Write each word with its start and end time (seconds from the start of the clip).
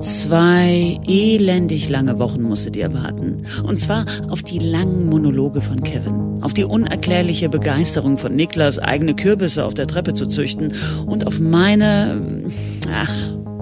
Zwei 0.00 1.00
elendig 1.06 1.88
lange 1.88 2.18
Wochen 2.18 2.42
musstet 2.42 2.76
ihr 2.76 2.92
warten. 2.92 3.38
Und 3.62 3.80
zwar 3.80 4.04
auf 4.28 4.42
die 4.42 4.58
langen 4.58 5.08
Monologe 5.08 5.62
von 5.62 5.82
Kevin, 5.82 6.42
auf 6.42 6.52
die 6.52 6.64
unerklärliche 6.64 7.48
Begeisterung 7.48 8.18
von 8.18 8.34
Niklas, 8.34 8.78
eigene 8.78 9.14
Kürbisse 9.14 9.64
auf 9.64 9.74
der 9.74 9.86
Treppe 9.86 10.12
zu 10.12 10.26
züchten 10.26 10.72
und 11.06 11.26
auf 11.26 11.40
meine, 11.40 12.44
ach, 12.92 13.12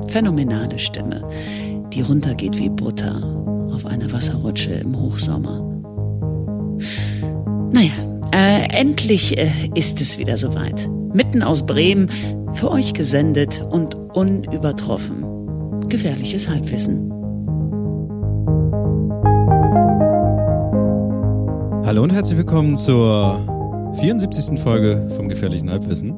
phänomenale 0.09 0.79
Stimme, 0.79 1.29
die 1.93 2.01
runtergeht 2.01 2.59
wie 2.59 2.69
Butter 2.69 3.23
auf 3.73 3.87
einer 3.87 4.11
Wasserrutsche 4.13 4.73
im 4.73 4.99
Hochsommer. 4.99 5.61
Naja, 7.73 7.93
äh, 8.33 8.69
endlich 8.71 9.39
äh, 9.39 9.51
ist 9.75 10.01
es 10.01 10.19
wieder 10.19 10.37
soweit. 10.37 10.89
Mitten 11.13 11.43
aus 11.43 11.65
Bremen, 11.65 12.09
für 12.55 12.71
euch 12.71 12.95
gesendet 12.95 13.61
und 13.71 13.95
unübertroffen. 13.95 15.34
Gefährliches 15.95 16.49
Halbwissen. 16.49 17.09
Hallo 21.87 22.03
und 22.03 22.13
herzlich 22.13 22.37
willkommen 22.37 22.77
zur 22.77 23.95
74. 24.01 24.59
Folge 24.59 25.09
vom 25.15 25.29
Gefährlichen 25.29 25.71
Halbwissen. 25.71 26.13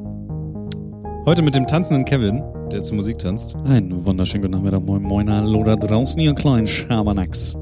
Heute 1.26 1.42
mit 1.42 1.54
dem 1.54 1.66
tanzenden 1.66 2.06
Kevin, 2.06 2.42
der 2.72 2.80
zur 2.84 2.96
Musik 2.96 3.18
tanzt. 3.18 3.54
Einen 3.66 4.06
wunderschönen 4.06 4.44
guten 4.44 4.54
Nachmittag, 4.54 4.82
moin 4.82 5.02
moin, 5.02 5.30
hallo 5.30 5.62
da 5.62 5.76
draußen, 5.76 6.18
ihr 6.22 6.34
kleinen 6.34 6.66
Schabernacks. 6.66 7.54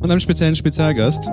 Und 0.00 0.10
einem 0.10 0.20
speziellen 0.20 0.54
Spezialgast. 0.54 1.28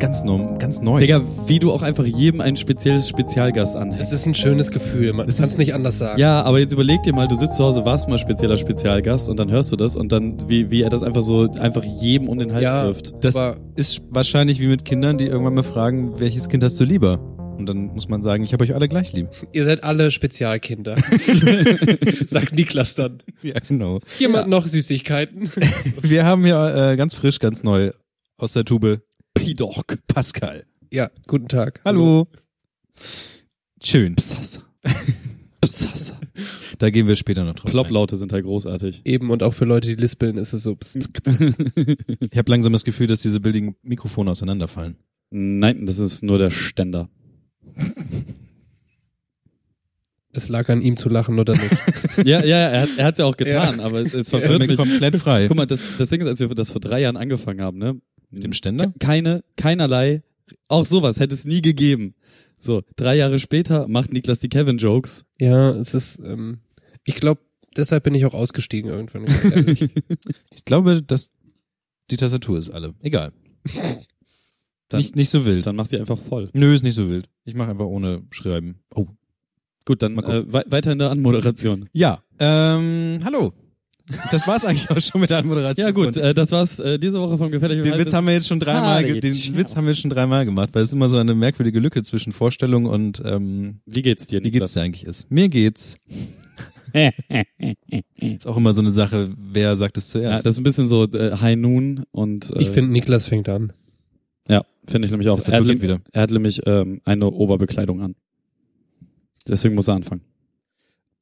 ganz, 0.00 0.24
neu, 0.24 0.56
ganz 0.58 0.80
neu. 0.80 0.98
Digga, 0.98 1.20
wie 1.46 1.58
du 1.60 1.70
auch 1.72 1.82
einfach 1.82 2.04
jedem 2.04 2.40
ein 2.40 2.56
spezielles 2.56 3.08
Spezialgast 3.08 3.76
anhängst. 3.76 4.02
Es 4.12 4.12
ist 4.20 4.26
ein 4.26 4.34
schönes 4.34 4.70
Gefühl, 4.72 5.12
man 5.12 5.26
kann 5.28 5.44
es 5.44 5.56
nicht 5.56 5.74
anders 5.74 5.98
sagen. 5.98 6.18
Ja, 6.20 6.42
aber 6.42 6.58
jetzt 6.58 6.72
überleg 6.72 7.02
dir 7.04 7.12
mal, 7.14 7.28
du 7.28 7.36
sitzt 7.36 7.56
zu 7.56 7.64
Hause, 7.64 7.84
warst 7.84 8.08
mal 8.08 8.18
spezieller 8.18 8.56
Spezialgast 8.56 9.28
und 9.28 9.38
dann 9.38 9.50
hörst 9.50 9.70
du 9.70 9.76
das 9.76 9.94
und 9.96 10.10
dann, 10.10 10.48
wie, 10.48 10.70
wie 10.72 10.82
er 10.82 10.90
das 10.90 11.02
einfach 11.04 11.22
so, 11.22 11.50
einfach 11.52 11.84
jedem 11.84 12.28
um 12.28 12.38
den 12.38 12.52
Hals 12.52 12.64
Ja. 12.64 12.84
wirft. 12.86 13.12
Das 13.20 13.36
aber- 13.36 13.58
ist 13.76 14.02
wahrscheinlich 14.10 14.58
wie 14.60 14.66
mit 14.66 14.84
Kindern, 14.84 15.16
die 15.16 15.26
irgendwann 15.26 15.54
mal 15.54 15.62
fragen, 15.62 16.18
welches 16.18 16.48
Kind 16.48 16.64
hast 16.64 16.80
du 16.80 16.84
lieber? 16.84 17.20
Und 17.58 17.66
dann 17.66 17.88
muss 17.92 18.08
man 18.08 18.22
sagen, 18.22 18.42
ich 18.42 18.54
habe 18.54 18.64
euch 18.64 18.74
alle 18.74 18.88
gleich 18.88 19.12
lieb. 19.12 19.28
Ihr 19.52 19.66
seid 19.66 19.84
alle 19.84 20.10
Spezialkinder. 20.10 20.96
Sagt 22.26 22.56
Niklas 22.56 22.94
dann. 22.94 23.18
Ja, 23.42 23.54
genau. 23.68 24.00
Jemand 24.18 24.48
noch 24.48 24.66
Süßigkeiten? 24.66 25.50
Wir 26.02 26.24
haben 26.24 26.46
ja 26.46 26.92
äh, 26.92 26.96
ganz 26.96 27.14
frisch, 27.14 27.38
ganz 27.38 27.62
neu 27.62 27.90
aus 28.40 28.52
der 28.54 28.64
Tube 28.64 29.02
P-Dog. 29.34 29.98
Pascal. 30.06 30.64
ja, 30.90 31.10
guten 31.26 31.48
Tag. 31.48 31.80
Hallo. 31.84 32.26
Schön. 33.82 34.16
Psassa. 34.16 34.62
Psassa. 35.60 36.18
Da 36.78 36.90
gehen 36.90 37.06
wir 37.06 37.16
später 37.16 37.44
noch 37.44 37.54
drauf. 37.54 37.66
ein. 37.66 37.70
Plopplaute 37.70 38.16
sind 38.16 38.32
halt 38.32 38.44
großartig. 38.44 39.02
Eben 39.04 39.30
und 39.30 39.42
auch 39.42 39.52
für 39.52 39.66
Leute, 39.66 39.88
die 39.88 39.94
lispeln, 39.94 40.38
ist 40.38 40.52
es 40.52 40.62
so. 40.62 40.76
Ich 42.30 42.38
habe 42.38 42.50
langsam 42.50 42.72
das 42.72 42.84
Gefühl, 42.84 43.06
dass 43.06 43.20
diese 43.22 43.40
billigen 43.40 43.76
Mikrofone 43.82 44.30
auseinanderfallen. 44.30 44.96
Nein, 45.30 45.86
das 45.86 45.98
ist 45.98 46.22
nur 46.22 46.38
der 46.38 46.50
Ständer. 46.50 47.08
Es 50.32 50.48
lag 50.48 50.68
an 50.68 50.80
ihm 50.80 50.96
zu 50.96 51.08
lachen 51.08 51.38
oder 51.38 51.54
nicht. 51.54 51.70
Ja, 52.24 52.44
ja, 52.44 52.56
er 52.56 52.82
hat 52.82 52.98
hat's 52.98 53.18
ja 53.18 53.24
auch 53.24 53.36
getan, 53.36 53.80
aber 53.80 54.00
es, 54.00 54.12
es 54.12 54.28
verwirrt 54.28 54.58
Bin 54.58 54.68
mich. 54.68 54.76
komplett 54.76 55.16
frei. 55.16 55.46
Guck 55.48 55.56
mal, 55.56 55.64
das, 55.66 55.82
das 55.96 56.10
Ding 56.10 56.20
ist, 56.20 56.26
als 56.26 56.40
wir 56.40 56.48
das 56.48 56.70
vor 56.70 56.80
drei 56.80 57.00
Jahren 57.00 57.16
angefangen 57.16 57.62
haben, 57.62 57.78
ne? 57.78 57.98
Mit 58.30 58.44
dem 58.44 58.52
Ständer? 58.52 58.92
Keine, 58.98 59.42
keinerlei, 59.56 60.22
auch 60.68 60.84
sowas 60.84 61.18
hätte 61.20 61.34
es 61.34 61.44
nie 61.44 61.62
gegeben. 61.62 62.14
So, 62.58 62.82
drei 62.96 63.16
Jahre 63.16 63.38
später 63.38 63.88
macht 63.88 64.12
Niklas 64.12 64.40
die 64.40 64.48
Kevin-Jokes. 64.48 65.24
ja, 65.40 65.70
es 65.72 65.94
ist, 65.94 66.18
ähm, 66.20 66.58
ich 67.04 67.14
glaube, 67.16 67.40
deshalb 67.76 68.04
bin 68.04 68.14
ich 68.14 68.24
auch 68.26 68.34
ausgestiegen 68.34 68.90
irgendwann. 68.90 69.24
Ganz 69.26 69.44
ehrlich. 69.44 69.88
Ich 70.54 70.64
glaube, 70.64 71.02
dass 71.02 71.30
die 72.10 72.16
Tastatur 72.16 72.58
ist 72.58 72.70
alle. 72.70 72.94
Egal. 73.00 73.32
Dann- 74.88 74.98
nicht, 75.00 75.16
nicht 75.16 75.30
so 75.30 75.46
wild. 75.46 75.66
Dann 75.66 75.76
macht 75.76 75.90
sie 75.90 75.98
einfach 75.98 76.18
voll. 76.18 76.50
Nö, 76.52 76.74
ist 76.74 76.82
nicht 76.82 76.94
so 76.96 77.08
wild. 77.08 77.28
Ich 77.44 77.54
mache 77.54 77.70
einfach 77.70 77.86
ohne 77.86 78.22
Schreiben. 78.30 78.80
Oh. 78.94 79.06
Gut, 79.86 80.02
dann 80.02 80.18
äh, 80.18 80.52
wei- 80.52 80.64
weiter 80.66 80.92
in 80.92 80.98
der 80.98 81.10
Anmoderation. 81.10 81.88
Ja, 81.92 82.22
ähm, 82.38 83.20
hallo. 83.24 83.52
Das 84.30 84.46
war's 84.46 84.64
eigentlich 84.64 84.90
auch 84.90 85.00
schon 85.00 85.20
mit 85.20 85.30
der 85.30 85.38
Anmoderation. 85.38 85.86
Ja 85.86 85.92
gut, 85.92 86.16
äh, 86.16 86.34
das 86.34 86.50
war's 86.52 86.78
äh, 86.80 86.98
diese 86.98 87.20
Woche 87.20 87.38
vom 87.38 87.50
Gefährlichen 87.50 87.82
den 87.82 87.98
Witz 87.98 88.12
haben 88.12 88.26
wir 88.26 88.34
jetzt 88.34 88.48
schon 88.48 88.58
dreimal, 88.60 89.02
ge- 89.04 89.18
Ah, 89.18 89.20
den 89.20 89.32
ciao. 89.34 89.56
Witz 89.56 89.76
haben 89.76 89.86
wir 89.86 89.94
schon 89.94 90.10
dreimal 90.10 90.44
gemacht, 90.44 90.70
weil 90.72 90.82
es 90.82 90.92
immer 90.92 91.08
so 91.08 91.16
eine 91.16 91.34
merkwürdige 91.34 91.78
Lücke 91.80 92.02
zwischen 92.02 92.32
Vorstellung 92.32 92.86
und 92.86 93.22
ähm, 93.24 93.80
Wie 93.86 94.02
geht's 94.02 94.26
dir, 94.26 94.42
wie 94.42 94.50
geht's 94.50 94.72
dir 94.72 94.82
eigentlich 94.82 95.04
ist. 95.06 95.30
Mir 95.30 95.48
geht's. 95.48 95.96
Ist 98.16 98.46
auch 98.46 98.56
immer 98.56 98.72
so 98.72 98.80
eine 98.80 98.90
Sache, 98.90 99.30
wer 99.36 99.76
sagt 99.76 99.96
es 99.96 100.12
Ja, 100.12 100.20
zuerst. 100.20 100.46
das 100.46 100.54
ist 100.54 100.58
ein 100.58 100.64
bisschen 100.64 100.88
so 100.88 101.04
äh, 101.04 101.36
High 101.40 101.56
Noon 101.56 102.02
und 102.10 102.50
äh, 102.56 102.62
Ich 102.62 102.70
finde, 102.70 102.90
Niklas 102.92 103.26
fängt 103.26 103.48
an. 103.48 103.72
ja, 104.48 104.64
finde 104.88 105.06
ich 105.06 105.10
nämlich 105.12 105.28
auch. 105.28 105.38
Er 105.46 105.58
hat, 105.60 105.66
wieder. 105.82 106.00
er 106.12 106.22
hat 106.22 106.30
nämlich 106.30 106.62
ähm, 106.66 107.00
eine 107.04 107.30
Oberbekleidung 107.30 108.00
an. 108.02 108.16
Deswegen 109.46 109.74
muss 109.76 109.88
er 109.88 109.94
anfangen. 109.94 110.22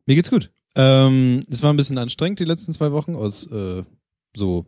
Mir 0.06 0.14
geht's 0.14 0.30
gut. 0.30 0.50
Ähm, 0.74 1.42
es 1.50 1.62
war 1.62 1.72
ein 1.72 1.76
bisschen 1.76 1.98
anstrengend 1.98 2.40
die 2.40 2.44
letzten 2.44 2.72
zwei 2.72 2.92
Wochen 2.92 3.14
aus 3.14 3.46
äh, 3.50 3.82
so 4.36 4.66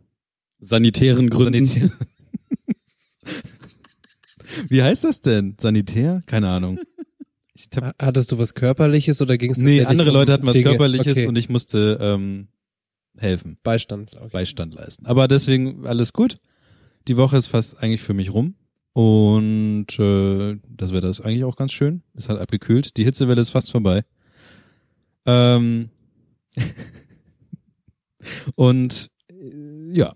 Sanitären 0.59 1.29
Gründen. 1.29 1.65
Sanitär. 1.65 1.91
Wie 4.69 4.83
heißt 4.83 5.03
das 5.03 5.21
denn? 5.21 5.55
Sanitär? 5.59 6.21
Keine 6.25 6.49
Ahnung. 6.49 6.79
Hattest 7.99 8.31
du 8.31 8.37
was 8.37 8.53
Körperliches 8.53 9.21
oder 9.21 9.37
ging 9.37 9.51
es 9.51 9.57
nee, 9.57 9.83
andere 9.83 10.11
Leute 10.11 10.33
hatten 10.33 10.45
was 10.45 10.57
Körperliches 10.57 11.17
okay. 11.17 11.27
und 11.27 11.37
ich 11.37 11.49
musste 11.49 11.97
ähm, 12.01 12.47
helfen, 13.17 13.57
Beistand. 13.63 14.15
Okay. 14.15 14.29
Beistand 14.31 14.73
leisten. 14.73 15.05
Aber 15.05 15.27
deswegen 15.27 15.85
alles 15.85 16.13
gut. 16.13 16.35
Die 17.07 17.17
Woche 17.17 17.37
ist 17.37 17.47
fast 17.47 17.81
eigentlich 17.81 18.01
für 18.01 18.13
mich 18.13 18.33
rum. 18.33 18.55
Und 18.93 19.87
äh, 19.99 20.59
das 20.67 20.91
Wetter 20.91 21.09
ist 21.09 21.21
eigentlich 21.21 21.43
auch 21.43 21.55
ganz 21.55 21.71
schön. 21.71 22.03
Es 22.13 22.29
hat 22.29 22.39
abgekühlt. 22.39 22.97
Die 22.97 23.03
Hitzewelle 23.03 23.41
ist 23.41 23.51
fast 23.51 23.71
vorbei. 23.71 24.03
Ähm 25.25 25.89
und 28.55 29.09
äh, 29.29 29.97
ja, 29.97 30.13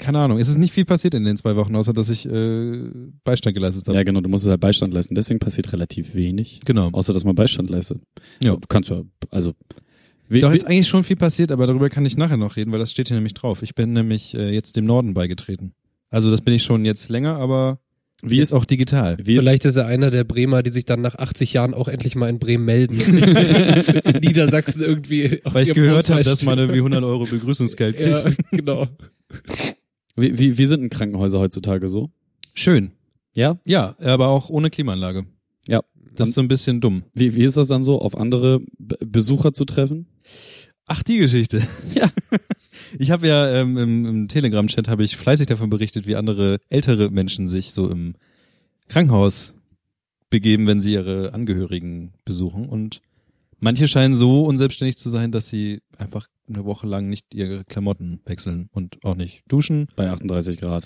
keine 0.00 0.18
Ahnung. 0.18 0.38
Es 0.38 0.48
ist 0.48 0.58
nicht 0.58 0.72
viel 0.72 0.84
passiert 0.84 1.14
in 1.14 1.24
den 1.24 1.36
zwei 1.36 1.56
Wochen, 1.56 1.76
außer 1.76 1.92
dass 1.92 2.08
ich 2.08 2.26
äh, 2.26 2.90
Beistand 3.22 3.54
geleistet 3.54 3.86
habe. 3.86 3.96
Ja, 3.98 4.02
genau, 4.02 4.20
du 4.20 4.28
musst 4.28 4.46
halt 4.48 4.60
Beistand 4.60 4.94
leisten. 4.94 5.14
Deswegen 5.14 5.38
passiert 5.38 5.72
relativ 5.72 6.14
wenig. 6.14 6.60
Genau. 6.64 6.88
Außer, 6.90 7.12
dass 7.12 7.24
man 7.24 7.34
Beistand 7.34 7.70
leistet. 7.70 8.00
Ja. 8.42 8.56
Du 8.56 8.66
kannst 8.66 8.90
ja, 8.90 9.02
also. 9.30 9.52
Doch 10.30 10.52
ist 10.52 10.64
eigentlich 10.64 10.88
schon 10.88 11.02
viel 11.02 11.16
passiert, 11.16 11.50
aber 11.50 11.66
darüber 11.66 11.90
kann 11.90 12.06
ich 12.06 12.16
nachher 12.16 12.36
noch 12.36 12.56
reden, 12.56 12.70
weil 12.70 12.78
das 12.78 12.92
steht 12.92 13.08
hier 13.08 13.16
nämlich 13.16 13.34
drauf. 13.34 13.62
Ich 13.62 13.74
bin 13.74 13.92
nämlich 13.92 14.34
äh, 14.34 14.54
jetzt 14.54 14.76
dem 14.76 14.84
Norden 14.84 15.12
beigetreten. 15.12 15.74
Also 16.08 16.30
das 16.30 16.40
bin 16.40 16.54
ich 16.54 16.62
schon 16.62 16.84
jetzt 16.84 17.08
länger, 17.08 17.36
aber 17.36 17.80
wie 18.22 18.36
jetzt 18.36 18.50
ist 18.50 18.54
auch 18.54 18.64
digital. 18.64 19.16
wie 19.22 19.36
ist, 19.36 19.42
Vielleicht 19.42 19.64
ist 19.64 19.76
er 19.76 19.86
einer 19.86 20.10
der 20.10 20.24
Bremer, 20.24 20.62
die 20.62 20.70
sich 20.70 20.84
dann 20.84 21.00
nach 21.00 21.14
80 21.14 21.52
Jahren 21.52 21.74
auch 21.74 21.88
endlich 21.88 22.14
mal 22.14 22.28
in 22.28 22.38
Bremen 22.38 22.64
melden. 22.64 22.96
Niedersachsen 24.20 24.82
irgendwie. 24.82 25.40
Weil 25.44 25.64
ich 25.64 25.74
gehört 25.74 26.10
habe, 26.10 26.22
dass 26.22 26.42
man 26.42 26.58
irgendwie 26.58 26.78
100 26.78 27.02
Euro 27.02 27.24
Begrüßungsgeld 27.24 27.96
kriegt. 27.96 28.24
Ja, 28.24 28.30
genau. 28.50 28.88
wie, 30.16 30.38
wie, 30.38 30.58
wie 30.58 30.66
sind 30.66 30.80
denn 30.80 30.90
Krankenhäuser 30.90 31.38
heutzutage 31.38 31.88
so? 31.88 32.10
Schön. 32.54 32.92
Ja? 33.34 33.58
Ja, 33.64 33.96
aber 34.00 34.28
auch 34.28 34.50
ohne 34.50 34.70
Klimaanlage. 34.70 35.24
Ja. 35.66 35.82
Das 36.14 36.30
ist 36.30 36.34
so 36.34 36.42
ein 36.42 36.48
bisschen 36.48 36.80
dumm. 36.80 37.04
Wie, 37.14 37.34
wie 37.34 37.44
ist 37.44 37.56
das 37.56 37.68
dann 37.68 37.82
so, 37.82 38.00
auf 38.00 38.16
andere 38.16 38.60
Be 38.78 38.98
Besucher 39.04 39.52
zu 39.52 39.64
treffen? 39.64 40.06
Ach, 40.86 41.02
die 41.02 41.18
Geschichte. 41.18 41.62
Ja. 41.94 42.10
Ich 42.98 43.10
habe 43.10 43.28
ja 43.28 43.52
ähm, 43.54 43.78
im, 43.78 44.06
im 44.06 44.28
Telegram-Chat 44.28 44.88
habe 44.88 45.04
ich 45.04 45.16
fleißig 45.16 45.46
davon 45.46 45.70
berichtet, 45.70 46.06
wie 46.06 46.16
andere 46.16 46.58
ältere 46.68 47.10
Menschen 47.10 47.46
sich 47.46 47.72
so 47.72 47.88
im 47.88 48.14
Krankenhaus 48.88 49.54
begeben, 50.30 50.66
wenn 50.66 50.80
sie 50.80 50.92
ihre 50.92 51.34
Angehörigen 51.34 52.12
besuchen. 52.24 52.68
Und 52.68 53.00
manche 53.58 53.88
scheinen 53.88 54.14
so 54.14 54.44
unselbstständig 54.44 54.96
zu 54.96 55.08
sein, 55.10 55.32
dass 55.32 55.48
sie 55.48 55.80
einfach 55.98 56.26
eine 56.48 56.64
Woche 56.64 56.86
lang 56.86 57.08
nicht 57.08 57.34
ihre 57.34 57.64
Klamotten 57.64 58.20
wechseln 58.24 58.68
und 58.72 59.04
auch 59.04 59.16
nicht 59.16 59.42
duschen. 59.48 59.88
Bei 59.96 60.10
38 60.10 60.58
Grad. 60.58 60.84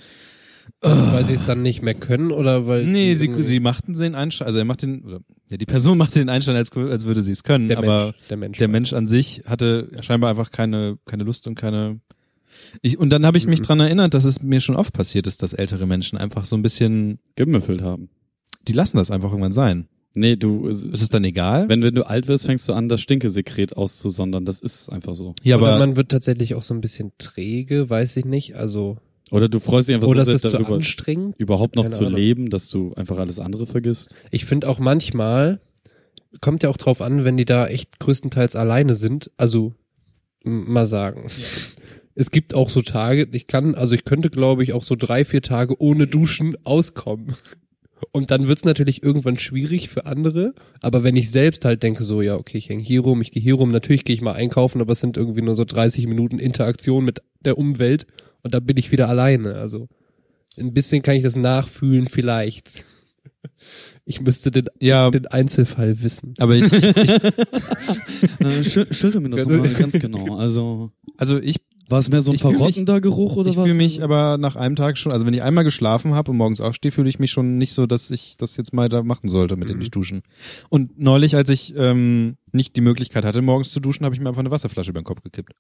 Weil 0.81 1.27
sie 1.27 1.35
es 1.35 1.45
dann 1.47 1.63
nicht 1.63 1.83
mehr 1.83 1.95
können 1.95 2.31
oder 2.31 2.67
weil. 2.67 2.85
Nee, 2.87 3.15
sie, 3.17 3.31
sie 3.43 3.61
machten 3.61 3.95
den 3.95 4.15
Einstand, 4.15 4.47
also 4.47 4.59
er 4.59 4.65
macht 4.65 4.83
den, 4.83 5.03
oder, 5.05 5.21
ja, 5.51 5.57
die 5.57 5.67
Person 5.67 5.97
machte 5.99 6.19
den 6.19 6.29
Einstand, 6.29 6.57
als, 6.59 6.71
als 6.73 7.05
würde 7.07 7.23
sie 7.23 7.33
es 7.33 7.43
können, 7.43 7.69
der 7.69 7.79
aber 7.79 8.05
Mensch. 8.07 8.17
Der 8.29 8.37
Mensch. 8.37 8.59
der 8.59 8.69
Mensch 8.69 8.93
an 8.93 9.07
sich 9.07 9.43
hatte 9.47 9.91
scheinbar 10.01 10.31
einfach 10.31 10.51
keine, 10.51 10.99
keine 11.07 11.25
Lust 11.25 11.47
und 11.47 11.55
keine. 11.55 12.01
Ich, 12.83 12.99
und 12.99 13.11
dann 13.11 13.25
habe 13.27 13.39
ich 13.39 13.47
mich 13.47 13.61
Mhm. 13.61 13.65
dran 13.65 13.81
erinnert, 13.81 14.15
dass 14.15 14.25
es 14.25 14.43
mir 14.43 14.61
schon 14.61 14.77
oft 14.77 14.93
passiert 14.93 15.27
ist, 15.27 15.43
dass 15.43 15.53
ältere 15.55 15.87
Menschen 15.87 16.19
einfach 16.19 16.45
so 16.45 16.57
ein 16.57 16.63
bisschen, 16.63 17.19
Gemüffelt 17.37 17.83
haben. 17.83 18.09
die 18.69 18.73
lassen 18.73 18.97
das 18.99 19.11
einfach 19.11 19.31
irgendwann 19.31 19.53
sein. 19.53 19.89
Nee, 20.17 20.37
du, 20.37 20.69
Ist 20.69 20.85
es 21.03 21.09
dann 21.09 21.25
egal? 21.25 21.69
wenn, 21.69 21.83
wenn 21.83 21.95
du 21.97 22.07
alt 22.07 22.29
wirst, 22.29 22.47
fängst 22.47 22.69
du 22.69 22.73
an, 22.73 22.89
das 22.89 23.01
Stinkesekret 23.01 23.77
auszusondern. 23.77 24.45
Das 24.45 24.61
ist 24.61 24.89
einfach 24.89 25.17
so. 25.17 25.35
ja, 25.43 25.57
Oder 25.57 25.67
aber 25.71 25.79
man 25.81 25.97
wird 25.97 26.11
tatsächlich 26.11 26.55
auch 26.55 26.63
so 26.63 26.73
ein 26.73 26.81
bisschen 26.81 27.11
träge, 27.19 27.91
weiß 27.91 28.17
ich 28.19 28.25
nicht. 28.25 28.55
Also. 28.55 28.99
Oder 29.31 29.49
du 29.49 29.59
freust 29.59 29.89
dich 29.89 29.95
einfach 29.95 30.09
Oder 30.09 30.25
so 30.25 30.33
es 30.33 30.43
zu 30.43 30.49
darüber, 30.51 30.75
anstrengend. 30.77 31.35
überhaupt 31.39 31.77
noch 31.77 31.85
Keine 31.85 31.95
zu 31.95 32.01
Ahnung. 32.07 32.15
leben, 32.15 32.51
dass 32.51 32.69
du 32.69 32.93
einfach 32.95 33.19
alles 33.19 33.39
andere 33.39 33.67
vergisst. 33.67 34.15
Ich 34.31 34.45
finde 34.45 34.69
auch 34.69 34.79
manchmal, 34.79 35.61
kommt 36.41 36.63
ja 36.63 36.69
auch 36.69 36.77
drauf 36.77 37.01
an, 37.01 37.25
wenn 37.25 37.37
die 37.37 37.45
da 37.47 37.67
echt 37.67 37.99
größtenteils 38.01 38.55
alleine 38.57 38.95
sind. 38.95 39.31
Also, 39.37 39.73
m- 40.45 40.71
mal 40.71 40.87
sagen. 40.87 41.27
Es 42.17 42.31
gibt 42.31 42.55
auch 42.55 42.69
so 42.69 42.81
Tage, 42.83 43.27
ich 43.33 43.47
kann, 43.49 43.75
also 43.75 43.95
ich 43.97 44.05
könnte, 44.05 44.31
glaube 44.31 44.63
ich, 44.63 44.73
auch 44.73 44.85
so 44.85 44.95
drei, 44.95 45.25
vier 45.25 45.43
Tage 45.43 45.81
ohne 45.81 46.07
Duschen 46.07 46.55
auskommen. 46.65 47.35
Und 48.13 48.31
dann 48.31 48.47
wird's 48.47 48.65
natürlich 48.65 49.03
irgendwann 49.03 49.39
schwierig 49.39 49.89
für 49.89 50.05
andere. 50.07 50.55
Aber 50.81 51.03
wenn 51.03 51.17
ich 51.17 51.31
selbst 51.31 51.65
halt 51.65 51.83
denke, 51.83 52.05
so, 52.05 52.21
ja, 52.23 52.37
okay, 52.37 52.59
ich 52.59 52.69
hänge 52.69 52.83
hier 52.83 53.01
rum, 53.01 53.21
ich 53.23 53.31
gehe 53.33 53.43
hier 53.43 53.55
rum, 53.55 53.71
natürlich 53.73 54.05
gehe 54.05 54.15
ich 54.15 54.21
mal 54.21 54.35
einkaufen, 54.35 54.81
aber 54.81 54.93
es 54.93 55.01
sind 55.01 55.17
irgendwie 55.17 55.43
nur 55.43 55.55
so 55.55 55.65
30 55.65 56.07
Minuten 56.07 56.39
Interaktion 56.39 57.05
mit 57.05 57.23
der 57.45 57.57
Umwelt 57.59 58.07
und 58.45 58.55
dann 58.55 58.65
bin 58.65 58.77
ich 58.77 58.93
wieder 58.93 59.09
alleine. 59.09 59.55
Also 59.57 59.89
ein 60.59 60.73
bisschen 60.73 61.03
kann 61.03 61.17
ich 61.17 61.25
das 61.25 61.35
nachfühlen, 61.35 62.07
vielleicht. 62.07 62.85
Ich 64.05 64.21
müsste 64.21 64.51
den, 64.51 64.67
Ja, 64.81 65.11
den 65.11 65.27
Einzelfall 65.27 66.01
wissen. 66.03 66.35
aber 66.39 66.55
ich, 66.55 66.71
Äh, 68.41 68.63
schil- 68.65 68.93
schilder 68.93 69.21
mir 69.21 69.31
das 69.31 69.41
Ja, 69.47 69.57
mal 69.59 69.69
ganz 69.73 69.93
genau. 69.95 70.37
Also, 70.37 70.91
also 71.17 71.39
ich, 71.39 71.57
war 71.89 71.99
es 71.99 72.09
mehr 72.09 72.23
so 72.23 72.31
ein 72.31 72.35
Ich 72.35 72.41
verrottender 72.43 73.01
Geruch 73.01 73.37
oder 73.37 73.51
ich 73.51 73.57
was? 73.57 73.65
fühle 73.65 73.75
mich 73.77 74.03
aber 74.03 74.39
nach 74.39 74.57
einem 74.57 74.77
Tag 74.77 74.97
schon, 74.99 75.13
also 75.13 75.27
wenn 75.27 75.35
ich 75.35 75.43
einmal 75.43 75.65
geschlafen 75.65 76.15
habe 76.15 76.31
und 76.31 76.37
morgens 76.39 76.61
aufstehe, 76.61 76.93
fühle 76.93 77.09
ich 77.09 77.19
mich 77.19 77.31
schon 77.31 77.59
nicht 77.59 77.73
so, 77.75 77.87
dass 77.87 78.11
ich 78.11 78.37
das 78.39 78.57
jetzt 78.57 78.73
mal 78.73 78.89
da 78.89 79.03
machen 79.03 79.29
sollte 79.29 79.57
mit 79.57 79.69
dem 79.69 79.77
Mhm. 79.77 79.81
nicht 79.81 79.95
duschen. 79.95 80.23
Und 80.71 80.99
neulich, 80.99 81.37
als 81.37 81.51
ich 81.51 81.75
ähm, 81.77 82.37
nicht 82.53 82.77
die 82.77 82.81
Möglichkeit 82.81 83.25
hatte, 83.25 83.43
morgens 83.43 83.71
zu 83.73 83.81
duschen, 83.81 84.05
habe 84.05 84.15
ich 84.15 84.21
mir 84.21 84.29
einfach 84.29 84.41
eine 84.41 84.51
Wasserflasche 84.51 84.91
über 84.91 85.01
den 85.01 85.05
Kopf 85.05 85.23
gekippt. 85.23 85.53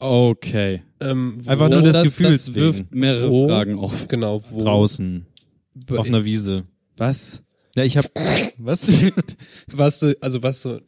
Okay. 0.00 0.82
Ähm, 1.00 1.38
Einfach 1.46 1.68
nur 1.68 1.82
das 1.82 1.92
das, 1.94 2.04
Gefühl 2.04 2.32
das 2.32 2.54
wirft 2.54 2.92
mehrere 2.94 3.30
Wo? 3.30 3.46
Fragen 3.48 3.78
auf. 3.78 4.08
Genau, 4.08 4.42
wo. 4.50 4.62
Draußen, 4.64 5.26
Be- 5.74 5.98
auf 5.98 6.06
einer 6.06 6.24
Wiese. 6.24 6.64
Was? 6.96 7.42
Ja, 7.76 7.84
ich 7.84 7.96
habe 7.96 8.08
was? 8.58 8.90
Was 9.72 10.00
du, 10.00 10.16
also 10.20 10.42
was 10.42 10.62
so, 10.62 10.80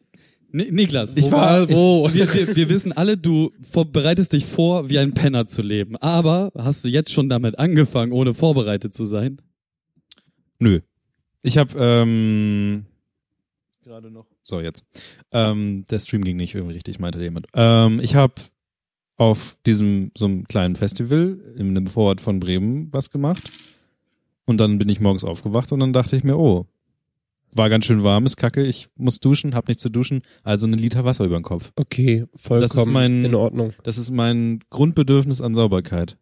Ni 0.51 0.69
Niklas, 0.71 1.13
Ich 1.15 1.25
wo 1.25 1.31
war- 1.31 1.69
wo? 1.69 2.09
Wir, 2.13 2.31
wir, 2.33 2.55
wir 2.55 2.69
wissen 2.69 2.91
alle, 2.91 3.17
du 3.17 3.51
bereitest 3.91 4.33
dich 4.33 4.45
vor, 4.45 4.89
wie 4.89 4.99
ein 4.99 5.13
Penner 5.13 5.47
zu 5.47 5.61
leben. 5.61 5.95
Aber 5.97 6.51
hast 6.57 6.83
du 6.83 6.89
jetzt 6.89 7.11
schon 7.11 7.29
damit 7.29 7.57
angefangen, 7.57 8.11
ohne 8.11 8.33
vorbereitet 8.33 8.93
zu 8.93 9.05
sein? 9.05 9.41
Nö. 10.59 10.81
Ich 11.41 11.57
habe 11.57 11.73
ähm, 11.79 12.85
gerade 13.83 14.11
noch. 14.11 14.25
So 14.43 14.59
jetzt. 14.61 14.83
Ähm, 15.31 15.85
der 15.89 15.99
Stream 15.99 16.23
ging 16.23 16.37
nicht 16.37 16.53
irgendwie 16.53 16.73
richtig, 16.75 16.99
meinte 16.99 17.21
jemand. 17.21 17.47
Ähm, 17.53 17.99
ich 18.01 18.15
habe 18.15 18.33
auf 19.17 19.57
diesem 19.65 20.11
so 20.17 20.25
einem 20.25 20.45
kleinen 20.45 20.75
Festival 20.75 21.39
in 21.55 21.69
einem 21.69 21.87
Vorort 21.87 22.19
von 22.21 22.39
Bremen 22.39 22.89
was 22.91 23.09
gemacht 23.09 23.49
und 24.45 24.57
dann 24.59 24.77
bin 24.77 24.89
ich 24.89 24.99
morgens 24.99 25.23
aufgewacht 25.23 25.71
und 25.71 25.79
dann 25.79 25.93
dachte 25.93 26.15
ich 26.15 26.23
mir, 26.23 26.37
oh, 26.37 26.65
war 27.55 27.69
ganz 27.69 27.85
schön 27.85 28.03
warm, 28.03 28.25
ist 28.25 28.37
kacke, 28.37 28.65
ich 28.65 28.87
muss 28.95 29.19
duschen, 29.19 29.53
hab 29.53 29.67
nichts 29.67 29.83
zu 29.83 29.89
duschen, 29.89 30.21
also 30.43 30.65
einen 30.65 30.79
Liter 30.79 31.05
Wasser 31.05 31.25
über 31.25 31.37
den 31.39 31.43
Kopf. 31.43 31.71
okay, 31.75 32.25
vollkommen 32.35 32.91
mein- 32.91 33.25
in 33.25 33.35
Ordnung. 33.35 33.73
Das 33.83 33.97
ist 33.99 34.09
mein 34.09 34.59
Grundbedürfnis 34.71 35.39
an 35.41 35.53
Sauberkeit. 35.53 36.17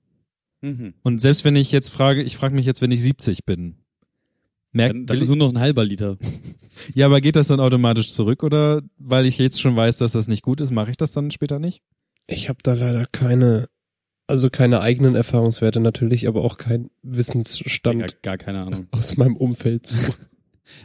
Mhm. 0.61 0.93
Und 1.03 1.21
selbst 1.21 1.45
wenn 1.45 1.55
ich 1.55 1.71
jetzt 1.71 1.89
frage, 1.91 2.21
ich 2.21 2.35
frage 2.35 2.53
mich 2.53 2.65
jetzt, 2.65 2.81
wenn 2.81 2.91
ich 2.91 3.01
70 3.01 3.45
bin, 3.45 3.77
merkt 4.73 4.93
Dann, 4.95 5.05
dann 5.05 5.17
ist 5.19 5.27
nur 5.29 5.37
noch 5.37 5.49
ein 5.49 5.59
halber 5.59 5.85
Liter. 5.85 6.17
Ja, 6.95 7.05
aber 7.07 7.19
geht 7.21 7.35
das 7.35 7.47
dann 7.47 7.59
automatisch 7.59 8.11
zurück 8.11 8.43
oder 8.43 8.81
weil 8.97 9.25
ich 9.25 9.37
jetzt 9.37 9.59
schon 9.61 9.75
weiß, 9.75 9.97
dass 9.97 10.13
das 10.13 10.27
nicht 10.29 10.41
gut 10.41 10.61
ist, 10.61 10.71
mache 10.71 10.89
ich 10.89 10.97
das 10.97 11.11
dann 11.11 11.29
später 11.29 11.59
nicht? 11.59 11.81
Ich 12.31 12.49
habe 12.49 12.59
da 12.63 12.73
leider 12.73 13.05
keine, 13.11 13.67
also 14.27 14.49
keine 14.49 14.81
eigenen 14.81 15.15
Erfahrungswerte 15.15 15.79
natürlich, 15.79 16.27
aber 16.27 16.43
auch 16.43 16.57
kein 16.57 16.89
Wissensstand 17.03 17.99
Gar, 17.99 18.09
gar 18.23 18.37
keine 18.37 18.61
Ahnung. 18.61 18.87
aus 18.91 19.17
meinem 19.17 19.35
Umfeld 19.35 19.85
zu. 19.87 19.97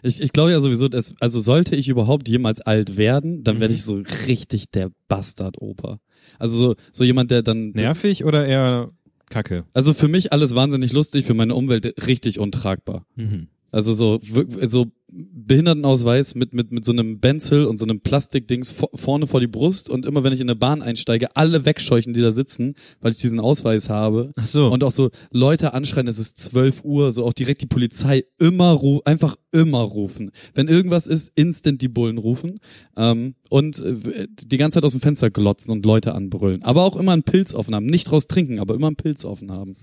Ich, 0.02 0.20
ich 0.20 0.32
glaube 0.32 0.50
ja 0.50 0.58
sowieso, 0.58 0.88
dass, 0.88 1.14
also 1.20 1.38
sollte 1.38 1.76
ich 1.76 1.86
überhaupt 1.88 2.28
jemals 2.28 2.60
alt 2.60 2.96
werden, 2.96 3.44
dann 3.44 3.56
Mhm. 3.56 3.60
werde 3.60 3.74
ich 3.74 3.84
so 3.84 4.02
richtig 4.26 4.68
der 4.72 4.90
Bastard-Opa. 5.06 6.00
Also 6.40 6.58
so, 6.58 6.74
so 6.90 7.04
jemand, 7.04 7.30
der 7.30 7.42
dann. 7.44 7.70
Nervig 7.70 8.24
oder 8.24 8.44
eher 8.48 8.90
kacke? 9.30 9.64
Also 9.74 9.94
für 9.94 10.08
mich 10.08 10.32
alles 10.32 10.56
wahnsinnig 10.56 10.92
lustig, 10.92 11.24
für 11.24 11.34
meine 11.34 11.54
Umwelt 11.54 12.04
richtig 12.08 12.40
untragbar. 12.40 13.06
Mhm. 13.14 13.46
Also 13.70 13.94
so, 13.94 14.18
so 14.66 14.86
Behindertenausweis 15.12 16.34
mit, 16.34 16.52
mit, 16.52 16.72
mit 16.72 16.84
so 16.84 16.90
einem 16.90 17.20
Benzel 17.20 17.66
und 17.66 17.78
so 17.78 17.84
einem 17.84 18.00
Plastikdings 18.00 18.72
vor, 18.72 18.90
vorne 18.92 19.26
vor 19.28 19.40
die 19.40 19.46
Brust 19.46 19.88
und 19.88 20.04
immer 20.04 20.24
wenn 20.24 20.32
ich 20.32 20.40
in 20.40 20.48
eine 20.48 20.56
Bahn 20.56 20.82
einsteige, 20.82 21.36
alle 21.36 21.64
wegscheuchen, 21.64 22.12
die 22.12 22.20
da 22.20 22.32
sitzen, 22.32 22.74
weil 23.00 23.12
ich 23.12 23.18
diesen 23.18 23.38
Ausweis 23.38 23.88
habe. 23.88 24.32
Ach 24.36 24.46
so. 24.46 24.68
Und 24.68 24.82
auch 24.82 24.90
so 24.90 25.10
Leute 25.30 25.74
anschreien, 25.74 26.08
es 26.08 26.18
ist 26.18 26.38
12 26.38 26.84
Uhr, 26.84 27.12
so 27.12 27.24
auch 27.24 27.32
direkt 27.32 27.62
die 27.62 27.66
Polizei 27.66 28.24
immer 28.38 28.72
ru 28.72 29.00
einfach 29.04 29.36
immer 29.52 29.80
rufen. 29.80 30.32
Wenn 30.54 30.66
irgendwas 30.66 31.06
ist, 31.06 31.32
instant 31.36 31.82
die 31.82 31.88
Bullen 31.88 32.18
rufen. 32.18 32.58
Ähm, 32.96 33.36
und 33.48 33.80
äh, 33.80 34.26
die 34.28 34.56
ganze 34.56 34.76
Zeit 34.76 34.84
aus 34.84 34.92
dem 34.92 35.00
Fenster 35.00 35.30
glotzen 35.30 35.72
und 35.72 35.86
Leute 35.86 36.14
anbrüllen. 36.14 36.62
Aber 36.62 36.82
auch 36.82 36.96
immer 36.96 37.12
einen 37.12 37.22
Pilz 37.22 37.54
offen 37.54 37.74
haben. 37.74 37.86
Nicht 37.86 38.10
draus 38.10 38.26
trinken, 38.26 38.58
aber 38.58 38.74
immer 38.74 38.88
einen 38.88 38.96
Pilz 38.96 39.24
offen 39.24 39.52
haben. 39.52 39.76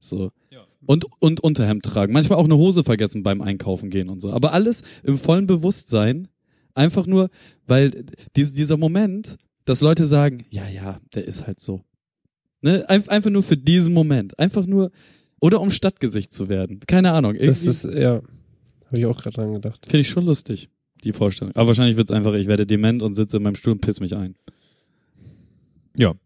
So. 0.00 0.30
Und, 0.86 1.06
und 1.20 1.40
Unterhemd 1.40 1.84
tragen. 1.84 2.12
Manchmal 2.12 2.38
auch 2.38 2.44
eine 2.44 2.56
Hose 2.56 2.84
vergessen 2.84 3.22
beim 3.22 3.40
Einkaufen 3.40 3.90
gehen 3.90 4.08
und 4.08 4.20
so. 4.20 4.32
Aber 4.32 4.52
alles 4.52 4.82
im 5.02 5.18
vollen 5.18 5.46
Bewusstsein. 5.46 6.28
Einfach 6.74 7.06
nur, 7.06 7.30
weil 7.66 8.04
dies, 8.36 8.52
dieser 8.52 8.76
Moment, 8.76 9.36
dass 9.64 9.80
Leute 9.80 10.04
sagen, 10.06 10.44
ja, 10.50 10.68
ja, 10.68 11.00
der 11.14 11.24
ist 11.24 11.46
halt 11.46 11.60
so. 11.60 11.82
Ne? 12.60 12.84
Ein, 12.88 13.08
einfach 13.08 13.30
nur 13.30 13.42
für 13.42 13.56
diesen 13.56 13.94
Moment. 13.94 14.38
Einfach 14.38 14.66
nur, 14.66 14.90
oder 15.40 15.60
um 15.60 15.70
Stadtgesicht 15.70 16.32
zu 16.32 16.48
werden. 16.48 16.80
Keine 16.86 17.12
Ahnung. 17.12 17.34
Das 17.34 17.64
Irgendwie 17.64 17.68
ist, 17.68 17.84
ja, 17.84 18.14
habe 18.86 18.98
ich 18.98 19.06
auch 19.06 19.20
gerade 19.20 19.36
dran 19.36 19.54
gedacht. 19.54 19.84
Finde 19.84 20.00
ich 20.00 20.08
schon 20.08 20.24
lustig, 20.24 20.68
die 21.04 21.12
Vorstellung. 21.12 21.54
Aber 21.54 21.68
wahrscheinlich 21.68 21.96
wird's 21.96 22.10
einfach, 22.10 22.34
ich 22.34 22.46
werde 22.46 22.66
dement 22.66 23.02
und 23.02 23.14
sitze 23.14 23.38
in 23.38 23.42
meinem 23.42 23.56
Stuhl 23.56 23.72
und 23.72 23.80
piss 23.80 24.00
mich 24.00 24.14
ein. 24.14 24.34
Und 26.12 26.18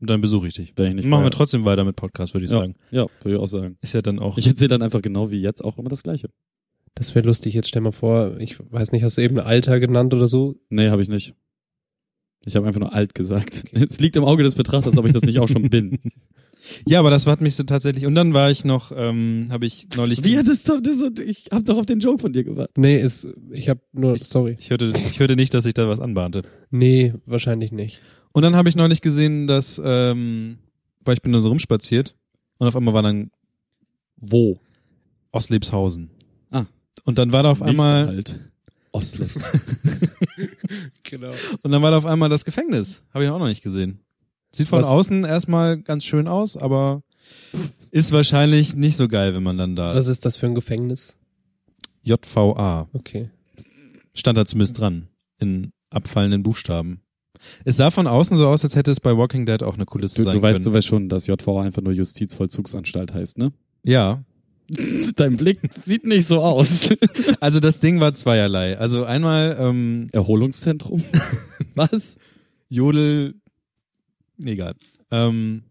dann 0.00 0.20
besuche 0.20 0.46
ich 0.48 0.54
dich. 0.54 0.72
Wenn 0.76 0.88
ich 0.88 0.94
nicht 0.96 1.06
Machen 1.06 1.24
wir 1.24 1.30
trotzdem 1.30 1.64
weiter 1.64 1.84
mit 1.84 1.96
Podcast, 1.96 2.34
würde 2.34 2.46
ich 2.46 2.52
Ja. 2.52 2.58
sagen. 2.58 2.74
Ja, 2.90 3.06
würde 3.22 3.36
ich 3.36 3.42
auch 3.42 3.46
sagen. 3.48 3.78
Ist 3.80 3.94
ja 3.94 4.02
dann 4.02 4.18
auch. 4.18 4.36
Ich 4.38 4.46
erzähle 4.46 4.68
dann 4.68 4.82
einfach 4.82 5.02
genau 5.02 5.30
wie 5.30 5.40
jetzt 5.40 5.64
auch 5.64 5.78
immer 5.78 5.88
das 5.88 6.02
Gleiche. 6.02 6.28
Das 6.94 7.14
wäre 7.14 7.26
lustig. 7.26 7.54
Jetzt 7.54 7.68
stell 7.68 7.82
mal 7.82 7.92
vor, 7.92 8.38
ich 8.38 8.56
weiß 8.58 8.92
nicht, 8.92 9.02
hast 9.02 9.18
du 9.18 9.22
eben 9.22 9.38
ein 9.38 9.46
Alter 9.46 9.80
genannt 9.80 10.14
oder 10.14 10.26
so? 10.26 10.54
Nee, 10.70 10.88
habe 10.90 11.02
ich 11.02 11.08
nicht. 11.08 11.34
Ich 12.44 12.54
habe 12.56 12.66
einfach 12.66 12.80
nur 12.80 12.92
alt 12.94 13.14
gesagt. 13.14 13.64
Es 13.72 13.98
liegt 14.00 14.16
im 14.16 14.24
Auge 14.24 14.42
des 14.42 14.54
Betrachters, 14.54 14.96
ob 14.96 15.04
ich 15.06 15.12
das 15.12 15.22
nicht 15.22 15.40
auch 15.40 15.48
schon 15.48 15.68
bin. 15.68 15.98
ja, 16.86 16.98
aber 16.98 17.10
das 17.10 17.26
hat 17.26 17.40
mich 17.40 17.54
so 17.54 17.62
tatsächlich. 17.64 18.06
Und 18.06 18.14
dann 18.14 18.34
war 18.34 18.50
ich 18.50 18.64
noch, 18.64 18.92
ähm, 18.94 19.46
habe 19.50 19.66
ich 19.66 19.88
neulich. 19.96 20.22
Wie 20.24 20.38
hat 20.38 20.48
das, 20.48 20.64
doch- 20.64 20.80
das 20.80 20.98
so, 20.98 21.10
ich 21.24 21.46
habe 21.52 21.64
doch 21.64 21.76
auf 21.78 21.86
den 21.86 22.00
Joke 22.00 22.20
von 22.20 22.32
dir 22.32 22.44
gewartet. 22.44 22.76
Nee, 22.78 23.00
ist, 23.00 23.28
ich 23.50 23.68
habe 23.68 23.80
nur, 23.92 24.16
sorry. 24.18 24.56
Ich 24.58 24.70
hörte, 24.70 24.92
ich 25.10 25.18
hörte 25.20 25.36
nicht, 25.36 25.54
dass 25.54 25.64
ich 25.66 25.74
da 25.74 25.88
was 25.88 26.00
anbahnte. 26.00 26.42
Nee, 26.70 27.14
wahrscheinlich 27.26 27.72
nicht. 27.72 28.00
Und 28.32 28.42
dann 28.42 28.56
habe 28.56 28.68
ich 28.68 28.76
neulich 28.76 29.00
gesehen, 29.00 29.46
dass, 29.46 29.80
ähm, 29.84 30.58
weil 31.04 31.14
ich 31.14 31.22
bin 31.22 31.32
nur 31.32 31.40
so 31.40 31.48
rumspaziert 31.48 32.14
und 32.58 32.66
auf 32.68 32.76
einmal 32.76 32.94
war 32.94 33.02
dann 33.02 33.30
Wo? 34.16 34.58
Ostlebshausen. 35.32 36.10
Ah. 36.50 36.64
Und 37.04 37.18
dann 37.18 37.32
war 37.32 37.42
da 37.42 37.50
auf 37.50 37.62
einmal 37.62 38.06
halt. 38.06 38.40
Oslo. 38.92 39.26
Genau. 41.02 41.32
und 41.62 41.70
dann 41.70 41.82
war 41.82 41.90
da 41.90 41.98
auf 41.98 42.06
einmal 42.06 42.28
das 42.28 42.44
Gefängnis. 42.44 43.04
Habe 43.12 43.24
ich 43.24 43.30
auch 43.30 43.38
noch 43.38 43.46
nicht 43.46 43.62
gesehen. 43.62 44.00
Sieht 44.56 44.68
von 44.68 44.80
Was- 44.80 44.86
außen 44.86 45.24
erstmal 45.24 45.78
ganz 45.80 46.04
schön 46.04 46.28
aus, 46.28 46.56
aber 46.56 47.02
ist 47.90 48.12
wahrscheinlich 48.12 48.76
nicht 48.76 48.96
so 48.96 49.08
geil, 49.08 49.34
wenn 49.34 49.42
man 49.42 49.58
dann 49.58 49.76
da 49.76 49.94
Was 49.94 50.06
ist 50.06 50.24
das 50.24 50.36
für 50.36 50.46
ein 50.46 50.54
Gefängnis? 50.54 51.14
JVA 52.02 52.88
Okay. 52.92 53.30
stand 54.14 54.38
da 54.38 54.46
zumindest 54.46 54.78
dran 54.78 55.08
in 55.38 55.72
abfallenden 55.90 56.42
Buchstaben. 56.42 57.00
Es 57.64 57.76
sah 57.76 57.90
von 57.90 58.06
außen 58.06 58.36
so 58.36 58.48
aus, 58.48 58.64
als 58.64 58.76
hätte 58.76 58.90
es 58.90 59.00
bei 59.00 59.16
Walking 59.16 59.44
Dead 59.46 59.62
auch 59.62 59.74
eine 59.74 59.84
Kulisse 59.84 60.16
Du, 60.16 60.24
sein 60.24 60.36
du, 60.36 60.42
weißt, 60.42 60.54
können. 60.54 60.64
du 60.64 60.72
weißt 60.72 60.86
schon, 60.86 61.08
dass 61.08 61.26
JVA 61.26 61.62
einfach 61.62 61.82
nur 61.82 61.92
Justizvollzugsanstalt 61.92 63.12
heißt, 63.12 63.38
ne? 63.38 63.52
ja, 63.84 64.24
Dein 65.14 65.36
Blick 65.36 65.60
sieht 65.84 66.04
nicht 66.04 66.26
so 66.26 66.40
aus. 66.42 66.88
also 67.40 67.60
das 67.60 67.78
Ding 67.78 68.00
war 68.00 68.14
zweierlei. 68.14 68.76
Also 68.76 69.04
einmal 69.04 69.56
ähm, 69.60 70.08
Erholungszentrum? 70.10 71.04
Was? 71.76 72.18
Jodel, 72.68 73.34
egal. 74.44 74.74
Ähm, 75.10 75.62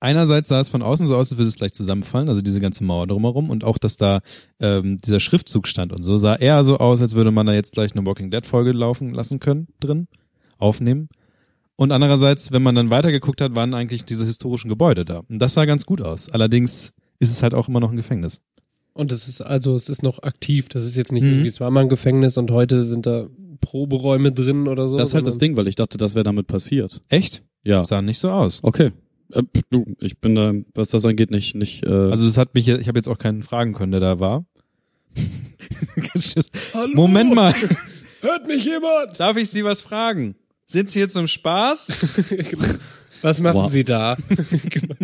einerseits 0.00 0.48
sah 0.48 0.60
es 0.60 0.68
von 0.68 0.82
außen 0.82 1.06
so 1.06 1.14
aus, 1.16 1.30
als 1.30 1.38
würde 1.38 1.48
es 1.48 1.56
gleich 1.56 1.72
zusammenfallen, 1.72 2.28
also 2.28 2.42
diese 2.42 2.60
ganze 2.60 2.84
Mauer 2.84 3.06
drumherum 3.06 3.50
und 3.50 3.64
auch, 3.64 3.78
dass 3.78 3.96
da 3.96 4.20
ähm, 4.60 4.98
dieser 4.98 5.20
Schriftzug 5.20 5.66
stand 5.68 5.92
und 5.92 6.02
so, 6.02 6.16
sah 6.16 6.34
eher 6.36 6.62
so 6.64 6.78
aus, 6.78 7.00
als 7.00 7.14
würde 7.14 7.30
man 7.30 7.46
da 7.46 7.52
jetzt 7.52 7.72
gleich 7.72 7.92
eine 7.94 8.04
Walking 8.06 8.30
Dead 8.30 8.44
Folge 8.46 8.72
laufen 8.72 9.12
lassen 9.14 9.38
können, 9.40 9.68
drin, 9.80 10.08
aufnehmen. 10.58 11.08
Und 11.76 11.90
andererseits, 11.90 12.52
wenn 12.52 12.62
man 12.62 12.74
dann 12.74 12.90
weitergeguckt 12.90 13.40
hat, 13.40 13.54
waren 13.54 13.74
eigentlich 13.74 14.04
diese 14.04 14.24
historischen 14.26 14.68
Gebäude 14.68 15.04
da. 15.04 15.22
Und 15.28 15.38
das 15.38 15.54
sah 15.54 15.64
ganz 15.64 15.86
gut 15.86 16.00
aus. 16.00 16.28
Allerdings 16.30 16.92
ist 17.18 17.30
es 17.30 17.42
halt 17.42 17.54
auch 17.54 17.68
immer 17.68 17.80
noch 17.80 17.90
ein 17.90 17.96
Gefängnis. 17.96 18.40
Und 18.92 19.10
es 19.10 19.26
ist 19.26 19.40
also, 19.40 19.74
es 19.74 19.88
ist 19.88 20.02
noch 20.02 20.22
aktiv. 20.22 20.68
Das 20.68 20.84
ist 20.84 20.96
jetzt 20.96 21.12
nicht 21.12 21.22
Mhm. 21.22 21.30
irgendwie, 21.30 21.48
es 21.48 21.60
war 21.60 21.70
mal 21.70 21.80
ein 21.80 21.88
Gefängnis 21.88 22.36
und 22.36 22.50
heute 22.50 22.84
sind 22.84 23.06
da 23.06 23.26
Proberäume 23.62 24.32
drin 24.32 24.68
oder 24.68 24.86
so. 24.88 24.98
Das 24.98 25.08
ist 25.10 25.14
halt 25.14 25.26
das 25.26 25.38
Ding, 25.38 25.56
weil 25.56 25.66
ich 25.68 25.76
dachte, 25.76 25.96
das 25.96 26.14
wäre 26.14 26.24
damit 26.24 26.46
passiert. 26.46 27.00
Echt? 27.08 27.42
Ja. 27.62 27.84
Sah 27.86 28.02
nicht 28.02 28.18
so 28.18 28.30
aus. 28.30 28.60
Okay. 28.62 28.90
Äh, 29.32 29.42
du, 29.70 29.86
ich 30.00 30.18
bin 30.18 30.34
da, 30.34 30.52
was 30.74 30.90
das 30.90 31.06
angeht, 31.06 31.30
nicht, 31.30 31.54
nicht, 31.54 31.86
äh, 31.86 31.90
Also 32.10 32.26
das 32.26 32.36
hat 32.36 32.54
mich, 32.54 32.68
ich 32.68 32.88
habe 32.88 32.98
jetzt 32.98 33.08
auch 33.08 33.16
keinen 33.18 33.42
fragen 33.42 33.72
können, 33.72 33.92
der 33.92 34.00
da 34.00 34.20
war. 34.20 34.44
Moment 36.94 37.34
mal, 37.34 37.54
Hört 38.20 38.46
mich 38.46 38.64
jemand? 38.64 39.18
darf 39.18 39.36
ich 39.36 39.48
Sie 39.50 39.64
was 39.64 39.80
fragen? 39.82 40.34
Sind 40.66 40.90
Sie 40.90 41.00
jetzt 41.00 41.12
zum 41.14 41.26
Spaß? 41.26 41.92
Was 43.22 43.40
machen 43.40 43.54
Wow. 43.56 43.70
Sie 43.70 43.84
da? 43.84 44.16
Genau. 44.70 44.94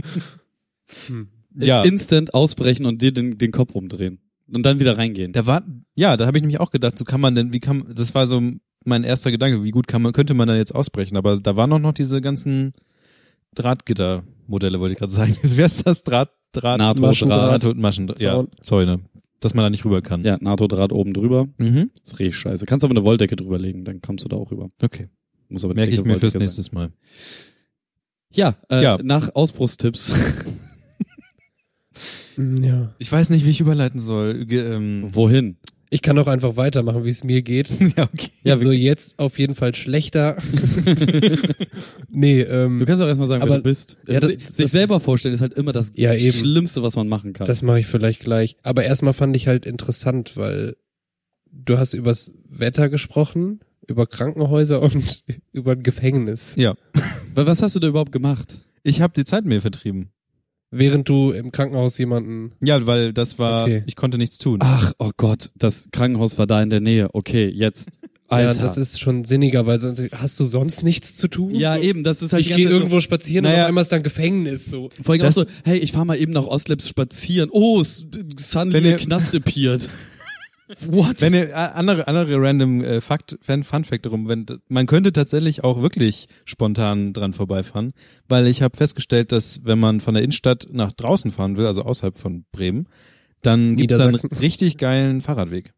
Ja. 1.54 1.82
Instant 1.82 2.32
ausbrechen 2.34 2.86
und 2.86 3.02
dir 3.02 3.12
den, 3.12 3.36
den 3.38 3.50
Kopf 3.52 3.74
umdrehen. 3.74 4.18
Und 4.52 4.64
dann 4.64 4.80
wieder 4.80 4.96
reingehen. 4.96 5.32
Da 5.32 5.46
war, 5.46 5.62
ja, 5.94 6.16
da 6.16 6.26
habe 6.26 6.38
ich 6.38 6.42
nämlich 6.42 6.60
auch 6.60 6.70
gedacht, 6.70 6.98
so 6.98 7.04
kann 7.04 7.20
man 7.20 7.34
denn, 7.34 7.52
wie 7.52 7.60
kann, 7.60 7.84
das 7.94 8.14
war 8.14 8.26
so 8.26 8.40
mein 8.84 9.04
erster 9.04 9.30
Gedanke, 9.30 9.62
wie 9.64 9.70
gut 9.70 9.86
kann 9.86 10.00
man, 10.02 10.12
könnte 10.12 10.32
man 10.34 10.48
da 10.48 10.56
jetzt 10.56 10.74
ausbrechen? 10.74 11.16
Aber 11.16 11.36
da 11.36 11.56
waren 11.56 11.72
auch 11.72 11.78
noch 11.78 11.92
diese 11.92 12.20
ganzen 12.20 12.72
Drahtgittermodelle, 13.54 14.80
wollte 14.80 14.92
ich 14.92 14.98
gerade 14.98 15.12
sagen. 15.12 15.36
Wie 15.42 15.62
heißt 15.62 15.86
das? 15.86 16.02
Draht, 16.02 16.30
Draht. 16.52 16.98
Maschendraht. 16.98 17.62
NATO, 17.62 17.74
Maschen, 17.74 18.08
ja, 18.08 18.14
Zaun. 18.14 18.48
Zäune. 18.62 19.00
Dass 19.40 19.54
man 19.54 19.64
da 19.64 19.70
nicht 19.70 19.84
rüber 19.84 20.00
kann. 20.02 20.24
Ja, 20.24 20.36
NATO-Draht 20.40 20.92
oben 20.92 21.12
drüber. 21.14 21.48
Mhm. 21.58 21.90
ist 22.04 22.18
richtig 22.18 22.36
scheiße. 22.36 22.66
Kannst 22.66 22.84
aber 22.84 22.92
eine 22.92 23.04
Wolldecke 23.04 23.36
drüberlegen, 23.36 23.84
dann 23.84 24.00
kommst 24.00 24.24
du 24.24 24.28
da 24.28 24.36
auch 24.36 24.50
rüber. 24.50 24.70
Okay. 24.82 25.08
Muss 25.48 25.64
aber 25.64 25.74
Merke 25.74 25.92
ich 25.94 26.02
mir 26.02 26.18
fürs 26.18 26.34
nächste 26.34 26.62
Mal. 26.74 26.90
Ja, 28.32 28.56
äh, 28.70 28.82
Ja. 28.82 28.98
nach 29.02 29.34
Ausbruchstipps. 29.34 30.12
Ja. 32.62 32.94
Ich 32.98 33.10
weiß 33.10 33.30
nicht, 33.30 33.44
wie 33.44 33.50
ich 33.50 33.60
überleiten 33.60 33.98
soll. 34.00 34.44
Ge 34.46 34.60
ähm, 34.74 35.08
Wohin? 35.12 35.56
Ich 35.90 36.02
kann 36.02 36.18
auch 36.18 36.26
einfach 36.26 36.56
weitermachen, 36.56 37.04
wie 37.04 37.10
es 37.10 37.24
mir 37.24 37.40
geht. 37.42 37.68
ja, 37.96 38.04
okay. 38.04 38.30
Ja, 38.44 38.56
so 38.58 38.70
jetzt 38.72 39.18
auf 39.18 39.38
jeden 39.38 39.54
Fall 39.54 39.74
schlechter. 39.74 40.36
nee, 42.08 42.42
ähm, 42.42 42.80
Du 42.80 42.86
kannst 42.86 43.02
auch 43.02 43.06
erstmal 43.06 43.26
sagen, 43.28 43.42
Aber- 43.42 43.52
wer 43.52 43.58
du 43.58 43.64
bist. 43.64 43.98
Ja, 44.06 44.20
sich 44.20 44.38
das- 44.38 44.48
sich 44.48 44.56
das- 44.64 44.70
selber 44.70 45.00
vorstellen 45.00 45.34
ist 45.34 45.40
halt 45.40 45.54
immer 45.54 45.72
das 45.72 45.92
Ja, 45.94 46.12
eben. 46.14 46.32
Schlimmste, 46.32 46.82
was 46.82 46.96
man 46.96 47.08
machen 47.08 47.32
kann. 47.32 47.46
Das 47.46 47.62
mache 47.62 47.80
ich 47.80 47.86
vielleicht 47.86 48.20
gleich. 48.20 48.56
Aber 48.62 48.84
erstmal 48.84 49.12
fand 49.14 49.34
ich 49.36 49.46
halt 49.48 49.66
interessant, 49.66 50.36
weil 50.36 50.76
du 51.50 51.78
hast 51.78 51.94
übers 51.94 52.32
Wetter 52.48 52.88
gesprochen, 52.88 53.60
über 53.86 54.06
Krankenhäuser 54.06 54.82
und 54.82 55.24
über 55.52 55.72
ein 55.72 55.82
Gefängnis. 55.82 56.54
Ja. 56.56 56.74
Weil 57.34 57.46
was 57.46 57.62
hast 57.62 57.74
du 57.74 57.80
da 57.80 57.88
überhaupt 57.88 58.12
gemacht? 58.12 58.58
Ich 58.82 59.00
habe 59.00 59.12
die 59.16 59.24
Zeit 59.24 59.44
mir 59.44 59.60
vertrieben. 59.60 60.10
Während 60.70 61.08
du 61.08 61.30
im 61.32 61.50
Krankenhaus 61.50 61.96
jemanden. 61.96 62.50
Ja, 62.62 62.86
weil 62.86 63.12
das 63.14 63.38
war, 63.38 63.62
Okay. 63.64 63.82
ich 63.86 63.96
konnte 63.96 64.18
nichts 64.18 64.36
tun. 64.38 64.58
Ach, 64.62 64.92
oh 64.98 65.10
Gott, 65.16 65.50
das 65.56 65.88
Krankenhaus 65.92 66.36
war 66.38 66.46
da 66.46 66.62
in 66.62 66.68
der 66.70 66.80
Nähe. 66.80 67.08
Okay, 67.14 67.48
jetzt. 67.48 67.98
Alter. 68.30 68.60
Ja, 68.60 68.66
das 68.66 68.76
ist 68.76 69.00
schon 69.00 69.24
sinniger, 69.24 69.66
weil 69.66 69.80
sonst 69.80 70.02
hast 70.12 70.38
du 70.38 70.44
sonst 70.44 70.82
nichts 70.82 71.16
zu 71.16 71.28
tun. 71.28 71.54
ja 71.54 71.76
so? 71.76 71.80
eben, 71.82 72.04
das 72.04 72.20
ist 72.20 72.34
halt 72.34 72.44
Ich 72.44 72.54
gehe 72.54 72.68
irgendwo 72.68 73.00
spazieren 73.00 73.46
und 73.46 73.52
Naja. 73.52 73.62
auf 73.62 73.68
einmal 73.68 73.80
ist 73.82 73.90
da 73.92 73.96
ein 73.96 74.02
Gefängnis. 74.02 74.66
So. 74.66 74.90
So, 74.94 75.02
vor 75.02 75.14
allem 75.14 75.22
auch 75.24 75.32
so, 75.32 75.46
hey, 75.64 75.78
ich 75.78 75.92
fahr 75.92 76.04
mal 76.04 76.20
eben 76.20 76.32
nach 76.32 76.44
Ostlabs 76.44 76.86
spazieren. 76.86 77.48
Oh, 77.50 77.82
Sunny 77.82 78.72
Wenn 78.74 78.84
ihr- 78.84 78.96
Knast 78.98 79.34
appeared. 79.34 79.88
What? 80.86 81.20
Wenn 81.20 81.34
ihr 81.34 81.48
äh, 81.50 81.52
andere 81.52 82.06
andere 82.08 82.40
random 82.40 82.82
äh, 82.82 83.00
Fakt, 83.00 83.38
Fan, 83.40 83.64
Fun 83.64 83.84
Fact 83.84 84.04
darum, 84.06 84.28
wenn 84.28 84.46
man 84.68 84.86
könnte 84.86 85.12
tatsächlich 85.12 85.64
auch 85.64 85.80
wirklich 85.80 86.26
spontan 86.44 87.12
dran 87.12 87.32
vorbeifahren, 87.32 87.92
weil 88.28 88.46
ich 88.46 88.60
habe 88.62 88.76
festgestellt, 88.76 89.32
dass 89.32 89.64
wenn 89.64 89.78
man 89.78 90.00
von 90.00 90.14
der 90.14 90.22
Innenstadt 90.22 90.68
nach 90.70 90.92
draußen 90.92 91.30
fahren 91.32 91.56
will, 91.56 91.66
also 91.66 91.82
außerhalb 91.82 92.16
von 92.16 92.44
Bremen, 92.52 92.86
dann 93.42 93.76
gibt's 93.76 93.96
da 93.96 94.06
einen 94.06 94.16
richtig 94.16 94.76
geilen 94.78 95.20
Fahrradweg. 95.20 95.72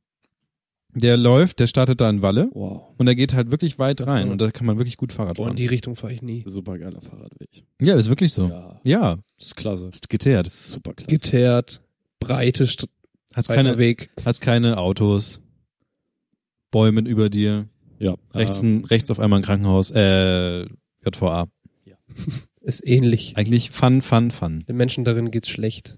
Der 0.93 1.17
läuft, 1.17 1.61
der 1.61 1.69
startet 1.69 2.01
da 2.01 2.11
in 2.11 2.21
Walle 2.21 2.49
wow, 2.53 2.83
und 2.99 3.07
der 3.07 3.15
geht 3.15 3.33
halt 3.33 3.53
wirklich 3.53 3.79
weit 3.79 4.05
rein 4.05 4.27
so. 4.27 4.33
und 4.33 4.41
da 4.41 4.51
kann 4.51 4.67
man 4.67 4.77
wirklich 4.79 4.97
gut 4.97 5.13
Fahrrad 5.13 5.37
Boah, 5.37 5.45
in 5.45 5.49
fahren. 5.51 5.57
die 5.57 5.67
Richtung 5.67 5.95
fahre 5.95 6.13
ich 6.15 6.21
nie. 6.23 6.43
super 6.47 6.79
geiler 6.79 7.01
Fahrradweg. 7.01 7.65
Ja, 7.81 7.95
ist 7.95 8.09
wirklich 8.09 8.33
so. 8.33 8.49
Ja, 8.49 8.81
Ja, 8.83 9.19
das 9.39 9.47
ist 9.49 9.57
klasse. 9.57 9.87
ist 9.87 10.09
geteert. 10.09 10.47
Das 10.47 10.55
ist 10.55 10.71
super 10.73 10.95
klasse. 10.95 11.07
Geteert, 11.15 11.81
breite 12.19 12.67
St 12.67 12.89
Hast 13.35 13.47
breiter 13.49 13.63
keine, 13.63 13.79
Weg. 13.79 14.11
hast 14.25 14.41
keine 14.41 14.79
Autos, 14.79 15.41
Bäume 16.71 17.01
über 17.03 17.29
dir, 17.31 17.69
Ja, 17.99 18.15
rechts, 18.35 18.63
ähm, 18.63 18.85
rechts 18.87 19.11
auf 19.11 19.21
einmal 19.21 19.41
ein 19.41 19.45
Krankenhaus, 19.45 19.91
äh, 19.93 20.63
JVA. 21.05 21.49
Ist 22.63 22.87
ähnlich. 22.87 23.37
Eigentlich 23.37 23.71
fun, 23.71 24.03
fun, 24.03 24.31
fun. 24.31 24.65
Den 24.69 24.77
Menschen 24.77 25.05
darin 25.05 25.31
geht's 25.31 25.49
schlecht. 25.49 25.97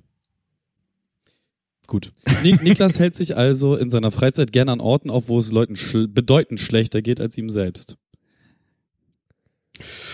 Gut. 1.88 2.12
Nik 2.44 2.62
Niklas 2.62 2.98
hält 3.00 3.14
sich 3.16 3.36
also 3.36 3.74
in 3.76 3.90
seiner 3.90 4.10
Freizeit 4.12 4.52
gerne 4.52 4.70
an 4.72 4.80
Orten 4.80 5.10
auf, 5.10 5.28
wo 5.28 5.38
es 5.38 5.50
Leuten 5.50 5.74
schl 5.74 6.06
bedeutend 6.06 6.60
schlechter 6.60 7.02
geht 7.02 7.20
als 7.20 7.36
ihm 7.36 7.50
selbst. 7.50 7.96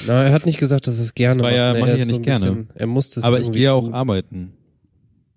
Na, 0.06 0.24
er 0.24 0.32
hat 0.32 0.46
nicht 0.46 0.58
gesagt, 0.58 0.86
dass 0.86 0.96
er 0.98 1.02
es 1.02 1.14
gerne 1.14 1.42
Das 1.42 1.44
war 1.44 1.52
ja- 1.52 1.72
macht. 1.72 1.74
Ne, 1.74 1.80
mach 1.80 1.88
er 1.88 1.94
ich 1.94 2.00
ja 2.00 2.06
so 2.06 2.10
nicht 2.12 2.18
ein 2.20 2.22
gerne. 2.22 2.46
bisschen- 2.62 2.76
Er 2.76 2.86
musste 2.86 3.20
es 3.20 3.24
Aber 3.26 3.40
ich 3.40 3.52
gehe 3.52 3.72
auch 3.74 3.84
tun. 3.84 3.94
arbeiten. 3.94 4.52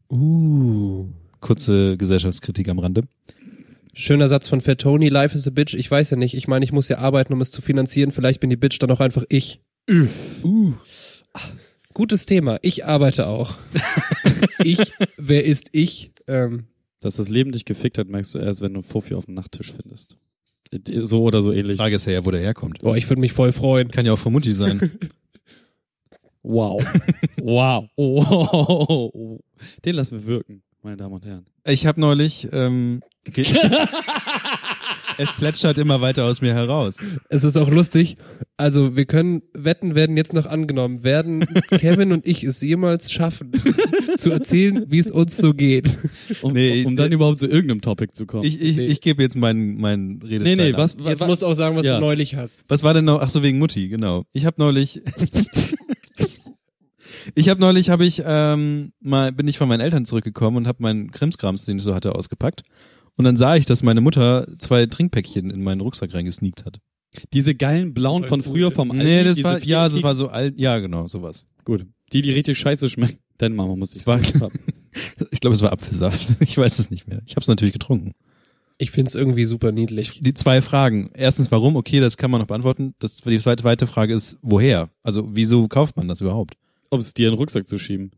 Uh. 0.10 1.08
Kurze 1.42 1.98
Gesellschaftskritik 1.98 2.70
am 2.70 2.80
Rande. 2.80 3.04
Schöner 3.94 4.30
Satz 4.30 4.48
von 4.48 4.62
Fat 4.62 4.80
Tony, 4.80 5.10
life 5.10 5.36
is 5.36 5.48
a 5.48 5.52
bitch. 5.52 5.74
Ich 5.74 5.92
weiß 5.92 6.12
ja 6.12 6.18
nicht. 6.18 6.34
Ich 6.34 6.48
meine, 6.48 6.64
ich 6.64 6.72
muss 6.72 6.88
ja 6.88 7.00
arbeiten, 7.00 7.34
um 7.34 7.42
es 7.42 7.52
zu 7.52 7.62
finanzieren. 7.62 8.14
Vielleicht 8.14 8.40
bin 8.40 8.50
die 8.50 8.56
Bitch 8.56 8.80
dann 8.80 8.90
auch 8.92 9.02
einfach 9.02 9.26
ich. 9.28 9.60
Uh. 10.44 10.74
Gutes 11.94 12.26
Thema. 12.26 12.58
Ich 12.62 12.86
arbeite 12.86 13.28
auch. 13.28 13.58
ich, 14.64 14.80
wer 15.18 15.44
ist 15.44 15.68
ich? 15.74 16.12
Ähm, 16.28 16.68
Dass 17.02 17.18
das 17.18 17.28
Leben 17.28 17.52
dich 17.52 17.66
gefickt 17.66 17.98
hat, 17.98 18.08
merkst 18.08 18.34
du 18.34 18.40
erst, 18.40 18.62
wenn 18.62 18.74
du 18.74 18.82
Fuffi 18.82 19.14
auf 19.14 19.26
dem 19.26 19.34
Nachttisch 19.34 19.74
findest. 19.74 20.18
So 21.02 21.24
oder 21.24 21.42
so 21.42 21.52
ähnlich. 21.52 21.78
Frage 21.78 21.96
ist 21.96 22.06
ja, 22.06 22.26
wo 22.26 22.32
der 22.32 22.40
herkommt. 22.40 22.80
boah, 22.80 22.96
ich 22.96 23.10
würde 23.10 23.20
mich 23.20 23.34
voll 23.34 23.52
freuen. 23.52 23.92
Kann 23.92 24.06
ja 24.06 24.14
auch 24.14 24.20
von 24.20 24.32
Mutti 24.32 24.54
sein. 24.54 24.92
Wow. 26.44 26.84
wow. 27.42 27.88
Oh. 27.96 29.40
Den 29.86 29.96
lassen 29.96 30.20
wir 30.20 30.26
wirken, 30.26 30.64
meine 30.84 30.98
Damen 30.98 31.14
und 31.14 31.26
Herren. 31.26 31.46
Ich 31.66 31.86
habe 31.86 32.00
neulich, 32.02 32.48
ähm, 32.52 33.02
es 35.18 35.32
plätschert 35.38 35.78
immer 35.78 36.02
weiter 36.02 36.26
aus 36.26 36.42
mir 36.42 36.54
heraus. 36.54 36.98
Es 37.30 37.44
ist 37.44 37.56
auch 37.58 37.70
lustig. 37.70 38.18
Also, 38.58 38.96
wir 38.96 39.06
können, 39.06 39.44
Wetten 39.54 39.94
werden 39.96 40.18
jetzt 40.18 40.34
noch 40.34 40.46
angenommen. 40.48 41.04
Werden 41.04 41.46
Kevin 41.70 42.12
und 42.12 42.28
ich 42.28 42.44
es 42.44 42.62
jemals 42.62 43.12
schaffen, 43.12 43.52
zu 44.18 44.32
erzählen, 44.32 44.86
wie 44.90 45.00
es 45.00 45.12
uns 45.12 45.38
so 45.38 45.54
geht? 45.54 46.00
Um, 46.42 46.54
Nee, 46.54 46.84
um 46.86 46.96
dann 46.96 47.12
überhaupt 47.12 47.38
zu 47.38 47.48
irgendeinem 47.48 47.82
Topic 47.82 48.14
zu 48.14 48.26
kommen. 48.26 48.44
Ich, 48.44 48.60
ich, 48.60 48.78
Nee. 48.78 48.86
ich 48.88 49.02
gebe 49.02 49.22
jetzt 49.22 49.36
meinen 49.38 49.78
meinen 49.80 50.18
nee, 50.18 50.38
Redesteil 50.38 50.56
nee, 50.56 50.74
ab. 50.74 50.80
was, 50.80 50.96
Jetzt 51.00 51.22
was, 51.22 51.28
musst 51.28 51.42
du 51.44 51.46
auch 51.46 51.54
sagen, 51.54 51.76
was 51.76 51.86
Ja. 51.86 51.96
du 51.96 52.02
neulich 52.02 52.36
hast. 52.36 52.64
Was 52.68 52.82
war 52.84 52.94
denn 52.96 53.06
noch? 53.06 53.22
Ach 53.22 53.30
so, 53.30 53.44
wegen 53.44 53.60
Mutti, 53.60 53.88
genau. 53.88 54.24
Ich 54.34 54.46
habe 54.46 54.56
neulich. 54.60 55.02
ich 57.36 57.50
habe 57.50 57.60
neulich, 57.62 57.90
habe 57.90 58.06
ich 58.06 58.22
ähm, 58.26 58.94
mal 59.00 59.32
bin 59.32 59.48
ich 59.48 59.58
von 59.58 59.68
meinen 59.68 59.82
Eltern 59.82 60.06
zurückgekommen 60.06 60.58
und 60.58 60.68
habe 60.68 60.82
meinen 60.84 61.12
Krimskrams, 61.12 61.66
den 61.66 61.78
ich 61.78 61.84
so 61.84 61.96
hatte, 61.96 62.16
ausgepackt. 62.16 62.64
Und 63.18 63.26
dann 63.26 63.38
sah 63.38 63.56
ich, 63.56 63.66
dass 63.66 63.84
meine 63.84 64.02
Mutter 64.02 64.48
zwei 64.58 64.86
Trinkpäckchen 64.86 65.50
in 65.50 65.62
meinen 65.64 65.82
Rucksack 65.82 66.14
reingesneakt 66.14 66.66
hat. 66.66 66.80
diese 67.34 67.56
geilen 67.56 67.94
blauen 67.94 68.24
von 68.24 68.42
früher 68.42 68.72
vom 68.72 68.92
Aldi, 68.92 69.04
nee, 69.04 69.24
das 69.24 69.44
war 69.44 69.60
ja, 69.64 69.88
das 69.90 70.02
war 70.02 70.16
so 70.16 70.30
alt. 70.30 70.58
Ja, 70.60 70.80
genau, 70.80 71.08
sowas. 71.08 71.46
gut. 71.66 71.86
Die, 72.14 72.22
die 72.22 72.32
richtig 72.32 72.58
scheiße 72.58 72.90
schmecken. 72.90 73.20
Deine 73.38 73.56
Mama 73.56 73.76
muss 73.76 74.06
war- 74.08 74.20
sagen. 74.24 74.52
Ich 75.32 75.40
glaube, 75.40 75.54
es 75.56 75.62
war 75.62 75.72
Apfelsaft. 75.72 76.34
Ich 76.42 76.58
weiß 76.58 76.78
es 76.80 76.92
nicht 76.92 77.08
mehr. 77.08 77.22
Ich 77.26 77.34
habe 77.38 77.42
es 77.42 77.48
natürlich 77.48 77.72
getrunken. 77.74 78.12
Ich 78.78 78.92
find's 78.92 79.16
irgendwie 79.16 79.46
super 79.46 79.72
niedlich. 79.72 80.20
Die 80.22 80.34
zwei 80.34 80.62
Fragen. 80.62 81.12
Erstens, 81.14 81.50
warum? 81.52 81.76
Okay, 81.78 82.00
das 82.02 82.18
kann 82.18 82.30
man 82.32 82.42
noch 82.42 82.48
beantworten. 82.48 82.94
Das, 83.00 83.18
die 83.18 83.40
zweite, 83.40 83.62
zweite 83.62 83.88
Frage 83.88 84.14
ist, 84.14 84.38
woher? 84.42 84.90
Also, 85.04 85.30
wieso 85.32 85.68
kauft 85.70 85.96
man 85.98 86.08
das 86.10 86.20
überhaupt? 86.20 86.56
Um 86.92 87.00
es 87.00 87.14
dir 87.16 87.28
in 87.28 87.34
den 87.34 87.40
Rucksack 87.40 87.68
zu 87.68 87.80
schieben. 87.80 88.12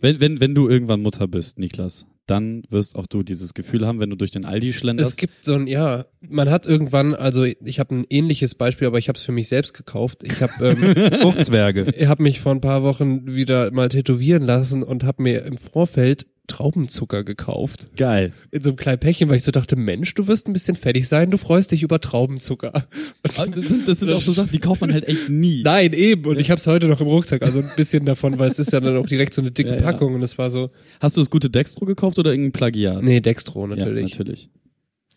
Wenn, 0.00 0.20
wenn, 0.20 0.40
wenn 0.40 0.54
du 0.54 0.68
irgendwann 0.68 1.00
Mutter 1.00 1.26
bist, 1.26 1.58
Niklas, 1.58 2.06
dann 2.26 2.64
wirst 2.68 2.96
auch 2.96 3.06
du 3.06 3.22
dieses 3.22 3.54
Gefühl 3.54 3.86
haben, 3.86 3.98
wenn 3.98 4.10
du 4.10 4.16
durch 4.16 4.30
den 4.30 4.44
Aldi 4.44 4.72
schlenderst. 4.72 5.12
Es 5.12 5.16
gibt 5.16 5.44
so 5.44 5.54
ein, 5.54 5.66
ja, 5.66 6.06
man 6.20 6.50
hat 6.50 6.66
irgendwann, 6.66 7.14
also 7.14 7.44
ich 7.44 7.78
habe 7.78 7.94
ein 7.94 8.04
ähnliches 8.10 8.54
Beispiel, 8.54 8.86
aber 8.88 8.98
ich 8.98 9.08
habe 9.08 9.16
es 9.16 9.24
für 9.24 9.32
mich 9.32 9.48
selbst 9.48 9.74
gekauft. 9.74 10.22
Ich 10.22 10.42
habe 10.42 10.52
ähm, 10.66 11.20
Fruchtzwerge. 11.22 11.86
ich 11.96 12.06
hab 12.06 12.20
mich 12.20 12.40
vor 12.40 12.52
ein 12.52 12.60
paar 12.60 12.82
Wochen 12.82 13.34
wieder 13.34 13.70
mal 13.70 13.88
tätowieren 13.88 14.42
lassen 14.42 14.82
und 14.82 15.04
habe 15.04 15.22
mir 15.22 15.44
im 15.44 15.56
Vorfeld 15.56 16.26
Traubenzucker 16.46 17.24
gekauft. 17.24 17.88
geil. 17.96 18.32
In 18.50 18.62
so 18.62 18.70
einem 18.70 18.76
kleinen 18.76 18.98
Päckchen, 18.98 19.28
weil 19.28 19.36
ich 19.36 19.42
so 19.42 19.50
dachte, 19.52 19.76
Mensch, 19.76 20.14
du 20.14 20.26
wirst 20.26 20.48
ein 20.48 20.52
bisschen 20.52 20.76
fertig 20.76 21.08
sein, 21.08 21.30
du 21.30 21.38
freust 21.38 21.72
dich 21.72 21.82
über 21.82 22.00
Traubenzucker. 22.00 22.72
Aber 23.22 23.46
Das 23.46 23.64
sind, 23.68 23.88
das 23.88 24.00
sind 24.00 24.10
auch 24.12 24.20
so 24.20 24.32
Sachen, 24.32 24.50
die 24.50 24.58
kauft 24.58 24.80
man 24.80 24.92
halt 24.92 25.06
echt 25.08 25.28
nie. 25.28 25.62
Nein, 25.64 25.92
eben. 25.92 26.24
Und 26.24 26.38
ich 26.38 26.50
habe 26.50 26.58
es 26.58 26.66
heute 26.66 26.86
noch 26.88 27.00
im 27.00 27.06
Rucksack, 27.06 27.42
also 27.42 27.60
ein 27.60 27.70
bisschen 27.76 28.04
davon, 28.04 28.38
weil 28.38 28.48
es 28.50 28.58
ist 28.58 28.72
ja 28.72 28.80
dann 28.80 28.96
auch 28.96 29.06
direkt 29.06 29.34
so 29.34 29.42
eine 29.42 29.50
dicke 29.50 29.70
Ja, 29.70 29.76
ja. 29.76 29.82
Packung 29.82 30.14
und 30.14 30.22
es 30.22 30.38
war 30.38 30.50
so, 30.50 30.70
Hast 31.00 31.16
du 31.16 31.20
das 31.20 31.30
gute 31.30 31.50
Dextro 31.50 31.84
gekauft 31.86 32.18
oder 32.18 32.30
irgendein 32.30 32.52
Plagiat? 32.52 33.02
nee, 33.02 33.20
Dextro 33.20 33.66
natürlich. 33.66 34.12
Ja, 34.12 34.18
natürlich. 34.18 34.48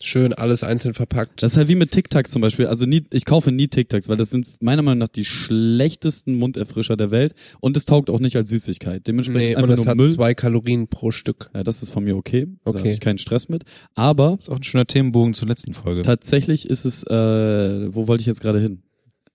Schön 0.02 0.32
alles 0.34 0.64
einzeln 0.64 0.94
verpackt. 0.94 1.44
Das 1.44 1.52
ist 1.52 1.58
halt 1.58 1.68
wie 1.68 1.76
mit 1.76 1.92
Tic 1.92 2.10
Tacs 2.10 2.32
zum 2.32 2.42
Beispiel. 2.42 2.68
Also 2.68 2.86
nie, 2.86 3.04
ich 3.12 3.26
kaufe 3.26 3.52
nie 3.52 3.68
Tic 3.68 3.90
Tacs, 3.90 4.08
weil 4.08 4.16
das 4.16 4.30
sind 4.30 4.48
meiner 4.62 4.82
Meinung 4.82 5.00
nach 5.00 5.10
die 5.10 5.26
schlechtesten 5.26 6.36
Munderfrischer 6.36 6.96
der 6.96 7.12
Welt 7.12 7.34
und 7.60 7.76
es 7.76 7.84
taugt 7.84 8.10
auch 8.10 8.20
nicht 8.22 8.38
als 8.38 8.48
Süßigkeit. 8.50 9.06
Dementsprechend 9.08 9.42
Nee, 9.42 9.50
ist 9.52 9.58
und 9.58 9.64
einfach 9.64 9.74
es 9.74 9.80
nur 9.80 9.88
hat 9.88 9.98
Müll. 9.98 10.10
zwei 10.10 10.34
Kalorien 10.34 10.88
pro 10.88 11.12
Stück. 11.12 11.50
Ja, 11.54 11.64
das 11.64 11.84
ist 11.84 11.90
von 11.90 12.06
mir 12.06 12.16
okay. 12.16 12.48
Da 12.64 12.70
Okay. 12.72 12.80
habe 12.80 12.90
ich 12.92 13.00
keinen 13.02 13.18
Stress 13.18 13.50
mit. 13.50 13.64
Aber 13.96 14.32
Das 14.32 14.44
ist 14.44 14.50
auch 14.50 14.56
ein 14.58 14.64
schöner 14.64 14.88
Themenbogen 14.88 15.34
zur 15.34 15.50
letzten 15.50 15.74
Folge. 15.74 16.04
tatsächlich 16.04 16.70
ist 16.70 16.86
es, 16.86 17.04
äh, 17.04 17.94
wo 17.94 18.08
wollte 18.08 18.22
ich 18.22 18.28
jetzt 18.28 18.40
gerade 18.42 18.60
hin? 18.62 18.84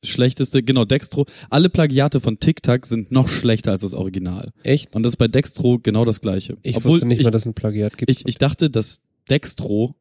Schlechteste, 0.02 0.62
genau, 0.62 0.84
Dextro. 0.84 1.26
Alle 1.50 1.68
Plagiate 1.70 2.20
von 2.20 2.38
Tic 2.38 2.62
Tac 2.62 2.84
sind 2.86 3.10
noch 3.10 3.28
schlechter 3.28 3.70
als 3.72 3.82
das 3.82 3.94
Original. 3.94 4.50
Echt? 4.62 4.94
Und 4.94 5.02
das 5.02 5.12
ist 5.14 5.16
bei 5.18 5.28
Dextro 5.28 5.78
genau 5.82 6.04
das 6.04 6.20
gleiche. 6.20 6.56
Ich 6.62 6.76
Obwohl 6.76 6.92
wusste 6.92 7.06
nicht 7.08 7.20
ich, 7.20 7.24
mal, 7.24 7.30
dass 7.30 7.42
es 7.42 7.46
ein 7.46 7.54
Plagiat 7.54 7.96
gibt. 7.96 8.10
ich, 8.10 8.26
ich 8.26 8.36
dachte, 8.36 8.68
dass 8.70 9.00
Dextro 9.30 9.94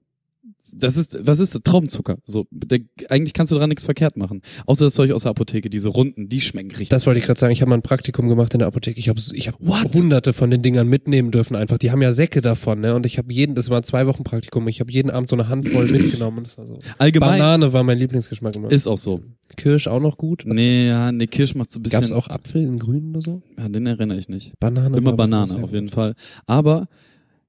das 0.71 0.95
ist, 0.95 1.17
was 1.25 1.39
ist 1.39 1.55
das? 1.55 1.61
Traubenzucker. 1.63 2.17
So, 2.25 2.47
der, 2.51 2.79
eigentlich 3.09 3.33
kannst 3.33 3.51
du 3.51 3.55
daran 3.55 3.69
nichts 3.69 3.83
verkehrt 3.83 4.15
machen. 4.15 4.41
Außer 4.65 4.85
das 4.85 4.93
Zeug 4.93 5.11
aus 5.11 5.23
der 5.23 5.31
Apotheke, 5.31 5.69
diese 5.69 5.89
Runden, 5.89 6.29
die 6.29 6.39
schmecken 6.39 6.71
richtig. 6.71 6.89
Das 6.89 7.05
wollte 7.05 7.19
ich 7.19 7.25
gerade 7.25 7.39
sagen. 7.39 7.51
Ich 7.51 7.61
habe 7.61 7.69
mal 7.69 7.75
ein 7.77 7.81
Praktikum 7.81 8.29
gemacht 8.29 8.53
in 8.53 8.59
der 8.59 8.67
Apotheke. 8.67 8.99
Ich 8.99 9.09
habe 9.09 9.19
ich 9.33 9.47
hab 9.47 9.59
hunderte 9.93 10.31
von 10.31 10.49
den 10.49 10.61
Dingern 10.61 10.87
mitnehmen 10.87 11.31
dürfen 11.31 11.55
einfach. 11.55 11.77
Die 11.77 11.91
haben 11.91 12.01
ja 12.01 12.13
Säcke 12.13 12.41
davon, 12.41 12.79
ne? 12.79 12.95
Und 12.95 13.05
ich 13.05 13.17
habe 13.17 13.31
jeden, 13.33 13.55
das 13.55 13.69
war 13.69 13.83
zwei 13.83 14.07
Wochen 14.07 14.23
Praktikum. 14.23 14.67
Ich 14.69 14.79
habe 14.79 14.91
jeden 14.91 15.11
Abend 15.11 15.29
so 15.29 15.35
eine 15.35 15.49
Handvoll 15.49 15.87
mitgenommen. 15.91 16.39
Und 16.39 16.47
das 16.47 16.57
war 16.57 16.65
so. 16.65 16.79
Allgemein 16.97 17.39
Banane 17.39 17.73
war 17.73 17.83
mein 17.83 17.97
Lieblingsgeschmack 17.97 18.55
immer. 18.55 18.71
ist 18.71 18.87
auch 18.87 18.97
so. 18.97 19.21
Kirsch 19.57 19.87
auch 19.87 19.99
noch 19.99 20.17
gut. 20.17 20.43
Nee, 20.45 20.87
ja, 20.87 21.11
nee, 21.11 21.27
Kirsch 21.27 21.55
macht 21.55 21.71
so 21.71 21.79
ein 21.79 21.83
bisschen. 21.83 21.99
Gab's 21.99 22.11
auch 22.11 22.27
Apfel 22.29 22.63
in 22.63 22.79
Grün 22.79 23.09
oder 23.09 23.21
so? 23.21 23.41
Ja, 23.57 23.67
den 23.69 23.85
erinnere 23.85 24.17
ich 24.17 24.29
nicht. 24.29 24.53
Banane. 24.59 24.97
Immer 24.97 25.13
Banane, 25.13 25.61
auf 25.61 25.73
jeden 25.73 25.89
Fall. 25.89 26.15
Aber 26.47 26.87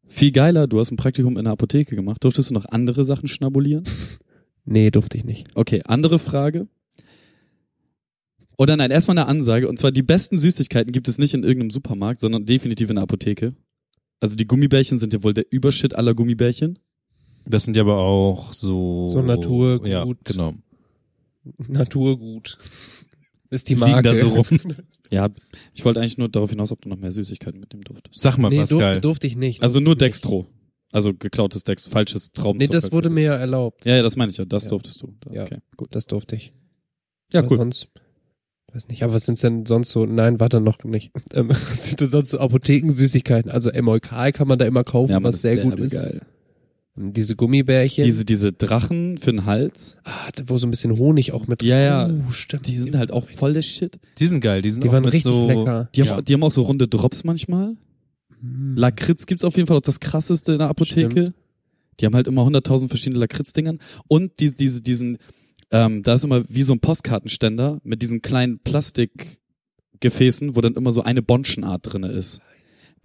viel 0.07 0.33
geiler, 0.33 0.67
du 0.67 0.79
hast 0.79 0.91
ein 0.91 0.97
Praktikum 0.97 1.37
in 1.37 1.45
der 1.45 1.53
Apotheke 1.53 1.97
gemacht. 1.97 2.23
Durftest 2.25 2.51
du 2.51 2.55
noch 2.55 2.67
andere 2.67 3.05
Sachen 3.05 3.29
schnabulieren? 3.29 3.85
Nee, 4.67 4.91
durfte 4.91 5.19
ich 5.19 5.25
nicht. 5.25 5.49
Okay, 5.55 5.83
andere 5.85 6.19
Frage. 6.19 6.69
Oder 8.57 8.79
nein, 8.79 8.91
erstmal 8.91 9.19
eine 9.19 9.27
Ansage. 9.27 9.69
Und 9.69 9.79
zwar 9.79 9.93
die 9.93 10.03
besten 10.03 10.39
Süßigkeiten 10.39 10.91
gibt 10.91 11.07
es 11.07 11.19
nicht 11.19 11.35
in 11.35 11.43
irgendeinem 11.43 11.69
Supermarkt, 11.71 12.21
sondern 12.21 12.47
definitiv 12.47 12.89
in 12.89 12.97
der 12.97 13.03
Apotheke. 13.03 13.55
Also 14.21 14.37
die 14.37 14.47
Gummibärchen 14.47 14.99
sind 14.99 15.13
ja 15.13 15.23
wohl 15.23 15.35
der 15.35 15.45
Übershit 15.51 15.95
aller 15.95 16.15
Gummibärchen. 16.15 16.79
Das 17.45 17.65
sind 17.65 17.77
ja 17.77 17.83
aber 17.83 17.99
auch 17.99 18.55
so. 18.55 19.07
So 19.09 19.21
Naturgut. 19.21 19.87
Ja, 19.87 20.07
genau. 20.25 20.55
Naturgut. 21.69 22.57
Ist 23.51 23.69
die 23.69 23.75
Die 23.75 23.81
liegen 23.81 23.93
Marke. 23.93 24.09
da 24.09 24.15
so 24.15 24.29
rum. 24.29 24.47
Ja, 25.15 25.29
ich 25.75 25.85
wollte 25.85 26.01
eigentlich 26.01 26.19
nur 26.19 26.29
darauf 26.29 26.51
hinaus, 26.51 26.73
ob 26.73 26.83
du 26.83 26.89
noch 26.89 26.97
mehr 26.99 27.11
Süßigkeiten 27.13 27.59
mitnehmen 27.61 27.83
durftest. 27.85 28.21
Sag 28.21 28.37
mal, 28.39 28.49
Nee, 28.49 28.59
Pascal. 28.59 28.81
durfte, 28.81 29.01
durfte 29.01 29.27
ich 29.27 29.37
nicht. 29.37 29.63
Also 29.63 29.81
nur 29.81 29.93
ich 29.93 29.97
nicht. 29.97 30.01
Dextro. 30.03 30.47
Also 30.93 31.13
geklautes 31.15 31.65
Dextro, 31.65 31.91
falsches 31.91 32.33
Traubenzucker. 32.33 32.73
Nee, 32.75 32.81
das 32.81 32.93
wurde 32.93 33.11
mir 33.11 33.25
ja 33.25 33.35
erlaubt. 33.37 33.85
Ja, 33.85 33.97
ja, 33.97 34.03
das 34.03 34.17
meine 34.17 34.31
ich 34.31 34.37
ja. 34.39 34.45
Das 34.45 34.65
Ja. 34.65 34.71
durftest 34.71 35.03
du. 35.03 35.13
Ja. 35.33 35.43
Okay, 35.43 35.59
gut. 35.77 35.89
Das 35.95 36.07
durfte 36.07 36.37
ich. 36.37 36.53
Ja, 37.33 37.41
Aber 37.41 37.51
cool. 37.51 37.57
Sonst, 37.59 37.89
weiß 38.73 38.87
nicht, 38.89 39.03
aber 39.03 39.13
was 39.15 39.25
sind's 39.25 39.41
denn 39.41 39.67
sonst 39.67 39.91
so? 39.91 40.07
Nein, 40.07 40.39
warte 40.41 40.61
noch 40.61 40.83
nicht. 40.85 41.11
Ähm, 41.35 41.49
was 41.49 41.87
sind 41.87 42.01
denn 42.01 42.09
sonst 42.09 42.31
so 42.31 42.39
Apothekensüßigkeiten? 42.39 43.51
Also 43.51 43.71
Emolkal 43.71 44.31
kann 44.33 44.47
man 44.47 44.59
da 44.59 44.67
immer 44.67 44.85
kaufen, 44.85 45.11
Ja, 45.13 45.23
was 45.23 45.43
sehr 45.43 45.57
gut 45.57 45.79
ist. 45.81 45.93
geil. 45.93 46.21
Diese 46.97 47.35
Gummibärchen, 47.35 48.05
Diese, 48.05 48.25
diese 48.25 48.53
Drachen 48.53 49.19
für 49.19 49.33
den 49.33 49.47
Hals, 49.47 49.97
ah, 50.05 50.29
wo 50.47 50.59
so 50.59 50.67
ein 50.67 50.71
bisschen 50.71 50.97
Honig 50.97 51.33
auch 51.33 51.49
mit 51.49 51.65
Ja, 51.65 51.79
ja. 51.81 52.09
Uh, 52.09 52.31
stimmt. 52.31 52.69
die 52.69 52.79
sind 52.79 52.97
halt 52.97 53.11
auch 53.11 53.29
voll 53.29 53.53
der 53.53 53.63
Shit. 53.63 53.99
Die 54.19 54.27
sind 54.29 54.41
geil. 54.41 54.63
Die 54.63 54.71
sind 54.71 54.85
Die 54.85 54.89
auch 54.89 54.93
waren 54.93 55.03
mit 55.03 55.13
richtig 55.13 55.25
so, 55.33 55.49
lecker. 55.49 55.89
Die 55.95 56.03
haben, 56.03 56.09
Ja. 56.09 56.23
die 56.23 56.33
haben 56.35 56.45
auch 56.45 56.53
so 56.53 56.63
runde 56.63 56.87
Drops 56.87 57.25
manchmal. 57.25 57.77
Mm. 58.41 58.77
Lakritz 58.77 59.27
gibt's 59.27 59.43
auf 59.43 59.57
jeden 59.57 59.67
Fall 59.67 59.77
auch 59.77 59.83
das 59.83 59.99
krasseste 59.99 60.53
in 60.53 60.59
der 60.59 60.69
Apotheke. 60.69 61.35
Die 61.99 62.07
haben 62.07 62.15
halt 62.15 62.29
immer 62.29 62.43
100.000 62.43 62.89
verschiedene 62.89 63.19
Lakritzdingern. 63.19 63.81
Und 64.07 64.39
die, 64.39 64.55
diese, 64.55 64.81
diesen, 64.81 65.19
ähm, 65.73 66.05
da 66.05 66.15
ist 66.15 66.23
immer 66.23 66.45
wie 66.49 66.63
so 66.63 66.75
ein 66.75 66.81
Postkartenständer 66.81 67.81
mit 67.83 68.03
diesen 68.03 68.23
kleinen 68.23 68.61
Plastikgefäßen, 68.61 70.55
wo 70.55 70.61
dann 70.61 70.75
immer 70.75 70.93
so 70.93 71.03
eine 71.03 71.23
Bonschenart 71.23 71.93
drinne 71.93 72.09
ist. 72.09 72.41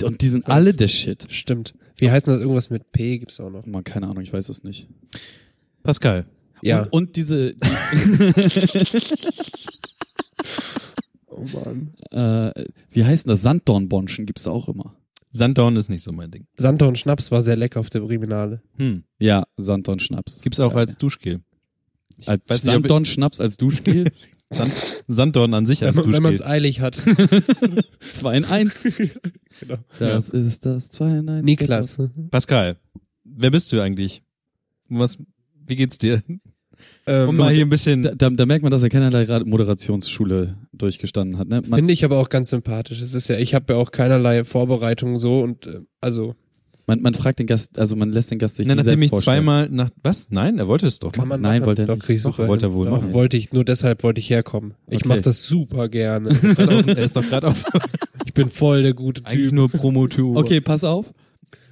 Und 0.04 0.22
die 0.22 0.30
sind 0.30 0.48
Was? 0.48 0.54
alle 0.56 0.74
der 0.74 0.88
Shit. 0.88 1.26
Stimmt. 1.30 1.74
Wie 1.98 2.10
heißt 2.10 2.26
denn 2.28 2.34
das? 2.34 2.42
Irgendwas 2.42 2.70
mit 2.70 2.92
P 2.92 3.18
gibt's 3.20 3.40
auch 3.40 3.50
noch. 3.50 3.66
Man, 3.66 3.84
keine 3.84 4.08
Ahnung, 4.08 4.24
ich 4.24 4.32
weiß 4.34 4.50
es 4.50 4.64
nicht. 4.64 4.88
Pascal. 5.84 6.26
Ja. 6.62 6.82
Und, 6.84 6.94
und 6.94 7.16
diese, 7.16 7.56
oh 11.28 11.46
Mann. 11.54 11.94
äh, 12.12 12.66
wie 12.92 13.04
heißen 13.06 13.30
das? 13.30 13.42
Sanddornbonschen 13.42 14.26
gibt's 14.26 14.44
da 14.44 14.52
auch 14.52 14.68
immer. 14.68 14.96
Sanddorn 15.32 15.76
ist 15.76 15.90
nicht 15.90 16.04
so 16.04 16.12
mein 16.12 16.32
Ding. 16.32 16.48
Und 16.58 16.98
Schnaps 16.98 17.32
war 17.32 17.42
sehr 17.42 17.56
lecker 17.56 17.80
auf 17.80 17.90
der 17.90 18.00
Priminale. 18.02 18.62
Hm. 18.78 19.04
Ja, 19.20 19.46
Sanddornschnaps. 19.58 20.38
ist 20.38 20.44
Gibt's 20.44 20.60
auch 20.60 20.72
geil. 20.74 20.80
als 20.88 20.98
Duschgel. 20.98 21.42
als 22.26 22.42
weiß 22.48 22.64
nicht, 22.64 22.70
ob- 22.76 22.82
Sanddornschnaps 22.82 23.40
als 23.40 23.58
Duschgel. 23.58 24.12
Sand, 24.52 24.72
Sanddorn 25.08 25.54
an 25.54 25.66
sich 25.66 25.84
als 25.84 25.96
Wenn, 25.96 26.06
man- 26.06 26.14
wenn 26.14 26.24
man 26.24 26.34
es 26.34 26.42
eilig 26.46 26.82
hat. 26.82 26.96
Zwei 28.14 28.38
in 28.38 28.46
eins. 28.46 28.84
genau. 29.60 29.78
Das 30.00 30.30
ist 30.30 30.66
das 30.66 30.90
zwei 30.90 31.18
in 31.18 31.30
eins. 31.30 31.46
Niklas. 31.46 32.00
Pascal, 32.32 32.78
wer 33.24 33.52
bist 33.52 33.72
du 33.72 33.80
eigentlich? 33.82 34.24
Was, 34.90 35.18
wie 35.68 35.76
geht's 35.76 35.98
dir? 36.00 36.24
Ähm, 37.06 37.30
Um 37.30 37.38
mal 37.38 37.54
hier 37.54 37.66
ein 37.66 37.70
bisschen. 37.70 38.02
Da, 38.04 38.16
da, 38.16 38.30
da 38.32 38.46
merkt 38.48 38.64
man, 38.64 38.72
dass 38.72 38.82
er 38.82 38.90
keinerlei 38.90 39.24
Ra- 39.26 39.44
Moderationsschule 39.46 40.58
durchgestanden 40.74 41.38
hat. 41.38 41.48
Ne? 41.48 41.62
Finde 41.64 41.94
ich 41.94 42.04
aber 42.04 42.18
auch 42.18 42.30
ganz 42.30 42.50
sympathisch. 42.50 43.02
Es 43.02 43.14
ist 43.14 43.28
ja, 43.30 43.38
ich 43.38 43.54
habe 43.54 43.74
ja 43.74 43.80
auch 43.80 43.92
keinerlei 43.92 44.44
Vorbereitung 44.46 45.20
so 45.20 45.42
und 45.42 45.68
äh, 45.68 45.82
also 46.02 46.36
man, 46.90 47.02
man 47.02 47.14
fragt 47.14 47.40
den 47.40 47.48
Gast, 47.48 47.80
also 47.80 47.96
man 47.96 48.12
lässt 48.12 48.32
den 48.32 48.40
Gast 48.40 48.56
sich 48.56 48.68
Nein, 48.68 48.76
nie 48.78 48.84
nachdem 48.84 48.90
selbst 49.00 49.04
ich 49.06 49.10
vorstellen. 49.12 49.38
zweimal 49.38 49.70
nach. 49.70 49.90
Was? 50.04 50.30
Nein, 50.32 50.58
er 50.60 50.68
wollte 50.68 50.88
es 50.88 51.00
doch. 51.00 51.12
kann 51.12 51.28
man 51.28 51.40
Nein, 51.40 51.60
machen. 51.62 51.68
wollte 51.68 51.84
er 51.84 51.88
Doch, 51.88 52.08
nicht. 52.10 52.26
Doch, 52.26 52.38
wollte 52.40 52.66
er 52.68 52.74
wohl 52.74 52.86
Doch, 52.88 52.92
machen. 53.02 53.14
wollte 53.14 53.38
ich, 53.38 53.54
nur 53.54 53.64
deshalb 53.64 54.04
wollte 54.04 54.20
ich 54.20 54.30
herkommen. 54.30 54.74
Ich 54.88 54.98
Okay. 55.00 55.08
mache 55.08 55.22
das 55.22 55.44
super 55.46 55.88
gerne. 55.88 56.30
er 56.88 56.98
ist 56.98 57.16
doch 57.16 57.26
gerade 57.28 57.48
auf 57.48 57.64
Ich 58.26 58.34
bin 58.34 58.50
voll 58.50 58.84
der 58.84 58.94
gute 58.94 59.26
eigentlich 59.26 59.46
Typ. 59.50 59.54
nur 59.54 59.70
Promotour. 59.70 60.38
Okay, 60.38 60.62
pass 60.62 60.84
auf. 60.84 61.14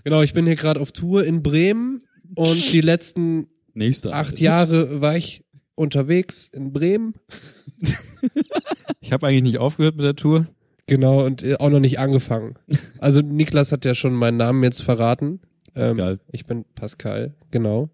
Genau, 0.04 0.22
ich 0.22 0.34
bin 0.34 0.46
hier 0.46 0.56
gerade 0.56 0.80
auf 0.80 0.92
Tour 0.92 1.24
in 1.26 1.44
Bremen 1.44 2.04
und 2.36 2.72
die 2.74 2.82
letzten 2.82 3.48
Nächster. 3.74 4.14
acht 4.14 4.40
Jahre 4.40 5.02
war 5.02 5.18
ich 5.18 5.44
unterwegs 5.76 6.50
in 6.54 6.72
Bremen. 6.74 7.14
Ich 9.00 9.12
habe 9.14 9.28
eigentlich 9.28 9.44
nicht 9.44 9.58
aufgehört 9.60 9.96
mit 9.96 10.04
der 10.06 10.16
Tour. 10.16 10.48
Genau, 10.88 11.26
und 11.26 11.44
äh, 11.44 11.56
auch 11.60 11.70
noch 11.70 11.80
nicht 11.80 12.00
angefangen. 12.00 12.56
Also 13.00 13.22
Niklas 13.22 13.72
hat 13.72 13.86
ja 13.86 13.94
schon 13.94 14.14
meinen 14.14 14.38
Namen 14.38 14.64
jetzt 14.64 14.82
verraten. 14.82 15.42
Ähm, 15.76 15.98
Pascal. 15.98 16.20
ich 16.32 16.46
bin 16.46 16.66
Pascal, 16.74 17.36
genau. 17.52 17.90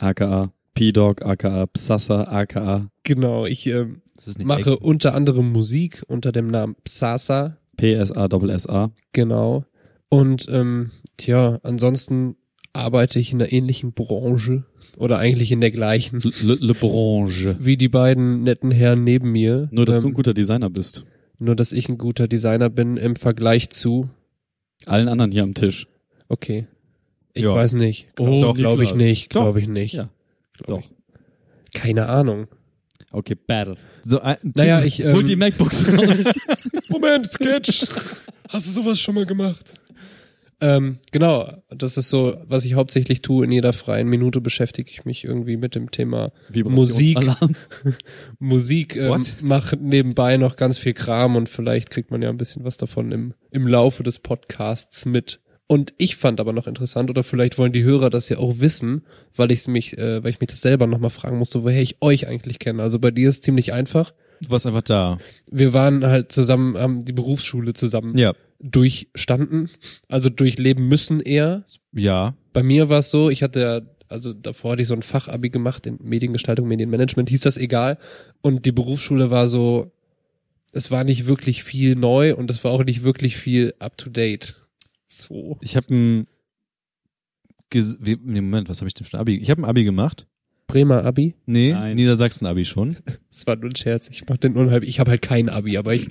AKA 0.00 0.52
P-Dog, 0.74 1.22
AKA 1.24 1.66
Psassa, 1.66 2.24
AKA 2.24 2.88
Genau, 3.04 3.46
ich 3.46 3.66
ähm, 3.66 4.02
mache 4.42 4.78
unter 4.78 5.14
anderem 5.14 5.52
Musik 5.52 6.02
unter 6.08 6.32
dem 6.32 6.48
Namen 6.48 6.74
Psasa, 6.84 7.58
PSA-SA. 7.76 8.90
genau. 9.12 9.64
Und 10.08 10.46
ähm, 10.50 10.90
tja, 11.16 11.58
ansonsten 11.62 12.36
arbeite 12.72 13.18
ich 13.18 13.32
in 13.32 13.40
einer 13.40 13.52
ähnlichen 13.52 13.92
Branche 13.92 14.64
oder 14.96 15.18
eigentlich 15.18 15.52
in 15.52 15.60
der 15.60 15.70
gleichen 15.70 16.20
Le, 16.42 16.54
Le 16.60 16.74
Branche. 16.74 17.56
wie 17.60 17.76
die 17.76 17.88
beiden 17.88 18.42
netten 18.42 18.70
Herren 18.70 19.04
neben 19.04 19.32
mir. 19.32 19.68
Nur, 19.70 19.86
dass 19.86 19.96
du 20.00 20.02
ein 20.02 20.08
ähm, 20.08 20.14
guter 20.14 20.34
Designer 20.34 20.70
bist. 20.70 21.06
Nur, 21.42 21.56
dass 21.56 21.72
ich 21.72 21.88
ein 21.88 21.98
guter 21.98 22.28
Designer 22.28 22.70
bin 22.70 22.96
im 22.96 23.16
Vergleich 23.16 23.70
zu. 23.70 24.08
Allen 24.86 25.08
anderen 25.08 25.30
hier 25.32 25.42
am 25.42 25.54
Tisch. 25.54 25.86
Okay. 26.28 26.66
Ich 27.34 27.44
Ja. 27.44 27.54
weiß 27.54 27.72
nicht. 27.72 28.08
Oh, 28.18 28.44
Oh, 28.44 28.52
glaube 28.52 28.84
ich 28.84 28.94
nicht. 28.94 29.30
Glaube 29.30 29.60
ich 29.60 29.68
nicht. 29.68 29.94
Ja. 29.94 30.08
Glaub 30.54 30.82
Doch. 30.82 30.90
Ich. 31.72 31.80
Keine 31.80 32.08
Ahnung. 32.08 32.48
Okay, 33.10 33.34
Battle. 33.34 33.76
So 34.02 34.20
ein 34.20 34.36
Naja, 34.42 34.82
ich. 34.82 35.04
Hol 35.04 35.22
die 35.22 35.32
Ähm, 35.34 35.38
MacBooks 35.40 35.86
raus. 35.96 36.34
Moment, 36.88 37.30
Sketch. 37.30 37.86
Hast 38.48 38.66
du 38.66 38.70
sowas 38.82 38.98
schon 39.00 39.14
mal 39.14 39.26
gemacht? 39.26 39.74
Ähm, 40.62 40.98
genau, 41.10 41.52
das 41.70 41.96
ist 41.96 42.08
so, 42.08 42.36
was 42.46 42.64
ich 42.64 42.74
hauptsächlich 42.74 43.20
tue. 43.20 43.44
In 43.44 43.50
jeder 43.50 43.72
freien 43.72 44.06
Minute 44.06 44.40
beschäftige 44.40 44.88
ich 44.88 45.04
mich 45.04 45.24
irgendwie 45.24 45.56
mit 45.56 45.74
dem 45.74 45.90
Thema 45.90 46.30
Musik. 46.54 47.18
Musik. 48.38 48.94
Ähm, 48.94 49.24
mache 49.42 49.76
nebenbei 49.76 50.36
noch 50.36 50.54
ganz 50.54 50.78
viel 50.78 50.94
Kram 50.94 51.34
und 51.34 51.48
vielleicht 51.48 51.90
kriegt 51.90 52.12
man 52.12 52.22
ja 52.22 52.30
ein 52.30 52.36
bisschen 52.36 52.64
was 52.64 52.76
davon 52.76 53.10
im, 53.10 53.34
im 53.50 53.66
Laufe 53.66 54.04
des 54.04 54.20
Podcasts 54.20 55.04
mit. 55.04 55.40
Und 55.66 55.94
ich 55.98 56.14
fand 56.14 56.38
aber 56.38 56.52
noch 56.52 56.68
interessant, 56.68 57.10
oder 57.10 57.24
vielleicht 57.24 57.58
wollen 57.58 57.72
die 57.72 57.82
Hörer 57.82 58.08
das 58.08 58.28
ja 58.28 58.38
auch 58.38 58.60
wissen, 58.60 59.02
weil 59.34 59.50
ich 59.50 59.66
mich, 59.66 59.98
äh, 59.98 60.22
weil 60.22 60.30
ich 60.30 60.38
mich 60.38 60.50
das 60.50 60.60
selber 60.60 60.86
nochmal 60.86 61.10
fragen 61.10 61.38
musste, 61.38 61.64
woher 61.64 61.82
ich 61.82 61.96
euch 62.00 62.28
eigentlich 62.28 62.60
kenne. 62.60 62.84
Also 62.84 63.00
bei 63.00 63.10
dir 63.10 63.28
ist 63.28 63.42
ziemlich 63.42 63.72
einfach. 63.72 64.12
Du 64.42 64.50
warst 64.50 64.66
einfach 64.66 64.82
da. 64.82 65.18
Wir 65.50 65.72
waren 65.72 66.04
halt 66.04 66.32
zusammen, 66.32 66.76
haben 66.76 67.04
die 67.04 67.12
Berufsschule 67.12 67.72
zusammen 67.74 68.16
Ja. 68.18 68.32
durchstanden, 68.60 69.70
also 70.08 70.28
durchleben 70.30 70.88
müssen 70.88 71.20
eher. 71.20 71.64
Ja. 71.92 72.34
Bei 72.52 72.62
mir 72.62 72.88
war 72.88 72.98
es 72.98 73.10
so, 73.10 73.30
ich 73.30 73.42
hatte 73.42 73.88
also 74.08 74.34
davor 74.34 74.72
hatte 74.72 74.82
ich 74.82 74.88
so 74.88 74.94
ein 74.94 75.00
Fachabi 75.02 75.48
gemacht 75.48 75.86
in 75.86 75.98
Mediengestaltung, 76.02 76.68
Medienmanagement, 76.68 77.30
hieß 77.30 77.40
das 77.40 77.56
egal. 77.56 77.96
Und 78.42 78.66
die 78.66 78.72
Berufsschule 78.72 79.30
war 79.30 79.46
so, 79.46 79.90
es 80.72 80.90
war 80.90 81.02
nicht 81.04 81.24
wirklich 81.24 81.64
viel 81.64 81.94
neu 81.96 82.34
und 82.36 82.50
es 82.50 82.62
war 82.62 82.72
auch 82.72 82.84
nicht 82.84 83.04
wirklich 83.04 83.38
viel 83.38 83.72
up 83.78 83.96
to 83.96 84.10
date. 84.10 84.56
So. 85.08 85.56
Ich 85.62 85.76
habe 85.76 85.94
ein. 85.94 86.26
Wie- 87.72 88.18
nee, 88.22 88.42
Moment, 88.42 88.68
was 88.68 88.80
habe 88.80 88.88
ich 88.88 88.94
denn 88.94 89.06
für 89.06 89.16
ein 89.16 89.20
Abi? 89.20 89.36
Ich 89.38 89.48
habe 89.50 89.62
ein 89.62 89.64
Abi 89.64 89.84
gemacht. 89.84 90.26
Bremer 90.72 91.04
Abi? 91.04 91.34
Nee, 91.46 91.72
Nein. 91.72 91.96
Niedersachsen-Abi 91.96 92.64
schon. 92.64 92.96
Das 93.30 93.46
war 93.46 93.56
nur 93.56 93.70
ein 93.70 93.76
Scherz. 93.76 94.08
Ich 94.10 94.24
mach 94.28 94.36
den 94.36 94.54
unhalb. 94.56 94.84
Ich 94.84 95.00
habe 95.00 95.10
halt 95.10 95.22
kein 95.22 95.48
Abi, 95.48 95.78
aber 95.78 95.94
ich 95.94 96.08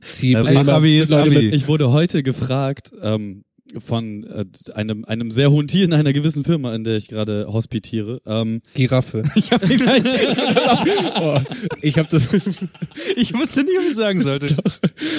ziehe 0.00 0.34
Ja, 0.34 0.42
Bremer 0.44 0.64
Fachabi 0.64 1.00
ist 1.00 1.08
Leute 1.10 1.30
Abi. 1.36 1.46
mit- 1.46 1.54
Ich 1.54 1.66
wurde 1.66 1.90
heute 1.92 2.22
gefragt, 2.22 2.92
ähm, 3.02 3.42
von 3.78 4.24
äh, 4.24 4.44
einem, 4.74 5.04
einem 5.04 5.30
sehr 5.30 5.50
hohen 5.50 5.68
Tier 5.68 5.84
in 5.84 5.92
einer 5.92 6.12
gewissen 6.12 6.44
Firma, 6.44 6.74
in 6.74 6.84
der 6.84 6.96
ich 6.96 7.08
gerade 7.08 7.46
hospitiere. 7.48 8.20
Ähm, 8.26 8.60
Giraffe. 8.74 9.22
Ich 9.40 9.52
habe 9.52 9.66
oh, 11.20 11.40
ich 11.80 11.96
habe 11.96 12.08
das. 12.10 12.34
ich 13.16 13.32
wusste 13.32 13.64
nicht, 13.64 13.78
was 13.78 13.86
ich 13.88 13.94
sagen 13.94 14.22
sollte. 14.22 14.56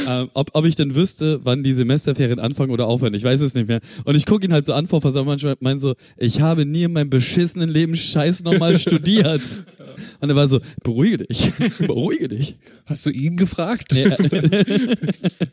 ähm, 0.07 0.29
ob, 0.33 0.51
ob 0.53 0.65
ich 0.65 0.75
denn 0.75 0.93
wüsste, 0.93 1.39
wann 1.43 1.63
die 1.63 1.73
Semesterferien 1.73 2.39
anfangen 2.39 2.71
oder 2.71 2.87
aufhören. 2.87 3.13
Ich 3.13 3.23
weiß 3.23 3.41
es 3.41 3.55
nicht 3.55 3.67
mehr. 3.67 3.79
Und 4.05 4.15
ich 4.15 4.25
gucke 4.25 4.45
ihn 4.45 4.53
halt 4.53 4.65
so 4.65 4.73
an 4.73 4.87
vor 4.87 5.01
Versammlung 5.01 5.31
manchmal 5.31 5.55
mein 5.59 5.79
so, 5.79 5.95
ich 6.17 6.41
habe 6.41 6.65
nie 6.65 6.83
in 6.83 6.93
meinem 6.93 7.09
beschissenen 7.09 7.69
Leben 7.69 7.95
Scheiß 7.95 8.43
nochmal 8.43 8.77
studiert. 8.79 9.41
Und 10.19 10.29
er 10.29 10.35
war 10.35 10.47
so, 10.47 10.59
beruhige 10.83 11.19
dich, 11.19 11.51
beruhige 11.79 12.27
dich. 12.29 12.57
Hast 12.85 13.05
du 13.05 13.09
ihn 13.09 13.37
gefragt? 13.37 13.91
Nee, 13.93 14.03
äh, 14.03 14.65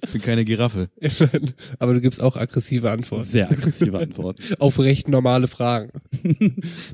Ich 0.02 0.10
bin 0.12 0.22
keine 0.22 0.44
Giraffe. 0.44 0.88
Aber 1.78 1.94
du 1.94 2.00
gibst 2.00 2.22
auch 2.22 2.36
aggressive 2.36 2.90
Antworten. 2.90 3.24
sehr 3.24 3.50
aggressive 3.50 3.98
Antwort. 3.98 4.38
Auf 4.58 4.78
recht 4.78 5.08
normale 5.08 5.48
Fragen. 5.48 5.90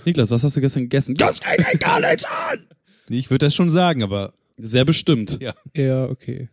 Niklas, 0.05 0.31
was 0.31 0.45
hast 0.45 0.57
du 0.57 0.61
gestern 0.61 0.85
gegessen? 0.85 1.15
Das 1.15 1.41
geht 1.41 1.59
mich 1.59 1.81
gar 1.81 2.01
nichts 2.01 2.25
an! 2.25 2.61
Nee, 3.09 3.19
ich 3.19 3.31
würde 3.31 3.47
das 3.47 3.55
schon 3.55 3.71
sagen, 3.71 4.03
aber 4.03 4.33
Sehr 4.59 4.85
bestimmt. 4.85 5.39
Ja. 5.41 5.55
Ja, 5.77 6.05
okay. 6.07 6.49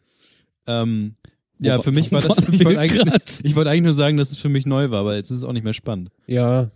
ähm, 0.68 1.16
ja, 1.60 1.80
für 1.82 1.92
mich 1.92 2.12
war 2.12 2.22
das. 2.22 2.40
Ich 2.50 2.66
wollte 2.66 2.80
eigentlich, 2.80 3.56
wollte 3.56 3.70
eigentlich 3.70 3.84
nur 3.84 3.94
sagen, 3.94 4.18
dass 4.18 4.32
es 4.32 4.38
für 4.38 4.50
mich 4.50 4.66
neu 4.66 4.90
war, 4.90 5.02
aber 5.02 5.16
jetzt 5.16 5.30
ist 5.30 5.38
es 5.38 5.44
auch 5.44 5.54
nicht 5.54 5.64
mehr 5.64 5.74
spannend. 5.74 6.10
Ja. 6.26 6.72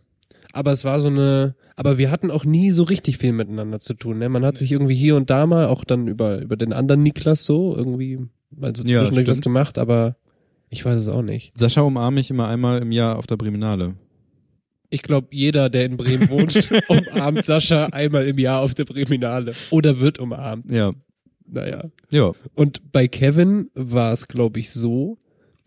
Aber 0.56 0.72
es 0.72 0.86
war 0.86 1.02
so 1.02 1.10
eine, 1.10 1.54
aber 1.76 1.98
wir 1.98 2.10
hatten 2.10 2.32
auch 2.32 2.46
nie 2.46 2.72
so 2.72 2.84
richtig 2.84 3.18
viel 3.18 3.34
miteinander 3.34 3.82
zu 3.82 3.94
tun. 3.94 4.20
Ne? 4.20 4.30
Man 4.30 4.46
hat 4.46 4.58
sich 4.58 4.72
irgendwie 4.72 4.96
hier 4.96 5.18
und 5.18 5.30
da 5.30 5.46
mal, 5.46 5.66
auch 5.66 5.84
dann 5.84 6.08
über, 6.08 6.42
über 6.42 6.56
den 6.56 6.72
anderen 6.72 7.04
Niklas 7.04 7.44
so, 7.44 7.76
irgendwie 7.76 8.20
mal 8.52 8.74
so 8.74 8.88
Ja, 8.88 9.00
zwischendurch 9.00 9.28
was 9.28 9.42
gemacht, 9.42 9.78
aber 9.78 10.16
ich 10.70 10.86
weiß 10.86 10.96
es 10.96 11.10
auch 11.10 11.24
nicht. 11.24 11.58
Sascha 11.58 11.82
umarme 11.82 12.22
ich 12.22 12.32
immer 12.32 12.48
einmal 12.48 12.82
im 12.82 12.94
Jahr 12.94 13.18
auf 13.18 13.28
der 13.28 13.36
Breminale. 13.36 13.96
Ich 14.90 15.02
glaube, 15.02 15.28
jeder, 15.32 15.70
der 15.70 15.88
in 15.88 15.98
Bremen 15.98 16.30
wohnt, 16.30 16.58
umarmt 16.88 17.44
Sascha 17.44 17.88
einmal 17.88 18.26
im 18.26 18.38
Jahr 18.38 18.62
auf 18.62 18.74
der 18.74 18.86
Breminale. 18.86 19.54
Oder 19.72 20.00
wird 20.00 20.20
umarmt. 20.20 20.72
Ja. 20.72 20.94
Naja. 21.46 21.84
Ja. 22.12 22.32
Und 22.54 22.94
bei 22.94 23.10
Kevin 23.10 23.70
war 23.74 24.14
es, 24.14 24.30
glaube 24.30 24.62
ich, 24.62 24.72
so, 24.72 25.18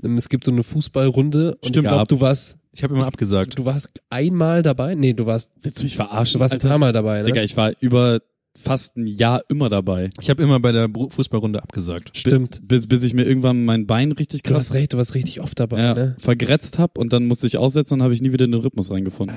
ähm, 0.02 0.16
es 0.16 0.28
gibt 0.28 0.44
so 0.44 0.50
eine 0.50 0.64
Fußballrunde 0.64 1.56
und 1.56 1.68
Stimmt, 1.68 1.86
ich 1.86 1.92
glaube, 1.92 2.06
du 2.06 2.20
warst, 2.20 2.57
Ich 2.72 2.82
habe 2.82 2.94
immer 2.94 3.06
abgesagt. 3.06 3.58
du 3.58 3.64
warst 3.64 4.00
einmal 4.10 4.62
dabei? 4.62 4.94
Nee, 4.94 5.12
du 5.14 5.26
warst, 5.26 5.50
Willst 5.60 5.78
du 5.80 5.84
mich 5.84 5.92
du 5.92 5.96
verarschen? 6.04 6.40
warst 6.40 6.52
ein 6.54 6.56
Alter? 6.58 6.68
paar 6.68 6.78
Mal 6.78 6.92
dabei, 6.92 7.18
ne? 7.20 7.24
Digga, 7.24 7.42
ich 7.42 7.56
war 7.56 7.72
über 7.80 8.20
fast 8.56 8.96
ein 8.96 9.06
Jahr 9.06 9.42
immer 9.48 9.68
dabei. 9.68 10.10
Ich 10.20 10.30
habe 10.30 10.42
immer 10.42 10.58
bei 10.60 10.72
der 10.72 10.88
Fußballrunde 10.88 11.62
abgesagt. 11.62 12.10
Stimmt. 12.16 12.60
Bis, 12.66 12.86
bis 12.88 13.04
ich 13.04 13.14
mir 13.14 13.24
irgendwann 13.24 13.64
mein 13.64 13.86
Bein 13.86 14.10
richtig 14.12 14.42
Du 14.42 14.54
hast 14.54 14.68
krass 14.68 14.74
recht, 14.74 14.92
du 14.92 14.96
warst 14.96 15.14
richtig 15.14 15.40
oft 15.40 15.58
dabei, 15.60 15.80
ja, 15.80 15.94
ne? 15.94 16.16
vergrätzt 16.18 16.78
hab 16.78 16.98
und 16.98 17.12
dann 17.12 17.26
musste 17.26 17.46
ich 17.46 17.56
aussetzen 17.56 17.94
und 17.94 18.02
habe 18.02 18.12
ich 18.14 18.20
nie 18.20 18.32
wieder 18.32 18.44
in 18.46 18.52
den 18.52 18.60
Rhythmus 18.60 18.90
reingefunden. 18.90 19.36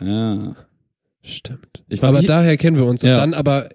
Ja. 0.00 0.54
Stimmt. 1.22 1.84
Ich 1.88 2.00
war 2.02 2.10
aber 2.10 2.22
wie- 2.22 2.26
daher 2.26 2.56
kennen 2.56 2.76
wir 2.76 2.86
uns. 2.86 3.02
Und 3.02 3.10
Ja. 3.10 3.18
dann 3.18 3.34
aber, 3.34 3.68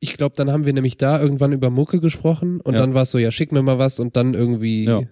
ich 0.00 0.14
glaube, 0.16 0.34
dann 0.36 0.50
haben 0.50 0.64
wir 0.66 0.72
nämlich 0.72 0.96
da 0.96 1.20
irgendwann 1.20 1.52
über 1.52 1.70
Mucke 1.70 2.00
gesprochen 2.00 2.60
und 2.60 2.74
Ja. 2.74 2.80
dann 2.80 2.94
war 2.94 3.02
es 3.02 3.10
so, 3.10 3.18
ja, 3.18 3.30
schick 3.30 3.52
mir 3.52 3.62
mal 3.62 3.78
was 3.78 4.00
und 4.00 4.16
dann 4.16 4.34
irgendwie, 4.34 4.84
Ja. 4.84 5.02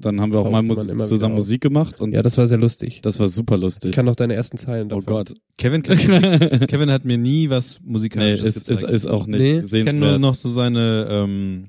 Dann 0.00 0.20
haben 0.20 0.32
wir 0.32 0.38
auch 0.40 0.50
mal 0.50 0.62
Mus 0.62 0.86
zusammen. 1.08 1.34
Musik 1.34 1.60
gemacht 1.60 2.00
und 2.00 2.12
ja, 2.12 2.22
das 2.22 2.38
war 2.38 2.46
sehr 2.46 2.58
lustig. 2.58 3.00
das 3.02 3.18
war 3.18 3.28
super 3.28 3.56
Ich 3.56 3.62
lustig. 3.62 3.92
kann 3.92 4.04
noch 4.06 4.16
deine 4.16 4.34
ersten 4.34 4.56
Zeilen 4.58 4.86
Oh 4.92 5.00
davon. 5.00 5.06
Gott. 5.06 5.34
Kevin, 5.56 5.82
Kevin 5.82 6.90
hat 6.90 7.04
mir 7.04 7.18
nie 7.18 7.50
was 7.50 7.80
Nee, 7.80 7.92
Musikalisches 7.92 8.44
ist, 8.44 8.56
ist, 8.56 8.68
gezeigt. 8.80 8.92
ist 8.94 9.06
auch 9.06 9.26
nicht 9.26 9.40
Nee. 9.40 9.58
ich 9.60 9.70
kenne 9.86 9.98
nur 9.98 10.18
noch 10.18 10.34
so 10.34 10.50
seine 10.50 11.08
ähm, 11.10 11.64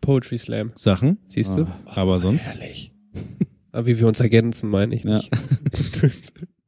Poetry 0.00 0.38
Slam. 0.38 0.72
Sachen, 0.76 1.18
Siehst 1.28 1.56
du? 1.58 1.62
Ah. 1.64 1.78
aber 1.86 2.20
sonst. 2.20 2.58
Herrlich. 2.60 2.92
Aber 3.72 3.86
wie 3.86 3.98
wir 3.98 4.06
uns 4.06 4.20
ergänzen, 4.20 4.70
meine 4.70 4.94
ich 4.94 5.02
Ja. 5.04 5.18
nicht. 5.18 5.30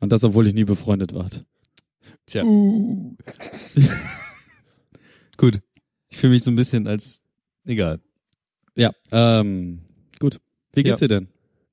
Und 0.00 0.12
das, 0.12 0.24
obwohl 0.24 0.46
ich 0.46 0.55
nie 0.55 0.64
befreundet 0.64 1.14
war. 1.14 1.29
Tja. 2.26 2.42
Gut. 5.37 5.61
Ich 6.09 6.16
fühle 6.18 6.33
mich 6.33 6.42
so 6.42 6.50
ein 6.50 6.57
bisschen 6.57 6.87
als 6.87 7.22
egal. 7.64 8.00
Ja, 8.76 8.92
ähm, 9.12 9.81
gut. 10.18 10.40
Wie 10.74 10.83
geht's 10.83 11.00
Ja. 11.00 11.09
dir 11.09 11.20
denn? 11.20 11.28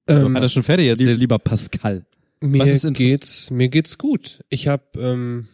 Ähm, 0.07 0.35
Hat 0.35 0.43
er 0.43 0.49
schon 0.49 0.63
fertig 0.63 0.87
erzählt? 0.87 1.19
lieber 1.19 1.37
Pascal. 1.39 2.05
mir 2.41 2.59
was 2.59 2.69
ist 2.69 2.85
interess- 2.85 2.93
geht's, 2.97 3.51
mir 3.51 3.67
geht's 3.69 3.97
gut. 3.97 4.39
Ich 4.49 4.67
habe 4.67 4.83
ähm, 4.99 5.47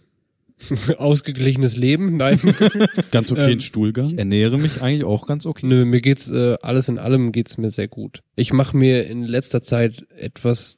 ausgeglichenes 0.98 1.76
Leben. 1.76 2.18
Nein, 2.18 2.40
Ganz 3.12 3.32
okay 3.32 3.46
Ähm, 3.46 3.52
in 3.54 3.60
Stuhlgang. 3.60 4.06
Ich 4.06 4.18
ernähre 4.18 4.58
mich 4.58 4.82
eigentlich 4.82 5.04
auch 5.04 5.26
ganz 5.28 5.46
okay. 5.46 5.66
nö, 5.66 5.86
mir 5.86 6.02
geht's 6.02 6.30
äh, 6.32 6.56
alles 6.62 6.88
in 6.90 7.00
allem 7.00 7.32
geht's 7.32 7.58
mir 7.58 7.70
sehr 7.70 7.88
gut. 7.88 8.22
Ich 8.36 8.54
mache 8.54 8.78
mir 8.78 9.06
in 9.08 9.24
letzter 9.24 9.62
Zeit 9.62 10.06
etwas, 10.16 10.78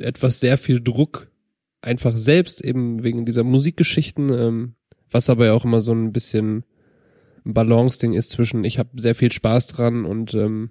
etwas 0.00 0.40
sehr 0.40 0.58
viel 0.58 0.80
Druck, 0.82 1.30
einfach 1.80 2.16
selbst 2.16 2.62
eben 2.64 3.02
wegen 3.02 3.24
dieser 3.24 3.44
Musikgeschichten, 3.44 4.30
ähm, 4.32 4.74
was 5.10 5.30
aber 5.30 5.46
ja 5.46 5.52
auch 5.52 5.64
immer 5.64 5.80
so 5.80 5.92
ein 5.92 6.12
bisschen 6.12 6.64
ein 7.46 7.54
Balance-Ding 7.54 8.12
ist 8.14 8.30
zwischen, 8.30 8.64
ich 8.64 8.78
habe 8.78 9.00
sehr 9.00 9.14
viel 9.14 9.30
Spaß 9.30 9.68
dran 9.68 10.04
und 10.04 10.34
ähm, 10.34 10.70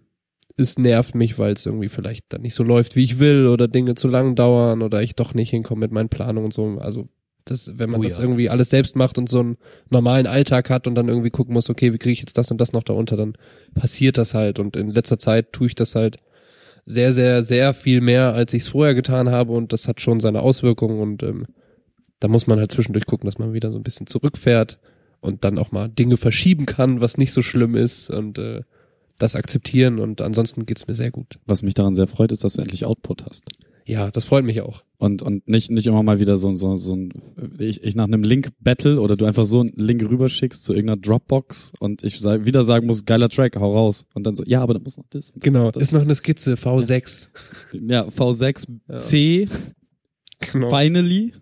es 0.55 0.77
nervt 0.77 1.15
mich, 1.15 1.39
weil 1.39 1.53
es 1.53 1.65
irgendwie 1.65 1.89
vielleicht 1.89 2.25
dann 2.29 2.41
nicht 2.41 2.53
so 2.53 2.63
läuft, 2.63 2.95
wie 2.95 3.03
ich 3.03 3.19
will 3.19 3.47
oder 3.47 3.67
Dinge 3.67 3.95
zu 3.95 4.07
lang 4.07 4.35
dauern 4.35 4.81
oder 4.81 5.01
ich 5.01 5.15
doch 5.15 5.33
nicht 5.33 5.49
hinkomme 5.49 5.81
mit 5.81 5.91
meinen 5.91 6.09
Planungen 6.09 6.45
und 6.45 6.53
so. 6.53 6.77
Also 6.79 7.07
das, 7.45 7.77
wenn 7.77 7.89
man 7.89 8.01
Oh 8.01 8.03
das 8.03 8.17
ja. 8.17 8.23
irgendwie 8.23 8.49
alles 8.49 8.69
selbst 8.69 8.95
macht 8.95 9.17
und 9.17 9.27
so 9.27 9.39
einen 9.39 9.57
normalen 9.89 10.27
Alltag 10.27 10.69
hat 10.69 10.87
und 10.87 10.95
dann 10.95 11.09
irgendwie 11.09 11.29
gucken 11.29 11.53
muss, 11.53 11.69
okay, 11.69 11.93
wie 11.93 11.97
kriege 11.97 12.13
ich 12.13 12.19
jetzt 12.19 12.37
das 12.37 12.51
und 12.51 12.61
das 12.61 12.71
noch 12.71 12.83
darunter, 12.83 13.17
dann 13.17 13.33
passiert 13.73 14.17
das 14.17 14.33
halt. 14.33 14.59
Und 14.59 14.75
in 14.75 14.91
letzter 14.91 15.17
Zeit 15.17 15.51
tue 15.51 15.67
ich 15.67 15.75
das 15.75 15.95
halt 15.95 16.17
sehr, 16.85 17.13
sehr, 17.13 17.43
sehr 17.43 17.73
viel 17.73 18.01
mehr, 18.01 18.33
als 18.33 18.53
ich 18.53 18.63
es 18.63 18.67
vorher 18.67 18.95
getan 18.95 19.29
habe 19.31 19.53
und 19.53 19.73
das 19.73 19.87
hat 19.87 20.01
schon 20.01 20.19
seine 20.19 20.41
Auswirkungen 20.41 20.99
und 20.99 21.23
ähm, 21.23 21.45
da 22.19 22.27
muss 22.27 22.47
man 22.47 22.59
halt 22.59 22.71
zwischendurch 22.71 23.05
gucken, 23.05 23.25
dass 23.25 23.39
man 23.39 23.53
wieder 23.53 23.71
so 23.71 23.79
ein 23.79 23.83
bisschen 23.83 24.07
zurückfährt 24.07 24.79
und 25.19 25.45
dann 25.45 25.57
auch 25.57 25.71
mal 25.71 25.87
Dinge 25.87 26.17
verschieben 26.17 26.65
kann, 26.65 27.01
was 27.01 27.17
nicht 27.17 27.31
so 27.31 27.41
schlimm 27.41 27.75
ist 27.75 28.09
und 28.09 28.37
äh, 28.37 28.61
das 29.19 29.35
akzeptieren 29.35 29.99
und 29.99 30.21
ansonsten 30.21 30.65
geht's 30.65 30.87
mir 30.87 30.95
sehr 30.95 31.11
gut. 31.11 31.39
Was 31.45 31.61
mich 31.63 31.73
daran 31.73 31.95
sehr 31.95 32.07
freut, 32.07 32.31
ist, 32.31 32.43
dass 32.43 32.53
du 32.53 32.61
endlich 32.61 32.85
Output 32.85 33.25
hast. 33.25 33.43
Ja, 33.85 34.11
das 34.11 34.23
freut 34.23 34.45
mich 34.45 34.61
auch. 34.61 34.83
Und, 34.97 35.21
und 35.21 35.47
nicht, 35.49 35.69
nicht 35.69 35.87
immer 35.87 36.03
mal 36.03 36.19
wieder 36.21 36.37
so, 36.37 36.55
so, 36.55 36.77
so 36.77 36.95
ein, 36.95 37.13
ich, 37.59 37.83
ich 37.83 37.95
nach 37.95 38.05
einem 38.05 38.23
Link-Battle 38.23 39.01
oder 39.01 39.17
du 39.17 39.25
einfach 39.25 39.43
so 39.43 39.59
einen 39.59 39.73
Link 39.75 40.01
rüberschickst 40.09 40.63
zu 40.63 40.73
irgendeiner 40.73 41.01
Dropbox 41.01 41.73
und 41.79 42.01
ich 42.03 42.17
sag, 42.19 42.45
wieder 42.45 42.63
sagen 42.63 42.87
muss, 42.87 43.03
geiler 43.03 43.27
Track, 43.27 43.57
hau 43.57 43.73
raus. 43.73 44.05
Und 44.13 44.25
dann 44.25 44.37
so, 44.37 44.45
ja, 44.45 44.61
aber 44.61 44.73
da 44.75 44.79
muss 44.79 44.95
noch 44.97 45.07
das. 45.09 45.33
Genau, 45.35 45.69
das. 45.69 45.83
ist 45.83 45.91
noch 45.91 46.01
eine 46.01 46.15
Skizze, 46.15 46.53
V6. 46.53 47.27
Ja, 47.73 48.07
V6, 48.07 48.67
C, 48.93 49.49
Genau. 50.51 50.69
finally, 50.69 51.33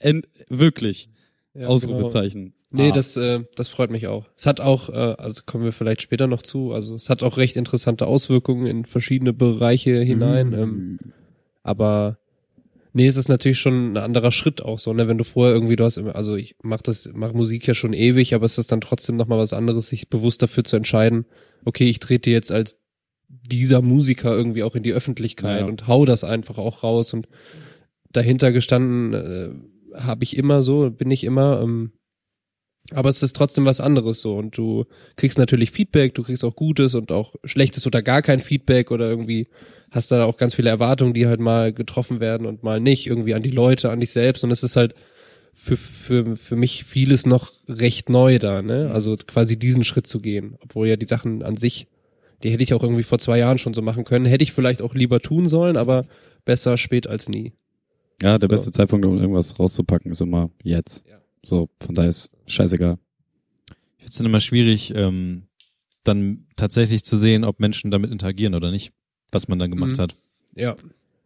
and, 0.00 0.26
wirklich, 0.48 1.10
Ja, 1.54 1.66
Ausrufezeichen. 1.66 2.54
Nee, 2.72 2.90
Ah. 2.90 2.92
das, 2.94 3.16
äh, 3.16 3.40
das 3.54 3.68
freut 3.68 3.90
mich 3.90 4.06
auch. 4.06 4.28
Es 4.36 4.46
hat 4.46 4.60
auch, 4.60 4.88
äh, 4.88 4.92
also 5.18 5.42
kommen 5.46 5.64
wir 5.64 5.72
vielleicht 5.72 6.02
später 6.02 6.26
noch 6.26 6.42
zu, 6.42 6.72
also 6.72 6.94
es 6.94 7.10
hat 7.10 7.22
auch 7.22 7.36
recht 7.36 7.56
interessante 7.56 8.06
Auswirkungen 8.06 8.66
in 8.66 8.84
verschiedene 8.84 9.32
Bereiche 9.32 10.00
hinein. 10.00 10.48
Mhm. 10.48 10.54
Ähm, 10.58 10.98
aber 11.62 12.18
nee, 12.92 13.06
es 13.06 13.16
ist 13.16 13.28
natürlich 13.28 13.58
schon 13.58 13.92
ein 13.92 13.96
anderer 13.98 14.32
Schritt 14.32 14.62
auch 14.62 14.78
so, 14.78 14.92
ne? 14.92 15.06
Wenn 15.08 15.18
du 15.18 15.24
vorher 15.24 15.54
irgendwie, 15.54 15.76
du 15.76 15.84
hast 15.84 15.96
immer, 15.98 16.16
also 16.16 16.34
ich 16.34 16.56
mach 16.62 16.82
das, 16.82 17.10
mach 17.14 17.32
Musik 17.32 17.66
ja 17.66 17.74
schon 17.74 17.92
ewig, 17.92 18.34
aber 18.34 18.46
es 18.46 18.58
ist 18.58 18.72
dann 18.72 18.80
trotzdem 18.80 19.16
nochmal 19.16 19.38
was 19.38 19.52
anderes, 19.52 19.88
sich 19.88 20.08
bewusst 20.08 20.42
dafür 20.42 20.64
zu 20.64 20.76
entscheiden, 20.76 21.26
okay, 21.64 21.88
ich 21.88 21.98
trete 21.98 22.30
jetzt 22.30 22.50
als 22.52 22.78
dieser 23.28 23.80
Musiker 23.82 24.32
irgendwie 24.34 24.62
auch 24.62 24.74
in 24.76 24.82
die 24.82 24.92
Öffentlichkeit 24.92 25.60
Ja. 25.60 25.66
und 25.66 25.88
hau 25.88 26.04
das 26.04 26.22
einfach 26.24 26.58
auch 26.58 26.82
raus 26.82 27.14
und 27.14 27.28
dahinter 28.12 28.52
gestanden 28.52 29.14
äh, 29.14 29.98
habe 29.98 30.24
ich 30.24 30.36
immer 30.36 30.62
so, 30.62 30.90
bin 30.90 31.10
ich 31.10 31.24
immer, 31.24 31.60
ähm, 31.62 31.92
aber 32.94 33.08
es 33.08 33.22
ist 33.22 33.34
trotzdem 33.36 33.64
was 33.64 33.80
anderes 33.80 34.20
so 34.20 34.36
und 34.36 34.56
du 34.56 34.84
kriegst 35.16 35.38
natürlich 35.38 35.70
Feedback, 35.70 36.14
du 36.14 36.22
kriegst 36.22 36.44
auch 36.44 36.56
gutes 36.56 36.94
und 36.94 37.12
auch 37.12 37.34
schlechtes 37.44 37.86
oder 37.86 38.02
gar 38.02 38.22
kein 38.22 38.38
Feedback 38.40 38.90
oder 38.90 39.08
irgendwie 39.08 39.48
hast 39.90 40.10
da 40.10 40.24
auch 40.24 40.36
ganz 40.36 40.54
viele 40.54 40.70
Erwartungen, 40.70 41.12
die 41.12 41.26
halt 41.26 41.40
mal 41.40 41.72
getroffen 41.72 42.20
werden 42.20 42.46
und 42.46 42.62
mal 42.62 42.80
nicht, 42.80 43.06
irgendwie 43.06 43.34
an 43.34 43.42
die 43.42 43.50
Leute, 43.50 43.90
an 43.90 44.00
dich 44.00 44.10
selbst 44.10 44.42
und 44.44 44.50
es 44.50 44.62
ist 44.62 44.76
halt 44.76 44.94
für, 45.54 45.76
für, 45.76 46.36
für 46.36 46.56
mich 46.56 46.84
vieles 46.84 47.26
noch 47.26 47.52
recht 47.68 48.08
neu 48.08 48.38
da, 48.38 48.62
ne? 48.62 48.90
Also 48.92 49.16
quasi 49.16 49.58
diesen 49.58 49.84
Schritt 49.84 50.06
zu 50.06 50.20
gehen, 50.20 50.56
obwohl 50.62 50.88
ja 50.88 50.96
die 50.96 51.06
Sachen 51.06 51.42
an 51.42 51.58
sich, 51.58 51.88
die 52.42 52.50
hätte 52.50 52.62
ich 52.62 52.72
auch 52.72 52.82
irgendwie 52.82 53.02
vor 53.02 53.18
zwei 53.18 53.38
Jahren 53.38 53.58
schon 53.58 53.74
so 53.74 53.82
machen 53.82 54.04
können, 54.04 54.24
hätte 54.24 54.42
ich 54.44 54.52
vielleicht 54.52 54.80
auch 54.80 54.94
lieber 54.94 55.20
tun 55.20 55.48
sollen, 55.48 55.76
aber 55.76 56.06
besser 56.46 56.78
spät 56.78 57.06
als 57.06 57.28
nie. 57.28 57.52
Ja, 58.22 58.38
der 58.38 58.48
So. 58.48 58.54
beste 58.54 58.70
Zeitpunkt, 58.70 59.04
um 59.04 59.18
irgendwas 59.18 59.58
rauszupacken, 59.58 60.10
ist 60.10 60.20
immer 60.22 60.50
jetzt. 60.62 61.04
Ja. 61.08 61.18
So, 61.44 61.68
von 61.84 61.94
daher 61.94 62.10
ist 62.10 62.30
scheißegal. 62.46 62.98
Ich 63.98 64.04
finde 64.04 64.08
es 64.10 64.16
dann 64.16 64.26
immer 64.26 64.40
schwierig, 64.40 64.92
ähm, 64.94 65.44
dann 66.04 66.46
tatsächlich 66.56 67.04
zu 67.04 67.16
sehen, 67.16 67.44
ob 67.44 67.60
Menschen 67.60 67.90
damit 67.90 68.10
interagieren 68.10 68.54
oder 68.54 68.70
nicht, 68.70 68.92
was 69.30 69.48
man 69.48 69.58
dann 69.58 69.70
gemacht 69.70 69.96
Mhm. 69.96 70.00
hat. 70.02 70.16
Ja. 70.56 70.76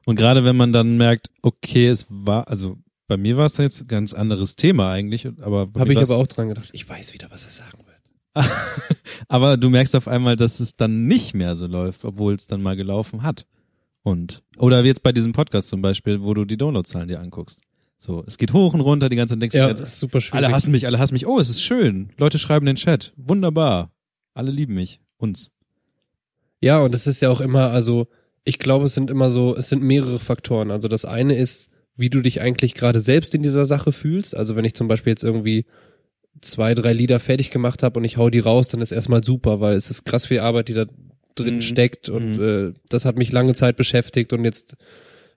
Und 0.05 0.17
gerade 0.17 0.45
wenn 0.45 0.57
man 0.57 0.73
dann 0.73 0.97
merkt, 0.97 1.31
okay, 1.43 1.89
es 1.89 2.07
war, 2.09 2.49
also 2.49 2.79
bei 3.09 3.17
mir 3.17 3.37
war 3.37 3.47
es 3.47 3.57
jetzt 3.57 3.83
ein 3.83 3.89
ganz 3.89 4.13
anderes 4.15 4.57
Thema 4.57 4.91
eigentlich, 4.91 5.27
aber 5.41 5.69
Habe 5.79 5.93
ich 5.93 5.99
aber 5.99 6.17
auch 6.17 6.27
dran 6.27 6.49
gedacht. 6.49 6.71
Ich 6.73 6.89
weiß 6.89 7.13
wieder, 7.15 7.31
was 7.31 7.45
er 7.47 7.51
sagen 7.53 7.79
wird. 7.87 8.47
aber 9.29 9.57
du 9.57 9.71
merkst 9.71 9.95
auf 9.97 10.09
einmal, 10.09 10.37
dass 10.37 10.61
es 10.61 10.77
dann 10.77 11.07
nicht 11.07 11.35
mehr 11.35 11.57
so 11.57 11.67
läuft, 11.67 12.05
obwohl 12.05 12.35
es 12.35 12.47
dann 12.47 12.63
mal 12.63 12.77
gelaufen 12.77 13.23
hat. 13.23 13.47
Und, 14.03 14.43
oder 14.59 14.85
jetzt 14.85 15.03
bei 15.03 15.13
diesem 15.13 15.33
Podcast 15.33 15.69
zum 15.69 15.83
Beispiel, 15.83 16.23
wo 16.23 16.35
du 16.35 16.45
die 16.45 16.57
Downloadzahlen 16.57 17.09
dir 17.09 17.19
anguckst. 17.21 17.63
So, 17.99 18.23
es 18.27 18.37
geht 18.39 18.53
hoch 18.53 18.75
und 18.75 18.81
runter, 18.83 19.09
die 19.09 19.17
ganze 19.17 19.35
Zeit 19.35 19.43
denkst 19.43 19.55
du 19.55 19.59
Ja, 19.59 19.69
das 19.73 19.81
ist 19.81 20.01
super 20.01 20.21
schwierig. 20.21 20.45
alle 20.45 20.55
hassen 20.55 20.71
mich, 20.71 20.87
alle 20.87 20.99
hassen 20.99 21.15
mich. 21.15 21.27
Oh, 21.27 21.39
es 21.41 21.49
ist 21.49 21.63
schön. 21.63 22.11
Leute 22.19 22.39
schreiben 22.39 22.67
in 22.67 22.75
den 22.75 22.81
Chat. 22.81 23.13
Wunderbar. 23.17 23.91
Alle 24.35 24.51
lieben 24.51 24.75
mich. 24.75 25.01
Uns. 25.17 25.51
Ja, 26.61 26.79
und 26.81 26.95
es 26.95 27.07
ist 27.07 27.23
ja 27.23 27.31
auch 27.31 27.41
immer, 27.41 27.71
also 27.71 28.07
ich 28.45 28.59
glaube, 28.59 28.85
es 28.85 28.95
sind 28.95 29.11
immer 29.11 29.31
so, 29.31 29.57
es 29.57 29.71
sind 29.71 29.83
mehrere 29.83 30.19
Faktoren. 30.19 30.71
Also 30.71 30.89
das 30.89 31.05
eine 31.07 31.35
ist, 31.37 31.71
wie 31.97 32.11
du 32.11 32.21
dich 32.21 32.41
eigentlich 32.43 32.75
gerade 32.75 33.01
selbst 33.01 33.35
in 33.35 33.43
dieser 33.43 33.65
Sache 33.65 33.93
fühlst. 33.93 34.37
Also 34.37 34.57
wenn 34.57 34.65
ich 34.67 34.75
zum 34.75 34.89
Beispiel 34.89 35.13
jetzt 35.13 35.25
irgendwie 35.25 35.65
zwei, 36.43 36.75
drei 36.75 36.93
Lieder 36.93 37.19
fertig 37.19 37.51
gemacht 37.51 37.83
habe 37.83 37.99
und 37.99 38.05
ich 38.05 38.19
hau 38.19 38.29
die 38.29 38.41
raus, 38.41 38.69
dann 38.69 38.83
ist 38.83 38.93
erstmal 38.93 39.25
super, 39.25 39.61
weil 39.61 39.75
es 39.75 39.91
ist 39.91 40.05
krass 40.05 40.27
viel 40.27 40.41
Arbeit, 40.41 40.69
die 40.69 40.75
da 40.75 40.85
drin 41.35 41.57
Mhm. 41.57 41.63
steckt 41.63 42.09
und 42.11 42.39
äh, 42.39 42.73
das 42.91 43.05
hat 43.07 43.17
mich 43.17 43.33
lange 43.33 43.55
Zeit 43.55 43.77
beschäftigt 43.77 44.33
und 44.35 44.45
jetzt 44.45 44.77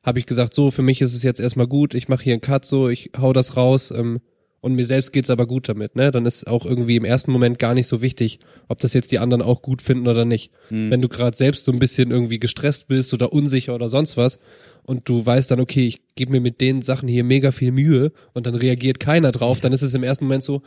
habe 0.04 0.20
ich 0.20 0.26
gesagt, 0.26 0.54
so, 0.54 0.72
für 0.72 0.82
mich 0.82 1.02
ist 1.02 1.14
es 1.14 1.24
jetzt 1.24 1.40
erstmal 1.40 1.68
gut, 1.68 1.94
ich 1.94 2.08
mache 2.08 2.24
hier 2.24 2.34
einen 2.34 2.42
Cut, 2.42 2.66
so, 2.66 2.90
ich 2.90 3.12
hau 3.20 3.34
das 3.34 3.58
raus 3.58 3.92
ähm, 3.92 4.22
und 4.62 4.76
mir 4.76 4.86
selbst 4.86 5.14
geht's 5.14 5.30
aber 5.30 5.48
gut 5.48 5.70
damit, 5.70 5.96
ne? 5.96 6.12
Dann 6.12 6.26
ist 6.26 6.48
auch 6.48 6.66
irgendwie 6.66 6.98
im 6.98 7.06
ersten 7.06 7.32
Moment 7.32 7.60
gar 7.60 7.74
nicht 7.74 7.88
so 7.88 8.02
wichtig, 8.02 8.40
ob 8.68 8.80
das 8.80 8.94
jetzt 8.94 9.12
die 9.12 9.20
anderen 9.20 9.42
auch 9.42 9.62
gut 9.62 9.82
finden 9.82 10.08
oder 10.08 10.26
nicht. 10.26 10.52
Wenn 10.90 11.02
du 11.02 11.08
gerade 11.08 11.36
selbst 11.38 11.66
so 11.66 11.72
ein 11.72 11.80
bisschen 11.80 12.12
irgendwie 12.12 12.40
gestresst 12.40 12.88
bist 12.88 13.14
oder 13.14 13.32
unsicher 13.32 13.74
oder 13.74 13.88
sonst 13.88 14.18
was 14.18 14.40
und 14.84 15.08
du 15.08 15.26
weißt 15.26 15.52
dann, 15.52 15.62
okay, 15.62 15.88
ich 15.88 16.02
gebe 16.16 16.32
mir 16.32 16.42
mit 16.42 16.60
den 16.60 16.82
Sachen 16.82 17.08
hier 17.08 17.24
mega 17.24 17.52
viel 17.52 17.72
Mühe 17.72 18.12
und 18.34 18.48
dann 18.48 18.56
reagiert 18.56 19.00
keiner 19.00 19.32
drauf, 19.32 19.60
dann 19.60 19.72
ist 19.72 19.82
es 19.82 19.94
im 19.94 20.04
ersten 20.04 20.26
Moment 20.26 20.44
so, 20.44 20.62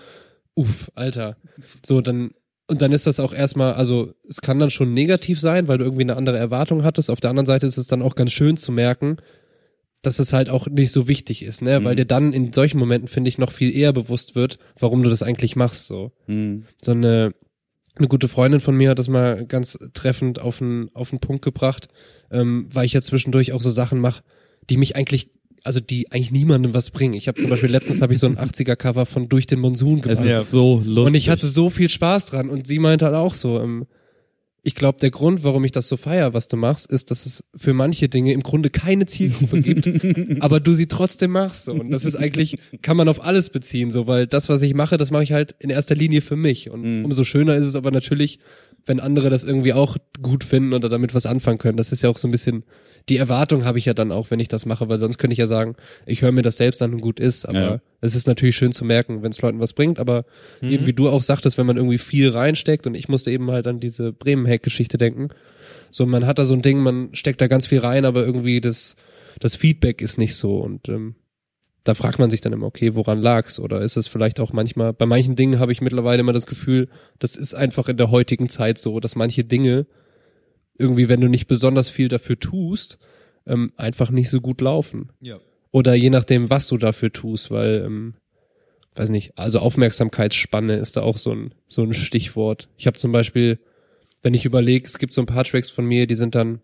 uff, 0.55 0.91
Alter. 0.95 1.37
So, 1.85 2.01
dann, 2.01 2.33
und 2.73 2.83
dann 2.83 2.91
ist 2.91 3.07
das 3.07 3.21
auch 3.21 3.33
erstmal, 3.33 3.75
also 3.75 4.13
es 4.29 4.41
kann 4.41 4.59
dann 4.59 4.71
schon 4.71 4.93
negativ 4.95 5.39
sein, 5.41 5.69
weil 5.69 5.79
du 5.79 5.85
irgendwie 5.85 6.03
eine 6.03 6.17
andere 6.17 6.39
Erwartung 6.39 6.83
hattest. 6.83 7.11
Auf 7.11 7.21
der 7.21 7.31
anderen 7.31 7.47
Seite 7.47 7.67
ist 7.67 7.77
es 7.77 7.87
dann 7.87 8.03
auch 8.03 8.15
ganz 8.15 8.33
schön 8.33 8.57
zu 8.57 8.73
merken, 8.73 9.19
dass 10.01 10.19
es 10.19 10.33
halt 10.33 10.49
auch 10.51 10.67
nicht 10.67 10.91
so 10.91 11.07
wichtig 11.07 11.43
ist, 11.45 11.63
ne? 11.63 11.85
Weil 11.85 11.95
dir 11.95 12.07
dann 12.07 12.33
in 12.33 12.53
solchen 12.53 12.79
Momenten, 12.79 13.07
finde 13.09 13.29
ich, 13.29 13.39
noch 13.39 13.53
viel 13.53 13.73
eher 13.77 13.93
bewusst 13.93 14.35
wird, 14.35 14.59
warum 14.81 15.03
du 15.05 15.11
das 15.11 15.23
eigentlich 15.23 15.55
machst, 15.55 15.87
so 15.87 16.11
Mhm. 16.27 16.65
so 16.83 16.91
eine, 16.93 17.33
eine 17.95 18.09
gute 18.09 18.27
Freundin 18.27 18.61
von 18.61 18.75
mir 18.75 18.91
hat 18.91 18.99
das 18.99 19.09
mal 19.09 19.47
ganz 19.47 19.79
treffend 19.93 20.41
auf 20.41 20.59
den, 20.59 20.91
auf 20.95 21.11
den 21.11 21.21
Punkt 21.21 21.45
gebracht, 21.45 21.89
ähm, 22.33 22.67
weil 22.73 22.87
ich 22.87 22.95
ja 22.95 23.03
zwischendurch 23.03 23.53
auch 23.53 23.61
so 23.61 23.71
Sachen 23.71 24.01
mache, 24.01 24.23
die 24.71 24.77
mich 24.79 24.97
eigentlich, 24.97 25.31
also 25.65 25.81
die 25.81 26.11
eigentlich 26.11 26.33
niemandem 26.33 26.75
was 26.75 26.91
bringen. 26.91 27.15
Ich 27.15 27.29
habe 27.29 27.41
zum 27.41 27.51
Beispiel 27.51 27.71
letztens 27.71 28.03
habe 28.03 28.13
ich 28.13 28.19
so 28.19 28.27
ein 28.27 28.37
80er-Cover 28.37 29.07
von 29.07 29.29
Durch 29.29 29.47
den 29.47 29.61
Monsun 29.61 29.99
Es 29.99 30.21
gemacht. 30.21 30.43
ist 30.43 30.51
so 30.51 30.83
lustig. 30.85 31.07
Und 31.07 31.15
ich 31.15 31.29
hatte 31.31 31.47
so 31.47 31.71
viel 31.71 31.89
Spaß 31.89 32.27
dran 32.27 32.49
und 32.51 32.67
sie 32.67 32.79
meinte 32.79 33.05
halt 33.07 33.15
auch 33.15 33.35
so, 33.35 33.61
ähm, 33.61 33.87
ich 34.65 34.77
glaube, 34.77 34.99
der 35.01 35.11
Grund, 35.11 35.43
warum 35.43 35.65
ich 35.65 35.73
das 35.73 35.89
so 35.89 35.97
feier, 35.97 36.35
was 36.35 36.47
du 36.47 36.57
machst, 36.57 36.87
ist, 36.87 37.11
dass 37.11 37.27
es 37.27 37.43
für 37.57 37.75
manche 37.75 38.09
Dinge 38.09 38.33
im 38.33 38.43
Grunde 38.45 38.71
keine 38.71 39.07
Zielgruppe 39.07 39.61
gibt, 39.61 39.89
aber 40.41 40.61
du 40.61 40.73
sie 40.73 40.87
trotzdem 40.87 41.33
machst. 41.33 41.65
So. 41.65 41.73
Und 41.73 41.91
das 41.91 42.05
ist 42.05 42.15
eigentlich, 42.15 42.59
kann 42.81 42.97
man 42.97 43.09
auf 43.09 43.25
alles 43.25 43.51
beziehen, 43.51 43.91
so, 43.91 44.07
weil 44.07 44.29
das, 44.29 44.49
was 44.49 44.63
ich 44.63 44.75
mache, 44.75 44.99
das 44.99 45.11
mache 45.11 45.25
ich 45.25 45.33
halt 45.33 45.57
in 45.59 45.71
erster 45.71 45.97
Linie 45.97 46.21
für 46.21 46.37
mich. 46.37 46.71
Und 46.71 47.05
umso 47.05 47.25
schöner 47.25 47.57
ist 47.57 47.67
es 47.67 47.75
aber 47.75 47.91
natürlich, 47.91 48.39
wenn 48.87 49.01
andere 49.01 49.31
das 49.31 49.43
irgendwie 49.43 49.73
auch 49.73 49.97
gut 50.23 50.45
finden 50.45 50.75
oder 50.75 50.89
damit 50.89 51.13
was 51.13 51.27
anfangen 51.27 51.59
können. 51.59 51.77
Das 51.77 51.91
ist 51.91 52.03
ja 52.03 52.11
auch 52.11 52.19
so 52.19 52.29
ein 52.29 52.33
bisschen, 52.33 52.63
die 53.09 53.17
Erwartung 53.17 53.65
habe 53.65 53.79
ich 53.79 53.85
ja 53.87 53.95
dann 53.95 54.13
auch, 54.13 54.31
wenn 54.31 54.41
ich 54.41 54.49
das 54.49 54.65
mache, 54.67 54.89
weil 54.89 54.99
sonst 54.99 55.19
könnte 55.19 55.33
ich 55.33 55.39
ja 55.39 55.47
sagen, 55.47 55.75
ich 56.07 56.23
höre 56.23 56.33
mir 56.33 56.43
das 56.43 56.57
selbst 56.57 56.81
an 56.83 56.93
und 56.95 57.01
gut 57.01 57.19
ist. 57.21 57.47
Aber 57.47 57.59
Ja. 57.61 57.81
es 58.01 58.15
ist 58.15 58.27
natürlich 58.27 58.57
schön 58.57 58.73
zu 58.73 58.85
merken, 58.85 59.23
wenn 59.23 59.31
es 59.33 59.41
Leuten 59.43 59.59
was 59.61 59.73
bringt, 59.73 59.99
aber 59.99 60.25
eben 60.63 60.87
wie 60.87 60.93
du 60.93 61.09
auch 61.09 61.23
sagtest, 61.23 61.59
wenn 61.59 61.67
man 61.67 61.77
irgendwie 61.77 61.99
viel 61.99 62.31
reinsteckt 62.31 62.87
und 62.87 62.95
ich 62.95 63.09
musste 63.09 63.31
eben 63.31 63.51
halt 63.51 63.67
an 63.67 63.81
diese 63.81 64.13
Bremen-Hack-Geschichte 64.13 64.99
denken. 64.99 65.29
So, 65.91 66.07
man 66.07 66.27
hat 66.27 66.39
da 66.39 66.45
so 66.45 66.55
ein 66.55 66.63
Ding, 66.63 66.79
man 66.81 67.11
steckt 67.15 67.41
da 67.41 67.49
ganz 67.49 67.67
viel 67.67 67.81
rein, 67.81 68.05
aber 68.05 68.25
irgendwie 68.25 68.61
das, 68.61 68.97
das 69.41 69.57
Feedback 69.57 70.01
ist 70.01 70.17
nicht 70.19 70.37
so 70.37 70.57
und 70.61 70.89
ähm, 70.89 71.17
da 71.85 71.95
fragt 71.95 72.21
man 72.21 72.31
sich 72.31 72.41
dann 72.41 72.53
immer, 72.53 72.67
okay, 72.67 72.95
woran 72.95 73.21
lag's? 73.21 73.59
Oder 73.59 73.81
ist 73.81 73.97
es 73.97 74.07
vielleicht 74.07 74.39
auch 74.39 74.53
manchmal, 74.53 74.93
bei 74.93 75.05
manchen 75.05 75.35
Dingen 75.35 75.59
habe 75.59 75.73
ich 75.73 75.81
mittlerweile 75.81 76.21
immer 76.21 76.33
das 76.33 76.47
Gefühl, 76.47 76.89
das 77.19 77.35
ist 77.35 77.55
einfach 77.55 77.89
in 77.89 77.97
der 77.97 78.11
heutigen 78.13 78.49
Zeit 78.49 78.79
so, 78.79 79.01
dass 79.01 79.17
manche 79.17 79.43
Dinge 79.43 79.87
irgendwie, 80.79 81.09
wenn 81.09 81.21
du 81.21 81.29
nicht 81.29 81.47
besonders 81.47 81.91
viel 81.91 82.09
dafür 82.09 82.39
tust, 82.39 82.99
ähm, 83.47 83.73
einfach 83.77 84.11
nicht 84.11 84.31
so 84.31 84.41
gut 84.41 84.61
laufen. 84.61 85.11
Ja. 85.21 85.39
Oder 85.71 85.95
je 85.95 86.11
nachdem, 86.11 86.51
was 86.51 86.69
du 86.69 86.77
dafür 86.77 87.13
tust, 87.13 87.51
weil, 87.51 87.83
ähm, 87.85 88.13
weiß 88.95 89.09
nicht, 89.11 89.39
also 89.39 89.59
Aufmerksamkeitsspanne 89.59 90.77
ist 90.77 90.97
da 90.97 91.03
auch 91.03 91.17
so 91.17 91.33
ein, 91.33 91.55
so 91.67 91.83
ein 91.83 91.95
Stichwort. 91.95 92.69
Ich 92.77 92.87
habe 92.87 92.99
zum 92.99 93.13
Beispiel, 93.13 93.59
wenn 94.23 94.35
ich 94.35 94.45
überlege, 94.45 94.87
es 94.87 94.99
gibt 94.99 95.13
so 95.13 95.23
ein 95.23 95.27
paar 95.27 95.45
Tracks 95.45 95.71
von 95.71 95.87
mir, 95.87 96.07
die 96.07 96.15
sind 96.15 96.35
dann 96.35 96.61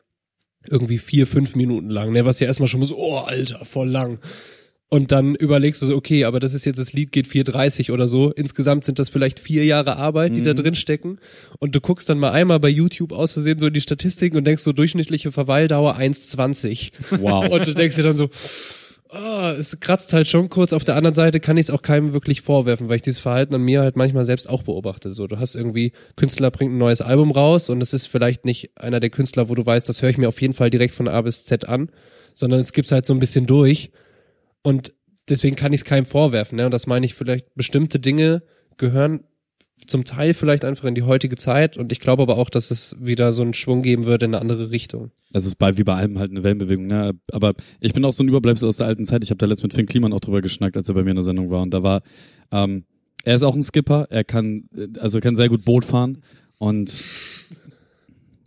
irgendwie 0.69 0.99
vier, 0.99 1.27
fünf 1.27 1.57
Minuten 1.57 1.89
lang, 1.89 2.13
ne, 2.13 2.25
was 2.25 2.41
ja 2.41 2.47
erstmal 2.47 2.69
schon 2.69 2.81
mal 2.81 2.87
so, 2.87 2.99
oh, 2.99 3.19
Alter, 3.19 3.65
voll 3.65 3.89
lang. 3.89 4.21
Und 4.91 5.13
dann 5.13 5.35
überlegst 5.35 5.83
du 5.83 5.87
so, 5.87 5.95
okay, 5.95 6.25
aber 6.25 6.41
das 6.41 6.55
ist 6.55 6.65
jetzt, 6.65 6.79
das 6.79 6.95
Lied 6.95 7.13
geht 7.13 7.27
4,30 7.27 7.93
oder 7.93 8.09
so. 8.09 8.31
Insgesamt 8.33 8.87
sind 8.87 8.99
das 8.99 9.11
vielleicht 9.11 9.39
vier 9.39 9.67
Jahre 9.67 9.97
Arbeit, 9.97 10.35
die 10.35 10.43
da 10.43 10.55
drin 10.55 10.75
stecken. 10.75 11.19
Und 11.59 11.75
du 11.75 11.81
guckst 11.83 12.09
dann 12.09 12.19
mal 12.19 12.31
einmal 12.31 12.59
bei 12.59 12.71
YouTube 12.71 13.13
aus 13.13 13.35
Versehen 13.35 13.59
so 13.59 13.67
in 13.67 13.75
die 13.75 13.83
Statistiken 13.83 14.39
und 14.39 14.47
denkst 14.47 14.63
so, 14.63 14.73
durchschnittliche 14.73 15.31
Verweildauer 15.31 15.99
1,20. 15.99 16.93
Wow. 17.21 17.49
Und 17.51 17.67
du 17.67 17.75
denkst 17.75 17.97
dir 17.97 18.03
dann 18.03 18.17
so, 18.17 18.31
ah, 19.11 19.55
es 19.59 19.79
kratzt 19.79 20.15
halt 20.15 20.27
schon 20.27 20.49
kurz. 20.49 20.73
Auf 20.73 20.85
der 20.85 20.97
anderen 20.97 21.15
Seite 21.15 21.39
kann 21.41 21.59
ich 21.59 21.67
es 21.67 21.71
auch 21.71 21.83
keinem 21.83 22.15
wirklich 22.15 22.41
vorwerfen, 22.41 22.89
weil 22.89 22.97
ich 22.97 23.03
dieses 23.03 23.21
Verhalten 23.21 23.55
an 23.55 23.63
mir 23.63 23.83
halt 23.83 23.97
manchmal 23.97 24.25
selbst 24.25 24.49
auch 24.49 24.63
beobachte. 24.63 25.11
So, 25.11 25.27
du 25.27 25.39
hast 25.39 25.55
irgendwie, 25.55 25.93
Künstler 26.17 26.51
bringt 26.51 26.73
ein 26.73 26.79
neues 26.79 27.03
Album 27.03 27.31
raus 27.31 27.69
und 27.69 27.83
es 27.83 27.93
ist 27.93 28.07
vielleicht 28.07 28.47
nicht 28.47 28.71
einer 28.77 29.01
der 29.01 29.11
Künstler, 29.11 29.51
wo 29.51 29.55
du 29.55 29.65
weißt, 29.65 29.87
das 29.89 30.01
höre 30.01 30.11
ich 30.11 30.19
mir 30.19 30.29
auf 30.29 30.41
jeden 30.41 30.55
Fall 30.55 30.71
direkt 30.71 30.95
von 30.95 31.09
A 31.09 31.21
bis 31.21 31.45
Z 31.45 31.69
an, 31.69 31.91
sondern 32.33 32.61
es 32.61 32.73
gibt's 32.73 32.93
halt 32.93 33.05
so 33.05 33.13
ein 33.13 33.21
bisschen 33.21 33.47
durch. 33.47 33.91
Und 34.63 34.93
deswegen 35.29 35.57
kann 35.57 35.73
ich 35.73 35.81
es 35.81 35.85
keinem 35.85 36.05
vorwerfen. 36.05 36.57
Ne? 36.57 36.67
Und 36.67 36.73
das 36.73 36.87
meine 36.87 37.07
ich 37.07 37.15
vielleicht, 37.15 37.55
bestimmte 37.55 37.99
Dinge 37.99 38.43
gehören 38.77 39.21
zum 39.87 40.05
Teil 40.05 40.35
vielleicht 40.35 40.65
einfach 40.65 40.85
in 40.85 40.95
die 40.95 41.03
heutige 41.03 41.37
Zeit 41.37 41.77
und 41.77 41.93
ich 41.93 42.01
glaube 42.01 42.23
aber 42.23 42.37
auch, 42.37 42.51
dass 42.51 42.71
es 42.71 42.97
wieder 42.99 43.33
so 43.33 43.43
einen 43.43 43.55
Schwung 43.55 43.83
geben 43.83 44.07
wird 44.07 44.23
in 44.23 44.35
eine 44.35 44.41
andere 44.41 44.71
Richtung. 44.71 45.11
Es 45.33 45.47
ist 45.47 45.57
bei, 45.57 45.77
wie 45.77 45.85
bei 45.85 45.95
allem 45.95 46.19
halt 46.19 46.31
eine 46.31 46.43
Wellenbewegung, 46.43 46.87
ne? 46.87 47.13
Aber 47.33 47.55
ich 47.81 47.93
bin 47.93 48.05
auch 48.05 48.13
so 48.13 48.25
ein 48.25 48.29
Überbleibsel 48.29 48.67
aus 48.69 48.79
der 48.79 48.87
alten 48.87 49.05
Zeit. 49.05 49.23
Ich 49.23 49.31
habe 49.31 49.39
da 49.39 49.47
letztens 49.47 49.65
mit 49.65 49.75
Finn 49.75 49.87
Kliman 49.87 50.13
auch 50.13 50.21
drüber 50.21 50.41
geschnackt, 50.43 50.77
als 50.77 50.89
er 50.89 50.95
bei 50.95 51.05
mir 51.05 51.11
in 51.11 51.17
der 51.17 51.23
Sendung 51.23 51.51
war. 51.51 51.63
Und 51.63 51.73
da 51.75 51.83
war, 51.83 52.03
ähm, 52.51 52.85
er 53.25 53.35
ist 53.35 53.43
auch 53.43 53.55
ein 53.55 53.63
Skipper, 53.63 54.07
er 54.11 54.25
kann, 54.25 54.65
äh, 54.75 54.99
also 54.99 55.19
er 55.19 55.23
kann 55.23 55.37
sehr 55.37 55.49
gut 55.49 55.65
Boot 55.65 55.85
fahren. 55.85 56.23
Und 56.57 57.05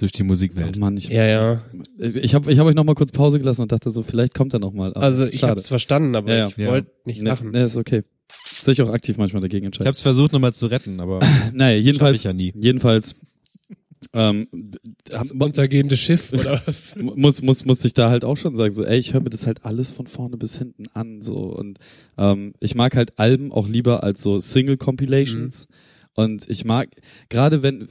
Durch 0.02 0.12
die 0.12 0.24
oh 0.24 0.26
Musikwelt. 0.26 0.78
Mann, 0.78 0.98
ich, 0.98 1.08
Ja, 1.10 1.26
ja. 1.26 1.64
ich 2.00 2.36
habe 2.36 2.52
ich 2.52 2.60
hab 2.60 2.68
euch 2.68 2.76
noch 2.76 2.84
mal 2.84 2.96
kurz 2.96 3.12
Pause 3.12 3.40
gelassen 3.40 3.62
und 3.62 3.72
dachte 3.72 3.90
so, 3.92 4.04
vielleicht 4.04 4.34
kommt 4.34 4.54
er 4.54 4.60
noch 4.60 4.74
mal. 4.74 4.94
Also 4.94 5.26
ich 5.26 5.44
habe 5.44 5.60
es 5.60 5.68
verstanden, 5.68 6.16
aber 6.16 6.30
Ja, 6.32 6.38
ja. 6.38 6.48
ich 6.48 6.58
Ja. 6.58 6.68
wollte 6.70 6.92
nicht 7.06 7.22
lachen. 7.22 7.52
ne, 7.52 7.64
ist 7.64 7.78
okay. 7.78 8.04
Sich 8.46 8.82
auch 8.82 8.90
aktiv 8.90 9.18
manchmal 9.18 9.42
dagegen 9.42 9.64
Ich 9.64 9.68
entscheiden. 9.68 9.88
habe 9.88 9.96
es 9.96 10.02
versucht 10.02 10.34
nochmal 10.34 10.54
zu 10.54 10.68
retten, 10.68 11.00
aber 11.00 11.20
Naja, 11.54 11.78
jedenfalls, 11.78 12.20
ich 12.22 12.24
ja 12.26 12.34
nie. 12.34 12.54
jedenfalls, 12.56 13.16
ähm, 14.14 14.48
Das 15.06 15.32
untergehende 15.32 15.96
Schiff 15.98 16.34
oder 16.34 16.62
was? 16.66 16.96
muss 16.98 17.42
muss 17.42 17.66
muss 17.66 17.86
ich 17.86 17.94
da 17.94 18.10
halt 18.10 18.26
auch 18.26 18.38
schon 18.38 18.56
sagen 18.58 18.74
so 18.74 18.84
ey 18.84 18.98
ich 18.98 19.14
höre 19.14 19.22
mir 19.22 19.30
das 19.30 19.46
halt 19.46 19.64
alles 19.64 19.92
von 19.92 20.08
vorne 20.08 20.38
bis 20.38 20.58
hinten 20.58 20.86
an 20.94 21.22
so 21.22 21.36
und 21.36 21.78
ähm, 22.18 22.54
ich 22.60 22.74
mag 22.74 22.96
halt 22.96 23.20
Alben 23.20 23.52
auch 23.52 23.68
lieber 23.68 24.04
als 24.04 24.24
so 24.24 24.40
Single 24.40 24.78
Compilations 24.78 25.68
und 26.16 26.50
ich 26.50 26.66
mag 26.66 26.90
gerade 27.30 27.62
wenn 27.62 27.88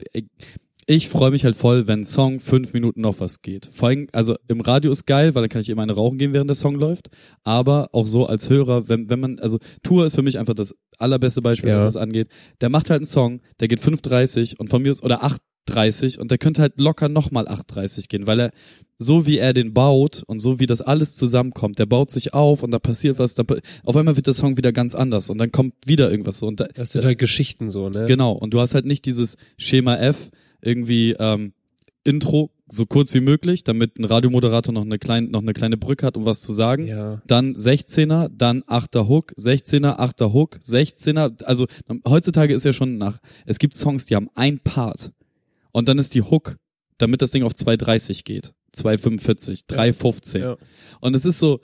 ich 0.87 1.09
freue 1.09 1.31
mich 1.31 1.45
halt 1.45 1.55
voll, 1.55 1.87
wenn 1.87 2.01
ein 2.01 2.05
Song 2.05 2.39
fünf 2.39 2.73
Minuten 2.73 3.01
noch 3.01 3.19
was 3.19 3.41
geht. 3.41 3.69
Vor 3.71 3.89
allem, 3.89 4.07
also 4.11 4.35
im 4.47 4.61
Radio 4.61 4.91
ist 4.91 5.05
geil, 5.05 5.35
weil 5.35 5.43
dann 5.43 5.49
kann 5.49 5.61
ich 5.61 5.69
immer 5.69 5.83
eine 5.83 5.93
rauchen 5.93 6.17
gehen, 6.17 6.33
während 6.33 6.49
der 6.49 6.55
Song 6.55 6.75
läuft. 6.75 7.09
Aber 7.43 7.89
auch 7.93 8.07
so 8.07 8.25
als 8.25 8.49
Hörer, 8.49 8.89
wenn, 8.89 9.09
wenn 9.09 9.19
man, 9.19 9.39
also 9.39 9.59
Tour 9.83 10.05
ist 10.05 10.15
für 10.15 10.21
mich 10.23 10.37
einfach 10.39 10.53
das 10.55 10.75
allerbeste 10.97 11.41
Beispiel, 11.41 11.69
Ja. 11.69 11.77
was 11.77 11.85
das 11.93 11.97
angeht. 11.97 12.27
Der 12.61 12.69
macht 12.69 12.89
halt 12.89 12.99
einen 12.99 13.05
Song, 13.07 13.41
der 13.59 13.67
geht 13.67 13.79
5,30 13.79 14.57
und 14.57 14.69
von 14.69 14.81
mir 14.81 14.91
ist, 14.91 15.03
oder 15.03 15.23
8,30 15.23 16.19
und 16.19 16.31
der 16.31 16.37
könnte 16.37 16.61
halt 16.61 16.79
locker 16.79 17.09
nochmal 17.09 17.47
8,30 17.47 18.07
gehen, 18.09 18.27
weil 18.27 18.39
er, 18.39 18.51
so 18.99 19.25
wie 19.25 19.37
er 19.37 19.53
den 19.53 19.73
baut 19.73 20.23
und 20.27 20.39
so 20.39 20.59
wie 20.59 20.65
das 20.67 20.81
alles 20.81 21.15
zusammenkommt, 21.15 21.79
der 21.79 21.85
baut 21.87 22.11
sich 22.11 22.33
auf 22.33 22.61
und 22.63 22.71
da 22.71 22.79
passiert 22.79 23.17
was, 23.19 23.35
dann, 23.35 23.45
auf 23.83 23.95
einmal 23.95 24.15
wird 24.15 24.27
der 24.27 24.33
Song 24.33 24.57
wieder 24.57 24.71
ganz 24.71 24.93
anders 24.95 25.29
und 25.29 25.37
dann 25.37 25.51
kommt 25.51 25.73
wieder 25.85 26.11
irgendwas 26.11 26.39
so 26.39 26.47
und 26.47 26.59
da, 26.59 26.65
Das 26.75 26.91
sind 26.91 27.05
halt 27.05 27.17
Geschichten 27.17 27.69
so, 27.69 27.89
ne? 27.89 28.05
Genau, 28.07 28.31
und 28.33 28.53
du 28.53 28.59
hast 28.59 28.73
halt 28.75 28.85
nicht 28.85 29.05
dieses 29.05 29.37
Schema 29.57 29.95
F, 29.97 30.29
irgendwie 30.61 31.15
ähm, 31.19 31.53
Intro 32.03 32.51
so 32.67 32.85
kurz 32.85 33.13
wie 33.13 33.19
möglich, 33.19 33.63
damit 33.63 33.99
ein 33.99 34.05
Radiomoderator 34.05 34.73
noch 34.73 34.83
eine, 34.83 34.97
kleine 34.97 35.27
noch 35.27 35.41
eine 35.41 35.53
kleine 35.53 35.77
Brücke 35.77 36.05
hat, 36.05 36.17
um 36.17 36.25
was 36.25 36.41
zu 36.41 36.53
sagen. 36.53 36.87
Ja. 36.87 37.21
Dann 37.27 37.55
16er, 37.55 38.29
dann 38.29 38.63
8er 38.63 39.07
Hook, 39.07 39.33
16er, 39.37 39.99
8er 39.99 40.33
Hook, 40.33 40.57
16er. 40.63 41.43
Also 41.43 41.67
heutzutage 42.07 42.53
ist 42.53 42.65
ja 42.65 42.73
schon 42.73 42.97
nach, 42.97 43.19
es 43.45 43.59
gibt 43.59 43.75
Songs, 43.75 44.05
die 44.05 44.15
haben 44.15 44.29
ein 44.35 44.59
Part 44.59 45.11
und 45.71 45.89
dann 45.89 45.97
ist 45.97 46.15
die 46.15 46.21
Hook, 46.21 46.57
damit 46.97 47.21
das 47.21 47.31
Ding 47.31 47.43
auf 47.43 47.53
2,30 47.53 48.23
geht. 48.23 48.53
2,45, 48.75 49.67
3,15. 49.67 50.39
Ja. 50.39 50.57
Und 51.01 51.13
es 51.13 51.25
ist 51.25 51.39
so, 51.39 51.59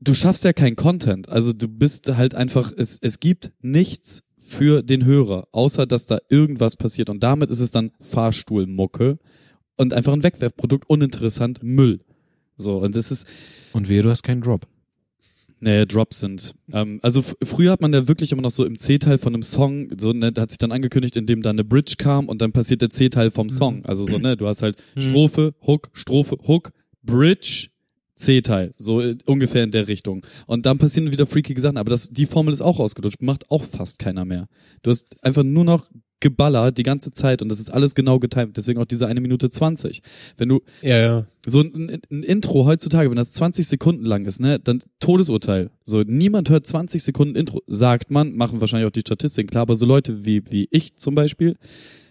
du 0.00 0.14
schaffst 0.14 0.44
ja 0.44 0.52
kein 0.52 0.74
Content. 0.74 1.28
Also 1.28 1.52
du 1.52 1.68
bist 1.68 2.08
halt 2.16 2.34
einfach, 2.34 2.72
es, 2.76 2.98
es 3.00 3.20
gibt 3.20 3.52
nichts 3.60 4.22
für 4.48 4.82
den 4.82 5.04
Hörer, 5.04 5.46
außer 5.52 5.86
dass 5.86 6.06
da 6.06 6.18
irgendwas 6.30 6.76
passiert. 6.76 7.10
Und 7.10 7.22
damit 7.22 7.50
ist 7.50 7.60
es 7.60 7.70
dann 7.70 7.90
Fahrstuhlmucke 8.00 9.18
und 9.76 9.92
einfach 9.92 10.12
ein 10.14 10.22
Wegwerfprodukt, 10.22 10.88
uninteressant, 10.88 11.62
Müll. 11.62 12.00
So, 12.56 12.78
und 12.78 12.96
das 12.96 13.10
ist, 13.10 13.26
Und 13.72 13.88
wehe, 13.88 14.02
du 14.02 14.10
hast 14.10 14.22
keinen 14.22 14.40
Drop. 14.40 14.66
Nee, 15.60 15.86
Drops 15.86 16.20
sind. 16.20 16.54
Ähm, 16.72 17.00
also 17.02 17.22
früher 17.42 17.72
hat 17.72 17.80
man 17.80 17.90
da 17.90 18.06
wirklich 18.06 18.30
immer 18.32 18.42
noch 18.42 18.50
so 18.50 18.64
im 18.64 18.78
C-Teil 18.78 19.18
von 19.18 19.34
einem 19.34 19.42
Song, 19.42 19.90
so 19.98 20.12
ne, 20.12 20.32
da 20.32 20.42
hat 20.42 20.50
sich 20.50 20.58
dann 20.58 20.70
angekündigt, 20.72 21.16
indem 21.16 21.42
da 21.42 21.50
eine 21.50 21.64
Bridge 21.64 21.94
kam 21.98 22.26
und 22.26 22.40
dann 22.40 22.52
passiert 22.52 22.80
der 22.80 22.90
C-Teil 22.90 23.30
vom 23.30 23.50
Song. 23.50 23.84
Also 23.84 24.04
so, 24.04 24.18
ne, 24.18 24.36
du 24.36 24.46
hast 24.46 24.62
halt 24.62 24.76
Strophe, 24.96 25.54
Hook, 25.66 25.90
Strophe, 25.94 26.38
Hook, 26.46 26.70
Bridge, 27.02 27.68
C-Teil, 28.18 28.74
so 28.76 29.00
äh, 29.00 29.16
ungefähr 29.26 29.64
in 29.64 29.70
der 29.70 29.88
Richtung. 29.88 30.26
Und 30.46 30.66
dann 30.66 30.78
passieren 30.78 31.10
wieder 31.12 31.26
freakige 31.26 31.60
Sachen, 31.60 31.78
aber 31.78 31.90
das, 31.90 32.10
die 32.10 32.26
Formel 32.26 32.52
ist 32.52 32.60
auch 32.60 32.80
ausgelutscht, 32.80 33.22
macht 33.22 33.50
auch 33.50 33.64
fast 33.64 33.98
keiner 33.98 34.24
mehr. 34.24 34.48
Du 34.82 34.90
hast 34.90 35.16
einfach 35.24 35.42
nur 35.42 35.64
noch 35.64 35.88
geballert 36.20 36.78
die 36.78 36.82
ganze 36.82 37.12
Zeit 37.12 37.42
und 37.42 37.48
das 37.48 37.60
ist 37.60 37.70
alles 37.70 37.94
genau 37.94 38.18
getimt, 38.18 38.56
deswegen 38.56 38.80
auch 38.80 38.86
diese 38.86 39.06
eine 39.06 39.20
Minute 39.20 39.50
zwanzig. 39.50 40.02
Wenn 40.36 40.48
du, 40.48 40.60
Ja, 40.82 40.98
ja. 40.98 41.26
so 41.46 41.60
ein, 41.60 42.00
ein 42.10 42.22
Intro 42.24 42.66
heutzutage, 42.66 43.08
wenn 43.08 43.16
das 43.16 43.32
20 43.32 43.66
Sekunden 43.66 44.04
lang 44.04 44.24
ist, 44.24 44.40
ne, 44.40 44.58
dann 44.58 44.82
Todesurteil. 44.98 45.70
So, 45.84 46.02
niemand 46.02 46.50
hört 46.50 46.66
20 46.66 47.02
Sekunden 47.02 47.36
Intro, 47.36 47.62
sagt 47.66 48.10
man, 48.10 48.34
machen 48.34 48.60
wahrscheinlich 48.60 48.88
auch 48.88 48.92
die 48.92 49.00
Statistiken 49.00 49.48
klar, 49.48 49.62
aber 49.62 49.76
so 49.76 49.86
Leute 49.86 50.24
wie, 50.24 50.42
wie 50.50 50.68
ich 50.70 50.96
zum 50.96 51.14
Beispiel 51.14 51.56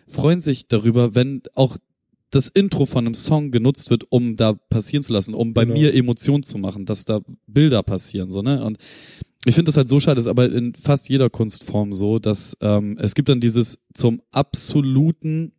freuen 0.07 0.39
sich 0.39 0.67
darüber, 0.67 1.15
wenn 1.15 1.41
auch 1.53 1.77
das 2.29 2.47
Intro 2.49 2.85
von 2.85 3.05
einem 3.05 3.15
Song 3.15 3.51
genutzt 3.51 3.89
wird, 3.89 4.03
um 4.11 4.35
da 4.35 4.53
passieren 4.53 5.03
zu 5.03 5.13
lassen, 5.13 5.33
um 5.33 5.53
bei 5.53 5.63
Genau. 5.65 5.77
mir 5.79 5.93
Emotionen 5.93 6.43
zu 6.43 6.57
machen, 6.57 6.85
dass 6.85 7.05
da 7.05 7.21
Bilder 7.47 7.83
passieren, 7.83 8.31
so, 8.31 8.41
ne, 8.41 8.63
und 8.63 8.77
ich 9.45 9.55
finde 9.55 9.69
das 9.69 9.77
halt 9.77 9.87
so 9.87 9.99
schade, 10.01 10.15
das 10.15 10.25
ist 10.25 10.29
aber 10.29 10.51
in 10.51 10.75
fast 10.75 11.07
jeder 11.07 11.29
Kunstform 11.29 11.93
so, 11.93 12.19
dass 12.19 12.57
ähm, 12.61 12.97
es 12.99 13.15
gibt 13.15 13.29
dann 13.29 13.39
dieses 13.39 13.79
zum 13.93 14.21
absoluten 14.31 15.53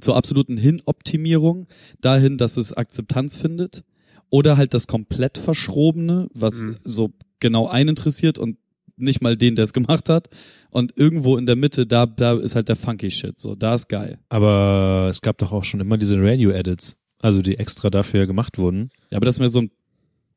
zur 0.00 0.16
absoluten 0.16 0.56
Hinoptimierung 0.56 1.68
dahin, 2.00 2.36
dass 2.38 2.56
es 2.56 2.72
Akzeptanz 2.72 3.36
findet 3.36 3.84
oder 4.30 4.56
halt 4.56 4.74
das 4.74 4.88
komplett 4.88 5.38
Verschrobene, 5.38 6.28
was 6.34 6.64
Mhm. 6.64 6.76
so 6.82 7.12
genau 7.38 7.68
einen 7.68 7.90
interessiert 7.90 8.38
und 8.38 8.56
nicht 8.96 9.22
mal 9.22 9.36
den, 9.36 9.56
der 9.56 9.64
es 9.64 9.72
gemacht 9.72 10.08
hat 10.08 10.28
und 10.70 10.96
irgendwo 10.96 11.36
in 11.36 11.46
der 11.46 11.56
Mitte, 11.56 11.86
da, 11.86 12.06
da 12.06 12.38
ist 12.38 12.54
halt 12.54 12.68
der 12.68 12.76
funky 12.76 13.10
Shit, 13.10 13.38
so, 13.38 13.54
da 13.54 13.74
ist 13.74 13.88
geil. 13.88 14.18
Aber 14.28 15.08
es 15.10 15.20
gab 15.20 15.38
doch 15.38 15.52
auch 15.52 15.64
schon 15.64 15.80
immer 15.80 15.98
diese 15.98 16.16
Radio-Edits, 16.20 16.96
also 17.20 17.42
die 17.42 17.58
extra 17.58 17.90
dafür 17.90 18.26
gemacht 18.26 18.58
wurden. 18.58 18.90
Ja, 19.10 19.18
aber 19.18 19.26
das 19.26 19.36
ist 19.36 19.40
mehr 19.40 19.48
so 19.48 19.62
ein 19.62 19.70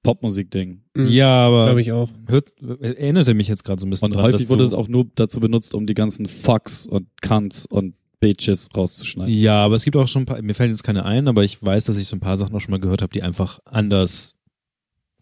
Popmusik-Ding. 0.03 0.83
Mhm. 0.95 1.07
Ja, 1.07 1.47
aber 1.47 1.65
Glaube 1.65 1.81
ich 1.81 1.91
auch. 1.91 2.09
hört, 2.27 2.53
erinnerte 2.61 3.33
mich 3.33 3.47
jetzt 3.47 3.63
gerade 3.63 3.79
so 3.79 3.85
ein 3.85 3.89
bisschen 3.89 4.05
Und 4.05 4.15
dran, 4.15 4.31
dass 4.31 4.41
häufig 4.41 4.49
wurde 4.49 4.63
es 4.63 4.73
auch 4.73 4.87
nur 4.87 5.07
dazu 5.15 5.39
benutzt, 5.39 5.75
um 5.75 5.85
die 5.85 5.95
ganzen 5.95 6.27
Fucks 6.27 6.85
und 6.87 7.07
Cunts 7.21 7.65
und 7.65 7.95
Bitches 8.19 8.69
rauszuschneiden. 8.75 9.33
Ja, 9.33 9.61
aber 9.61 9.75
es 9.75 9.83
gibt 9.83 9.95
auch 9.95 10.07
schon 10.07 10.23
ein 10.23 10.25
paar, 10.25 10.41
mir 10.41 10.53
fällt 10.55 10.71
jetzt 10.71 10.83
keine 10.83 11.05
ein, 11.05 11.27
aber 11.27 11.43
ich 11.43 11.61
weiß, 11.61 11.85
dass 11.85 11.97
ich 11.97 12.07
so 12.07 12.15
ein 12.15 12.19
paar 12.19 12.37
Sachen 12.37 12.55
auch 12.55 12.61
schon 12.61 12.71
mal 12.71 12.79
gehört 12.79 13.01
habe, 13.01 13.13
die 13.13 13.21
einfach 13.21 13.59
anders 13.65 14.33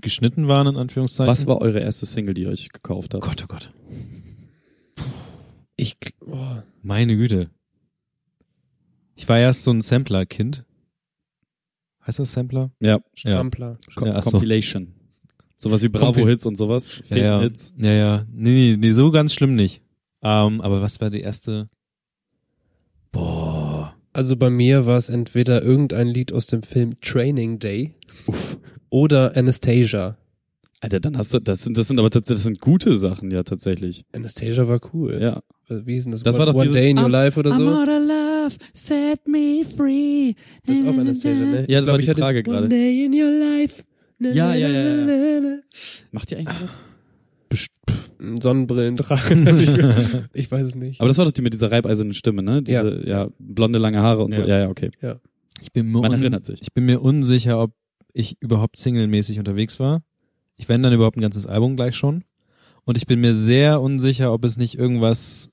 geschnitten 0.06 0.48
waren, 0.48 0.68
in 0.68 0.78
Anführungszeichen. 0.78 1.30
Was 1.30 1.46
war 1.48 1.62
eure 1.62 1.80
erste 1.80 2.06
Single, 2.06 2.34
die 2.34 2.44
ihr 2.44 2.50
euch 2.50 2.70
gekauft 2.70 3.14
Oh 3.14 3.18
habt? 3.18 3.26
Gott, 3.26 3.44
oh 3.44 3.48
Gott. 3.48 3.74
Ich, 5.76 5.98
oh, 6.22 6.38
Meine 6.82 7.18
Güte. 7.18 7.50
Ich 9.16 9.28
war 9.28 9.40
erst 9.40 9.64
so 9.64 9.72
ein 9.72 9.82
Sampler-Kind. 9.82 10.64
Heißt 12.06 12.20
das 12.20 12.32
Sampler? 12.34 12.72
Ja, 12.80 13.00
Strampler. 13.14 13.80
Co 13.96 14.06
Ja, 14.06 14.22
so. 14.22 14.32
Compilation. 14.32 14.94
Sowas 15.56 15.82
wie 15.84 15.90
Bravo-Hits 15.90 16.46
und 16.46 16.56
sowas. 16.56 17.02
Ja, 17.10 17.18
ja. 17.18 17.40
Fake-Hits. 17.40 17.74
ja, 17.78 17.92
ja. 17.92 18.26
Nee, 18.32 18.72
nee, 18.72 18.78
nee, 18.78 18.92
so 18.92 19.10
ganz 19.12 19.34
schlimm 19.34 19.56
nicht. 19.56 19.82
Ähm, 20.22 20.62
aber 20.62 20.82
was 20.82 21.02
war 21.02 21.10
die 21.10 21.22
erste? 21.22 21.70
Boah. 23.12 23.96
Also 24.14 24.38
bei 24.38 24.50
mir 24.50 24.86
war 24.86 24.98
es 24.98 25.10
entweder 25.10 25.64
irgendein 25.64 26.08
Lied 26.08 26.32
aus 26.32 26.46
dem 26.46 26.64
Film 26.64 27.00
Training 27.02 27.60
Day 27.60 27.96
Uff. 28.28 28.55
Oder 28.96 29.36
Anastasia. 29.36 30.18
Alter, 30.80 31.00
dann 31.02 31.18
hast 31.18 31.34
du, 31.34 31.40
das 31.40 31.64
sind, 31.64 31.78
das 31.78 31.88
sind 31.88 32.00
aber 32.00 32.10
tatsächlich, 32.10 32.38
das 32.38 32.44
sind 32.44 32.62
gute 32.62 32.96
Sachen, 32.96 33.30
ja, 33.32 33.44
tatsächlich. 33.44 34.06
Anastasia 34.14 34.68
war 34.68 34.80
cool. 34.94 35.18
Ja. 35.22 35.42
Wie 35.68 35.94
hieß 35.96 36.04
denn 36.04 36.12
das? 36.14 36.24
Das 36.24 36.36
One, 36.36 36.40
war 36.40 36.46
doch 36.48 36.54
One 36.60 36.64
dieses 36.64 36.76
Day 36.82 36.92
in 36.92 36.98
Your 37.00 37.06
I'm- 37.06 37.10
Life 37.10 37.40
oder 37.40 37.52
so? 37.52 37.64
love, 37.64 38.56
set 38.74 39.28
me 39.28 39.64
free. 39.66 40.34
Das 40.66 40.76
ist 40.78 40.88
auch 40.88 40.98
Anastasia, 40.98 41.46
ne? 41.46 41.66
Ja, 41.68 41.80
das 41.82 41.88
Ich 41.88 41.92
war 41.92 42.00
ich 42.16 42.20
Frage 42.22 42.44
gerade. 42.44 42.60
One 42.60 42.70
Day 42.70 43.06
in 43.06 43.14
Your 43.14 43.32
Life. 43.32 43.84
Na, 44.20 44.30
Ja, 44.32 44.54
ja, 44.56 44.70
ja, 44.70 45.40
ja. 45.42 45.58
Macht 46.12 46.32
ihr 46.32 46.38
eigentlich 46.38 46.60
noch? 46.62 48.42
Sonnenbrillen 48.42 48.96
tragen. 48.98 49.48
Ich, 49.48 49.70
ich 50.46 50.52
weiß 50.52 50.68
es 50.68 50.76
nicht. 50.76 51.02
Aber 51.02 51.08
das 51.10 51.18
war 51.18 51.26
doch 51.26 51.32
die 51.32 51.42
mit 51.42 51.54
dieser 51.54 51.72
reibeisernen 51.72 52.14
Stimme, 52.14 52.44
ne? 52.44 52.62
Diese, 52.64 53.04
ja, 53.06 53.28
blonde, 53.40 53.78
lange 53.80 54.02
Haare 54.02 54.24
und 54.24 54.34
so. 54.36 54.42
Ja. 54.42 54.48
Ja, 54.48 54.60
ja, 54.62 54.70
okay. 54.70 54.92
Ich 55.62 55.72
bin 55.72 55.88
mir, 55.92 56.02
Man 56.02 56.14
erinnert 56.14 56.46
sich. 56.46 56.62
ich 56.62 56.72
bin 56.74 56.86
mir 56.86 57.02
unsicher, 57.02 57.62
ob 57.62 57.72
ich 58.16 58.42
überhaupt 58.42 58.78
singlemäßig 58.78 59.40
unterwegs 59.40 59.80
war. 59.80 60.02
Ich 60.56 60.70
wenn 60.70 60.82
dann 60.82 60.94
überhaupt 60.94 61.18
ein 61.18 61.22
ganzes 61.22 61.46
Album 61.46 61.76
gleich 61.76 61.96
schon. 61.96 62.24
Und 62.86 62.98
ich 62.98 63.06
bin 63.06 63.20
mir 63.20 63.34
sehr 63.34 63.82
unsicher, 63.82 64.32
ob 64.32 64.46
es 64.46 64.58
nicht 64.58 64.78
irgendwas 64.78 65.50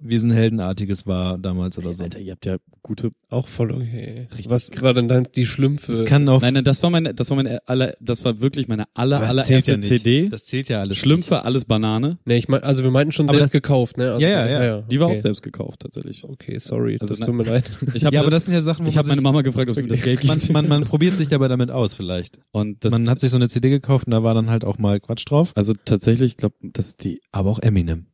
Wiesenheldenartiges 0.00 1.06
war 1.06 1.38
damals 1.38 1.78
oder 1.78 1.94
so. 1.94 2.04
Alter, 2.04 2.18
ihr 2.20 2.32
habt 2.32 2.46
ja 2.46 2.56
gute. 2.82 3.10
Auch 3.30 3.48
voll 3.48 3.72
okay. 3.72 4.26
Richtig 4.30 4.50
Was 4.50 4.70
krass. 4.70 4.82
war 4.82 4.94
denn 4.94 5.08
dann 5.08 5.26
die 5.34 5.46
Schlümpfe? 5.46 5.92
Es 5.92 6.04
kann 6.04 6.28
auf 6.28 6.42
Nein, 6.42 6.54
nein, 6.54 6.64
das 6.64 6.82
war 6.82 6.90
meine, 6.90 7.14
das 7.14 7.30
war 7.30 7.36
meine 7.36 7.58
aller, 7.66 7.94
das 8.00 8.24
war 8.24 8.40
wirklich 8.40 8.68
meine 8.68 8.84
aller, 8.94 9.18
das 9.20 9.28
allererste 9.30 9.52
zählt 9.54 9.66
ja 9.66 9.76
nicht. 9.76 9.88
CD. 9.88 10.28
Das 10.28 10.44
zählt 10.44 10.68
ja 10.68 10.80
alles. 10.80 10.96
Schlümpfe, 10.98 11.44
alles 11.44 11.64
Banane. 11.64 12.18
nee, 12.24 12.36
ich 12.36 12.48
mein, 12.48 12.62
also 12.62 12.84
wir 12.84 12.90
meinten 12.90 13.12
schon 13.12 13.28
Aber 13.28 13.38
selbst 13.38 13.54
das- 13.54 13.62
gekauft, 13.62 13.96
ne? 13.98 14.12
Also, 14.12 14.20
Ja, 14.20 14.46
ja, 14.48 14.64
ja. 14.64 14.82
Die 14.82 15.00
war 15.00 15.08
okay. 15.08 15.16
auch 15.18 15.22
selbst 15.22 15.42
gekauft, 15.42 15.80
tatsächlich. 15.80 16.22
Okay, 16.24 16.58
sorry, 16.58 16.98
Also 17.00 17.14
das 17.14 17.26
tut 17.26 17.34
mir 17.34 17.42
leid. 17.44 17.64
Ich 17.94 18.04
habe 18.04 18.14
ja, 18.14 18.20
aber 18.22 18.30
das 18.30 18.44
sind 18.44 18.54
ja 18.54 18.62
Sachen, 18.62 18.84
wo 18.86 18.88
ich 18.88 18.96
habe 18.96 19.08
meine 19.08 19.20
Mama 19.20 19.42
gefragt, 19.42 19.68
ob 19.70 19.74
sie 19.76 19.82
mir 19.82 19.88
das 19.88 20.02
Geld 20.02 20.20
gibt. 20.22 20.28
man, 20.52 20.64
man, 20.64 20.68
man 20.68 20.84
probiert 20.84 21.16
sich 21.16 21.28
dabei 21.28 21.48
damit 21.48 21.70
aus 21.70 21.94
vielleicht. 21.94 22.38
und 22.52 22.84
das, 22.84 22.92
man 22.92 23.08
hat 23.10 23.20
sich 23.20 23.30
so 23.30 23.36
eine 23.36 23.48
CD 23.48 23.70
gekauft 23.70 24.06
und 24.06 24.12
da 24.12 24.22
war 24.22 24.34
dann 24.34 24.50
halt 24.50 24.64
auch 24.64 24.78
mal 24.78 25.00
Quatsch 25.00 25.24
drauf. 25.28 25.52
also 25.56 25.72
tatsächlich, 25.84 26.32
ich 26.32 26.36
glaube, 26.36 26.54
dass 26.62 26.96
die. 26.96 27.20
Aber 27.32 27.50
auch 27.50 27.58
Eminem. 27.60 28.06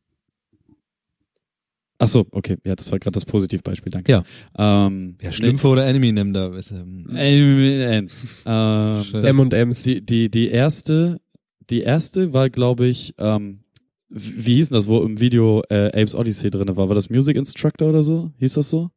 Ach 1.99 2.07
so, 2.07 2.25
okay, 2.31 2.57
ja, 2.65 2.75
das 2.75 2.91
war 2.91 2.99
gerade 2.99 3.13
das 3.13 3.23
Positivbeispiel, 3.25 3.91
danke. 3.91 4.11
Ja. 4.11 4.23
Ähm, 4.57 5.15
Ja, 5.21 5.31
Schlümpfe 5.31 5.67
oder 5.67 5.87
Eminem 5.87 6.33
da. 6.33 6.53
Ist, 6.57 6.71
ähm, 6.71 7.05
Nee, 7.09 7.39
äh, 7.39 7.97
äh, 7.99 8.07
ähm, 8.45 9.03
Schön. 9.03 9.23
M 9.23 9.39
und 9.39 9.53
M's. 9.53 9.83
die, 9.83 10.05
die, 10.05 10.29
die 10.29 10.49
erste, 10.49 11.21
die 11.69 11.81
erste 11.81 12.33
war, 12.33 12.49
glaube 12.49 12.87
ich, 12.87 13.13
ähm, 13.19 13.59
wie 14.09 14.55
hieß 14.55 14.69
denn 14.69 14.75
das, 14.75 14.87
wo 14.87 15.01
im 15.01 15.19
Video 15.19 15.61
äh, 15.69 15.87
Apes 15.87 16.13
Odyssey 16.13 16.49
drinne 16.51 16.75
war? 16.75 16.87
War 16.89 16.95
das 16.95 17.09
Music 17.09 17.37
Instructor 17.37 17.89
oder 17.89 18.03
so? 18.03 18.31
Hieß 18.37 18.53
das 18.55 18.69
so? 18.69 18.89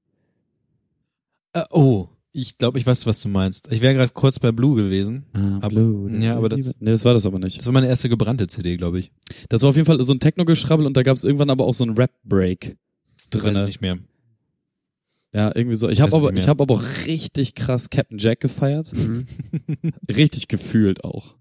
äh, 1.52 1.64
oh, 1.70 2.08
ich 2.32 2.58
glaube, 2.58 2.78
ich 2.78 2.86
weiß, 2.86 3.06
was 3.06 3.20
du 3.22 3.28
meinst. 3.30 3.72
Ich 3.72 3.80
wäre 3.80 3.94
gerade 3.94 4.12
kurz 4.12 4.38
bei 4.38 4.52
Blue 4.52 4.74
gewesen. 4.76 5.24
Ah, 5.32 5.56
Aber- 5.62 5.68
Blue, 5.70 6.10
ja, 6.22 6.36
aber 6.36 6.48
das- 6.50 6.74
Nee, 6.80 6.90
das 6.90 7.04
war 7.04 7.14
das 7.14 7.24
aber 7.24 7.38
nicht. 7.38 7.58
Das 7.60 7.66
war 7.66 7.72
meine 7.72 7.88
erste 7.88 8.08
gebrannte 8.10 8.46
CD, 8.46 8.76
glaube 8.76 8.98
ich. 8.98 9.10
Das 9.48 9.62
war 9.62 9.70
auf 9.70 9.76
jeden 9.76 9.86
Fall 9.86 10.02
so 10.02 10.12
ein 10.12 10.20
Techno-Geschrabbel 10.20 10.84
und 10.86 10.96
da 10.96 11.02
gab 11.02 11.16
es 11.16 11.24
irgendwann 11.24 11.48
aber 11.50 11.64
auch 11.66 11.72
so 11.74 11.84
ein 11.84 11.90
Rap-Break 11.96 12.76
Weiß 13.42 13.52
drinne. 13.54 13.66
nicht 13.66 13.80
mehr. 13.80 13.98
Ja, 15.32 15.52
irgendwie 15.54 15.76
so. 15.76 15.88
Ich 15.88 16.00
habe 16.00 16.14
aber, 16.16 16.32
ich 16.32 16.48
habe 16.48 16.62
aber 16.62 16.74
auch 16.76 16.84
richtig 17.06 17.54
krass 17.54 17.90
Captain 17.90 18.18
Jack 18.18 18.40
gefeiert. 18.40 18.92
Mhm. 18.92 19.26
richtig 20.08 20.48
gefühlt 20.48 21.04
auch. 21.04 21.34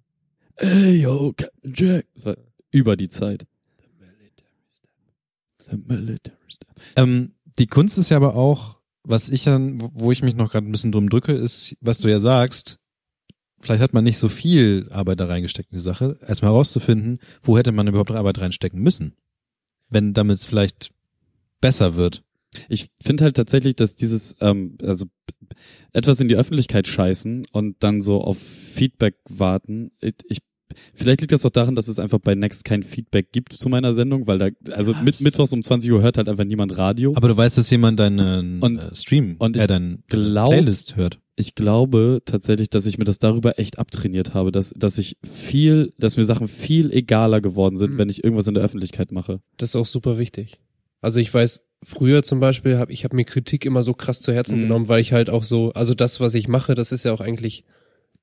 Ey, 0.57 1.01
yo, 1.01 1.33
Captain 1.35 1.73
Jack. 1.73 2.05
Das 2.15 2.25
war 2.25 2.37
über 2.71 2.97
die 2.97 3.09
Zeit. 3.09 3.45
The 5.69 5.77
military 5.77 6.35
step. 6.49 6.69
Ähm, 6.95 7.31
die 7.57 7.67
Kunst 7.67 7.97
ist 7.97 8.09
ja 8.09 8.17
aber 8.17 8.35
auch, 8.35 8.79
was 9.03 9.29
ich 9.29 9.43
dann, 9.43 9.81
wo- 9.81 9.91
wo 9.93 10.11
ich 10.11 10.21
mich 10.21 10.35
noch 10.35 10.51
gerade 10.51 10.67
ein 10.67 10.71
bisschen 10.71 10.91
drum 10.91 11.09
drücke, 11.09 11.31
ist, 11.33 11.75
was 11.81 11.99
du 11.99 12.07
ja 12.07 12.19
sagst, 12.19 12.79
vielleicht 13.59 13.81
hat 13.81 13.93
man 13.93 14.03
nicht 14.03 14.17
so 14.19 14.27
viel 14.29 14.87
Arbeit 14.91 15.19
da 15.19 15.25
reingesteckt 15.25 15.71
in 15.71 15.77
die 15.77 15.83
Sache, 15.83 16.17
erstmal 16.27 16.51
herauszufinden, 16.51 17.19
wo 17.41 17.57
hätte 17.57 17.71
man 17.71 17.87
überhaupt 17.87 18.11
Arbeit 18.11 18.39
reinstecken 18.39 18.81
müssen. 18.81 19.13
Wenn 19.89 20.13
damit 20.13 20.37
es 20.37 20.45
vielleicht 20.45 20.91
besser 21.61 21.95
wird. 21.95 22.23
Ich 22.69 22.87
finde 23.03 23.25
halt 23.25 23.35
tatsächlich, 23.35 23.75
dass 23.75 23.95
dieses, 23.95 24.35
ähm, 24.39 24.77
also 24.83 25.05
etwas 25.91 26.19
in 26.21 26.27
die 26.29 26.35
Öffentlichkeit 26.37 26.87
scheißen 26.87 27.43
und 27.51 27.75
dann 27.81 28.01
so 28.01 28.21
auf 28.21 28.37
Feedback 28.37 29.15
warten. 29.29 29.91
Ich, 30.01 30.13
ich 30.29 30.37
vielleicht 30.93 31.21
liegt 31.21 31.31
das 31.33 31.45
auch 31.45 31.49
daran, 31.51 31.75
dass 31.75 31.87
es 31.89 31.99
einfach 31.99 32.19
bei 32.19 32.33
Next 32.35 32.63
kein 32.65 32.81
Feedback 32.83 33.31
gibt 33.33 33.53
zu 33.53 33.67
meiner 33.69 33.93
Sendung, 33.93 34.25
weil 34.27 34.37
da, 34.37 34.49
also 34.71 34.93
Was? 34.95 35.01
mit, 35.03 35.21
mittwochs 35.21 35.53
um 35.53 35.61
20 35.61 35.91
Uhr 35.91 36.01
hört 36.01 36.17
halt 36.17 36.29
einfach 36.29 36.45
niemand 36.45 36.77
Radio. 36.77 37.13
Aber 37.15 37.27
du 37.27 37.35
weißt, 37.37 37.57
dass 37.57 37.69
jemand 37.69 37.99
deinen 37.99 38.61
Und- 38.61 38.83
äh, 38.83 38.95
Stream, 38.95 39.35
und 39.39 39.57
äh, 39.57 39.67
deinen 39.67 40.03
glaub- 40.07 40.51
Playlist 40.51 40.95
hört. 40.95 41.19
ich 41.35 41.55
glaube 41.55 42.21
tatsächlich, 42.25 42.69
dass 42.69 42.85
ich 42.85 42.97
mir 42.97 43.05
das 43.05 43.19
darüber 43.19 43.59
echt 43.59 43.79
abtrainiert 43.79 44.33
habe, 44.33 44.51
dass, 44.53 44.73
dass 44.77 44.97
ich 44.97 45.17
viel, 45.29 45.93
dass 45.97 46.15
mir 46.17 46.23
Sachen 46.23 46.47
viel 46.47 46.91
egaler 46.91 47.41
geworden 47.41 47.77
sind, 47.77 47.93
Mhm. 47.93 47.97
wenn 47.97 48.09
ich 48.09 48.23
irgendwas 48.23 48.47
in 48.47 48.53
der 48.53 48.63
Öffentlichkeit 48.63 49.11
mache. 49.11 49.41
Das 49.57 49.69
ist 49.69 49.75
auch 49.75 49.85
super 49.85 50.17
wichtig. 50.17 50.59
Also 51.05 51.19
ich 51.19 51.31
weiß, 51.33 51.61
früher 51.83 52.23
zum 52.23 52.39
Beispiel 52.39 52.77
habe 52.79 52.91
ich 52.91 53.03
hab 53.05 53.13
mir 53.13 53.25
Kritik 53.25 53.63
immer 53.65 53.83
so 53.83 53.93
krass 53.93 54.21
zu 54.21 54.33
Herzen 54.33 54.57
Mhm. 54.57 54.61
genommen, 54.63 54.87
weil 54.87 55.01
ich 55.01 55.13
halt 55.13 55.29
auch 55.29 55.43
so, 55.43 55.71
also 55.73 55.93
das, 55.93 56.19
was 56.19 56.33
ich 56.33 56.47
mache, 56.47 56.73
das 56.73 56.91
ist 56.91 57.05
ja 57.05 57.13
auch 57.13 57.21
eigentlich 57.21 57.63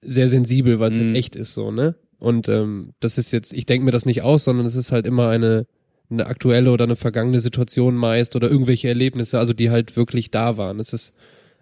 sehr 0.01 0.29
sensibel, 0.29 0.81
weil 0.81 0.91
es 0.91 0.97
Mhm. 0.99 1.03
halt 1.07 1.17
echt 1.17 1.37
ist 1.37 1.55
so, 1.55 1.71
ne? 1.71 1.95
Und 2.19 2.49
ähm, 2.49 2.93
das 3.01 3.19
ist 3.19 3.33
jetzt, 3.33 3.53
ich 3.53 3.67
denke 3.67 3.85
mir 3.85 3.91
das 3.93 4.05
nicht 4.07 4.23
aus, 4.23 4.45
sondern 4.45 4.67
es 4.67 4.75
ist 4.75 4.91
halt 4.93 5.07
immer 5.07 5.29
eine 5.29 5.67
eine 6.11 6.27
aktuelle 6.27 6.71
oder 6.73 6.85
eine 6.85 6.97
vergangene 6.97 7.41
Situation 7.41 7.95
meist 7.95 8.37
oder 8.37 8.51
irgendwelche 8.51 8.89
Erlebnisse, 8.89 9.39
also 9.39 9.55
die 9.55 9.71
halt 9.71 9.97
wirklich 9.97 10.31
da 10.31 10.59
waren. 10.59 10.79
Es 10.79 10.93
ist 10.93 11.15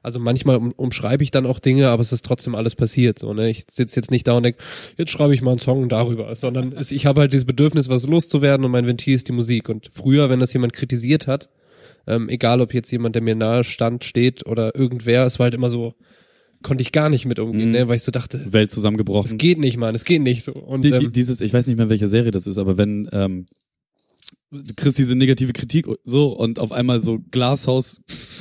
Also 0.03 0.19
manchmal 0.19 0.57
um, 0.57 0.73
umschreibe 0.73 1.23
ich 1.23 1.31
dann 1.31 1.45
auch 1.47 1.59
Dinge, 1.59 1.89
aber 1.89 2.01
es 2.01 2.13
ist 2.13 2.25
trotzdem 2.25 2.55
alles 2.55 2.75
passiert. 2.75 3.19
So, 3.19 3.35
ne? 3.35 3.51
Ich 3.51 3.65
sitze 3.71 3.97
jetzt 3.97 4.11
nicht 4.11 4.27
da 4.27 4.35
und 4.35 4.43
denke, 4.45 4.59
jetzt 4.97 5.11
schreibe 5.11 5.35
ich 5.35 5.43
mal 5.43 5.51
einen 5.53 5.61
Song 5.61 5.89
darüber, 5.89 6.35
sondern 6.35 6.73
es, 6.73 6.91
ich 6.91 7.07
habe 7.07 7.21
halt 7.21 7.33
dieses 7.33 7.45
Bedürfnis, 7.45 7.89
was 7.89 8.07
loszuwerden 8.07 8.65
und 8.65 8.73
mein 8.73 8.87
Ventil 8.87 9.15
ist 9.15 9.29
die 9.29 9.33
Musik. 9.33 9.69
Und 9.69 9.89
früher, 9.93 10.31
wenn 10.31 10.41
das 10.41 10.53
jemand 10.53 10.73
kritisiert 10.73 11.27
hat, 11.27 11.51
ähm, 12.07 12.29
egal 12.31 12.61
ob 12.63 12.73
jetzt 12.73 12.91
jemand, 12.91 13.15
der 13.15 13.23
mir 13.23 13.35
nahe 13.35 13.63
stand, 13.63 14.05
steht 14.05 14.47
oder 14.47 14.75
irgendwer, 14.75 15.27
es 15.27 15.39
war 15.39 15.45
halt 15.45 15.55
immer 15.55 15.69
so, 15.69 15.95
konnte 16.63 16.83
ich 16.83 16.93
gar 16.93 17.09
nicht 17.11 17.27
mit 17.27 17.39
umgehen, 17.39 17.67
Mhm. 17.69 17.73
ne? 17.73 17.89
weil 17.89 17.97
ich 17.97 18.03
so 18.03 18.11
dachte, 18.13 18.53
Welt 18.53 18.71
es 18.71 18.75
zusammengebrochen. 18.75 19.37
geht 19.39 19.59
nicht, 19.59 19.77
Mann, 19.77 19.95
es 19.95 20.05
geht 20.05 20.23
nicht 20.23 20.45
so. 20.45 20.53
Und 20.53 20.83
Die, 20.83 20.91
die, 20.91 21.05
ähm, 21.07 21.13
dieses, 21.13 21.41
ich 21.43 21.53
weiß 21.53 21.67
nicht 21.67 21.77
mehr, 21.77 21.89
welche 21.91 22.07
Serie 22.07 22.31
das 22.31 22.47
ist, 22.47 22.59
aber 22.59 22.79
wenn 22.79 23.09
ähm, 23.13 23.47
du 24.51 24.75
kriegst 24.75 24.99
diese 24.99 25.15
negative 25.15 25.53
Kritik 25.53 25.87
so 26.05 26.29
und 26.33 26.59
auf 26.59 26.73
einmal 26.73 27.01
so 27.01 27.19
Glashaus 27.31 28.01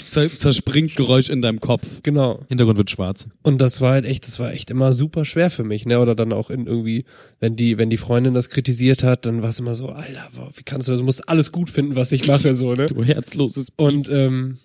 zerspringt 0.09 0.95
Geräusch 0.95 1.29
in 1.29 1.41
deinem 1.41 1.59
Kopf. 1.59 2.01
genau. 2.03 2.45
Hintergrund 2.49 2.77
wird 2.77 2.89
schwarz. 2.89 3.27
Und 3.43 3.61
das 3.61 3.81
war 3.81 3.91
halt 3.91 4.05
echt, 4.05 4.27
das 4.27 4.39
war 4.39 4.51
echt 4.51 4.69
immer 4.69 4.93
super 4.93 5.25
schwer 5.25 5.49
für 5.49 5.63
mich, 5.63 5.85
ne? 5.85 5.99
Oder 5.99 6.15
dann 6.15 6.33
auch 6.33 6.49
in 6.49 6.65
irgendwie, 6.65 7.05
wenn 7.39 7.55
die, 7.55 7.77
wenn 7.77 7.89
die 7.89 7.97
Freundin 7.97 8.33
das 8.33 8.49
kritisiert 8.49 9.03
hat, 9.03 9.25
dann 9.25 9.41
war 9.41 9.49
es 9.49 9.59
immer 9.59 9.75
so, 9.75 9.89
Alter, 9.89 10.29
wie 10.55 10.63
kannst 10.63 10.87
du 10.87 10.91
das? 10.91 10.99
Du 10.99 11.05
musst 11.05 11.29
alles 11.29 11.51
gut 11.51 11.69
finden, 11.69 11.95
was 11.95 12.11
ich 12.11 12.27
mache, 12.27 12.55
so, 12.55 12.73
ne? 12.73 12.87
Du 12.87 13.03
herzloses 13.03 13.69
Und 13.77 14.11
ähm, 14.11 14.57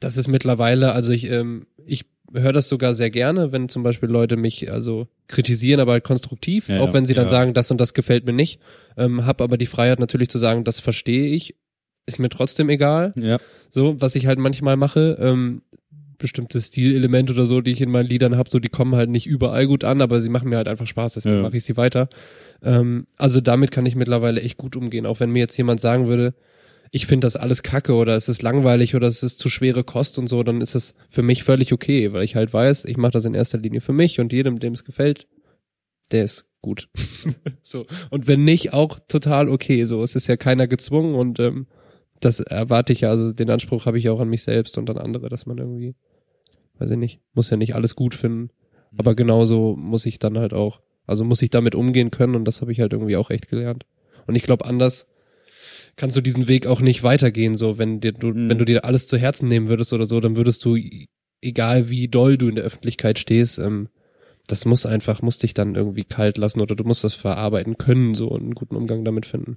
das 0.00 0.16
ist 0.16 0.28
mittlerweile, 0.28 0.92
also 0.92 1.12
ich, 1.12 1.30
ähm, 1.30 1.66
ich 1.86 2.04
höre 2.34 2.52
das 2.52 2.68
sogar 2.68 2.94
sehr 2.94 3.10
gerne, 3.10 3.52
wenn 3.52 3.68
zum 3.68 3.82
Beispiel 3.82 4.08
Leute 4.08 4.36
mich 4.36 4.70
also 4.72 5.06
kritisieren, 5.28 5.80
aber 5.80 5.92
halt 5.92 6.04
konstruktiv, 6.04 6.68
Ja, 6.68 6.80
auch 6.80 6.92
wenn 6.92 7.06
sie 7.06 7.14
dann 7.14 7.26
ja. 7.26 7.30
sagen, 7.30 7.54
das 7.54 7.70
und 7.70 7.80
das 7.80 7.94
gefällt 7.94 8.26
mir 8.26 8.32
nicht, 8.32 8.60
ähm, 8.96 9.26
hab 9.26 9.40
aber 9.40 9.56
die 9.56 9.66
Freiheit 9.66 10.00
natürlich 10.00 10.28
zu 10.28 10.38
sagen, 10.38 10.64
das 10.64 10.80
verstehe 10.80 11.34
ich, 11.34 11.54
ist 12.06 12.18
mir 12.18 12.28
trotzdem 12.28 12.68
egal. 12.68 13.12
ja. 13.16 13.38
So, 13.70 13.98
was 14.00 14.14
ich 14.16 14.26
halt 14.26 14.38
manchmal 14.38 14.76
mache, 14.76 15.16
ähm, 15.18 15.62
bestimmte 16.18 16.60
Stilelemente 16.60 17.32
oder 17.32 17.46
so, 17.46 17.60
die 17.62 17.70
ich 17.72 17.80
in 17.80 17.90
meinen 17.90 18.08
Liedern 18.08 18.36
habe, 18.36 18.50
so 18.50 18.58
die 18.58 18.68
kommen 18.68 18.94
halt 18.94 19.08
nicht 19.10 19.26
überall 19.26 19.66
gut 19.66 19.82
an, 19.82 20.00
aber 20.02 20.20
sie 20.20 20.28
machen 20.28 20.50
mir 20.50 20.56
halt 20.56 20.68
einfach 20.68 20.86
Spaß, 20.86 21.14
deswegen 21.14 21.36
Ja. 21.36 21.42
mache 21.42 21.56
ich 21.56 21.64
sie 21.64 21.76
weiter. 21.76 22.08
Ähm, 22.62 23.06
also 23.16 23.40
damit 23.40 23.70
kann 23.70 23.86
ich 23.86 23.96
mittlerweile 23.96 24.40
echt 24.42 24.56
gut 24.58 24.76
umgehen, 24.76 25.06
auch 25.06 25.20
wenn 25.20 25.30
mir 25.30 25.40
jetzt 25.40 25.56
jemand 25.56 25.80
sagen 25.80 26.06
würde, 26.06 26.34
ich 26.90 27.06
finde 27.06 27.24
das 27.24 27.36
alles 27.36 27.62
kacke 27.62 27.94
oder 27.94 28.14
es 28.14 28.28
ist 28.28 28.42
langweilig 28.42 28.94
oder 28.94 29.08
es 29.08 29.22
ist 29.22 29.38
zu 29.38 29.48
schwere 29.48 29.82
Kost 29.82 30.18
und 30.18 30.28
so, 30.28 30.42
dann 30.42 30.60
ist 30.60 30.74
es 30.74 30.94
für 31.08 31.22
mich 31.22 31.42
völlig 31.44 31.72
okay, 31.72 32.12
weil 32.12 32.22
ich 32.22 32.36
halt 32.36 32.52
weiß, 32.52 32.84
ich 32.84 32.98
mache 32.98 33.12
das 33.12 33.24
in 33.24 33.32
erster 33.34 33.56
Linie 33.58 33.80
für 33.80 33.94
mich 33.94 34.20
und 34.20 34.32
jedem, 34.32 34.60
dem 34.60 34.74
es 34.74 34.84
gefällt, 34.84 35.26
der 36.12 36.24
ist 36.24 36.44
gut. 36.60 36.88
so. 37.62 37.86
Und 38.10 38.28
wenn 38.28 38.44
nicht, 38.44 38.74
auch 38.74 38.98
total 39.08 39.48
okay. 39.48 39.84
So, 39.86 40.02
es 40.04 40.14
ist 40.14 40.26
ja 40.26 40.36
keiner 40.36 40.66
gezwungen 40.68 41.14
und 41.14 41.40
ähm, 41.40 41.66
das 42.24 42.40
erwarte 42.40 42.92
ich 42.92 43.02
ja, 43.02 43.10
also 43.10 43.32
den 43.32 43.50
Anspruch 43.50 43.86
habe 43.86 43.98
ich 43.98 44.04
ja 44.04 44.12
auch 44.12 44.20
an 44.20 44.28
mich 44.28 44.42
selbst 44.42 44.78
und 44.78 44.88
an 44.90 44.98
andere, 44.98 45.28
dass 45.28 45.46
man 45.46 45.58
irgendwie, 45.58 45.94
weiß 46.78 46.90
ich 46.90 46.96
nicht, 46.96 47.20
muss 47.34 47.50
ja 47.50 47.56
nicht 47.56 47.74
alles 47.74 47.96
gut 47.96 48.14
finden. 48.14 48.50
Aber 48.96 49.14
genauso 49.14 49.74
muss 49.76 50.06
ich 50.06 50.18
dann 50.18 50.38
halt 50.38 50.52
auch, 50.52 50.80
also 51.06 51.24
muss 51.24 51.42
ich 51.42 51.50
damit 51.50 51.74
umgehen 51.74 52.10
können 52.10 52.34
und 52.34 52.44
das 52.44 52.60
habe 52.60 52.72
ich 52.72 52.80
halt 52.80 52.92
irgendwie 52.92 53.16
auch 53.16 53.30
echt 53.30 53.48
gelernt. 53.48 53.86
Und 54.26 54.36
ich 54.36 54.42
glaube, 54.42 54.66
anders 54.66 55.06
kannst 55.96 56.16
du 56.16 56.20
diesen 56.20 56.48
Weg 56.48 56.66
auch 56.66 56.80
nicht 56.80 57.02
weitergehen, 57.02 57.56
so 57.56 57.78
wenn 57.78 58.00
dir 58.00 58.12
du, 58.12 58.28
Mhm. 58.28 58.48
wenn 58.48 58.58
du 58.58 58.64
dir 58.64 58.84
alles 58.84 59.06
zu 59.06 59.18
Herzen 59.18 59.48
nehmen 59.48 59.68
würdest 59.68 59.92
oder 59.92 60.06
so, 60.06 60.20
dann 60.20 60.36
würdest 60.36 60.64
du, 60.64 60.76
egal 61.40 61.90
wie 61.90 62.08
doll 62.08 62.38
du 62.38 62.48
in 62.48 62.54
der 62.54 62.64
Öffentlichkeit 62.64 63.18
stehst, 63.18 63.58
ähm, 63.58 63.88
das 64.46 64.64
muss 64.64 64.86
einfach, 64.86 65.22
muss 65.22 65.38
dich 65.38 65.54
dann 65.54 65.74
irgendwie 65.74 66.04
kalt 66.04 66.36
lassen 66.38 66.60
oder 66.60 66.74
du 66.74 66.84
musst 66.84 67.04
das 67.04 67.14
verarbeiten 67.14 67.78
können, 67.78 68.14
so 68.14 68.28
und 68.28 68.42
einen 68.42 68.54
guten 68.54 68.76
Umgang 68.76 69.04
damit 69.04 69.26
finden. 69.26 69.56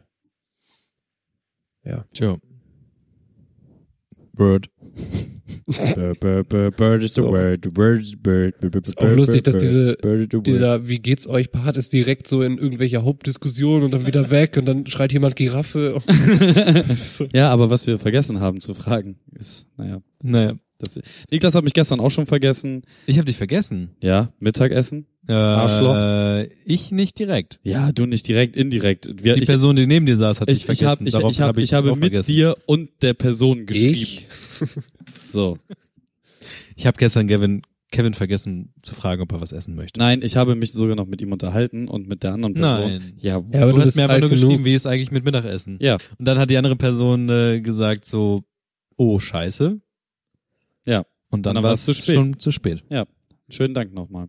Ja. 1.84 2.06
Tja. 2.14 2.38
Bird. 4.36 4.70
Bird, 5.96 6.20
bird, 6.20 6.50
bird, 6.50 6.76
bird 6.76 7.02
is 7.04 7.14
the 7.16 7.22
So. 7.22 7.32
word, 7.32 7.76
word 7.78 8.02
is 8.02 8.16
bird, 8.16 8.60
bird, 8.60 8.72
bird, 8.72 8.88
Ist 8.88 8.98
auch 9.00 9.04
bird, 9.06 9.18
lustig, 9.18 9.44
bird, 9.44 9.48
dass 9.48 9.64
bird, 9.64 9.64
diese- 9.64 10.28
bird. 10.30 10.48
Dieser 10.48 10.88
Wie 10.88 11.00
geht's 11.00 11.28
euch 11.28 11.52
Part 11.52 11.76
ist 11.78 11.92
direkt 11.92 12.28
so 12.28 12.42
in 12.44 12.58
irgendwelcher 12.60 13.04
Hauptdiskussion 13.04 13.82
und 13.84 13.94
dann 13.94 14.06
wieder 14.06 14.30
weg 14.30 14.58
und 14.58 14.66
dann 14.66 14.86
schreit 14.86 15.12
jemand 15.14 15.36
Giraffe. 15.36 16.00
so. 16.90 17.28
Ja, 17.34 17.50
aber 17.52 17.70
was 17.72 17.88
wir 17.88 17.98
vergessen 17.98 18.40
haben 18.40 18.60
zu 18.60 18.74
fragen, 18.76 19.18
ist, 19.38 19.66
naja, 19.78 20.02
Naja. 20.24 20.54
Das, 20.86 21.00
Niklas 21.32 21.56
hat 21.56 21.64
mich 21.64 21.74
gestern 21.74 22.00
auch 22.00 22.12
schon 22.12 22.26
vergessen. 22.26 22.84
Ich 23.06 23.18
habe 23.18 23.26
dich 23.26 23.38
vergessen. 23.38 23.96
Ja, 24.02 24.32
Mittagessen. 24.40 25.08
Äh, 25.28 25.34
Arschloch. 25.34 26.46
Ich 26.66 26.92
nicht 26.92 27.18
direkt. 27.18 27.60
Ja, 27.64 27.92
du 27.92 28.06
nicht 28.06 28.28
direkt, 28.28 28.56
indirekt. 28.56 29.10
Wir, 29.24 29.34
Die 29.34 29.42
ich, 29.42 29.48
Person, 29.48 29.76
die 29.76 29.88
neben 29.88 30.06
dir 30.06 30.16
saß, 30.16 30.42
hat 30.42 30.50
dich 30.50 30.58
ich, 30.58 30.62
ich, 30.62 30.66
vergessen. 30.66 30.88
hab, 30.88 31.02
ich, 31.02 31.08
ich, 31.32 31.42
hab, 31.42 31.48
hab 31.50 31.58
ich 31.58 31.74
habe 31.74 31.92
auch 31.92 31.96
mit 31.96 32.12
vergessen. 32.12 32.32
dir 32.32 32.56
und 32.68 32.90
der 33.02 33.14
Person 33.16 33.66
geschrieben. 33.66 33.94
Ich? 33.94 34.28
So. 35.24 35.58
Ich 36.76 36.86
habe 36.86 36.98
gestern 36.98 37.28
Kevin, 37.28 37.62
Kevin 37.92 38.14
vergessen 38.14 38.74
zu 38.82 38.94
fragen, 38.96 39.22
ob 39.22 39.32
er 39.32 39.42
was 39.42 39.52
essen 39.52 39.76
möchte. 39.76 40.00
Nein, 40.00 40.22
ich 40.24 40.36
habe 40.36 40.56
mich 40.56 40.72
sogar 40.74 40.96
noch 40.96 41.08
mit 41.08 41.22
ihm 41.22 41.32
unterhalten 41.32 41.88
und 41.88 42.08
mit 42.08 42.24
der 42.24 42.34
anderen 42.34 42.54
Person. 42.54 42.90
Nein. 42.92 43.14
Ja, 43.18 43.42
Ja, 43.52 43.62
aber 43.64 43.74
du, 43.74 43.82
hast 43.82 43.96
mir 43.96 44.04
einfach 44.04 44.20
nur 44.20 44.30
genug. 44.30 44.44
geschrieben, 44.50 44.66
wie 44.66 44.74
es 44.74 44.86
eigentlich 44.86 45.12
mit 45.12 45.24
Mittagessen. 45.26 45.78
Ja. 45.82 45.96
Und 46.18 46.28
dann 46.28 46.38
hat 46.38 46.50
die 46.50 46.58
andere 46.58 46.76
Person 46.76 47.30
äh, 47.30 47.62
gesagt 47.62 48.06
so, 48.06 48.44
oh 48.98 49.20
scheiße. 49.20 49.80
Ja. 51.32 51.36
Und 51.36 51.46
dann, 51.46 51.56
dann 51.56 51.64
war 51.64 51.72
war's 51.72 51.80
es 51.80 51.86
zu 51.86 51.94
spät. 51.94 52.16
schon 52.16 52.40
zu 52.40 52.52
spät. 52.52 52.84
schönen 53.50 53.74
Dank 53.74 53.94
nochmal. 53.94 54.28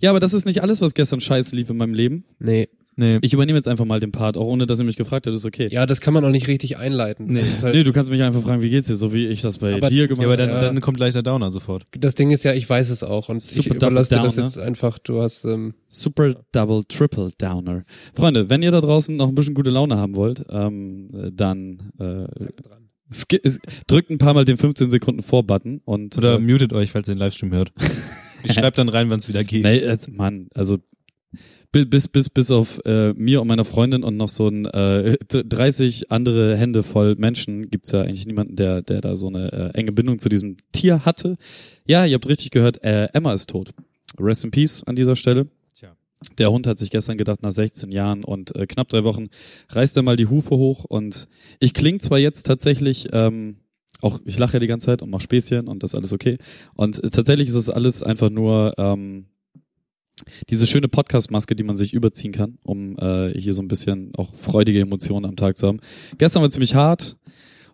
Ja, 0.00 0.10
aber 0.10 0.20
das 0.20 0.32
ist 0.32 0.46
nicht 0.46 0.62
alles, 0.62 0.80
was 0.80 0.94
gestern 0.94 1.20
scheiße 1.20 1.54
lief 1.54 1.68
in 1.70 1.76
meinem 1.76 1.94
Leben. 1.94 2.24
Nee. 2.38 2.68
Nee. 2.96 3.18
Ich 3.22 3.32
übernehme 3.32 3.56
jetzt 3.56 3.68
einfach 3.68 3.84
mal 3.86 3.98
den 4.00 4.12
Part, 4.12 4.36
auch 4.36 4.44
ohne 4.46 4.66
dass 4.66 4.78
ihr 4.78 4.84
mich 4.84 4.96
gefragt 4.96 5.26
habt, 5.26 5.34
ist 5.34 5.46
okay. 5.46 5.68
Ja, 5.70 5.86
das 5.86 6.00
kann 6.02 6.12
man 6.12 6.22
auch 6.24 6.30
nicht 6.30 6.48
richtig 6.48 6.76
einleiten. 6.76 7.26
Nee. 7.28 7.44
Halt, 7.62 7.74
Nee, 7.74 7.82
du 7.84 7.92
kannst 7.92 8.10
mich 8.10 8.20
einfach 8.20 8.42
fragen, 8.42 8.60
wie 8.62 8.68
geht's 8.68 8.88
dir, 8.88 8.96
so 8.96 9.14
wie 9.14 9.26
ich 9.26 9.40
das 9.40 9.58
bei 9.58 9.74
Aber- 9.74 9.88
dir 9.88 10.06
gemacht 10.06 10.20
ja, 10.22 10.26
aber 10.28 10.36
dann, 10.36 10.50
Ja. 10.50 10.60
dann 10.62 10.80
kommt 10.80 10.98
gleich 10.98 11.14
der 11.14 11.22
Downer 11.22 11.50
sofort. 11.50 11.84
das 11.92 12.14
Ding 12.14 12.30
ist 12.30 12.42
ja, 12.42 12.52
ich 12.52 12.68
weiß 12.68 12.90
es 12.90 13.02
auch 13.02 13.28
und 13.30 13.40
Super 13.40 13.70
ich 13.70 13.76
überlasse 13.76 14.14
dir 14.16 14.20
das 14.20 14.36
jetzt 14.36 14.58
einfach. 14.58 14.98
Du 14.98 15.22
hast 15.22 15.44
ähm, 15.46 15.74
Super 15.88 16.34
Double 16.52 16.82
Triple 16.84 17.30
Downer. 17.38 17.84
Freunde, 18.12 18.50
wenn 18.50 18.62
ihr 18.62 18.70
da 18.72 18.80
draußen 18.82 19.16
noch 19.16 19.28
ein 19.28 19.34
bisschen 19.34 19.54
gute 19.54 19.70
Laune 19.70 19.96
haben 19.96 20.14
wollt, 20.16 20.44
ähm, 20.50 21.10
äh, 21.14 21.30
dann 21.32 21.92
äh, 21.98 22.24
drückt 23.86 24.10
ein 24.10 24.18
paar 24.18 24.34
Mal 24.34 24.44
den 24.44 24.56
15 24.56 24.90
Sekunden 24.90 25.22
Vor-Button 25.22 25.80
und 25.84 26.16
Oder 26.18 26.36
äh, 26.36 26.38
mutet 26.38 26.72
euch, 26.72 26.90
falls 26.92 27.08
ihr 27.08 27.14
den 27.14 27.18
Livestream 27.18 27.52
hört. 27.52 27.72
Ich 28.42 28.54
schreibe 28.54 28.74
dann 28.74 28.88
rein, 28.88 29.10
wann 29.10 29.18
es 29.18 29.28
wieder 29.28 29.44
geht. 29.44 29.64
nee, 29.64 29.78
es, 29.80 30.08
Mann, 30.08 30.48
also 30.54 30.78
bi- 31.72 31.84
bis 31.84 32.08
bis 32.08 32.30
bis 32.30 32.50
auf 32.50 32.80
äh, 32.86 33.12
mir 33.12 33.42
und 33.42 33.48
meiner 33.48 33.66
Freundin 33.66 34.02
und 34.02 34.16
noch 34.16 34.30
so 34.30 34.48
ein 34.48 34.64
äh, 34.64 35.18
30 35.28 36.10
andere 36.10 36.56
Hände 36.56 36.82
voll 36.82 37.16
Menschen 37.16 37.68
gibt's 37.70 37.92
ja 37.92 38.00
eigentlich 38.00 38.24
niemanden, 38.24 38.56
der 38.56 38.80
der 38.80 39.02
da 39.02 39.14
so 39.14 39.28
eine 39.28 39.52
äh, 39.52 39.78
enge 39.78 39.92
Bindung 39.92 40.18
zu 40.20 40.30
diesem 40.30 40.56
Tier 40.72 41.04
hatte. 41.04 41.36
Ja, 41.86 42.06
ihr 42.06 42.14
habt 42.14 42.26
richtig 42.28 42.50
gehört, 42.50 42.82
äh, 42.82 43.08
Emma 43.12 43.34
ist 43.34 43.50
tot. 43.50 43.74
Rest 44.18 44.44
in 44.44 44.50
Peace 44.52 44.84
an 44.84 44.96
dieser 44.96 45.16
Stelle. 45.16 45.48
Der 46.38 46.50
Hund 46.50 46.66
hat 46.66 46.78
sich 46.78 46.90
gestern 46.90 47.16
gedacht, 47.16 47.42
nach 47.42 47.52
16 47.52 47.90
Jahren 47.90 48.24
und 48.24 48.54
äh, 48.54 48.66
knapp 48.66 48.88
drei 48.88 49.04
Wochen 49.04 49.28
reißt 49.70 49.96
er 49.96 50.02
mal 50.02 50.16
die 50.16 50.26
Hufe 50.26 50.56
hoch 50.56 50.84
und 50.84 51.28
ich 51.60 51.72
kling 51.72 52.00
zwar 52.00 52.18
jetzt 52.18 52.44
tatsächlich, 52.44 53.08
ähm, 53.12 53.56
auch 54.02 54.20
ich 54.24 54.38
lache 54.38 54.54
ja 54.54 54.58
die 54.58 54.66
ganze 54.66 54.86
Zeit 54.86 55.02
und 55.02 55.10
mache 55.10 55.22
Späßchen 55.22 55.66
und 55.66 55.82
das 55.82 55.92
ist 55.92 55.94
alles 55.94 56.12
okay. 56.12 56.38
Und 56.74 57.02
äh, 57.02 57.10
tatsächlich 57.10 57.48
ist 57.48 57.54
es 57.54 57.70
alles 57.70 58.02
einfach 58.02 58.28
nur 58.28 58.74
ähm, 58.76 59.26
diese 60.50 60.66
schöne 60.66 60.88
Podcast-Maske, 60.88 61.56
die 61.56 61.62
man 61.62 61.76
sich 61.76 61.94
überziehen 61.94 62.32
kann, 62.32 62.58
um 62.62 62.98
äh, 62.98 63.30
hier 63.38 63.54
so 63.54 63.62
ein 63.62 63.68
bisschen 63.68 64.12
auch 64.16 64.34
freudige 64.34 64.80
Emotionen 64.80 65.24
am 65.24 65.36
Tag 65.36 65.56
zu 65.56 65.66
haben. 65.66 65.80
Gestern 66.18 66.42
war 66.42 66.50
ziemlich 66.50 66.74
hart, 66.74 67.16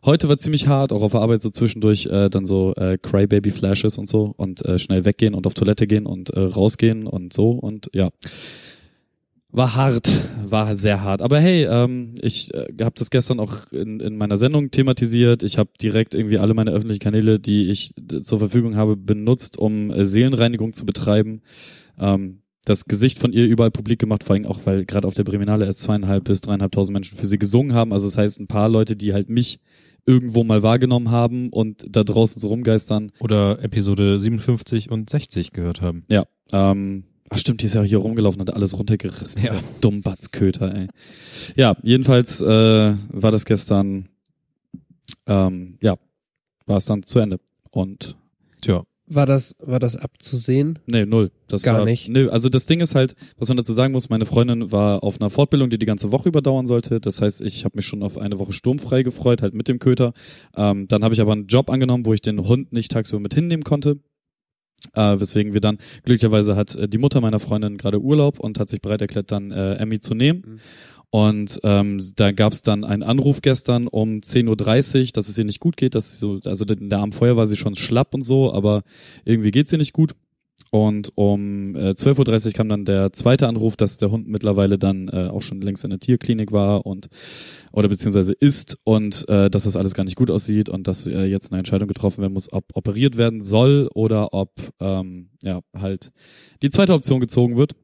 heute 0.06 0.28
war 0.28 0.38
ziemlich 0.38 0.68
hart, 0.68 0.92
auch 0.92 1.02
auf 1.02 1.12
der 1.12 1.20
Arbeit 1.20 1.42
so 1.42 1.50
zwischendurch 1.50 2.06
äh, 2.06 2.30
dann 2.30 2.46
so 2.46 2.72
äh, 2.76 2.96
Crybaby-Flashes 2.96 3.98
und 3.98 4.08
so 4.08 4.32
und 4.36 4.64
äh, 4.64 4.78
schnell 4.78 5.04
weggehen 5.04 5.34
und 5.34 5.46
auf 5.46 5.54
Toilette 5.54 5.86
gehen 5.86 6.06
und 6.06 6.30
äh, 6.30 6.40
rausgehen 6.40 7.06
und 7.06 7.32
so 7.32 7.50
und 7.50 7.90
ja. 7.94 8.10
War 9.52 9.74
hart, 9.74 10.10
war 10.48 10.76
sehr 10.76 11.02
hart. 11.02 11.22
Aber 11.22 11.40
hey, 11.40 11.64
ähm, 11.64 12.14
ich 12.20 12.52
äh, 12.52 12.66
habe 12.82 12.94
das 12.96 13.10
gestern 13.10 13.40
auch 13.40 13.70
in, 13.72 14.00
in 14.00 14.18
meiner 14.18 14.36
Sendung 14.36 14.70
thematisiert. 14.70 15.42
Ich 15.42 15.56
habe 15.56 15.70
direkt 15.80 16.14
irgendwie 16.14 16.38
alle 16.38 16.52
meine 16.52 16.72
öffentlichen 16.72 17.00
Kanäle, 17.00 17.38
die 17.40 17.70
ich 17.70 17.94
zur 18.22 18.38
Verfügung 18.38 18.76
habe, 18.76 18.96
benutzt, 18.96 19.56
um 19.58 19.90
äh, 19.90 20.04
Seelenreinigung 20.04 20.72
zu 20.74 20.84
betreiben. 20.84 21.40
Ähm, 21.98 22.42
das 22.66 22.84
Gesicht 22.84 23.18
von 23.18 23.32
ihr 23.32 23.46
überall 23.46 23.70
publik 23.70 24.00
gemacht, 24.00 24.24
vor 24.24 24.34
allem 24.34 24.44
auch, 24.44 24.60
weil 24.64 24.84
gerade 24.84 25.06
auf 25.06 25.14
der 25.14 25.24
Breminale 25.24 25.64
erst 25.64 25.80
zweieinhalb 25.82 26.24
bis 26.24 26.40
dreieinhalbtausend 26.40 26.92
Menschen 26.92 27.16
für 27.16 27.26
sie 27.26 27.38
gesungen 27.38 27.72
haben. 27.72 27.92
Also 27.92 28.06
das 28.06 28.18
heißt, 28.18 28.40
ein 28.40 28.48
paar 28.48 28.68
Leute, 28.68 28.96
die 28.96 29.14
halt 29.14 29.30
mich 29.30 29.60
irgendwo 30.06 30.44
mal 30.44 30.62
wahrgenommen 30.62 31.10
haben 31.10 31.50
und 31.50 31.84
da 31.88 32.04
draußen 32.04 32.40
so 32.40 32.48
rumgeistern. 32.48 33.12
Oder 33.18 33.62
Episode 33.62 34.18
57 34.18 34.90
und 34.90 35.10
60 35.10 35.52
gehört 35.52 35.82
haben. 35.82 36.04
Ja, 36.08 36.24
ähm, 36.52 37.04
ach 37.28 37.38
stimmt, 37.38 37.60
die 37.62 37.66
ist 37.66 37.74
ja 37.74 37.82
hier 37.82 37.98
rumgelaufen 37.98 38.40
und 38.40 38.48
hat 38.48 38.54
alles 38.54 38.78
runtergerissen. 38.78 39.42
Ja. 39.42 39.54
Ja. 39.54 39.60
Dumm 39.80 40.02
Batzköter, 40.02 40.74
ey. 40.74 40.88
Ja, 41.56 41.76
jedenfalls 41.82 42.40
äh, 42.40 42.94
war 43.08 43.30
das 43.32 43.44
gestern, 43.44 44.08
ähm, 45.26 45.76
ja, 45.82 45.96
war 46.66 46.76
es 46.76 46.84
dann 46.86 47.02
zu 47.02 47.18
Ende. 47.18 47.40
Und 47.70 48.16
Tja. 48.62 48.84
War 49.08 49.24
das, 49.24 49.54
war 49.60 49.78
das 49.78 49.94
abzusehen? 49.94 50.80
Nee, 50.86 51.06
null. 51.06 51.30
Das 51.46 51.62
Gar 51.62 51.78
war, 51.78 51.84
nicht. 51.84 52.08
Nö, 52.08 52.28
also 52.28 52.48
das 52.48 52.66
Ding 52.66 52.80
ist 52.80 52.96
halt, 52.96 53.14
was 53.38 53.46
man 53.48 53.56
dazu 53.56 53.72
sagen 53.72 53.92
muss, 53.92 54.08
meine 54.08 54.26
Freundin 54.26 54.72
war 54.72 55.04
auf 55.04 55.20
einer 55.20 55.30
Fortbildung, 55.30 55.70
die 55.70 55.78
die 55.78 55.86
ganze 55.86 56.10
Woche 56.10 56.28
überdauern 56.28 56.66
sollte. 56.66 57.00
Das 57.00 57.22
heißt, 57.22 57.40
ich 57.40 57.64
habe 57.64 57.76
mich 57.76 57.86
schon 57.86 58.02
auf 58.02 58.18
eine 58.18 58.40
Woche 58.40 58.52
sturmfrei 58.52 59.04
gefreut, 59.04 59.42
halt 59.42 59.54
mit 59.54 59.68
dem 59.68 59.78
Köter. 59.78 60.12
Ähm, 60.56 60.88
dann 60.88 61.04
habe 61.04 61.14
ich 61.14 61.20
aber 61.20 61.32
einen 61.32 61.46
Job 61.46 61.70
angenommen, 61.70 62.04
wo 62.04 62.14
ich 62.14 62.20
den 62.20 62.48
Hund 62.48 62.72
nicht 62.72 62.90
tagsüber 62.90 63.20
mit 63.20 63.32
hinnehmen 63.32 63.62
konnte. 63.62 64.00
Äh, 64.94 65.20
weswegen 65.20 65.54
wir 65.54 65.60
dann, 65.60 65.78
glücklicherweise 66.04 66.56
hat 66.56 66.74
äh, 66.74 66.88
die 66.88 66.98
Mutter 66.98 67.20
meiner 67.20 67.40
Freundin 67.40 67.76
gerade 67.76 68.00
Urlaub 68.00 68.38
und 68.40 68.58
hat 68.58 68.70
sich 68.70 68.80
bereit 68.80 69.00
erklärt, 69.00 69.30
dann 69.30 69.50
äh, 69.50 69.74
Emmy 69.74 70.00
zu 70.00 70.14
nehmen. 70.14 70.42
Mhm. 70.46 70.60
Und 71.10 71.60
ähm, 71.62 72.02
da 72.16 72.32
gab 72.32 72.52
es 72.52 72.62
dann 72.62 72.84
einen 72.84 73.02
Anruf 73.02 73.40
gestern 73.40 73.86
um 73.86 74.20
10.30 74.20 75.00
Uhr, 75.00 75.12
dass 75.12 75.28
es 75.28 75.38
ihr 75.38 75.44
nicht 75.44 75.60
gut 75.60 75.76
geht. 75.76 75.94
Dass 75.94 76.12
sie 76.12 76.18
so, 76.18 76.40
also 76.44 76.64
in 76.64 76.90
der 76.90 76.98
Abend 76.98 77.14
vorher 77.14 77.36
war 77.36 77.46
sie 77.46 77.56
schon 77.56 77.74
schlapp 77.74 78.14
und 78.14 78.22
so, 78.22 78.52
aber 78.52 78.82
irgendwie 79.24 79.50
geht's 79.50 79.72
ihr 79.72 79.78
nicht 79.78 79.92
gut. 79.92 80.14
Und 80.70 81.12
um 81.14 81.76
äh, 81.76 81.90
12.30 81.90 82.46
Uhr 82.46 82.52
kam 82.52 82.68
dann 82.68 82.84
der 82.84 83.12
zweite 83.12 83.46
Anruf, 83.46 83.76
dass 83.76 83.98
der 83.98 84.10
Hund 84.10 84.26
mittlerweile 84.26 84.78
dann 84.78 85.08
äh, 85.08 85.28
auch 85.28 85.42
schon 85.42 85.60
längst 85.60 85.84
in 85.84 85.90
der 85.90 86.00
Tierklinik 86.00 86.50
war 86.50 86.86
und 86.86 87.08
oder 87.72 87.88
beziehungsweise 87.88 88.32
ist 88.32 88.78
und 88.84 89.28
äh, 89.28 89.50
dass 89.50 89.64
das 89.64 89.76
alles 89.76 89.94
gar 89.94 90.04
nicht 90.04 90.16
gut 90.16 90.30
aussieht 90.30 90.68
und 90.68 90.86
dass 90.88 91.06
äh, 91.06 91.24
jetzt 91.24 91.52
eine 91.52 91.58
Entscheidung 91.58 91.88
getroffen 91.88 92.22
werden 92.22 92.32
muss, 92.32 92.52
ob 92.52 92.64
operiert 92.74 93.16
werden 93.18 93.42
soll 93.42 93.88
oder 93.94 94.32
ob 94.32 94.50
ähm, 94.80 95.30
ja 95.42 95.60
halt 95.76 96.10
die 96.62 96.70
zweite 96.70 96.94
Option 96.94 97.20
gezogen 97.20 97.56
wird. 97.56 97.74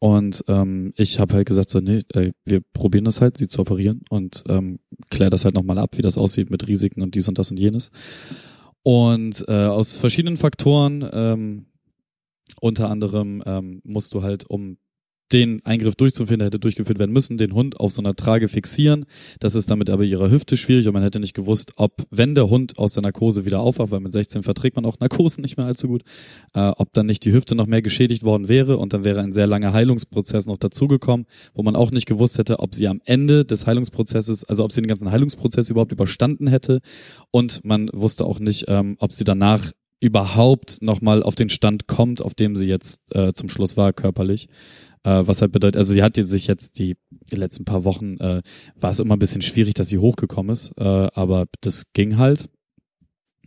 Und 0.00 0.44
ähm, 0.46 0.92
ich 0.96 1.18
habe 1.18 1.34
halt 1.34 1.48
gesagt 1.48 1.70
so, 1.70 1.80
nee, 1.80 2.02
ey, 2.12 2.32
wir 2.46 2.60
probieren 2.72 3.04
das 3.04 3.20
halt, 3.20 3.36
sie 3.36 3.48
zu 3.48 3.60
operieren 3.60 4.02
und 4.10 4.44
ähm, 4.48 4.78
klär 5.10 5.28
das 5.28 5.44
halt 5.44 5.54
nochmal 5.54 5.78
ab, 5.78 5.96
wie 5.96 6.02
das 6.02 6.16
aussieht 6.16 6.50
mit 6.50 6.68
Risiken 6.68 7.02
und 7.02 7.14
dies 7.14 7.28
und 7.28 7.38
das 7.38 7.50
und 7.50 7.58
jenes. 7.58 7.90
Und 8.84 9.44
äh, 9.48 9.66
aus 9.66 9.96
verschiedenen 9.96 10.36
Faktoren, 10.36 11.08
ähm, 11.12 11.66
unter 12.60 12.90
anderem 12.90 13.42
ähm, 13.44 13.80
musst 13.84 14.14
du 14.14 14.22
halt, 14.22 14.48
um 14.48 14.78
den 15.32 15.64
Eingriff 15.64 15.94
durchzuführen, 15.94 16.38
der 16.38 16.46
hätte 16.46 16.58
durchgeführt 16.58 16.98
werden 16.98 17.12
müssen, 17.12 17.38
den 17.38 17.52
Hund 17.52 17.78
auf 17.78 17.92
so 17.92 18.00
einer 18.00 18.14
Trage 18.14 18.48
fixieren. 18.48 19.04
Das 19.40 19.54
ist 19.54 19.70
damit 19.70 19.90
aber 19.90 20.04
ihrer 20.04 20.30
Hüfte 20.30 20.56
schwierig 20.56 20.86
und 20.86 20.94
man 20.94 21.02
hätte 21.02 21.20
nicht 21.20 21.34
gewusst, 21.34 21.72
ob, 21.76 22.06
wenn 22.10 22.34
der 22.34 22.48
Hund 22.48 22.78
aus 22.78 22.92
der 22.92 23.02
Narkose 23.02 23.44
wieder 23.44 23.60
aufwacht, 23.60 23.90
weil 23.90 24.00
mit 24.00 24.12
16 24.12 24.42
verträgt 24.42 24.76
man 24.76 24.84
auch 24.84 24.98
Narkosen 25.00 25.42
nicht 25.42 25.56
mehr 25.56 25.66
allzu 25.66 25.88
gut, 25.88 26.02
äh, 26.54 26.68
ob 26.76 26.92
dann 26.92 27.06
nicht 27.06 27.24
die 27.24 27.32
Hüfte 27.32 27.54
noch 27.54 27.66
mehr 27.66 27.82
geschädigt 27.82 28.22
worden 28.22 28.48
wäre 28.48 28.78
und 28.78 28.92
dann 28.92 29.04
wäre 29.04 29.20
ein 29.20 29.32
sehr 29.32 29.46
langer 29.46 29.72
Heilungsprozess 29.72 30.46
noch 30.46 30.58
dazugekommen, 30.58 31.26
wo 31.54 31.62
man 31.62 31.76
auch 31.76 31.90
nicht 31.90 32.06
gewusst 32.06 32.38
hätte, 32.38 32.60
ob 32.60 32.74
sie 32.74 32.88
am 32.88 33.00
Ende 33.04 33.44
des 33.44 33.66
Heilungsprozesses, 33.66 34.44
also 34.44 34.64
ob 34.64 34.72
sie 34.72 34.80
den 34.80 34.88
ganzen 34.88 35.10
Heilungsprozess 35.10 35.68
überhaupt 35.68 35.92
überstanden 35.92 36.46
hätte 36.46 36.80
und 37.30 37.64
man 37.64 37.90
wusste 37.92 38.24
auch 38.24 38.40
nicht, 38.40 38.64
ähm, 38.68 38.96
ob 38.98 39.12
sie 39.12 39.24
danach 39.24 39.72
überhaupt 40.00 40.80
nochmal 40.80 41.22
auf 41.22 41.34
den 41.34 41.48
Stand 41.48 41.86
kommt, 41.86 42.22
auf 42.22 42.34
dem 42.34 42.56
sie 42.56 42.66
jetzt 42.66 43.00
äh, 43.14 43.32
zum 43.32 43.48
Schluss 43.48 43.76
war, 43.76 43.92
körperlich. 43.92 44.48
Äh, 45.04 45.26
was 45.26 45.40
halt 45.40 45.52
bedeutet, 45.52 45.76
also 45.76 45.92
sie 45.92 46.02
hat 46.02 46.16
jetzt 46.16 46.30
sich 46.30 46.46
jetzt 46.46 46.78
die, 46.78 46.96
die 47.10 47.36
letzten 47.36 47.64
paar 47.64 47.84
Wochen, 47.84 48.16
äh, 48.18 48.42
war 48.76 48.90
es 48.90 49.00
immer 49.00 49.16
ein 49.16 49.20
bisschen 49.20 49.42
schwierig, 49.42 49.74
dass 49.74 49.88
sie 49.88 49.98
hochgekommen 49.98 50.52
ist, 50.52 50.72
äh, 50.78 50.82
aber 50.82 51.46
das 51.60 51.92
ging 51.92 52.16
halt. 52.18 52.48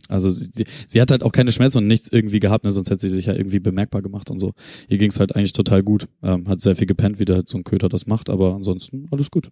Also 0.08 0.30
sie, 0.30 0.50
sie, 0.52 0.64
sie 0.86 1.00
hat 1.00 1.10
halt 1.10 1.22
auch 1.22 1.32
keine 1.32 1.52
Schmerzen 1.52 1.78
und 1.78 1.86
nichts 1.86 2.10
irgendwie 2.10 2.40
gehabt, 2.40 2.64
ne, 2.64 2.72
sonst 2.72 2.90
hätte 2.90 3.00
sie 3.00 3.10
sich 3.10 3.26
ja 3.26 3.34
irgendwie 3.34 3.60
bemerkbar 3.60 4.02
gemacht 4.02 4.30
und 4.30 4.38
so. 4.38 4.52
Ihr 4.88 4.98
ging's 4.98 5.20
halt 5.20 5.36
eigentlich 5.36 5.52
total 5.52 5.82
gut. 5.82 6.08
Ähm, 6.22 6.48
hat 6.48 6.60
sehr 6.60 6.76
viel 6.76 6.86
gepennt, 6.86 7.18
wie 7.18 7.24
der 7.24 7.36
halt 7.36 7.48
so 7.48 7.56
ein 7.56 7.64
Köter 7.64 7.88
das 7.88 8.06
macht, 8.06 8.28
aber 8.28 8.54
ansonsten 8.54 9.06
alles 9.10 9.30
gut. 9.30 9.48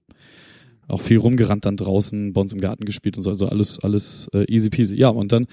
Auch 0.88 1.00
viel 1.00 1.18
rumgerannt 1.18 1.64
dann 1.64 1.76
draußen, 1.76 2.32
bei 2.32 2.40
uns 2.40 2.52
im 2.52 2.60
Garten 2.60 2.84
gespielt 2.84 3.16
und 3.16 3.22
so, 3.22 3.30
also 3.30 3.46
alles, 3.46 3.78
alles 3.78 4.28
äh, 4.34 4.44
easy 4.52 4.70
peasy. 4.70 4.96
Ja, 4.96 5.08
und 5.08 5.30
dann 5.30 5.46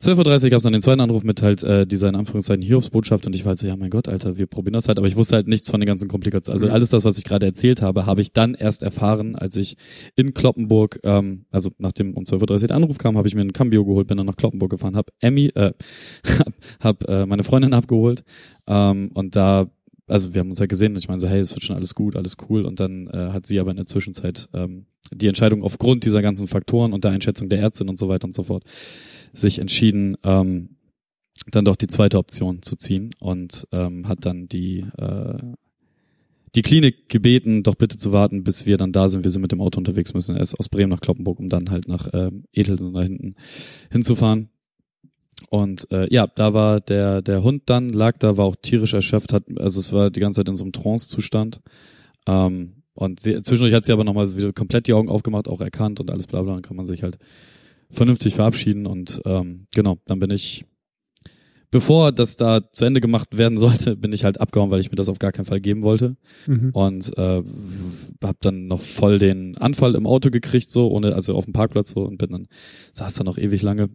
12.30 0.00 0.44
Uhr 0.44 0.50
gab 0.50 0.56
es 0.58 0.62
dann 0.64 0.72
den 0.74 0.82
zweiten 0.82 1.00
Anruf 1.00 1.24
mit 1.24 1.40
halt 1.40 1.62
äh, 1.62 1.86
dieser 1.86 2.08
in 2.08 2.14
Anführungszeichen 2.14 2.62
Hiobsbotschaft 2.62 3.26
und 3.26 3.34
ich 3.34 3.44
war 3.44 3.50
halt 3.50 3.58
so, 3.58 3.66
ja 3.66 3.76
mein 3.76 3.88
Gott, 3.90 4.08
Alter, 4.08 4.36
wir 4.36 4.46
probieren 4.46 4.74
das 4.74 4.88
halt, 4.88 4.98
aber 4.98 5.06
ich 5.06 5.16
wusste 5.16 5.36
halt 5.36 5.48
nichts 5.48 5.70
von 5.70 5.80
den 5.80 5.86
ganzen 5.86 6.08
Komplikationen. 6.08 6.56
Also 6.56 6.66
Mhm. 6.66 6.72
alles 6.74 6.90
das, 6.90 7.04
was 7.04 7.16
ich 7.16 7.24
gerade 7.24 7.46
erzählt 7.46 7.80
habe, 7.80 8.04
habe 8.06 8.20
ich 8.20 8.32
dann 8.32 8.54
erst 8.54 8.82
erfahren, 8.82 9.34
als 9.36 9.56
ich 9.56 9.76
in 10.14 10.34
Kloppenburg, 10.34 11.00
ähm, 11.04 11.46
also 11.50 11.70
nachdem 11.78 12.14
um 12.14 12.24
12.30 12.24 12.62
Uhr 12.62 12.68
der 12.68 12.76
Anruf 12.76 12.98
kam, 12.98 13.16
habe 13.16 13.28
ich 13.28 13.34
mir 13.34 13.40
ein 13.42 13.52
Cambio 13.52 13.84
geholt, 13.84 14.08
bin 14.08 14.18
dann 14.18 14.26
nach 14.26 14.36
Kloppenburg 14.36 14.70
gefahren, 14.70 14.96
hab 14.96 15.10
Emmy, 15.20 15.46
äh, 15.54 15.72
hab, 16.38 16.52
hab 16.80 17.08
äh, 17.08 17.24
meine 17.24 17.44
Freundin 17.44 17.72
abgeholt 17.72 18.24
ähm, 18.66 19.10
und 19.14 19.36
da 19.36 19.68
also 20.12 20.34
wir 20.34 20.40
haben 20.40 20.50
uns 20.50 20.58
ja 20.58 20.66
gesehen 20.66 20.92
und 20.92 20.98
ich 20.98 21.08
meine 21.08 21.20
so, 21.20 21.28
hey, 21.28 21.40
es 21.40 21.52
wird 21.52 21.64
schon 21.64 21.74
alles 21.74 21.94
gut, 21.94 22.16
alles 22.16 22.36
cool. 22.48 22.66
Und 22.66 22.80
dann 22.80 23.06
äh, 23.08 23.30
hat 23.32 23.46
sie 23.46 23.58
aber 23.58 23.70
in 23.70 23.78
der 23.78 23.86
Zwischenzeit 23.86 24.48
ähm, 24.52 24.84
die 25.10 25.26
Entscheidung 25.26 25.62
aufgrund 25.62 26.04
dieser 26.04 26.20
ganzen 26.20 26.46
Faktoren 26.46 26.92
und 26.92 27.04
der 27.04 27.12
Einschätzung 27.12 27.48
der 27.48 27.60
Ärztin 27.60 27.88
und 27.88 27.98
so 27.98 28.08
weiter 28.08 28.26
und 28.26 28.34
so 28.34 28.42
fort 28.42 28.64
sich 29.32 29.58
entschieden, 29.58 30.16
ähm, 30.22 30.76
dann 31.50 31.64
doch 31.64 31.76
die 31.76 31.86
zweite 31.86 32.18
Option 32.18 32.62
zu 32.62 32.76
ziehen 32.76 33.10
und 33.20 33.66
ähm, 33.72 34.06
hat 34.06 34.26
dann 34.26 34.48
die 34.48 34.84
äh, 34.98 35.38
die 36.54 36.62
Klinik 36.62 37.08
gebeten, 37.08 37.62
doch 37.62 37.76
bitte 37.76 37.96
zu 37.96 38.12
warten, 38.12 38.44
bis 38.44 38.66
wir 38.66 38.76
dann 38.76 38.92
da 38.92 39.08
sind. 39.08 39.24
Wir 39.24 39.30
sind 39.30 39.40
mit 39.40 39.52
dem 39.52 39.62
Auto 39.62 39.78
unterwegs, 39.78 40.12
müssen 40.12 40.36
erst 40.36 40.58
aus 40.58 40.68
Bremen 40.68 40.90
nach 40.90 41.00
Kloppenburg, 41.00 41.40
um 41.40 41.48
dann 41.48 41.70
halt 41.70 41.88
nach 41.88 42.08
ähm, 42.12 42.44
Edelsen 42.52 42.92
da 42.92 43.00
hinten 43.00 43.34
hinzufahren. 43.90 44.50
Und 45.52 45.86
äh, 45.92 46.06
ja, 46.10 46.26
da 46.26 46.54
war 46.54 46.80
der 46.80 47.20
der 47.20 47.42
Hund 47.42 47.64
dann 47.66 47.90
lag 47.90 48.16
da, 48.16 48.38
war 48.38 48.46
auch 48.46 48.56
tierisch 48.56 48.94
erschöpft, 48.94 49.34
hat 49.34 49.44
also 49.58 49.80
es 49.80 49.92
war 49.92 50.10
die 50.10 50.18
ganze 50.20 50.38
Zeit 50.40 50.48
in 50.48 50.56
so 50.56 50.64
einem 50.64 50.72
Trance-Zustand. 50.72 51.60
Ähm, 52.26 52.84
und 52.94 53.20
sie, 53.20 53.42
zwischendurch 53.42 53.74
hat 53.74 53.84
sie 53.84 53.92
aber 53.92 54.02
nochmal 54.04 54.34
wieder 54.34 54.54
komplett 54.54 54.86
die 54.86 54.94
Augen 54.94 55.10
aufgemacht, 55.10 55.48
auch 55.48 55.60
erkannt 55.60 56.00
und 56.00 56.10
alles 56.10 56.26
bla 56.26 56.40
bla. 56.42 56.54
Dann 56.54 56.62
kann 56.62 56.76
man 56.78 56.86
sich 56.86 57.02
halt 57.02 57.18
vernünftig 57.90 58.34
verabschieden 58.34 58.86
und 58.86 59.20
ähm, 59.26 59.66
genau, 59.74 59.98
dann 60.06 60.20
bin 60.20 60.30
ich, 60.30 60.64
bevor 61.70 62.12
das 62.12 62.36
da 62.36 62.72
zu 62.72 62.86
Ende 62.86 63.02
gemacht 63.02 63.36
werden 63.36 63.58
sollte, 63.58 63.94
bin 64.02 64.14
ich 64.14 64.24
halt 64.24 64.40
abgehauen, 64.40 64.70
weil 64.70 64.80
ich 64.80 64.90
mir 64.90 64.96
das 64.96 65.10
auf 65.10 65.18
gar 65.18 65.32
keinen 65.32 65.44
Fall 65.44 65.60
geben 65.60 65.82
wollte 65.82 66.16
Mhm. 66.46 66.70
und 66.70 67.18
äh, 67.18 67.42
hab 68.24 68.40
dann 68.40 68.68
noch 68.68 68.80
voll 68.80 69.18
den 69.18 69.58
Anfall 69.58 69.96
im 69.96 70.06
Auto 70.06 70.30
gekriegt, 70.30 70.70
so 70.70 70.90
ohne, 70.90 71.14
also 71.14 71.34
auf 71.36 71.44
dem 71.44 71.52
Parkplatz 71.52 71.90
so 71.90 72.04
und 72.04 72.16
bin 72.16 72.30
dann 72.30 72.48
saß 72.94 73.16
da 73.16 73.24
noch 73.24 73.36
ewig 73.36 73.60
lange. 73.60 73.90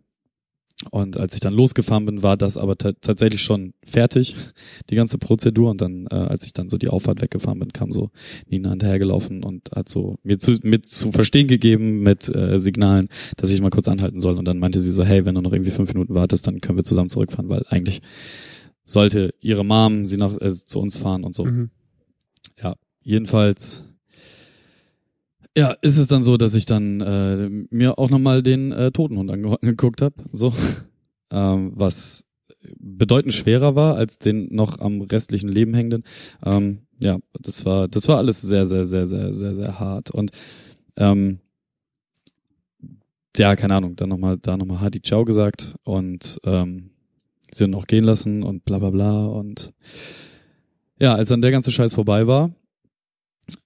Und 0.91 1.17
als 1.17 1.34
ich 1.34 1.39
dann 1.39 1.55
losgefahren 1.55 2.05
bin, 2.05 2.21
war 2.21 2.38
das 2.38 2.55
aber 2.55 2.78
ta- 2.78 2.91
tatsächlich 3.01 3.41
schon 3.41 3.73
fertig, 3.84 4.36
die 4.91 4.95
ganze 4.95 5.17
Prozedur. 5.17 5.71
Und 5.71 5.82
dann, 5.82 6.05
äh, 6.11 6.15
als 6.15 6.45
ich 6.45 6.53
dann 6.53 6.69
so 6.69 6.78
die 6.78 6.88
Auffahrt 6.89 7.19
weggefahren 7.21 7.57
bin, 7.57 7.73
kam 7.73 7.91
so 7.91 8.11
Nina 8.47 8.69
hinterhergelaufen 8.69 9.43
und 9.43 9.71
hat 9.75 9.89
so 9.89 10.17
mir 10.21 10.38
zu, 10.38 10.59
mir 10.61 10.84
zu 10.84 11.11
verstehen 11.11 11.47
gegeben 11.47 12.01
mit 12.01 12.34
äh, 12.34 12.59
Signalen, 12.59 13.07
dass 13.38 13.51
ich 13.51 13.59
mal 13.59 13.71
kurz 13.71 13.88
anhalten 13.88 14.21
soll. 14.21 14.38
Und 14.38 14.45
dann 14.45 14.59
meinte 14.59 14.80
sie 14.80 14.91
so, 14.91 15.03
hey, 15.03 15.25
wenn 15.25 15.34
du 15.34 15.41
noch 15.41 15.51
irgendwie 15.53 15.71
fünf 15.71 15.91
Minuten 15.93 16.13
wartest, 16.13 16.45
dann 16.45 16.61
können 16.61 16.78
wir 16.78 16.84
zusammen 16.84 17.09
zurückfahren, 17.09 17.49
weil 17.49 17.65
eigentlich 17.69 18.01
sollte 18.86 19.34
ihre 19.39 19.65
Mom 19.65 20.05
sie 20.05 20.17
nach 20.17 20.39
äh, 20.39 20.53
zu 20.53 20.80
uns 20.80 20.97
fahren 20.97 21.23
und 21.23 21.34
so. 21.34 21.45
Mhm. 21.45 21.71
Ja, 22.61 22.75
jedenfalls 23.01 23.84
ja, 25.58 25.72
ist 25.82 25.97
es 25.97 26.08
dann 26.08 26.22
so, 26.22 26.38
dass 26.38 26.53
ich 26.53 26.68
dann 26.68 27.01
äh, 27.01 27.49
mir 27.72 27.97
auch 27.97 28.12
nochmal 28.12 28.43
den 28.43 28.72
äh, 28.72 28.91
Totenhund 28.91 29.32
ange 29.32 29.58
angeguckt 29.62 30.01
habe, 30.01 30.16
so. 30.32 30.53
Ähm, 31.30 31.74
was 31.76 32.24
bedeutend 32.80 33.34
schwerer 33.34 33.76
war 33.76 33.95
als 33.97 34.18
den 34.18 34.47
noch 34.55 34.80
am 34.80 35.01
restlichen 35.01 35.49
Leben 35.49 35.74
hängenden. 35.74 36.03
Ähm, 36.41 36.84
ja, 37.03 37.20
das 37.38 37.66
war 37.66 37.89
das 37.89 38.08
war 38.08 38.16
alles 38.16 38.41
sehr 38.41 38.66
sehr 38.66 38.86
sehr 38.86 39.05
sehr 39.05 39.34
sehr 39.34 39.53
sehr 39.53 39.78
hart. 39.78 40.10
Und 40.10 40.32
ähm, 40.95 41.39
ja, 43.36 43.58
keine 43.58 43.76
Ahnung, 43.76 43.97
dann 43.97 44.08
nochmal 44.08 44.38
da 44.38 44.55
nochmal 44.55 44.80
Hadi 44.80 45.01
Ciao 45.01 45.26
gesagt 45.26 45.76
und 45.84 46.39
ähm, 46.45 46.91
sie 47.51 47.66
dann 47.66 47.76
auch 47.76 47.88
gehen 47.88 48.05
lassen 48.05 48.43
und 48.43 48.64
bla 48.64 48.80
bla 48.80 48.91
bla. 48.91 49.26
Und 49.26 49.74
ja, 50.97 51.14
als 51.14 51.28
dann 51.28 51.41
der 51.41 51.51
ganze 51.51 51.74
Scheiß 51.74 51.93
vorbei 51.93 52.26
war, 52.26 52.51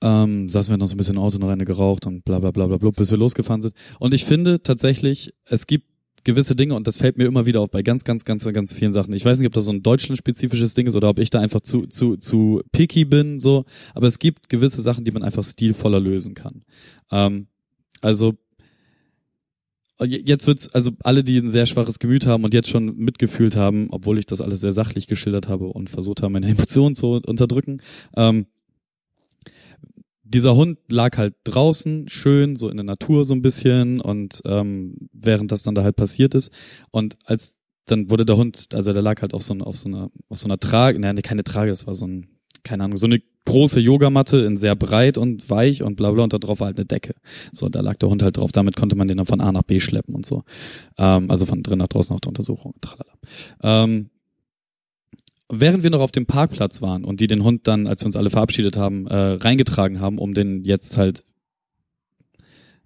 ähm, 0.01 0.49
saßen 0.49 0.71
wir 0.71 0.77
noch 0.77 0.85
so 0.85 0.95
ein 0.95 0.97
bisschen 0.97 1.17
Auto 1.17 1.37
noch 1.37 1.49
eine 1.49 1.65
geraucht 1.65 2.05
und 2.05 2.23
bla 2.23 2.39
bla 2.39 2.51
bla 2.51 2.67
bla 2.67 2.77
bla, 2.77 2.91
bis 2.91 3.11
wir 3.11 3.17
losgefahren 3.17 3.61
sind. 3.61 3.73
Und 3.99 4.13
ich 4.13 4.25
finde 4.25 4.61
tatsächlich, 4.61 5.33
es 5.45 5.67
gibt 5.67 5.85
gewisse 6.23 6.55
Dinge 6.55 6.75
und 6.75 6.87
das 6.87 6.97
fällt 6.97 7.17
mir 7.17 7.25
immer 7.25 7.45
wieder 7.45 7.61
auf 7.61 7.71
bei 7.71 7.81
ganz, 7.81 8.03
ganz, 8.03 8.25
ganz, 8.25 8.45
ganz 8.45 8.75
vielen 8.75 8.93
Sachen. 8.93 9.13
Ich 9.13 9.25
weiß 9.25 9.39
nicht, 9.39 9.47
ob 9.47 9.53
das 9.53 9.65
so 9.65 9.71
ein 9.71 9.81
deutschlandspezifisches 9.81 10.73
Ding 10.73 10.87
ist 10.87 10.95
oder 10.95 11.09
ob 11.09 11.19
ich 11.19 11.29
da 11.29 11.39
einfach 11.39 11.61
zu, 11.61 11.87
zu, 11.87 12.17
zu 12.17 12.61
picky 12.71 13.05
bin, 13.05 13.39
so. 13.39 13.65
Aber 13.95 14.07
es 14.07 14.19
gibt 14.19 14.49
gewisse 14.49 14.81
Sachen, 14.81 15.03
die 15.03 15.11
man 15.11 15.23
einfach 15.23 15.43
stilvoller 15.43 15.99
lösen 15.99 16.35
kann. 16.35 16.63
Ähm, 17.11 17.47
also, 18.01 18.33
jetzt 20.05 20.47
wird's, 20.47 20.67
also 20.69 20.91
alle, 21.03 21.23
die 21.23 21.37
ein 21.37 21.49
sehr 21.49 21.65
schwaches 21.65 21.99
Gemüt 21.99 22.25
haben 22.25 22.43
und 22.43 22.53
jetzt 22.53 22.69
schon 22.69 22.95
mitgefühlt 22.97 23.55
haben, 23.55 23.87
obwohl 23.91 24.17
ich 24.17 24.25
das 24.25 24.41
alles 24.41 24.61
sehr 24.61 24.71
sachlich 24.71 25.07
geschildert 25.07 25.47
habe 25.47 25.65
und 25.65 25.89
versucht 25.89 26.21
habe, 26.21 26.33
meine 26.33 26.47
Emotionen 26.47 26.95
zu 26.95 27.21
unterdrücken, 27.25 27.81
ähm, 28.15 28.45
dieser 30.33 30.55
Hund 30.55 30.79
lag 30.89 31.17
halt 31.17 31.35
draußen, 31.43 32.07
schön, 32.07 32.55
so 32.55 32.69
in 32.69 32.77
der 32.77 32.83
Natur 32.83 33.23
so 33.23 33.33
ein 33.33 33.41
bisschen 33.41 33.99
und 33.99 34.41
ähm, 34.45 34.95
während 35.13 35.51
das 35.51 35.63
dann 35.63 35.75
da 35.75 35.83
halt 35.83 35.95
passiert 35.95 36.33
ist 36.33 36.51
und 36.91 37.17
als 37.25 37.55
dann 37.85 38.09
wurde 38.09 38.25
der 38.25 38.37
Hund, 38.37 38.67
also 38.73 38.93
der 38.93 39.01
lag 39.01 39.21
halt 39.21 39.33
auf 39.33 39.43
so, 39.43 39.53
auf 39.55 39.77
so 39.77 39.89
einer, 39.89 40.09
auf 40.29 40.37
so 40.37 40.45
einer 40.45 40.59
Trage, 40.59 40.99
nein, 40.99 41.15
keine 41.21 41.43
Trage, 41.43 41.71
das 41.71 41.87
war 41.87 41.93
so 41.93 42.07
ein, 42.07 42.27
keine 42.63 42.83
Ahnung, 42.83 42.97
so 42.97 43.07
eine 43.07 43.21
große 43.45 43.79
Yogamatte 43.79 44.37
in 44.37 44.57
sehr 44.57 44.75
breit 44.75 45.17
und 45.17 45.49
weich 45.49 45.83
und 45.83 45.95
bla 45.95 46.11
bla 46.11 46.23
und 46.23 46.33
da 46.33 46.37
drauf 46.37 46.59
war 46.59 46.67
halt 46.67 46.77
eine 46.77 46.85
Decke. 46.85 47.15
So, 47.51 47.69
da 47.69 47.81
lag 47.81 47.95
der 47.97 48.09
Hund 48.09 48.21
halt 48.21 48.37
drauf. 48.37 48.51
Damit 48.51 48.75
konnte 48.75 48.95
man 48.95 49.07
den 49.07 49.17
dann 49.17 49.25
von 49.25 49.41
A 49.41 49.51
nach 49.51 49.63
B 49.63 49.79
schleppen 49.79 50.13
und 50.13 50.25
so. 50.25 50.43
Ähm, 50.97 51.31
also 51.31 51.45
von 51.45 51.63
drin 51.63 51.79
nach 51.79 51.87
draußen 51.87 52.13
auf 52.13 52.21
der 52.21 52.29
Untersuchung. 52.29 52.75
Tralala. 52.81 53.13
Ähm, 53.63 54.11
während 55.51 55.83
wir 55.83 55.89
noch 55.89 56.01
auf 56.01 56.11
dem 56.11 56.25
Parkplatz 56.25 56.81
waren 56.81 57.03
und 57.03 57.19
die 57.19 57.27
den 57.27 57.43
Hund 57.43 57.67
dann, 57.67 57.87
als 57.87 58.01
wir 58.01 58.07
uns 58.07 58.15
alle 58.15 58.29
verabschiedet 58.29 58.77
haben, 58.77 59.07
äh, 59.07 59.15
reingetragen 59.15 59.99
haben, 59.99 60.17
um 60.17 60.33
den 60.33 60.63
jetzt 60.63 60.97
halt 60.97 61.23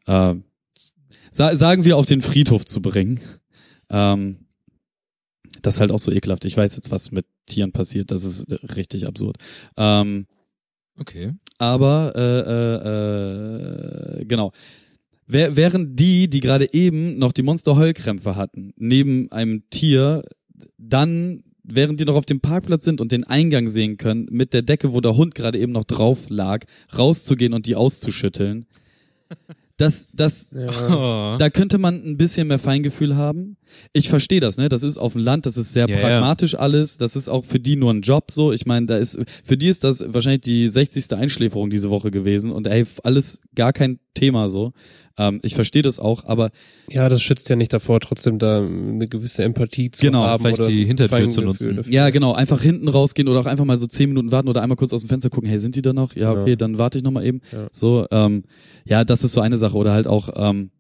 äh, 0.08 0.36
sa 1.32 1.56
sagen 1.56 1.86
wir 1.86 1.98
auf 1.98 2.06
den 2.06 2.22
Friedhof 2.22 2.66
zu 2.66 2.82
bringen. 2.82 3.20
Ähm, 3.90 4.38
das 5.62 5.76
ist 5.76 5.80
halt 5.80 5.92
auch 5.92 6.00
so 6.00 6.12
ekelhaft. 6.12 6.46
Ich 6.46 6.56
weiß 6.56 6.76
jetzt, 6.76 6.92
was 6.92 7.12
mit 7.12 7.26
Tieren 7.46 7.72
passiert. 7.72 8.12
Das 8.12 8.24
ist 8.24 8.52
richtig 8.76 9.08
absurd. 9.08 9.38
Ähm, 9.78 10.28
Okay. 10.98 11.34
aber 11.58 12.14
äh, 12.16 14.20
äh, 14.20 14.22
äh, 14.22 14.26
genau. 14.26 14.52
Während 15.28 16.00
die, 16.00 16.30
die 16.30 16.40
gerade 16.40 16.72
eben 16.72 17.18
noch 17.18 17.32
die 17.32 17.42
Monster-Heulkrämpfe 17.42 18.36
hatten, 18.36 18.74
neben 18.78 19.32
einem 19.32 19.68
Tier, 19.72 20.24
dann, 20.78 21.44
während 21.68 22.00
die 22.00 22.06
noch 22.06 22.16
auf 22.16 22.26
dem 22.26 22.40
Parkplatz 22.42 22.86
sind 22.86 23.02
und 23.02 23.12
den 23.12 23.24
Eingang 23.24 23.68
sehen 23.68 23.98
können, 23.98 24.28
mit 24.30 24.54
der 24.54 24.62
Decke, 24.62 24.94
wo 24.94 25.02
der 25.02 25.16
Hund 25.18 25.36
gerade 25.36 25.58
eben 25.60 25.72
noch 25.72 25.86
drauf 25.86 26.30
lag, 26.30 26.66
rauszugehen 26.98 27.54
und 27.54 27.66
die 27.66 27.76
auszuschütteln. 27.76 28.66
Das, 29.78 30.08
das, 30.14 30.50
Oh. 30.90 31.36
da 31.40 31.50
könnte 31.50 31.78
man 31.78 31.96
ein 31.96 32.18
bisschen 32.18 32.48
mehr 32.48 32.60
Feingefühl 32.60 33.16
haben. 33.16 33.58
Ich 33.92 34.08
verstehe 34.10 34.40
das, 34.40 34.58
ne? 34.58 34.70
Das 34.70 34.84
ist 34.84 34.98
auf 34.98 35.14
dem 35.14 35.22
Land, 35.22 35.46
das 35.46 35.58
ist 35.58 35.74
sehr 35.74 35.90
Ja, 35.90 35.96
ja. 35.98 36.02
pragmatisch 36.02 36.56
alles. 36.56 36.98
Das 36.98 37.16
ist 37.16 37.28
auch 37.28 37.44
für 37.44 37.60
die 37.60 37.76
nur 37.76 37.94
ein 37.94 38.02
Job 38.02 38.32
so. 38.32 38.54
Ich 38.54 38.66
meine, 38.66 38.86
da 38.86 38.98
ist 38.98 39.18
für 39.44 39.58
die 39.58 39.68
ist 39.68 39.84
das 39.84 40.04
wahrscheinlich 40.08 40.42
die 40.42 40.68
60. 40.68 41.14
Einschläferung 41.14 41.70
diese 41.70 41.90
Woche 41.90 42.12
gewesen 42.12 42.52
und 42.52 42.68
ey, 42.68 42.86
alles 43.04 43.42
gar 43.54 43.74
kein 43.74 44.00
Thema 44.14 44.48
so. 44.48 44.72
Ähm, 45.18 45.40
ich 45.44 45.56
verstehe 45.56 45.82
das 45.82 45.98
auch, 46.00 46.26
aber 46.26 46.52
Ja, 46.90 47.08
das 47.08 47.22
schützt 47.22 47.48
ja 47.50 47.56
nicht 47.56 47.72
davor, 47.72 48.00
trotzdem 48.02 48.38
da 48.38 48.58
eine 48.66 49.08
gewisse 49.08 49.44
Empathie 49.44 49.90
zu 49.92 50.06
Genau, 50.06 50.24
haben. 50.24 50.42
vielleicht 50.44 50.60
oder 50.60 50.70
die 50.70 50.86
Hintertür 50.86 51.28
zu 51.30 51.42
nutzen. 51.42 51.78
dafür. 51.78 51.94
ja, 51.94 52.10
genau, 52.10 52.34
einfach 52.34 52.62
hinten 52.62 52.90
rausgehen 52.90 53.28
oder 53.30 53.40
auch 53.40 53.46
einfach 53.46 53.64
mal 53.66 53.80
so 53.80 53.88
zehn 53.88 54.10
Minuten 54.10 54.32
warten 54.32 54.50
oder 54.50 54.62
einmal 54.62 54.76
kurz 54.76 54.92
aus 54.92 55.02
dem 55.02 55.10
Fenster 55.10 55.30
gucken, 55.30 55.50
hey, 55.50 55.58
sind 55.60 55.76
die 55.76 55.82
da 55.82 55.94
noch? 55.94 56.16
Ja, 56.16 56.34
Ja. 56.34 56.42
okay, 56.42 56.56
dann 56.58 56.78
warte 56.78 56.98
ich 56.98 57.04
noch 57.04 57.12
mal 57.12 57.26
eben. 57.26 57.40
Ja. 57.54 57.68
So, 57.72 58.06
ähm, 58.12 58.44
ja, 58.86 59.04
das 59.06 59.24
ist 59.24 59.32
so 59.34 59.42
eine 59.42 59.58
Sache 59.58 59.78
oder 59.78 59.94
halt 59.94 60.08
auch, 60.08 60.30
ähm, 60.36 60.72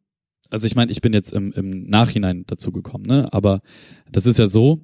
also 0.50 0.68
ich 0.68 0.76
meine, 0.76 0.92
ich 0.92 1.02
bin 1.02 1.14
jetzt 1.14 1.34
im, 1.34 1.52
im 1.54 1.86
Nachhinein 1.88 2.44
dazu 2.46 2.72
gekommen, 2.72 3.06
ne? 3.06 3.28
Aber 3.32 3.62
das 4.12 4.26
ist 4.28 4.38
ja 4.38 4.48
so, 4.48 4.82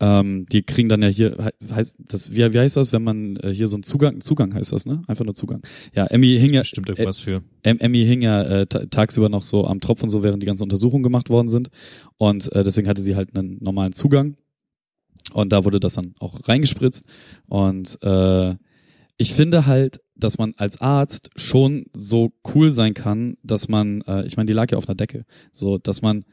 ähm, 0.00 0.46
die 0.50 0.62
kriegen 0.62 0.88
dann 0.88 1.02
ja 1.02 1.08
hier, 1.08 1.36
he- 1.38 1.72
heißt 1.74 1.96
das, 1.98 2.32
wie, 2.32 2.52
wie 2.52 2.58
heißt 2.58 2.76
das, 2.76 2.92
wenn 2.92 3.02
man 3.02 3.36
äh, 3.36 3.50
hier 3.52 3.66
so 3.66 3.76
einen 3.76 3.82
Zugang, 3.82 4.20
Zugang 4.20 4.54
heißt 4.54 4.72
das, 4.72 4.86
ne? 4.86 5.02
Einfach 5.06 5.24
nur 5.24 5.34
Zugang. 5.34 5.62
Ja, 5.94 6.06
Emmy 6.06 6.38
hing 6.38 6.52
ja, 6.52 6.64
Stimmt 6.64 6.88
irgendwas 6.88 7.20
für. 7.20 7.42
Em 7.62 7.78
Emmy 7.78 8.04
hing 8.04 8.22
ja 8.22 8.42
äh, 8.42 8.66
ta- 8.66 8.86
tagsüber 8.86 9.28
noch 9.28 9.42
so 9.42 9.66
am 9.66 9.80
Tropf 9.80 10.02
und 10.02 10.10
so, 10.10 10.22
während 10.22 10.42
die 10.42 10.46
ganzen 10.46 10.62
Untersuchungen 10.64 11.02
gemacht 11.02 11.28
worden 11.30 11.48
sind. 11.48 11.70
Und 12.18 12.50
äh, 12.52 12.64
deswegen 12.64 12.88
hatte 12.88 13.02
sie 13.02 13.16
halt 13.16 13.36
einen 13.36 13.58
normalen 13.60 13.92
Zugang. 13.92 14.36
Und 15.32 15.52
da 15.52 15.64
wurde 15.64 15.80
das 15.80 15.94
dann 15.94 16.14
auch 16.18 16.48
reingespritzt. 16.48 17.04
Und 17.48 17.98
äh, 18.02 18.54
ich 19.16 19.34
finde 19.34 19.66
halt, 19.66 20.00
dass 20.16 20.38
man 20.38 20.54
als 20.56 20.80
Arzt 20.80 21.30
schon 21.36 21.86
so 21.94 22.32
cool 22.54 22.70
sein 22.70 22.94
kann, 22.94 23.36
dass 23.42 23.68
man, 23.68 24.00
äh, 24.02 24.26
ich 24.26 24.36
meine, 24.36 24.46
die 24.46 24.52
lag 24.54 24.70
ja 24.70 24.78
auf 24.78 24.88
einer 24.88 24.96
Decke, 24.96 25.24
so, 25.52 25.78
dass 25.78 26.00
man 26.02 26.24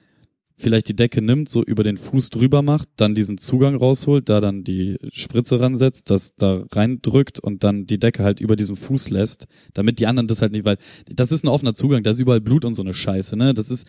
vielleicht 0.57 0.89
die 0.89 0.95
Decke 0.95 1.21
nimmt, 1.21 1.49
so 1.49 1.63
über 1.63 1.83
den 1.83 1.97
Fuß 1.97 2.31
drüber 2.31 2.61
macht, 2.61 2.89
dann 2.97 3.13
diesen 3.13 3.37
Zugang 3.37 3.75
rausholt, 3.75 4.27
da 4.27 4.41
dann 4.41 4.63
die 4.63 4.97
Spritze 5.11 5.59
ransetzt, 5.59 6.09
das 6.09 6.35
da 6.35 6.65
reindrückt 6.71 7.39
und 7.39 7.63
dann 7.63 7.85
die 7.85 7.99
Decke 7.99 8.23
halt 8.23 8.39
über 8.41 8.55
diesem 8.55 8.75
Fuß 8.75 9.11
lässt, 9.11 9.45
damit 9.73 9.99
die 9.99 10.07
anderen 10.07 10.27
das 10.27 10.41
halt 10.41 10.51
nicht, 10.51 10.65
weil 10.65 10.77
das 11.05 11.31
ist 11.31 11.43
ein 11.43 11.49
offener 11.49 11.75
Zugang, 11.75 12.01
da 12.01 12.09
ist 12.09 12.19
überall 12.19 12.41
Blut 12.41 12.65
und 12.65 12.73
so 12.73 12.81
eine 12.81 12.93
Scheiße, 12.93 13.37
ne? 13.37 13.53
Das 13.53 13.69
ist 13.69 13.87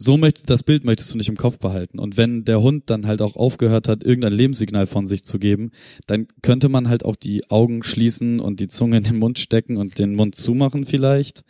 so 0.00 0.16
möchtest 0.16 0.48
das 0.48 0.62
Bild 0.62 0.84
möchtest 0.84 1.12
du 1.12 1.18
nicht 1.18 1.28
im 1.28 1.36
Kopf 1.36 1.58
behalten 1.58 1.98
und 1.98 2.16
wenn 2.16 2.44
der 2.44 2.62
Hund 2.62 2.84
dann 2.86 3.06
halt 3.06 3.20
auch 3.20 3.36
aufgehört 3.36 3.88
hat, 3.88 4.04
irgendein 4.04 4.32
Lebenssignal 4.32 4.86
von 4.86 5.06
sich 5.06 5.24
zu 5.24 5.38
geben, 5.38 5.72
dann 6.06 6.28
könnte 6.40 6.68
man 6.68 6.88
halt 6.88 7.04
auch 7.04 7.16
die 7.16 7.50
Augen 7.50 7.82
schließen 7.82 8.40
und 8.40 8.60
die 8.60 8.68
Zunge 8.68 8.98
in 8.98 9.04
den 9.04 9.18
Mund 9.18 9.38
stecken 9.38 9.76
und 9.76 9.98
den 9.98 10.14
Mund 10.14 10.36
zumachen 10.36 10.86
vielleicht. 10.86 11.42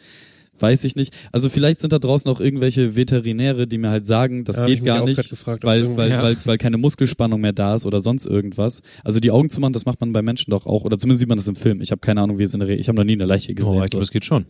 Weiß 0.61 0.84
ich 0.84 0.96
nicht. 0.96 1.14
Also 1.32 1.48
vielleicht 1.48 1.80
sind 1.80 1.92
da 1.92 1.98
draußen 1.98 2.30
auch 2.30 2.40
irgendwelche 2.40 2.96
Veterinäre, 2.96 3.66
die 3.66 3.78
mir 3.78 3.90
halt 3.90 4.06
sagen, 4.06 4.44
das 4.44 4.56
Ja, 4.59 4.66
geht 4.66 4.84
gar 4.84 5.04
nicht, 5.04 5.30
gefragt, 5.30 5.64
weil, 5.64 5.96
weil, 5.96 6.11
Ja. 6.11 6.22
weil, 6.22 6.36
weil 6.44 6.59
keine 6.59 6.78
Muskelspannung 6.78 7.40
mehr 7.40 7.52
da 7.52 7.74
ist 7.74 7.86
oder 7.86 8.00
sonst 8.00 8.26
irgendwas. 8.26 8.82
Also 9.04 9.20
die 9.20 9.30
Augen 9.30 9.50
zu 9.50 9.61
machen, 9.61 9.72
das 9.72 9.84
macht 9.86 10.00
man 10.00 10.12
bei 10.12 10.22
Menschen 10.22 10.50
doch 10.50 10.66
auch, 10.66 10.84
oder 10.84 10.98
zumindest 10.98 11.20
sieht 11.20 11.28
man 11.28 11.38
das 11.38 11.48
im 11.48 11.56
Film. 11.56 11.80
Ich 11.80 11.90
habe 11.90 12.00
keine 12.00 12.20
Ahnung, 12.22 12.38
wie 12.38 12.42
es 12.42 12.54
in 12.54 12.61
der 12.61 12.68
Re 12.68 12.74
Ich 12.74 12.88
habe 12.88 12.96
noch 12.96 13.04
nie 13.04 13.12
eine 13.12 13.26
Leiche 13.26 13.54
gesehen. 13.54 13.72
Oh, 13.72 13.84
ich 13.84 13.90
so. 13.90 13.96
glaube, 13.96 14.02
das 14.04 14.11
geht 14.11 14.24
schon. 14.24 14.46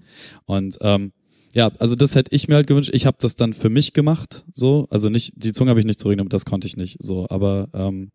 Und 0.46 0.78
ähm, 0.80 1.12
ja, 1.54 1.70
also 1.78 1.94
das 1.94 2.14
hätte 2.14 2.34
ich 2.34 2.46
mir 2.48 2.56
halt 2.56 2.66
gewünscht. 2.66 2.90
Ich 2.92 3.06
habe 3.06 3.16
das 3.20 3.34
dann 3.36 3.52
für 3.54 3.70
mich 3.70 3.92
gemacht, 3.92 4.44
so. 4.52 4.86
Also 4.90 5.08
nicht, 5.10 5.32
die 5.36 5.52
Zunge 5.52 5.70
habe 5.70 5.80
ich 5.80 5.86
nicht 5.86 5.98
zurückgenommen, 6.00 6.28
das 6.28 6.44
konnte 6.44 6.66
ich 6.66 6.76
nicht, 6.76 6.98
so. 7.00 7.26
Aber 7.30 7.68
ähm, 7.72 8.10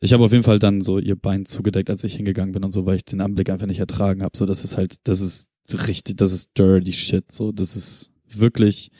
ich 0.00 0.12
habe 0.12 0.24
auf 0.24 0.30
jeden 0.32 0.44
Fall 0.44 0.58
dann 0.60 0.80
so 0.80 0.98
ihr 0.98 1.16
Bein 1.16 1.44
zugedeckt, 1.46 1.90
als 1.90 2.04
ich 2.04 2.14
hingegangen 2.14 2.52
bin 2.52 2.64
und 2.64 2.70
so, 2.72 2.86
weil 2.86 2.96
ich 2.96 3.04
den 3.04 3.20
Anblick 3.20 3.50
einfach 3.50 3.66
nicht 3.66 3.80
ertragen 3.80 4.22
habe. 4.22 4.36
So, 4.38 4.46
das 4.46 4.62
ist 4.64 4.76
halt, 4.76 4.96
das 5.04 5.20
ist 5.20 5.48
richtig, 5.74 6.16
das 6.16 6.32
ist 6.32 6.50
dirty 6.56 6.92
shit. 6.92 7.30
So, 7.30 7.52
das 7.52 7.76
ist 7.76 8.12
wirklich, 8.28 8.90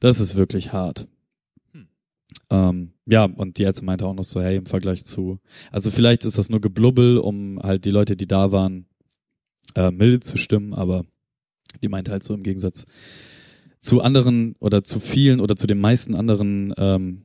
das 0.00 0.20
ist 0.20 0.36
wirklich 0.36 0.72
hart. 0.72 1.06
Hm. 1.72 1.88
Ähm, 2.50 2.92
ja, 3.06 3.24
und 3.24 3.58
die 3.58 3.62
Ärzte 3.62 3.84
meinte 3.84 4.06
auch 4.06 4.14
noch 4.14 4.24
so, 4.24 4.40
hey, 4.40 4.56
im 4.56 4.66
Vergleich 4.66 5.04
zu, 5.04 5.38
also 5.70 5.90
vielleicht 5.90 6.24
ist 6.24 6.38
das 6.38 6.50
nur 6.50 6.60
Geblubbel, 6.60 7.18
um 7.18 7.60
halt 7.62 7.84
die 7.84 7.90
Leute, 7.90 8.16
die 8.16 8.26
da 8.26 8.52
waren, 8.52 8.86
äh, 9.74 9.90
milde 9.90 10.20
zu 10.20 10.38
stimmen, 10.38 10.74
aber 10.74 11.04
die 11.82 11.88
meinte 11.88 12.10
halt 12.10 12.24
so 12.24 12.34
im 12.34 12.42
Gegensatz 12.42 12.86
zu 13.80 14.00
anderen 14.00 14.54
oder 14.60 14.82
zu 14.84 15.00
vielen 15.00 15.40
oder 15.40 15.56
zu 15.56 15.66
den 15.66 15.78
meisten 15.78 16.14
anderen, 16.14 16.72
ähm, 16.78 17.24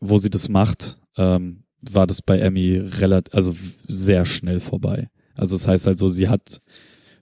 wo 0.00 0.18
sie 0.18 0.30
das 0.30 0.48
macht, 0.48 0.98
ähm, 1.16 1.64
war 1.80 2.06
das 2.06 2.22
bei 2.22 2.38
Emmy 2.38 2.76
relativ, 2.76 3.34
also 3.34 3.56
sehr 3.86 4.26
schnell 4.26 4.60
vorbei. 4.60 5.08
Also 5.34 5.54
das 5.54 5.66
heißt 5.66 5.86
halt 5.86 5.98
so, 5.98 6.08
sie 6.08 6.28
hat 6.28 6.60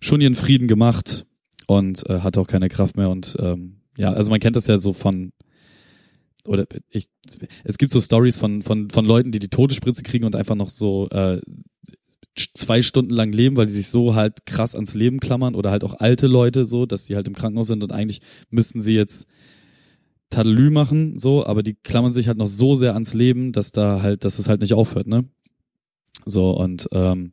schon 0.01 0.21
ihren 0.21 0.35
Frieden 0.35 0.69
gemacht 0.69 1.27
und 1.67 2.09
äh, 2.09 2.21
hatte 2.21 2.41
auch 2.41 2.47
keine 2.47 2.69
Kraft 2.69 2.97
mehr 2.97 3.11
und 3.11 3.37
ähm, 3.41 3.81
ja, 3.97 4.13
also 4.13 4.31
man 4.31 4.41
kennt 4.41 4.57
das 4.57 4.67
ja 4.67 4.79
so 4.79 4.93
von 4.93 5.33
oder 6.47 6.67
ich 6.89 7.09
es 7.65 7.79
gibt 7.79 7.93
so 7.93 8.01
Stories 8.01 8.39
von 8.39 8.63
von 8.63 8.91
von 8.91 9.05
Leuten, 9.05 9.31
die 9.31 9.39
die 9.39 9.49
Todesspritze 9.49 10.03
kriegen 10.03 10.25
und 10.25 10.35
einfach 10.35 10.55
noch 10.55 10.71
so 10.71 11.09
äh, 11.11 11.41
zwei 12.55 12.81
Stunden 12.83 13.13
lang 13.13 13.33
leben, 13.33 13.57
weil 13.57 13.67
die 13.67 13.73
sich 13.73 13.89
so 13.89 14.15
halt 14.15 14.47
krass 14.47 14.75
ans 14.75 14.95
Leben 14.95 15.21
klammern 15.21 15.55
oder 15.55 15.71
halt 15.71 15.85
auch 15.85 15.95
alte 15.95 16.27
Leute 16.27 16.65
so, 16.65 16.87
dass 16.87 17.05
die 17.05 17.17
halt 17.17 17.27
im 17.27 17.35
Krankenhaus 17.35 17.67
sind 17.67 17.83
und 17.83 17.93
eigentlich 17.93 18.21
müssten 18.51 18.81
sie 18.81 18.95
jetzt 18.95 19.27
Tadelü 20.31 20.71
machen, 20.71 21.19
so, 21.19 21.45
aber 21.45 21.63
die 21.63 21.75
klammern 21.75 22.13
sich 22.13 22.29
halt 22.29 22.39
noch 22.39 22.47
so 22.47 22.77
sehr 22.77 22.95
ans 22.95 23.15
Leben, 23.15 23.53
dass 23.53 23.73
da 23.73 24.01
halt, 24.01 24.25
dass 24.25 24.39
es 24.39 24.49
halt 24.49 24.61
nicht 24.61 24.75
aufhört, 24.75 25.09
ne? 25.09 25.25
So, 26.25 26.51
und 26.51 26.89
ähm, 26.93 27.33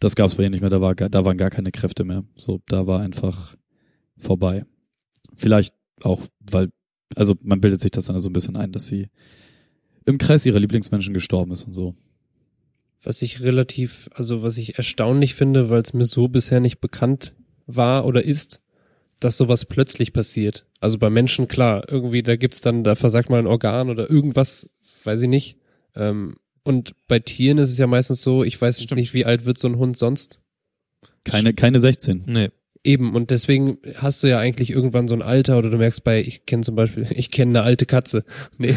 das 0.00 0.16
gab's 0.16 0.34
bei 0.34 0.42
ihr 0.42 0.50
nicht 0.50 0.62
mehr, 0.62 0.70
da 0.70 0.80
war 0.80 0.94
da 0.94 1.24
waren 1.24 1.36
gar 1.36 1.50
keine 1.50 1.70
Kräfte 1.70 2.04
mehr. 2.04 2.24
So, 2.34 2.60
da 2.66 2.86
war 2.86 3.00
einfach 3.00 3.54
vorbei. 4.16 4.64
Vielleicht 5.34 5.74
auch, 6.02 6.22
weil, 6.50 6.70
also 7.14 7.36
man 7.42 7.60
bildet 7.60 7.80
sich 7.80 7.90
das 7.90 8.06
dann 8.06 8.18
so 8.18 8.28
ein 8.28 8.32
bisschen 8.32 8.56
ein, 8.56 8.72
dass 8.72 8.86
sie 8.86 9.08
im 10.06 10.18
Kreis 10.18 10.46
ihrer 10.46 10.58
Lieblingsmenschen 10.58 11.14
gestorben 11.14 11.52
ist 11.52 11.64
und 11.64 11.74
so. 11.74 11.94
Was 13.02 13.22
ich 13.22 13.42
relativ, 13.42 14.08
also 14.12 14.42
was 14.42 14.56
ich 14.58 14.76
erstaunlich 14.76 15.34
finde, 15.34 15.70
weil 15.70 15.82
es 15.82 15.92
mir 15.92 16.06
so 16.06 16.28
bisher 16.28 16.60
nicht 16.60 16.80
bekannt 16.80 17.34
war 17.66 18.06
oder 18.06 18.24
ist, 18.24 18.62
dass 19.20 19.36
sowas 19.36 19.66
plötzlich 19.66 20.12
passiert. 20.12 20.66
Also 20.80 20.98
bei 20.98 21.10
Menschen, 21.10 21.46
klar, 21.46 21.84
irgendwie, 21.88 22.22
da 22.22 22.36
gibt's 22.36 22.62
dann, 22.62 22.84
da 22.84 22.94
versagt 22.94 23.28
mal 23.28 23.38
ein 23.38 23.46
Organ 23.46 23.90
oder 23.90 24.08
irgendwas, 24.08 24.68
weiß 25.04 25.22
ich 25.22 25.28
nicht. 25.28 25.58
Ähm, 25.94 26.36
und 26.64 26.94
bei 27.08 27.18
Tieren 27.18 27.58
ist 27.58 27.70
es 27.70 27.78
ja 27.78 27.86
meistens 27.86 28.22
so, 28.22 28.44
ich 28.44 28.60
weiß 28.60 28.78
jetzt 28.78 28.88
Stimmt. 28.88 29.00
nicht, 29.00 29.14
wie 29.14 29.24
alt 29.24 29.44
wird 29.44 29.58
so 29.58 29.68
ein 29.68 29.76
Hund 29.76 29.96
sonst. 29.96 30.40
Keine, 31.24 31.54
keine 31.54 31.78
16. 31.78 32.24
Nee. 32.26 32.50
Eben, 32.82 33.14
und 33.14 33.30
deswegen 33.30 33.76
hast 33.96 34.22
du 34.22 34.26
ja 34.28 34.38
eigentlich 34.38 34.70
irgendwann 34.70 35.06
so 35.06 35.14
ein 35.14 35.20
Alter 35.20 35.58
oder 35.58 35.68
du 35.68 35.76
merkst 35.76 36.02
bei, 36.02 36.22
ich 36.22 36.46
kenne 36.46 36.62
zum 36.62 36.76
Beispiel, 36.76 37.06
ich 37.14 37.30
kenne 37.30 37.50
eine 37.58 37.62
alte 37.62 37.84
Katze. 37.84 38.24
Nee, 38.58 38.74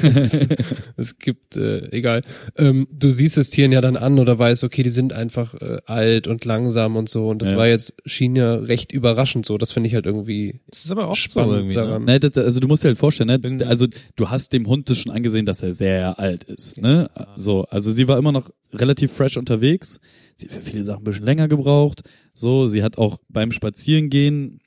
es, 0.98 1.18
gibt, 1.20 1.56
äh, 1.56 1.88
egal. 1.92 2.22
Ähm, 2.58 2.88
du 2.92 3.12
siehst 3.12 3.38
es 3.38 3.50
Tieren 3.50 3.72
ja 3.72 3.80
dann 3.82 3.96
an 3.96 4.20
oder 4.20 4.38
weißt, 4.38 4.64
okay, 4.66 4.84
die 4.84 4.90
sind 4.90 5.14
einfach 5.14 5.54
äh, 5.62 5.78
alt 5.86 6.28
und 6.28 6.44
langsam 6.44 6.96
und 6.98 7.08
so. 7.10 7.30
Und 7.30 7.42
das 7.42 7.52
Ja. 7.52 7.58
war 7.58 7.68
jetzt, 7.68 7.96
schien 8.06 8.36
ja 8.36 8.56
recht 8.56 8.92
überraschend 8.92 9.46
so. 9.46 9.58
Das 9.58 9.72
finde 9.72 9.88
ich 9.88 9.96
halt 9.96 10.06
irgendwie 10.06 10.60
Das 10.70 10.84
ist 10.84 10.92
aber 10.92 11.08
auch 11.08 11.16
spannend 11.16 11.50
so 11.52 11.56
irgendwie. 11.58 11.74
daran. 11.76 12.04
Ne? 12.06 12.12
Ne, 12.14 12.20
das, 12.20 12.44
also 12.44 12.60
du 12.60 12.68
musst 12.68 12.84
dir 12.84 12.90
halt 12.90 12.98
vorstellen, 12.98 13.42
ne? 13.42 13.66
Also 13.68 13.88
du 14.18 14.30
hast 14.30 14.52
dem 14.52 14.68
Hund 14.68 14.90
das 14.90 14.98
schon 15.00 15.12
angesehen, 15.14 15.46
dass 15.46 15.64
er 15.64 15.72
sehr 15.74 16.20
alt 16.20 16.44
ist, 16.44 16.82
ne? 16.82 17.10
So, 17.36 17.64
also 17.66 17.90
sie 17.92 18.08
war 18.10 18.18
immer 18.18 18.32
noch 18.34 18.50
relativ 18.74 19.14
fresh 19.14 19.38
unterwegs. 19.38 20.00
Sie 20.36 20.48
hat 20.48 20.54
für 20.54 20.62
viele 20.62 20.86
Sachen 20.86 21.02
ein 21.02 21.06
bisschen 21.06 21.26
länger 21.26 21.48
gebraucht. 21.48 22.02
So, 22.34 22.68
sie 22.68 22.84
hat 22.84 22.98
auch 22.98 23.20
beim 23.30 23.52
Spazierengehen 23.52 24.60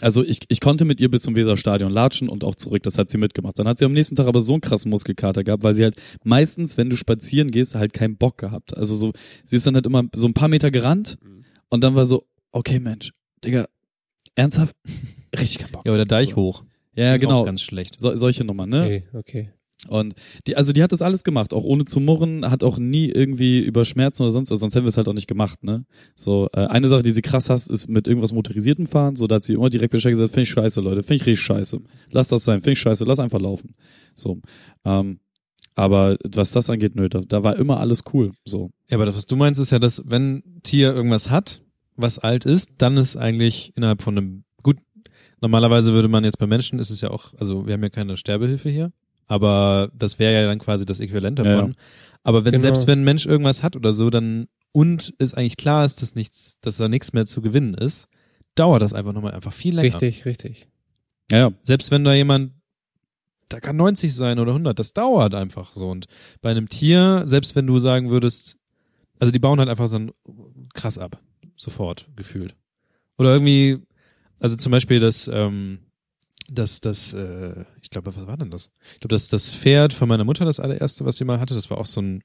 also 0.00 0.24
ich, 0.24 0.40
ich 0.48 0.60
konnte 0.60 0.84
mit 0.84 1.00
ihr 1.00 1.10
bis 1.10 1.22
zum 1.22 1.36
Weserstadion 1.36 1.90
latschen 1.90 2.28
und 2.28 2.42
auch 2.42 2.56
zurück, 2.56 2.82
das 2.82 2.98
hat 2.98 3.08
sie 3.08 3.18
mitgemacht. 3.18 3.58
Dann 3.58 3.68
hat 3.68 3.78
sie 3.78 3.84
am 3.84 3.92
nächsten 3.92 4.16
Tag 4.16 4.26
aber 4.26 4.40
so 4.40 4.52
einen 4.52 4.60
krassen 4.60 4.90
Muskelkater 4.90 5.44
gehabt, 5.44 5.62
weil 5.62 5.74
sie 5.74 5.84
halt 5.84 5.96
meistens, 6.24 6.76
wenn 6.76 6.90
du 6.90 6.96
spazieren 6.96 7.50
gehst, 7.50 7.74
halt 7.74 7.92
keinen 7.92 8.16
Bock 8.16 8.38
gehabt. 8.38 8.76
Also 8.76 8.96
so, 8.96 9.12
sie 9.44 9.56
ist 9.56 9.66
dann 9.66 9.74
halt 9.74 9.86
immer 9.86 10.04
so 10.14 10.26
ein 10.26 10.34
paar 10.34 10.48
Meter 10.48 10.70
gerannt 10.70 11.16
und 11.68 11.84
dann 11.84 11.94
war 11.94 12.06
so, 12.06 12.26
okay 12.50 12.80
Mensch, 12.80 13.12
Digga, 13.44 13.66
ernsthaft? 14.34 14.74
Richtig 15.38 15.58
keinen 15.58 15.72
Bock. 15.72 15.86
Ja, 15.86 15.92
oder 15.92 16.06
Deich 16.06 16.34
hoch. 16.34 16.64
Ja, 16.96 17.14
Auch 17.14 17.18
genau. 17.18 17.44
Ganz 17.44 17.62
schlecht. 17.62 17.98
So, 17.98 18.14
solche 18.16 18.44
Nummern, 18.44 18.68
ne? 18.68 18.84
Okay, 18.84 19.04
okay. 19.14 19.50
Und 19.88 20.14
die, 20.46 20.56
also 20.56 20.72
die 20.72 20.82
hat 20.82 20.92
das 20.92 21.02
alles 21.02 21.24
gemacht, 21.24 21.52
auch 21.52 21.64
ohne 21.64 21.84
zu 21.84 22.00
murren, 22.00 22.50
hat 22.50 22.64
auch 22.64 22.78
nie 22.78 23.08
irgendwie 23.10 23.60
über 23.60 23.84
Schmerzen 23.84 24.22
oder 24.22 24.30
sonst 24.30 24.50
was, 24.50 24.60
sonst 24.60 24.74
hätten 24.74 24.84
wir 24.84 24.88
es 24.88 24.96
halt 24.96 25.08
auch 25.08 25.14
nicht 25.14 25.28
gemacht, 25.28 25.62
ne? 25.62 25.84
So, 26.16 26.48
äh, 26.52 26.66
eine 26.66 26.88
Sache, 26.88 27.02
die 27.02 27.10
sie 27.10 27.22
krass 27.22 27.50
hasst, 27.50 27.70
ist 27.70 27.88
mit 27.88 28.06
irgendwas 28.06 28.32
motorisiertem 28.32 28.86
fahren, 28.86 29.16
so, 29.16 29.26
da 29.26 29.36
hat 29.36 29.42
sie 29.42 29.54
immer 29.54 29.70
direkt 29.70 29.92
Bescheid 29.92 30.12
gesagt, 30.12 30.30
finde 30.30 30.42
ich 30.42 30.50
scheiße, 30.50 30.80
Leute, 30.80 31.02
finde 31.02 31.16
ich 31.16 31.26
richtig 31.26 31.44
scheiße. 31.44 31.80
Lass 32.10 32.28
das 32.28 32.44
sein, 32.44 32.60
finde 32.60 32.72
ich 32.72 32.80
scheiße, 32.80 33.04
lass 33.04 33.18
einfach 33.18 33.40
laufen. 33.40 33.72
So, 34.14 34.40
ähm, 34.84 35.20
aber 35.74 36.16
was 36.24 36.52
das 36.52 36.70
angeht, 36.70 36.94
nö, 36.94 37.08
da, 37.08 37.22
da 37.26 37.42
war 37.42 37.56
immer 37.56 37.80
alles 37.80 38.04
cool, 38.12 38.32
so. 38.44 38.70
Ja, 38.88 38.96
aber 38.96 39.06
das, 39.06 39.16
was 39.16 39.26
du 39.26 39.36
meinst, 39.36 39.60
ist 39.60 39.72
ja, 39.72 39.78
dass 39.78 40.02
wenn 40.06 40.42
Tier 40.62 40.94
irgendwas 40.94 41.30
hat, 41.30 41.62
was 41.96 42.18
alt 42.18 42.44
ist, 42.44 42.72
dann 42.78 42.96
ist 42.96 43.16
eigentlich 43.16 43.72
innerhalb 43.76 44.02
von 44.02 44.16
einem, 44.16 44.44
gut, 44.62 44.76
normalerweise 45.40 45.92
würde 45.92 46.08
man 46.08 46.24
jetzt 46.24 46.38
bei 46.38 46.46
Menschen, 46.46 46.78
ist 46.78 46.90
es 46.90 47.00
ja 47.00 47.10
auch, 47.10 47.34
also 47.38 47.66
wir 47.66 47.74
haben 47.74 47.82
ja 47.82 47.88
keine 47.88 48.16
Sterbehilfe 48.16 48.68
hier, 48.68 48.92
aber 49.26 49.90
das 49.94 50.18
wäre 50.18 50.32
ja 50.42 50.46
dann 50.46 50.58
quasi 50.58 50.84
das 50.86 51.00
Äquivalent 51.00 51.38
Ja, 51.38 51.44
davon. 51.44 51.74
Aber 52.22 52.44
wenn, 52.44 52.52
Genau. 52.52 52.62
selbst 52.62 52.86
wenn 52.86 53.00
ein 53.00 53.04
Mensch 53.04 53.26
irgendwas 53.26 53.62
hat 53.62 53.76
oder 53.76 53.92
so, 53.92 54.10
dann, 54.10 54.48
und 54.72 55.14
es 55.18 55.34
eigentlich 55.34 55.56
klar 55.56 55.84
ist, 55.84 56.02
dass 56.02 56.14
nichts, 56.14 56.58
dass 56.60 56.76
da 56.78 56.88
nichts 56.88 57.12
mehr 57.12 57.26
zu 57.26 57.42
gewinnen 57.42 57.74
ist, 57.74 58.08
dauert 58.54 58.82
das 58.82 58.92
einfach 58.92 59.12
nochmal 59.12 59.32
einfach 59.32 59.52
viel 59.52 59.74
länger. 59.74 59.94
Richtig, 59.94 60.24
richtig. 60.24 60.68
Ja, 61.30 61.38
ja. 61.38 61.52
Selbst 61.64 61.90
wenn 61.90 62.04
da 62.04 62.14
jemand, 62.14 62.52
da 63.48 63.60
kann 63.60 63.76
90 63.76 64.14
sein 64.14 64.38
oder 64.38 64.52
100, 64.52 64.78
das 64.78 64.92
dauert 64.94 65.34
einfach 65.34 65.72
so. 65.72 65.90
Und 65.90 66.06
bei 66.40 66.50
einem 66.50 66.68
Tier, 66.68 67.22
selbst 67.26 67.54
wenn 67.56 67.66
du 67.66 67.78
sagen 67.78 68.10
würdest, 68.10 68.56
also 69.20 69.30
die 69.30 69.38
bauen 69.38 69.58
halt 69.58 69.68
einfach 69.68 69.88
so 69.88 69.98
krass 70.72 70.98
ab, 70.98 71.20
sofort 71.56 72.08
gefühlt. 72.16 72.56
Oder 73.18 73.32
irgendwie, 73.32 73.78
also 74.40 74.56
zum 74.56 74.72
Beispiel 74.72 74.98
das, 74.98 75.28
ähm, 75.32 75.78
das, 76.48 76.80
das, 76.80 77.12
äh, 77.12 77.64
ich 77.82 77.90
glaube, 77.90 78.14
was 78.14 78.26
war 78.26 78.36
denn 78.36 78.50
das? 78.50 78.70
Ich 78.94 79.00
glaube, 79.00 79.14
das, 79.14 79.28
das 79.28 79.48
Pferd 79.48 79.92
von 79.92 80.08
meiner 80.08 80.24
Mutter, 80.24 80.44
das 80.44 80.60
allererste, 80.60 81.04
was 81.04 81.16
sie 81.16 81.24
mal 81.24 81.40
hatte, 81.40 81.54
das 81.54 81.70
war 81.70 81.78
auch 81.78 81.86
so 81.86 82.02
ein 82.02 82.22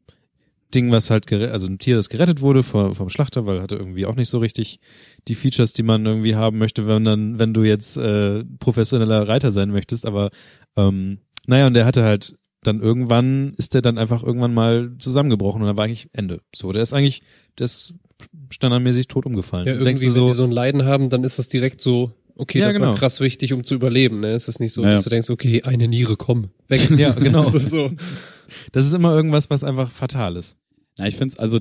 Ding, 0.74 0.91
was 0.91 1.09
halt, 1.09 1.32
also 1.32 1.67
ein 1.67 1.80
Tier, 1.80 1.95
das 1.95 2.09
gerettet 2.09 2.41
wurde 2.41 2.61
vor, 2.61 2.93
vom 2.93 3.09
Schlachter, 3.09 3.45
weil 3.45 3.61
hatte 3.61 3.76
irgendwie 3.76 4.05
auch 4.05 4.15
nicht 4.15 4.30
so 4.30 4.38
richtig 4.38 4.80
die 5.28 5.36
Features, 5.36 5.74
die 5.74 5.84
man 5.84 6.05
irgendwie 6.05 6.36
haben 6.36 6.59
möchte, 6.59 6.86
wenn 6.86 7.03
dann, 7.03 7.39
wenn 7.39 7.53
du 7.53 7.63
jetzt 7.63 7.97
äh, 7.97 8.43
professioneller 8.59 9.28
Reiter 9.28 9.51
sein 9.51 9.72
möchtest. 9.72 10.05
Aber 10.05 10.30
ähm, 10.76 11.20
naja, 11.47 11.65
und 11.65 11.74
der 11.74 11.86
hatte 11.86 12.03
halt 12.03 12.36
dann 12.63 12.82
irgendwann 12.82 13.53
ist 13.55 13.74
der 13.74 13.82
dann 13.82 13.97
einfach 13.97 14.24
irgendwann 14.24 14.53
mal 14.53 14.91
zusammengebrochen 14.99 15.61
und 15.61 15.67
dann 15.67 15.78
war 15.78 15.86
eigentlich 15.86 16.09
Ende. 16.13 16.41
So, 16.53 16.72
der 16.72 16.84
ist 16.84 16.93
eigentlich, 16.93 17.22
der 17.57 17.65
ist 17.65 17.93
standardmäßig 18.49 19.07
tot 19.07 19.26
umgefallen. 19.26 19.65
Ja, 19.65 19.74
irgendwie, 19.74 20.07
du 20.07 20.07
wenn 20.07 20.13
so, 20.13 20.28
die 20.28 20.34
so 20.34 20.43
ein 20.43 20.51
Leiden 20.51 20.86
haben, 20.86 21.09
dann 21.09 21.24
ist 21.24 21.39
das 21.39 21.47
direkt 21.47 21.80
so, 21.82 22.11
okay, 22.39 22.59
Ja, 22.59 22.65
das 22.67 22.75
genau. 22.75 22.89
war 22.89 22.95
krass 22.95 23.19
wichtig, 23.19 23.53
um 23.53 23.63
zu 23.63 23.75
überleben, 23.75 24.19
ne? 24.21 24.31
Es 24.33 24.47
ist 24.47 24.59
nicht 24.59 24.73
so, 24.73 24.81
Ja, 24.83 24.91
dass 24.93 25.03
du 25.03 25.09
denkst, 25.09 25.29
okay, 25.29 25.61
eine 25.63 25.87
Niere, 25.87 26.15
komm, 26.17 26.47
weg. 26.67 26.89
Ja, 26.91 27.11
genau. 27.13 27.43
das 27.43 27.53
ist 27.55 27.69
so. 27.69 27.91
das 28.71 28.85
ist 28.85 28.93
immer 28.93 29.15
irgendwas, 29.15 29.49
was 29.49 29.63
einfach 29.63 29.91
fatal 29.91 30.35
ist. 30.35 30.57
Ja, 30.97 31.05
ich 31.05 31.15
find's 31.15 31.37
also, 31.37 31.59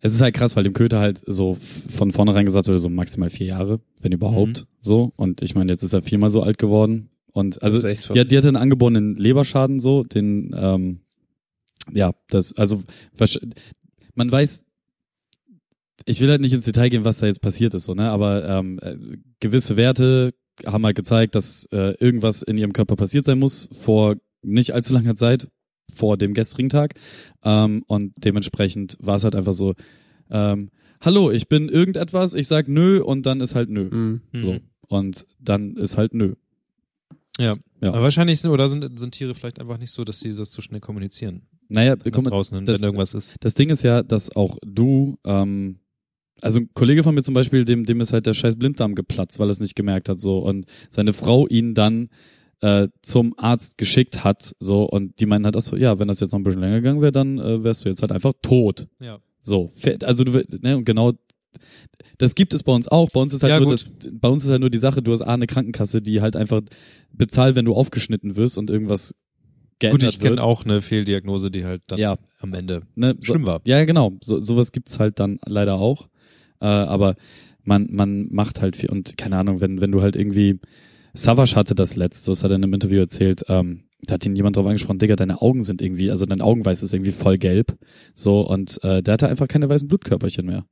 es 0.00 0.14
ist 0.14 0.20
halt 0.20 0.34
krass, 0.34 0.56
weil 0.56 0.64
dem 0.64 0.72
Köter 0.72 0.98
halt 0.98 1.20
so 1.26 1.56
von 1.88 2.10
vornherein 2.10 2.44
gesagt 2.44 2.66
wurde, 2.66 2.78
so 2.78 2.88
maximal 2.88 3.30
vier 3.30 3.46
Jahre, 3.46 3.80
wenn 4.00 4.10
überhaupt, 4.12 4.66
so. 4.80 5.12
Und 5.16 5.42
ich 5.42 5.54
meine, 5.54 5.70
jetzt 5.70 5.82
ist 5.84 5.92
er 5.92 6.02
viermal 6.02 6.30
so 6.30 6.42
alt 6.42 6.58
geworden. 6.58 7.10
Und 7.32 7.62
also, 7.62 7.78
ist 7.78 7.84
echt 7.84 8.12
die, 8.14 8.18
hat- 8.20 8.30
die 8.30 8.36
hatte 8.36 8.48
einen 8.48 8.56
angeborenen 8.56 9.14
Leberschaden, 9.16 9.78
so, 9.78 10.02
den, 10.02 10.54
ähm, 10.58 11.00
ja, 11.92 12.12
das, 12.28 12.52
also, 12.54 12.82
man 14.14 14.30
weiß, 14.30 14.64
ich 16.06 16.20
will 16.20 16.30
halt 16.30 16.40
nicht 16.40 16.52
ins 16.52 16.64
Detail 16.64 16.88
gehen, 16.88 17.04
was 17.04 17.18
da 17.18 17.26
jetzt 17.26 17.40
passiert 17.42 17.74
ist, 17.74 17.84
so, 17.84 17.94
ne, 17.94 18.10
aber 18.10 18.48
ähm, 18.48 18.78
äh, 18.82 18.96
gewisse 19.40 19.76
Werte 19.76 20.30
haben 20.66 20.84
halt 20.84 20.96
gezeigt, 20.96 21.34
dass 21.34 21.66
äh, 21.72 21.94
irgendwas 21.98 22.42
in 22.42 22.56
ihrem 22.58 22.72
Körper 22.72 22.96
passiert 22.96 23.24
sein 23.24 23.38
muss 23.38 23.68
vor 23.72 24.16
nicht 24.42 24.72
allzu 24.74 24.92
langer 24.92 25.14
Zeit, 25.14 25.48
vor 25.94 26.16
dem 26.16 26.34
gestrigen 26.34 26.68
Tag. 26.68 26.94
Ähm, 27.44 27.82
und 27.86 28.12
dementsprechend 28.24 28.96
war 29.00 29.16
es 29.16 29.24
halt 29.24 29.34
einfach 29.34 29.52
so, 29.52 29.74
ähm, 30.30 30.70
hallo, 31.00 31.30
ich 31.30 31.48
bin 31.48 31.68
irgendetwas, 31.68 32.34
ich 32.34 32.48
sag 32.48 32.68
nö 32.68 33.00
und 33.02 33.24
dann 33.26 33.40
ist 33.40 33.54
halt 33.54 33.70
nö. 33.70 33.88
Mhm. 33.90 34.20
So. 34.34 34.58
Und 34.88 35.26
dann 35.38 35.76
ist 35.76 35.96
halt 35.96 36.12
nö. 36.14 36.34
Ja. 37.38 37.56
Ja. 37.80 37.88
Aber 37.90 38.02
wahrscheinlich 38.02 38.40
sind, 38.40 38.50
oder 38.50 38.68
sind, 38.68 38.98
sind 38.98 39.12
Tiere 39.12 39.34
vielleicht 39.34 39.58
einfach 39.60 39.78
nicht 39.78 39.90
so, 39.90 40.04
dass 40.04 40.20
sie 40.20 40.34
das 40.34 40.52
so 40.52 40.60
schnell 40.62 40.80
kommunizieren. 40.80 41.42
Naja, 41.68 41.96
mal, 42.04 42.22
draußen, 42.22 42.64
das- 42.64 42.80
wenn 42.80 42.84
irgendwas 42.84 43.14
ist. 43.14 43.32
das 43.40 43.54
Ding 43.54 43.70
ist 43.70 43.82
ja, 43.82 44.02
dass 44.02 44.34
auch 44.36 44.58
du, 44.64 45.18
ähm, 45.24 45.78
also 46.40 46.60
ein 46.60 46.70
Kollege 46.74 47.02
von 47.04 47.14
mir 47.14 47.22
zum 47.22 47.34
Beispiel, 47.34 47.64
dem, 47.64 47.84
dem 47.84 48.00
ist 48.00 48.12
halt 48.12 48.26
der 48.26 48.34
scheiß 48.34 48.56
Blinddarm 48.56 48.94
geplatzt, 48.94 49.38
weil 49.38 49.48
er 49.48 49.52
es 49.52 49.60
nicht 49.60 49.76
gemerkt 49.76 50.08
hat, 50.08 50.18
so. 50.20 50.38
Und 50.38 50.66
seine 50.90 51.12
Frau 51.12 51.46
ihn 51.46 51.74
dann 51.74 52.08
äh, 52.60 52.88
zum 53.02 53.34
Arzt 53.38 53.78
geschickt 53.78 54.24
hat, 54.24 54.54
so. 54.58 54.84
Und 54.84 55.20
die 55.20 55.26
meinen 55.26 55.44
halt, 55.44 55.56
ach 55.56 55.62
so, 55.62 55.76
ja, 55.76 55.98
wenn 55.98 56.08
das 56.08 56.20
jetzt 56.20 56.32
noch 56.32 56.38
ein 56.40 56.42
bisschen 56.44 56.60
länger 56.60 56.76
gegangen 56.76 57.00
wäre, 57.00 57.12
dann 57.12 57.38
äh, 57.38 57.62
wärst 57.62 57.84
du 57.84 57.88
jetzt 57.88 58.02
halt 58.02 58.12
einfach 58.12 58.32
tot. 58.42 58.86
Ja. 59.00 59.18
So, 59.40 59.72
also 60.04 60.24
du, 60.24 60.44
ne, 60.60 60.76
und 60.76 60.84
genau, 60.84 61.12
das 62.18 62.34
gibt 62.34 62.54
es 62.54 62.62
bei 62.62 62.72
uns 62.72 62.86
auch. 62.88 63.10
Bei 63.10 63.20
uns 63.20 63.32
ist 63.34 63.42
halt 63.42 63.50
Ja, 63.50 63.58
nur 63.60 63.70
gut. 63.70 63.74
das, 63.74 63.90
bei 64.12 64.28
uns 64.28 64.44
ist 64.44 64.50
halt 64.50 64.60
nur 64.60 64.70
die 64.70 64.78
Sache, 64.78 65.02
du 65.02 65.12
hast 65.12 65.22
A, 65.22 65.34
eine 65.34 65.46
Krankenkasse, 65.46 66.00
die 66.00 66.20
halt 66.20 66.36
einfach 66.36 66.62
bezahlt, 67.12 67.56
wenn 67.56 67.64
du 67.64 67.74
aufgeschnitten 67.74 68.36
wirst 68.36 68.56
und 68.56 68.70
irgendwas 68.70 69.10
Gut, 69.10 69.18
geändert 69.80 70.10
ich 70.12 70.18
kenne 70.20 70.30
wird. 70.30 70.40
auch 70.40 70.64
eine 70.64 70.80
Fehldiagnose, 70.80 71.50
die 71.50 71.64
halt 71.64 71.82
dann 71.88 71.98
ja, 71.98 72.16
am 72.40 72.54
Ende 72.54 72.82
ne, 72.94 73.16
so, 73.18 73.32
schlimm 73.32 73.46
war. 73.46 73.60
ja, 73.64 73.84
genau. 73.84 74.12
So, 74.22 74.40
sowas 74.40 74.70
gibt's 74.72 75.00
halt 75.00 75.18
dann 75.18 75.38
leider 75.44 75.74
auch. 75.74 76.08
Äh, 76.62 76.66
aber 76.66 77.16
man, 77.64 77.88
man 77.90 78.28
macht 78.30 78.62
halt 78.62 78.76
viel 78.76 78.88
und 78.90 79.16
keine 79.18 79.36
Ahnung, 79.36 79.60
wenn, 79.60 79.80
wenn 79.80 79.92
du 79.92 80.00
halt 80.02 80.16
irgendwie 80.16 80.58
Savage 81.14 81.56
hatte 81.56 81.74
das 81.74 81.96
letzte, 81.96 82.30
das 82.30 82.42
hat 82.42 82.50
er 82.50 82.56
in 82.56 82.64
einem 82.64 82.74
Interview 82.74 82.98
erzählt, 83.00 83.42
ähm, 83.48 83.82
da 84.04 84.14
hat 84.14 84.26
ihn 84.26 84.34
jemand 84.34 84.56
drauf 84.56 84.66
angesprochen, 84.66 84.98
Digga, 84.98 85.14
deine 85.14 85.42
Augen 85.42 85.62
sind 85.62 85.80
irgendwie, 85.82 86.10
also 86.10 86.26
dein 86.26 86.40
Augenweiß 86.40 86.82
ist 86.82 86.92
irgendwie 86.92 87.12
voll 87.12 87.38
gelb. 87.38 87.76
So, 88.14 88.40
und 88.40 88.82
äh, 88.82 89.02
der 89.02 89.14
hatte 89.14 89.28
einfach 89.28 89.46
keine 89.46 89.68
weißen 89.68 89.86
Blutkörperchen 89.86 90.44
mehr. 90.46 90.64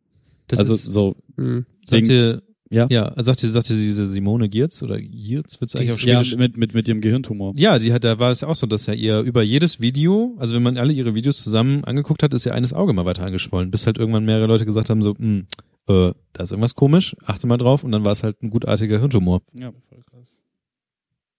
Das 0.49 0.59
also 0.59 0.75
ist, 0.75 0.85
so, 0.85 1.15
Mhm. 1.37 1.65
sagt 1.85 2.09
ihr, 2.09 2.43
Ja. 2.73 2.89
ja, 2.91 3.13
sagt 3.23 3.43
ihr, 3.45 3.51
sagt 3.51 3.71
ihr 3.71 3.77
diese 3.77 4.07
Simone 4.07 4.49
Giertz 4.49 4.83
oder 4.83 5.01
Giertz 5.01 5.61
wird's 5.61 5.77
eigentlich 5.77 5.93
auf 5.93 6.03
ja, 6.03 6.25
Schwedisch? 6.25 6.39
mit, 6.39 6.57
mit, 6.57 6.75
mit 6.75 6.89
ihrem 6.89 7.01
Gehirntumor. 7.01 7.53
Ja, 7.57 7.79
die 7.79 7.93
hat, 7.93 8.03
da 8.03 8.19
war 8.19 8.33
es 8.33 8.41
ja 8.41 8.49
auch 8.49 8.57
so, 8.57 8.67
dass 8.67 8.87
ja 8.87 8.95
ihr 8.95 9.21
über 9.21 9.43
jedes 9.45 9.81
Video, 9.81 10.35
also 10.39 10.55
wenn 10.57 10.63
man 10.65 10.77
alle 10.77 10.93
ihre 10.93 11.15
Videos 11.15 11.41
zusammen 11.43 11.85
angeguckt 11.85 12.25
hat, 12.25 12.35
ist 12.35 12.47
ja 12.47 12.53
eines 12.53 12.73
Auge 12.73 12.93
mal 12.95 13.05
weiter 13.05 13.23
angeschwollen, 13.25 13.71
bis 13.71 13.87
halt 13.87 13.99
irgendwann 13.99 14.25
mehrere 14.25 14.47
Leute 14.47 14.67
gesagt 14.67 14.91
haben 14.91 15.03
so, 15.03 15.15
hm, 15.17 15.47
äh, 15.91 16.13
da 16.33 16.45
ist 16.45 16.51
irgendwas 16.53 16.75
komisch, 16.75 17.17
achte 17.25 17.47
mal 17.47 17.57
drauf 17.59 17.85
und 17.85 17.93
dann 17.93 18.05
war 18.05 18.13
es 18.13 18.23
halt 18.23 18.43
ein 18.43 18.51
gutartiger 18.51 18.99
Hirntumor. 18.99 19.43
Ja. 19.55 19.73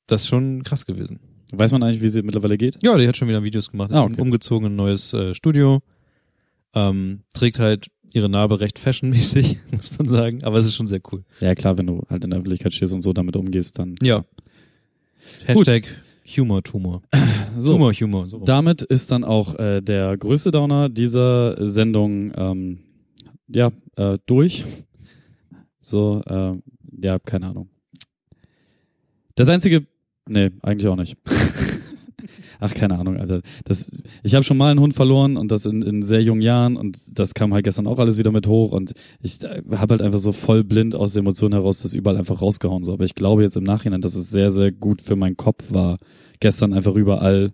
Das 0.07 0.21
ist 0.23 0.27
schon 0.27 0.63
krass 0.63 0.85
gewesen. 0.85 1.19
Weiß 1.53 1.71
man 1.71 1.83
eigentlich, 1.83 2.01
wie 2.01 2.09
sie 2.09 2.21
mittlerweile 2.21 2.57
geht? 2.57 2.77
Ja, 2.83 2.97
die 2.97 3.07
hat 3.07 3.17
schon 3.17 3.27
wieder 3.27 3.43
Videos 3.43 3.69
gemacht, 3.71 3.91
Ah, 3.91 4.03
okay. 4.03 4.21
umgezogen 4.21 4.67
in 4.67 4.73
ein 4.73 4.77
neues 4.77 5.13
äh, 5.13 5.33
Studio, 5.33 5.81
ähm, 6.73 7.21
trägt 7.33 7.59
halt 7.59 7.87
ihre 8.13 8.29
Narbe 8.29 8.59
recht 8.59 8.77
fashionmäßig, 8.79 9.57
muss 9.71 9.97
man 9.97 10.07
sagen, 10.07 10.43
aber 10.43 10.57
es 10.59 10.65
ist 10.65 10.75
schon 10.75 10.87
sehr 10.87 11.01
cool. 11.11 11.23
Ja, 11.39 11.55
klar, 11.55 11.77
wenn 11.77 11.87
du 11.87 12.03
halt 12.09 12.23
in 12.23 12.29
der 12.29 12.39
Öffentlichkeit 12.39 12.73
stehst 12.73 12.93
und 12.93 13.01
so 13.01 13.13
damit 13.13 13.35
umgehst, 13.35 13.79
dann. 13.79 13.95
Ja. 14.01 14.25
Hashtag 15.45 15.87
Humor-Tumor. 16.25 17.01
So, 17.57 17.73
Humor, 17.73 17.91
Humor. 17.91 18.27
So. 18.27 18.39
Damit 18.45 18.81
ist 18.81 19.11
dann 19.11 19.25
auch 19.25 19.55
äh, 19.59 19.81
der 19.81 20.15
größte 20.15 20.51
Downer 20.51 20.87
dieser 20.87 21.67
Sendung 21.67 22.31
ähm, 22.37 22.79
ja 23.53 23.71
äh, 23.95 24.17
durch. 24.25 24.65
So, 25.79 26.21
äh, 26.25 26.53
ja, 27.01 27.19
keine 27.19 27.47
Ahnung. 27.47 27.69
Das 29.35 29.49
einzige, 29.49 29.85
nee, 30.27 30.51
eigentlich 30.61 30.87
auch 30.87 30.95
nicht. 30.95 31.17
Ach, 32.63 32.73
keine 32.75 32.99
Ahnung, 32.99 33.17
Alter. 33.17 33.41
Das, 33.65 34.03
ich 34.21 34.35
habe 34.35 34.43
schon 34.43 34.57
mal 34.57 34.69
einen 34.69 34.79
Hund 34.79 34.93
verloren 34.93 35.35
und 35.35 35.49
das 35.49 35.65
in, 35.65 35.81
in 35.81 36.03
sehr 36.03 36.21
jungen 36.21 36.43
Jahren 36.43 36.77
und 36.77 37.17
das 37.17 37.33
kam 37.33 37.55
halt 37.55 37.63
gestern 37.63 37.87
auch 37.87 37.97
alles 37.97 38.19
wieder 38.19 38.31
mit 38.31 38.45
hoch 38.45 38.71
und 38.71 38.93
ich 39.19 39.43
äh, 39.43 39.63
habe 39.71 39.93
halt 39.93 40.01
einfach 40.03 40.19
so 40.19 40.31
voll 40.31 40.63
blind 40.63 40.93
aus 40.93 41.13
der 41.13 41.21
Emotion 41.21 41.53
heraus 41.53 41.81
das 41.81 41.95
überall 41.95 42.17
einfach 42.17 42.39
rausgehauen. 42.39 42.83
So, 42.83 42.93
aber 42.93 43.05
ich 43.05 43.15
glaube 43.15 43.41
jetzt 43.41 43.57
im 43.57 43.63
Nachhinein, 43.63 44.01
dass 44.01 44.15
es 44.15 44.29
sehr, 44.29 44.51
sehr 44.51 44.71
gut 44.71 45.01
für 45.01 45.15
meinen 45.15 45.37
Kopf 45.37 45.73
war, 45.73 45.97
gestern 46.39 46.73
einfach 46.73 46.93
überall 46.93 47.51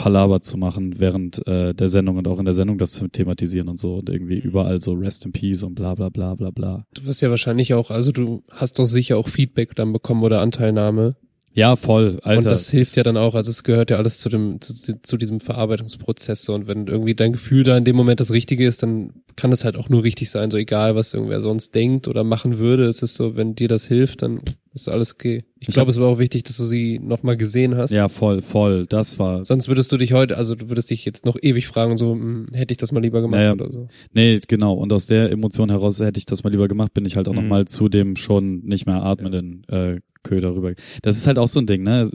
Palaver 0.00 0.40
zu 0.40 0.56
machen 0.56 0.98
während 0.98 1.46
äh, 1.46 1.74
der 1.74 1.90
Sendung 1.90 2.16
und 2.16 2.26
auch 2.26 2.38
in 2.38 2.46
der 2.46 2.54
Sendung 2.54 2.78
das 2.78 2.92
zu 2.92 3.08
thematisieren 3.08 3.68
und 3.68 3.78
so 3.78 3.96
und 3.96 4.08
irgendwie 4.08 4.38
überall 4.38 4.80
so 4.80 4.94
Rest 4.94 5.26
in 5.26 5.32
Peace 5.32 5.62
und 5.62 5.74
bla 5.74 5.94
bla 5.94 6.08
bla 6.08 6.34
bla 6.34 6.50
bla. 6.50 6.86
Du 6.94 7.04
wirst 7.04 7.20
ja 7.20 7.28
wahrscheinlich 7.28 7.74
auch, 7.74 7.90
also 7.90 8.10
du 8.10 8.42
hast 8.50 8.78
doch 8.78 8.86
sicher 8.86 9.18
auch 9.18 9.28
Feedback 9.28 9.74
dann 9.74 9.92
bekommen 9.92 10.22
oder 10.22 10.40
Anteilnahme. 10.40 11.16
Ja, 11.52 11.76
voll, 11.76 12.18
Alter. 12.22 12.38
und 12.38 12.44
das 12.46 12.70
hilft 12.70 12.96
ja 12.96 13.02
dann 13.02 13.18
auch, 13.18 13.34
also 13.34 13.50
es 13.50 13.62
gehört 13.62 13.90
ja 13.90 13.98
alles 13.98 14.20
zu 14.20 14.28
dem, 14.28 14.60
zu, 14.60 14.72
zu 15.02 15.16
diesem 15.16 15.40
Verarbeitungsprozess 15.40 16.44
so. 16.44 16.54
und 16.54 16.66
wenn 16.66 16.86
irgendwie 16.86 17.14
dein 17.14 17.32
Gefühl 17.32 17.64
da 17.64 17.76
in 17.76 17.84
dem 17.84 17.96
Moment 17.96 18.20
das 18.20 18.30
Richtige 18.30 18.64
ist, 18.64 18.82
dann 18.82 19.12
kann 19.36 19.52
es 19.52 19.64
halt 19.64 19.76
auch 19.76 19.88
nur 19.88 20.04
richtig 20.04 20.30
sein, 20.30 20.50
so 20.50 20.56
egal 20.56 20.94
was 20.94 21.12
irgendwer 21.12 21.42
sonst 21.42 21.74
denkt 21.74 22.08
oder 22.08 22.24
machen 22.24 22.58
würde, 22.58 22.84
es 22.84 23.02
ist 23.02 23.16
so, 23.16 23.36
wenn 23.36 23.56
dir 23.56 23.68
das 23.68 23.86
hilft, 23.86 24.22
dann 24.22 24.40
ist 24.72 24.88
alles 24.88 25.14
okay. 25.14 25.42
Ich, 25.58 25.68
Ich 25.68 25.74
glaube, 25.74 25.90
es 25.90 25.98
war 26.00 26.06
auch 26.08 26.18
wichtig, 26.18 26.44
dass 26.44 26.56
du 26.56 26.64
sie 26.64 26.98
nochmal 27.00 27.36
gesehen 27.36 27.76
hast. 27.76 27.90
Ja, 27.90 28.08
voll, 28.08 28.40
voll. 28.42 28.86
Das 28.86 29.18
war. 29.18 29.44
Sonst 29.44 29.68
würdest 29.68 29.90
du 29.92 29.96
dich 29.96 30.12
heute, 30.12 30.36
also 30.36 30.54
du 30.54 30.68
würdest 30.68 30.90
dich 30.90 31.04
jetzt 31.04 31.24
noch 31.24 31.36
ewig 31.42 31.66
fragen, 31.66 31.96
so, 31.96 32.12
hm, 32.12 32.46
hätte 32.54 32.72
ich 32.72 32.78
das 32.78 32.92
mal 32.92 33.00
lieber 33.00 33.20
gemacht 33.20 33.36
Naja. 33.38 33.52
oder 33.52 33.70
so. 33.72 33.88
Nee, 34.12 34.40
genau. 34.46 34.74
Und 34.74 34.92
aus 34.92 35.06
der 35.06 35.30
Emotion 35.32 35.70
heraus 35.70 35.98
hätte 36.00 36.18
ich 36.18 36.26
das 36.26 36.44
mal 36.44 36.50
lieber 36.50 36.68
gemacht, 36.68 36.94
bin 36.94 37.04
ich 37.04 37.16
halt 37.16 37.26
auch 37.28 37.32
Mhm. 37.32 37.40
noch 37.40 37.48
mal 37.48 37.66
zu 37.66 37.88
dem 37.88 38.14
schon 38.16 38.60
nicht 38.60 38.86
mehr 38.86 39.02
atmenden 39.02 39.64
äh, 39.68 40.00
Köder 40.22 40.54
rüber. 40.54 40.72
Das 41.02 41.16
ist 41.16 41.26
halt 41.26 41.38
auch 41.38 41.48
so 41.48 41.60
ein 41.60 41.66
Ding, 41.66 41.82
ne? 41.82 42.08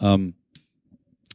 Ähm, 0.00 0.34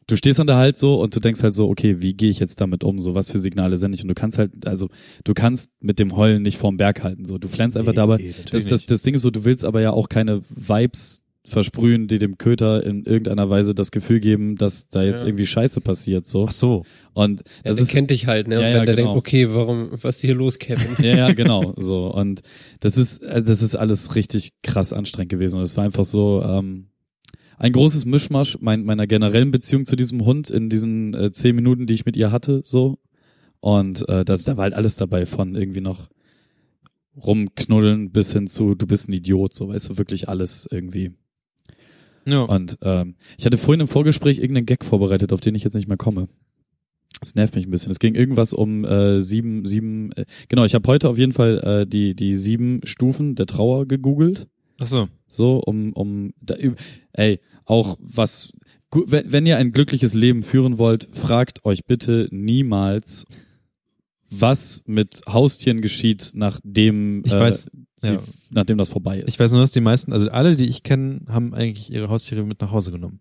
du 0.08 0.16
stehst 0.16 0.40
dann 0.40 0.48
da 0.48 0.58
halt 0.58 0.78
so 0.78 0.96
und 1.02 1.16
du 1.16 1.20
denkst 1.20 1.42
halt 1.44 1.54
so, 1.56 1.68
okay, 1.70 2.02
wie 2.02 2.14
gehe 2.14 2.30
ich 2.30 2.40
jetzt 2.40 2.62
damit 2.62 2.84
um? 2.84 3.00
So, 3.00 3.16
was 3.16 3.32
für 3.32 3.38
Signale 3.40 3.78
sende 3.78 3.96
ich? 3.96 4.02
Und 4.04 4.10
du 4.10 4.16
kannst 4.16 4.38
halt, 4.38 4.68
also 4.68 4.90
du 5.24 5.34
kannst 5.34 5.72
mit 5.80 6.00
dem 6.00 6.16
Heulen 6.16 6.42
nicht 6.44 6.58
vorm 6.58 6.78
Berg 6.78 7.04
halten. 7.04 7.26
So, 7.26 7.38
du 7.38 7.48
flänzt 7.48 7.78
einfach 7.78 7.94
Nee, 7.94 7.98
dabei. 7.98 8.18
natürlich 8.18 8.52
Das, 8.52 8.66
das, 8.68 8.86
das 8.86 9.02
Ding 9.04 9.16
ist 9.16 9.22
so, 9.24 9.32
du 9.32 9.46
willst 9.46 9.66
aber 9.66 9.82
ja 9.82 9.92
auch 9.92 10.10
keine 10.10 10.42
Vibes 10.50 11.22
versprühen, 11.48 12.08
die 12.08 12.18
dem 12.18 12.40
Köter 12.40 12.84
in 12.84 13.04
irgendeiner 13.06 13.50
Weise 13.52 13.76
das 13.76 13.92
Gefühl 13.92 14.20
geben, 14.20 14.56
dass 14.56 14.88
da 14.88 15.04
jetzt 15.04 15.22
Ja. 15.22 15.28
irgendwie 15.28 15.46
Scheiße 15.46 15.80
passiert, 15.80 16.26
so. 16.26 16.48
Ach 16.50 16.52
so. 16.52 16.84
Und 17.14 17.42
Ja, 17.42 17.46
das 17.66 17.76
der 17.78 17.84
ist, 17.86 17.92
kennt 17.92 18.10
dich 18.10 18.26
halt, 18.26 18.48
ne? 18.48 18.56
Und 18.58 18.62
Ja, 18.64 18.68
wenn 18.70 18.78
ja, 18.78 18.86
der 18.86 18.96
genau. 18.96 19.08
denkt, 19.14 19.18
okay, 19.20 19.54
warum, 19.54 19.90
was 19.92 20.16
ist 20.16 20.22
hier 20.22 20.34
los, 20.34 20.58
Kevin? 20.58 20.88
Ja, 21.06 21.16
ja, 21.16 21.34
genau, 21.34 21.74
so. 21.78 22.12
Und 22.12 22.42
das 22.80 22.98
ist, 22.98 23.24
also 23.24 23.48
das 23.48 23.62
ist 23.62 23.76
alles 23.76 24.16
richtig 24.16 24.54
krass 24.64 24.92
anstrengend 24.92 25.30
gewesen. 25.30 25.58
Und 25.58 25.62
es 25.64 25.78
war 25.78 25.84
einfach 25.84 26.06
so, 26.06 26.42
ähm, 26.44 26.88
ein 27.58 27.72
großes 27.72 28.06
Mischmasch 28.06 28.58
mein, 28.60 28.84
meiner 28.84 29.08
generellen 29.08 29.52
Beziehung 29.52 29.86
zu 29.86 29.96
diesem 29.96 30.26
Hund 30.26 30.50
in 30.50 30.70
diesen 30.70 31.14
äh, 31.14 31.32
zehn 31.32 31.56
Minuten, 31.56 31.88
die 31.88 31.94
ich 31.94 32.06
mit 32.06 32.18
ihr 32.18 32.32
hatte, 32.32 32.62
so. 32.64 33.00
Und 33.60 34.08
äh, 34.10 34.26
das, 34.26 34.44
da 34.44 34.58
war 34.58 34.64
halt 34.64 34.74
alles 34.74 34.96
dabei 34.96 35.26
von 35.26 35.56
irgendwie 35.56 35.82
noch 35.82 36.10
rumknuddeln 37.16 38.12
bis 38.12 38.34
hin 38.34 38.48
zu, 38.48 38.76
du 38.76 38.86
bist 38.88 39.08
ein 39.08 39.14
Idiot, 39.14 39.54
so, 39.54 39.70
weißt 39.70 39.90
du, 39.90 39.98
wirklich 39.98 40.28
alles 40.28 40.68
irgendwie. 40.70 41.14
Ja. 42.28 42.42
Und 42.42 42.78
ähm, 42.82 43.16
ich 43.38 43.46
hatte 43.46 43.58
vorhin 43.58 43.82
im 43.82 43.88
Vorgespräch 43.88 44.40
irgendeinen 44.40 44.66
Gag 44.66 44.84
vorbereitet, 44.84 45.32
auf 45.32 45.42
den 45.42 45.56
ich 45.56 45.64
jetzt 45.64 45.76
nicht 45.76 45.88
mehr 45.88 45.98
komme. 45.98 46.28
Das 47.20 47.36
nervt 47.36 47.56
mich 47.56 47.66
ein 47.66 47.72
bisschen. 47.72 47.92
Es 47.92 48.00
ging 48.00 48.16
irgendwas 48.16 48.54
um 48.54 48.84
äh, 48.84 49.22
sieben, 49.22 49.66
sieben, 49.66 50.12
äh, 50.14 50.26
genau, 50.50 50.66
ich 50.66 50.76
habe 50.76 50.88
heute 50.88 51.10
auf 51.10 51.18
jeden 51.18 51.32
Fall 51.32 51.60
äh, 51.60 51.88
die, 51.88 52.16
die 52.16 52.36
sieben 52.36 52.82
Stufen 52.84 53.36
der 53.36 53.46
Trauer 53.46 53.88
gegoogelt. 53.88 54.48
Ach 54.80 54.88
so. 54.88 55.08
So, 55.28 55.58
um, 55.60 55.94
um 55.94 56.34
da, 56.42 56.56
ey, 57.14 57.40
auch 57.66 57.98
was, 58.00 58.52
wenn, 58.94 59.32
wenn 59.32 59.46
ihr 59.46 59.58
ein 59.58 59.72
glückliches 59.72 60.14
Leben 60.14 60.44
führen 60.44 60.78
wollt, 60.78 61.08
fragt 61.12 61.66
euch 61.66 61.86
bitte 61.86 62.28
niemals, 62.32 63.26
was 64.30 64.84
mit 64.86 65.22
Haustieren 65.28 65.82
geschieht, 65.82 66.32
nachdem, 66.36 67.24
Ich 67.26 67.34
äh, 67.34 67.40
weiß, 67.40 67.70
sie, 67.98 68.08
ja. 68.14 68.20
nachdem 68.52 68.78
das 68.78 68.90
vorbei 68.90 69.20
ist. 69.20 69.30
Ich 69.30 69.40
weiß 69.40 69.52
nur, 69.52 69.62
dass 69.62 69.72
die 69.72 69.82
meisten, 69.82 70.12
also 70.14 70.30
alle, 70.30 70.56
die 70.56 70.66
ich 70.68 70.84
kenne, 70.84 71.22
haben 71.28 71.54
eigentlich 71.54 71.92
ihre 71.92 72.10
Haustiere 72.10 72.44
mit 72.44 72.60
nach 72.62 72.72
Hause 72.72 72.92
genommen. 72.92 73.20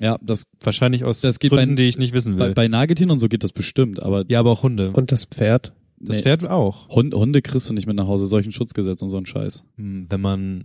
ja, 0.00 0.18
das, 0.22 0.46
Wahrscheinlich 0.62 1.04
aus 1.04 1.20
Das 1.20 1.38
geht 1.38 1.50
Gründen, 1.52 1.76
bei- 1.76 1.82
die 1.82 1.88
ich 1.88 1.98
nicht 1.98 2.12
wissen 2.12 2.34
will. 2.36 2.48
bei, 2.48 2.54
bei 2.54 2.68
Nagetieren 2.68 3.10
und 3.10 3.18
so 3.20 3.28
geht 3.28 3.44
das 3.44 3.52
bestimmt, 3.52 4.02
aber 4.02 4.24
ja, 4.28 4.40
aber 4.40 4.50
auch 4.50 4.62
Hunde. 4.62 4.90
Und 4.92 5.12
das 5.12 5.24
Pferd? 5.24 5.72
Das 6.04 6.18
nee, 6.18 6.22
Pferd 6.22 6.48
auch. 6.48 6.88
Hund, 6.88 7.14
Hunde 7.14 7.42
kriegst 7.42 7.68
du 7.68 7.74
nicht 7.74 7.86
mit 7.86 7.96
nach 7.96 8.06
Hause, 8.06 8.26
solchen 8.26 8.52
Schutzgesetz 8.52 9.02
und 9.02 9.08
so 9.08 9.16
ein 9.18 9.26
Scheiß. 9.26 9.64
Hm, 9.76 10.06
Wenn 10.08 10.20
man 10.20 10.64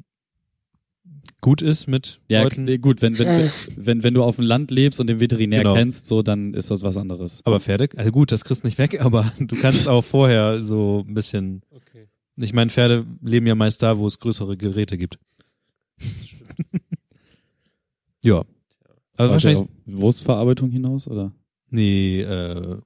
gut 1.42 1.62
ist 1.62 1.88
mit 1.88 2.20
Ja, 2.28 2.44
Leuten. 2.44 2.82
gut, 2.82 3.02
wenn, 3.02 3.18
wenn, 3.18 3.50
wenn, 3.78 4.04
wenn 4.04 4.14
du 4.14 4.24
auf 4.24 4.36
dem 4.36 4.46
Land 4.46 4.72
lebst 4.72 5.00
und 5.00 5.08
den 5.08 5.20
Veterinär 5.20 5.60
Genau. 5.60 5.74
kennst, 5.74 6.08
so, 6.08 6.22
dann 6.22 6.54
ist 6.54 6.70
das 6.72 6.82
was 6.82 6.98
anderes. 6.98 7.42
Aber 7.46 7.60
Pferde, 7.60 7.90
also 7.96 8.12
gut, 8.12 8.32
das 8.32 8.44
kriegst 8.44 8.64
du 8.64 8.68
nicht 8.68 8.78
weg, 8.78 9.00
aber 9.06 9.32
du 9.40 9.56
kannst 9.56 9.88
auch 9.88 10.04
vorher 10.04 10.62
so 10.62 11.06
ein 11.08 11.14
bisschen. 11.14 11.62
Okay. 11.72 12.08
Ich 12.38 12.54
meine, 12.54 12.70
Pferde 12.70 13.06
leben 13.22 13.46
ja 13.48 13.56
meist 13.56 13.82
da, 13.84 13.98
wo 13.98 14.08
es 14.08 14.20
größere 14.20 14.58
Geräte 14.58 14.98
gibt. 14.98 15.20
ja. 18.24 18.44
Aber 19.18 19.32
wahrscheinlich. 19.32 19.62
auf 19.64 19.70
Wurstverarbeitung 19.86 20.70
hinaus, 20.72 21.08
oder? 21.08 21.34
Nee, 21.70 22.22
äh, 22.22 22.78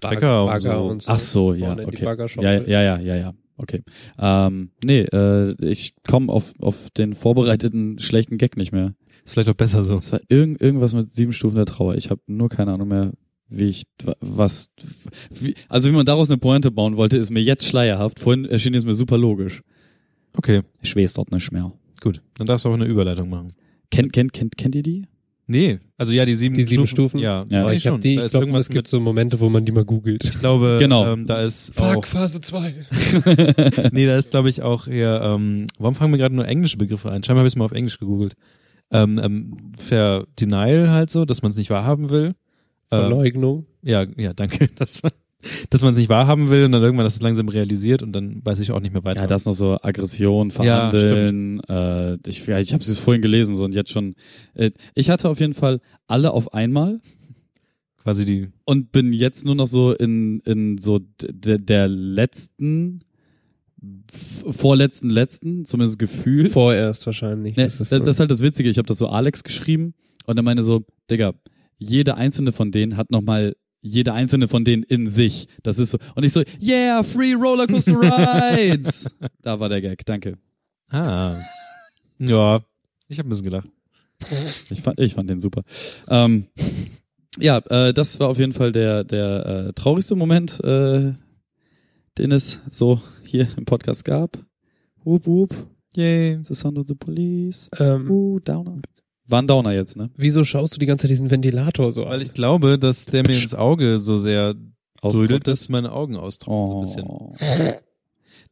Trecker 0.00 0.42
und 0.44 0.46
Bagger 0.48 0.78
so. 0.78 0.84
und 0.86 1.02
so. 1.02 1.10
Ach 1.12 1.18
so, 1.18 1.54
ja, 1.54 1.66
Vorne 1.68 1.86
okay. 1.86 2.04
Ja, 2.42 2.52
ja, 2.62 2.82
ja, 2.82 2.98
ja, 2.98 3.16
ja. 3.16 3.34
Okay. 3.56 3.82
Ähm, 4.18 4.70
nee, 4.84 5.00
äh, 5.00 5.54
ich 5.64 5.94
komme 6.08 6.32
auf, 6.32 6.52
auf 6.60 6.90
den 6.90 7.14
vorbereiteten 7.14 7.98
schlechten 7.98 8.38
Gag 8.38 8.56
nicht 8.56 8.70
mehr. 8.72 8.94
Ist 9.24 9.32
vielleicht 9.34 9.48
auch 9.48 9.54
besser 9.54 9.82
so. 9.82 9.96
Es 9.98 10.12
war 10.12 10.20
irgend, 10.28 10.60
irgendwas 10.62 10.94
mit 10.94 11.12
sieben 11.12 11.32
Stufen 11.32 11.56
der 11.56 11.66
Trauer. 11.66 11.96
Ich 11.96 12.10
habe 12.10 12.20
nur 12.28 12.48
keine 12.48 12.72
Ahnung 12.72 12.86
mehr, 12.88 13.12
wie 13.48 13.64
ich 13.64 13.84
wa- 14.04 14.14
was 14.20 14.70
wie, 15.30 15.54
also 15.68 15.88
wie 15.90 15.94
man 15.94 16.06
daraus 16.06 16.30
eine 16.30 16.38
Pointe 16.38 16.70
bauen 16.70 16.96
wollte, 16.96 17.16
ist 17.16 17.30
mir 17.30 17.42
jetzt 17.42 17.64
schleierhaft. 17.66 18.20
Vorhin 18.20 18.44
erschien 18.44 18.74
es 18.74 18.84
mir 18.84 18.94
super 18.94 19.18
logisch. 19.18 19.62
Okay, 20.36 20.62
Ich 20.80 20.94
weiß 20.94 21.14
dort 21.14 21.32
nicht 21.32 21.50
mehr. 21.50 21.72
gut. 22.00 22.22
Dann 22.34 22.46
darfst 22.46 22.64
du 22.64 22.68
auch 22.68 22.74
eine 22.74 22.84
Überleitung 22.84 23.28
machen. 23.28 23.54
Kennt, 23.90 24.12
kennt, 24.12 24.32
kennt, 24.32 24.56
kennt 24.56 24.76
ihr 24.76 24.82
die? 24.84 25.04
Nee, 25.50 25.80
also 25.96 26.12
ja, 26.12 26.26
die 26.26 26.34
sieben, 26.34 26.54
Die 26.54 26.64
sieben 26.64 26.86
Stufen? 26.86 27.18
Ja, 27.20 27.44
Ja. 27.48 27.60
Aber 27.62 27.70
eigentlich 27.70 27.78
ich 27.78 27.86
habe 27.86 27.94
schon. 27.94 28.00
die, 28.02 28.14
ich 28.16 28.26
glaube, 28.26 28.38
irgendwas 28.44 28.66
es 28.66 28.68
gibt 28.68 28.86
so 28.86 29.00
Momente, 29.00 29.40
wo 29.40 29.48
man 29.48 29.64
die 29.64 29.72
mal 29.72 29.84
googelt. 29.86 30.22
ich 30.24 30.38
glaube, 30.38 30.76
Genau. 30.78 31.10
ähm, 31.10 31.26
da 31.26 31.40
ist 31.42 31.80
auch, 31.80 32.04
Phase 32.04 32.40
2. 32.42 32.74
nee, 33.92 34.04
da 34.06 34.16
ist 34.16 34.30
glaube 34.30 34.50
ich 34.50 34.60
auch 34.62 34.84
hier, 34.84 35.20
ähm, 35.22 35.66
warum 35.78 35.94
fangen 35.94 36.10
mir 36.12 36.18
gerade 36.18 36.34
nur 36.34 36.46
englische 36.46 36.76
Begriffe 36.76 37.10
ein? 37.10 37.22
Scheinbar 37.22 37.40
habe 37.40 37.48
ich 37.48 37.56
mal 37.56 37.64
auf 37.64 37.72
Englisch 37.72 37.98
gegoogelt. 37.98 38.34
Ähm, 38.90 39.18
ähm, 39.22 39.56
Ver 39.76 40.26
Denial 40.38 40.90
halt 40.90 41.10
so, 41.10 41.24
dass 41.24 41.40
man 41.42 41.50
es 41.50 41.56
nicht 41.56 41.70
wahrhaben 41.70 42.10
will. 42.10 42.34
Ähm, 42.90 43.00
Verleugnung. 43.00 43.66
ja, 43.82 44.04
ja, 44.16 44.32
danke, 44.34 44.68
dass 44.76 45.02
man 45.02 45.12
dass 45.70 45.82
man 45.82 45.92
es 45.92 45.98
nicht 45.98 46.08
wahrhaben 46.08 46.50
will 46.50 46.64
und 46.64 46.72
dann 46.72 46.82
irgendwann 46.82 47.04
das 47.04 47.14
ist 47.14 47.22
langsam 47.22 47.48
realisiert 47.48 48.02
und 48.02 48.12
dann 48.12 48.40
weiß 48.44 48.58
ich 48.60 48.72
auch 48.72 48.80
nicht 48.80 48.92
mehr 48.92 49.04
weiter. 49.04 49.20
Ja, 49.20 49.26
das 49.26 49.44
noch 49.44 49.52
so 49.52 49.78
Aggression, 49.80 50.48
Ja, 50.50 50.90
Verhandeln. 50.90 51.60
äh, 51.68 52.18
ich 52.26 52.46
ja, 52.46 52.58
ich 52.58 52.72
habe 52.72 52.82
es 52.82 52.98
vorhin 52.98 53.22
gelesen 53.22 53.54
so 53.54 53.64
und 53.64 53.74
jetzt 53.74 53.90
schon. 53.90 54.14
Äh, 54.54 54.72
ich 54.94 55.10
hatte 55.10 55.28
auf 55.28 55.38
jeden 55.38 55.54
Fall 55.54 55.80
alle 56.06 56.32
auf 56.32 56.54
einmal 56.54 57.00
quasi 58.02 58.24
die 58.24 58.48
und 58.64 58.90
bin 58.90 59.12
jetzt 59.12 59.44
nur 59.44 59.54
noch 59.54 59.66
so 59.66 59.92
in 59.94 60.40
in 60.40 60.78
so 60.78 61.00
der 61.20 61.88
letzten 61.88 63.02
vorletzten 64.50 65.08
letzten 65.10 65.64
zumindest 65.64 65.98
Gefühl. 65.98 66.48
Vorerst 66.48 67.06
wahrscheinlich. 67.06 67.56
Ne, 67.56 67.64
das, 67.64 67.80
ist 67.80 67.92
das, 67.92 68.06
ist 68.06 68.20
halt 68.20 68.30
das 68.30 68.42
Witzige. 68.42 68.68
Ich 68.70 68.78
habe 68.78 68.86
das 68.86 68.98
so 68.98 69.08
Alex 69.08 69.44
geschrieben 69.44 69.94
und 70.26 70.36
er 70.36 70.42
meine 70.42 70.62
so, 70.62 70.84
Digga, 71.10 71.34
jede 71.76 72.16
einzelne 72.16 72.50
von 72.50 72.72
denen 72.72 72.96
hat 72.96 73.10
nochmal 73.12 73.54
jede 73.80 74.12
einzelne 74.12 74.48
von 74.48 74.64
denen 74.64 74.82
in 74.82 75.08
sich. 75.08 75.48
Das 75.62 75.78
ist 75.78 75.90
so. 75.92 75.98
Und 76.14 76.24
ich 76.24 76.32
so, 76.32 76.42
yeah, 76.62 77.02
free 77.02 77.34
Rollercoaster 77.34 77.92
Rides. 77.92 79.06
da 79.42 79.58
war 79.60 79.68
der 79.68 79.80
Gag, 79.80 80.04
danke. 80.04 80.36
Ah. 80.90 81.36
Ja, 82.18 82.60
ich 83.08 83.18
habe 83.18 83.28
ein 83.28 83.30
bisschen 83.30 83.44
gelacht. 83.44 83.68
Ich 84.70 84.82
fand, 84.82 84.98
ich 84.98 85.14
fand 85.14 85.30
den 85.30 85.38
super. 85.40 85.62
Ähm, 86.08 86.46
ja, 87.38 87.58
äh, 87.70 87.92
das 87.94 88.18
war 88.18 88.28
auf 88.28 88.38
jeden 88.38 88.52
Fall 88.52 88.72
der, 88.72 89.04
der 89.04 89.46
äh, 89.68 89.72
traurigste 89.74 90.16
Moment, 90.16 90.58
äh, 90.64 91.12
den 92.18 92.32
es 92.32 92.58
so 92.68 93.00
hier 93.24 93.48
im 93.56 93.64
Podcast 93.64 94.04
gab. 94.04 94.36
Whoop, 95.04 95.26
whoop. 95.26 95.54
Yay. 95.94 96.38
The 96.42 96.54
sound 96.54 96.78
of 96.78 96.88
the 96.88 96.94
police. 96.94 97.70
ähm, 97.78 98.10
Uh, 98.10 98.40
Downer. 98.40 98.80
War 99.28 99.42
ein 99.42 99.46
Downer 99.46 99.72
jetzt, 99.72 99.96
ne? 99.96 100.10
wieso 100.16 100.42
schaust 100.42 100.74
du 100.74 100.78
die 100.78 100.86
ganze 100.86 101.02
Zeit 101.02 101.10
diesen 101.10 101.30
Ventilator 101.30 101.92
so 101.92 102.06
Weil 102.06 102.14
an? 102.14 102.20
ich 102.22 102.32
glaube, 102.32 102.78
dass 102.78 103.04
der 103.06 103.22
mir 103.26 103.34
ins 103.40 103.54
Auge 103.54 103.98
so 103.98 104.16
sehr 104.16 104.54
drödelt, 105.02 105.46
dass 105.46 105.68
meine 105.68 105.92
Augen 105.92 106.16
austrocknen 106.16 106.58
Oh. 106.58 106.84
so 106.86 107.04
ein 107.06 107.36
bisschen. 107.36 107.72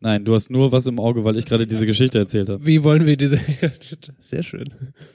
Nein, 0.01 0.25
du 0.27 0.35
hast 0.35 0.51
nur 0.51 0.73
was 0.73 0.87
im 0.87 1.01
Auge, 1.01 1.25
weil 1.25 1.37
ich 1.39 1.47
gerade 1.47 1.67
diese 1.67 1.87
Geschichte 1.87 2.19
erzählt 2.19 2.51
habe. 2.51 2.65
Wie 2.67 2.85
wollen 2.85 3.07
wir 3.07 3.17
diese, 3.17 3.41
sehr 4.21 4.43
schön. 4.43 4.73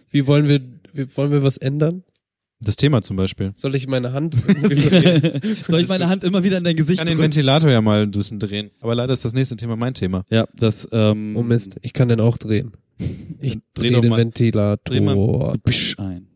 Wie 0.10 0.26
wollen 0.26 0.48
wir, 0.48 0.60
wie, 0.94 1.06
wollen 1.16 1.32
wir 1.32 1.44
was 1.44 1.58
ändern? 1.58 2.04
Das 2.64 2.76
Thema 2.76 3.02
zum 3.02 3.18
Beispiel. 3.18 3.54
Soll 3.56 3.74
ich 3.76 3.88
meine 3.88 4.14
Hand? 4.14 4.36
Soll 5.68 5.82
ich 5.82 5.88
meine 5.88 6.10
Hand 6.10 6.24
immer 6.24 6.44
wieder 6.44 6.58
in 6.60 6.64
dein 6.64 6.72
Ich 6.72 6.78
Gesicht 6.78 7.00
kann 7.00 7.08
den 7.08 7.18
drücken? 7.18 7.24
Ventilator 7.24 7.72
ja 7.72 7.82
mal 7.82 8.04
ein 8.04 8.12
bisschen 8.12 8.40
drehen. 8.40 8.70
Aber 8.82 8.94
leider 8.94 9.14
ist 9.14 9.26
das 9.26 9.34
nächste 9.34 9.56
Thema 9.56 9.76
mein 9.76 9.96
Thema. 9.96 10.26
Ja, 10.30 10.48
das, 10.56 10.88
ähm, 10.92 11.36
oh 11.36 11.42
Mist, 11.42 11.80
ich 11.82 11.94
kann 11.94 12.08
den 12.08 12.20
auch 12.20 12.38
drehen. 12.38 12.74
Ich 13.40 13.56
Dreh 13.56 13.62
drehe 13.74 13.92
doch 13.94 14.02
den 14.02 14.10
mal. 14.12 14.20
Ventilator. 14.20 14.78
Dreh 14.84 15.02
mal. 15.02 15.58
Ein. 15.98 16.28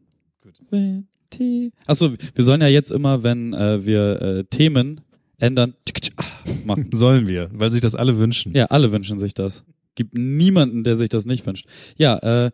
Venti. 0.71 1.71
Achso, 1.85 2.13
wir 2.33 2.43
sollen 2.43 2.61
ja 2.61 2.67
jetzt 2.67 2.91
immer, 2.91 3.23
wenn 3.23 3.53
äh, 3.53 3.85
wir 3.85 4.21
äh, 4.21 4.43
Themen 4.45 5.01
ändern, 5.37 5.75
ah, 6.15 6.23
machen. 6.65 6.89
Sollen 6.93 7.27
wir, 7.27 7.49
weil 7.53 7.71
sich 7.71 7.81
das 7.81 7.95
alle 7.95 8.17
wünschen. 8.17 8.53
Ja, 8.53 8.65
alle 8.65 8.91
wünschen 8.91 9.19
sich 9.19 9.33
das. 9.33 9.63
Gibt 9.95 10.17
niemanden, 10.17 10.83
der 10.83 10.95
sich 10.95 11.09
das 11.09 11.25
nicht 11.25 11.45
wünscht. 11.45 11.67
Ja, 11.97 12.17
äh, 12.17 12.51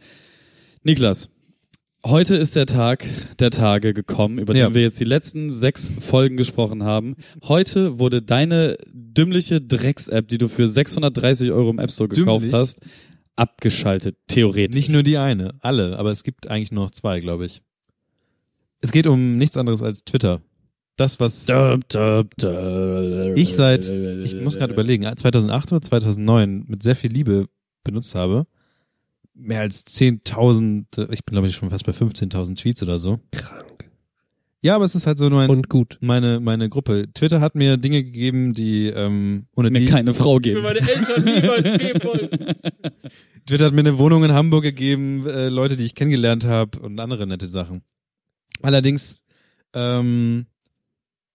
Niklas, 0.84 1.30
heute 2.06 2.36
ist 2.36 2.56
der 2.56 2.66
Tag 2.66 3.06
der 3.40 3.52
Tage 3.52 3.94
gekommen, 3.94 4.38
über 4.40 4.56
Ja. 4.56 4.68
den 4.68 4.74
wir 4.76 4.82
jetzt 4.82 5.00
die 5.00 5.04
letzten 5.06 5.50
sechs 5.52 5.94
Folgen 6.00 6.38
gesprochen 6.38 6.84
haben. 6.84 7.16
Heute 7.44 8.00
wurde 8.00 8.22
deine 8.22 8.78
dümmliche 8.94 9.62
Drecks-App, 9.62 10.28
die 10.28 10.38
du 10.38 10.48
für 10.48 10.68
630 10.68 11.52
Euro 11.52 11.70
im 11.70 11.80
App 11.80 11.92
Store 11.92 12.10
gekauft 12.10 12.44
Dümmlich? 12.46 12.54
hast, 12.54 12.82
abgeschaltet, 13.36 14.18
theoretisch. 14.28 14.76
Nicht 14.76 14.90
nur 14.90 15.04
die 15.04 15.18
eine, 15.18 15.56
alle, 15.62 15.98
aber 15.98 16.12
es 16.12 16.24
gibt 16.24 16.50
eigentlich 16.50 16.72
nur 16.72 16.86
noch 16.86 16.92
zwei, 16.92 17.20
glaube 17.20 17.46
ich. 17.46 17.62
Es 18.82 18.92
geht 18.92 19.08
um 19.08 19.38
nichts 19.38 19.58
anderes 19.58 19.82
als 19.82 20.04
Twitter. 20.04 20.42
Das, 20.98 21.20
was 21.20 21.48
ich 23.36 23.54
seit, 23.56 23.90
ich 23.90 24.36
muss 24.42 24.58
gerade 24.58 24.74
überlegen, 24.74 25.10
2008 25.16 25.72
oder 25.72 25.82
2009 25.82 26.66
mit 26.68 26.84
sehr 26.84 26.96
viel 26.96 27.12
Liebe 27.12 27.48
benutzt 27.84 28.14
habe. 28.16 28.46
Mehr 29.42 29.62
als 29.62 29.86
10.000, 29.88 31.12
ich 31.12 31.26
bin 31.26 31.34
glaube 31.34 31.48
ich 31.48 31.56
schon 31.56 31.70
fast 31.72 31.86
bei 31.86 31.92
15.000 31.92 32.56
Tweets 32.56 32.84
oder 32.84 33.00
so. 33.00 33.20
Krank. 33.32 33.90
Ja, 34.64 34.76
aber 34.76 34.86
es 34.86 34.94
ist 34.94 35.08
halt 35.08 35.18
so 35.18 35.28
mein, 35.32 35.50
Und 35.50 35.70
gut. 35.70 35.98
meine, 36.02 36.40
meine 36.40 36.70
Gruppe. 36.70 37.08
Twitter 37.16 37.42
hat 37.42 37.56
mir 37.56 37.78
Dinge 37.78 38.04
gegeben, 38.04 38.54
die, 38.54 38.88
ähm, 38.88 39.48
ohne 39.56 39.72
mir 39.72 39.80
die, 39.80 39.86
keine 39.88 40.14
Frau 40.14 40.38
geben. 40.38 40.62
meine 40.62 40.80
Eltern 40.80 41.24
niemals 41.24 41.80
geben 41.80 42.04
wollen. 42.04 42.30
Twitter 43.48 43.66
hat 43.66 43.74
mir 43.74 43.80
eine 43.80 43.98
Wohnung 43.98 44.24
in 44.24 44.32
Hamburg 44.34 44.62
gegeben, 44.64 45.26
äh, 45.26 45.50
Leute, 45.50 45.76
die 45.76 45.86
ich 45.86 45.96
kennengelernt 45.96 46.46
habe 46.46 46.80
und 46.80 47.00
andere 47.00 47.26
nette 47.26 47.50
Sachen. 47.50 47.82
Allerdings 48.62 49.18
ähm, 49.74 50.46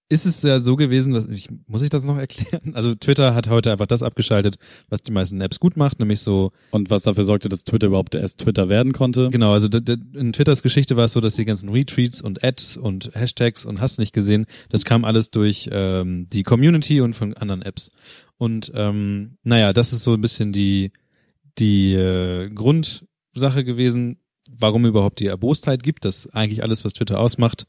ist 0.08 0.24
es 0.24 0.42
ja 0.42 0.60
so 0.60 0.76
gewesen, 0.76 1.12
dass 1.12 1.28
ich 1.28 1.48
muss 1.66 1.82
ich 1.82 1.90
das 1.90 2.04
noch 2.04 2.16
erklären? 2.16 2.74
Also 2.74 2.94
Twitter 2.94 3.34
hat 3.34 3.48
heute 3.48 3.72
einfach 3.72 3.86
das 3.86 4.02
abgeschaltet, 4.02 4.56
was 4.88 5.02
die 5.02 5.12
meisten 5.12 5.40
Apps 5.40 5.58
gut 5.58 5.76
macht, 5.76 5.98
nämlich 5.98 6.20
so 6.20 6.52
Und 6.70 6.90
was 6.90 7.02
dafür 7.02 7.24
sorgte, 7.24 7.48
dass 7.48 7.64
Twitter 7.64 7.88
überhaupt 7.88 8.14
erst 8.14 8.40
Twitter 8.40 8.68
werden 8.68 8.92
konnte. 8.92 9.30
genau, 9.30 9.52
also 9.52 9.68
in 9.68 10.32
Twitters 10.32 10.62
Geschichte 10.62 10.96
war 10.96 11.06
es 11.06 11.12
so, 11.12 11.20
dass 11.20 11.34
die 11.34 11.44
ganzen 11.44 11.68
Retweets 11.70 12.20
und 12.20 12.44
Ads 12.44 12.76
und 12.76 13.10
Hashtags 13.14 13.64
und 13.64 13.80
hast 13.80 13.98
nicht 13.98 14.12
gesehen, 14.12 14.46
das 14.68 14.84
kam 14.84 15.04
alles 15.04 15.30
durch 15.30 15.68
ähm, 15.72 16.26
die 16.32 16.42
Community 16.44 17.00
und 17.00 17.14
von 17.14 17.34
anderen 17.34 17.62
Apps. 17.62 17.90
Und 18.38 18.70
ähm, 18.74 19.38
naja, 19.42 19.72
das 19.72 19.92
ist 19.92 20.04
so 20.04 20.14
ein 20.14 20.20
bisschen 20.20 20.52
die 20.52 20.92
die 21.58 21.94
äh, 21.94 22.50
Grundsache 22.50 23.64
gewesen, 23.64 24.18
warum 24.58 24.86
überhaupt 24.86 25.20
die 25.20 25.26
Erbostheit 25.26 25.82
gibt, 25.82 26.04
dass 26.04 26.28
eigentlich 26.28 26.62
alles, 26.62 26.84
was 26.84 26.92
Twitter 26.92 27.18
ausmacht, 27.18 27.66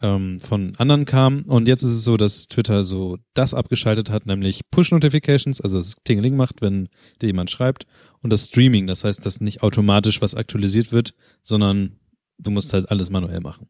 ähm, 0.00 0.38
von 0.38 0.72
anderen 0.76 1.04
kam. 1.04 1.42
Und 1.42 1.68
jetzt 1.68 1.82
ist 1.82 1.90
es 1.90 2.04
so, 2.04 2.16
dass 2.16 2.48
Twitter 2.48 2.84
so 2.84 3.18
das 3.34 3.54
abgeschaltet 3.54 4.10
hat, 4.10 4.26
nämlich 4.26 4.62
Push-Notifications, 4.70 5.60
also 5.60 5.78
das 5.78 5.96
Tingeling 6.04 6.36
macht, 6.36 6.62
wenn 6.62 6.88
dir 7.20 7.26
jemand 7.26 7.50
schreibt, 7.50 7.86
und 8.20 8.32
das 8.32 8.46
Streaming, 8.46 8.86
das 8.86 9.04
heißt, 9.04 9.24
dass 9.24 9.40
nicht 9.40 9.62
automatisch 9.62 10.20
was 10.20 10.34
aktualisiert 10.34 10.92
wird, 10.92 11.14
sondern 11.42 11.96
du 12.38 12.50
musst 12.50 12.72
halt 12.72 12.90
alles 12.90 13.10
manuell 13.10 13.40
machen. 13.40 13.68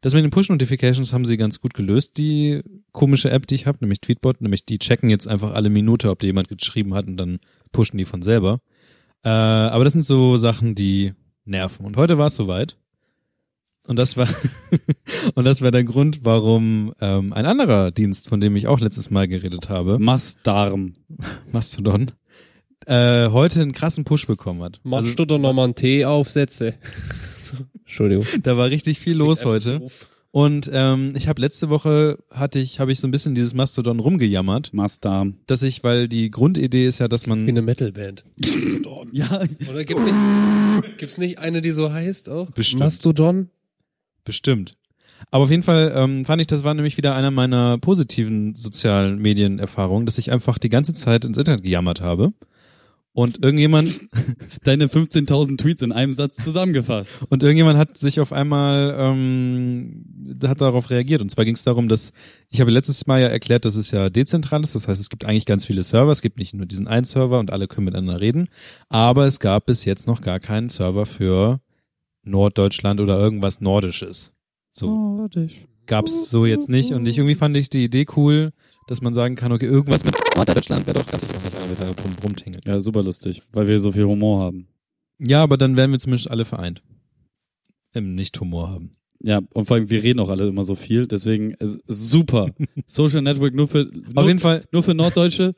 Das 0.00 0.14
mit 0.14 0.24
den 0.24 0.30
Push-Notifications 0.30 1.12
haben 1.12 1.24
sie 1.24 1.36
ganz 1.36 1.60
gut 1.60 1.74
gelöst, 1.74 2.16
die 2.18 2.62
komische 2.90 3.30
App, 3.30 3.46
die 3.46 3.54
ich 3.54 3.66
habe, 3.66 3.78
nämlich 3.80 4.00
Tweetbot, 4.00 4.40
nämlich 4.40 4.66
die 4.66 4.78
checken 4.78 5.10
jetzt 5.10 5.28
einfach 5.28 5.52
alle 5.52 5.70
Minute, 5.70 6.10
ob 6.10 6.18
dir 6.18 6.26
jemand 6.26 6.48
geschrieben 6.48 6.94
hat 6.94 7.06
und 7.06 7.16
dann 7.16 7.38
pushen 7.70 7.98
die 7.98 8.04
von 8.04 8.20
selber. 8.20 8.60
Äh, 9.24 9.28
aber 9.28 9.84
das 9.84 9.92
sind 9.92 10.02
so 10.02 10.36
Sachen, 10.36 10.74
die 10.74 11.12
nerven. 11.44 11.86
Und 11.86 11.96
heute 11.96 12.18
war 12.18 12.26
es 12.26 12.34
soweit. 12.34 12.76
Und 13.88 13.96
das 13.98 14.16
war 14.16 14.28
und 15.34 15.44
das 15.44 15.60
war 15.60 15.70
der 15.70 15.84
Grund, 15.84 16.20
warum 16.24 16.92
ähm, 17.00 17.32
ein 17.32 17.46
anderer 17.46 17.90
Dienst, 17.90 18.28
von 18.28 18.40
dem 18.40 18.54
ich 18.56 18.66
auch 18.68 18.80
letztes 18.80 19.10
Mal 19.10 19.26
geredet 19.28 19.68
habe, 19.68 19.98
Mastdarm. 19.98 20.92
Mastodon, 21.50 22.12
äh, 22.86 23.28
heute 23.28 23.60
einen 23.60 23.72
krassen 23.72 24.04
Push 24.04 24.26
bekommen 24.26 24.62
hat. 24.62 24.80
Machst 24.84 25.04
Also, 25.04 25.16
du 25.16 25.24
doch 25.26 25.38
nochmal 25.38 25.64
einen 25.66 25.74
Tee-Aufsätze? 25.74 26.74
so, 27.42 27.56
Entschuldigung. 27.80 28.24
da 28.42 28.56
war 28.56 28.70
richtig 28.70 28.98
viel 29.00 29.16
los 29.16 29.44
heute. 29.44 29.80
doof. 29.80 30.08
Und 30.30 30.70
ähm, 30.72 31.12
ich 31.14 31.28
habe 31.28 31.42
letzte 31.42 31.68
Woche 31.68 32.16
hatte 32.30 32.58
ich 32.58 32.80
habe 32.80 32.90
ich 32.90 33.00
so 33.00 33.06
ein 33.06 33.10
bisschen 33.10 33.34
dieses 33.34 33.52
Mastodon 33.52 34.00
rumgejammert, 34.00 34.72
Mastdarm. 34.72 35.36
dass 35.46 35.62
ich, 35.62 35.84
weil 35.84 36.08
die 36.08 36.30
Grundidee 36.30 36.86
ist 36.86 37.00
ja, 37.00 37.08
dass 37.08 37.26
Wie 37.26 37.30
man 37.30 37.46
eine 37.46 37.60
Metalband. 37.60 38.24
Ja, 39.12 39.42
Oder 39.68 39.84
gibt's 39.84 40.02
nicht, 40.04 40.98
gibt's 40.98 41.18
nicht 41.18 41.38
eine, 41.38 41.60
die 41.60 41.72
so 41.72 41.92
heißt 41.92 42.30
auch? 42.30 42.50
Bestimmt. 42.52 42.80
Mastodon? 42.80 43.50
Bestimmt. 44.24 44.74
Aber 45.30 45.44
auf 45.44 45.50
jeden 45.50 45.62
Fall 45.62 45.92
ähm, 45.94 46.24
fand 46.24 46.40
ich, 46.40 46.46
das 46.46 46.64
war 46.64 46.74
nämlich 46.74 46.96
wieder 46.96 47.14
einer 47.14 47.30
meiner 47.30 47.78
positiven 47.78 48.54
sozialen 48.54 49.18
Medienerfahrungen, 49.18 50.06
dass 50.06 50.18
ich 50.18 50.32
einfach 50.32 50.58
die 50.58 50.68
ganze 50.68 50.92
Zeit 50.92 51.24
ins 51.24 51.38
Internet 51.38 51.62
gejammert 51.62 52.00
habe. 52.00 52.32
Und 53.14 53.44
irgendjemand, 53.44 54.00
deine 54.64 54.86
15.000 54.86 55.58
Tweets 55.58 55.82
in 55.82 55.92
einem 55.92 56.14
Satz 56.14 56.36
zusammengefasst. 56.36 57.18
und 57.28 57.42
irgendjemand 57.42 57.78
hat 57.78 57.98
sich 57.98 58.20
auf 58.20 58.32
einmal, 58.32 58.96
ähm, 58.98 60.38
hat 60.44 60.62
darauf 60.62 60.88
reagiert. 60.88 61.20
Und 61.20 61.30
zwar 61.30 61.44
ging 61.44 61.54
es 61.54 61.62
darum, 61.62 61.88
dass, 61.88 62.12
ich 62.48 62.62
habe 62.62 62.70
letztes 62.70 63.06
Mal 63.06 63.20
ja 63.20 63.28
erklärt, 63.28 63.66
dass 63.66 63.76
es 63.76 63.90
ja 63.90 64.08
dezentral 64.08 64.62
ist. 64.62 64.74
Das 64.74 64.88
heißt, 64.88 65.00
es 65.00 65.10
gibt 65.10 65.26
eigentlich 65.26 65.44
ganz 65.44 65.66
viele 65.66 65.82
Server. 65.82 66.10
Es 66.10 66.22
gibt 66.22 66.38
nicht 66.38 66.54
nur 66.54 66.64
diesen 66.64 66.88
einen 66.88 67.04
Server 67.04 67.38
und 67.38 67.52
alle 67.52 67.68
können 67.68 67.84
miteinander 67.84 68.20
reden. 68.20 68.48
Aber 68.88 69.26
es 69.26 69.40
gab 69.40 69.66
bis 69.66 69.84
jetzt 69.84 70.06
noch 70.06 70.22
gar 70.22 70.40
keinen 70.40 70.70
Server 70.70 71.04
für 71.04 71.60
Norddeutschland 72.24 73.00
oder 73.00 73.18
irgendwas 73.18 73.60
Nordisches. 73.60 74.34
So. 74.72 75.28
gab's 75.86 76.30
so 76.30 76.46
jetzt 76.46 76.68
nicht 76.68 76.92
und 76.92 77.06
ich 77.06 77.18
irgendwie 77.18 77.34
fand 77.34 77.56
ich 77.56 77.68
die 77.68 77.84
Idee 77.84 78.06
cool, 78.16 78.52
dass 78.86 79.02
man 79.02 79.12
sagen 79.14 79.36
kann, 79.36 79.52
okay, 79.52 79.66
irgendwas 79.66 80.04
mit 80.04 80.14
Norddeutschland 80.36 80.86
wäre 80.86 80.98
doch 80.98 81.06
ganz 81.06 81.22
witzig, 81.22 81.50
wenn 81.54 81.68
wir 81.68 81.76
da 81.76 81.92
drum 81.92 82.12
rumtingeln. 82.22 82.62
Ja, 82.66 82.80
super 82.80 83.02
lustig, 83.02 83.42
weil 83.52 83.68
wir 83.68 83.78
so 83.78 83.92
viel 83.92 84.04
Humor 84.04 84.40
haben. 84.40 84.68
Ja, 85.18 85.42
aber 85.42 85.56
dann 85.56 85.76
wären 85.76 85.90
wir 85.90 85.98
zumindest 85.98 86.30
alle 86.30 86.44
vereint. 86.44 86.82
Im 87.92 88.14
Nicht-Humor 88.14 88.70
haben. 88.70 88.92
Ja, 89.20 89.40
und 89.52 89.66
vor 89.66 89.76
allem, 89.76 89.90
wir 89.90 90.02
reden 90.02 90.18
auch 90.18 90.30
alle 90.30 90.48
immer 90.48 90.64
so 90.64 90.74
viel, 90.74 91.06
deswegen 91.06 91.54
es 91.60 91.76
ist 91.76 92.10
super. 92.10 92.50
Social 92.86 93.22
Network 93.22 93.54
nur 93.54 93.68
für, 93.68 93.84
nur, 93.84 94.04
Auf 94.22 94.26
jeden 94.26 94.40
Fall, 94.40 94.64
nur 94.72 94.82
für 94.82 94.94
Norddeutsche. 94.94 95.54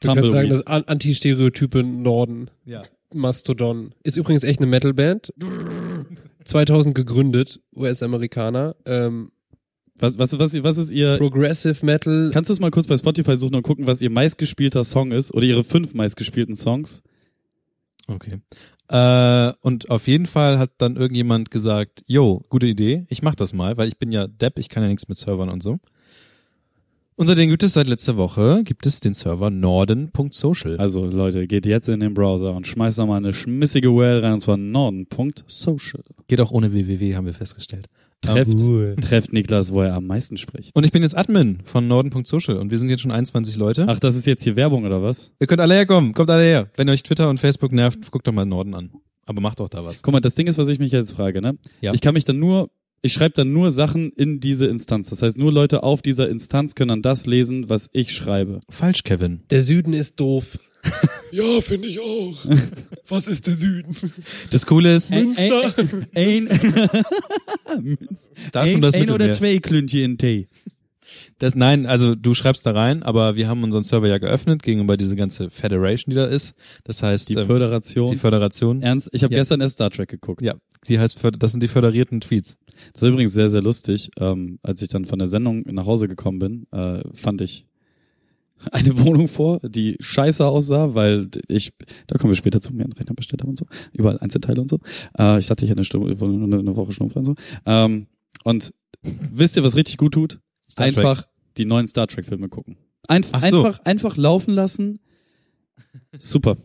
Du 0.00 0.12
kannst 0.14 0.30
sagen, 0.30 0.48
das 0.50 0.66
An- 0.66 0.84
Anti-Stereotype 0.84 1.82
Norden. 1.82 2.50
ja. 2.64 2.82
Mastodon. 3.14 3.94
Ist 4.02 4.16
übrigens 4.16 4.44
echt 4.44 4.60
eine 4.60 4.66
Metalband. 4.68 5.32
2000 6.44 6.94
gegründet, 6.94 7.60
US-Amerikaner. 7.74 8.76
Ähm, 8.84 9.30
Was, 9.98 10.18
was, 10.18 10.38
was, 10.38 10.62
was 10.62 10.76
ist 10.78 10.90
ihr, 10.90 11.16
Progressive 11.18 11.84
Metal. 11.86 12.30
kannst 12.32 12.50
du 12.50 12.52
es 12.52 12.60
mal 12.60 12.70
kurz 12.70 12.86
bei 12.86 12.96
Spotify 12.96 13.36
suchen 13.36 13.54
und 13.54 13.62
gucken, 13.62 13.86
was 13.86 14.02
ihr 14.02 14.10
meistgespielter 14.10 14.84
Song 14.84 15.12
ist 15.12 15.32
oder 15.32 15.46
ihre 15.46 15.64
fünf 15.64 15.94
meistgespielten 15.94 16.54
Songs? 16.54 17.02
Okay. 18.08 18.40
Äh, 18.88 19.52
und 19.60 19.90
auf 19.90 20.06
jeden 20.08 20.26
Fall 20.26 20.58
hat 20.58 20.72
dann 20.78 20.96
irgendjemand 20.96 21.50
gesagt, 21.50 22.02
yo, 22.06 22.42
gute 22.50 22.66
Idee, 22.66 23.06
ich 23.08 23.22
mach 23.22 23.34
das 23.34 23.54
mal, 23.54 23.76
weil 23.78 23.88
ich 23.88 23.98
bin 23.98 24.12
ja 24.12 24.26
Depp, 24.26 24.58
ich 24.58 24.68
kann 24.68 24.82
ja 24.82 24.88
nichts 24.88 25.08
mit 25.08 25.16
Servern 25.16 25.48
und 25.48 25.62
so. 25.62 25.78
Und 27.16 27.28
seitdem 27.28 27.48
gibt 27.50 27.62
es 27.62 27.74
seit 27.74 27.86
letzter 27.86 28.16
Woche, 28.16 28.62
gibt 28.64 28.86
es 28.86 28.98
den 28.98 29.14
Server 29.14 29.48
norden.social. 29.48 30.76
Also 30.78 31.06
Leute, 31.06 31.46
geht 31.46 31.64
jetzt 31.64 31.88
in 31.88 32.00
den 32.00 32.12
Browser 32.12 32.54
und 32.54 32.66
schmeißt 32.66 32.98
da 32.98 33.06
mal 33.06 33.18
eine 33.18 33.32
schmissige 33.32 33.90
URL 33.90 34.20
rein 34.20 34.32
und 34.34 34.40
zwar 34.40 34.56
norden.social. 34.56 36.02
Geht 36.26 36.40
auch 36.40 36.50
ohne 36.50 36.72
www, 36.72 37.14
haben 37.14 37.26
wir 37.26 37.34
festgestellt. 37.34 37.86
Trefft, 38.20 38.60
Cool. 38.60 38.96
trefft 39.00 39.32
Niklas, 39.32 39.72
wo 39.72 39.82
er 39.82 39.94
am 39.94 40.06
meisten 40.06 40.38
spricht. 40.38 40.70
Und 40.74 40.84
ich 40.84 40.92
bin 40.92 41.02
jetzt 41.02 41.16
Admin 41.16 41.58
von 41.64 41.86
norden.social 41.86 42.56
und 42.56 42.70
wir 42.70 42.78
sind 42.78 42.88
jetzt 42.88 43.02
schon 43.02 43.12
21 43.12 43.56
Leute. 43.56 43.84
Ach, 43.86 43.98
das 43.98 44.16
ist 44.16 44.26
jetzt 44.26 44.42
hier 44.42 44.56
Werbung 44.56 44.84
oder 44.84 45.02
was? 45.02 45.30
Ihr 45.38 45.46
könnt 45.46 45.60
alle 45.60 45.74
herkommen, 45.74 46.14
kommt 46.14 46.30
alle 46.30 46.42
her. 46.42 46.68
Wenn 46.76 46.88
euch 46.88 47.02
Twitter 47.02 47.28
und 47.28 47.38
Facebook 47.38 47.72
nervt, 47.72 48.10
guckt 48.10 48.26
doch 48.26 48.32
mal 48.32 48.46
Norden 48.46 48.74
an. 48.74 48.90
Aber 49.26 49.40
macht 49.40 49.60
doch 49.60 49.68
da 49.68 49.84
was. 49.84 50.02
Guck 50.02 50.12
mal, 50.12 50.20
das 50.20 50.34
Ding 50.34 50.46
ist, 50.46 50.58
was 50.58 50.68
ich 50.68 50.78
mich 50.78 50.90
jetzt 50.92 51.12
frage, 51.12 51.40
ne? 51.40 51.56
Ja. 51.80 51.92
Ich 51.94 52.00
kann 52.00 52.14
mich 52.14 52.24
dann 52.24 52.38
nur, 52.38 52.70
ich 53.04 53.12
schreibe 53.12 53.34
dann 53.34 53.52
nur 53.52 53.70
Sachen 53.70 54.12
in 54.12 54.40
diese 54.40 54.66
Instanz. 54.66 55.10
Das 55.10 55.20
heißt, 55.20 55.36
nur 55.36 55.52
Leute 55.52 55.82
auf 55.82 56.00
dieser 56.00 56.30
Instanz 56.30 56.74
können 56.74 56.88
dann 56.88 57.02
das 57.02 57.26
lesen, 57.26 57.68
was 57.68 57.90
ich 57.92 58.16
schreibe. 58.16 58.60
Falsch, 58.70 59.02
Kevin. 59.04 59.42
Der 59.50 59.60
Süden 59.60 59.92
ist 59.92 60.18
doof. 60.20 60.58
ja, 61.30 61.60
finde 61.60 61.88
ich 61.88 62.00
auch. 62.00 62.46
Was 63.06 63.28
ist 63.28 63.46
der 63.46 63.56
Süden? 63.56 63.94
Das 64.48 64.64
Coole 64.64 64.94
ist, 64.94 65.10
Münster. 65.10 65.74
Ein, 66.14 66.48
schon 68.70 68.80
das 68.80 68.94
ein 68.94 69.10
oder 69.10 69.32
zwei 69.34 69.58
Klüntchen 69.58 70.00
in 70.00 70.18
Tee. 70.18 70.46
Das, 71.38 71.54
nein, 71.56 71.86
also 71.86 72.14
du 72.14 72.34
schreibst 72.34 72.64
da 72.64 72.70
rein, 72.72 73.02
aber 73.02 73.34
wir 73.36 73.48
haben 73.48 73.62
unseren 73.64 73.82
Server 73.82 74.08
ja 74.08 74.18
geöffnet 74.18 74.62
gegenüber 74.62 74.96
diese 74.96 75.16
ganze 75.16 75.50
Federation, 75.50 76.10
die 76.10 76.16
da 76.16 76.26
ist. 76.26 76.54
Das 76.84 77.02
heißt, 77.02 77.28
Die 77.28 77.34
ähm, 77.34 77.46
Föderation. 77.46 78.10
die 78.10 78.16
Föderation. 78.16 78.82
Ernst, 78.82 79.08
ich 79.12 79.24
habe 79.24 79.34
Ja. 79.34 79.40
gestern 79.40 79.60
erst 79.60 79.74
Star 79.74 79.90
Trek 79.90 80.08
geguckt. 80.08 80.42
Ja, 80.42 80.54
die 80.88 80.98
heißt, 80.98 81.18
das 81.38 81.50
sind 81.50 81.62
die 81.62 81.68
föderierten 81.68 82.20
Tweets. 82.20 82.56
Das 82.92 83.02
war 83.02 83.08
übrigens 83.08 83.32
sehr, 83.32 83.50
sehr 83.50 83.62
lustig. 83.62 84.10
Ähm, 84.18 84.58
als 84.62 84.80
ich 84.82 84.88
dann 84.88 85.04
von 85.06 85.18
der 85.18 85.28
Sendung 85.28 85.62
nach 85.72 85.86
Hause 85.86 86.06
gekommen 86.08 86.38
bin, 86.38 86.66
äh, 86.72 87.00
fand 87.12 87.40
ich 87.40 87.66
eine 88.70 88.98
Wohnung 89.04 89.26
vor, 89.28 89.58
die 89.60 89.96
scheiße 90.00 90.46
aussah, 90.46 90.94
weil 90.94 91.28
ich, 91.48 91.72
da 92.06 92.16
kommen 92.16 92.30
wir 92.32 92.36
später 92.36 92.60
zu, 92.60 92.72
mir 92.72 92.84
einen 92.84 92.92
Rechner 92.92 93.14
bestellt 93.14 93.42
habe 93.42 93.50
und 93.50 93.58
so, 93.58 93.66
überall 93.92 94.18
Einzelteile 94.20 94.60
und 94.60 94.70
so. 94.70 94.78
Äh, 95.18 95.40
ich 95.40 95.48
dachte, 95.48 95.64
ich 95.64 95.70
hätte 95.70 95.78
eine, 95.78 95.84
Stunde, 95.84 96.16
eine, 96.24 96.58
eine 96.60 96.76
Woche 96.76 96.92
Schnupfen 96.92 97.18
und 97.18 97.24
so. 97.24 97.34
Ähm, 97.66 98.06
und 98.44 98.72
wisst 99.02 99.56
ihr, 99.56 99.64
was 99.64 99.74
richtig 99.76 99.96
gut 99.98 100.14
tut? 100.14 100.38
Star 100.70 100.86
Trek. 100.90 100.98
einfach 100.98 101.26
die 101.56 101.64
neuen 101.64 101.86
Star 101.86 102.06
Trek 102.06 102.24
Filme 102.26 102.48
gucken. 102.48 102.76
Einf 103.08 103.28
Ach 103.32 103.42
so. 103.42 103.64
Einfach, 103.64 103.84
einfach 103.84 104.16
laufen 104.16 104.54
lassen. 104.54 105.00
Super. 106.18 106.56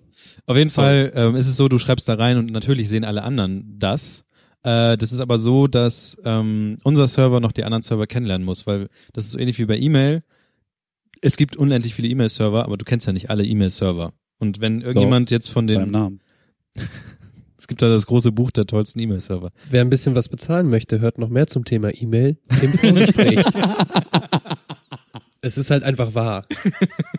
Auf 0.46 0.58
jeden 0.58 0.70
So. 0.70 0.82
Fall 0.82 1.12
ähm, 1.16 1.36
ist 1.36 1.48
es 1.48 1.58
so, 1.58 1.68
du 1.68 1.78
schreibst 1.80 2.08
da 2.10 2.16
rein 2.16 2.38
und 2.38 2.52
natürlich 2.52 2.90
sehen 2.90 3.04
alle 3.04 3.24
anderen 3.24 3.78
das. 3.80 4.26
Äh, 4.64 4.98
das 4.98 5.12
ist 5.12 5.20
aber 5.20 5.38
so, 5.38 5.68
dass 5.68 6.18
ähm, 6.26 6.78
unser 6.84 7.08
Server 7.08 7.40
noch 7.40 7.52
die 7.52 7.64
anderen 7.64 7.82
Server 7.82 8.08
kennenlernen 8.08 8.46
muss, 8.46 8.68
weil 8.68 8.88
das 9.14 9.26
ist 9.26 9.32
so 9.32 9.40
ähnlich 9.40 9.60
wie 9.60 9.66
bei 9.66 9.78
E-Mail. 9.78 10.24
Es 11.22 11.38
gibt 11.38 11.58
unendlich 11.58 11.94
viele 11.94 12.08
E-Mail-Server, 12.08 12.64
aber 12.64 12.78
du 12.78 12.86
kennst 12.86 13.06
ja 13.08 13.14
nicht 13.14 13.30
alle 13.30 13.46
E-Mail-Server. 13.46 14.14
Und 14.40 14.62
wenn 14.62 14.82
irgendjemand 14.82 15.32
jetzt 15.32 15.50
von 15.50 15.68
Beim 15.68 15.80
den 15.80 15.92
Namen. 15.92 16.22
Es 17.70 17.72
gibt 17.72 17.84
da 17.84 17.90
das 17.90 18.08
große 18.08 18.32
Buch 18.32 18.50
der 18.50 18.66
tollsten 18.66 19.00
E-Mail-Server. 19.00 19.52
Wer 19.70 19.82
ein 19.82 19.92
bisschen 19.92 20.16
was 20.16 20.28
bezahlen 20.28 20.72
möchte, 20.72 21.02
hört 21.02 21.20
noch 21.20 21.30
mehr 21.30 21.46
zum 21.46 21.66
Thema 21.66 21.92
E-Mail 21.94 22.36
im 22.64 22.74
Vorgespräch. 22.74 23.46
es 25.42 25.60
ist 25.60 25.70
halt 25.70 25.84
einfach 25.84 26.16
wahr. 26.16 26.48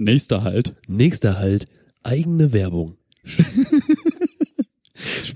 Nächster 0.01 0.43
halt. 0.43 0.75
Nächster 0.89 1.39
halt, 1.39 1.67
eigene 2.03 2.53
Werbung. 2.53 2.97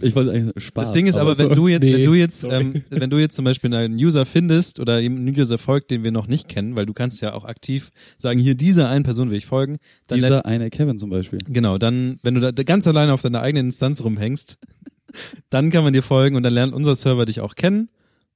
Ich 0.01 0.15
wollte 0.17 0.33
eigentlich 0.33 0.65
Spaß. 0.65 0.89
Das 0.89 0.93
Ding 0.93 1.07
ist 1.07 1.17
aber, 1.17 1.35
so- 1.35 1.49
wenn 1.49 1.55
du 1.55 1.69
jetzt, 1.69 1.83
wenn 1.83 1.93
nee, 1.93 2.05
du 2.05 2.15
jetzt, 2.15 2.45
ähm, 2.45 2.83
wenn 2.91 3.09
du 3.09 3.19
jetzt 3.19 3.37
zum 3.37 3.45
Beispiel 3.45 3.73
einen 3.73 3.95
User 3.95 4.27
findest 4.27 4.81
oder 4.81 5.01
eben 5.01 5.17
einen 5.17 5.39
User 5.39 5.59
folgt, 5.59 5.93
den 5.93 6.03
wir 6.03 6.11
noch 6.11 6.27
nicht 6.27 6.49
kennen, 6.49 6.77
weil 6.77 6.87
du 6.87 6.93
kannst 6.93 7.23
ja 7.23 7.35
auch 7.35 7.45
aktiv 7.45 7.91
sagen, 8.19 8.41
hier 8.41 8.57
dieser 8.57 8.89
einen 8.89 9.05
Person 9.05 9.31
will 9.31 9.39
ich 9.39 9.47
folgen, 9.47 9.79
dann 10.09 10.19
dieser 10.19 10.45
eine 10.45 10.71
Kevin 10.71 10.99
zum 10.99 11.11
Beispiel. 11.11 11.39
Genau, 11.47 11.79
dann, 11.79 12.19
wenn 12.23 12.35
du 12.35 12.41
da 12.41 12.51
ganz 12.51 12.87
alleine 12.89 13.13
auf 13.13 13.23
deiner 13.23 13.43
eigenen 13.43 13.67
Instanz 13.67 14.03
rumhängst, 14.03 14.59
dann 15.51 15.71
kann 15.71 15.85
man 15.85 15.93
dir 15.93 16.03
folgen 16.03 16.37
und 16.37 16.43
dann 16.43 16.55
lernt 16.55 16.73
unser 16.73 16.95
Server 16.95 17.25
dich 17.27 17.41
auch 17.41 17.55
kennen 17.55 17.89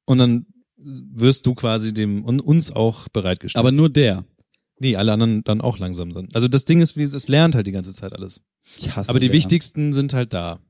und 0.05 0.18
dann 0.18 0.47
wirst 0.76 1.47
du 1.47 1.55
quasi 1.55 1.93
dem 1.93 2.24
und 2.24 2.41
uns 2.41 2.70
auch 2.70 3.09
bereitgestellt. 3.09 3.59
Aber 3.61 3.72
nur 3.72 3.89
der. 3.91 4.24
nee, 4.79 4.97
alle 4.97 5.12
anderen 5.12 5.43
dann 5.45 5.61
auch 5.61 5.79
langsam 5.79 6.12
sind. 6.12 6.35
Also 6.35 6.47
das 6.49 6.64
Ding 6.64 6.81
ist, 6.81 6.97
wie 6.97 7.03
es 7.03 7.29
lernt 7.29 7.55
halt 7.55 7.66
die 7.66 7.72
ganze 7.72 7.93
Zeit 7.93 8.12
alles. 8.12 8.43
Ich 8.79 8.95
hasse 8.95 9.11
Aber 9.11 9.18
die 9.18 9.29
wer. 9.29 9.35
wichtigsten 9.35 9.93
sind 9.93 10.14
halt 10.14 10.33
da. 10.33 10.61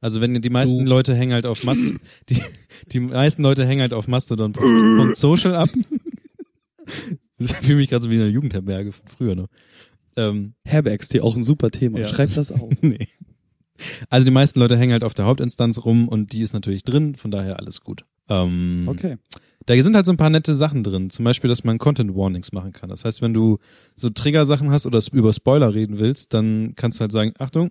Also 0.00 0.20
wenn 0.20 0.40
die 0.40 0.50
meisten 0.50 0.80
Du. 0.80 0.84
Leute 0.84 1.14
hängen 1.14 1.32
halt 1.32 1.46
auf 1.46 1.62
Mast 1.64 1.80
die, 2.28 2.42
die 2.88 3.00
meisten 3.00 3.42
Leute 3.42 3.66
hängen 3.66 3.82
halt 3.82 3.94
auf 3.94 4.08
Mastodon 4.08 4.54
und 4.54 5.16
Social 5.16 5.54
ab. 5.54 5.68
Ich 7.38 7.52
fühle 7.52 7.76
mich 7.76 7.88
gerade 7.88 8.04
so 8.04 8.10
wie 8.10 8.16
in 8.16 8.20
einer 8.20 8.30
Jugendherberge 8.30 8.92
von 8.92 9.06
früher 9.06 9.34
noch. 9.34 9.48
Ähm, 10.16 10.54
Herbergstee, 10.64 11.20
auch 11.20 11.34
ein 11.36 11.42
super 11.42 11.70
Thema. 11.70 12.00
Ja. 12.00 12.06
Schreib 12.06 12.34
das 12.34 12.52
auf. 12.52 12.70
nee. 12.82 13.08
Also 14.10 14.24
die 14.24 14.30
meisten 14.30 14.58
Leute 14.60 14.76
hängen 14.76 14.92
halt 14.92 15.04
auf 15.04 15.14
der 15.14 15.26
Hauptinstanz 15.26 15.84
rum 15.84 16.08
und 16.08 16.32
die 16.32 16.42
ist 16.42 16.52
natürlich 16.52 16.82
drin, 16.82 17.14
von 17.16 17.30
daher 17.30 17.58
alles 17.58 17.80
gut. 17.80 18.04
Ähm, 18.28 18.86
Okay. 18.88 19.16
Da 19.66 19.80
sind 19.80 19.94
halt 19.94 20.06
so 20.06 20.12
ein 20.12 20.16
paar 20.16 20.28
nette 20.30 20.54
Sachen 20.54 20.82
drin. 20.82 21.08
Zum 21.10 21.24
Beispiel, 21.24 21.46
dass 21.46 21.62
man 21.62 21.78
Content 21.78 22.16
Warnings 22.16 22.50
machen 22.50 22.72
kann. 22.72 22.90
Das 22.90 23.04
heißt, 23.04 23.22
wenn 23.22 23.32
du 23.32 23.58
so 23.94 24.10
Trigger-Sachen 24.10 24.72
hast 24.72 24.86
oder 24.86 25.00
über 25.12 25.32
Spoiler 25.32 25.72
reden 25.72 26.00
willst, 26.00 26.34
dann 26.34 26.72
kannst 26.74 26.98
du 26.98 27.02
halt 27.02 27.12
sagen, 27.12 27.32
Achtung, 27.38 27.70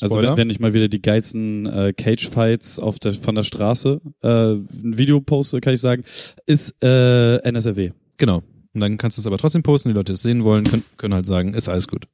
Also 0.00 0.16
Spoiler. 0.16 0.30
wenn, 0.32 0.38
wenn 0.38 0.50
ich 0.50 0.58
mal 0.58 0.74
wieder 0.74 0.88
die 0.88 1.00
geilsten 1.00 1.66
äh, 1.66 1.92
Cage-Fights 1.92 2.80
auf 2.80 2.98
der, 2.98 3.12
von 3.12 3.36
der 3.36 3.44
Straße 3.44 4.00
äh, 4.22 4.28
ein 4.54 4.98
Video 4.98 5.20
poste, 5.20 5.60
kann 5.60 5.72
ich 5.72 5.80
sagen, 5.80 6.02
ist 6.46 6.74
äh, 6.82 7.36
NSRW. 7.48 7.92
Genau. 8.16 8.42
Und 8.74 8.80
dann 8.80 8.98
kannst 8.98 9.16
du 9.16 9.20
es 9.20 9.26
aber 9.28 9.38
trotzdem 9.38 9.62
posten, 9.62 9.90
die 9.90 9.94
Leute 9.94 10.12
die 10.12 10.14
es 10.14 10.22
sehen 10.22 10.42
wollen, 10.42 10.64
können, 10.64 10.84
können 10.96 11.14
halt 11.14 11.26
sagen, 11.26 11.54
ist 11.54 11.68
alles 11.68 11.86
gut. 11.86 12.06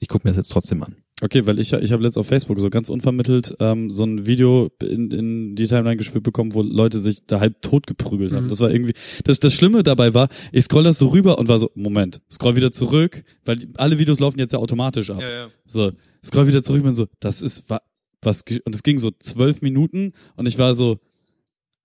Ich 0.00 0.08
gucke 0.08 0.26
mir 0.26 0.30
das 0.30 0.36
jetzt 0.36 0.50
trotzdem 0.50 0.82
an. 0.82 0.96
Okay, 1.22 1.46
weil 1.46 1.58
ich, 1.58 1.72
ich 1.72 1.92
habe 1.92 2.02
letzt 2.02 2.18
auf 2.18 2.26
Facebook 2.26 2.60
so 2.60 2.68
ganz 2.68 2.90
unvermittelt 2.90 3.56
ähm, 3.58 3.90
so 3.90 4.04
ein 4.04 4.26
Video 4.26 4.68
in, 4.82 5.10
in 5.10 5.56
die 5.56 5.66
Timeline 5.66 5.96
gespielt 5.96 6.24
bekommen, 6.24 6.52
wo 6.52 6.60
Leute 6.60 7.00
sich 7.00 7.24
da 7.26 7.40
halb 7.40 7.62
tot 7.62 7.86
geprügelt 7.86 8.32
haben. 8.32 8.44
Mhm. 8.44 8.48
Das 8.50 8.60
war 8.60 8.70
irgendwie, 8.70 8.92
das, 9.24 9.40
das 9.40 9.54
Schlimme 9.54 9.82
dabei 9.82 10.12
war, 10.12 10.28
ich 10.52 10.64
scroll 10.66 10.84
das 10.84 10.98
so 10.98 11.06
rüber 11.08 11.38
und 11.38 11.48
war 11.48 11.56
so, 11.56 11.70
Moment, 11.74 12.20
scroll 12.30 12.54
wieder 12.56 12.70
zurück, 12.70 13.24
weil 13.46 13.66
alle 13.78 13.98
Videos 13.98 14.20
laufen 14.20 14.38
jetzt 14.38 14.52
ja 14.52 14.58
automatisch 14.58 15.08
ab. 15.08 15.22
ja. 15.22 15.48
So, 15.64 15.92
scroll 16.22 16.48
wieder 16.48 16.62
zurück 16.62 16.80
und 16.80 16.88
bin 16.88 16.94
so, 16.94 17.06
das 17.18 17.40
ist 17.40 17.70
wa 17.70 17.80
was 18.20 18.44
und 18.64 18.74
es 18.74 18.82
ging 18.82 18.98
so 18.98 19.10
zwölf 19.18 19.62
Minuten 19.62 20.12
und 20.36 20.46
ich 20.46 20.58
war 20.58 20.74
so, 20.74 20.98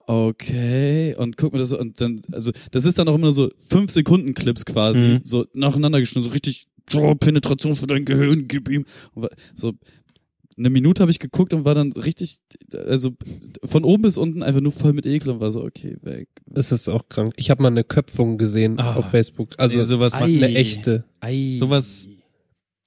okay 0.08 1.16
und 1.18 1.38
guck 1.38 1.54
mir 1.54 1.60
das 1.60 1.72
und 1.72 2.02
dann, 2.02 2.22
also 2.32 2.52
das 2.72 2.86
ist 2.86 2.98
dann 3.00 3.08
auch 3.08 3.16
immer 3.16 3.32
so 3.32 3.50
fünf 3.58 3.92
Sekunden 3.92 4.34
Clips 4.34 4.66
quasi, 4.66 5.00
Mhm. 5.00 5.20
so 5.24 5.46
nacheinander 5.54 6.00
geschnitten, 6.00 6.26
so 6.26 6.32
richtig 6.32 6.68
oh, 6.96 7.16
Penetration 7.16 7.76
für 7.76 7.88
dein 7.88 8.06
Gehirn, 8.06 8.48
gib 8.48 8.70
ihm. 8.70 8.86
So 9.54 9.74
eine 10.58 10.70
Minute 10.70 11.02
habe 11.02 11.12
ich 11.12 11.20
geguckt 11.20 11.54
und 11.54 11.66
war 11.66 11.74
dann 11.76 11.92
richtig, 11.94 12.40
also 12.76 13.12
von 13.64 13.84
oben 13.84 14.04
bis 14.04 14.18
unten 14.18 14.44
einfach 14.44 14.62
nur 14.62 14.72
voll 14.74 14.94
mit 14.94 15.06
Ekel 15.06 15.32
und 15.32 15.40
war 15.40 15.50
so, 15.50 15.64
okay, 15.64 15.98
weg. 16.02 16.28
Es 16.54 16.72
ist 16.72 16.88
auch 16.90 17.08
krank. 17.10 17.34
Ich 17.38 17.50
habe 17.50 17.64
mal 17.64 17.70
eine 17.70 17.84
Köpfung 17.84 18.38
gesehen 18.38 18.80
Ah. 18.80 18.96
auf 18.96 19.10
Facebook. 19.10 19.52
Also 19.58 19.78
Nee, 19.80 19.86
sowas 19.86 20.14
macht 20.14 20.24
eine 20.24 20.54
echte. 20.54 21.06
sowas 21.58 22.10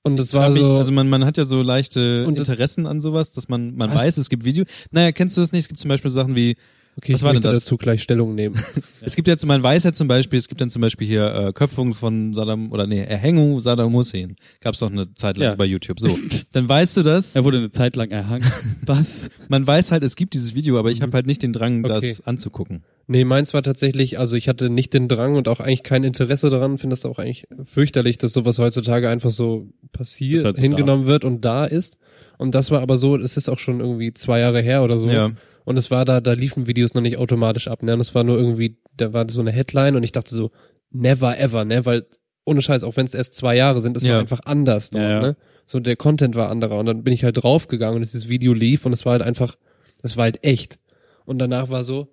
Und 0.03 0.21
es 0.21 0.35
war 0.35 0.51
hab 0.51 0.55
ich, 0.57 0.61
so. 0.63 0.77
also 0.77 0.93
man, 0.93 1.09
man 1.09 1.25
hat 1.25 1.39
ja 1.39 1.45
so 1.47 1.63
leichte 1.63 2.27
Und 2.27 2.39
das- 2.39 2.49
Interessen 2.51 2.87
an 2.87 3.01
sowas, 3.01 3.31
dass 3.33 3.49
man, 3.49 3.75
man 3.75 3.91
Was? 3.91 3.99
weiß, 3.99 4.17
es 4.19 4.29
gibt 4.29 4.45
Video. 4.45 4.65
Naja, 4.91 5.11
kennst 5.13 5.37
du 5.37 5.41
das 5.41 5.51
nicht? 5.53 5.63
Es 5.63 5.69
gibt 5.69 5.81
zum 5.81 5.89
Beispiel 5.89 6.11
Sachen 6.11 6.37
wie, 6.37 6.57
okay, 6.97 7.13
was 7.13 7.21
ich 7.21 7.25
war 7.25 7.33
möchte 7.33 7.49
das? 7.49 7.65
dazu 7.65 7.77
gleich 7.77 8.03
Stellung 8.03 8.35
nehmen. 8.35 8.57
es 9.03 9.17
gibt 9.17 9.29
jetzt, 9.29 9.45
man 9.47 9.63
weiß 9.63 9.85
ja 9.85 9.93
zum 9.93 10.09
Beispiel, 10.09 10.39
es 10.39 10.49
gibt 10.49 10.61
dann 10.61 10.71
zum 10.71 10.83
Beispiel 10.83 11.07
hier 11.07 11.35
äh, 11.35 11.53
Köpfung 11.53 11.95
von 11.95 12.35
Saddam, 12.35 12.73
oder 12.73 12.87
nee, 12.87 13.03
Erhängung 13.03 13.61
Saddam 13.61 13.93
Hussein. 13.95 14.37
Gab's 14.61 14.79
doch 14.81 14.91
eine 14.91 15.13
Zeit 15.15 15.37
lang 15.37 15.51
Ja. 15.51 15.55
bei 15.55 15.65
YouTube. 15.65 16.01
So, 16.01 16.17
dann 16.53 16.69
weißt 16.69 16.97
du 16.97 17.03
das. 17.03 17.37
Er 17.37 17.45
wurde 17.45 17.59
eine 17.59 17.71
Zeit 17.71 17.97
lang 17.97 18.11
erhangen. 18.11 18.47
Was? 18.87 19.31
Man 19.49 19.67
weiß 19.67 19.91
halt, 19.93 20.03
es 20.03 20.17
gibt 20.17 20.35
dieses 20.35 20.55
Video, 20.55 20.79
aber 20.79 20.91
ich 20.91 21.03
habe 21.03 21.13
halt 21.13 21.27
nicht 21.27 21.43
den 21.43 21.53
Drang, 21.53 21.83
das 21.83 22.05
Okay. 22.05 22.15
anzugucken. 22.25 22.83
Nee, 23.07 23.25
meins 23.25 23.53
war 23.53 23.63
tatsächlich, 23.63 24.19
also 24.19 24.35
ich 24.35 24.49
hatte 24.49 24.71
nicht 24.71 24.95
den 24.95 25.09
Drang 25.09 25.37
und 25.37 25.47
auch 25.49 25.61
eigentlich 25.61 25.83
kein 25.83 26.05
Interesse 26.05 26.49
daran, 26.49 26.79
finde 26.79 26.95
das 26.97 27.05
auch 27.05 27.19
eigentlich 27.19 27.47
fürchterlich, 27.63 28.17
dass 28.17 28.33
sowas 28.33 28.59
heutzutage 28.59 29.11
einfach 29.11 29.31
so 29.31 29.69
passiert, 29.93 30.39
Ist 30.41 30.45
halt 30.47 30.57
so 30.57 30.63
hingenommen 30.63 31.05
wird 31.07 31.25
und 31.25 31.45
da 31.45 31.67
ist. 31.67 31.99
Und 32.39 32.55
das 32.55 32.71
war 32.71 32.81
aber 32.81 32.97
so, 32.97 33.17
es 33.17 33.37
ist 33.37 33.49
auch 33.51 33.59
schon 33.59 33.81
irgendwie 33.81 34.15
zwei 34.15 34.41
Jahre 34.41 34.61
her 34.63 34.83
oder 34.83 34.97
so. 34.99 35.09
Ja. 35.11 35.33
Und 35.65 35.77
es 35.79 35.91
war 35.91 36.05
da, 36.05 36.21
da 36.21 36.33
liefen 36.35 36.67
Videos 36.67 36.95
noch 36.95 37.01
nicht 37.03 37.17
automatisch 37.17 37.69
ab, 37.69 37.83
ne? 37.83 37.95
Und 37.95 38.01
es 38.01 38.15
war 38.15 38.23
nur 38.25 38.37
irgendwie, 38.39 38.77
da 38.97 39.12
war 39.12 39.29
so 39.31 39.41
eine 39.41 39.51
Headline 39.53 39.97
und 39.97 40.03
ich 40.03 40.12
dachte 40.12 40.35
so, 40.35 40.51
never 40.91 41.39
ever, 41.39 41.65
ne? 41.65 41.85
Weil, 41.87 42.07
ohne 42.45 42.61
Scheiß, 42.61 42.85
auch 42.85 42.97
wenn 42.97 43.07
es 43.07 43.15
erst 43.15 43.35
zwei 43.35 43.57
Jahre 43.57 43.81
sind, 43.81 43.97
es 43.97 44.03
Ja. 44.05 44.15
war 44.15 44.21
einfach 44.21 44.41
anders 44.45 44.91
dort, 44.91 45.03
Ja, 45.03 45.11
ja. 45.11 45.21
ne? 45.23 45.37
So, 45.67 45.81
der 45.81 45.97
Content 45.97 46.35
war 46.37 46.51
anderer. 46.51 46.79
Und 46.79 46.85
dann 46.87 47.03
bin 47.03 47.15
ich 47.15 47.25
halt 47.25 47.43
draufgegangen 47.43 47.97
und 47.97 48.03
dieses 48.03 48.29
Video 48.29 48.53
lief 48.53 48.85
und 48.85 48.93
es 48.93 49.07
war 49.07 49.12
halt 49.12 49.23
einfach, 49.23 49.57
es 50.03 50.17
war 50.19 50.25
halt 50.25 50.45
echt. 50.45 50.79
Und 51.25 51.39
danach 51.39 51.71
war 51.71 51.83
so, 51.83 52.09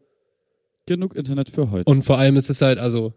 Genug 0.85 1.15
Internet 1.15 1.49
für 1.49 1.69
heute. 1.71 1.89
und 1.89 2.03
vor 2.03 2.17
allem 2.17 2.37
ist 2.37 2.49
es 2.49 2.61
halt, 2.61 2.79
also, 2.79 3.13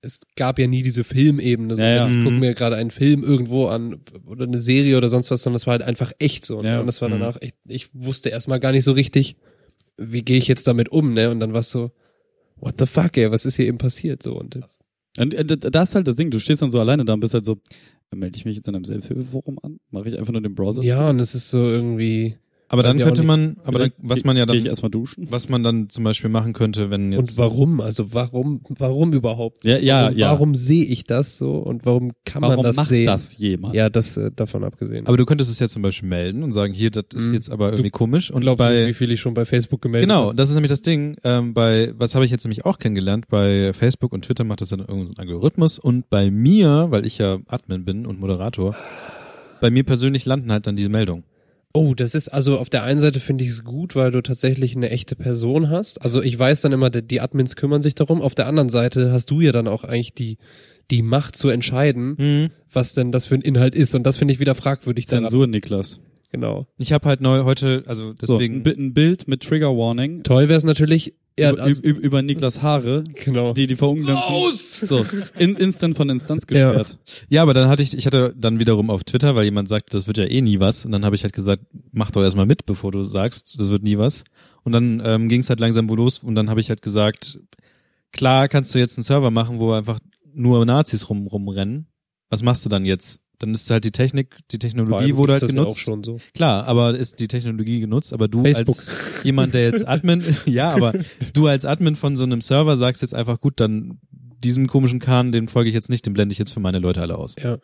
es 0.00 0.20
gab 0.36 0.58
ja 0.58 0.66
nie 0.66 0.82
diese 0.82 1.04
Filmebene. 1.04 1.76
So, 1.76 1.82
Ja, 1.82 1.88
ja. 1.88 2.08
Ich 2.08 2.18
gucke 2.24 2.30
Mhm. 2.30 2.38
mir 2.40 2.54
gerade 2.54 2.76
einen 2.76 2.90
Film 2.90 3.22
irgendwo 3.24 3.66
an 3.66 4.00
oder 4.26 4.44
eine 4.46 4.58
Serie 4.58 4.96
oder 4.96 5.08
sonst 5.08 5.30
was, 5.30 5.42
sondern 5.42 5.56
es 5.56 5.66
war 5.66 5.72
halt 5.72 5.82
einfach 5.82 6.12
echt 6.18 6.44
so. 6.44 6.62
Ne? 6.62 6.68
Ja. 6.68 6.80
Und 6.80 6.86
das 6.86 7.00
war 7.02 7.08
Mhm. 7.08 7.12
danach 7.20 7.36
echt, 7.40 7.56
ich 7.66 7.90
wusste 7.94 8.28
erstmal 8.30 8.60
gar 8.60 8.72
nicht 8.72 8.84
so 8.84 8.92
richtig, 8.92 9.36
wie 9.98 10.22
gehe 10.22 10.38
ich 10.38 10.48
jetzt 10.48 10.66
damit 10.66 10.88
um, 10.90 11.12
ne? 11.12 11.30
Und 11.30 11.40
dann 11.40 11.52
war 11.52 11.60
es 11.60 11.70
so, 11.70 11.90
what 12.56 12.76
the 12.78 12.86
fuck, 12.86 13.16
ey, 13.16 13.30
was 13.30 13.44
ist 13.46 13.56
hier 13.56 13.66
eben 13.66 13.78
passiert? 13.78 14.22
So 14.22 14.38
und 14.38 14.58
Und 15.18 15.34
äh, 15.34 15.44
d- 15.44 15.56
das 15.56 15.90
ist 15.90 15.94
halt 15.94 16.06
das 16.06 16.16
Ding, 16.16 16.30
du 16.30 16.38
stehst 16.38 16.62
dann 16.62 16.70
so 16.70 16.80
alleine 16.80 17.04
da 17.04 17.12
und 17.14 17.20
bist 17.20 17.34
halt 17.34 17.44
so, 17.44 17.58
äh, 18.12 18.16
melde 18.16 18.36
ich 18.36 18.44
mich 18.44 18.56
jetzt 18.56 18.68
in 18.68 18.74
einem 18.74 18.84
Selbsthilfeforum 18.84 19.58
an? 19.62 19.78
Mache 19.90 20.08
ich 20.08 20.18
einfach 20.18 20.32
nur 20.32 20.42
den 20.42 20.54
Browser 20.54 20.82
ja, 20.82 21.04
zu? 21.04 21.10
und 21.10 21.20
es 21.20 21.34
ist 21.34 21.50
so 21.50 21.58
irgendwie. 21.68 22.36
Aber 22.70 22.84
Weiß 22.84 22.96
dann 22.96 23.06
könnte 23.06 23.22
man, 23.22 23.56
aber 23.64 23.78
dann, 23.78 23.92
was 23.96 24.24
man 24.24 24.36
ja 24.36 24.44
dann, 24.44 24.64
erstmal 24.66 24.90
duschen? 24.90 25.26
was 25.30 25.48
man 25.48 25.62
dann 25.62 25.88
zum 25.88 26.04
Beispiel 26.04 26.28
machen 26.28 26.52
könnte, 26.52 26.90
wenn 26.90 27.12
jetzt. 27.12 27.30
Und 27.30 27.38
warum? 27.38 27.80
Also 27.80 28.12
warum, 28.12 28.60
warum 28.78 29.14
überhaupt? 29.14 29.64
Ja, 29.64 29.78
ja, 29.78 30.02
warum, 30.04 30.16
ja. 30.18 30.30
Warum 30.32 30.54
sehe 30.54 30.84
ich 30.84 31.04
das 31.04 31.38
so 31.38 31.52
und 31.58 31.86
warum 31.86 32.12
kann 32.26 32.42
Warum 32.42 32.56
man 32.56 32.64
das 32.64 32.76
macht 32.76 32.88
sehen? 32.88 33.06
das 33.06 33.38
jemand? 33.38 33.74
Ja, 33.74 33.88
das 33.88 34.18
äh, 34.18 34.30
davon 34.36 34.64
abgesehen. 34.64 35.06
aber 35.06 35.16
du 35.16 35.24
könntest 35.24 35.50
es 35.50 35.58
jetzt 35.60 35.72
zum 35.72 35.80
Beispiel 35.82 36.08
melden 36.10 36.42
und 36.42 36.52
sagen, 36.52 36.74
hier, 36.74 36.90
das 36.90 37.04
ist 37.14 37.28
Mhm. 37.28 37.34
jetzt 37.34 37.50
aber 37.50 37.70
irgendwie 37.70 37.90
komisch. 37.90 38.30
Und 38.30 38.36
Unglaublich, 38.38 38.68
bei, 38.68 38.86
wie 38.88 38.94
viel 38.94 39.10
ich 39.12 39.20
schon 39.20 39.32
bei 39.32 39.46
Facebook 39.46 39.80
gemeldet 39.80 40.08
Genau, 40.08 40.26
habe. 40.26 40.34
das 40.34 40.50
ist 40.50 40.54
nämlich 40.54 40.68
das 40.70 40.82
Ding. 40.82 41.16
Ähm, 41.24 41.54
bei 41.54 41.94
was 41.96 42.14
habe 42.14 42.26
ich 42.26 42.30
jetzt 42.30 42.44
nämlich 42.44 42.66
auch 42.66 42.78
kennengelernt? 42.78 43.28
Bei 43.28 43.72
Facebook 43.72 44.12
und 44.12 44.26
Twitter 44.26 44.44
macht 44.44 44.60
das 44.60 44.68
dann 44.68 44.80
irgendein 44.80 45.06
so 45.06 45.12
ein 45.16 45.20
Algorithmus 45.26 45.78
und 45.78 46.10
bei 46.10 46.30
mir, 46.30 46.88
weil 46.90 47.06
ich 47.06 47.16
ja 47.16 47.38
Admin 47.46 47.86
bin 47.86 48.04
und 48.04 48.20
Moderator, 48.20 48.76
bei 49.62 49.70
mir 49.70 49.84
persönlich 49.84 50.26
landen 50.26 50.52
halt 50.52 50.66
dann 50.66 50.76
diese 50.76 50.90
Meldungen. 50.90 51.24
Oh, 51.78 51.94
das 51.94 52.14
ist 52.14 52.28
also 52.28 52.58
auf 52.58 52.68
der 52.70 52.82
einen 52.82 52.98
Seite 52.98 53.20
finde 53.20 53.44
ich 53.44 53.50
es 53.50 53.62
gut, 53.64 53.94
weil 53.94 54.10
du 54.10 54.20
tatsächlich 54.20 54.74
eine 54.74 54.90
echte 54.90 55.14
Person 55.14 55.70
hast. 55.70 56.02
Also 56.02 56.22
ich 56.22 56.36
weiß 56.38 56.60
dann 56.62 56.72
immer, 56.72 56.90
die- 56.90 57.20
Admins 57.20 57.54
kümmern 57.56 57.82
sich 57.82 57.94
darum. 57.94 58.20
Auf 58.20 58.34
der 58.34 58.46
anderen 58.48 58.68
Seite 58.68 59.12
hast 59.12 59.30
du 59.30 59.40
ja 59.40 59.52
dann 59.52 59.68
auch 59.68 59.84
eigentlich 59.84 60.12
die 60.14 60.38
die 60.90 61.02
Macht 61.02 61.36
zu 61.36 61.50
entscheiden, 61.50 62.50
was 62.72 62.94
denn 62.94 63.12
das 63.12 63.26
für 63.26 63.34
ein 63.34 63.42
Inhalt 63.42 63.74
ist. 63.74 63.94
Und 63.94 64.04
das 64.04 64.16
finde 64.16 64.32
ich 64.32 64.40
wieder 64.40 64.54
fragwürdig. 64.54 65.06
dann 65.06 65.24
Zensur, 65.24 65.46
Niklas. 65.46 66.00
Genau. 66.32 66.66
Ich 66.78 66.92
habe 66.92 67.08
halt 67.08 67.20
neu 67.20 67.44
heute, 67.44 67.82
also 67.86 68.14
So, 68.20 68.38
ein, 68.38 68.62
deswegen. 68.64 68.84
Ein 68.86 68.94
Bild 68.94 69.28
mit 69.28 69.42
Trigger 69.42 69.76
Warning 69.76 70.22
Toll 70.24 70.48
wäre 70.48 70.56
es 70.56 70.64
natürlich. 70.64 71.14
Ja, 71.38 71.52
über, 71.52 71.62
also, 71.62 71.82
über, 71.82 72.00
über 72.00 72.22
Niklas 72.22 72.62
Haare, 72.62 73.04
genau. 73.24 73.52
die 73.52 73.66
die 73.66 73.76
verunglimpfen. 73.76 74.24
So, 74.54 75.04
in, 75.38 75.56
instant 75.56 75.96
von 75.96 76.10
Instanz 76.10 76.46
gesperrt. 76.46 76.98
ja, 77.28 77.42
aber 77.42 77.54
dann 77.54 77.68
hatte 77.68 77.82
ich, 77.82 77.96
ich 77.96 78.06
hatte 78.06 78.34
dann 78.36 78.58
wiederum 78.58 78.90
auf 78.90 79.04
Twitter, 79.04 79.34
weil 79.34 79.44
jemand 79.44 79.68
sagte, 79.68 79.96
das 79.96 80.06
wird 80.06 80.18
ja 80.18 80.24
eh 80.24 80.40
nie 80.40 80.60
was. 80.60 80.84
Und 80.84 80.92
dann 80.92 81.04
habe 81.04 81.16
ich 81.16 81.22
halt 81.22 81.32
gesagt, 81.32 81.62
mach 81.92 82.10
doch 82.10 82.22
erstmal 82.22 82.46
mit, 82.46 82.66
bevor 82.66 82.92
du 82.92 83.02
sagst, 83.02 83.58
das 83.58 83.70
wird 83.70 83.82
nie 83.82 83.98
was. 83.98 84.24
Und 84.64 84.72
dann 84.72 85.00
ähm, 85.04 85.28
ging 85.28 85.40
es 85.40 85.48
halt 85.48 85.60
langsam 85.60 85.88
wo 85.88 85.94
los 85.94 86.18
und 86.18 86.34
dann 86.34 86.50
habe 86.50 86.60
ich 86.60 86.68
halt 86.68 86.82
gesagt, 86.82 87.38
klar 88.12 88.48
kannst 88.48 88.74
du 88.74 88.78
jetzt 88.78 88.98
einen 88.98 89.04
Server 89.04 89.30
machen, 89.30 89.58
wo 89.58 89.72
einfach 89.72 89.98
nur 90.34 90.64
Nazis 90.66 91.08
rum 91.08 91.26
rumrennen. 91.26 91.86
Was 92.30 92.42
machst 92.42 92.64
du 92.64 92.68
dann 92.68 92.84
jetzt? 92.84 93.20
Dann 93.38 93.54
ist 93.54 93.70
halt 93.70 93.84
die 93.84 93.92
Technik, 93.92 94.36
die 94.50 94.58
Technologie 94.58 95.14
wurde 95.14 95.34
halt 95.34 95.42
das 95.42 95.50
ja 95.50 95.56
genutzt. 95.56 95.76
auch 95.76 95.80
schon 95.80 96.04
so. 96.04 96.18
Klar, 96.34 96.66
aber 96.66 96.96
ist 96.96 97.20
die 97.20 97.28
Technologie 97.28 97.80
genutzt, 97.80 98.12
aber 98.12 98.26
du 98.26 98.42
Facebook. 98.42 98.76
als 98.76 98.90
jemand, 99.22 99.54
der 99.54 99.70
jetzt 99.70 99.86
Admin, 99.86 100.24
ja, 100.46 100.70
aber 100.70 100.94
du 101.34 101.46
als 101.46 101.64
Admin 101.64 101.96
von 101.96 102.16
so 102.16 102.24
einem 102.24 102.40
Server 102.40 102.76
sagst 102.76 103.02
jetzt 103.02 103.14
einfach, 103.14 103.40
gut, 103.40 103.60
dann 103.60 104.00
diesem 104.42 104.66
komischen 104.66 104.98
Kahn, 104.98 105.32
den 105.32 105.48
folge 105.48 105.68
ich 105.68 105.74
jetzt 105.74 105.90
nicht, 105.90 106.06
den 106.06 106.14
blende 106.14 106.32
ich 106.32 106.38
jetzt 106.38 106.52
für 106.52 106.60
meine 106.60 106.78
Leute 106.78 107.00
alle 107.00 107.16
aus. 107.16 107.36
Ja. 107.40 107.58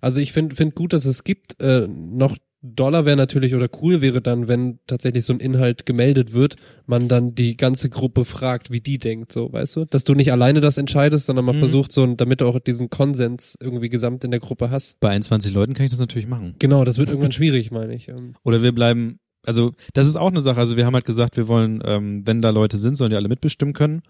Also 0.00 0.20
ich 0.20 0.32
finde 0.32 0.56
find 0.56 0.74
gut, 0.74 0.92
dass 0.92 1.04
es 1.04 1.24
gibt. 1.24 1.60
Äh, 1.60 1.86
noch 1.88 2.36
Dollar 2.62 3.04
wäre 3.04 3.16
natürlich 3.16 3.54
oder 3.54 3.68
cool 3.82 4.00
wäre 4.00 4.22
dann, 4.22 4.46
wenn 4.46 4.78
tatsächlich 4.86 5.24
so 5.24 5.32
ein 5.32 5.40
Inhalt 5.40 5.84
gemeldet 5.84 6.32
wird, 6.32 6.54
man 6.86 7.08
dann 7.08 7.34
die 7.34 7.56
ganze 7.56 7.90
Gruppe 7.90 8.24
fragt, 8.24 8.70
wie 8.70 8.80
die 8.80 8.98
denkt, 8.98 9.32
so, 9.32 9.52
weißt 9.52 9.76
du? 9.76 9.84
Dass 9.86 10.04
du 10.04 10.14
nicht 10.14 10.30
alleine 10.30 10.60
das 10.60 10.78
entscheidest, 10.78 11.26
sondern 11.26 11.44
man 11.44 11.56
Mhm. 11.56 11.60
versucht 11.60 11.92
so, 11.92 12.06
damit 12.14 12.40
du 12.40 12.46
auch 12.46 12.58
diesen 12.60 12.88
Konsens 12.88 13.56
irgendwie 13.60 13.88
gesamt 13.88 14.22
in 14.24 14.30
der 14.30 14.40
Gruppe 14.40 14.70
hast. 14.70 15.00
Bei 15.00 15.08
21 15.10 15.52
Leuten 15.52 15.74
kann 15.74 15.84
ich 15.86 15.90
das 15.90 15.98
natürlich 16.00 16.28
machen. 16.28 16.54
Genau, 16.60 16.84
das 16.84 16.98
wird 16.98 17.08
irgendwann 17.08 17.32
schwierig, 17.32 17.70
meine 17.72 17.94
ich. 17.94 18.08
Ähm, 18.08 18.34
Oder 18.44 18.62
wir 18.62 18.72
bleiben, 18.72 19.18
also 19.44 19.72
das 19.92 20.06
ist 20.06 20.14
auch 20.16 20.30
eine 20.30 20.40
Sache. 20.40 20.60
Also 20.60 20.76
wir 20.76 20.86
haben 20.86 20.94
halt 20.94 21.04
gesagt, 21.04 21.36
wir 21.36 21.48
wollen, 21.48 21.82
ähm, 21.84 22.22
wenn 22.26 22.42
da 22.42 22.50
Leute 22.50 22.76
sind, 22.76 22.94
sollen 22.96 23.10
die 23.10 23.16
alle 23.16 23.28
mitbestimmen 23.28 23.74
können. 23.74 24.02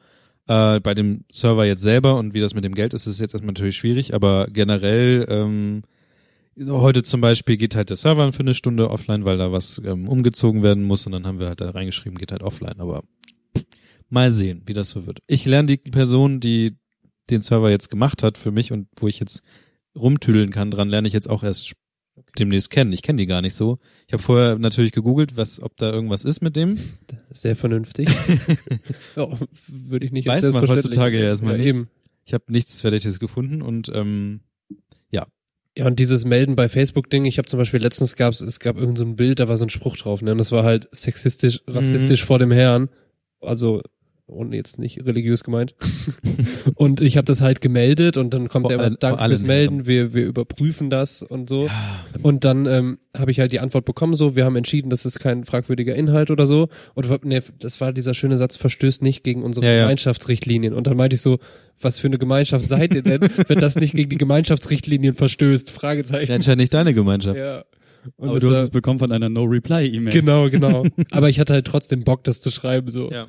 Äh, 0.48 0.80
bei 0.80 0.92
dem 0.92 1.24
Server 1.32 1.64
jetzt 1.64 1.82
selber 1.82 2.16
und 2.18 2.34
wie 2.34 2.40
das 2.40 2.52
mit 2.54 2.64
dem 2.64 2.74
Geld 2.74 2.92
ist, 2.94 3.06
ist 3.06 3.20
jetzt 3.20 3.32
erstmal 3.32 3.52
natürlich 3.52 3.76
schwierig, 3.76 4.12
aber 4.12 4.48
generell, 4.52 5.24
ähm, 5.30 5.82
heute 6.58 7.02
zum 7.02 7.20
Beispiel 7.20 7.56
geht 7.56 7.74
halt 7.74 7.90
der 7.90 7.96
Server 7.96 8.32
für 8.32 8.40
eine 8.40 8.54
Stunde 8.54 8.90
offline, 8.90 9.24
weil 9.24 9.38
da 9.38 9.52
was 9.52 9.80
ähm, 9.84 10.08
umgezogen 10.08 10.62
werden 10.62 10.84
muss 10.84 11.06
und 11.06 11.12
dann 11.12 11.26
haben 11.26 11.38
wir 11.38 11.48
halt 11.48 11.60
da 11.60 11.70
reingeschrieben, 11.70 12.18
geht 12.18 12.32
halt 12.32 12.42
offline, 12.42 12.78
aber 12.78 13.02
mal 14.08 14.30
sehen, 14.30 14.62
wie 14.66 14.74
das 14.74 14.90
so 14.90 15.06
wird. 15.06 15.20
Ich 15.26 15.46
lerne 15.46 15.66
die 15.66 15.76
Person, 15.78 16.40
die 16.40 16.76
den 17.30 17.40
Server 17.40 17.70
jetzt 17.70 17.88
gemacht 17.88 18.22
hat 18.22 18.36
für 18.36 18.50
mich 18.50 18.72
und 18.72 18.88
wo 18.96 19.08
ich 19.08 19.18
jetzt 19.20 19.42
rumtüdeln 19.96 20.50
kann 20.50 20.70
dran, 20.70 20.88
lerne 20.88 21.08
ich 21.08 21.14
jetzt 21.14 21.28
auch 21.30 21.42
erst 21.42 21.72
demnächst 22.38 22.70
kennen. 22.70 22.92
Ich 22.92 23.02
kenne 23.02 23.16
die 23.18 23.26
gar 23.26 23.40
nicht 23.40 23.54
so. 23.54 23.78
Ich 24.06 24.12
habe 24.12 24.22
vorher 24.22 24.58
natürlich 24.58 24.92
gegoogelt, 24.92 25.36
was, 25.36 25.62
ob 25.62 25.76
da 25.76 25.90
irgendwas 25.90 26.24
ist 26.24 26.42
mit 26.42 26.56
dem. 26.56 26.78
Sehr 27.30 27.56
vernünftig. 27.56 28.08
ja, 29.16 29.28
würde 29.68 30.06
ich 30.06 30.12
nicht 30.12 30.26
Weiß 30.26 30.42
man 30.50 30.66
heutzutage 30.68 31.18
ja 31.18 31.24
erstmal 31.24 31.56
nicht. 31.56 31.66
eben. 31.66 31.88
Ich 32.24 32.34
habe 32.34 32.44
nichts 32.48 32.80
Verdächtiges 32.80 33.18
gefunden 33.18 33.62
und 33.62 33.90
ähm, 33.94 34.40
Ja, 35.10 35.24
und 35.80 35.98
dieses 35.98 36.24
Melden 36.24 36.54
bei 36.54 36.68
Facebook-Ding, 36.68 37.24
ich 37.24 37.38
habe 37.38 37.48
zum 37.48 37.58
Beispiel 37.58 37.80
letztens 37.80 38.16
gab's, 38.16 38.40
es 38.40 38.60
gab 38.60 38.76
irgend 38.78 38.98
so 38.98 39.04
ein 39.04 39.16
Bild, 39.16 39.40
da 39.40 39.48
war 39.48 39.56
so 39.56 39.64
ein 39.64 39.70
Spruch 39.70 39.96
drauf, 39.96 40.20
ne? 40.22 40.32
Und 40.32 40.38
das 40.38 40.52
war 40.52 40.64
halt 40.64 40.86
sexistisch, 40.92 41.60
Mhm. 41.66 41.74
rassistisch 41.74 42.24
vor 42.24 42.38
dem 42.38 42.50
Herrn. 42.52 42.88
Also, 43.40 43.80
und 44.32 44.52
jetzt 44.52 44.78
nicht 44.78 45.06
religiös 45.06 45.44
gemeint. 45.44 45.74
und 46.74 47.00
ich 47.00 47.16
habe 47.16 47.24
das 47.24 47.40
halt 47.40 47.60
gemeldet 47.60 48.16
und 48.16 48.34
dann 48.34 48.48
kommt 48.48 48.66
Vor 48.66 48.76
der 48.76 48.90
danke 48.90 49.18
fürs 49.18 49.20
allen 49.20 49.46
Melden, 49.46 49.86
wir, 49.86 50.14
wir 50.14 50.24
überprüfen 50.24 50.90
das 50.90 51.22
und 51.22 51.48
so. 51.48 51.68
Und 52.22 52.44
dann 52.44 52.66
ähm, 52.66 52.98
habe 53.16 53.30
ich 53.30 53.40
halt 53.40 53.52
die 53.52 53.60
Antwort 53.60 53.84
bekommen, 53.84 54.14
so, 54.14 54.36
wir 54.36 54.44
haben 54.44 54.56
entschieden, 54.56 54.90
das 54.90 55.04
ist 55.04 55.20
kein 55.20 55.44
fragwürdiger 55.44 55.94
Inhalt 55.94 56.30
oder 56.30 56.46
so. 56.46 56.68
Und 56.94 57.24
ne, 57.24 57.42
das 57.58 57.80
war 57.80 57.92
dieser 57.92 58.14
schöne 58.14 58.36
Satz, 58.36 58.56
verstößt 58.56 59.02
nicht 59.02 59.24
gegen 59.24 59.42
unsere 59.42 59.66
Ja, 59.66 59.72
ja. 59.72 59.82
Gemeinschaftsrichtlinien. 59.82 60.74
Und 60.74 60.86
dann 60.86 60.96
meinte 60.96 61.14
ich 61.14 61.22
so, 61.22 61.38
was 61.80 61.98
für 61.98 62.06
eine 62.08 62.18
Gemeinschaft 62.18 62.68
seid 62.68 62.94
ihr 62.94 63.02
denn, 63.02 63.20
wenn 63.48 63.58
das 63.58 63.76
nicht 63.76 63.94
gegen 63.94 64.10
die 64.10 64.18
Gemeinschaftsrichtlinien 64.18 65.14
verstößt? 65.14 65.70
Fragezeichen. 65.70 66.32
anscheinend 66.32 66.60
nicht 66.60 66.74
deine 66.74 66.94
Gemeinschaft. 66.94 67.38
Ja. 67.38 67.64
Und 68.16 68.30
Aber 68.30 68.40
du 68.40 68.50
hast 68.50 68.62
es 68.62 68.70
bekommen 68.70 68.98
von 68.98 69.12
einer 69.12 69.28
No-Reply-E-Mail. 69.28 70.12
Genau, 70.12 70.50
genau. 70.50 70.84
Aber 71.10 71.28
ich 71.28 71.38
hatte 71.38 71.54
halt 71.54 71.66
trotzdem 71.66 72.02
Bock, 72.02 72.24
das 72.24 72.40
zu 72.40 72.50
schreiben, 72.50 72.90
so. 72.90 73.10
Ja. 73.10 73.26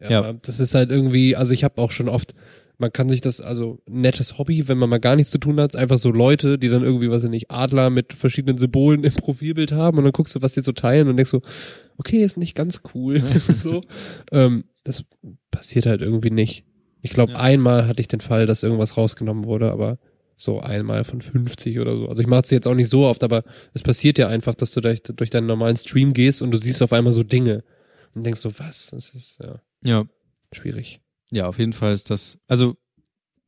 Ja, 0.00 0.10
Ja. 0.10 0.32
Das 0.32 0.60
ist 0.60 0.74
halt 0.74 0.90
irgendwie, 0.90 1.36
also 1.36 1.52
ich 1.52 1.64
habe 1.64 1.80
auch 1.80 1.90
schon 1.90 2.08
oft, 2.08 2.34
man 2.78 2.92
kann 2.92 3.08
sich 3.08 3.20
das, 3.20 3.40
also 3.40 3.80
nettes 3.88 4.36
Hobby, 4.38 4.66
wenn 4.66 4.78
man 4.78 4.90
mal 4.90 4.98
gar 4.98 5.14
nichts 5.14 5.30
zu 5.30 5.38
tun 5.38 5.60
hat, 5.60 5.76
einfach 5.76 5.98
so 5.98 6.10
Leute, 6.10 6.58
die 6.58 6.68
dann 6.68 6.82
irgendwie, 6.82 7.08
was 7.08 7.16
weiß 7.22 7.24
ich 7.24 7.30
nicht, 7.30 7.50
Adler 7.50 7.88
mit 7.90 8.12
verschiedenen 8.12 8.58
Symbolen 8.58 9.04
im 9.04 9.12
Profilbild 9.14 9.72
haben 9.72 9.98
und 9.98 10.04
dann 10.04 10.12
guckst 10.12 10.34
du, 10.34 10.42
was 10.42 10.54
die 10.54 10.60
so 10.62 10.72
teilen 10.72 11.06
und 11.08 11.16
denkst 11.16 11.30
so, 11.30 11.40
okay, 11.98 12.24
ist 12.24 12.36
nicht 12.36 12.56
ganz 12.56 12.82
cool. 12.94 13.22
so. 13.62 13.80
Ähm, 14.32 14.64
das 14.82 15.04
passiert 15.52 15.86
halt 15.86 16.02
irgendwie 16.02 16.30
nicht. 16.30 16.64
Ich 17.00 17.10
glaube, 17.10 17.32
Ja. 17.32 17.38
einmal 17.40 17.86
hatte 17.86 18.00
ich 18.00 18.08
den 18.08 18.20
Fall, 18.20 18.46
dass 18.46 18.62
irgendwas 18.62 18.96
rausgenommen 18.96 19.44
wurde, 19.44 19.70
aber 19.70 19.98
so 20.36 20.58
einmal 20.58 21.04
von 21.04 21.20
50 21.20 21.78
oder 21.78 21.96
so. 21.96 22.08
Also 22.08 22.22
ich 22.22 22.26
mache 22.26 22.42
es 22.44 22.50
jetzt 22.50 22.66
auch 22.66 22.74
nicht 22.74 22.88
so 22.90 23.06
oft, 23.06 23.22
aber 23.22 23.44
es 23.72 23.82
passiert 23.84 24.18
ja 24.18 24.26
einfach, 24.26 24.56
dass 24.56 24.72
du 24.72 24.80
durch, 24.80 25.00
durch 25.02 25.30
deinen 25.30 25.46
normalen 25.46 25.76
Stream 25.76 26.12
gehst 26.12 26.42
und 26.42 26.50
du 26.50 26.58
siehst 26.58 26.82
auf 26.82 26.92
einmal 26.92 27.12
so 27.12 27.22
Dinge 27.22 27.62
und 28.16 28.26
denkst 28.26 28.40
so, 28.40 28.50
was? 28.58 28.90
Das 28.90 29.14
ist 29.14 29.38
ja 29.40 29.60
Ja. 29.84 30.04
schwierig. 30.52 31.00
Ja, 31.30 31.46
auf 31.46 31.58
jeden 31.58 31.72
Fall 31.72 31.92
ist 31.92 32.10
das, 32.10 32.38
also 32.46 32.76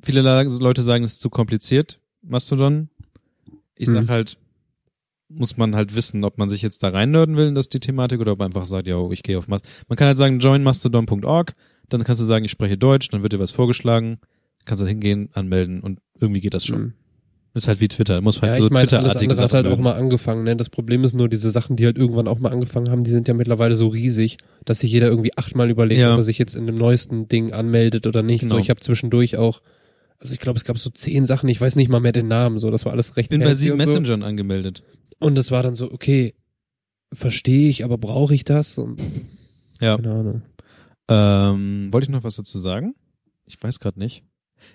viele 0.02 0.20
Leute 0.22 0.82
sagen, 0.82 1.04
es 1.04 1.14
ist 1.14 1.20
zu 1.20 1.30
kompliziert, 1.30 2.00
Mastodon. 2.22 2.88
Ich 3.76 3.88
sag 3.88 4.04
Mhm. 4.04 4.08
halt, 4.08 4.38
muss 5.28 5.56
man 5.56 5.74
halt 5.74 5.94
wissen, 5.96 6.24
ob 6.24 6.38
man 6.38 6.48
sich 6.48 6.62
jetzt 6.62 6.82
da 6.82 6.88
reinnörden 6.88 7.36
will 7.36 7.48
in 7.48 7.54
das 7.54 7.68
die 7.68 7.80
Thematik 7.80 8.20
oder 8.20 8.32
ob 8.32 8.38
man 8.38 8.46
einfach 8.46 8.66
sagt, 8.66 8.86
ja, 8.86 9.10
ich 9.10 9.22
gehe 9.22 9.38
auf 9.38 9.48
Mastodon. 9.48 9.74
Man 9.88 9.96
kann 9.96 10.08
halt 10.08 10.16
sagen, 10.16 10.38
join 10.38 10.62
mastodon.org, 10.62 11.54
dann 11.88 12.04
kannst 12.04 12.20
du 12.20 12.24
sagen, 12.24 12.44
ich 12.44 12.50
spreche 12.50 12.78
Deutsch, 12.78 13.08
dann 13.08 13.22
wird 13.22 13.32
dir 13.32 13.38
was 13.40 13.50
vorgeschlagen, 13.50 14.18
kannst 14.64 14.80
dann 14.80 14.88
hingehen, 14.88 15.28
anmelden 15.32 15.80
und 15.80 16.00
irgendwie 16.20 16.40
geht 16.40 16.54
das 16.54 16.64
schon. 16.64 16.80
Mhm. 16.82 16.92
Ist 17.56 17.68
halt 17.68 17.80
wie 17.80 17.88
Twitter, 17.88 18.20
muss 18.20 18.42
halt 18.42 18.56
Ja, 18.56 18.60
so 18.60 18.66
ich 18.66 18.72
alles 18.76 18.88
Twitter-artige 18.90 19.30
andere 19.32 19.44
hat 19.44 19.50
Sachen 19.50 19.64
halt 19.64 19.74
auch 19.78 19.82
mal 19.82 19.94
angefangen. 19.94 20.44
Ne? 20.44 20.56
Das 20.56 20.68
Problem 20.68 21.04
ist 21.04 21.14
nur, 21.14 21.28
diese 21.30 21.48
Sachen, 21.50 21.74
die 21.76 21.86
halt 21.86 21.96
irgendwann 21.96 22.28
auch 22.28 22.38
mal 22.38 22.52
angefangen 22.52 22.90
haben, 22.90 23.02
die 23.02 23.10
sind 23.10 23.28
ja 23.28 23.34
mittlerweile 23.34 23.74
so 23.74 23.88
riesig, 23.88 24.36
dass 24.66 24.80
sich 24.80 24.92
jeder 24.92 25.08
irgendwie 25.08 25.36
achtmal 25.38 25.70
überlegt, 25.70 26.00
Ja. 26.00 26.12
ob 26.12 26.18
er 26.18 26.22
sich 26.22 26.36
jetzt 26.36 26.54
in 26.54 26.66
dem 26.66 26.76
neuesten 26.76 27.28
Ding 27.28 27.54
anmeldet 27.54 28.06
oder 28.06 28.22
nicht. 28.22 28.42
So, 28.42 28.48
Genau. 28.48 28.58
ich 28.60 28.68
habe 28.68 28.80
zwischendurch 28.80 29.38
auch, 29.38 29.62
also 30.18 30.34
ich 30.34 30.40
glaube, 30.40 30.58
es 30.58 30.64
gab 30.64 30.76
so 30.78 30.90
zehn 30.90 31.24
Sachen, 31.24 31.48
ich 31.48 31.58
weiß 31.60 31.76
nicht 31.76 31.88
mal 31.88 32.00
mehr 32.00 32.12
den 32.12 32.28
Namen, 32.28 32.58
so, 32.58 32.70
das 32.70 32.84
war 32.84 32.92
alles 32.92 33.16
recht 33.16 33.26
Ich 33.32 33.38
bin 33.38 33.40
bei 33.40 33.54
sieben 33.54 33.80
und 33.80 33.86
so. 33.86 33.92
Messengern 33.92 34.22
angemeldet. 34.22 34.82
Und 35.18 35.38
es 35.38 35.50
war 35.50 35.62
dann 35.62 35.76
so, 35.76 35.90
okay, 35.90 36.34
verstehe 37.12 37.70
ich, 37.70 37.84
aber 37.84 37.96
brauche 37.96 38.34
ich 38.34 38.44
das? 38.44 38.76
Und, 38.76 39.00
Ja. 39.80 39.96
Keine 39.96 40.12
Ahnung. 40.12 40.42
Ähm, 41.08 41.92
wollte 41.92 42.04
ich 42.06 42.10
noch 42.10 42.24
was 42.24 42.36
dazu 42.36 42.58
sagen? 42.58 42.94
Ich 43.46 43.56
weiß 43.62 43.78
gerade 43.80 43.98
nicht. 43.98 44.24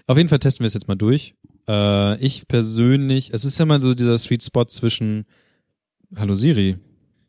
Auf 0.08 0.16
jeden 0.18 0.30
Fall 0.30 0.40
testen 0.40 0.64
wir 0.64 0.68
es 0.68 0.74
jetzt 0.74 0.88
mal 0.88 0.96
durch. 0.96 1.36
Äh, 1.68 2.18
ich 2.24 2.48
persönlich, 2.48 3.34
es 3.34 3.46
ist 3.46 3.58
ja 3.58 3.66
mal 3.66 3.82
so 3.82 3.94
dieser 3.94 4.18
Sweet 4.18 4.44
Spot 4.44 4.66
zwischen 4.66 5.26
Hallo 6.16 6.36
Siri. 6.36 6.78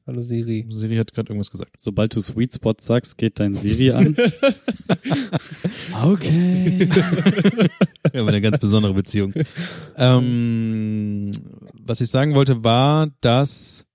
Hallo 0.06 0.20
Siri. 0.20 0.66
Siri 0.68 0.96
hat 0.96 1.12
gerade 1.12 1.30
irgendwas 1.30 1.50
gesagt. 1.50 1.78
Sobald 1.78 2.16
du 2.16 2.20
Sweet 2.20 2.54
Spot 2.54 2.74
sagst, 2.78 3.16
geht 3.18 3.38
dein 3.38 3.54
Siri 3.54 3.92
an. 3.92 4.16
okay. 6.04 6.88
Wir 8.10 8.20
haben 8.20 8.28
eine 8.28 8.40
ganz 8.40 8.58
besondere 8.58 8.94
Beziehung. 8.94 9.32
Ähm, 9.96 11.30
was 11.74 12.00
ich 12.00 12.10
sagen 12.10 12.34
wollte, 12.34 12.64
war, 12.64 13.10
dass 13.20 13.86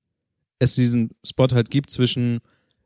es 0.60 0.76
diesen 0.76 1.12
Spot 1.26 1.48
halt 1.52 1.70
gibt 1.70 1.90
zwischen 1.90 2.40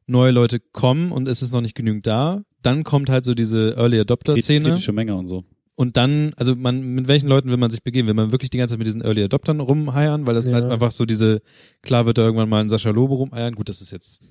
neue 0.07 0.32
Leute 0.32 0.60
kommen 0.60 1.11
und 1.11 1.28
es 1.28 1.44
ist 1.44 1.52
noch 1.52 1.61
nicht 1.61 1.76
genügend 1.76 2.07
da. 2.07 2.44
Dann 2.64 2.84
kommt 2.84 3.10
halt 3.10 3.23
so 3.23 3.36
diese 3.36 3.76
Early 3.78 3.99
Adopter-Szene. 3.99 4.69
Kritische 4.69 4.94
Menge 4.94 5.15
und 5.15 5.28
so. 5.28 5.45
Und 5.76 5.98
dann, 5.98 6.34
also 6.35 6.56
man, 6.56 6.81
mit 6.81 7.07
welchen 7.07 7.27
Leuten 7.27 7.49
will 7.49 7.57
man 7.57 7.72
sich 7.72 7.81
begeben? 7.84 8.07
Will 8.07 8.14
man 8.14 8.31
wirklich 8.31 8.49
die 8.49 8.57
ganze 8.57 8.73
Zeit 8.73 8.80
mit 8.80 8.88
diesen 8.88 9.02
Early 9.02 9.23
Adoptern 9.23 9.60
rumheiern? 9.61 10.27
Weil 10.27 10.35
das 10.35 10.45
Ja. 10.45 10.53
halt 10.53 10.65
einfach 10.65 10.91
so 10.91 11.06
diese, 11.06 11.41
klar 11.81 12.06
wird 12.06 12.18
da 12.18 12.23
irgendwann 12.23 12.49
mal 12.49 12.61
ein 12.61 12.69
Sascha 12.69 12.89
Lobe 12.91 13.15
rumheiern. 13.15 13.56
Gut, 13.56 13.69
das 13.69 13.81
ist 13.81 13.91
jetzt, 13.91 14.22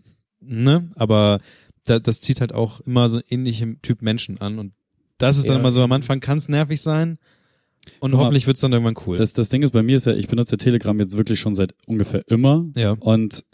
ne? 0.40 0.88
Aber 0.96 1.40
da, 1.86 1.98
das 1.98 2.20
zieht 2.20 2.40
halt 2.40 2.52
auch 2.52 2.80
immer 2.80 3.08
so 3.08 3.20
ähnliche 3.28 3.76
Typ 3.80 4.02
Menschen 4.02 4.40
an. 4.40 4.58
Und 4.58 4.72
das 5.18 5.38
ist 5.38 5.46
dann 5.48 5.54
Ja. 5.54 5.60
immer 5.60 5.72
so, 5.72 5.82
am 5.82 5.92
Anfang 5.92 6.20
kann 6.20 6.38
es 6.38 6.48
nervig 6.48 6.80
sein. 6.82 7.18
Und 7.98 8.10
Guck 8.10 8.20
hoffentlich 8.20 8.46
wird's 8.46 8.60
dann 8.60 8.72
irgendwann 8.72 8.96
cool. 9.06 9.16
Das, 9.16 9.32
das 9.32 9.48
Ding 9.48 9.62
ist, 9.62 9.72
bei 9.72 9.82
mir 9.82 9.96
ist 9.96 10.04
ja, 10.06 10.12
ich 10.12 10.28
benutze 10.28 10.58
Telegram 10.58 10.98
jetzt 11.00 11.16
wirklich 11.16 11.40
schon 11.40 11.54
seit 11.54 11.74
ungefähr 11.86 12.22
immer. 12.28 12.66
ja. 12.76 12.92
Und 13.00 13.44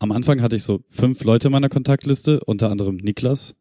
am 0.00 0.10
Anfang 0.12 0.42
hatte 0.42 0.56
ich 0.56 0.64
so 0.64 0.80
fünf 0.88 1.22
Leute 1.22 1.48
in 1.48 1.52
meiner 1.52 1.68
Kontaktliste, 1.68 2.40
unter 2.44 2.70
anderem 2.70 2.96
Niklas. 2.96 3.54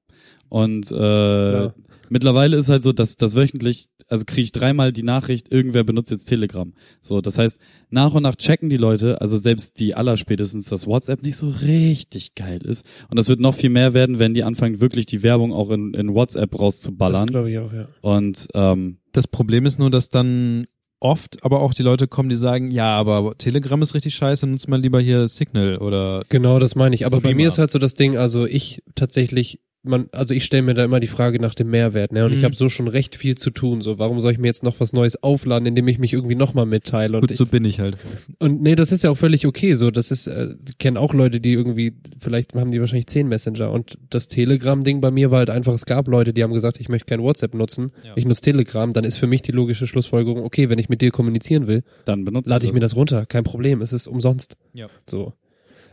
Und 0.49 0.91
äh, 0.91 1.53
Ja. 1.65 1.73
Mittlerweile 2.09 2.57
ist 2.57 2.69
halt 2.69 2.83
so, 2.83 2.91
dass 2.91 3.17
das 3.17 3.35
wöchentlich, 3.35 3.87
also 4.07 4.25
kriege 4.25 4.41
ich 4.43 4.51
dreimal 4.51 4.91
die 4.93 5.03
Nachricht, 5.03 5.51
irgendwer 5.51 5.83
benutzt 5.83 6.11
jetzt 6.11 6.25
Telegram. 6.25 6.73
So, 7.01 7.21
das 7.21 7.37
heißt, 7.37 7.59
nach 7.89 8.13
und 8.13 8.23
nach 8.23 8.35
checken 8.35 8.69
die 8.69 8.77
Leute, 8.77 9.21
also 9.21 9.37
selbst 9.37 9.79
die 9.79 9.95
allerspätestens, 9.95 10.65
dass 10.69 10.87
WhatsApp 10.87 11.23
nicht 11.23 11.37
so 11.37 11.49
richtig 11.49 12.35
geil 12.35 12.59
ist. 12.65 12.85
Und 13.09 13.17
das 13.17 13.29
wird 13.29 13.39
noch 13.39 13.55
viel 13.55 13.69
mehr 13.69 13.93
werden, 13.93 14.19
wenn 14.19 14.33
die 14.33 14.43
anfangen, 14.43 14.81
wirklich 14.81 15.05
die 15.05 15.23
Werbung 15.23 15.53
auch 15.53 15.69
in, 15.71 15.93
in 15.93 16.13
WhatsApp 16.13 16.51
Das 16.51 16.59
rauszuballern. 16.61 17.27
glaube 17.27 17.51
ich 17.51 17.59
auch, 17.59 17.73
ja. 17.73 17.87
Und 18.01 18.47
ähm, 18.53 18.97
Das 19.11 19.27
Problem 19.27 19.65
ist 19.65 19.79
nur, 19.79 19.89
dass 19.91 20.09
dann 20.09 20.65
oft 21.01 21.45
aber 21.45 21.61
auch 21.61 21.73
die 21.73 21.83
Leute 21.83 22.07
kommen, 22.07 22.27
die 22.29 22.35
sagen, 22.35 22.71
ja, 22.71 22.97
aber 22.97 23.37
Telegram 23.37 23.81
ist 23.81 23.95
richtig 23.95 24.15
scheiße, 24.15 24.45
nutzt 24.45 24.67
mal 24.67 24.81
lieber 24.81 24.99
hier 24.99 25.27
Signal 25.29 25.77
oder 25.77 26.23
Genau, 26.27 26.59
das 26.59 26.75
meine 26.75 26.93
ich. 26.93 27.05
Aber 27.05 27.21
bei 27.21 27.33
mir 27.33 27.47
ist 27.47 27.57
halt 27.57 27.71
so 27.71 27.79
das 27.79 27.93
Ding, 27.93 28.17
also 28.17 28.45
ich 28.45 28.83
tatsächlich, 28.95 29.61
man, 29.83 30.07
also 30.11 30.33
ich 30.33 30.43
stelle 30.43 30.63
mir 30.63 30.73
da 30.73 30.83
immer 30.83 30.99
die 30.99 31.07
Frage 31.07 31.39
nach 31.39 31.55
dem 31.55 31.69
Mehrwert, 31.69 32.11
ne? 32.11 32.25
Und 32.25 32.33
ich 32.33 32.39
Mhm. 32.39 32.43
habe 32.43 32.55
so 32.55 32.67
schon 32.67 32.89
recht 32.89 33.15
viel 33.15 33.35
zu 33.35 33.49
tun. 33.49 33.79
So, 33.81 33.97
warum 33.97 34.19
soll 34.19 34.33
ich 34.33 34.37
mir 34.37 34.47
jetzt 34.47 34.61
noch 34.61 34.79
was 34.81 34.91
Neues 34.91 35.23
aufladen, 35.23 35.65
indem 35.67 35.87
ich 35.87 35.99
mich 35.99 36.11
irgendwie 36.11 36.35
nochmal 36.35 36.65
mitteile? 36.65 37.15
Und 37.15 37.21
gut, 37.21 37.31
ich, 37.31 37.37
so 37.37 37.45
bin 37.45 37.63
ich 37.63 37.79
halt. 37.79 37.95
Und 38.39 38.61
nee, 38.61 38.75
das 38.75 38.91
ist 38.91 39.03
ja 39.05 39.09
auch 39.09 39.17
völlig 39.17 39.47
okay. 39.47 39.75
So, 39.75 39.89
das 39.89 40.11
ist, 40.11 40.27
äh, 40.27 40.49
ich 40.67 40.77
kenne 40.79 40.99
auch 40.99 41.13
Leute, 41.13 41.39
die 41.39 41.53
irgendwie, 41.53 41.93
vielleicht 42.19 42.55
haben 42.55 42.71
die 42.71 42.79
wahrscheinlich 42.81 43.07
zehn 43.07 43.27
Messenger. 43.29 43.71
Und 43.71 43.97
das 44.09 44.27
Telegram-Ding 44.27 44.99
bei 44.99 45.11
mir 45.11 45.31
war 45.31 45.39
halt 45.39 45.49
einfach, 45.49 45.73
es 45.73 45.85
gab 45.85 46.09
Leute, 46.09 46.33
die 46.33 46.43
haben 46.43 46.53
gesagt, 46.53 46.79
ich 46.81 46.89
möchte 46.89 47.05
kein 47.05 47.21
WhatsApp 47.21 47.53
nutzen, 47.53 47.91
Ja. 48.03 48.11
ich 48.17 48.25
nutze 48.25 48.41
Telegram, 48.41 48.91
dann 48.91 49.05
ist 49.05 49.15
für 49.17 49.27
mich 49.27 49.41
die 49.43 49.53
logische 49.53 49.87
Schlussfolgerung, 49.87 50.43
okay, 50.43 50.69
wenn 50.69 50.79
ich 50.79 50.89
mit 50.89 51.01
dir 51.01 51.11
kommunizieren 51.11 51.67
will, 51.67 51.83
dann 52.03 52.25
lade 52.25 52.65
ich 52.67 52.73
mir 52.73 52.81
das 52.81 52.97
runter, 52.97 53.25
kein 53.25 53.45
Problem, 53.45 53.81
es 53.81 53.93
ist 53.93 54.07
umsonst. 54.07 54.57
Ja. 54.73 54.87
So. 55.09 55.31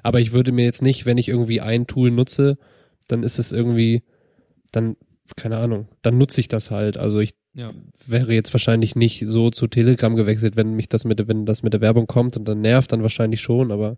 Aber 0.02 0.20
ich 0.20 0.32
würde 0.32 0.50
mir 0.50 0.64
jetzt 0.64 0.82
nicht, 0.82 1.06
wenn 1.06 1.18
ich 1.18 1.28
irgendwie 1.28 1.60
ein 1.60 1.86
Tool 1.86 2.10
nutze, 2.10 2.58
dann 3.08 3.22
ist 3.22 3.38
es 3.38 3.52
irgendwie, 3.52 4.02
dann 4.72 4.96
keine 5.36 5.56
Ahnung, 5.58 5.88
dann 6.02 6.18
nutze 6.18 6.40
ich 6.40 6.48
das 6.48 6.70
halt. 6.70 6.96
Also 6.96 7.18
ich 7.20 7.34
Ja. 7.54 7.70
wäre 8.06 8.32
jetzt 8.34 8.52
wahrscheinlich 8.54 8.94
nicht 8.96 9.24
so 9.26 9.50
zu 9.50 9.66
Telegram 9.66 10.14
gewechselt, 10.14 10.56
wenn 10.56 10.74
mich 10.74 10.88
das 10.88 11.04
mit, 11.04 11.18
der- 11.18 11.26
wenn 11.28 11.46
das 11.46 11.62
mit 11.62 11.72
der 11.72 11.80
Werbung 11.80 12.06
kommt 12.06 12.36
und 12.36 12.46
dann 12.46 12.60
nervt, 12.60 12.92
dann 12.92 13.02
wahrscheinlich 13.02 13.40
schon, 13.40 13.72
aber 13.72 13.96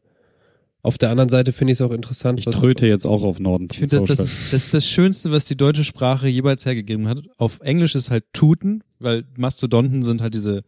auf 0.81 0.97
der 0.97 1.11
anderen 1.11 1.29
Seite 1.29 1.53
finde 1.53 1.73
ich 1.73 1.81
es 1.81 1.83
auch 1.83 1.91
interessant. 1.93 2.39
Ich 2.39 2.45
tröte 2.47 2.87
jetzt 2.87 3.05
auch 3.05 3.25
auf 3.25 3.41
Norden. 3.41 3.67
Ich 3.73 3.79
finde, 3.79 3.97
das, 3.97 4.05
das, 4.05 4.17
das 4.19 4.53
ist 4.53 4.75
das 4.75 4.87
Schönste, 4.87 5.33
was 5.33 5.45
die 5.45 5.57
deutsche 5.57 5.83
Sprache 5.83 6.29
jeweils 6.29 6.65
hergegeben 6.65 7.09
hat. 7.09 7.19
Auf 7.37 7.59
Englisch 7.61 7.97
ist 7.97 8.11
halt 8.13 8.25
Tuten, 8.33 8.85
weil 9.01 9.25
Mastodonten 9.37 10.03
sind 10.03 10.23
halt 10.23 10.35
diese 10.35 10.63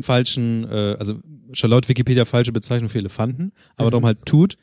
falschen, 0.00 0.64
äh, 0.70 0.96
also 0.98 1.18
schon 1.52 1.70
laut 1.70 1.88
Wikipedia 1.88 2.24
falsche 2.24 2.52
Bezeichnung 2.52 2.88
für 2.88 2.98
Elefanten, 2.98 3.52
aber 3.76 3.88
Mhm. 3.88 3.90
darum 3.90 4.06
halt 4.06 4.18
Tut. 4.26 4.56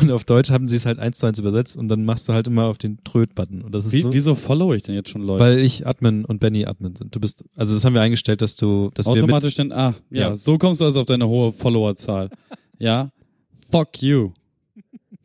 Und 0.00 0.10
auf 0.10 0.24
Deutsch 0.24 0.50
haben 0.50 0.66
sie 0.66 0.76
es 0.76 0.84
halt 0.84 0.98
eins 0.98 1.18
zu 1.18 1.26
eins 1.26 1.38
übersetzt 1.38 1.76
und 1.76 1.88
dann 1.88 2.04
machst 2.04 2.28
du 2.28 2.34
halt 2.34 2.46
immer 2.46 2.64
auf 2.66 2.76
den 2.76 3.02
Tröd-Button. 3.04 3.62
Und 3.62 3.74
das 3.74 3.86
ist 3.86 3.92
Wie, 3.94 4.02
so, 4.02 4.12
wieso 4.12 4.34
follow 4.34 4.74
ich 4.74 4.82
denn 4.82 4.94
jetzt 4.94 5.08
schon 5.08 5.22
Leute? 5.22 5.42
weil 5.42 5.58
ich 5.60 5.86
Admin 5.86 6.26
und 6.26 6.40
Benny 6.40 6.66
Admin 6.66 6.94
sind. 6.94 7.14
Du 7.14 7.20
bist, 7.20 7.42
also 7.56 7.72
das 7.72 7.84
haben 7.86 7.94
wir 7.94 8.02
eingestellt, 8.02 8.42
dass 8.42 8.56
du, 8.56 8.90
dass 8.92 9.06
wir 9.06 9.14
mit, 9.14 9.22
Automatisch 9.24 9.54
dann, 9.54 9.72
ah, 9.72 9.94
ja, 10.10 10.28
Ja. 10.28 10.34
so 10.34 10.58
kommst 10.58 10.82
du 10.82 10.84
also 10.84 11.00
auf 11.00 11.06
deine 11.06 11.26
hohe 11.26 11.52
Followerzahl. 11.52 12.28
ja, 12.78 13.10
fuck 13.70 14.02
you. 14.02 14.32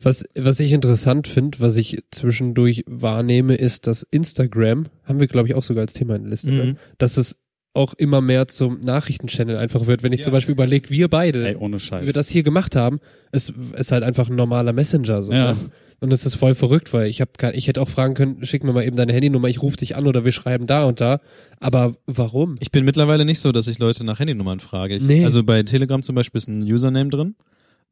Was, 0.00 0.24
was 0.34 0.60
ich 0.60 0.72
interessant 0.72 1.28
finde, 1.28 1.60
was 1.60 1.76
ich 1.76 1.98
zwischendurch 2.10 2.84
wahrnehme, 2.86 3.54
ist, 3.54 3.86
dass 3.86 4.02
Instagram, 4.02 4.86
haben 5.04 5.20
wir 5.20 5.26
glaube 5.26 5.48
ich 5.48 5.54
auch 5.54 5.62
sogar 5.62 5.82
als 5.82 5.92
Thema 5.94 6.16
in 6.16 6.22
der 6.22 6.30
Liste, 6.30 6.50
ne? 6.50 6.64
Mhm. 6.64 6.76
dass 6.98 7.16
es 7.16 7.36
auch 7.74 7.92
immer 7.94 8.20
mehr 8.20 8.46
zum 8.48 8.80
Nachrichtenchannel 8.80 9.56
einfach 9.56 9.86
wird. 9.86 10.02
Wenn 10.02 10.12
ich 10.12 10.20
Ja. 10.20 10.24
zum 10.24 10.32
Beispiel 10.32 10.52
überlege, 10.52 10.90
wir 10.90 11.08
beide, 11.08 11.46
Ey, 11.48 11.56
ohne 11.56 11.76
wie 11.76 11.80
Scheiß. 11.80 12.06
wir 12.06 12.12
das 12.12 12.28
hier 12.28 12.42
gemacht 12.42 12.76
haben, 12.76 13.00
es 13.32 13.52
ist 13.76 13.92
halt 13.92 14.02
einfach 14.04 14.28
ein 14.30 14.36
normaler 14.36 14.72
Messenger. 14.72 15.22
So, 15.22 15.32
Ja. 15.32 15.52
ne? 15.52 15.56
Und 16.00 16.12
es 16.12 16.26
ist 16.26 16.34
voll 16.34 16.54
verrückt, 16.54 16.92
weil 16.92 17.06
ich 17.08 17.20
habe 17.20 17.30
ich 17.54 17.66
hätte 17.68 17.80
auch 17.80 17.88
fragen 17.88 18.14
können, 18.14 18.44
schick 18.44 18.62
mir 18.62 18.72
mal 18.72 18.84
eben 18.84 18.96
deine 18.96 19.12
Handynummer, 19.12 19.48
ich 19.48 19.62
rufe 19.62 19.76
dich 19.78 19.96
an 19.96 20.06
oder 20.06 20.24
wir 20.24 20.32
schreiben 20.32 20.66
da 20.66 20.84
und 20.84 21.00
da. 21.00 21.20
Aber 21.60 21.96
warum? 22.06 22.56
Ich 22.60 22.70
bin 22.70 22.84
mittlerweile 22.84 23.24
nicht 23.24 23.40
so, 23.40 23.52
dass 23.52 23.68
ich 23.68 23.78
Leute 23.78 24.04
nach 24.04 24.18
Handynummern 24.18 24.60
frage. 24.60 24.96
Ich, 24.96 25.02
Nee. 25.02 25.24
Also 25.24 25.42
bei 25.44 25.62
Telegram 25.62 26.02
zum 26.02 26.14
Beispiel 26.14 26.38
ist 26.38 26.48
ein 26.48 26.62
Username 26.62 27.08
drin. 27.10 27.34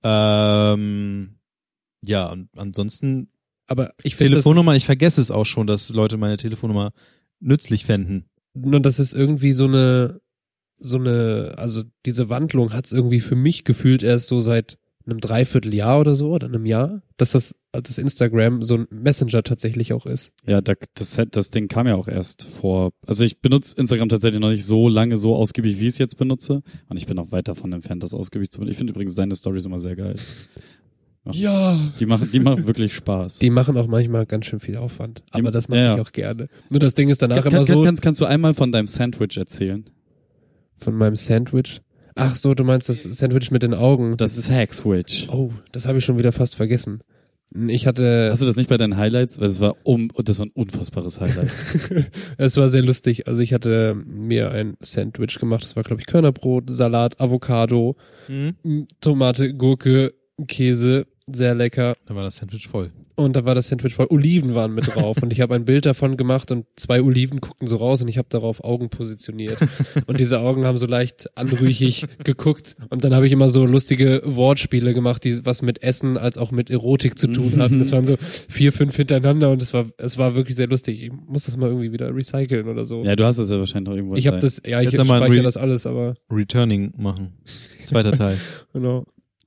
Ähm, 0.05 1.37
ja, 2.05 2.27
und 2.27 2.49
ansonsten 2.57 3.29
Aber 3.67 3.93
ich 4.03 4.17
finde 4.17 4.35
das 4.35 4.45
Telefonnummer, 4.45 4.75
ich 4.75 4.85
vergesse 4.85 5.21
es 5.21 5.31
auch 5.31 5.47
schon, 5.47 5.67
dass 5.67 5.89
Leute 5.89 6.17
meine 6.19 6.37
Telefonnummer 6.37 6.93
nützlich 7.41 7.85
fänden. 7.85 8.27
Nur 8.55 8.81
das 8.81 8.99
ist 8.99 9.15
irgendwie 9.15 9.53
so 9.53 9.67
eine, 9.67 10.21
so 10.79 10.99
eine, 10.99 11.55
also 11.57 11.83
diese 12.07 12.29
Wandlung 12.29 12.73
hat's 12.73 12.93
irgendwie 12.93 13.21
für 13.21 13.37
mich 13.37 13.65
gefühlt 13.65 14.03
erst 14.03 14.27
so 14.27 14.41
seit 14.41 14.79
einem 15.07 15.21
Dreivierteljahr 15.21 16.01
oder 16.01 16.15
so 16.15 16.31
oder 16.33 16.47
einem 16.47 16.67
Jahr, 16.67 17.03
dass 17.17 17.33
das, 17.33 17.55
das 17.73 17.99
Instagram 17.99 18.63
so 18.63 18.77
ein 18.77 18.87
Messenger 18.91 19.43
tatsächlich 19.43 19.93
auch 19.93 20.07
ist. 20.07 20.33
Ja, 20.47 20.61
da, 20.61 20.75
das, 20.95 21.21
das 21.31 21.51
Ding 21.51 21.69
kam 21.69 21.87
ja 21.87 21.97
auch 21.97 22.09
erst 22.09 22.45
vor. 22.45 22.91
Also 23.07 23.25
ich 23.25 23.41
benutze 23.41 23.77
Instagram 23.77 24.09
tatsächlich 24.09 24.41
noch 24.41 24.51
nicht 24.51 24.65
so 24.65 24.89
lange, 24.89 25.17
so 25.17 25.35
ausgiebig, 25.35 25.81
wie 25.81 25.87
ich 25.87 25.95
es 25.95 25.99
jetzt 25.99 26.17
benutze. 26.17 26.63
Und 26.89 26.97
ich 26.97 27.07
bin 27.07 27.19
auch 27.19 27.33
weit 27.33 27.49
davon 27.49 27.73
entfernt, 27.73 28.03
das 28.03 28.15
ausgiebig 28.15 28.51
zu 28.51 28.59
benutzen. 28.59 28.73
Ich 28.73 28.79
finde 28.79 28.93
übrigens 28.93 29.15
deine 29.15 29.35
Stories 29.35 29.65
immer 29.65 29.79
sehr 29.79 29.97
geil. 29.97 30.15
Ja. 31.31 31.79
Die 32.01 32.07
machen, 32.07 32.29
die 32.33 32.41
machen 32.41 32.67
wirklich 32.67 32.95
Spaß. 32.95 33.39
Die 33.39 33.51
machen 33.51 33.77
auch 33.77 33.87
manchmal 33.87 34.27
ganz 34.27 34.47
schön 34.47 34.59
viel 34.61 34.77
Aufwand. 34.77 35.23
Aber 35.31 35.51
das 35.53 35.69
mache 35.69 35.81
Ja, 35.81 35.95
ich 35.95 36.01
auch 36.01 36.13
gerne. 36.13 36.49
Nur 36.69 36.81
das 36.81 36.95
Ding 36.95 37.09
ist 37.11 37.23
danach 37.23 37.37
kann, 37.43 37.53
immer 37.53 37.65
kann, 37.65 37.77
so 37.77 37.85
kannst, 37.85 38.03
kannst 38.03 38.21
du 38.21 38.25
einmal 38.27 38.55
von 38.55 38.73
deinem 38.73 38.87
Sandwich 38.87 39.37
erzählen? 39.37 39.85
von 40.77 40.95
meinem 40.97 41.15
Sandwich. 41.15 41.81
Ach 42.17 42.35
so, 42.35 42.55
du 42.55 42.65
meinst 42.65 42.89
das 42.89 43.05
Sandwich 43.05 43.53
mit 43.53 43.63
den 43.63 43.73
Augen. 43.73 44.17
Das 44.17 44.35
Sagswitch. 44.35 45.29
oh, 45.31 45.51
das 45.71 45.87
habe 45.87 45.99
ich 45.99 46.05
schon 46.05 46.19
wieder 46.19 46.33
fast 46.33 46.57
vergessen. 46.57 47.03
Ich 47.69 47.87
hatte, 47.87 48.29
Hast 48.33 48.43
du 48.43 48.47
das 48.47 48.57
nicht 48.57 48.69
bei 48.69 48.79
deinen 48.79 48.97
Highlights? 48.97 49.39
Weil 49.39 49.47
das 49.47 49.61
war 49.61 49.77
um, 49.85 50.09
das 50.25 50.41
war 50.41 50.47
ein 50.47 50.53
unfassbares 50.55 51.21
Highlight. 51.21 51.51
es 52.37 52.57
war 52.57 52.69
sehr 52.69 52.83
lustig. 52.83 53.29
Also 53.29 53.43
ich 53.43 53.53
hatte 53.53 53.95
mir 54.07 54.51
ein 54.51 54.77
Sandwich 54.81 55.39
gemacht. 55.39 55.63
Das 55.63 55.77
war, 55.77 55.85
glaube 55.85 56.01
ich, 56.01 56.07
Körnerbrot, 56.07 56.65
Salat, 56.69 57.21
Avocado, 57.21 57.95
M, 58.29 58.89
Tomate, 59.01 59.55
Gurke, 59.55 60.15
Käse, 60.49 61.07
sehr 61.31 61.55
lecker. 61.55 61.95
Da 62.07 62.15
war 62.15 62.23
das 62.25 62.37
Sandwich 62.37 62.67
voll. 62.69 62.91
Und 63.15 63.37
da 63.37 63.45
war 63.45 63.55
das 63.55 63.69
Sandwich 63.69 63.95
voll. 63.95 64.07
Oliven 64.11 64.55
waren 64.55 64.73
mit 64.75 64.95
drauf. 64.95 65.19
Und 65.23 65.33
ich 65.33 65.41
habe 65.41 65.55
ein 65.55 65.65
Bild 65.65 65.87
davon 65.87 66.17
gemacht 66.17 66.51
und 66.51 66.67
zwei 66.77 67.03
Oliven 67.03 67.41
guckten 67.41 67.69
so 67.69 67.77
raus 67.77 68.03
und 68.03 68.09
ich 68.09 68.19
habe 68.19 68.29
darauf 68.31 68.65
Augen 68.65 68.89
positioniert. 68.91 69.59
Und 70.07 70.19
diese 70.19 70.41
Augen 70.41 70.65
haben 70.65 70.79
so 70.79 70.87
leicht 70.87 71.29
anrüchig 71.37 72.07
geguckt. 72.25 72.75
Und 72.91 73.05
dann 73.05 73.15
habe 73.15 73.27
ich 73.27 73.33
immer 73.33 73.49
so 73.51 73.65
lustige 73.67 74.23
Wortspiele 74.25 74.95
gemacht, 74.95 75.25
die 75.25 75.45
was 75.45 75.63
mit 75.63 75.83
Essen 75.83 76.17
als 76.17 76.39
auch 76.39 76.51
mit 76.51 76.71
Erotik 76.71 77.19
zu 77.19 77.27
tun 77.29 77.61
hatten. 77.61 77.79
Das 77.79 77.93
waren 77.93 78.05
so 78.05 78.17
vier, 78.19 78.73
fünf 78.73 78.97
hintereinander 78.97 79.51
und 79.51 79.63
es 79.63 79.73
war, 79.75 79.87
es 79.99 80.19
war 80.19 80.35
wirklich 80.35 80.57
sehr 80.57 80.69
lustig. 80.69 81.03
Ich 81.03 81.13
muss 81.13 81.45
das 81.45 81.57
mal 81.57 81.69
irgendwie 81.69 81.93
wieder 81.93 82.15
recyceln 82.15 82.69
oder 82.69 82.85
so. 82.85 83.05
ja, 83.05 83.15
du 83.15 83.25
hast 83.25 83.37
das 83.39 83.51
ja 83.51 83.59
wahrscheinlich 83.59 83.89
noch 83.91 83.97
irgendwo. 83.97 84.17
ich 84.17 84.27
habe 84.27 84.39
das, 84.39 84.61
ja, 84.67 84.81
ich 84.81 84.91
Jetzt 84.91 84.99
ein 85.01 85.07
speichere 85.07 85.39
Re- 85.39 85.43
das 85.43 85.57
alles, 85.57 85.87
aber 85.87 86.15
Returning 86.31 86.93
machen. 86.97 87.35
Zweiter 87.85 88.13
Teil. 88.13 88.39
genau. 88.73 89.05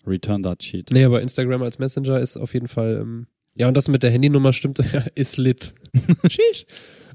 Return 0.07 0.44
that 0.44 0.64
sheet. 0.64 0.90
Nee, 0.91 1.03
aber 1.06 1.22
Instagram 1.22 1.61
als 1.64 1.80
Messenger 1.80 2.19
ist 2.19 2.38
auf 2.38 2.53
jeden 2.53 2.68
Fall, 2.68 2.99
ähm, 3.02 3.27
ja, 3.56 3.68
und 3.68 3.76
das 3.76 3.88
mit 3.88 4.03
der 4.03 4.11
Handynummer 4.11 4.53
stimmt, 4.53 4.80
ist 5.15 5.38
lit. 5.38 5.73
Sheesh. 6.30 6.65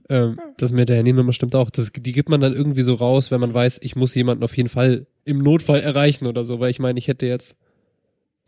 ähm, 0.09 0.39
das 0.59 0.73
mit 0.73 0.89
der 0.89 0.97
Handynummer 0.97 1.33
stimmt 1.33 1.55
auch. 1.55 1.71
Das, 1.71 1.93
die 1.93 2.13
gibt 2.13 2.29
man 2.29 2.41
dann 2.41 2.55
irgendwie 2.55 2.83
so 2.83 2.95
raus, 2.95 3.31
wenn 3.31 3.41
man 3.41 3.53
weiß, 3.55 3.81
ich 3.83 3.95
muss 3.97 4.15
jemanden 4.15 4.43
auf 4.45 4.57
jeden 4.57 4.69
Fall 4.69 5.07
im 5.25 5.39
Notfall 5.39 5.81
erreichen 5.81 6.27
oder 6.27 6.45
so, 6.45 6.61
weil 6.61 6.71
ich 6.71 6.79
meine, 6.79 6.99
ich 6.99 7.09
hätte 7.09 7.27
jetzt 7.27 7.57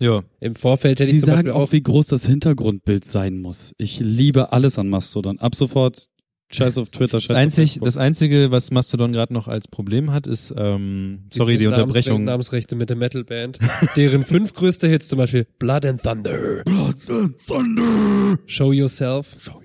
Ja. 0.00 0.22
im 0.40 0.56
Vorfeld 0.56 1.00
hätte 1.00 1.10
Sie 1.10 1.18
ich 1.18 1.22
zum 1.22 1.28
sagen 1.28 1.36
Beispiel 1.46 1.52
auch, 1.52 1.68
auch, 1.68 1.72
wie 1.72 1.82
groß 1.82 2.06
das 2.06 2.26
Hintergrundbild 2.26 3.04
sein 3.04 3.40
muss. 3.40 3.74
Ich 3.78 4.00
liebe 4.00 4.52
alles 4.52 4.78
an 4.78 4.88
Mastodon. 4.88 5.38
Ab 5.38 5.54
sofort 5.54 6.06
Scheiß 6.54 6.78
auf 6.78 6.90
Twitter, 6.90 7.18
Scheiß 7.20 7.28
Das, 7.28 7.36
einzig, 7.36 7.80
das 7.82 7.96
Einzige, 7.96 8.50
was 8.50 8.70
Mastodon 8.70 9.12
gerade 9.12 9.32
noch 9.32 9.48
als 9.48 9.68
Problem 9.68 10.12
hat, 10.12 10.26
ist, 10.26 10.52
ähm, 10.56 11.20
sorry, 11.32 11.56
die 11.58 11.64
Namensre- 11.66 11.82
Unterbrechung. 11.82 12.24
Namensrechte 12.24 12.76
mit 12.76 12.90
der 12.90 12.96
Metalband, 12.96 13.58
deren 13.96 14.22
fünf 14.22 14.52
größte 14.52 14.86
Hits 14.88 15.08
zum 15.08 15.18
Beispiel 15.18 15.46
Blood 15.58 15.86
and 15.86 16.02
Thunder, 16.02 16.62
Blood 16.64 16.96
and 17.08 17.34
Thunder. 17.46 18.38
Show 18.46 18.72
Yourself, 18.72 19.34
Show 19.38 19.54
your 19.54 19.62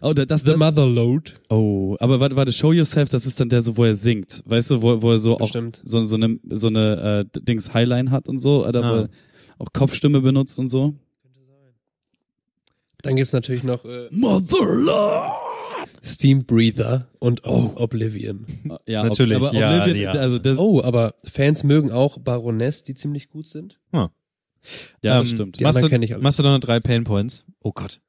Oh, 0.00 0.14
da- 0.14 0.24
das, 0.24 0.42
The 0.44 0.56
Motherload. 0.56 1.32
oh, 1.50 1.96
aber 2.00 2.18
warte, 2.18 2.34
warte, 2.34 2.50
Show 2.52 2.72
Yourself, 2.72 3.10
das 3.10 3.26
ist 3.26 3.38
dann 3.38 3.50
der 3.50 3.60
so, 3.60 3.76
wo 3.76 3.84
er 3.84 3.94
singt. 3.94 4.42
Weißt 4.46 4.70
du, 4.70 4.80
wo, 4.80 5.02
wo 5.02 5.10
er 5.10 5.18
so 5.18 5.34
auch 5.34 5.40
Bestimmt. 5.40 5.82
so, 5.84 6.02
so 6.06 6.16
eine, 6.16 6.38
so 6.48 6.68
eine 6.68 7.26
äh, 7.34 7.40
Dings 7.40 7.74
Highline 7.74 8.10
hat 8.10 8.30
und 8.30 8.38
so, 8.38 8.66
oder 8.66 8.80
wo 8.82 8.86
Ah. 8.86 9.00
er 9.02 9.08
auch 9.58 9.68
Kopfstimme 9.74 10.22
benutzt 10.22 10.58
und 10.58 10.68
so. 10.68 10.94
Dann 13.02 13.16
gibt's 13.16 13.32
natürlich 13.34 13.64
noch 13.64 13.84
äh, 13.84 14.08
Motherlord! 14.12 15.32
Steam 16.04 16.44
Breather 16.46 17.08
und 17.20 17.44
Ob- 17.44 17.78
Oblivion. 17.80 18.44
Ja, 18.88 19.04
Natürlich, 19.04 19.36
aber 19.36 19.54
ja, 19.54 19.80
Oblivion, 19.82 20.14
ja. 20.14 20.20
also 20.20 20.38
das, 20.38 20.58
Oh, 20.58 20.82
aber 20.82 21.14
Fans 21.24 21.62
mögen 21.64 21.92
auch 21.92 22.18
Baroness, 22.18 22.82
die 22.82 22.94
ziemlich 22.94 23.28
gut 23.28 23.46
sind. 23.46 23.78
ja, 23.92 24.10
das 25.00 25.28
Ähm, 25.30 25.34
stimmt. 25.34 25.60
Die 25.60 25.64
anderen 25.64 25.82
Mastodon, 25.82 25.90
kenn 25.90 26.02
ich 26.02 26.14
alle. 26.14 26.22
Mastodon 26.22 26.52
hat 26.54 26.66
drei 26.66 26.80
Pain 26.80 27.04
Points. 27.04 27.44
Oh 27.60 27.72
Gott. 27.72 28.00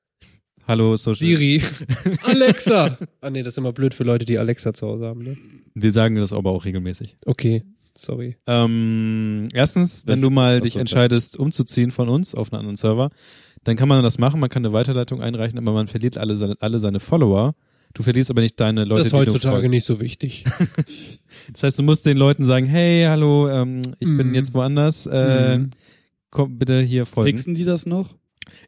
Hallo, 0.67 0.95
Social. 0.95 1.27
Siri. 1.27 1.61
Alexa. 2.23 2.97
Ah 3.21 3.29
nee, 3.29 3.43
das 3.43 3.55
ist 3.55 3.57
immer 3.57 3.73
blöd 3.73 3.93
für 3.93 4.03
Leute, 4.05 4.23
die 4.25 4.37
Alexa 4.39 4.73
zu 4.73 4.87
Hause 4.87 5.05
haben, 5.07 5.21
ne? 5.21 5.37
Wir 5.75 5.91
sagen 5.91 6.15
das 6.15 6.31
aber 6.33 6.51
auch 6.51 6.63
regelmäßig. 6.65 7.17
Okay, 7.25 7.63
sorry. 7.97 8.37
Ähm, 8.47 9.47
erstens, 9.53 10.07
wenn 10.07 10.21
du 10.21 10.29
mal 10.29 10.61
dich 10.61 10.77
entscheidest, 10.77 11.37
umzuziehen 11.37 11.91
von 11.91 12.07
uns 12.09 12.33
auf 12.33 12.53
einen 12.53 12.59
anderen 12.61 12.75
Server, 12.77 13.09
dann 13.65 13.75
kann 13.75 13.89
man 13.89 14.03
das 14.03 14.17
machen, 14.19 14.39
man 14.39 14.49
kann 14.49 14.65
eine 14.65 14.73
Weiterleitung 14.73 15.21
einreichen, 15.21 15.57
aber 15.59 15.73
man 15.73 15.87
verliert 15.87 16.17
alle 16.17 16.35
seine, 16.37 16.55
alle 16.61 16.79
seine 16.79 16.99
Follower. 16.99 17.55
Du 17.93 18.01
verlierst 18.03 18.29
aber 18.31 18.41
nicht 18.41 18.59
deine 18.59 18.85
Leute, 18.85 19.03
das 19.03 19.07
ist 19.07 19.13
heutzutage 19.13 19.69
nicht 19.69 19.85
so 19.85 19.99
wichtig. 19.99 20.43
Das 21.51 21.63
heißt, 21.63 21.79
du 21.79 21.83
musst 21.83 22.05
den 22.05 22.15
Leuten 22.15 22.45
sagen, 22.45 22.67
hey, 22.67 23.03
hallo, 23.05 23.49
ähm, 23.49 23.79
ich 23.99 24.07
bin 24.07 24.27
Mhm. 24.29 24.35
jetzt 24.35 24.53
woanders, 24.53 25.07
äh, 25.07 25.57
Mhm. 25.57 25.69
komm 26.29 26.57
bitte 26.57 26.79
hier 26.79 27.05
folgen. 27.05 27.27
Fixen 27.29 27.55
die 27.55 27.65
das 27.65 27.85
noch? 27.85 28.15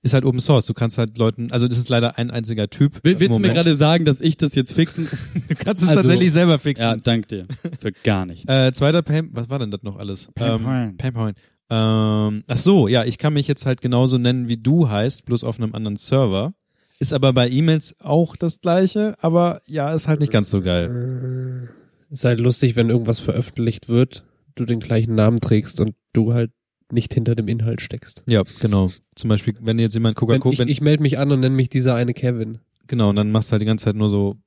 Ist 0.02 0.14
halt 0.14 0.26
Open 0.26 0.40
Source, 0.40 0.66
du 0.66 0.74
kannst 0.74 0.98
halt 0.98 1.18
Leuten, 1.18 1.52
also 1.52 1.68
das 1.68 1.78
ist 1.78 1.90
leider 1.90 2.18
ein 2.18 2.32
einziger 2.32 2.70
Typ. 2.70 3.04
Will, 3.04 3.20
willst 3.20 3.36
du 3.36 3.40
mir 3.40 3.54
gerade 3.54 3.76
sagen, 3.76 4.04
dass 4.04 4.20
ich 4.20 4.36
das 4.38 4.56
jetzt 4.56 4.74
fixen? 4.74 5.08
Du 5.48 5.56
kannst 5.56 5.84
es 5.84 5.90
Also- 5.90 6.02
tatsächlich 6.02 6.32
selber 6.32 6.58
fixen. 6.60 6.84
ja, 6.86 6.96
dank 6.98 7.28
dir. 7.28 7.48
Für 7.80 7.92
gar 8.04 8.26
nicht. 8.26 8.46
Äh, 8.50 8.74
zweiter 8.74 9.04
Pain, 9.04 9.30
was 9.32 9.50
war 9.50 9.60
denn 9.60 9.70
das 9.72 9.84
noch 9.84 9.98
alles? 9.98 10.32
Pain 10.34 10.96
ähm. 10.98 11.34
Ähm, 11.70 12.44
ach 12.48 12.58
so, 12.58 12.88
ja, 12.88 13.06
ich 13.06 13.18
kann 13.18 13.34
mich 13.34 13.48
jetzt 13.48 13.66
halt 13.66 13.80
genauso 13.82 14.18
nennen, 14.18 14.50
wie 14.50 14.58
du 14.58 14.90
heißt, 14.90 15.26
bloß 15.26 15.44
auf 15.44 15.60
einem 15.60 15.74
anderen 15.76 15.96
Server. 15.98 16.54
Ist 17.00 17.14
aber 17.14 17.34
bei 17.34 17.50
E-Mails 17.50 17.96
auch 18.00 18.36
das 18.36 18.62
gleiche, 18.62 19.16
aber 19.22 19.62
ja, 19.68 19.94
ist 19.94 20.08
halt 20.08 20.20
nicht 20.22 20.32
ganz 20.32 20.50
so 20.50 20.62
geil. 20.62 21.70
Ist 22.10 22.24
halt 22.26 22.40
lustig, 22.40 22.76
wenn 22.76 22.90
irgendwas 22.90 23.20
veröffentlicht 23.20 23.90
wird, 23.90 24.24
du 24.56 24.66
den 24.66 24.80
gleichen 24.80 25.16
Namen 25.16 25.40
trägst 25.42 25.82
und 25.82 25.96
du 26.14 26.34
halt 26.34 26.52
nicht 26.92 27.14
hinter 27.14 27.36
dem 27.36 27.48
Inhalt 27.48 27.82
steckst. 27.82 28.24
Ja, 28.30 28.44
genau. 28.62 28.92
Zum 29.16 29.28
Beispiel, 29.30 29.56
wenn 29.60 29.80
jetzt 29.80 29.94
jemand 29.96 30.16
Coca-Cola, 30.16 30.54
ich 30.54 30.60
ich 30.70 30.82
melde 30.82 31.04
mich 31.04 31.18
an 31.18 31.32
und 31.32 31.40
nenne 31.42 31.56
mich 31.56 31.68
dieser 31.70 31.96
eine 31.96 32.14
Kevin. 32.14 32.60
genau, 32.88 33.10
und 33.10 33.16
dann 33.18 33.32
machst 33.32 33.50
du 33.50 33.54
halt 33.54 33.62
die 33.62 33.66
ganze 33.66 33.86
Zeit 33.86 33.96
nur 33.96 34.08
so 34.10 34.38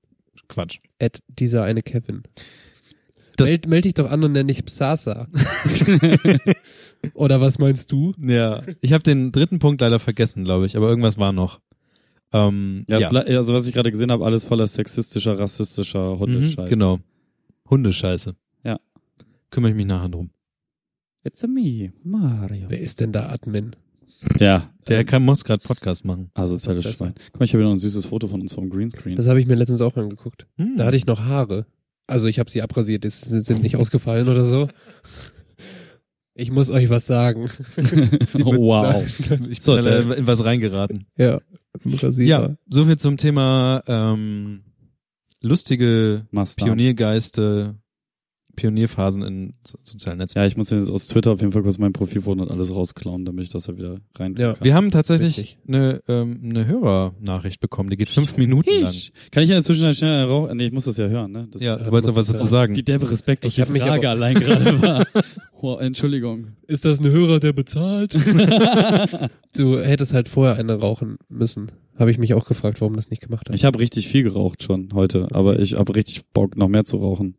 Quatsch. 0.48 0.78
At 1.02 1.20
dieser 1.28 1.64
eine 1.64 1.82
Kevin. 1.82 2.22
Das- 3.36 3.50
meld, 3.50 3.66
meld 3.68 3.84
dich 3.84 3.94
doch 3.94 4.10
an 4.10 4.24
und 4.24 4.32
nenn 4.32 4.48
dich 4.48 4.64
Psasa. 4.64 5.28
Oder 7.14 7.40
was 7.40 7.58
meinst 7.58 7.92
du? 7.92 8.14
Ja. 8.20 8.62
Ich 8.80 8.92
habe 8.92 9.02
den 9.02 9.30
dritten 9.32 9.58
Punkt 9.58 9.80
leider 9.80 9.98
vergessen, 9.98 10.44
glaube 10.44 10.66
ich, 10.66 10.76
aber 10.76 10.88
irgendwas 10.88 11.18
war 11.18 11.32
noch. 11.32 11.60
Ähm, 12.32 12.84
Ja, 12.88 13.08
also 13.08 13.54
was 13.54 13.66
ich 13.66 13.74
gerade 13.74 13.90
gesehen 13.90 14.10
habe, 14.10 14.24
alles 14.24 14.44
voller 14.44 14.66
sexistischer, 14.66 15.38
rassistischer 15.38 16.18
Hundescheiße. 16.18 16.62
Mhm, 16.62 16.68
genau. 16.68 16.98
Hundescheiße. 17.70 18.34
Ja. 18.64 18.76
Kümmere 19.50 19.70
ich 19.70 19.76
mich 19.76 19.86
nachher 19.86 20.08
drum. 20.08 20.30
It's 21.24 21.42
a 21.44 21.46
me, 21.46 21.92
Mario. 22.04 22.66
Wer 22.68 22.80
ist 22.80 23.00
denn 23.00 23.12
da 23.12 23.28
Admin? 23.30 23.74
Ja, 24.38 24.70
Der 24.88 25.04
kann, 25.04 25.22
muss 25.24 25.44
gerade 25.44 25.62
Podcast 25.62 26.04
machen. 26.04 26.30
asoziales 26.34 26.84
Besser. 26.84 27.06
Schwein. 27.06 27.14
Guck 27.32 27.40
mal, 27.40 27.44
ich 27.44 27.52
habe 27.54 27.62
noch 27.62 27.70
ein 27.72 27.78
süßes 27.78 28.06
Foto 28.06 28.26
von 28.28 28.40
uns 28.40 28.52
vom 28.52 28.68
Greenscreen. 28.68 29.16
Das 29.16 29.28
habe 29.28 29.40
ich 29.40 29.46
mir 29.46 29.54
letztens 29.54 29.80
auch 29.80 29.96
angeguckt. 29.96 30.46
Hm. 30.56 30.76
Da 30.76 30.86
hatte 30.86 30.96
ich 30.96 31.06
noch 31.06 31.20
Haare. 31.20 31.66
Also 32.06 32.26
ich 32.26 32.38
habe 32.38 32.50
sie 32.50 32.62
abrasiert, 32.62 33.04
die 33.04 33.10
sind 33.10 33.44
sind 33.44 33.62
nicht 33.62 33.76
ausgefallen 33.76 34.28
oder 34.28 34.44
so. 34.44 34.68
Ich 36.34 36.50
muss 36.50 36.70
euch 36.70 36.88
was 36.88 37.06
sagen. 37.06 37.42
oh, 38.44 38.56
wow. 38.56 39.04
Ich 39.06 39.28
bin 39.28 39.56
So, 39.60 39.76
in 39.76 40.26
was 40.26 40.44
reingeraten. 40.44 41.06
Ja, 41.16 41.40
Rasierer. 41.84 42.28
Ja, 42.28 42.56
soviel 42.68 42.96
zum 42.96 43.16
Thema 43.16 43.82
ähm, 43.86 44.64
lustige 45.40 46.26
Must 46.30 46.58
Pioniergeiste, 46.58 47.76
Pionierphasen 48.58 49.22
in 49.22 49.54
so 49.66 49.78
sozialen 49.84 50.18
Netzwerken. 50.18 50.44
Ja, 50.44 50.46
ich 50.50 50.56
muss 50.56 50.70
jetzt 50.70 50.90
aus 50.90 51.06
Twitter 51.06 51.30
auf 51.32 51.40
jeden 51.40 51.52
Fall 51.52 51.62
kurz 51.62 51.78
mein 51.78 51.92
Profilfoto 51.92 52.42
und 52.42 52.50
alles 52.50 52.74
rausklauen, 52.74 53.24
damit 53.24 53.44
ich 53.44 53.50
das 53.50 53.64
da 53.64 53.76
wieder 53.76 53.98
rein 54.18 54.34
Ja. 54.36 54.54
kann. 54.54 54.64
Wir 54.64 54.74
haben 54.74 54.90
tatsächlich 54.90 55.38
Richtig. 55.38 55.58
eine, 55.68 56.02
ähm, 56.08 56.40
eine 56.42 56.66
Hörernachricht 56.66 57.60
bekommen, 57.60 57.90
die 57.90 57.96
geht 57.96 58.08
fünf 58.08 58.36
Minuten 58.36 58.68
lang. 58.82 58.92
Kann 59.30 59.42
ich 59.44 59.48
in 59.50 59.54
der 59.54 59.62
Zwischenzeit 59.62 59.96
schnell 59.96 60.24
rauchen? 60.24 60.56
Nee, 60.56 60.66
ich 60.66 60.72
muss 60.72 60.84
das 60.86 60.96
ja 60.96 61.06
hören, 61.06 61.30
ne? 61.32 61.48
Das, 61.50 61.62
Ja, 61.62 61.76
äh, 61.76 61.84
du 61.84 61.92
wolltest 61.92 62.12
auch 62.12 62.16
was 62.16 62.26
dazu 62.26 62.44
sagen. 62.46 62.74
Wie 62.74 62.82
derbe 62.82 63.10
Respekt, 63.10 63.44
Ich 63.44 63.54
die 63.54 63.62
hab 63.62 63.70
mich 63.70 63.82
Frage 63.82 64.08
aber- 64.10 64.24
allein 64.24 64.34
gerade 64.34 64.82
war. 64.82 65.06
Oh, 65.60 65.76
Entschuldigung. 65.76 66.48
Ist 66.66 66.84
das 66.84 67.00
ein 67.00 67.10
Hörer, 67.10 67.40
der 67.40 67.52
bezahlt? 67.52 68.14
du 69.56 69.78
hättest 69.78 70.14
halt 70.14 70.28
vorher 70.28 70.56
eine 70.56 70.74
rauchen 70.74 71.18
müssen. 71.28 71.66
Habe 71.98 72.10
ich 72.12 72.18
mich 72.18 72.34
auch 72.34 72.44
gefragt, 72.46 72.80
warum 72.80 72.94
das 72.94 73.10
nicht 73.10 73.22
gemacht 73.22 73.48
hast. 73.48 73.56
Ich 73.56 73.64
habe 73.64 73.78
richtig 73.80 74.06
viel 74.08 74.22
geraucht 74.22 74.62
schon 74.62 74.90
heute, 74.94 75.26
aber 75.32 75.58
ich 75.58 75.74
habe 75.74 75.94
richtig 75.96 76.24
Bock, 76.32 76.56
noch 76.56 76.68
mehr 76.68 76.84
zu 76.84 76.98
rauchen. 76.98 77.34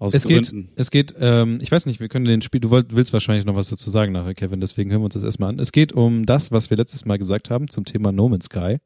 Aus 0.00 0.14
Es 0.14 0.26
geht, 0.26 0.48
Gründen. 0.48 0.68
es 0.76 0.90
geht, 0.92 1.14
ähm, 1.18 1.58
ich 1.60 1.72
weiß 1.72 1.86
nicht, 1.86 1.98
wir 1.98 2.08
können 2.08 2.24
den 2.24 2.40
Spiel, 2.40 2.60
du 2.60 2.70
wollt, 2.70 2.94
willst 2.94 3.12
wahrscheinlich 3.12 3.44
noch 3.44 3.56
was 3.56 3.68
dazu 3.68 3.90
sagen 3.90 4.12
nachher, 4.12 4.34
Kevin, 4.34 4.60
deswegen 4.60 4.90
hören 4.92 5.00
wir 5.00 5.06
uns 5.06 5.14
das 5.14 5.24
erstmal 5.24 5.50
an. 5.50 5.58
Es 5.58 5.72
geht 5.72 5.92
um 5.92 6.24
das, 6.24 6.52
was 6.52 6.70
wir 6.70 6.76
letztes 6.76 7.04
Mal 7.04 7.18
gesagt 7.18 7.50
haben 7.50 7.68
zum 7.68 7.84
Thema 7.84 8.12
No 8.12 8.28
Man's 8.28 8.44
Sky. 8.46 8.78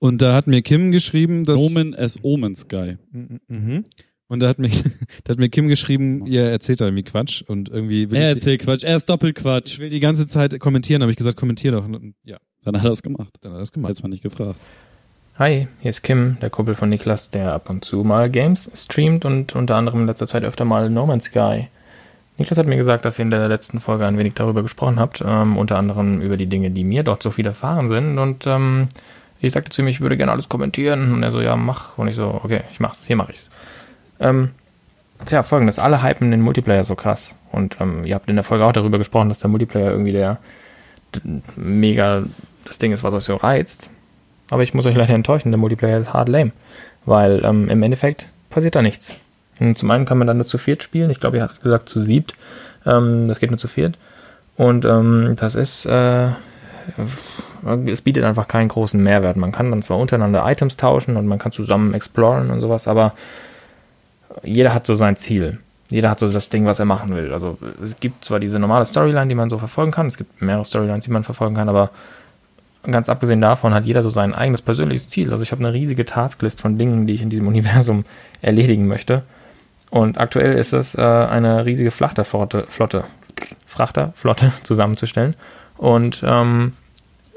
Und 0.00 0.20
da 0.22 0.34
hat 0.34 0.46
mir 0.46 0.62
Kim 0.62 0.90
geschrieben, 0.90 1.44
dass... 1.44 1.60
Nomen 1.60 1.94
as 1.94 2.18
Omens 2.22 2.66
Guy. 2.68 2.96
Mhm. 3.12 3.84
Und 4.26 4.40
da 4.40 4.48
hat 4.48 4.58
mir, 4.58 4.68
da 5.24 5.32
hat 5.32 5.38
mir 5.38 5.48
Kim 5.48 5.68
geschrieben, 5.68 6.26
ihr 6.26 6.42
erzählt 6.44 6.80
da 6.80 6.86
irgendwie 6.86 7.02
Quatsch 7.04 7.42
und 7.42 7.68
irgendwie 7.68 8.10
will 8.10 8.18
Er 8.18 8.30
ich, 8.30 8.34
die, 8.34 8.38
erzählt 8.40 8.62
Quatsch, 8.62 8.82
er 8.82 8.96
ist 8.96 9.02
ich 9.02 9.06
Doppelquatsch. 9.06 9.78
will 9.78 9.90
die 9.90 10.00
ganze 10.00 10.26
Zeit 10.26 10.58
kommentieren, 10.58 11.02
habe 11.02 11.12
ich 11.12 11.18
gesagt, 11.18 11.36
kommentier 11.36 11.72
doch. 11.72 11.86
Ja, 12.24 12.38
Dann 12.64 12.76
hat 12.76 12.84
er 12.84 12.90
es 12.92 13.02
gemacht. 13.02 13.34
dann 13.42 13.52
hat 13.52 13.58
er 13.58 13.60
das 13.60 13.72
gemacht. 13.72 13.90
Jetzt 13.90 14.02
mal 14.02 14.08
nicht 14.08 14.22
gefragt. 14.22 14.58
Hi, 15.40 15.68
hier 15.80 15.88
ist 15.88 16.02
Kim, 16.02 16.36
der 16.42 16.50
Kumpel 16.50 16.74
von 16.74 16.90
Niklas, 16.90 17.30
der 17.30 17.54
ab 17.54 17.70
und 17.70 17.82
zu 17.82 18.04
mal 18.04 18.28
Games 18.28 18.70
streamt 18.74 19.24
und 19.24 19.54
unter 19.54 19.76
anderem 19.76 20.02
in 20.02 20.06
letzter 20.06 20.26
Zeit 20.26 20.44
öfter 20.44 20.66
mal 20.66 20.90
No 20.90 21.06
Man's 21.06 21.24
Sky. 21.24 21.68
Niklas 22.36 22.58
hat 22.58 22.66
mir 22.66 22.76
gesagt, 22.76 23.06
dass 23.06 23.18
ihr 23.18 23.22
in 23.22 23.30
der 23.30 23.48
letzten 23.48 23.80
Folge 23.80 24.04
ein 24.04 24.18
wenig 24.18 24.34
darüber 24.34 24.60
gesprochen 24.60 25.00
habt, 25.00 25.24
ähm, 25.26 25.56
unter 25.56 25.78
anderem 25.78 26.20
über 26.20 26.36
die 26.36 26.44
Dinge, 26.44 26.70
die 26.70 26.84
mir 26.84 27.04
dort 27.04 27.22
so 27.22 27.34
widerfahren 27.38 27.88
sind. 27.88 28.18
Und 28.18 28.46
ähm, 28.46 28.88
ich 29.40 29.52
sagte 29.52 29.70
zu 29.70 29.80
ihm, 29.80 29.88
ich 29.88 30.02
würde 30.02 30.18
gerne 30.18 30.30
alles 30.30 30.50
kommentieren. 30.50 31.10
Und 31.10 31.22
er 31.22 31.30
so, 31.30 31.40
ja, 31.40 31.56
mach. 31.56 31.96
Und 31.96 32.08
ich 32.08 32.16
so, 32.16 32.38
okay, 32.44 32.60
ich 32.70 32.78
mach's, 32.78 33.06
hier 33.06 33.16
mach 33.16 33.30
ich's. 33.30 33.48
Ähm, 34.20 34.50
tja, 35.24 35.42
folgendes, 35.42 35.78
alle 35.78 36.02
hypen 36.02 36.32
den 36.32 36.42
Multiplayer 36.42 36.84
so 36.84 36.96
krass. 36.96 37.34
Und 37.50 37.78
ähm, 37.80 38.04
ihr 38.04 38.14
habt 38.14 38.28
in 38.28 38.34
der 38.34 38.44
Folge 38.44 38.66
auch 38.66 38.74
darüber 38.74 38.98
gesprochen, 38.98 39.30
dass 39.30 39.38
der 39.38 39.48
Multiplayer 39.48 39.90
irgendwie 39.90 40.12
der 40.12 40.36
mega 41.56 42.24
das 42.66 42.76
Ding 42.76 42.92
ist, 42.92 43.02
was 43.02 43.14
euch 43.14 43.24
so 43.24 43.36
reizt. 43.36 43.88
Aber 44.50 44.62
ich 44.62 44.74
muss 44.74 44.86
euch 44.86 44.96
leider 44.96 45.14
enttäuschen, 45.14 45.50
der 45.50 45.58
Multiplayer 45.58 45.98
ist 45.98 46.12
hard 46.12 46.28
lame. 46.28 46.52
Weil 47.06 47.44
ähm, 47.44 47.68
im 47.68 47.82
Endeffekt 47.82 48.26
passiert 48.50 48.74
da 48.74 48.82
nichts. 48.82 49.16
Und 49.60 49.78
zum 49.78 49.90
einen 49.90 50.04
kann 50.04 50.18
man 50.18 50.26
dann 50.26 50.38
nur 50.38 50.46
zu 50.46 50.58
viert 50.58 50.82
spielen. 50.82 51.10
Ich 51.10 51.20
glaube, 51.20 51.36
ihr 51.38 51.42
hattet 51.44 51.62
gesagt 51.62 51.88
zu 51.88 52.00
siebt. 52.00 52.34
Ähm, 52.84 53.28
das 53.28 53.40
geht 53.40 53.50
nur 53.50 53.58
zu 53.58 53.68
viert. 53.68 53.96
Und 54.56 54.84
ähm, 54.84 55.36
das 55.38 55.54
ist, 55.54 55.86
äh, 55.86 56.28
es 57.86 58.02
bietet 58.02 58.24
einfach 58.24 58.48
keinen 58.48 58.68
großen 58.68 59.02
Mehrwert. 59.02 59.36
Man 59.36 59.52
kann 59.52 59.70
dann 59.70 59.82
zwar 59.82 59.98
untereinander 59.98 60.44
Items 60.46 60.76
tauschen 60.76 61.16
und 61.16 61.26
man 61.26 61.38
kann 61.38 61.52
zusammen 61.52 61.94
exploren 61.94 62.50
und 62.50 62.60
sowas, 62.60 62.88
aber 62.88 63.14
jeder 64.42 64.74
hat 64.74 64.86
so 64.86 64.94
sein 64.94 65.16
Ziel. 65.16 65.58
Jeder 65.88 66.10
hat 66.10 66.20
so 66.20 66.30
das 66.30 66.50
Ding, 66.50 66.66
was 66.66 66.78
er 66.78 66.84
machen 66.84 67.16
will. 67.16 67.32
Also 67.32 67.58
es 67.82 67.98
gibt 67.98 68.24
zwar 68.24 68.38
diese 68.38 68.58
normale 68.58 68.86
Storyline, 68.86 69.28
die 69.28 69.34
man 69.34 69.50
so 69.50 69.58
verfolgen 69.58 69.90
kann. 69.90 70.06
Es 70.06 70.16
gibt 70.16 70.40
mehrere 70.40 70.64
Storylines, 70.64 71.04
die 71.04 71.10
man 71.10 71.24
verfolgen 71.24 71.56
kann, 71.56 71.68
aber 71.68 71.90
ganz 72.82 73.08
abgesehen 73.08 73.40
davon 73.40 73.74
hat 73.74 73.84
jeder 73.84 74.02
so 74.02 74.10
sein 74.10 74.34
eigenes 74.34 74.62
persönliches 74.62 75.08
Ziel. 75.08 75.30
Also 75.30 75.42
ich 75.42 75.52
habe 75.52 75.64
eine 75.64 75.72
riesige 75.72 76.04
Tasklist 76.04 76.60
von 76.60 76.78
Dingen, 76.78 77.06
die 77.06 77.14
ich 77.14 77.22
in 77.22 77.30
diesem 77.30 77.48
Universum 77.48 78.04
erledigen 78.42 78.86
möchte. 78.86 79.22
Und 79.90 80.18
aktuell 80.18 80.56
ist 80.56 80.72
es 80.72 80.94
äh, 80.94 81.00
eine 81.00 81.66
riesige 81.66 81.90
Flachterflotte, 81.90 82.64
Flotte, 82.68 83.04
Frachterflotte 83.66 84.52
zusammenzustellen 84.62 85.34
und 85.76 86.22
ähm, 86.24 86.74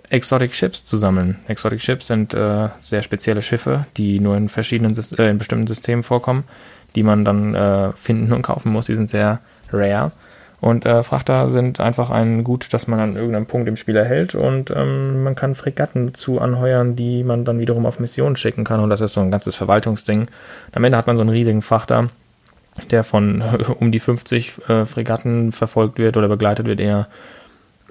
Exotic 0.10 0.54
Ships 0.54 0.86
zu 0.86 0.98
sammeln. 0.98 1.40
Exotic 1.48 1.82
Ships 1.82 2.08
sind 2.08 2.36
äh, 2.36 2.70
sehr 2.80 3.02
spezielle 3.02 3.42
Schiffe, 3.42 3.88
die 3.98 4.20
nur 4.20 4.38
in 4.38 4.48
verschiedenen, 4.48 4.96
äh, 5.18 5.30
in 5.30 5.40
bestimmten 5.40 5.66
Systemen 5.66 6.04
vorkommen, 6.04 6.44
die 6.96 7.02
man 7.02 7.26
dann 7.26 7.56
äh, 7.56 7.94
finden 7.94 8.32
und 8.32 8.44
kaufen 8.44 8.72
muss. 8.72 8.86
Die 8.86 8.96
sind 8.96 9.10
sehr 9.10 9.40
rare. 9.72 10.12
Und 10.64 10.86
äh, 10.86 11.04
Frachter 11.04 11.50
sind 11.50 11.82
einfach 11.82 12.10
ein 12.10 12.46
Gut, 12.46 12.74
das 12.74 12.88
man 12.88 13.02
an 13.02 13.18
irgendeinem 13.18 13.48
Punkt 13.48 13.68
im 13.68 13.76
Spiel 13.76 13.98
erhält 13.98 14.34
und 14.34 14.72
ähm, 14.74 15.22
man 15.22 15.36
kann 15.36 15.56
Fregatten 15.56 16.08
dazu 16.08 16.40
anheuern, 16.40 16.96
die 16.96 17.26
man 17.26 17.44
dann 17.44 17.60
wiederum 17.60 17.86
auf 17.86 18.00
Missionen 18.00 18.38
schicken 18.38 18.64
kann 18.64 18.80
und 18.80 18.90
das 18.90 19.02
ist 19.02 19.12
so 19.12 19.20
ein 19.20 19.30
ganzes 19.30 19.58
Verwaltungsding. 19.58 20.28
Am 20.72 20.84
Ende 20.86 20.98
hat 20.98 21.06
man 21.06 21.18
so 21.18 21.22
einen 21.22 21.32
riesigen 21.32 21.62
Frachter, 21.64 22.08
der 22.92 23.04
von 23.04 23.42
äh, 23.42 23.66
um 23.78 23.92
die 23.92 24.00
50 24.00 24.54
äh, 24.70 24.86
Fregatten 24.86 25.52
verfolgt 25.52 25.98
wird 25.98 26.16
oder 26.16 26.30
begleitet 26.30 26.66
wird 26.66 26.80
eher. 26.80 27.10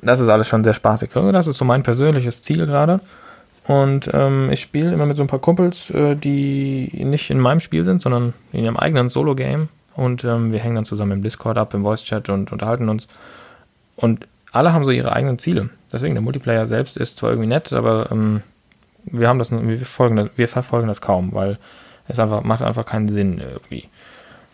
Das 0.00 0.20
ist 0.20 0.30
alles 0.30 0.48
schon 0.48 0.64
sehr 0.64 0.72
spaßig. 0.72 1.14
Also 1.14 1.30
das 1.30 1.48
ist 1.48 1.58
so 1.58 1.66
mein 1.66 1.82
persönliches 1.82 2.40
Ziel 2.40 2.64
gerade. 2.64 3.00
Und 3.66 4.08
ähm, 4.14 4.48
ich 4.50 4.62
spiele 4.62 4.94
immer 4.94 5.04
mit 5.04 5.16
so 5.16 5.22
ein 5.22 5.28
paar 5.28 5.40
Kumpels, 5.40 5.90
äh, 5.90 6.16
die 6.16 6.90
nicht 7.04 7.28
in 7.28 7.38
meinem 7.38 7.60
Spiel 7.60 7.84
sind, 7.84 8.00
sondern 8.00 8.32
in 8.50 8.64
ihrem 8.64 8.78
eigenen 8.78 9.10
Solo-Game. 9.10 9.68
Und 9.94 10.24
ähm, 10.24 10.52
wir 10.52 10.58
hängen 10.58 10.74
dann 10.74 10.84
zusammen 10.84 11.12
im 11.12 11.22
Discord 11.22 11.58
ab, 11.58 11.74
im 11.74 11.82
Voice-Chat 11.82 12.28
und 12.28 12.52
unterhalten 12.52 12.88
uns. 12.88 13.06
Und 13.96 14.26
alle 14.52 14.72
haben 14.72 14.84
so 14.84 14.90
ihre 14.90 15.12
eigenen 15.12 15.38
Ziele. 15.38 15.70
Deswegen, 15.92 16.14
der 16.14 16.22
Multiplayer 16.22 16.66
selbst 16.66 16.96
ist 16.96 17.18
zwar 17.18 17.30
irgendwie 17.30 17.48
nett, 17.48 17.72
aber 17.72 18.10
ähm, 18.10 18.42
wir 19.04 19.28
haben 19.28 19.38
das, 19.38 19.50
wir, 19.50 19.86
folgen, 19.86 20.30
wir 20.36 20.48
verfolgen 20.48 20.88
das 20.88 21.00
kaum, 21.00 21.32
weil 21.32 21.58
es 22.08 22.18
einfach, 22.18 22.42
macht 22.42 22.62
einfach 22.62 22.86
keinen 22.86 23.08
Sinn 23.08 23.38
irgendwie. 23.38 23.88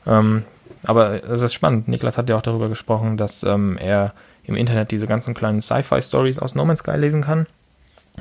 Ähm, 0.06 0.44
aber 0.85 1.24
es 1.24 1.43
ist 1.43 1.55
spannend. 1.55 1.89
Niklas 1.89 2.19
hat 2.19 2.28
ja 2.28 2.36
auch 2.36 2.43
darüber 2.43 2.69
gesprochen, 2.69 3.16
dass 3.16 3.43
ähm, 3.43 3.77
er 3.78 4.15
im 4.44 4.55
Internet 4.55 4.90
diese 4.90 5.06
ganzen 5.06 5.35
kleinen 5.35 5.60
Sci-Fi-Stories 5.60 6.39
aus 6.39 6.55
No 6.55 6.65
Man's 6.65 6.81
Sky 6.81 6.97
lesen 6.97 7.23
kann. 7.23 7.47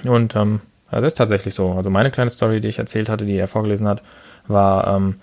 Und 0.04 0.36
ähm, 0.36 0.62
das 0.92 1.04
ist 1.04 1.18
tatsächlich 1.18 1.54
so. 1.54 1.72
Also 1.74 1.90
meine 1.90 2.12
kleine 2.12 2.30
Story, 2.30 2.62
die 2.62 2.68
ich 2.68 2.80
erzählt 2.80 3.10
hatte, 3.10 3.26
die 3.26 3.38
er 3.38 3.48
vorgelesen 3.48 3.88
hat, 3.88 4.02
war 4.48 4.96
ähm, 4.96 5.16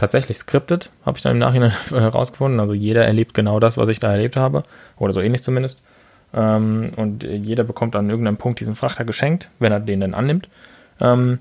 tatsächlich 0.00 0.38
scripted, 0.38 0.90
habe 1.04 1.18
ich 1.18 1.22
dann 1.22 1.32
im 1.32 1.38
Nachhinein 1.38 1.72
herausgefunden. 1.90 2.58
Also 2.58 2.72
jeder 2.72 3.04
erlebt 3.04 3.34
genau 3.34 3.60
das, 3.60 3.76
was 3.76 3.88
ich 3.90 4.00
da 4.00 4.10
erlebt 4.10 4.36
habe. 4.36 4.64
Oder 4.96 5.12
so 5.12 5.20
ähnlich 5.20 5.42
zumindest. 5.42 5.78
Ähm, 6.32 6.92
und 6.96 7.22
jeder 7.22 7.64
bekommt 7.64 7.94
an 7.94 8.08
irgendeinem 8.08 8.38
Punkt 8.38 8.60
diesen 8.60 8.76
Frachter 8.76 9.04
geschenkt, 9.04 9.50
wenn 9.58 9.72
er 9.72 9.80
den 9.80 10.00
dann 10.00 10.14
annimmt. 10.14 10.48
Ähm, 11.00 11.38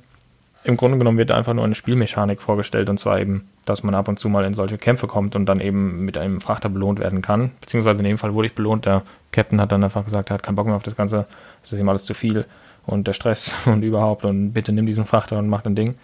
Im 0.65 0.75
Grunde 0.75 0.97
genommen 0.97 1.17
wird 1.17 1.29
da 1.29 1.35
einfach 1.35 1.53
nur 1.53 1.63
eine 1.63 1.75
Spielmechanik 1.75 2.41
vorgestellt 2.41 2.89
und 2.89 2.99
zwar 2.99 3.21
eben, 3.21 3.47
dass 3.65 3.81
man 3.81 3.95
ab 3.95 4.09
und 4.09 4.19
zu 4.19 4.27
mal 4.27 4.43
in 4.43 4.53
solche 4.53 4.77
Kämpfe 4.77 5.07
kommt 5.07 5.37
und 5.37 5.45
dann 5.45 5.61
eben 5.61 6.03
mit 6.03 6.17
einem 6.17 6.41
Frachter 6.41 6.67
belohnt 6.67 6.99
werden 6.99 7.21
kann. 7.21 7.51
Beziehungsweise 7.61 7.99
in 7.99 8.05
dem 8.05 8.17
Fall 8.17 8.33
wurde 8.33 8.47
ich 8.47 8.55
belohnt. 8.55 8.85
Der 8.85 9.03
Captain 9.31 9.61
hat 9.61 9.71
dann 9.71 9.83
einfach 9.85 10.03
gesagt, 10.03 10.31
er 10.31 10.33
hat 10.33 10.43
keinen 10.43 10.55
Bock 10.55 10.65
mehr 10.65 10.75
auf 10.75 10.83
das 10.83 10.97
Ganze, 10.97 11.27
das 11.61 11.71
ist 11.71 11.79
ihm 11.79 11.87
alles 11.87 12.03
zu 12.03 12.13
viel 12.13 12.45
und 12.85 13.07
der 13.07 13.13
Stress 13.13 13.53
und 13.67 13.83
überhaupt 13.83 14.25
und 14.25 14.51
bitte 14.51 14.73
nimm 14.73 14.85
diesen 14.85 15.05
Frachter 15.05 15.37
und 15.37 15.47
mach 15.47 15.63
ein 15.63 15.75
Ding. 15.75 15.95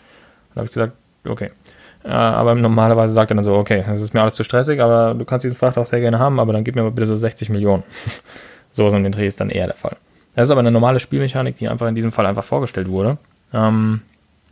Dann 0.53 0.61
habe 0.61 0.67
ich 0.67 0.73
gesagt, 0.73 0.93
okay. 1.27 1.51
Äh, 2.05 2.09
aber 2.09 2.53
normalerweise 2.53 3.13
sagt 3.13 3.31
er 3.31 3.35
dann 3.35 3.43
so, 3.43 3.55
okay, 3.55 3.83
das 3.87 4.01
ist 4.01 4.13
mir 4.13 4.21
alles 4.21 4.35
zu 4.35 4.43
stressig, 4.43 4.81
aber 4.81 5.15
du 5.15 5.25
kannst 5.25 5.43
diesen 5.43 5.57
Frachter 5.57 5.81
auch 5.81 5.85
sehr 5.87 6.01
gerne 6.01 6.19
haben, 6.19 6.39
aber 6.39 6.53
dann 6.53 6.63
gib 6.63 6.75
mir 6.75 6.83
mal 6.83 6.91
bitte 6.91 7.07
so 7.07 7.17
60 7.17 7.49
Millionen. 7.49 7.83
Sowas 8.73 8.93
um 8.93 9.03
den 9.03 9.11
Dreh 9.11 9.27
ist 9.27 9.39
dann 9.39 9.49
eher 9.49 9.65
der 9.65 9.75
Fall. 9.75 9.97
Das 10.35 10.47
ist 10.47 10.51
aber 10.51 10.59
eine 10.59 10.71
normale 10.71 10.99
Spielmechanik, 10.99 11.57
die 11.57 11.67
einfach 11.67 11.87
in 11.87 11.95
diesem 11.95 12.11
Fall 12.11 12.25
einfach 12.25 12.43
vorgestellt 12.43 12.89
wurde. 12.89 13.17
Ähm, 13.53 14.01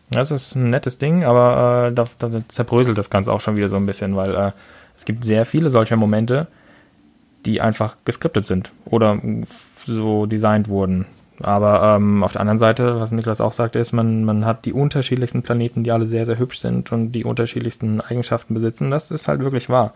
das 0.10 0.32
ist 0.32 0.56
ein 0.56 0.70
nettes 0.70 0.98
Ding, 0.98 1.24
aber 1.26 1.90
äh, 1.90 1.94
da, 1.94 2.06
da 2.20 2.30
zerbröselt 2.48 2.98
das 2.98 3.10
Ganze 3.10 3.32
auch 3.32 3.42
schon 3.42 3.56
wieder 3.56 3.70
so 3.70 3.76
ein 3.76 3.86
bisschen, 3.86 4.16
weil 4.16 4.34
äh, 4.34 4.52
es 4.98 5.06
gibt 5.06 5.24
sehr 5.24 5.46
viele 5.46 5.70
solcher 5.70 5.98
Momente, 5.98 6.48
die 7.46 7.62
einfach 7.62 7.98
geskriptet 8.06 8.46
sind 8.46 8.72
oder 8.86 9.20
so 9.86 10.26
designt 10.26 10.70
wurden. 10.70 11.06
Aber 11.42 11.96
ähm, 11.96 12.24
auf 12.24 12.34
der 12.34 12.42
anderen 12.42 12.60
Seite, 12.60 13.00
was 13.00 13.12
Niklas 13.12 13.42
auch 13.42 13.54
sagte, 13.54 13.80
ist, 13.80 13.92
man, 13.92 14.24
man 14.24 14.46
hat 14.46 14.66
die 14.66 14.74
unterschiedlichsten 14.74 15.42
Planeten, 15.42 15.84
die 15.84 15.92
alle 15.92 16.06
sehr, 16.06 16.26
sehr 16.26 16.38
hübsch 16.38 16.60
sind 16.60 16.92
und 16.92 17.12
die 17.12 17.24
unterschiedlichsten 17.24 18.02
Eigenschaften 18.02 18.54
besitzen. 18.54 18.92
Das 18.92 19.10
ist 19.12 19.28
halt 19.28 19.42
wirklich 19.42 19.70
wahr. 19.70 19.94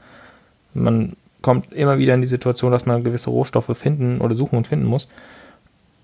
Man 0.74 1.16
kommt 1.42 1.72
immer 1.74 2.00
wieder 2.00 2.16
in 2.16 2.22
die 2.22 2.28
Situation, 2.28 2.72
dass 2.72 2.86
man 2.86 3.04
gewisse 3.04 3.30
Rohstoffe 3.30 3.78
finden 3.78 4.20
oder 4.20 4.36
suchen 4.36 4.58
und 4.58 4.68
finden 4.68 4.86
muss. 4.86 5.08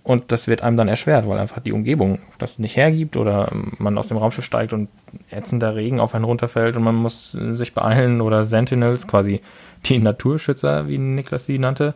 Und 0.04 0.34
das 0.34 0.48
wird 0.48 0.62
einem 0.62 0.76
dann 0.76 0.90
erschwert, 0.90 1.28
weil 1.28 1.40
einfach 1.40 1.62
die 1.62 1.72
Umgebung 1.72 2.20
das 2.38 2.60
nicht 2.60 2.76
hergibt 2.76 3.16
oder 3.16 3.50
man 3.78 3.98
aus 3.98 4.10
dem 4.10 4.18
Raumschiff 4.18 4.44
steigt 4.44 4.74
und 4.74 4.90
ätzender 5.32 5.76
Regen 5.76 6.02
auf 6.02 6.14
einen 6.14 6.26
runterfällt 6.26 6.76
und 6.76 6.84
man 6.84 6.96
muss 6.96 7.32
sich 7.32 7.74
beeilen 7.74 8.20
oder 8.20 8.44
Sentinels, 8.44 9.08
quasi 9.08 9.42
die 9.86 10.00
Naturschützer, 10.00 10.90
wie 10.90 10.98
Niklas 10.98 11.46
sie 11.46 11.58
nannte, 11.58 11.94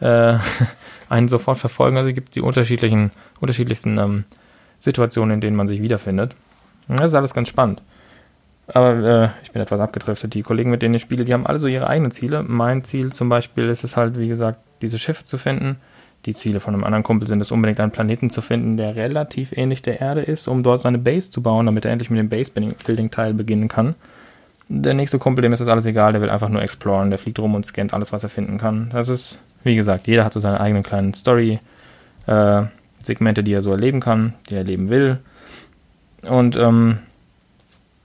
äh, 0.00 0.34
einen 1.08 1.28
sofort 1.28 1.58
verfolgen. 1.58 1.96
Also 1.96 2.08
es 2.08 2.14
gibt 2.14 2.34
die 2.34 2.40
unterschiedlichen, 2.40 3.10
unterschiedlichsten 3.40 3.98
ähm, 3.98 4.24
Situationen, 4.78 5.34
in 5.34 5.40
denen 5.40 5.56
man 5.56 5.68
sich 5.68 5.82
wiederfindet. 5.82 6.34
Das 6.88 7.10
ist 7.10 7.14
alles 7.14 7.34
ganz 7.34 7.48
spannend. 7.48 7.82
Aber 8.68 8.94
äh, 8.94 9.28
ich 9.42 9.52
bin 9.52 9.62
etwas 9.62 9.80
abgedriftet. 9.80 10.34
Die 10.34 10.42
Kollegen, 10.42 10.70
mit 10.70 10.82
denen 10.82 10.94
ich 10.94 11.02
spiele, 11.02 11.24
die 11.24 11.32
haben 11.32 11.46
alle 11.46 11.58
so 11.58 11.66
ihre 11.66 11.86
eigenen 11.86 12.12
Ziele. 12.12 12.42
Mein 12.42 12.84
Ziel 12.84 13.12
zum 13.12 13.28
Beispiel 13.28 13.68
ist 13.68 13.84
es 13.84 13.96
halt, 13.96 14.18
wie 14.18 14.28
gesagt, 14.28 14.60
diese 14.82 14.98
Schiffe 14.98 15.24
zu 15.24 15.38
finden 15.38 15.76
die 16.26 16.34
Ziele 16.34 16.60
von 16.60 16.74
einem 16.74 16.84
anderen 16.84 17.04
Kumpel 17.04 17.28
sind 17.28 17.40
es 17.40 17.52
unbedingt 17.52 17.80
einen 17.80 17.92
Planeten 17.92 18.30
zu 18.30 18.42
finden, 18.42 18.76
der 18.76 18.96
relativ 18.96 19.52
ähnlich 19.56 19.82
der 19.82 20.00
Erde 20.00 20.20
ist, 20.20 20.48
um 20.48 20.62
dort 20.62 20.80
seine 20.80 20.98
Base 20.98 21.30
zu 21.30 21.42
bauen, 21.42 21.66
damit 21.66 21.84
er 21.84 21.92
endlich 21.92 22.10
mit 22.10 22.18
dem 22.18 22.28
Base-Building-Teil 22.28 23.34
beginnen 23.34 23.68
kann. 23.68 23.94
Der 24.68 24.94
nächste 24.94 25.18
Kumpel, 25.18 25.42
dem 25.42 25.52
ist 25.52 25.60
das 25.60 25.68
alles 25.68 25.86
egal, 25.86 26.12
der 26.12 26.20
will 26.20 26.28
einfach 26.28 26.48
nur 26.48 26.60
exploren, 26.60 27.10
der 27.10 27.18
fliegt 27.18 27.38
rum 27.38 27.54
und 27.54 27.64
scannt 27.64 27.94
alles, 27.94 28.12
was 28.12 28.24
er 28.24 28.28
finden 28.28 28.58
kann. 28.58 28.90
Das 28.92 29.08
ist, 29.08 29.38
wie 29.64 29.74
gesagt, 29.74 30.06
jeder 30.06 30.24
hat 30.24 30.32
so 30.32 30.40
seine 30.40 30.60
eigenen 30.60 30.82
kleinen 30.82 31.12
Story-Segmente, 31.14 33.40
äh, 33.40 33.44
die 33.44 33.52
er 33.52 33.62
so 33.62 33.70
erleben 33.70 34.00
kann, 34.00 34.34
die 34.48 34.54
er 34.54 34.60
erleben 34.60 34.88
will. 34.88 35.18
Und 36.22 36.56
ähm, 36.56 36.98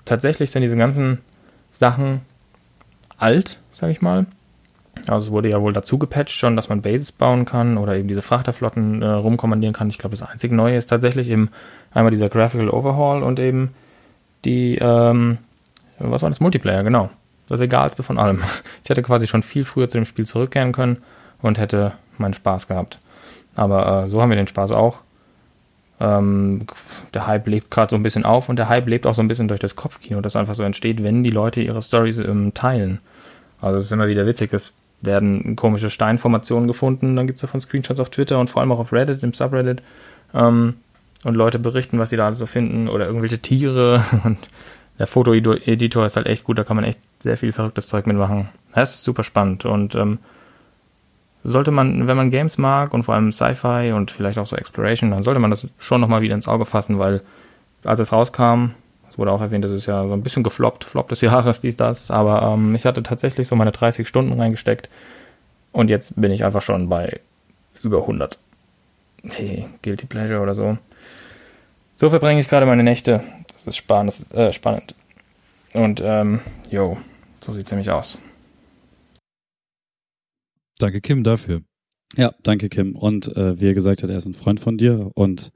tatsächlich 0.06 0.52
sind 0.52 0.62
diese 0.62 0.78
ganzen 0.78 1.20
Sachen 1.72 2.22
alt, 3.18 3.60
sag 3.72 3.90
ich 3.90 4.02
mal. 4.02 4.28
Also 5.08 5.28
es 5.28 5.32
wurde 5.32 5.50
ja 5.50 5.60
wohl 5.62 5.74
dazu 5.74 5.98
gepatcht 5.98 6.38
schon, 6.38 6.56
dass 6.56 6.70
man 6.70 6.84
Bases 6.84 7.12
bauen 7.12 7.46
kann 7.46 7.78
oder 7.78 7.96
eben 7.96 8.08
diese 8.08 8.22
Frachterflotten 8.22 9.02
äh, 9.02 9.08
rumkommandieren 9.08 9.74
kann. 9.74 9.90
Ich 9.90 9.98
glaube, 9.98 10.16
das 10.16 10.22
einzige 10.28 10.54
Neue 10.56 10.78
ist 10.78 10.86
tatsächlich 10.88 11.30
eben 11.30 11.50
einmal 11.94 12.12
dieser 12.12 12.30
Graphical 12.30 12.70
Overhaul 12.70 13.24
und 13.24 13.40
eben 13.40 13.74
die, 14.46 14.78
ähm, 14.80 15.40
was 15.98 16.22
war 16.22 16.30
das? 16.30 16.40
Multiplayer, 16.40 16.84
genau. 16.84 17.10
Das 17.50 17.60
Egalste 17.60 18.04
von 18.04 18.20
allem. 18.20 18.44
Ich 18.84 18.90
hätte 18.90 19.02
quasi 19.02 19.28
schon 19.28 19.44
viel 19.44 19.66
früher 19.66 19.90
zu 19.90 19.98
dem 19.98 20.06
Spiel 20.06 20.26
zurückkehren 20.26 20.72
können 20.74 20.98
und 21.44 21.60
hätte 21.60 21.94
meinen 22.18 22.34
Spaß 22.34 22.68
gehabt. 22.68 22.98
Aber 23.56 24.04
äh, 24.04 24.08
so 24.08 24.20
haben 24.22 24.30
wir 24.30 24.36
den 24.36 24.48
Spaß 24.48 24.72
auch. 24.72 24.98
Ähm, 26.00 26.66
der 27.14 27.28
Hype 27.28 27.48
lebt 27.48 27.70
gerade 27.70 27.92
so 27.92 27.96
ein 27.96 28.04
bisschen 28.04 28.26
auf 28.26 28.50
und 28.50 28.58
der 28.58 28.70
Hype 28.70 28.88
lebt 28.88 29.06
auch 29.06 29.14
so 29.14 29.22
ein 29.22 29.28
bisschen 29.28 29.48
durch 29.48 29.60
das 29.60 29.76
Kopfkino, 29.76 30.22
das 30.22 30.36
einfach 30.36 30.56
so 30.56 30.64
entsteht, 30.64 31.04
wenn 31.04 31.24
die 31.24 31.30
Leute 31.30 31.62
ihre 31.62 31.82
Stories 31.84 32.18
ähm, 32.18 32.56
teilen. 32.56 33.00
Also 33.62 33.78
es 33.78 33.86
ist 33.86 33.92
immer 33.92 34.08
wieder 34.08 34.26
witzig, 34.26 34.52
es 34.54 34.74
werden 35.02 35.56
komische 35.56 35.90
Steinformationen 35.90 36.68
gefunden. 36.68 37.16
Dann 37.16 37.28
gibt 37.28 37.38
es 37.38 37.42
davon 37.42 37.62
Screenshots 37.62 38.00
auf 38.00 38.10
Twitter 38.10 38.40
und 38.40 38.50
vor 38.50 38.62
allem 38.62 38.72
auch 38.72 38.80
auf 38.80 38.92
Reddit, 38.92 39.22
im 39.22 39.34
Subreddit. 39.34 39.84
Ähm, 40.34 40.76
und 41.24 41.36
Leute 41.36 41.60
berichten, 41.60 42.00
was 42.00 42.10
sie 42.10 42.18
da 42.18 42.34
so 42.34 42.46
finden 42.46 42.90
oder 42.90 43.06
irgendwelche 43.06 43.40
Tiere. 43.40 44.04
Und 44.26 44.38
der 45.00 45.08
Fotoeditor 45.08 46.06
ist 46.06 46.18
halt 46.18 46.28
echt 46.28 46.44
gut, 46.44 46.58
da 46.58 46.64
kann 46.64 46.76
man 46.76 46.84
echt 46.84 47.00
sehr 47.20 47.38
viel 47.38 47.54
verrücktes 47.54 47.88
Zeug 47.88 48.06
mitmachen. 48.06 48.50
Das 48.74 48.94
ist 48.94 49.04
super 49.04 49.24
spannend 49.24 49.66
und 49.66 49.96
ähm, 49.96 50.20
sollte 51.44 51.72
man, 51.72 52.08
wenn 52.08 52.18
man 52.18 52.30
Games 52.30 52.58
mag 52.58 52.94
und 52.94 53.04
vor 53.04 53.16
allem 53.16 53.32
Sci-Fi 53.32 53.92
und 53.94 54.12
vielleicht 54.12 54.38
auch 54.38 54.48
so 54.48 54.56
Exploration, 54.56 55.12
dann 55.12 55.24
sollte 55.24 55.40
man 55.40 55.52
das 55.52 55.68
schon 55.78 56.02
nochmal 56.02 56.22
wieder 56.22 56.36
ins 56.36 56.48
Auge 56.48 56.66
fassen, 56.66 57.00
weil 57.00 57.22
als 57.84 58.00
es 58.00 58.12
rauskam, 58.12 58.72
es 59.10 59.18
wurde 59.18 59.32
auch 59.32 59.42
erwähnt, 59.42 59.64
das 59.64 59.72
ist 59.72 59.86
ja 59.86 60.08
so 60.08 60.14
ein 60.14 60.24
bisschen 60.24 60.44
gefloppt, 60.44 60.86
Flop 60.86 61.10
des 61.10 61.22
Jahres, 61.22 61.62
dies, 61.62 61.78
das. 61.78 62.10
Aber 62.10 62.42
ähm, 62.42 62.74
ich 62.76 62.86
hatte 62.86 63.04
tatsächlich 63.04 63.48
so 63.48 63.56
meine 63.56 63.72
30 63.72 64.08
Stunden 64.08 64.40
reingesteckt. 64.40 64.90
Und 65.72 65.90
jetzt 65.90 66.20
bin 66.20 66.32
ich 66.32 66.46
einfach 66.46 66.62
schon 66.62 66.90
bei 66.90 67.20
über 67.82 68.00
100. 68.00 68.38
Hey, 69.24 69.68
Guilty 69.82 70.06
Pleasure 70.06 70.42
oder 70.42 70.56
so. 70.56 70.78
So 71.98 72.10
verbringe 72.10 72.42
ich 72.42 72.50
gerade 72.50 72.66
meine 72.66 72.84
Nächte. 72.84 73.24
Das 73.54 73.68
ist 73.68 73.78
spannend. 73.78 74.26
Äh, 74.34 74.52
spannend. 74.52 74.96
Und, 75.74 76.02
ähm, 76.04 76.40
jo, 76.70 76.98
so 77.40 77.54
sieht's 77.54 77.72
nämlich 77.72 77.90
aus. 77.90 78.20
Danke, 80.84 81.00
Kim, 81.00 81.24
dafür. 81.24 81.62
Ja, 82.18 82.34
danke, 82.44 82.68
Kim. 82.68 82.98
Und 82.98 83.34
äh, 83.38 83.58
wie 83.58 83.68
er 83.68 83.74
gesagt 83.74 84.04
hat, 84.04 84.10
er 84.10 84.18
ist 84.18 84.26
ein 84.26 84.34
Freund 84.34 84.60
von 84.60 84.78
dir 84.78 85.12
und 85.16 85.54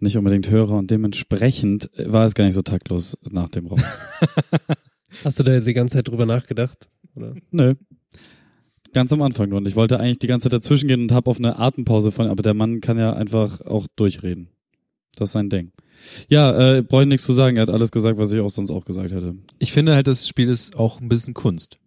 nicht 0.00 0.16
unbedingt 0.16 0.50
Hörer 0.50 0.76
und 0.76 0.90
dementsprechend 0.90 1.88
war 1.96 2.26
es 2.26 2.34
gar 2.34 2.44
nicht 2.44 2.54
so 2.54 2.62
taktlos 2.62 3.16
nach 3.30 3.48
dem 3.50 3.66
Rock. 3.66 3.78
Hast 5.22 5.38
du 5.38 5.44
da 5.44 5.52
jetzt 5.52 5.68
die 5.68 5.74
ganze 5.74 5.98
Zeit 5.98 6.08
drüber 6.08 6.26
nachgedacht? 6.26 6.88
Oder? 7.14 7.36
Nö. 7.52 7.76
Ganz 8.92 9.12
am 9.12 9.22
Anfang 9.22 9.48
nur. 9.48 9.58
Und 9.58 9.68
ich 9.68 9.76
wollte 9.76 10.00
eigentlich 10.00 10.18
die 10.18 10.26
ganze 10.26 10.50
Zeit 10.50 10.54
dazwischen 10.54 10.88
gehen 10.88 11.02
und 11.02 11.12
habe 11.12 11.30
auf 11.30 11.38
eine 11.38 11.56
Atempause 11.56 12.10
von, 12.10 12.26
aber 12.26 12.42
der 12.42 12.54
Mann 12.54 12.80
kann 12.80 12.98
ja 12.98 13.12
einfach 13.12 13.60
auch 13.60 13.86
durchreden. 13.94 14.48
Das 15.14 15.28
ist 15.28 15.34
sein 15.34 15.50
Ding. 15.50 15.70
Ja, 16.28 16.78
äh, 16.78 16.82
brauche 16.82 17.02
ich 17.02 17.08
nichts 17.08 17.26
zu 17.26 17.32
sagen. 17.32 17.58
Er 17.58 17.62
hat 17.62 17.70
alles 17.70 17.92
gesagt, 17.92 18.18
was 18.18 18.32
ich 18.32 18.40
auch 18.40 18.50
sonst 18.50 18.72
auch 18.72 18.84
gesagt 18.84 19.12
hätte. 19.12 19.36
Ich 19.60 19.70
finde 19.70 19.94
halt, 19.94 20.08
das 20.08 20.26
Spiel 20.26 20.48
ist 20.48 20.74
auch 20.74 21.00
ein 21.00 21.08
bisschen 21.08 21.32
Kunst. 21.32 21.78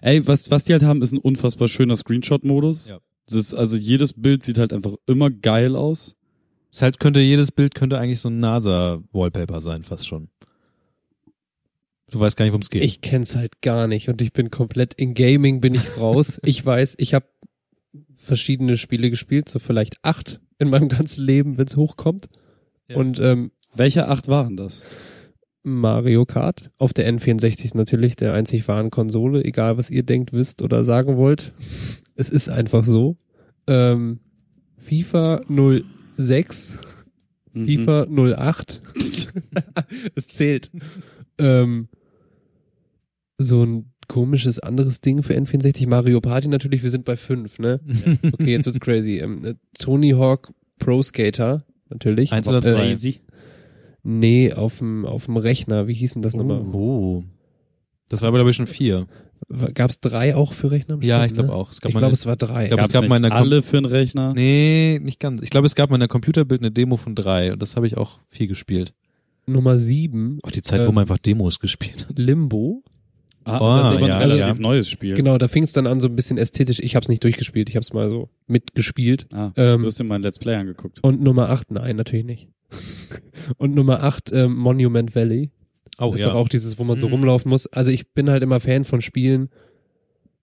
Ey, 0.00 0.26
was, 0.26 0.50
was 0.50 0.64
die 0.64 0.72
halt 0.72 0.82
haben, 0.82 1.02
ist 1.02 1.12
ein 1.12 1.18
unfassbar 1.18 1.68
schöner 1.68 1.96
Screenshot-Modus. 1.96 2.90
Ja. 2.90 2.98
Das 3.26 3.34
ist, 3.34 3.54
also 3.54 3.76
jedes 3.76 4.14
Bild 4.14 4.42
sieht 4.42 4.58
halt 4.58 4.72
einfach 4.72 4.94
immer 5.06 5.30
geil 5.30 5.76
aus. 5.76 6.16
Es 6.70 6.82
halt 6.82 6.98
könnte, 7.00 7.20
jedes 7.20 7.52
Bild 7.52 7.74
könnte 7.74 7.98
eigentlich 7.98 8.20
so 8.20 8.28
ein 8.28 8.38
NASA-Wallpaper 8.38 9.60
sein, 9.60 9.82
fast 9.82 10.06
schon. 10.06 10.28
Du 12.10 12.20
weißt 12.20 12.36
gar 12.36 12.44
nicht, 12.44 12.52
worum 12.52 12.62
es 12.62 12.70
geht. 12.70 12.82
Ich 12.82 13.00
kenn's 13.00 13.36
halt 13.36 13.60
gar 13.60 13.86
nicht 13.86 14.08
und 14.08 14.22
ich 14.22 14.32
bin 14.32 14.50
komplett 14.50 14.94
in 14.94 15.14
Gaming 15.14 15.60
bin 15.60 15.74
ich 15.74 15.98
raus. 15.98 16.40
ich 16.44 16.64
weiß, 16.64 16.96
ich 16.98 17.14
habe 17.14 17.26
verschiedene 18.16 18.76
Spiele 18.76 19.10
gespielt, 19.10 19.48
so 19.48 19.58
vielleicht 19.58 19.96
acht 20.02 20.40
in 20.58 20.70
meinem 20.70 20.88
ganzen 20.88 21.24
Leben, 21.24 21.58
wenn's 21.58 21.76
hochkommt. 21.76 22.28
Ja. 22.88 22.96
Und 22.96 23.20
ähm, 23.20 23.52
welche 23.74 24.08
acht 24.08 24.28
waren 24.28 24.56
das? 24.56 24.84
Mario 25.62 26.24
Kart 26.24 26.70
auf 26.78 26.92
der 26.92 27.12
N64 27.12 27.76
natürlich, 27.76 28.16
der 28.16 28.34
einzig 28.34 28.66
wahren 28.68 28.90
Konsole, 28.90 29.44
egal 29.44 29.76
was 29.76 29.90
ihr 29.90 30.02
denkt, 30.02 30.32
wisst 30.32 30.62
oder 30.62 30.84
sagen 30.84 31.16
wollt. 31.16 31.52
Es 32.14 32.30
ist 32.30 32.48
einfach 32.48 32.84
so. 32.84 33.16
Ähm, 33.66 34.20
FIFA 34.78 35.42
0 35.48 35.84
6, 36.16 36.78
mhm. 37.52 37.66
FIFA 37.66 38.06
08. 38.08 38.80
es 40.14 40.28
zählt. 40.28 40.70
Ähm, 41.38 41.88
so 43.38 43.64
ein 43.64 43.92
komisches 44.08 44.58
anderes 44.58 45.00
Ding 45.00 45.22
für 45.22 45.34
N64. 45.34 45.86
Mario 45.86 46.20
Party 46.20 46.48
natürlich, 46.48 46.82
wir 46.82 46.90
sind 46.90 47.04
bei 47.04 47.16
5, 47.16 47.58
ne? 47.58 47.80
Okay, 48.32 48.52
jetzt 48.52 48.66
wird's 48.66 48.80
crazy. 48.80 49.18
Ähm, 49.18 49.44
äh, 49.44 49.54
Tony 49.78 50.10
Hawk 50.10 50.52
Pro 50.78 51.02
Skater, 51.02 51.64
natürlich. 51.88 52.32
Eins 52.32 52.48
oder 52.48 52.62
zwei? 52.62 52.88
Äh, 52.88 53.18
nee, 54.08 54.52
auf 54.52 54.78
dem 54.78 55.04
auf 55.04 55.26
dem 55.26 55.36
Rechner. 55.36 55.86
Wie 55.86 55.94
hieß 55.94 56.14
denn 56.14 56.22
das 56.22 56.34
oh. 56.34 56.38
nochmal? 56.38 56.60
Oh. 56.72 57.24
Das 58.08 58.22
war 58.22 58.28
aber, 58.28 58.38
glaube 58.38 58.50
ich, 58.50 58.56
schon 58.56 58.66
vier. 58.66 59.06
Gab 59.74 59.90
es 59.90 60.00
drei 60.00 60.34
auch 60.34 60.52
für 60.52 60.70
Rechner? 60.70 60.98
Ja, 61.02 61.24
ich 61.24 61.32
glaube 61.32 61.50
ne? 61.50 61.54
auch. 61.54 61.70
Es 61.70 61.80
gab 61.80 61.90
ich 61.90 61.96
glaube, 61.96 62.12
es 62.12 62.26
war 62.26 62.36
drei. 62.36 62.64
Ich 62.64 62.68
glaube, 62.70 62.84
es 62.84 62.92
gab 62.92 63.06
mal 63.06 63.16
eine 63.16 63.32
alle 63.32 63.62
für 63.62 63.76
einen 63.76 63.86
Rechner? 63.86 64.34
Nee, 64.34 64.98
nicht 65.02 65.20
ganz. 65.20 65.42
Ich 65.42 65.50
glaube, 65.50 65.66
es 65.66 65.74
gab 65.74 65.90
mal 65.90 65.96
in 65.96 66.00
der 66.00 66.08
Computerbild 66.08 66.60
eine 66.60 66.70
Demo 66.70 66.96
von 66.96 67.14
drei 67.14 67.52
und 67.52 67.62
das 67.62 67.76
habe 67.76 67.86
ich 67.86 67.96
auch 67.96 68.18
viel 68.28 68.46
gespielt. 68.46 68.94
Nummer 69.46 69.78
sieben. 69.78 70.38
Auf 70.42 70.52
die 70.52 70.62
Zeit, 70.62 70.80
äh, 70.80 70.86
wo 70.86 70.92
man 70.92 71.02
einfach 71.02 71.18
Demos 71.18 71.60
gespielt 71.60 72.06
hat. 72.08 72.18
Limbo. 72.18 72.82
Ah, 73.44 73.58
oh, 73.60 73.82
das 73.82 73.94
ist 73.94 74.00
ja, 74.00 74.16
ein 74.16 74.22
also, 74.22 74.36
relativ 74.36 74.60
neues 74.60 74.90
Spiel. 74.90 75.14
Genau, 75.14 75.38
da 75.38 75.48
fing 75.48 75.62
es 75.62 75.72
dann 75.72 75.86
an 75.86 76.00
so 76.00 76.08
ein 76.08 76.16
bisschen 76.16 76.36
ästhetisch. 76.36 76.80
Ich 76.80 76.96
habe 76.96 77.04
es 77.04 77.08
nicht 77.08 77.24
durchgespielt, 77.24 77.70
ich 77.70 77.76
habe 77.76 77.82
es 77.82 77.94
mal 77.94 78.10
so 78.10 78.28
mitgespielt. 78.46 79.26
Ah, 79.32 79.52
ähm, 79.56 79.82
du 79.82 79.86
hast 79.86 79.98
dir 79.98 80.04
mal 80.04 80.16
ein 80.16 80.22
Let's 80.22 80.38
Play 80.38 80.56
angeguckt. 80.56 80.98
Und 81.02 81.22
Nummer 81.22 81.48
acht, 81.48 81.70
nein, 81.70 81.96
natürlich 81.96 82.26
nicht. 82.26 82.48
Und 83.56 83.74
Nummer 83.74 84.02
acht, 84.02 84.30
ähm, 84.32 84.56
Monument 84.56 85.14
Valley. 85.14 85.50
Oh, 85.98 86.12
ist 86.12 86.20
ja. 86.20 86.26
doch 86.26 86.34
auch 86.34 86.48
dieses, 86.48 86.78
wo 86.78 86.84
man 86.84 87.00
so 87.00 87.08
mhm. 87.08 87.14
rumlaufen 87.14 87.50
muss. 87.50 87.66
Also 87.66 87.90
ich 87.90 88.12
bin 88.12 88.30
halt 88.30 88.42
immer 88.42 88.60
Fan 88.60 88.84
von 88.84 89.00
Spielen, 89.00 89.48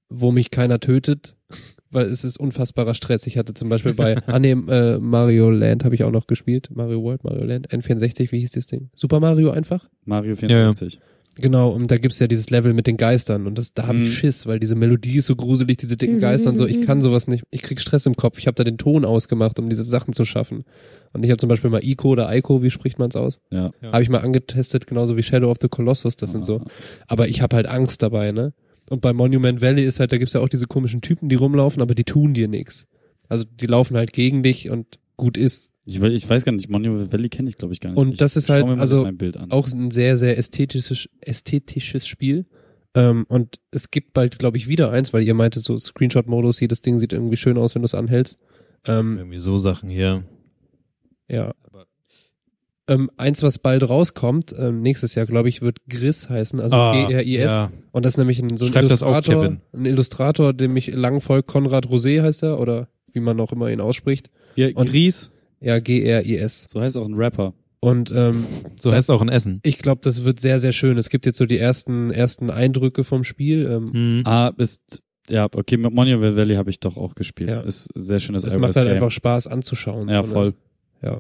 wo 0.10 0.32
mich 0.32 0.52
keiner 0.52 0.80
tötet, 0.80 1.38
weil 1.92 2.08
es 2.08 2.24
ist 2.24 2.38
unfassbarer 2.38 2.94
Stress. 2.94 3.26
Ich 3.28 3.38
hatte 3.38 3.54
zum 3.54 3.70
Beispiel 3.70 3.94
bei, 3.94 4.18
ah 4.28 4.40
nee, 4.40 4.52
äh, 4.52 4.98
Mario 5.00 5.50
Land 5.50 5.86
habe 5.86 5.96
ich 5.96 6.04
auch 6.04 6.12
noch 6.12 6.28
gespielt. 6.28 6.70
Mario 6.74 7.02
World, 7.04 7.24
Mario 7.24 7.46
Land, 7.46 7.70
N64, 7.70 8.32
wie 8.32 8.40
hieß 8.40 8.52
das 8.52 8.68
Ding? 8.68 8.90
Super 8.96 9.20
Mario 9.20 9.52
einfach? 9.52 9.90
Mario 10.04 10.36
94. 10.36 10.96
Ja, 10.96 11.00
ja. 11.00 11.06
Genau, 11.38 11.70
und 11.72 11.92
da 11.92 11.98
gibt's 11.98 12.20
ja 12.20 12.28
dieses 12.28 12.50
Level 12.50 12.74
mit 12.74 12.88
den 12.88 12.96
Geistern 12.96 13.46
und 13.46 13.58
das, 13.58 13.74
da 13.74 13.88
habe 13.88 13.98
ich 13.98 14.08
mhm. 14.08 14.12
Schiss, 14.12 14.48
weil 14.48 14.60
diese 14.60 14.76
Melodie 14.76 15.18
ist 15.18 15.26
so 15.26 15.36
gruselig, 15.36 15.78
diese 15.78 15.98
dicken 15.98 16.20
Geister 16.20 16.50
und 16.50 16.56
so. 16.56 16.66
Ich 16.66 16.82
kann 16.82 17.02
sowas 17.02 17.28
nicht. 17.28 17.44
Ich 17.52 17.62
krieg 17.62 17.82
Stress 17.82 18.06
im 18.06 18.16
Kopf. 18.16 18.40
Ich 18.40 18.48
habe 18.48 18.56
da 18.56 18.64
den 18.64 18.78
Ton 18.78 19.04
ausgemacht, 19.04 19.60
um 19.60 19.68
diese 19.68 19.84
Sachen 19.84 20.14
zu 20.14 20.24
schaffen. 20.24 20.64
Und 21.12 21.24
ich 21.24 21.32
habe 21.32 21.38
zum 21.38 21.50
Beispiel 21.50 21.70
mal 21.70 21.84
Ico 21.84 22.10
oder 22.10 22.34
Ico, 22.34 22.64
wie 22.64 22.72
spricht 22.72 23.00
man's 23.00 23.18
aus? 23.18 23.42
Ja. 23.52 23.72
ja. 23.82 23.92
Habe 23.92 24.04
ich 24.04 24.10
mal 24.10 24.20
angetestet, 24.20 24.88
genauso 24.88 25.18
wie 25.18 25.24
Shadow 25.24 25.52
of 25.52 25.58
the 25.62 25.68
Colossus, 25.68 26.16
das 26.16 26.30
ah. 26.30 26.34
sind 26.34 26.46
so. 26.46 26.62
Aber 27.08 27.28
ich 27.28 27.42
habe 27.42 27.56
halt 27.58 27.68
Angst 27.68 28.02
dabei, 28.02 28.32
ne? 28.32 28.54
Und 28.90 29.02
bei 29.02 29.14
Monument 29.14 29.62
Valley 29.62 29.84
ist 29.84 30.00
halt, 30.00 30.14
da 30.14 30.18
gibt's 30.18 30.34
ja 30.34 30.42
auch 30.42 30.50
diese 30.50 30.68
komischen 30.68 31.02
Typen, 31.02 31.28
die 31.28 31.36
rumlaufen, 31.36 31.82
aber 31.82 31.96
die 31.96 32.04
tun 32.04 32.34
dir 32.34 32.48
nichts. 32.48 32.86
Also 33.28 33.44
die 33.44 33.66
laufen 33.66 33.98
halt 33.98 34.14
gegen 34.14 34.44
dich 34.44 34.70
und 34.70 35.00
gut 35.18 35.38
ist. 35.38 35.72
Ich, 35.86 36.02
ich 36.02 36.28
weiß 36.30 36.46
gar 36.46 36.52
nicht, 36.52 36.70
Monument 36.70 37.12
Valley 37.14 37.30
kenne 37.30 37.48
ich 37.50 37.56
glaube 37.58 37.74
ich 37.74 37.80
gar 37.80 37.92
nicht. 37.92 37.98
Und 38.00 38.14
ich 38.14 38.18
das 38.18 38.36
ist 38.36 38.50
halt 38.50 38.66
also 38.66 39.08
auch 39.50 39.68
ein 39.72 39.92
sehr, 39.92 40.18
sehr 40.18 40.38
ästhetisches, 40.38 41.08
ästhetisches 41.22 42.08
Spiel. 42.08 42.46
Ähm, 42.96 43.26
und 43.28 43.58
es 43.72 43.92
gibt 43.92 44.14
bald, 44.14 44.40
glaube 44.40 44.58
ich, 44.58 44.68
wieder 44.68 44.90
eins, 44.92 45.14
weil 45.14 45.22
ihr 45.24 45.34
meinte 45.34 45.60
so 45.60 45.78
Screenshot-Modus, 45.78 46.60
jedes 46.62 46.82
Ding 46.82 46.98
sieht 46.98 47.12
irgendwie 47.14 47.36
schön 47.38 47.58
aus, 47.58 47.76
wenn 47.76 47.82
du 47.82 47.86
es 47.88 47.94
anhältst. 47.94 48.38
Ähm, 48.88 49.18
Irgendwie 49.18 49.40
so 49.40 49.58
Sachen 49.58 49.90
hier. 49.90 50.24
ja. 51.28 51.54
Ähm, 52.88 53.10
eins, 53.18 53.42
was 53.42 53.58
bald 53.58 53.88
rauskommt, 53.90 54.54
ähm, 54.60 54.82
nächstes 54.82 55.16
Jahr, 55.16 55.26
glaube 55.26 55.50
ich, 55.50 55.64
wird 55.64 55.80
Gris 55.90 56.30
heißen, 56.30 56.60
also 56.60 56.76
Ah, 56.76 57.08
G-R-I-S. 57.08 57.50
ja. 57.52 57.72
Und 57.92 58.06
das 58.06 58.14
ist 58.14 58.18
nämlich 58.20 58.40
ein, 58.40 58.58
so 58.58 58.66
ein 58.66 58.72
Schreib 58.74 58.88
das 58.88 59.02
auf, 59.02 59.16
Illustrator, 59.16 59.44
Kevin. 59.44 59.62
ein 59.74 59.86
Illustrator, 59.86 60.54
dem 60.54 60.78
ich 60.78 60.88
lang 60.94 61.20
folge, 61.20 61.48
Konrad 61.48 61.88
Rosé 61.88 62.22
heißt 62.22 62.44
er, 62.44 62.60
oder 62.60 62.88
wie 63.12 63.22
man 63.22 63.40
auch 63.40 63.52
immer 63.52 63.70
ihn 63.72 63.82
ausspricht. 63.82 64.30
Ja, 64.56 64.68
Und- 64.76 64.88
Gries, 64.92 65.32
Ja, 65.62 65.80
G-R-I-S. 65.80 66.68
so 66.70 66.80
heißt 66.82 66.98
auch 66.98 67.06
ein 67.08 67.14
Rapper. 67.16 67.54
Und 67.80 68.12
ähm, 68.12 68.46
So 68.80 68.90
Das- 68.90 68.98
heißt 68.98 69.12
auch 69.12 69.22
ein 69.22 69.30
Essen. 69.30 69.60
ich 69.64 69.78
glaube, 69.78 70.02
das 70.04 70.24
wird 70.24 70.40
sehr, 70.40 70.60
sehr 70.60 70.72
schön. 70.72 70.98
Es 70.98 71.10
gibt 71.10 71.26
jetzt 71.26 71.38
so 71.38 71.46
die 71.46 71.60
ersten, 71.60 72.10
ersten 72.12 72.50
Eindrücke 72.50 73.04
vom 73.04 73.24
Spiel. 73.24 73.66
Ähm, 73.72 73.94
Hm. 73.94 74.22
Ah, 74.26 74.52
ist, 74.58 75.04
ja, 75.30 75.46
okay, 75.54 75.78
mit 75.78 75.94
Monument 75.94 76.36
Valley 76.36 76.56
habe 76.56 76.70
ich 76.72 76.80
doch 76.80 76.98
auch 76.98 77.14
gespielt. 77.16 77.50
Ja. 77.50 77.62
Ist 77.62 77.90
ein 77.96 78.04
sehr 78.04 78.20
schönes 78.20 78.44
es 78.44 78.58
macht 78.58 78.76
halt 78.76 78.88
Game. 78.88 78.96
einfach 78.96 79.12
Spaß 79.12 79.48
anzuschauen. 79.48 80.10
Ja, 80.10 80.24
voll. 80.24 80.54
Ja. 81.04 81.20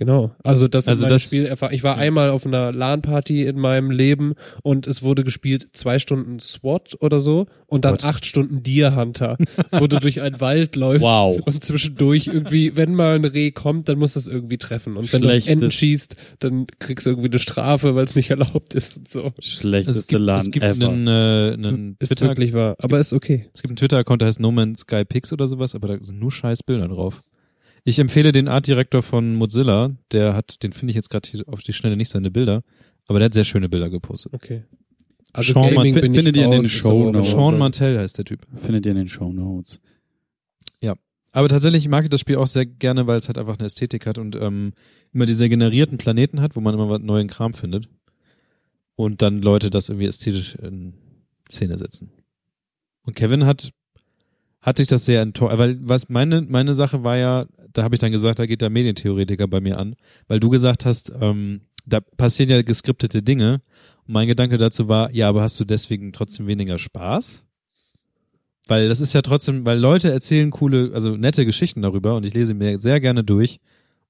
Genau. 0.00 0.34
Also 0.42 0.66
das 0.66 0.88
Also 0.88 1.00
ist 1.00 1.02
meine 1.02 1.14
das- 1.16 1.24
Spielerfahrung. 1.24 1.74
Ich 1.74 1.82
war 1.82 1.98
einmal 1.98 2.30
auf 2.30 2.46
einer 2.46 2.72
LAN-Party 2.72 3.44
in 3.44 3.58
meinem 3.58 3.90
Leben 3.90 4.32
und 4.62 4.86
es 4.86 5.02
wurde 5.02 5.24
gespielt 5.24 5.66
zwei 5.74 5.98
Stunden 5.98 6.38
SWAT 6.38 6.96
oder 7.00 7.20
so 7.20 7.44
und 7.66 7.84
dann 7.84 7.92
Gott. 7.96 8.06
acht 8.06 8.24
Stunden 8.24 8.62
Deer 8.62 8.96
Hunter, 8.96 9.36
wo 9.72 9.86
du 9.86 10.00
durch 10.00 10.22
einen 10.22 10.40
Wald 10.40 10.74
läufst 10.74 11.02
Wow. 11.02 11.38
und 11.44 11.62
zwischendurch 11.62 12.28
irgendwie, 12.28 12.76
wenn 12.76 12.94
mal 12.94 13.14
ein 13.16 13.26
Reh 13.26 13.50
kommt, 13.50 13.90
dann 13.90 13.98
musst 13.98 14.16
du 14.16 14.20
es 14.20 14.26
irgendwie 14.26 14.56
treffen. 14.56 14.96
Und 14.96 15.12
wenn 15.12 15.20
du 15.20 15.28
Schlechtes- 15.28 15.52
Enten 15.52 15.70
schießt, 15.70 16.16
dann 16.38 16.66
kriegst 16.78 17.04
du 17.04 17.10
irgendwie 17.10 17.28
eine 17.28 17.38
Strafe, 17.38 17.94
weil 17.94 18.04
es 18.04 18.14
nicht 18.16 18.30
erlaubt 18.30 18.72
ist 18.72 18.96
und 18.96 19.06
so. 19.10 19.32
Es 19.38 19.44
Schlechteste 19.44 20.14
gibt, 20.14 20.22
Land 20.22 20.42
es 20.44 20.50
gibt 20.50 20.64
ever. 20.64 20.88
einen, 20.88 21.06
äh, 21.08 21.52
einen 21.52 21.96
Ist 21.98 22.08
Twitter, 22.08 22.28
wirklich 22.28 22.54
wahr. 22.54 22.74
Aber 22.82 22.98
ist 22.98 23.12
okay. 23.12 23.50
es 23.52 23.60
gibt 23.60 23.72
einen 23.72 23.76
Twitter-Account, 23.76 24.22
der 24.22 24.28
heißt 24.28 24.40
No 24.40 24.50
Man's 24.50 24.80
Sky 24.80 25.04
Pics 25.04 25.30
oder 25.34 25.46
sowas, 25.46 25.74
aber 25.74 25.88
da 25.88 26.02
sind 26.02 26.18
nur 26.18 26.32
scheiß 26.32 26.62
Bilder 26.62 26.88
drauf. 26.88 27.22
Ich 27.84 27.98
empfehle 27.98 28.32
den 28.32 28.48
Art-Direktor 28.48 29.02
von 29.02 29.34
Mozilla, 29.34 29.88
der 30.12 30.34
hat, 30.34 30.62
den 30.62 30.72
finde 30.72 30.90
ich 30.90 30.96
jetzt 30.96 31.10
gerade 31.10 31.28
hier 31.28 31.48
auf 31.48 31.62
die 31.62 31.72
Schnelle 31.72 31.96
nicht 31.96 32.10
seine 32.10 32.30
Bilder, 32.30 32.62
aber 33.06 33.18
der 33.18 33.26
hat 33.26 33.34
sehr 33.34 33.44
schöne 33.44 33.68
Bilder 33.68 33.90
gepostet. 33.90 34.32
Okay. 34.34 34.64
Also 35.32 35.52
Sean 35.52 35.74
Gaming 35.74 35.76
Martin- 35.76 35.94
bin 35.94 36.12
ich 36.12 36.18
findet 36.18 36.36
ihr 36.36 36.44
in 36.44 36.50
den 36.50 36.68
Show 36.68 37.10
Notes. 37.10 37.30
Sean 37.30 37.58
Martell 37.58 37.98
heißt 37.98 38.18
der 38.18 38.24
Typ. 38.24 38.46
Findet 38.54 38.86
ihr 38.86 38.92
in 38.92 38.98
den 38.98 39.08
Show 39.08 39.32
Notes. 39.32 39.80
Aber 41.32 41.48
tatsächlich 41.48 41.88
mag 41.88 42.04
ich 42.04 42.10
das 42.10 42.20
Spiel 42.20 42.36
auch 42.36 42.46
sehr 42.46 42.66
gerne, 42.66 43.06
weil 43.06 43.18
es 43.18 43.28
halt 43.28 43.38
einfach 43.38 43.58
eine 43.58 43.66
Ästhetik 43.66 44.06
hat 44.06 44.18
und 44.18 44.34
ähm, 44.36 44.72
immer 45.12 45.26
diese 45.26 45.48
generierten 45.48 45.98
Planeten 45.98 46.40
hat, 46.40 46.56
wo 46.56 46.60
man 46.60 46.74
immer 46.74 46.88
was 46.88 47.00
neuen 47.00 47.28
Kram 47.28 47.54
findet. 47.54 47.88
Und 48.96 49.22
dann 49.22 49.40
Leute 49.40 49.70
das 49.70 49.88
irgendwie 49.88 50.08
ästhetisch 50.08 50.56
in 50.56 50.94
Szene 51.50 51.78
setzen. 51.78 52.10
Und 53.02 53.14
Kevin 53.14 53.46
hat 53.46 53.72
hatte 54.60 54.82
ich 54.82 54.88
das 54.88 55.06
sehr 55.06 55.22
enttäuscht, 55.22 55.56
weil 55.56 55.78
was 55.80 56.10
meine 56.10 56.42
meine 56.42 56.74
Sache 56.74 57.02
war 57.02 57.16
ja, 57.16 57.46
da 57.72 57.82
habe 57.82 57.94
ich 57.94 58.00
dann 58.00 58.12
gesagt, 58.12 58.38
da 58.38 58.46
geht 58.46 58.62
der 58.62 58.70
Medientheoretiker 58.70 59.48
bei 59.48 59.60
mir 59.60 59.78
an, 59.78 59.96
weil 60.28 60.40
du 60.40 60.48
gesagt 60.50 60.84
hast, 60.84 61.12
ähm, 61.20 61.62
da 61.86 62.00
passieren 62.00 62.50
ja 62.50 62.62
geskriptete 62.62 63.22
Dinge. 63.22 63.62
Und 64.06 64.14
mein 64.14 64.28
Gedanke 64.28 64.58
dazu 64.58 64.88
war, 64.88 65.12
ja, 65.14 65.28
aber 65.28 65.42
hast 65.42 65.58
du 65.60 65.64
deswegen 65.64 66.12
trotzdem 66.12 66.46
weniger 66.46 66.78
Spaß? 66.78 67.44
Weil 68.66 68.88
das 68.88 69.00
ist 69.00 69.12
ja 69.12 69.22
trotzdem, 69.22 69.66
weil 69.66 69.78
Leute 69.78 70.10
erzählen 70.10 70.50
coole, 70.50 70.92
also 70.94 71.16
nette 71.16 71.44
Geschichten 71.44 71.82
darüber 71.82 72.14
und 72.14 72.24
ich 72.24 72.34
lese 72.34 72.54
mir 72.54 72.80
sehr 72.80 73.00
gerne 73.00 73.24
durch 73.24 73.58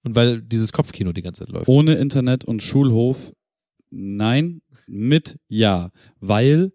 und 0.02 0.14
weil 0.14 0.42
dieses 0.42 0.72
Kopfkino 0.72 1.12
die 1.12 1.22
ganze 1.22 1.44
Zeit 1.44 1.52
läuft. 1.52 1.68
Ohne 1.68 1.94
Internet 1.94 2.44
und 2.44 2.62
Schulhof, 2.62 3.32
nein, 3.90 4.60
mit 4.86 5.38
ja. 5.48 5.90
Weil 6.20 6.72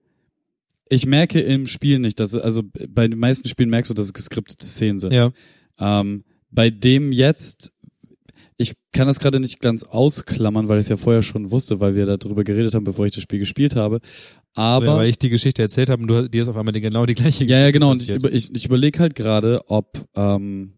ich 0.90 1.06
merke 1.06 1.42
im 1.42 1.68
Spiel 1.68 2.00
nicht, 2.00 2.20
dass, 2.20 2.36
also 2.36 2.64
bei 2.90 3.08
den 3.08 3.20
meisten 3.20 3.48
Spielen 3.48 3.70
merkst 3.70 3.90
du, 3.90 3.94
dass 3.94 4.06
es 4.06 4.14
geskriptete 4.14 4.66
Szenen 4.66 5.00
sind. 5.00 5.14
Ja. 5.14 5.32
Ähm, 5.78 6.24
bei 6.52 6.70
dem 6.70 7.12
jetzt, 7.12 7.74
ich 8.58 8.74
kann 8.94 9.08
das 9.08 9.20
gerade 9.20 9.40
nicht 9.40 9.60
ganz 9.60 9.84
ausklammern, 9.84 10.68
weil 10.68 10.78
ich 10.78 10.86
es 10.86 10.90
ja 10.90 10.98
vorher 10.98 11.24
schon 11.24 11.52
wusste, 11.52 11.80
weil 11.80 11.96
wir 11.96 12.06
darüber 12.06 12.44
geredet 12.44 12.74
haben, 12.74 12.84
bevor 12.84 13.06
ich 13.06 13.14
das 13.14 13.24
Spiel 13.24 13.40
gespielt 13.40 13.76
habe. 13.76 14.00
Aber 14.54 14.86
So, 14.86 14.92
ja, 14.92 14.98
weil 14.98 15.10
ich 15.10 15.20
die 15.20 15.30
Geschichte 15.30 15.62
erzählt 15.62 15.90
habe 15.90 16.02
und 16.02 16.08
du, 16.08 16.30
dir 16.30 16.42
ist 16.42 16.48
auf 16.48 16.56
einmal 16.56 16.72
die, 16.72 16.82
genau 16.82 17.06
die 17.06 17.14
gleiche 17.14 17.44
Ja, 17.44 17.60
ja, 17.60 17.72
genau. 17.72 17.92
Und 17.92 18.02
ich, 18.02 18.10
über, 18.10 18.32
ich, 18.32 18.54
ich 18.56 18.66
überlege 18.66 19.00
halt 19.00 19.16
gerade, 19.16 19.62
ob, 19.68 20.08
ähm, 20.16 20.74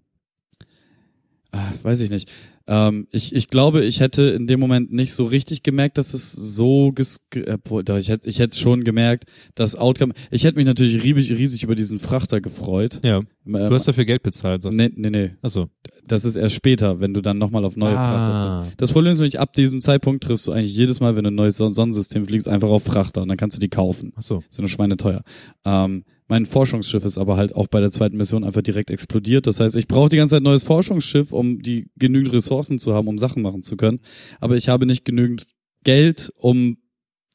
ah, 1.51 1.71
weiß 1.83 2.01
ich 2.01 2.09
nicht. 2.09 2.31
Ähm, 2.69 3.07
ich, 3.11 3.33
ich 3.33 3.47
glaube, 3.47 3.85
ich 3.85 3.99
hätte 4.01 4.23
in 4.23 4.45
dem 4.47 4.59
Moment 4.59 4.91
nicht 4.91 5.13
so 5.13 5.23
richtig 5.25 5.63
gemerkt, 5.63 5.97
dass 5.97 6.13
es 6.13 6.33
so 6.33 6.91
ges 6.91 7.21
ich 7.33 8.09
hätte 8.09 8.27
ich 8.29 8.39
hätte 8.39 8.57
schon 8.57 8.83
gemerkt, 8.83 9.25
dass 9.55 9.75
Outcome. 9.75 10.13
Ich 10.31 10.43
hätte 10.43 10.57
mich 10.57 10.65
natürlich 10.65 11.01
riesig, 11.03 11.37
riesig 11.37 11.63
über 11.63 11.75
diesen 11.75 11.97
Frachter 11.99 12.41
gefreut. 12.41 12.99
Ja, 13.03 13.17
Ähm, 13.19 13.25
du 13.53 13.73
hast 13.73 13.87
dafür 13.87 14.03
Geld 14.05 14.23
bezahlt. 14.23 14.61
Sag. 14.61 14.73
nee, 14.73 14.89
nee, 14.95 15.09
nee. 15.09 15.31
Achso. 15.41 15.69
Das 16.05 16.25
ist 16.25 16.35
erst 16.35 16.55
später, 16.55 16.99
wenn 16.99 17.13
du 17.13 17.21
dann 17.21 17.37
nochmal 17.37 17.63
auf 17.63 17.77
neue 17.77 17.93
Frachter 17.93 18.39
triffst. 18.43 18.57
Ah, 18.57 18.73
Das 18.77 18.91
Problem 18.91 19.13
ist 19.13 19.19
nämlich, 19.19 19.39
ab 19.39 19.53
diesem 19.53 19.79
Zeitpunkt 19.79 20.23
triffst 20.25 20.45
du 20.47 20.51
eigentlich 20.51 20.75
jedes 20.75 20.99
Mal, 20.99 21.15
wenn 21.15 21.23
du 21.23 21.31
ein 21.31 21.35
neues 21.35 21.57
Son- 21.57 21.73
Sonnensystem 21.73 22.25
fliegst, 22.25 22.47
einfach 22.47 22.69
auf 22.69 22.83
Frachter 22.83 23.21
und 23.21 23.29
dann 23.29 23.37
kannst 23.37 23.55
du 23.55 23.59
die 23.61 23.69
kaufen. 23.69 24.11
achso. 24.15 24.43
Sind 24.49 24.63
nur 24.63 24.69
schweineteuer. 24.69 25.21
Ähm, 25.65 26.03
mein 26.27 26.45
Forschungsschiff 26.45 27.05
ist 27.05 27.17
aber 27.17 27.37
halt 27.37 27.55
auch 27.55 27.67
bei 27.67 27.79
der 27.79 27.91
zweiten 27.91 28.17
Mission 28.17 28.43
einfach 28.43 28.61
direkt 28.61 28.89
explodiert. 28.89 29.47
Das 29.47 29.59
heißt, 29.59 29.75
ich 29.75 29.87
brauche 29.87 30.09
die 30.09 30.17
ganze 30.17 30.35
Zeit 30.35 30.43
neues 30.43 30.63
Forschungsschiff, 30.63 31.31
um 31.31 31.59
die 31.59 31.89
genügend 31.95 32.33
Ressourcen 32.33 32.79
zu 32.79 32.93
haben, 32.93 33.07
um 33.07 33.17
Sachen 33.17 33.41
machen 33.41 33.63
zu 33.63 33.77
können. 33.77 33.99
Aber 34.39 34.57
ich 34.57 34.69
habe 34.69 34.85
nicht 34.85 35.05
genügend 35.05 35.47
Geld, 35.83 36.33
um 36.37 36.77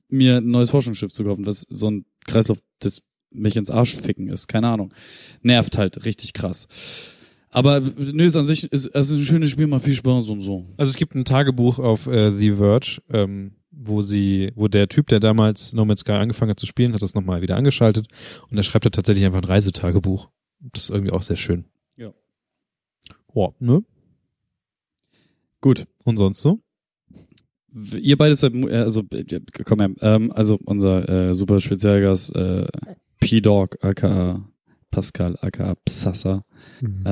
mir 0.08 0.38
ein 0.38 0.50
neues 0.50 0.70
Forschungsschiff 0.70 1.12
zu 1.12 1.24
kaufen, 1.24 1.46
was 1.46 1.66
so 1.70 1.90
ein 1.90 2.04
Kreislauf 2.26 2.58
des 2.82 3.02
mich 3.30 3.56
ins 3.56 3.70
Arsch 3.70 3.96
ficken 3.96 4.28
ist. 4.28 4.46
Keine 4.46 4.68
Ahnung. 4.68 4.92
Nervt 5.40 5.78
halt 5.78 6.04
richtig 6.04 6.34
krass. 6.34 6.68
Aber 7.48 7.80
nö, 7.80 8.24
ist 8.24 8.36
an 8.36 8.44
sich 8.44 8.64
ist, 8.64 8.94
also 8.94 9.14
ein 9.14 9.20
schönes 9.20 9.50
Spiel, 9.50 9.66
macht 9.66 9.84
viel 9.84 9.94
Spaß 9.94 10.28
und 10.28 10.40
so. 10.40 10.66
Also 10.76 10.90
es 10.90 10.96
gibt 10.96 11.14
ein 11.14 11.24
Tagebuch 11.24 11.78
auf 11.78 12.06
äh, 12.06 12.32
The 12.32 12.52
Verge, 12.52 13.02
ähm, 13.10 13.52
wo 13.72 14.02
sie, 14.02 14.52
wo 14.54 14.68
der 14.68 14.88
Typ, 14.88 15.06
der 15.08 15.18
damals 15.20 15.72
No 15.72 15.84
Man's 15.84 16.00
Sky 16.00 16.12
angefangen 16.12 16.50
hat 16.50 16.60
zu 16.60 16.66
spielen, 16.66 16.92
hat 16.92 17.02
das 17.02 17.14
nochmal 17.14 17.42
wieder 17.42 17.56
angeschaltet 17.56 18.06
und 18.50 18.56
da 18.56 18.62
schreibt 18.62 18.84
er 18.84 18.90
tatsächlich 18.90 19.24
einfach 19.24 19.40
ein 19.40 19.44
Reisetagebuch. 19.44 20.28
Das 20.60 20.84
ist 20.84 20.90
irgendwie 20.90 21.12
auch 21.12 21.22
sehr 21.22 21.36
schön. 21.36 21.64
Ja. 21.96 22.12
Oh, 23.34 23.52
ne? 23.58 23.82
Gut. 25.60 25.86
Und 26.04 26.16
sonst 26.16 26.42
so? 26.42 26.60
Ihr 27.98 28.18
beide 28.18 28.34
seid, 28.34 28.54
äh, 28.54 28.76
also, 28.76 29.02
äh, 29.12 29.40
komm 29.64 29.80
her, 29.80 29.90
ähm, 30.00 30.30
also 30.32 30.58
unser 30.64 31.08
äh, 31.08 31.34
super 31.34 31.60
Spezialgast, 31.60 32.34
äh, 32.36 32.66
P-Dog, 33.20 33.82
aka 33.82 34.46
Pascal, 34.90 35.38
aka 35.40 35.74
Psassa, 35.86 36.44
Mhm. 36.80 37.06
äh, 37.06 37.10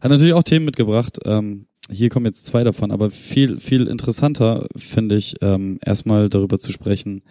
hat 0.00 0.10
natürlich 0.10 0.34
auch 0.34 0.44
Themen 0.44 0.66
mitgebracht. 0.66 1.18
Ähm, 1.24 1.66
hier 1.90 2.08
kommen 2.08 2.26
jetzt 2.26 2.46
zwei 2.46 2.64
davon, 2.64 2.90
aber 2.90 3.10
viel, 3.10 3.60
viel 3.60 3.86
interessanter 3.86 4.66
finde 4.76 5.16
ich, 5.16 5.36
ähm, 5.42 5.78
erstmal 5.84 6.28
darüber 6.28 6.58
zu 6.58 6.72
sprechen. 6.72 7.22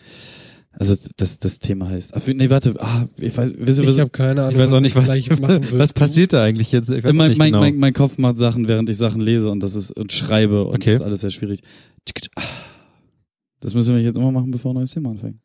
Also 0.78 0.96
das, 1.16 1.40
das 1.40 1.60
Thema 1.60 1.88
heißt. 1.90 2.16
Ach, 2.16 2.22
nee, 2.28 2.50
warte, 2.50 2.76
ah, 2.80 3.08
ich 3.18 3.36
weiß, 3.38 3.54
wisst 3.58 3.82
ihr, 3.82 3.88
Ich 3.88 4.00
habe 4.00 4.10
keine 4.10 4.42
Ahnung, 4.42 4.54
Ich 4.54 4.58
weiß 4.60 4.72
auch 4.74 4.82
nicht, 4.82 4.96
was, 4.96 5.06
gleich 5.06 5.30
machen 5.40 5.64
will. 5.72 5.80
was 5.80 5.94
passiert 5.94 6.34
da 6.34 6.44
eigentlich 6.44 6.72
jetzt? 6.74 6.90
Ich 6.90 7.04
weiß 7.04 7.14
mein, 7.14 7.30
nicht 7.30 7.38
mein, 7.38 7.52
genau. 7.54 7.62
mein, 7.62 7.78
mein 7.78 7.94
Kopf 7.94 8.18
macht 8.18 8.38
Sachen, 8.38 8.68
während 8.68 8.90
ich 8.90 8.98
Sachen 8.98 9.22
lese 9.22 9.50
und 9.50 9.62
das 9.64 9.74
ist 9.76 9.92
und 9.92 10.12
schreibe 10.12 10.66
und 10.66 10.76
Okay. 10.76 10.92
das 10.92 11.00
ist 11.00 11.06
alles 11.06 11.22
sehr 11.22 11.32
schwierig. 11.32 11.62
Das 13.62 13.74
müssen 13.74 13.96
wir 13.96 14.02
jetzt 14.04 14.18
immer 14.18 14.32
machen, 14.32 14.52
bevor 14.52 14.72
ein 14.74 14.76
neues 14.76 14.92
Thema 14.92 15.12
anfängt. 15.12 15.40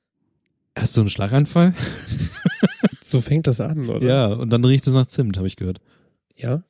Hast 0.77 0.97
du 0.97 1.01
einen 1.03 1.11
Schlaganfall? 1.11 1.74
So 3.03 3.20
fängt 3.20 3.47
das 3.49 3.61
an, 3.61 3.89
oder? 3.89 4.07
Ja, 4.07 4.27
und 4.27 4.51
dann 4.51 4.65
riecht 4.65 4.87
es 4.87 4.95
nach 4.95 5.07
Zimt, 5.07 5.37
habe 5.37 5.47
ich 5.47 5.57
gehört. 5.57 5.78
Ja. 6.37 6.62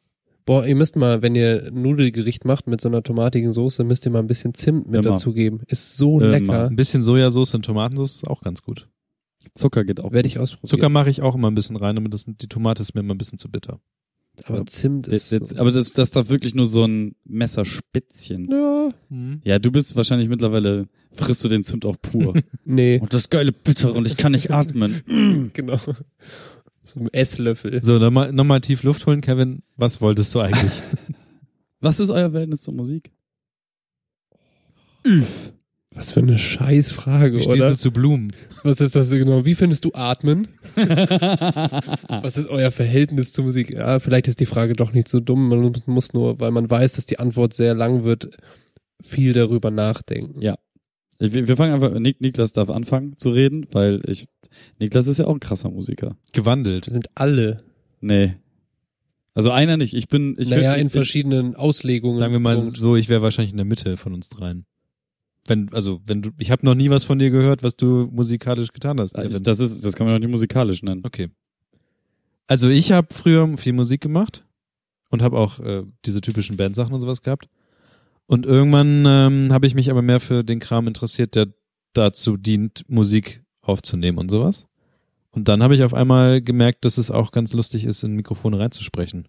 Boah, 0.51 0.67
ihr 0.67 0.75
müsst 0.75 0.97
mal, 0.97 1.23
wenn 1.23 1.37
ihr 1.37 1.69
ein 1.69 1.81
Nudelgericht 1.81 2.45
macht 2.45 2.67
mit 2.67 2.81
so 2.81 2.89
einer 2.89 3.05
tomatigen 3.05 3.53
Soße, 3.53 3.85
müsst 3.85 4.05
ihr 4.05 4.11
mal 4.11 4.19
ein 4.19 4.27
bisschen 4.27 4.53
Zimt 4.53 4.89
mit 4.89 4.99
Immer. 4.99 5.13
dazugeben. 5.13 5.61
Ist 5.69 5.97
so 5.97 6.19
Immer. 6.19 6.29
lecker. 6.29 6.67
Ein 6.67 6.75
bisschen 6.75 7.05
Sojasauce 7.05 7.55
und 7.55 7.65
Tomatensauce 7.65 8.15
ist 8.15 8.27
auch 8.27 8.41
ganz 8.41 8.61
gut. 8.61 8.89
Zucker 9.55 9.85
geht 9.85 10.01
auch. 10.01 10.11
Werde 10.11 10.27
ich 10.27 10.41
ausprobieren. 10.41 10.69
Zucker 10.69 10.89
mache 10.89 11.09
ich 11.09 11.23
auch 11.23 11.37
immer 11.37 11.49
ein 11.49 11.55
bisschen 11.55 11.77
rein, 11.77 11.95
damit 11.95 12.13
das, 12.13 12.25
die 12.27 12.49
Tomate 12.49 12.83
ist 12.83 12.97
mir 12.97 13.01
immer 13.03 13.15
ein 13.15 13.19
bisschen 13.19 13.39
zu 13.39 13.49
bitter. 13.49 13.79
Aber 14.43 14.67
Zimt 14.67 15.07
ist. 15.07 15.31
jetzt, 15.31 15.57
aber 15.57 15.71
das, 15.71 15.93
das 15.93 16.11
darf 16.11 16.31
wirklich 16.31 16.57
nur 16.57 16.67
so 16.67 16.85
ein 16.85 17.15
Messerspitzchen. 17.25 18.49
ja, 18.51 18.89
Ja, 19.45 19.59
du 19.61 19.71
bist 19.71 19.95
wahrscheinlich 19.95 20.29
mittlerweile, 20.29 20.89
frisst 21.13 21.45
du 21.45 21.49
den 21.49 21.63
Zimt 21.63 21.87
auch 21.87 21.97
pur. 22.03 22.35
nee, 22.65 22.99
und 22.99 23.15
das 23.15 23.31
geile 23.31 23.53
Bittere 23.53 23.93
und 23.93 24.05
ich 24.09 24.17
kann 24.17 24.33
nicht 24.33 24.51
atmen. 24.51 25.51
genau. 25.53 25.79
So 26.83 27.01
ein 27.01 27.09
Esslöffel. 27.13 27.83
So, 27.83 27.99
nochmal 27.99 28.33
noch 28.33 28.45
mal 28.45 28.61
tief 28.61 28.83
Luft 28.83 29.07
holen, 29.07 29.21
Kevin. 29.21 29.63
Was 29.77 30.01
wolltest 30.01 30.35
du 30.35 30.41
eigentlich? 30.41 30.83
Was 31.81 32.01
ist 32.01 32.11
euer 32.11 32.31
Verhältnis 32.31 32.63
zur 32.63 32.75
Musik? 32.75 33.11
Was 35.93 36.13
für 36.13 36.21
eine 36.21 36.39
Scheißfrage, 36.39 37.37
Wie 37.39 37.43
stehst 37.43 37.57
oder? 37.57 37.71
du 37.71 37.77
zu 37.77 37.91
Blumen? 37.91 38.33
Was 38.63 38.81
ist 38.81 38.95
das 38.95 39.11
genau? 39.11 39.45
Wie 39.47 39.55
findest 39.55 39.85
du 39.85 39.91
Atmen? 39.95 40.47
Was 42.09 42.37
ist 42.37 42.49
euer 42.49 42.71
Verhältnis 42.71 43.33
zur 43.33 43.45
Musik? 43.47 43.75
Ja, 43.75 43.99
vielleicht 43.99 44.29
ist 44.29 44.41
die 44.41 44.47
Frage 44.47 44.75
doch 44.75 44.93
nicht 44.93 45.09
so 45.09 45.21
dumm. 45.21 45.49
Man 45.49 45.61
muss- 45.61 45.87
muss 45.87 46.13
nur, 46.13 46.39
weil 46.39 46.51
man 46.51 46.69
weiß, 46.71 46.93
dass 46.95 47.07
die 47.07 47.19
Antwort 47.19 47.55
sehr 47.55 47.75
lang 47.75 48.05
wird, 48.05 48.31
viel 49.03 49.33
darüber 49.33 49.71
nachdenken. 49.71 50.41
Ja. 50.43 50.57
Wir, 51.19 51.49
wir 51.49 51.57
fangen 51.57 51.75
einfach, 51.75 51.99
Nik, 51.99 52.21
Niklas 52.21 52.53
darf 52.53 52.71
anfangen 52.71 53.17
zu 53.19 53.31
reden, 53.31 53.67
weil 53.73 54.01
ich, 54.07 54.27
Niklas 54.79 55.07
ist 55.07 55.19
ja 55.19 55.27
auch 55.27 55.35
ein 55.35 55.41
krasser 55.41 55.71
Musiker. 55.71 56.17
Gewandelt. 56.33 56.87
Wir 56.87 56.93
sind 56.93 57.09
alle. 57.15 57.63
Nee. 58.01 58.37
Also 59.35 59.51
einer 59.51 59.77
nicht. 59.77 59.95
Ich 59.95 60.09
bin, 60.09 60.37
ich 60.39 60.51
naja, 60.51 60.73
würd- 60.73 60.79
in 60.81 60.87
ich, 60.89 60.93
verschiedenen 60.93 61.55
Auslegungen. 61.55 62.19
Sagen 62.19 62.33
wir 62.33 62.41
mal 62.41 62.57
Punkt. 62.57 62.77
so, 62.77 62.97
ich 62.97 63.09
wäre 63.09 63.23
wahrscheinlich 63.23 63.53
in 63.53 63.57
der 63.57 63.67
Mitte 63.67 63.97
von 63.97 64.13
uns 64.15 64.29
dreien. 64.29 64.67
Wenn, 65.47 65.73
also, 65.73 66.01
wenn 66.07 66.23
du, 66.23 66.31
ich 66.39 66.51
habe 66.51 66.65
noch 66.67 66.75
nie 66.75 66.91
was 66.91 67.05
von 67.05 67.19
dir 67.19 67.31
gehört, 67.31 67.63
was 67.63 67.77
du 67.77 68.09
musikalisch 68.13 68.73
getan 68.73 69.01
hast. 69.01 69.17
ich, 69.19 69.25
Evan. 69.25 69.43
das 69.43 69.59
ist, 69.59 69.85
das 69.85 69.95
kann 69.95 70.07
man 70.07 70.15
doch 70.15 70.21
nicht 70.21 70.31
musikalisch 70.31 70.83
nennen. 70.83 71.03
Okay. 71.05 71.29
Also 72.47 72.69
ich 72.69 72.93
habe 72.93 73.09
früher 73.15 73.49
viel 73.57 73.73
Musik 73.73 74.01
gemacht 74.01 74.45
und 75.11 75.23
habe 75.23 75.39
auch 75.39 75.61
äh, 75.61 75.85
diese 76.05 76.21
typischen 76.21 76.57
Bandsachen 76.57 76.93
und 76.93 77.01
sowas 77.01 77.23
gehabt. 77.23 77.49
Und 78.27 78.47
irgendwann 78.47 79.05
ähm, 79.07 79.53
habe 79.53 79.67
ich 79.67 79.75
mich 79.75 79.91
aber 79.91 80.03
mehr 80.03 80.21
für 80.21 80.45
den 80.45 80.59
Kram 80.61 80.87
interessiert, 80.87 81.35
der 81.35 81.49
dazu 81.93 82.37
dient, 82.37 82.85
Musik 82.89 83.43
aufzunehmen 83.71 84.19
und 84.19 84.31
sowas. 84.31 84.67
Und 85.31 85.49
dann 85.49 85.63
habe 85.63 85.75
ich 85.75 85.83
auf 85.85 85.95
einmal 85.95 86.43
gemerkt, 86.43 86.85
dass 86.85 86.99
es 86.99 87.11
auch 87.11 87.31
ganz 87.31 87.53
lustig 87.53 87.85
ist, 87.85 88.03
in 88.03 88.13
Mikrofone 88.15 88.59
reinzusprechen. 88.59 89.29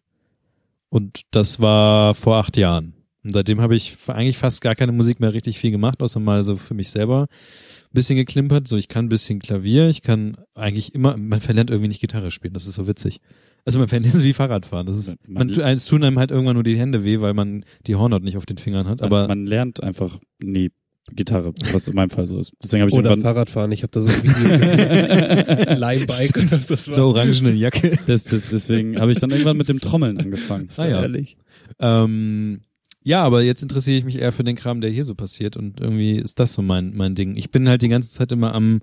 Und 0.89 1.21
das 1.31 1.59
war 1.59 2.13
vor 2.15 2.37
acht 2.37 2.57
Jahren. 2.57 2.93
Und 3.23 3.33
seitdem 3.33 3.61
habe 3.61 3.75
ich 3.75 3.95
eigentlich 4.07 4.37
fast 4.37 4.61
gar 4.61 4.73
keine 4.75 4.91
Musik 4.91 5.19
mehr 5.19 5.33
richtig 5.33 5.59
viel 5.59 5.69
gemacht, 5.71 6.01
außer 6.01 6.19
mal 6.19 6.41
so 6.43 6.55
für 6.57 6.73
mich 6.73 6.89
selber 6.89 7.23
ein 7.29 7.93
bisschen 7.93 8.15
geklimpert. 8.15 8.67
So, 8.67 8.77
ich 8.77 8.87
kann 8.87 9.05
ein 9.05 9.09
bisschen 9.09 9.39
Klavier, 9.39 9.89
ich 9.89 10.01
kann 10.01 10.37
eigentlich 10.55 10.95
immer, 10.95 11.15
man 11.17 11.39
verlernt 11.39 11.69
irgendwie 11.69 11.87
nicht 11.89 12.01
Gitarre 12.01 12.31
spielen, 12.31 12.55
das 12.55 12.65
ist 12.65 12.75
so 12.75 12.87
witzig. 12.87 13.19
Also 13.63 13.77
man 13.77 13.87
verlernt 13.87 14.15
es 14.15 14.23
wie 14.23 14.33
Fahrradfahren. 14.33 14.87
Das 14.87 14.97
ist, 14.97 15.17
Man- 15.27 15.47
man, 15.47 15.59
es 15.59 15.85
tun 15.85 16.03
einem 16.03 16.17
halt 16.17 16.31
irgendwann 16.31 16.55
nur 16.55 16.63
die 16.63 16.79
Hände 16.79 17.03
weh, 17.03 17.21
weil 17.21 17.35
man 17.35 17.63
die 17.85 17.95
Hornhaut 17.95 18.23
nicht 18.23 18.37
auf 18.37 18.47
den 18.47 18.57
Fingern 18.57 18.87
hat. 18.87 19.03
Aber 19.03 19.27
man, 19.27 19.39
man 19.41 19.45
lernt 19.45 19.83
einfach 19.83 20.17
nie 20.41 20.71
Gitarre, 21.15 21.53
was 21.71 21.87
in 21.87 21.95
meinem 21.95 22.09
Fall 22.09 22.25
so 22.25 22.39
ist. 22.39 22.53
Deswegen 22.63 22.81
habe 22.81 22.91
ich 22.91 22.97
Oder 22.97 23.17
Fahrradfahren. 23.17 23.71
Ich 23.71 23.83
habe 23.83 23.91
da 23.91 24.01
so 24.01 24.09
ein 24.09 24.23
Video 24.23 24.57
gesehen. 24.57 25.79
Limebike 25.79 26.39
und 26.39 26.51
das, 26.51 26.67
das 26.67 26.87
eine 26.87 26.97
war 26.97 27.07
orangene 27.07 27.51
Jacke. 27.51 27.97
das, 28.07 28.25
das, 28.25 28.49
deswegen 28.49 28.99
habe 28.99 29.11
ich 29.11 29.19
dann 29.19 29.31
irgendwann 29.31 29.57
mit 29.57 29.69
dem 29.69 29.79
Trommeln 29.79 30.17
angefangen. 30.17 30.69
Ah 30.77 30.87
ja. 30.87 31.01
ehrlich. 31.01 31.37
Ähm, 31.79 32.61
ja, 33.03 33.23
aber 33.23 33.41
jetzt 33.41 33.63
interessiere 33.63 33.97
ich 33.97 34.05
mich 34.05 34.19
eher 34.19 34.31
für 34.31 34.43
den 34.43 34.55
Kram, 34.55 34.81
der 34.81 34.91
hier 34.91 35.05
so 35.05 35.15
passiert 35.15 35.57
und 35.57 35.79
irgendwie 35.79 36.17
ist 36.17 36.39
das 36.39 36.53
so 36.53 36.61
mein, 36.61 36.95
mein 36.95 37.15
Ding. 37.15 37.35
Ich 37.35 37.49
bin 37.51 37.67
halt 37.67 37.81
die 37.81 37.89
ganze 37.89 38.09
Zeit 38.09 38.31
immer 38.31 38.53
am 38.53 38.81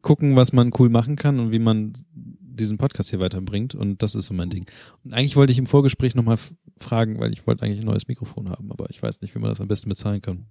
gucken, 0.00 0.36
was 0.36 0.52
man 0.52 0.70
cool 0.78 0.88
machen 0.88 1.16
kann 1.16 1.40
und 1.40 1.52
wie 1.52 1.58
man 1.58 1.92
diesen 2.14 2.78
Podcast 2.78 3.10
hier 3.10 3.20
weiterbringt 3.20 3.74
und 3.74 4.02
das 4.02 4.14
ist 4.14 4.26
so 4.26 4.34
mein 4.34 4.50
Ding. 4.50 4.66
Und 5.04 5.14
eigentlich 5.14 5.36
wollte 5.36 5.52
ich 5.52 5.58
im 5.58 5.66
Vorgespräch 5.66 6.14
nochmal 6.14 6.38
fragen, 6.78 7.18
weil 7.20 7.32
ich 7.32 7.46
wollte 7.46 7.64
eigentlich 7.64 7.80
ein 7.80 7.86
neues 7.86 8.08
Mikrofon 8.08 8.48
haben, 8.48 8.70
aber 8.70 8.90
ich 8.90 9.02
weiß 9.02 9.20
nicht, 9.20 9.34
wie 9.34 9.38
man 9.38 9.50
das 9.50 9.60
am 9.60 9.68
besten 9.68 9.88
bezahlen 9.88 10.22
kann. 10.22 10.46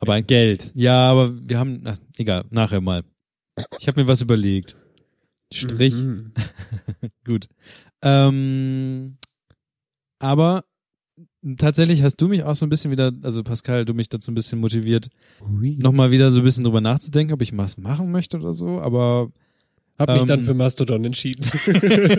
Aber 0.00 0.14
ein 0.14 0.26
Geld. 0.26 0.72
ja, 0.74 1.10
aber 1.10 1.32
wir 1.48 1.58
haben, 1.58 1.82
ach, 1.84 1.96
egal, 2.18 2.44
nachher 2.50 2.80
mal. 2.80 3.02
Ich 3.78 3.86
habe 3.88 4.00
mir 4.02 4.08
was 4.08 4.20
überlegt. 4.20 4.76
Strich. 5.52 5.94
Mhm. 5.94 6.32
Gut. 7.24 7.48
Ähm, 8.02 9.16
aber 10.18 10.64
tatsächlich 11.56 12.02
hast 12.02 12.16
du 12.16 12.28
mich 12.28 12.42
auch 12.42 12.54
so 12.54 12.66
ein 12.66 12.70
bisschen 12.70 12.90
wieder, 12.90 13.12
also 13.22 13.42
Pascal, 13.42 13.84
du 13.84 13.94
mich 13.94 14.08
dazu 14.08 14.30
ein 14.30 14.34
bisschen 14.34 14.58
motiviert, 14.58 15.08
nochmal 15.48 16.10
wieder 16.10 16.30
so 16.30 16.40
ein 16.40 16.44
bisschen 16.44 16.64
drüber 16.64 16.80
nachzudenken, 16.80 17.32
ob 17.34 17.42
ich 17.42 17.56
was 17.56 17.76
machen 17.78 18.10
möchte 18.10 18.38
oder 18.38 18.52
so, 18.52 18.80
aber 18.80 19.28
Hab 19.98 20.08
mich 20.10 20.22
Ähm, 20.22 20.26
dann 20.26 20.44
für 20.44 20.54
Mastodon 20.54 21.04
entschieden. 21.04 21.44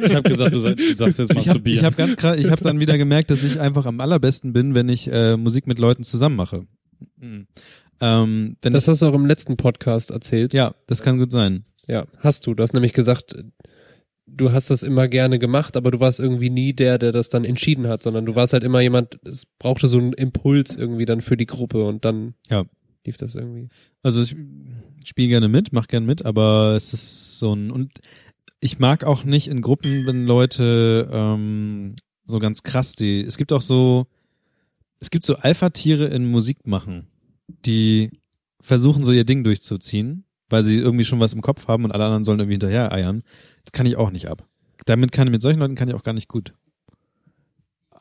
Ich 0.06 0.15
habe 0.15 0.30
gesagt, 0.30 0.53
du, 0.53 0.60
sag, 0.60 0.77
du 0.77 0.84
sagst 0.95 1.19
jetzt 1.19 1.31
ich 1.31 1.35
habe 1.35 1.35
masturbieren. 1.35 1.80
ich 1.80 1.84
hab 1.84 1.97
ganz 1.97 2.15
krass, 2.15 2.38
ich 2.38 2.49
habe 2.49 2.61
dann 2.64 2.80
wieder 2.80 2.97
gemerkt, 2.97 3.31
dass 3.31 3.43
ich 3.43 3.60
einfach 3.60 3.85
am 3.85 3.99
allerbesten 3.99 4.53
bin, 4.53 4.76
wenn 4.76 4.88
ich 4.88 5.11
äh, 5.11 5.35
Musik 5.35 5.68
mit 5.68 5.80
Leuten 5.80 6.03
zusammen 6.03 6.35
mache. 6.38 6.65
Mhm. 7.26 7.47
Ähm, 8.02 8.57
Das 8.61 8.88
hast 8.88 9.02
du 9.02 9.06
auch 9.07 9.14
im 9.14 9.26
letzten 9.26 9.57
Podcast 9.57 10.11
erzählt. 10.11 10.53
ja, 10.53 10.76
das 10.88 11.02
kann 11.02 11.18
gut 11.18 11.31
sein. 11.31 11.64
Ja, 11.88 12.06
hast 12.19 12.45
du. 12.47 12.53
Du 12.53 12.64
hast 12.64 12.73
nämlich 12.73 12.93
gesagt, 12.93 13.35
du 14.27 14.52
hast 14.52 14.69
das 14.72 14.84
immer 14.84 15.07
gerne 15.07 15.39
gemacht, 15.39 15.77
aber 15.77 15.91
du 15.91 15.99
warst 15.99 16.19
irgendwie 16.19 16.49
nie 16.49 16.73
der, 16.73 16.97
der 16.97 17.11
das 17.11 17.30
dann 17.30 17.45
entschieden 17.45 17.88
hat, 17.88 18.03
sondern 18.03 18.26
du 18.26 18.35
warst 18.35 18.53
halt 18.53 18.64
immer 18.64 18.81
jemand, 18.81 19.19
es 19.23 19.45
brauchte 19.60 19.88
so 19.88 19.97
einen 19.99 20.14
Impuls 20.14 20.76
irgendwie 20.76 21.06
dann 21.06 21.22
für 21.22 21.38
die 21.38 21.45
Gruppe 21.45 21.85
und 21.85 22.03
dann 22.06 22.34
Ja. 22.49 22.64
lief 23.06 23.18
das 23.18 23.35
irgendwie. 23.35 23.69
Also 24.02 24.22
ich 24.22 24.35
spiele 25.06 25.27
gerne 25.30 25.47
mit, 25.47 25.72
mach 25.73 25.88
gerne 25.88 26.06
mit, 26.07 26.26
aber 26.26 26.73
es 26.76 26.91
ist 26.91 27.38
so 27.38 27.53
ein 27.53 27.69
und 27.72 27.91
ich 28.60 28.80
mag 28.80 29.03
auch 29.03 29.23
nicht 29.23 29.47
in 29.47 29.61
Gruppen, 29.61 30.07
wenn 30.07 30.26
Leute 30.26 31.07
ähm, 31.11 31.95
so 32.26 32.39
ganz 32.39 32.64
krass 32.64 32.95
die. 32.95 33.22
Es 33.22 33.38
gibt 33.38 33.53
auch 33.53 33.61
so, 33.61 34.07
es 34.99 35.11
gibt 35.11 35.23
so 35.23 35.35
Alpha-Tiere 35.35 36.06
in 36.07 36.26
Musik 36.26 36.65
machen, 36.65 37.07
die 37.48 38.12
versuchen 38.62 39.04
so 39.04 39.12
ihr 39.12 39.26
Ding 39.26 39.44
durchzuziehen, 39.44 40.26
weil 40.50 40.64
sie 40.64 40.78
irgendwie 40.78 41.06
schon 41.06 41.20
was 41.20 41.34
im 41.34 41.42
Kopf 41.42 41.68
haben 41.68 41.86
und 41.86 41.92
alle 41.92 42.06
anderen 42.06 42.24
sollen 42.24 42.40
irgendwie 42.40 42.54
hinterher 42.54 42.92
eiern. 42.92 43.24
Das 43.64 43.72
kann 43.72 43.86
ich 43.86 43.96
auch 43.96 44.12
nicht 44.12 44.28
ab. 44.28 44.48
Damit 44.86 45.12
kann 45.12 45.30
mit 45.30 45.42
solchen 45.42 45.60
Leuten 45.60 45.76
kann 45.76 45.88
ich 45.88 45.96
auch 45.96 46.04
gar 46.04 46.14
nicht 46.14 46.28
gut. 46.28 46.54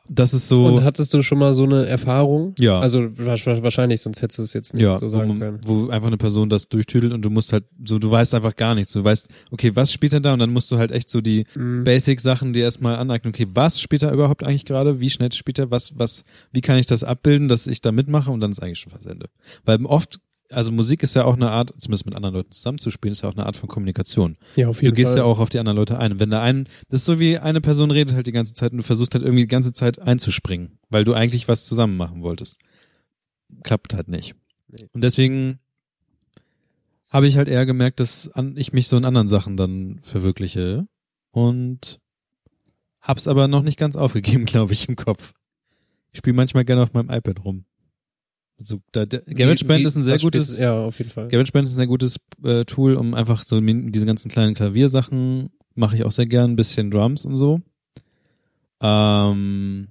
Das 0.07 0.33
ist 0.33 0.47
so. 0.47 0.65
Und 0.67 0.83
hattest 0.83 1.13
du 1.13 1.21
schon 1.23 1.39
mal 1.39 1.53
so 1.53 1.63
eine 1.63 1.85
Erfahrung? 1.87 2.53
Ja. 2.59 2.79
Also 2.79 3.03
wa- 3.17 3.35
wahrscheinlich, 3.63 4.01
sonst 4.01 4.21
hättest 4.21 4.37
du 4.39 4.43
es 4.43 4.53
jetzt 4.53 4.73
nicht 4.73 4.83
ja, 4.83 4.97
so 4.97 5.07
wo, 5.07 5.09
sagen 5.09 5.27
man- 5.29 5.39
können. 5.39 5.59
wo 5.63 5.89
einfach 5.89 6.07
eine 6.07 6.17
Person 6.17 6.49
das 6.49 6.69
durchtüdelt 6.69 7.11
und 7.11 7.23
du 7.23 7.29
musst 7.29 7.51
halt 7.53 7.63
so, 7.83 7.97
du 7.97 8.11
weißt 8.11 8.33
einfach 8.35 8.55
gar 8.55 8.75
nichts. 8.75 8.93
Du 8.93 9.03
weißt, 9.03 9.29
okay, 9.51 9.75
was 9.75 9.91
spielt 9.91 10.13
er 10.13 10.19
da? 10.19 10.33
Und 10.33 10.39
dann 10.39 10.53
musst 10.53 10.71
du 10.71 10.77
halt 10.77 10.91
echt 10.91 11.09
so 11.09 11.21
die 11.21 11.45
Mhm. 11.55 11.83
Basic-Sachen 11.85 12.53
dir 12.53 12.63
erstmal 12.65 12.97
aneignen. 12.97 13.33
Okay, 13.33 13.47
was 13.53 13.81
spielt 13.81 14.03
er 14.03 14.11
überhaupt 14.11 14.43
eigentlich 14.43 14.65
gerade? 14.65 14.99
Wie 14.99 15.09
schnell 15.09 15.31
spielt 15.31 15.57
er? 15.59 15.71
Was, 15.71 15.97
was, 15.97 16.23
wie 16.51 16.61
kann 16.61 16.77
ich 16.77 16.85
das 16.85 17.03
abbilden, 17.03 17.47
dass 17.47 17.65
ich 17.65 17.81
da 17.81 17.91
mitmache? 17.91 18.31
Und 18.31 18.41
dann 18.41 18.51
ist 18.51 18.61
eigentlich 18.61 18.79
schon 18.79 18.91
fast 18.91 19.07
Ende. 19.07 19.27
Weil 19.65 19.83
oft, 19.85 20.19
also 20.51 20.71
Musik 20.71 21.03
ist 21.03 21.15
ja 21.15 21.25
auch 21.25 21.35
eine 21.35 21.49
Art, 21.51 21.73
zumindest 21.77 22.05
mit 22.05 22.15
anderen 22.15 22.35
Leuten 22.35 22.51
zusammenzuspielen, 22.51 23.11
ist 23.11 23.23
ja 23.23 23.29
auch 23.29 23.35
eine 23.35 23.45
Art 23.45 23.55
von 23.55 23.67
Kommunikation. 23.67 24.37
Ja, 24.55 24.67
auf 24.67 24.79
Du 24.79 24.85
jeden 24.85 24.95
gehst 24.95 25.11
Fall. 25.11 25.19
ja 25.19 25.23
auch 25.23 25.39
auf 25.39 25.49
die 25.49 25.59
anderen 25.59 25.77
Leute 25.77 25.97
ein. 25.97 26.13
Und 26.13 26.19
wenn 26.19 26.29
da 26.29 26.41
ein, 26.41 26.67
das 26.89 27.01
ist 27.01 27.05
so 27.05 27.19
wie 27.19 27.37
eine 27.39 27.61
Person 27.61 27.91
redet 27.91 28.15
halt 28.15 28.27
die 28.27 28.31
ganze 28.31 28.53
Zeit 28.53 28.71
und 28.71 28.77
du 28.77 28.83
versuchst 28.83 29.13
halt 29.13 29.23
irgendwie 29.23 29.43
die 29.43 29.47
ganze 29.47 29.73
Zeit 29.73 29.99
einzuspringen, 29.99 30.77
weil 30.89 31.03
du 31.03 31.13
eigentlich 31.13 31.47
was 31.47 31.65
zusammen 31.65 31.97
machen 31.97 32.21
wolltest. 32.21 32.57
Klappt 33.63 33.93
halt 33.93 34.07
nicht. 34.07 34.35
Und 34.93 35.03
deswegen 35.03 35.59
habe 37.09 37.27
ich 37.27 37.37
halt 37.37 37.47
eher 37.47 37.65
gemerkt, 37.65 37.99
dass 37.99 38.29
ich 38.55 38.73
mich 38.73 38.87
so 38.87 38.97
in 38.97 39.05
anderen 39.05 39.27
Sachen 39.27 39.55
dann 39.57 39.99
verwirkliche 40.03 40.87
und 41.31 41.99
hab's 43.01 43.27
aber 43.27 43.47
noch 43.47 43.61
nicht 43.63 43.79
ganz 43.79 43.95
aufgegeben, 43.95 44.45
glaube 44.45 44.73
ich, 44.73 44.89
im 44.89 44.95
Kopf. 44.95 45.33
Ich 46.11 46.19
spiele 46.19 46.35
manchmal 46.35 46.65
gerne 46.65 46.83
auf 46.83 46.93
meinem 46.93 47.09
iPad 47.09 47.43
rum. 47.43 47.65
So, 48.63 48.79
da, 48.91 49.05
der, 49.05 49.21
GarageBand 49.21 49.81
Wie- 49.81 49.85
ist 49.85 49.95
ein 49.97 50.03
sehr 50.03 50.17
gutes, 50.17 50.59
Ja, 50.59 50.77
auf 50.85 50.97
jeden 50.97 51.11
Fall. 51.11 51.27
GarageBand 51.27 51.67
ist 51.67 51.73
ein 51.73 51.75
sehr 51.77 51.87
gutes 51.87 52.17
äh, 52.43 52.63
Tool, 52.65 52.95
um 52.95 53.13
einfach 53.13 53.43
so 53.43 53.59
diese 53.59 54.05
ganzen 54.05 54.29
kleinen 54.29 54.53
Klaviersachen 54.53 55.49
mache 55.75 55.95
ich 55.97 56.03
auch 56.05 56.11
sehr 56.11 56.25
gern, 56.25 56.51
ein 56.51 56.55
bisschen 56.55 56.89
Drums 56.89 57.25
und 57.25 57.35
so. 57.35 57.59
Ähm, 58.81 59.87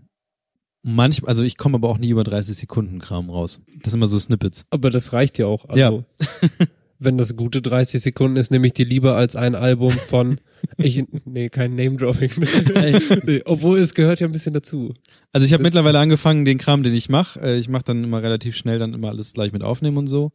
manchmal, 0.82 1.28
also 1.28 1.42
ich 1.42 1.56
komme 1.56 1.76
aber 1.76 1.88
auch 1.88 1.98
nie 1.98 2.08
über 2.08 2.24
30 2.24 2.56
Sekunden 2.56 3.00
Kram 3.00 3.30
raus. 3.30 3.60
Das 3.82 3.92
sind 3.92 3.98
immer 4.00 4.06
so 4.06 4.18
Snippets. 4.18 4.66
Aber 4.70 4.90
das 4.90 5.12
reicht 5.12 5.38
ja 5.38 5.46
auch. 5.46 5.66
Also, 5.68 5.78
Ja. 5.78 6.26
wenn 7.04 7.18
das 7.18 7.36
gute 7.36 7.62
30 7.62 8.02
Sekunden 8.02 8.36
ist, 8.36 8.50
nehme 8.50 8.66
ich 8.66 8.72
dir 8.72 8.86
lieber 8.86 9.16
als 9.16 9.36
ein 9.36 9.54
Album 9.54 9.90
von, 9.90 10.38
ich, 10.76 11.04
nee, 11.24 11.48
kein 11.48 11.74
Name-Dropping. 11.76 12.30
nee, 13.24 13.42
obwohl 13.44 13.78
es 13.78 13.94
gehört 13.94 14.20
ja 14.20 14.26
ein 14.26 14.32
bisschen 14.32 14.54
dazu. 14.54 14.94
Also 15.32 15.46
ich 15.46 15.52
habe 15.52 15.62
mittlerweile 15.62 15.98
angefangen, 15.98 16.44
den 16.44 16.58
Kram, 16.58 16.82
den 16.82 16.94
ich 16.94 17.08
mache, 17.08 17.40
äh, 17.40 17.58
ich 17.58 17.68
mache 17.68 17.84
dann 17.84 18.04
immer 18.04 18.22
relativ 18.22 18.56
schnell 18.56 18.78
dann 18.78 18.94
immer 18.94 19.08
alles 19.08 19.32
gleich 19.32 19.52
mit 19.52 19.62
aufnehmen 19.62 19.96
und 19.96 20.06
so. 20.06 20.32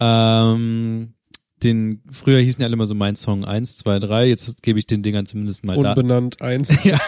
Ähm, 0.00 1.14
den 1.62 2.02
früher 2.10 2.38
hießen 2.38 2.60
ja 2.60 2.66
alle 2.66 2.74
immer 2.74 2.86
so 2.86 2.94
mein 2.94 3.16
Song 3.16 3.44
1, 3.44 3.78
2, 3.78 3.98
3, 4.00 4.28
jetzt 4.28 4.62
gebe 4.62 4.78
ich 4.78 4.86
den 4.86 5.02
Dingern 5.02 5.24
zumindest 5.24 5.64
mal 5.64 5.80
da 5.80 5.90
Unbenannt 5.90 6.42
eins. 6.42 6.84
ja, 6.84 6.98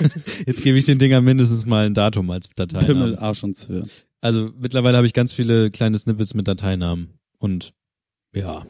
jetzt 0.46 0.62
gebe 0.62 0.78
ich 0.78 0.86
den 0.86 0.98
Dingern 0.98 1.24
mindestens 1.24 1.66
mal 1.66 1.86
ein 1.86 1.94
Datum 1.94 2.30
als 2.30 2.48
Dateinamen. 2.54 2.86
Pimmel, 2.86 3.18
Arsch 3.18 3.44
und 3.44 3.56
Zwirn. 3.56 3.90
Also 4.20 4.50
mittlerweile 4.58 4.96
habe 4.96 5.06
ich 5.06 5.12
ganz 5.12 5.32
viele 5.32 5.70
kleine 5.70 5.98
Snippets 5.98 6.34
mit 6.34 6.48
Dateinamen 6.48 7.18
und 7.38 7.72
ja, 8.34 8.66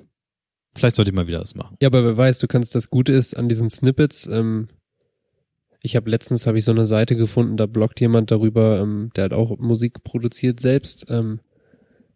vielleicht 0.79 0.97
sollte 0.97 1.11
ich 1.11 1.15
mal 1.15 1.27
wieder 1.27 1.41
was 1.41 1.55
machen. 1.55 1.77
Ja, 1.81 1.89
aber 1.89 2.05
wer 2.05 2.17
weiß, 2.17 2.39
du 2.39 2.47
kannst, 2.47 2.75
das 2.75 2.91
Gute 2.91 3.13
ist 3.13 3.37
an 3.37 3.49
diesen 3.49 3.71
Snippets, 3.71 4.27
ähm, 4.27 4.69
ich 5.83 5.97
habe 5.97 6.11
letztens 6.11 6.47
habe 6.47 6.59
ich 6.59 6.65
so 6.65 6.73
eine 6.73 6.87
Seite 6.87 7.15
gefunden, 7.15 7.57
da 7.57 7.67
bloggt 7.67 8.01
jemand 8.01 8.31
darüber, 8.31 8.81
ähm, 8.81 9.11
der 9.17 9.25
hat 9.25 9.33
auch 9.33 9.59
Musik 9.59 10.03
produziert 10.03 10.61
selbst, 10.61 11.07
ähm, 11.09 11.41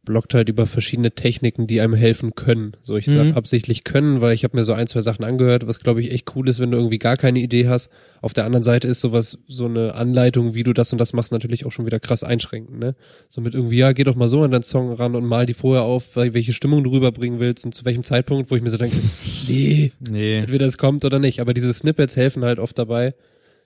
bloggt 0.05 0.35
halt 0.35 0.49
über 0.49 0.67
verschiedene 0.67 1.13
Techniken, 1.13 1.67
die 1.69 1.81
einem 1.81 1.95
helfen 1.95 2.35
können. 2.35 2.73
So, 2.83 2.97
ich 2.97 3.07
sag 3.07 3.27
Mhm. 3.27 3.33
absichtlich 3.35 3.85
können, 3.85 4.21
weil 4.21 4.33
ich 4.35 4.43
habe 4.43 4.57
mir 4.57 4.65
so 4.65 4.73
ein, 4.73 4.89
zwei 4.89 5.01
Sachen 5.01 5.25
angehört, 5.25 5.67
was 5.69 5.79
glaube 5.79 6.01
ich 6.01 6.11
echt 6.11 6.35
cool 6.35 6.49
ist, 6.49 6.59
wenn 6.59 6.73
du 6.73 6.77
irgendwie 6.77 6.99
gar 6.99 7.17
keine 7.17 7.39
Idee 7.39 7.69
hast. 7.69 7.89
Auf 8.21 8.33
der 8.33 8.45
anderen 8.45 8.65
Seite 8.65 8.89
ist 8.89 9.01
sowas, 9.01 9.39
so 9.47 9.67
eine 9.67 9.95
Anleitung, 9.95 10.55
wie 10.55 10.65
du 10.65 10.73
das 10.73 10.91
und 10.93 10.99
das 11.01 11.13
machst, 11.13 11.31
natürlich 11.31 11.67
auch 11.67 11.71
schon 11.73 11.87
wieder 11.87 12.01
krass 12.01 12.25
einschränken, 12.25 12.79
ne? 12.81 12.97
So 13.29 13.41
mit 13.41 13.55
irgendwie, 13.55 13.77
ja, 13.79 13.93
geh 13.93 14.03
doch 14.05 14.17
mal 14.17 14.27
so 14.29 14.43
an 14.43 14.51
deinen 14.51 14.63
Song 14.65 14.91
ran 14.93 15.15
und 15.15 15.25
mal 15.25 15.47
die 15.47 15.55
vorher 15.55 15.85
auf, 15.85 16.17
welche 16.17 16.53
Stimmung 16.53 16.83
du 16.83 16.91
rüberbringen 16.91 17.39
willst 17.39 17.65
und 17.65 17.73
zu 17.75 17.85
welchem 17.85 18.03
Zeitpunkt, 18.03 18.51
wo 18.51 18.57
ich 18.57 18.63
mir 18.63 18.71
so 18.71 18.79
denke, 18.79 18.97
nee, 19.49 19.93
Nee. 20.01 20.39
entweder 20.39 20.67
es 20.67 20.79
kommt 20.79 21.05
oder 21.05 21.19
nicht. 21.21 21.41
Aber 21.41 21.55
diese 21.55 21.73
Snippets 21.73 22.17
helfen 22.17 22.45
halt 22.45 22.59
oft 22.59 22.77
dabei. 22.79 23.15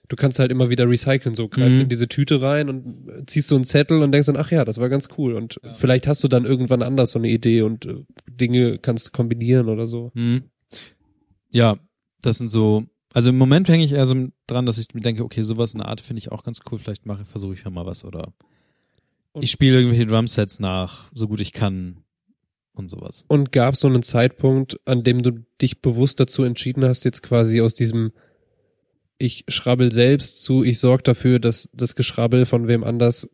Du 0.09 0.15
kannst 0.15 0.39
halt 0.39 0.51
immer 0.51 0.69
wieder 0.69 0.87
recyceln, 0.89 1.35
so 1.35 1.49
greifst 1.49 1.75
Mhm. 1.75 1.81
in 1.83 1.89
diese 1.89 2.07
Tüte 2.07 2.41
rein 2.41 2.69
und 2.69 3.23
ziehst 3.29 3.49
so 3.49 3.55
einen 3.55 3.65
Zettel 3.65 4.01
und 4.01 4.11
denkst 4.13 4.27
dann, 4.27 4.37
ach 4.37 4.51
ja, 4.51 4.63
das 4.63 4.77
war 4.79 4.87
ganz 4.89 5.09
cool. 5.17 5.33
Und 5.33 5.59
vielleicht 5.73 6.07
hast 6.07 6.23
du 6.23 6.27
dann 6.29 6.45
irgendwann 6.45 6.81
anders 6.81 7.11
so 7.11 7.19
eine 7.19 7.29
Idee 7.29 7.61
und 7.63 7.85
äh, 7.85 8.03
Dinge 8.29 8.77
kannst 8.77 9.11
kombinieren 9.11 9.67
oder 9.67 9.87
so. 9.87 10.11
Hm. 10.15 10.43
Ja, 11.51 11.77
das 12.21 12.37
sind 12.37 12.47
so, 12.49 12.85
Also 13.13 13.29
im 13.31 13.37
Moment 13.37 13.67
hänge 13.67 13.83
ich 13.83 13.93
eher 13.93 14.05
so 14.05 14.27
dran, 14.47 14.65
dass 14.65 14.77
ich 14.77 14.93
mir 14.93 15.01
denke, 15.01 15.23
okay, 15.23 15.41
sowas 15.41 15.73
in 15.73 15.79
der 15.79 15.87
Art 15.87 16.01
finde 16.01 16.19
ich 16.19 16.31
auch 16.31 16.43
ganz 16.43 16.59
cool, 16.71 16.77
vielleicht 16.77 17.05
mache, 17.05 17.25
versuche 17.25 17.55
ich 17.55 17.63
ja 17.63 17.69
mal 17.71 17.85
was 17.85 18.05
oder 18.05 18.33
Und- 19.33 19.43
ich 19.43 19.49
spiele 19.51 19.77
irgendwelche 19.77 20.05
Drumsets 20.05 20.59
nach, 20.59 21.09
so 21.13 21.27
gut 21.27 21.41
ich 21.41 21.51
kann 21.51 22.03
und 22.73 22.89
sowas. 22.89 23.23
Und 23.27 23.51
gab 23.51 23.73
es 23.73 23.79
so 23.79 23.87
einen 23.87 24.03
Zeitpunkt, 24.03 24.79
an 24.85 25.03
dem 25.03 25.23
du 25.23 25.31
dich 25.61 25.81
bewusst 25.81 26.19
dazu 26.19 26.43
entschieden 26.43 26.85
hast, 26.85 27.05
jetzt 27.05 27.23
quasi 27.23 27.59
aus 27.61 27.73
diesem 27.73 28.11
ich 29.17 29.45
schrabbel 29.47 29.91
selbst 29.91 30.43
zu, 30.43 30.63
ich 30.63 30.79
sorge 30.79 31.03
dafür, 31.03 31.39
dass 31.39 31.69
das 31.73 31.95
Geschrabbel 31.95 32.45
von 32.45 32.67
wem 32.67 32.83
anders 32.83 33.29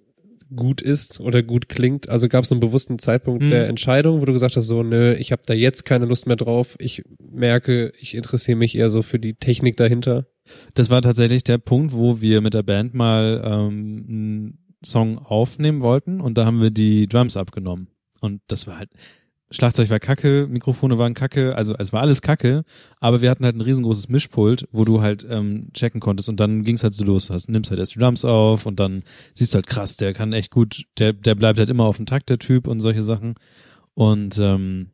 gut 0.56 0.82
ist 0.82 1.20
oder 1.20 1.42
gut 1.42 1.68
klingt. 1.68 2.10
Also 2.10 2.28
gab 2.30 2.44
es 2.44 2.52
einen 2.52 2.60
bewussten 2.60 3.00
Zeitpunkt 3.00 3.44
Hm. 3.44 3.50
der 3.50 3.68
Entscheidung, 3.68 4.22
wo 4.22 4.26
du 4.26 4.34
gesagt 4.34 4.56
hast, 4.56 4.68
so, 4.68 4.84
nö, 4.84 5.14
ich 5.14 5.32
habe 5.32 5.42
da 5.46 5.54
jetzt 5.54 5.84
keine 5.84 6.06
Lust 6.06 6.28
mehr 6.28 6.36
drauf. 6.36 6.76
Ich 6.80 7.04
merke, 7.20 7.92
ich 8.00 8.16
interessiere 8.16 8.58
mich 8.58 8.78
eher 8.78 8.90
so 8.90 9.02
für 9.02 9.20
die 9.20 9.34
Technik 9.34 9.78
dahinter. 9.78 10.28
Das 10.74 10.90
war 10.90 11.02
tatsächlich 11.02 11.44
der 11.44 11.58
Punkt, 11.58 11.94
wo 11.94 12.22
wir 12.22 12.42
mit 12.42 12.54
der 12.54 12.64
Band 12.64 12.94
mal 12.94 13.42
ähm, 13.44 14.06
einen 14.08 14.60
Song 14.86 15.18
aufnehmen 15.18 15.82
wollten 15.82 16.22
und 16.22 16.38
da 16.38 16.46
haben 16.46 16.62
wir 16.62 16.72
die 16.72 17.08
Drums 17.08 17.38
abgenommen. 17.38 17.88
Und 18.22 18.42
das 18.48 18.68
war 18.68 18.78
halt, 18.78 18.92
Schlagzeug 19.54 19.90
war 19.92 20.00
kacke, 20.00 20.48
Mikrofone 20.50 20.98
waren 20.98 21.14
kacke, 21.14 21.56
also 21.56 21.76
es 21.78 21.94
war 21.94 22.02
alles 22.02 22.22
kacke, 22.22 22.64
aber 23.00 23.22
wir 23.22 23.30
hatten 23.30 23.46
halt 23.46 23.56
ein 23.56 23.62
riesengroßes 23.62 24.10
Mischpult, 24.10 24.68
wo 24.72 24.84
du 24.84 25.02
halt 25.02 25.26
ähm, 25.30 25.68
checken 25.74 26.02
konntest 26.02 26.28
und 26.28 26.40
dann 26.40 26.64
ging's 26.64 26.84
halt 26.84 26.94
so 26.94 27.06
los. 27.06 27.28
Du 27.28 27.36
hast, 27.36 27.50
nimmst 27.50 27.70
halt 27.70 27.80
erst 27.80 27.94
die 27.94 28.00
Drums 28.00 28.26
auf 28.26 28.66
und 28.66 28.80
dann 28.80 29.04
siehst 29.34 29.54
du 29.54 29.58
halt 29.58 29.68
krass, 29.68 29.96
der 29.96 30.14
kann 30.14 30.34
echt 30.34 30.52
gut, 30.52 30.86
der, 30.98 31.14
der 31.14 31.36
bleibt 31.36 31.60
halt 31.60 31.70
immer 31.70 31.86
auf 31.86 31.98
dem 31.98 32.08
Takt, 32.08 32.30
der 32.30 32.40
Typ 32.40 32.68
und 32.68 32.80
solche 32.80 33.04
Sachen. 33.04 33.36
Und 33.94 34.40
ähm, 34.40 34.88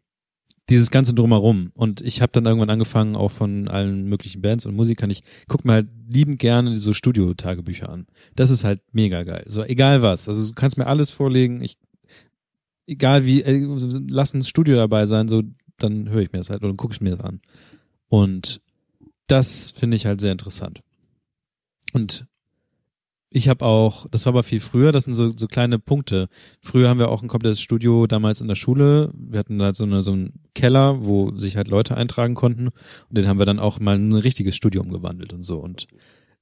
dieses 0.69 0.91
ganze 0.91 1.14
drumherum. 1.14 1.72
Und 1.76 2.02
ich 2.02 2.22
habe 2.22 2.31
dann 2.31 2.45
irgendwann 2.45 2.69
angefangen, 2.69 3.15
auch 3.15 3.31
von 3.31 3.68
allen 3.68 4.06
möglichen 4.06 4.41
Bands 4.41 4.65
und 4.65 4.76
Musikern, 4.76 5.10
ich 5.10 5.23
guck 5.48 5.65
mir 5.65 5.73
halt 5.73 5.88
liebend 6.07 6.40
gerne 6.40 6.77
so 6.77 6.94
Studio-Tagebücher 6.94 7.90
an. 7.90 8.06
Das 8.36 8.49
ist 8.49 8.64
halt 8.64 8.81
mega 8.91 9.23
geil. 9.23 9.45
So, 9.48 9.64
egal 9.64 10.02
was. 10.02 10.30
Also 10.30 10.48
du 10.48 10.53
kannst 10.53 10.77
mir 10.77 10.88
alles 10.88 11.11
vorlegen. 11.11 11.61
Ich, 11.61 11.77
egal 12.90 13.26
wie, 13.26 13.41
äh, 13.44 13.66
lass 14.10 14.34
ein 14.34 14.41
Studio 14.41 14.76
dabei 14.76 15.06
sein, 15.06 15.28
so, 15.28 15.44
dann 15.78 16.10
höre 16.10 16.22
ich 16.22 16.32
mir 16.32 16.40
das 16.40 16.49
halt 16.49 16.64
oder 16.64 16.74
gucke 16.74 16.94
ich 16.94 17.02
mir 17.02 17.11
das 17.11 17.22
an. 17.22 17.40
Und 18.07 18.61
das 19.28 19.72
finde 19.72 19.95
ich 19.95 20.06
halt 20.06 20.20
sehr 20.20 20.32
interessant. 20.32 20.82
Und 21.94 22.26
ich 23.32 23.48
habe 23.48 23.64
auch, 23.64 24.07
das 24.10 24.26
war 24.26 24.32
aber 24.32 24.44
viel 24.44 24.60
früher, 24.60 24.91
das 24.91 25.03
sind 25.03 25.14
so, 25.14 25.32
so 25.36 25.45
kleine 25.45 25.78
Punkte. 25.78 26.30
Früher 26.61 26.90
haben 26.90 26.98
wir 26.98 27.10
auch 27.10 27.22
ein 27.22 27.28
komplettes 27.28 27.61
Studio 27.61 28.07
damals 28.07 28.41
in 28.41 28.48
der 28.48 28.56
Schule. 28.56 29.11
Wir 29.14 29.40
hatten 29.40 29.61
halt 29.61 29.76
so, 29.76 29.84
eine, 29.84 30.02
so 30.02 30.14
einen 30.14 30.34
Keller, 30.56 31.06
wo 31.06 31.38
sich 31.38 31.56
halt 31.56 31.68
Leute 31.68 31.95
eintragen 31.95 32.34
konnten. 32.34 32.70
Und 32.70 33.18
den 33.18 33.28
haben 33.28 33.38
wir 33.38 33.45
dann 33.45 33.60
auch 33.60 33.80
mal 33.80 33.98
in 33.98 34.10
ein 34.10 34.18
richtiges 34.18 34.56
Studio 34.56 34.82
umgewandelt 34.82 35.32
und 35.32 35.44
so. 35.44 35.60
Und 35.60 35.86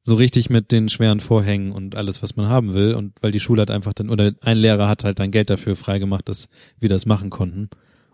so 0.08 0.16
richtig 0.16 0.50
mit 0.50 0.72
den 0.72 0.88
schweren 0.88 1.20
Vorhängen 1.20 1.74
und 1.74 1.98
alles, 1.98 2.24
was 2.24 2.38
man 2.38 2.48
haben 2.48 2.74
will. 2.74 2.96
Und 2.96 3.22
weil 3.22 3.34
die 3.34 3.42
Schule 3.42 3.62
hat 3.62 3.70
einfach 3.70 3.92
dann, 3.92 4.10
oder 4.10 4.32
ein 4.40 4.58
Lehrer 4.58 4.88
hat 4.88 5.04
halt 5.04 5.20
dann 5.20 5.32
Geld 5.32 5.50
dafür 5.50 5.76
freigemacht, 5.76 6.30
dass 6.30 6.48
wir 6.80 6.88
das 6.88 7.06
machen 7.06 7.30
konnten. 7.30 7.70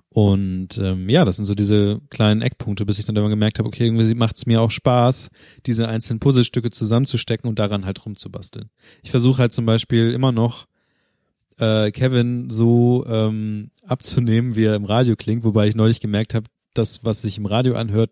Und 0.09 0.79
ähm, 0.79 1.07
ja, 1.07 1.23
das 1.23 1.35
sind 1.35 1.45
so 1.45 1.53
diese 1.53 2.01
kleinen 2.09 2.41
Eckpunkte, 2.41 2.87
bis 2.87 2.97
ich 2.97 3.05
dann 3.05 3.15
irgendwann 3.15 3.37
gemerkt 3.37 3.59
habe, 3.59 3.67
okay, 3.67 3.85
irgendwie 3.85 4.11
macht 4.15 4.37
es 4.37 4.47
mir 4.47 4.59
auch 4.59 4.71
Spaß, 4.71 5.29
diese 5.67 5.87
einzelnen 5.87 6.19
Puzzlestücke 6.19 6.71
zusammenzustecken 6.71 7.47
und 7.47 7.59
daran 7.59 7.85
halt 7.85 8.03
rumzubasteln. 8.03 8.71
Ich 9.03 9.11
versuche 9.11 9.37
halt 9.37 9.53
zum 9.53 9.67
Beispiel 9.67 10.13
immer 10.13 10.31
noch 10.31 10.65
äh, 11.59 11.91
Kevin 11.91 12.49
so 12.49 13.05
ähm, 13.07 13.69
abzunehmen, 13.85 14.55
wie 14.55 14.65
er 14.65 14.75
im 14.75 14.85
Radio 14.85 15.15
klingt, 15.15 15.43
wobei 15.43 15.67
ich 15.67 15.75
neulich 15.75 15.99
gemerkt 15.99 16.33
habe, 16.33 16.47
das, 16.73 17.05
was 17.05 17.21
sich 17.21 17.37
im 17.37 17.45
Radio 17.45 17.75
anhört, 17.75 18.09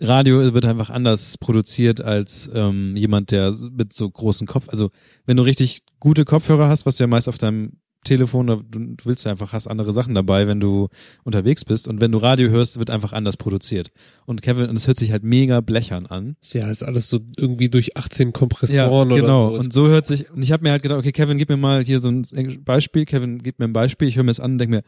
Radio 0.00 0.52
wird 0.52 0.66
einfach 0.66 0.90
anders 0.90 1.38
produziert 1.38 2.02
als 2.02 2.50
ähm, 2.54 2.96
jemand, 2.96 3.30
der 3.30 3.54
mit 3.70 3.92
so 3.92 4.10
großen 4.10 4.46
Kopf, 4.46 4.68
also 4.68 4.90
wenn 5.26 5.36
du 5.36 5.42
richtig 5.42 5.82
gute 6.00 6.24
Kopfhörer 6.24 6.68
hast, 6.68 6.84
was 6.84 6.96
du 6.96 7.04
ja 7.04 7.08
meist 7.08 7.28
auf 7.28 7.38
deinem 7.38 7.72
Telefon, 8.06 8.46
du, 8.46 8.62
du 8.70 8.96
willst 9.04 9.24
ja 9.24 9.32
einfach, 9.32 9.52
hast 9.52 9.66
andere 9.66 9.92
Sachen 9.92 10.14
dabei, 10.14 10.46
wenn 10.46 10.60
du 10.60 10.88
unterwegs 11.24 11.64
bist 11.64 11.88
und 11.88 12.00
wenn 12.00 12.12
du 12.12 12.18
Radio 12.18 12.48
hörst, 12.48 12.78
wird 12.78 12.90
einfach 12.90 13.12
anders 13.12 13.36
produziert. 13.36 13.90
Und 14.26 14.42
Kevin, 14.42 14.68
und 14.68 14.76
es 14.76 14.86
hört 14.86 14.96
sich 14.96 15.12
halt 15.12 15.24
mega 15.24 15.60
blechern 15.60 16.06
an. 16.06 16.36
Ja, 16.52 16.70
ist 16.70 16.84
alles 16.84 17.10
so 17.10 17.18
irgendwie 17.36 17.68
durch 17.68 17.96
18 17.96 18.32
Kompressoren 18.32 19.10
oder 19.10 19.20
genau. 19.20 19.50
so. 19.50 19.56
Und 19.56 19.72
so 19.72 19.88
hört 19.88 20.06
sich, 20.06 20.30
und 20.30 20.42
ich 20.42 20.52
habe 20.52 20.62
mir 20.62 20.70
halt 20.70 20.82
gedacht, 20.82 21.00
okay, 21.00 21.12
Kevin, 21.12 21.36
gib 21.36 21.48
mir 21.48 21.56
mal 21.56 21.82
hier 21.82 21.98
so 21.98 22.08
ein 22.08 22.24
Beispiel, 22.64 23.04
Kevin, 23.04 23.38
gib 23.38 23.58
mir 23.58 23.66
ein 23.66 23.72
Beispiel, 23.72 24.08
ich 24.08 24.16
höre 24.16 24.24
mir 24.24 24.30
das 24.30 24.40
an 24.40 24.52
und 24.52 24.58
denke 24.58 24.76
mir, 24.76 24.82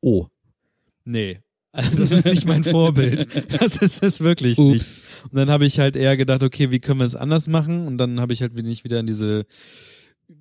oh, 0.00 0.26
nee. 1.04 1.40
Also 1.74 1.90
das 1.98 2.12
ist 2.12 2.24
nicht 2.24 2.46
mein 2.46 2.62
Vorbild. 2.62 3.26
Das 3.52 3.76
ist 3.76 4.02
es 4.02 4.20
wirklich 4.20 4.56
nicht. 4.56 4.80
Ups. 4.80 5.10
Und 5.24 5.34
dann 5.34 5.50
habe 5.50 5.66
ich 5.66 5.80
halt 5.80 5.96
eher 5.96 6.16
gedacht, 6.16 6.42
okay, 6.42 6.70
wie 6.70 6.78
können 6.78 7.00
wir 7.00 7.04
es 7.04 7.16
anders 7.16 7.48
machen? 7.48 7.86
Und 7.88 7.98
dann 7.98 8.20
habe 8.20 8.32
ich 8.32 8.42
halt 8.42 8.54
nicht 8.54 8.84
wieder 8.84 9.00
in 9.00 9.06
diese, 9.06 9.44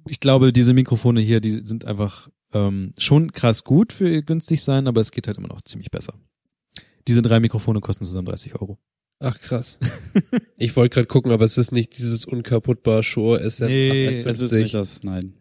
ich 0.08 0.20
glaube, 0.20 0.54
diese 0.54 0.74
Mikrofone 0.74 1.22
hier, 1.22 1.42
die 1.42 1.62
sind 1.66 1.86
einfach 1.86 2.30
ähm, 2.54 2.92
schon 3.00 3.32
krass 3.32 3.64
gut 3.64 3.92
für 3.94 4.08
ihr 4.08 4.22
günstig 4.22 4.62
sein, 4.62 4.88
aber 4.88 5.02
es 5.02 5.12
geht 5.12 5.26
halt 5.28 5.40
immer 5.40 5.48
noch 5.48 5.62
ziemlich 5.62 5.90
besser. 5.90 6.14
Diese 7.08 7.24
drei 7.24 7.40
Mikrofone 7.40 7.82
kosten 7.82 8.06
zusammen 8.06 8.28
30 8.28 8.54
Euro. 8.54 8.78
Ach 9.20 9.40
krass. 9.40 9.80
ich 10.58 10.76
wollte 10.76 10.94
gerade 10.94 11.08
gucken, 11.08 11.32
aber 11.32 11.46
es 11.46 11.58
ist 11.58 11.72
nicht 11.72 11.98
dieses 11.98 12.26
unkaputtbar 12.26 13.02
Shure 13.02 13.50
SM. 13.50 13.66
Nee, 13.66 14.20
Es 14.20 14.40
ist 14.40 14.52
nicht 14.52 14.76
das, 14.76 15.04
nein. 15.04 15.34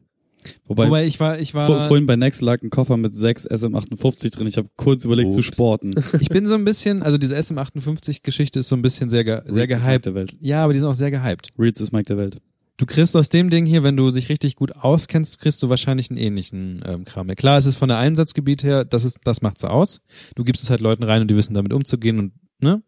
Wobei, 0.66 0.86
Wobei 0.86 1.06
ich 1.06 1.20
war, 1.20 1.38
ich 1.38 1.54
war, 1.54 1.66
vor, 1.66 1.86
vorhin 1.88 2.06
bei 2.06 2.16
Next 2.16 2.40
lag 2.40 2.62
ein 2.62 2.70
Koffer 2.70 2.96
mit 2.96 3.14
sechs 3.14 3.48
SM58 3.48 4.34
drin. 4.34 4.46
Ich 4.46 4.56
habe 4.56 4.68
kurz 4.76 5.04
überlegt 5.04 5.32
zu 5.32 5.38
Ups. 5.38 5.48
sporten. 5.48 5.94
ich 6.20 6.28
bin 6.28 6.46
so 6.46 6.54
ein 6.54 6.64
bisschen, 6.64 7.02
also 7.02 7.18
diese 7.18 7.36
SM58-Geschichte 7.36 8.60
ist 8.60 8.68
so 8.68 8.76
ein 8.76 8.82
bisschen 8.82 9.08
sehr, 9.08 9.24
ge 9.24 9.42
sehr 9.46 9.62
Reeds 9.62 9.74
ist 9.74 9.80
Mike 9.80 9.90
gehypt. 9.90 10.06
der 10.06 10.14
Welt. 10.14 10.36
Ja, 10.40 10.64
aber 10.64 10.72
die 10.72 10.78
sind 10.78 10.88
auch 10.88 10.94
sehr 10.94 11.10
gehypt. 11.10 11.48
Reeds 11.58 11.80
ist 11.80 11.92
Mike 11.92 12.04
der 12.04 12.18
Welt. 12.18 12.38
Du 12.78 12.86
kriegst 12.86 13.14
aus 13.14 13.28
dem 13.28 13.50
Ding 13.50 13.66
hier, 13.66 13.82
wenn 13.82 13.96
du 13.96 14.10
dich 14.10 14.28
richtig 14.28 14.56
gut 14.56 14.74
auskennst, 14.74 15.38
kriegst 15.38 15.62
du 15.62 15.68
wahrscheinlich 15.68 16.10
einen 16.10 16.18
ähnlichen 16.18 16.82
ähm, 16.84 17.04
Kram. 17.04 17.28
Ja, 17.28 17.34
klar, 17.34 17.58
es 17.58 17.66
ist 17.66 17.76
von 17.76 17.88
der 17.88 17.98
Einsatzgebiet 17.98 18.64
her, 18.64 18.84
das 18.84 19.04
ist, 19.04 19.20
das 19.24 19.42
macht's 19.42 19.62
aus. 19.64 20.00
Du 20.34 20.42
gibst 20.42 20.64
es 20.64 20.70
halt 20.70 20.80
Leuten 20.80 21.04
rein 21.04 21.22
und 21.22 21.28
die 21.28 21.36
wissen 21.36 21.54
damit 21.54 21.72
umzugehen 21.72 22.18
und 22.18 22.32
ne. 22.60 22.82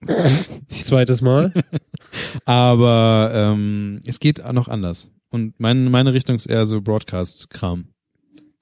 Zweites 0.68 1.20
Mal. 1.20 1.52
Aber 2.44 3.30
ähm, 3.34 4.00
es 4.06 4.20
geht 4.20 4.44
auch 4.44 4.52
noch 4.52 4.68
anders. 4.68 5.10
Und 5.30 5.58
mein, 5.58 5.90
meine 5.90 6.12
Richtung 6.12 6.36
ist 6.36 6.46
eher 6.46 6.64
so 6.66 6.80
Broadcast-Kram. 6.80 7.86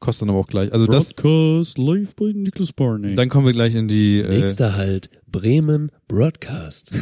Kostet 0.01 0.23
dann 0.23 0.31
aber 0.31 0.39
auch 0.39 0.47
gleich. 0.47 0.73
Also 0.73 0.87
das, 0.87 1.13
Broadcast 1.13 1.77
live 1.79 2.15
bei 2.15 2.33
Nicholas 2.33 2.73
Barney. 2.73 3.17
dann 3.17 3.29
kommen 3.29 3.47
wir 3.47 3.53
gleich 3.53 3.75
in 3.75 3.89
die. 3.89 4.21
Äh, 4.21 4.43
Nächster 4.43 4.77
Halt, 4.77 5.11
Bremen 5.27 5.91
Broadcast. 6.07 6.93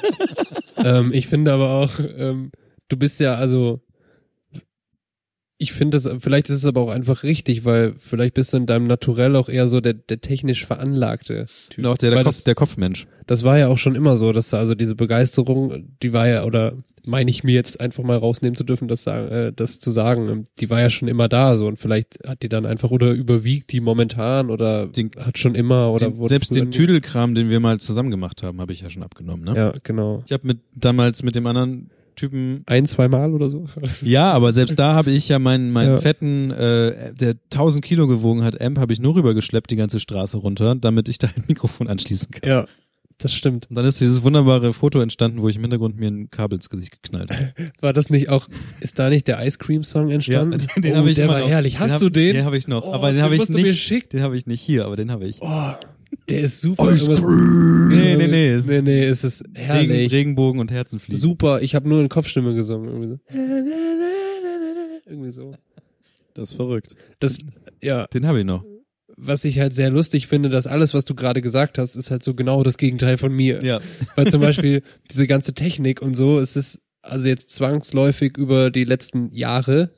ähm, 0.76 1.10
ich 1.12 1.26
finde 1.26 1.52
aber 1.52 1.70
auch, 1.70 1.92
ähm, 1.98 2.50
du 2.88 2.96
bist 2.98 3.18
ja, 3.20 3.36
also, 3.36 3.80
ich 5.60 5.72
finde 5.72 5.96
das, 5.96 6.08
vielleicht 6.20 6.48
ist 6.50 6.58
es 6.58 6.64
aber 6.64 6.80
auch 6.82 6.90
einfach 6.90 7.24
richtig, 7.24 7.64
weil 7.64 7.94
vielleicht 7.98 8.34
bist 8.34 8.52
du 8.52 8.58
in 8.58 8.66
deinem 8.66 8.86
Naturell 8.86 9.34
auch 9.34 9.48
eher 9.48 9.66
so 9.66 9.80
der, 9.80 9.94
der 9.94 10.20
technisch 10.20 10.64
veranlagte 10.64 11.46
Typ. 11.70 11.84
und 11.84 11.90
auch 11.90 11.98
der, 11.98 12.10
der, 12.10 12.18
Kopf, 12.22 12.26
das, 12.36 12.44
der 12.44 12.54
Kopfmensch. 12.54 13.06
das 13.26 13.42
war 13.42 13.58
ja 13.58 13.66
auch 13.66 13.78
schon 13.78 13.96
immer 13.96 14.16
so, 14.16 14.32
dass 14.32 14.50
da 14.50 14.58
also 14.58 14.76
diese 14.76 14.94
Begeisterung, 14.94 15.88
die 16.00 16.12
war 16.12 16.28
ja, 16.28 16.44
oder 16.44 16.74
meine 17.04 17.30
ich 17.30 17.42
mir 17.42 17.54
jetzt 17.54 17.80
einfach 17.80 18.04
mal 18.04 18.16
rausnehmen 18.16 18.54
zu 18.54 18.62
dürfen, 18.62 18.86
das, 18.86 19.02
sagen, 19.02 19.28
äh, 19.30 19.52
das 19.52 19.80
zu 19.80 19.90
sagen, 19.90 20.28
ähm, 20.28 20.44
die 20.60 20.70
war 20.70 20.80
ja 20.80 20.90
schon 20.90 21.08
immer 21.08 21.28
da 21.28 21.56
so 21.56 21.66
und 21.66 21.76
vielleicht 21.76 22.18
hat 22.24 22.42
die 22.44 22.48
dann 22.48 22.64
einfach 22.64 22.92
oder 22.92 23.10
überwiegt 23.10 23.72
die 23.72 23.80
momentan 23.80 24.50
oder 24.50 24.86
Den- 24.86 25.10
hat 25.18 25.38
schon 25.38 25.56
immer 25.56 25.90
oder 25.90 26.10
Den, 26.10 26.28
selbst 26.28 26.54
den 26.54 26.70
Tüdelkram, 26.70 27.34
den 27.34 27.50
wir 27.50 27.58
mal 27.58 27.80
zusammen 27.80 28.12
gemacht 28.12 28.44
haben, 28.44 28.60
habe 28.60 28.72
ich 28.72 28.82
ja 28.82 28.90
schon 28.90 29.02
abgenommen. 29.02 29.42
Ne? 29.44 29.56
Ja, 29.56 29.72
genau. 29.82 30.22
Ich 30.26 30.32
habe 30.32 30.46
mit 30.46 30.58
damals 30.76 31.24
mit 31.24 31.34
dem 31.34 31.46
anderen 31.46 31.90
Typen 32.18 32.62
Ein, 32.66 32.84
zwei 32.86 33.08
Mal 33.08 33.32
oder 33.32 33.48
so. 33.50 33.66
Ja, 34.02 34.32
aber 34.32 34.52
selbst 34.52 34.78
da 34.78 34.94
habe 34.94 35.10
ich 35.10 35.28
ja 35.28 35.38
meinen 35.38 35.70
meinen 35.70 35.94
Ja. 35.94 36.00
fetten, 36.00 36.50
äh, 36.50 37.12
der 37.14 37.34
1000 37.50 37.84
Kilo 37.84 38.06
gewogen 38.06 38.42
hat, 38.44 38.60
Amp, 38.60 38.78
habe 38.78 38.92
ich 38.92 39.00
nur 39.00 39.14
rübergeschleppt 39.14 39.70
die 39.70 39.76
ganze 39.76 40.00
Straße 40.00 40.36
runter, 40.36 40.74
damit 40.74 41.08
ich 41.08 41.18
da 41.18 41.28
ein 41.28 41.44
Mikrofon 41.48 41.88
anschließen 41.88 42.30
kann. 42.30 42.48
Ja, 42.48 42.66
das 43.20 43.32
stimmt. 43.34 43.66
Und 43.68 43.76
dann 43.76 43.84
ist 43.84 44.00
dieses 44.00 44.22
wunderbare 44.22 44.72
Foto 44.72 45.00
entstanden, 45.00 45.42
wo 45.42 45.48
ich 45.48 45.56
im 45.56 45.62
Hintergrund 45.62 45.98
mir 45.98 46.08
ein 46.08 46.30
Kabel 46.30 46.56
ins 46.56 46.70
Gesicht 46.70 47.02
geknallt 47.02 47.30
habe. 47.32 47.52
War 47.80 47.92
das 47.92 48.10
nicht 48.10 48.28
auch, 48.28 48.46
ist 48.80 48.98
da 48.98 49.08
nicht 49.10 49.26
der 49.26 49.44
Ice 49.44 49.58
Cream 49.58 49.82
Song 49.84 50.10
entstanden? 50.10 50.64
den 50.76 50.92
oh, 50.92 50.96
habe 50.98 51.10
ich 51.10 51.16
der 51.16 51.24
immer 51.24 51.34
war 51.34 51.40
noch. 51.40 51.48
herrlich. 51.48 51.78
Hast 51.80 51.92
hab, 51.92 52.00
du 52.00 52.10
den? 52.10 52.34
Den 52.34 52.44
habe 52.44 52.56
ich 52.56 52.68
noch, 52.68 52.84
Oh, 52.84 52.94
aber 52.94 53.08
den 53.08 53.16
den 53.16 53.24
habe 53.24 53.34
ich 53.34 53.40
musst 53.40 53.54
du 53.54 53.58
mir 53.58 53.70
nicht. 53.72 54.12
Den 54.12 54.22
habe 54.22 54.36
ich 54.36 54.46
nicht 54.46 54.60
hier, 54.60 54.84
aber 54.86 54.94
den 54.96 55.10
habe 55.10 55.26
ich. 55.26 55.38
Oh, 55.40 55.72
der 56.28 56.40
ist 56.40 56.60
super. 56.60 56.92
Ice 56.92 57.14
Cream. 57.14 57.88
Nee, 57.88 58.16
nee, 58.16 58.26
nee, 58.28 58.48
es- 58.50 58.66
Nee, 58.66 58.82
nee, 58.82 59.04
es 59.04 59.24
ist 59.24 59.42
Regen, 59.44 59.54
herrlich. 59.56 60.12
Regenbogen 60.12 60.60
und 60.60 60.70
Herzenfliegen. 60.70 61.20
Super. 61.20 61.62
Ich 61.62 61.74
habe 61.74 61.88
nur 61.88 62.00
in 62.00 62.08
Kopfstimme 62.08 62.54
gesungen. 62.54 62.88
Irgendwie 62.88 63.08
so. 63.08 63.20
Irgendwie 65.06 65.30
so. 65.32 65.54
Das 66.34 66.50
ist 66.50 66.56
verrückt. 66.56 66.94
Das, 67.20 67.38
ja, 67.82 68.06
Den 68.08 68.26
habe 68.26 68.40
ich 68.40 68.44
noch. 68.44 68.64
was 69.16 69.44
ich 69.44 69.58
halt 69.58 69.74
sehr 69.74 69.90
lustig 69.90 70.26
finde, 70.26 70.48
dass 70.48 70.66
alles, 70.66 70.94
was 70.94 71.04
du 71.04 71.14
gerade 71.14 71.40
gesagt 71.42 71.78
hast, 71.78 71.96
ist 71.96 72.10
halt 72.10 72.22
so 72.22 72.34
genau 72.34 72.62
das 72.62 72.76
Gegenteil 72.78 73.18
von 73.18 73.32
mir. 73.32 73.62
Ja. 73.64 73.80
Weil 74.16 74.28
zum 74.30 74.40
Beispiel 74.40 74.82
diese 75.10 75.26
ganze 75.26 75.54
Technik 75.54 76.02
und 76.02 76.14
so, 76.16 76.38
es 76.38 76.56
ist 76.56 76.80
also 77.02 77.26
jetzt 77.28 77.50
zwangsläufig 77.50 78.36
über 78.36 78.70
die 78.70 78.84
letzten 78.84 79.32
Jahre, 79.32 79.90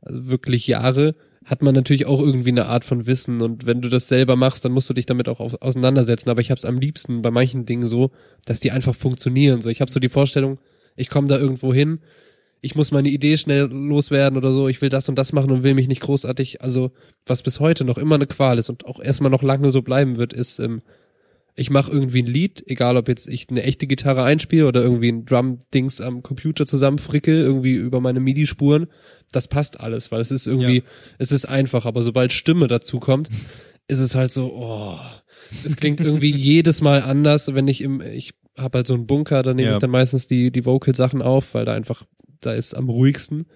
also 0.00 0.28
wirklich 0.28 0.66
Jahre, 0.66 1.14
hat 1.44 1.62
man 1.62 1.74
natürlich 1.74 2.06
auch 2.06 2.20
irgendwie 2.20 2.50
eine 2.50 2.66
Art 2.66 2.84
von 2.84 3.06
Wissen 3.06 3.42
und 3.42 3.66
wenn 3.66 3.80
du 3.80 3.88
das 3.88 4.08
selber 4.08 4.36
machst, 4.36 4.64
dann 4.64 4.72
musst 4.72 4.88
du 4.88 4.94
dich 4.94 5.06
damit 5.06 5.28
auch 5.28 5.40
au- 5.40 5.56
auseinandersetzen. 5.60 6.30
Aber 6.30 6.40
ich 6.40 6.50
habe 6.50 6.58
es 6.58 6.64
am 6.64 6.78
liebsten 6.78 7.22
bei 7.22 7.30
manchen 7.30 7.66
Dingen 7.66 7.86
so, 7.86 8.10
dass 8.46 8.60
die 8.60 8.70
einfach 8.70 8.94
funktionieren. 8.94 9.60
So, 9.60 9.68
ich 9.70 9.80
habe 9.80 9.90
so 9.90 10.00
die 10.00 10.08
Vorstellung, 10.08 10.58
ich 10.96 11.10
komme 11.10 11.28
da 11.28 11.38
irgendwo 11.38 11.74
hin, 11.74 12.00
ich 12.62 12.74
muss 12.74 12.92
meine 12.92 13.10
Idee 13.10 13.36
schnell 13.36 13.64
loswerden 13.64 14.38
oder 14.38 14.50
so, 14.50 14.68
ich 14.68 14.80
will 14.80 14.88
das 14.88 15.08
und 15.10 15.18
das 15.18 15.34
machen 15.34 15.50
und 15.50 15.62
will 15.62 15.74
mich 15.74 15.86
nicht 15.86 16.00
großartig, 16.00 16.62
also 16.62 16.92
was 17.26 17.42
bis 17.42 17.60
heute 17.60 17.84
noch 17.84 17.98
immer 17.98 18.14
eine 18.14 18.26
Qual 18.26 18.58
ist 18.58 18.70
und 18.70 18.86
auch 18.86 19.00
erstmal 19.00 19.30
noch 19.30 19.42
lange 19.42 19.70
so 19.70 19.82
bleiben 19.82 20.16
wird, 20.16 20.32
ist, 20.32 20.60
ähm, 20.60 20.80
ich 21.56 21.70
mache 21.70 21.90
irgendwie 21.92 22.22
ein 22.22 22.26
Lied, 22.26 22.64
egal 22.66 22.96
ob 22.96 23.08
jetzt 23.08 23.28
ich 23.28 23.48
eine 23.48 23.62
echte 23.62 23.86
Gitarre 23.86 24.24
einspiele 24.24 24.66
oder 24.66 24.82
irgendwie 24.82 25.10
ein 25.10 25.24
Drum-Dings 25.24 26.00
am 26.00 26.22
Computer 26.22 26.66
zusammenfrickel, 26.66 27.36
irgendwie 27.36 27.74
über 27.74 28.00
meine 28.00 28.18
MIDI-Spuren, 28.20 28.86
das 29.30 29.46
passt 29.48 29.80
alles, 29.80 30.10
weil 30.10 30.20
es 30.20 30.30
ist 30.32 30.46
irgendwie, 30.48 30.78
Ja. 30.78 30.82
es 31.18 31.30
ist 31.32 31.44
einfach, 31.46 31.86
aber 31.86 32.02
sobald 32.02 32.32
Stimme 32.32 32.66
dazu 32.66 32.98
kommt, 32.98 33.28
ist 33.86 34.00
es 34.00 34.14
halt 34.16 34.32
so, 34.32 34.52
oh, 34.52 34.98
es 35.64 35.76
klingt 35.76 36.00
irgendwie 36.00 36.30
jedes 36.34 36.80
Mal 36.80 37.02
anders, 37.02 37.54
wenn 37.54 37.68
ich 37.68 37.82
im, 37.82 38.00
ich 38.00 38.32
habe 38.58 38.78
halt 38.78 38.86
so 38.86 38.94
einen 38.94 39.06
Bunker, 39.06 39.42
da 39.42 39.54
nehme 39.54 39.68
Ja. 39.68 39.74
ich 39.74 39.78
dann 39.80 39.90
meistens 39.90 40.26
die, 40.26 40.50
die 40.50 40.64
Vocal-Sachen 40.64 41.22
auf, 41.22 41.54
weil 41.54 41.64
da 41.66 41.74
einfach, 41.74 42.04
da 42.40 42.52
ist 42.52 42.76
am 42.76 42.88
ruhigsten. 42.88 43.46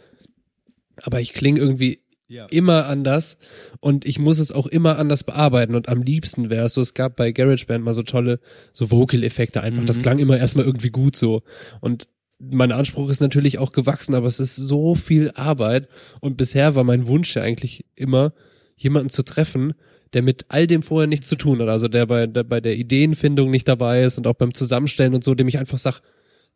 Aber 1.03 1.21
ich 1.21 1.33
klinge 1.33 1.61
irgendwie 1.61 2.01
Ja. 2.29 2.47
immer 2.51 2.87
anders. 2.87 3.39
Und 3.81 4.05
ich 4.05 4.19
muss 4.19 4.39
es 4.39 4.53
auch 4.53 4.67
immer 4.67 4.99
anders 4.99 5.25
bearbeiten. 5.25 5.75
Und 5.75 5.89
am 5.89 6.03
liebsten 6.03 6.51
wäre 6.51 6.67
es 6.67 6.75
so, 6.75 6.81
es 6.83 6.93
gab 6.95 7.17
bei 7.17 7.33
GarageBand 7.33 7.83
mal 7.83 7.95
so 7.95 8.03
tolle 8.03 8.39
so 8.73 8.91
Vocal-Effekte 8.91 9.63
einfach, 9.63 9.85
das 9.85 9.97
Mhm. 9.97 10.03
klang 10.03 10.19
immer 10.19 10.39
erstmal 10.39 10.67
irgendwie 10.67 10.91
gut 10.91 11.17
so. 11.17 11.43
Und 11.81 12.07
mein 12.39 12.71
Anspruch 12.71 13.11
ist 13.11 13.21
natürlich 13.21 13.59
auch 13.59 13.73
gewachsen, 13.73 14.15
aber 14.15 14.27
es 14.29 14.41
ist 14.41 14.55
so 14.57 14.95
viel 14.95 15.31
Arbeit. 15.35 15.89
Und 16.21 16.37
bisher 16.37 16.75
war 16.75 16.85
mein 16.85 17.07
Wunsch 17.09 17.35
ja 17.35 17.43
eigentlich 17.43 17.85
immer, 17.97 18.33
jemanden 18.77 19.09
zu 19.11 19.25
treffen, 19.25 19.73
der 20.13 20.23
mit 20.23 20.45
all 20.49 20.67
dem 20.67 20.83
vorher 20.83 21.09
nichts 21.09 21.29
zu 21.29 21.37
tun 21.37 21.61
hat, 21.61 21.69
also 21.69 21.89
der 21.89 22.07
bei 22.07 22.27
der, 22.27 22.45
bei 22.45 22.61
der 22.61 22.77
Ideenfindung 22.77 23.51
nicht 23.51 23.67
dabei 23.69 24.05
ist 24.05 24.19
und 24.19 24.27
auch 24.27 24.35
beim 24.35 24.55
Zusammenstellen 24.55 25.15
und 25.15 25.25
so, 25.25 25.35
dem 25.35 25.49
ich 25.49 25.59
einfach 25.59 25.79
sag, 25.79 26.01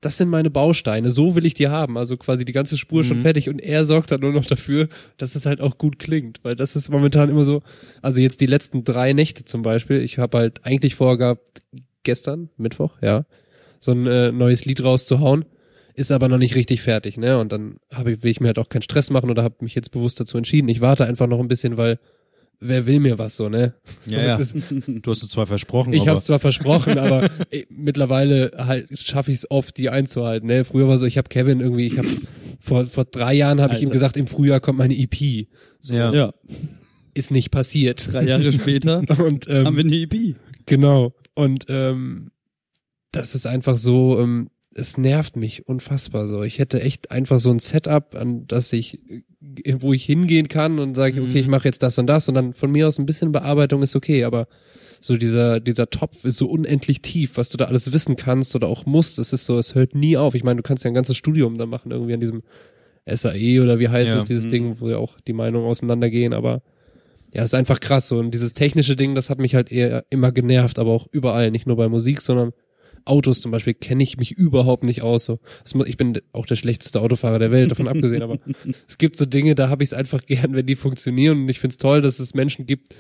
das 0.03 0.19
sind 0.19 0.29
meine 0.29 0.51
Bausteine, 0.51 1.11
so 1.11 1.35
will 1.37 1.47
ich 1.47 1.55
die 1.55 1.69
haben, 1.69 1.97
also 1.97 2.17
quasi 2.19 2.45
die 2.45 2.53
ganze 2.53 2.77
Spur 2.77 3.03
schon 3.05 3.19
Mhm. 3.19 3.23
fertig 3.23 3.49
und 3.49 3.59
er 3.61 3.87
sorgt 3.87 4.11
dann 4.11 4.21
nur 4.21 4.33
noch 4.33 4.45
dafür, 4.45 4.89
dass 5.17 5.35
es 5.37 5.47
halt 5.47 5.61
auch 5.63 5.79
gut 5.79 5.99
klingt, 5.99 6.41
weil 6.43 6.55
das 6.55 6.77
ist 6.77 6.91
momentan 6.91 7.31
immer 7.31 7.45
so, 7.45 7.63
also 8.03 8.21
jetzt 8.21 8.41
die 8.41 8.47
letzten 8.47 8.85
drei 8.85 9.15
Nächte 9.15 9.45
zum 9.45 9.63
Beispiel, 9.63 10.03
ich 10.03 10.19
habe 10.19 10.37
halt 10.39 10.65
eigentlich 10.67 10.95
vorgehabt, 10.97 11.63
gestern, 12.03 12.51
Mittwoch, 12.57 12.99
ja, 13.01 13.25
so 13.81 13.93
ein 13.93 14.07
äh, 14.07 14.31
neues 14.33 14.65
Lied 14.65 14.83
rauszuhauen, 14.85 15.45
ist 15.95 16.11
aber 16.11 16.29
noch 16.29 16.39
nicht 16.39 16.57
richtig 16.57 16.83
fertig, 16.83 17.17
ne, 17.17 17.39
und 17.39 17.53
dann 17.53 17.77
hab 17.93 18.07
ich, 18.09 18.23
will 18.23 18.31
ich 18.31 18.41
mir 18.41 18.49
halt 18.49 18.59
auch 18.59 18.69
keinen 18.69 18.83
Stress 18.83 19.11
machen 19.11 19.31
oder 19.31 19.43
habe 19.43 19.57
mich 19.61 19.75
jetzt 19.75 19.93
bewusst 19.93 20.19
dazu 20.21 20.37
entschieden, 20.37 20.69
ich 20.69 20.81
warte 20.81 21.05
einfach 21.07 21.27
noch 21.27 21.39
ein 21.41 21.49
bisschen, 21.49 21.77
weil 21.77 21.99
wer 22.63 22.87
will 22.87 23.01
mir 23.01 23.19
was 23.19 23.37
so, 23.37 23.49
ne? 23.49 23.75
So, 24.05 24.13
Ja, 24.17 24.23
ja. 24.23 24.39
es 24.39 24.55
ist, 24.55 24.65
Du 25.03 25.11
hast 25.11 25.23
es 25.23 25.31
zwar 25.31 25.47
versprochen, 25.47 25.93
ich 25.93 26.07
habe 26.09 26.19
es 26.19 26.25
zwar 26.25 26.39
versprochen, 26.39 26.99
aber 26.99 27.29
äh, 27.51 27.65
mittlerweile 27.69 28.53
halt 28.57 28.99
schaffe 28.99 29.31
ich 29.31 29.39
es 29.39 29.51
oft, 29.51 29.77
die 29.79 29.91
einzuhalten. 29.91 30.47
Ne? 30.47 30.65
Früher 30.65 30.89
war 30.89 30.97
so, 30.99 31.07
ich 31.07 31.19
habe 31.19 31.29
Kevin 31.29 31.61
irgendwie, 31.61 31.87
ich 31.87 31.99
habe 31.99 32.09
vor 32.61 32.87
vor 32.87 33.05
drei 33.05 33.35
Jahren 33.35 33.61
habe 33.61 33.75
ich 33.75 33.83
ihm 33.83 33.91
gesagt, 33.91 34.17
im 34.17 34.27
Frühjahr 34.27 34.61
kommt 34.61 34.79
meine 34.79 34.97
EP. 34.97 35.47
So, 35.81 35.95
ja. 35.95 36.13
Ja, 36.13 36.33
Ist 37.15 37.31
nicht 37.33 37.51
passiert. 37.51 38.13
drei 38.13 38.23
Jahre 38.25 38.53
später 38.53 39.03
Und 39.25 39.49
ähm, 39.49 39.67
haben 39.67 39.77
wir 39.77 39.85
eine 39.85 39.97
EP. 39.97 40.37
genau. 40.67 41.15
Und 41.35 41.67
ähm, 41.69 42.31
das 43.11 43.35
ist 43.35 43.47
einfach 43.47 43.77
so, 43.79 44.19
ähm, 44.21 44.51
es 44.75 44.97
nervt 44.97 45.37
mich 45.37 45.67
unfassbar 45.69 46.27
so. 46.29 46.43
Ich 46.43 46.59
hätte 46.59 46.81
echt 46.81 47.11
einfach 47.11 47.39
so 47.39 47.51
ein 47.51 47.59
Setup, 47.59 48.15
an 48.15 48.47
das 48.47 48.73
ich, 48.73 49.01
äh, 49.65 49.75
wo 49.81 49.93
ich 49.93 50.05
hingehen 50.05 50.49
kann 50.49 50.79
und 50.79 50.95
sage, 50.95 51.21
Mhm. 51.21 51.29
okay, 51.29 51.41
ich 51.41 51.49
mache 51.49 51.69
jetzt 51.69 51.83
das 51.83 51.99
und 51.99 52.07
das 52.07 52.29
und 52.29 52.35
dann 52.35 52.53
von 52.55 52.71
mir 52.71 52.89
aus 52.89 52.99
ein 52.99 53.07
bisschen 53.07 53.33
Bearbeitung 53.33 53.83
ist 53.83 53.95
okay, 53.97 54.25
aber 54.25 54.47
so 55.01 55.17
dieser, 55.17 55.59
dieser 55.61 55.91
Topf 55.91 56.25
ist 56.25 56.37
so 56.39 56.49
unendlich 56.49 57.03
tief, 57.03 57.37
was 57.37 57.49
du 57.49 57.57
da 57.57 57.65
alles 57.67 57.93
wissen 57.93 58.17
kannst 58.17 58.55
oder 58.55 58.69
auch 58.69 58.87
musst. 58.87 59.19
Es 59.19 59.33
ist 59.33 59.45
so, 59.47 59.59
es 59.59 59.75
hört 59.75 59.95
nie 59.97 60.17
auf. 60.17 60.35
Ich 60.37 60.45
meine, 60.45 60.59
du 60.59 60.63
kannst 60.63 60.85
ja 60.85 60.91
ein 60.91 60.95
ganzes 60.95 61.17
Studium 61.17 61.59
da 61.59 61.67
machen, 61.67 61.91
irgendwie 61.91 62.15
an 62.15 62.21
diesem 62.21 62.43
SAE 63.07 63.61
oder 63.63 63.79
wie 63.81 63.89
heißt 63.89 64.11
Ja. 64.13 64.19
es, 64.19 64.27
dieses 64.27 64.45
Mhm. 64.45 64.51
Ding, 64.51 64.77
wo 64.81 64.89
ja 64.89 64.99
auch 64.99 65.19
die 65.27 65.33
Meinungen 65.33 65.67
auseinandergehen, 65.67 66.33
aber 66.33 66.63
ja, 67.35 67.43
es 67.43 67.47
ist 67.51 67.55
einfach 67.55 67.81
krass 67.81 68.09
so. 68.09 68.19
Und 68.19 68.33
dieses 68.33 68.55
technische 68.55 68.95
Ding, 68.95 69.15
das 69.17 69.29
hat 69.29 69.39
mich 69.39 69.55
halt 69.55 69.73
eher 69.73 70.05
immer 70.11 70.31
genervt, 70.33 70.79
aber 70.79 70.93
auch 70.93 71.09
überall, 71.11 71.51
nicht 71.51 71.67
nur 71.67 71.77
bei 71.77 71.89
Musik, 71.89 72.21
sondern 72.23 72.53
Autos 73.05 73.41
zum 73.41 73.51
Beispiel 73.53 73.75
kenne 73.75 74.03
ich 74.03 74.17
mich 74.17 74.33
überhaupt 74.33 74.85
nicht 74.85 75.03
aus. 75.03 75.25
So. 75.27 75.39
Ich 75.87 75.97
bin 75.97 76.19
auch 76.33 76.47
der 76.47 76.57
schlechteste 76.57 77.01
Autofahrer 77.01 77.39
der 77.39 77.51
Welt, 77.51 77.71
davon 77.71 77.89
abgesehen, 77.89 78.23
aber 78.23 78.39
es 78.89 78.99
gibt 78.99 79.17
so 79.17 79.25
Dinge, 79.27 79.55
da 79.55 79.69
habe 79.69 79.83
ich 79.83 79.91
es 79.91 79.95
einfach 79.95 80.25
gern, 80.25 80.55
wenn 80.55 80.67
die 80.67 80.77
funktionieren. 80.77 81.43
Und 81.43 81.49
ich 81.49 81.59
finde 81.61 81.73
es 81.73 81.79
toll, 81.79 82.01
dass 82.01 82.19
es 82.21 82.35
Menschen 82.35 82.67
gibt, 82.67 82.95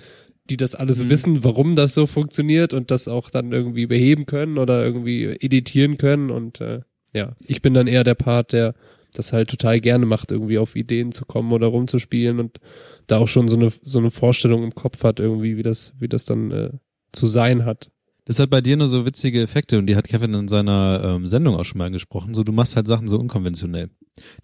die 0.50 0.56
das 0.56 0.74
alles 0.74 1.04
Mhm. 1.04 1.10
wissen, 1.10 1.44
warum 1.44 1.76
das 1.76 1.94
so 1.94 2.06
funktioniert 2.08 2.74
und 2.74 2.90
das 2.90 3.06
auch 3.06 3.30
dann 3.30 3.52
irgendwie 3.52 3.86
beheben 3.86 4.26
können 4.26 4.58
oder 4.58 4.84
irgendwie 4.84 5.24
editieren 5.24 5.98
können. 5.98 6.30
Und 6.30 6.60
äh, 6.60 6.80
ja, 7.14 7.36
ich 7.46 7.62
bin 7.62 7.74
dann 7.74 7.86
eher 7.86 8.02
der 8.02 8.16
Part, 8.16 8.52
der 8.52 8.74
das 9.14 9.32
halt 9.32 9.50
total 9.50 9.78
gerne 9.78 10.06
macht, 10.06 10.32
irgendwie 10.32 10.58
auf 10.58 10.74
Ideen 10.74 11.12
zu 11.12 11.24
kommen 11.26 11.52
oder 11.52 11.68
rumzuspielen 11.68 12.40
und 12.40 12.58
da 13.06 13.18
auch 13.18 13.28
schon 13.28 13.46
so 13.46 13.56
eine 13.56 13.70
so 13.82 13.98
eine 14.00 14.10
Vorstellung 14.10 14.64
im 14.64 14.74
Kopf 14.74 15.04
hat, 15.04 15.20
irgendwie, 15.20 15.56
wie 15.56 15.62
das, 15.62 15.92
wie 15.98 16.08
das 16.08 16.24
dann 16.24 16.50
äh, 16.50 16.70
zu 17.12 17.26
sein 17.28 17.64
hat. 17.64 17.91
Das 18.24 18.38
hat 18.38 18.50
bei 18.50 18.60
dir 18.60 18.76
nur 18.76 18.86
so 18.86 19.04
witzige 19.04 19.42
Effekte 19.42 19.78
und 19.78 19.86
die 19.86 19.96
hat 19.96 20.06
Kevin 20.06 20.34
in 20.34 20.48
seiner 20.48 21.02
ähm, 21.04 21.26
Sendung 21.26 21.56
auch 21.56 21.64
schon 21.64 21.78
mal 21.78 21.86
angesprochen. 21.86 22.34
So, 22.34 22.44
du 22.44 22.52
machst 22.52 22.76
halt 22.76 22.86
Sachen 22.86 23.08
so 23.08 23.18
unkonventionell. 23.18 23.90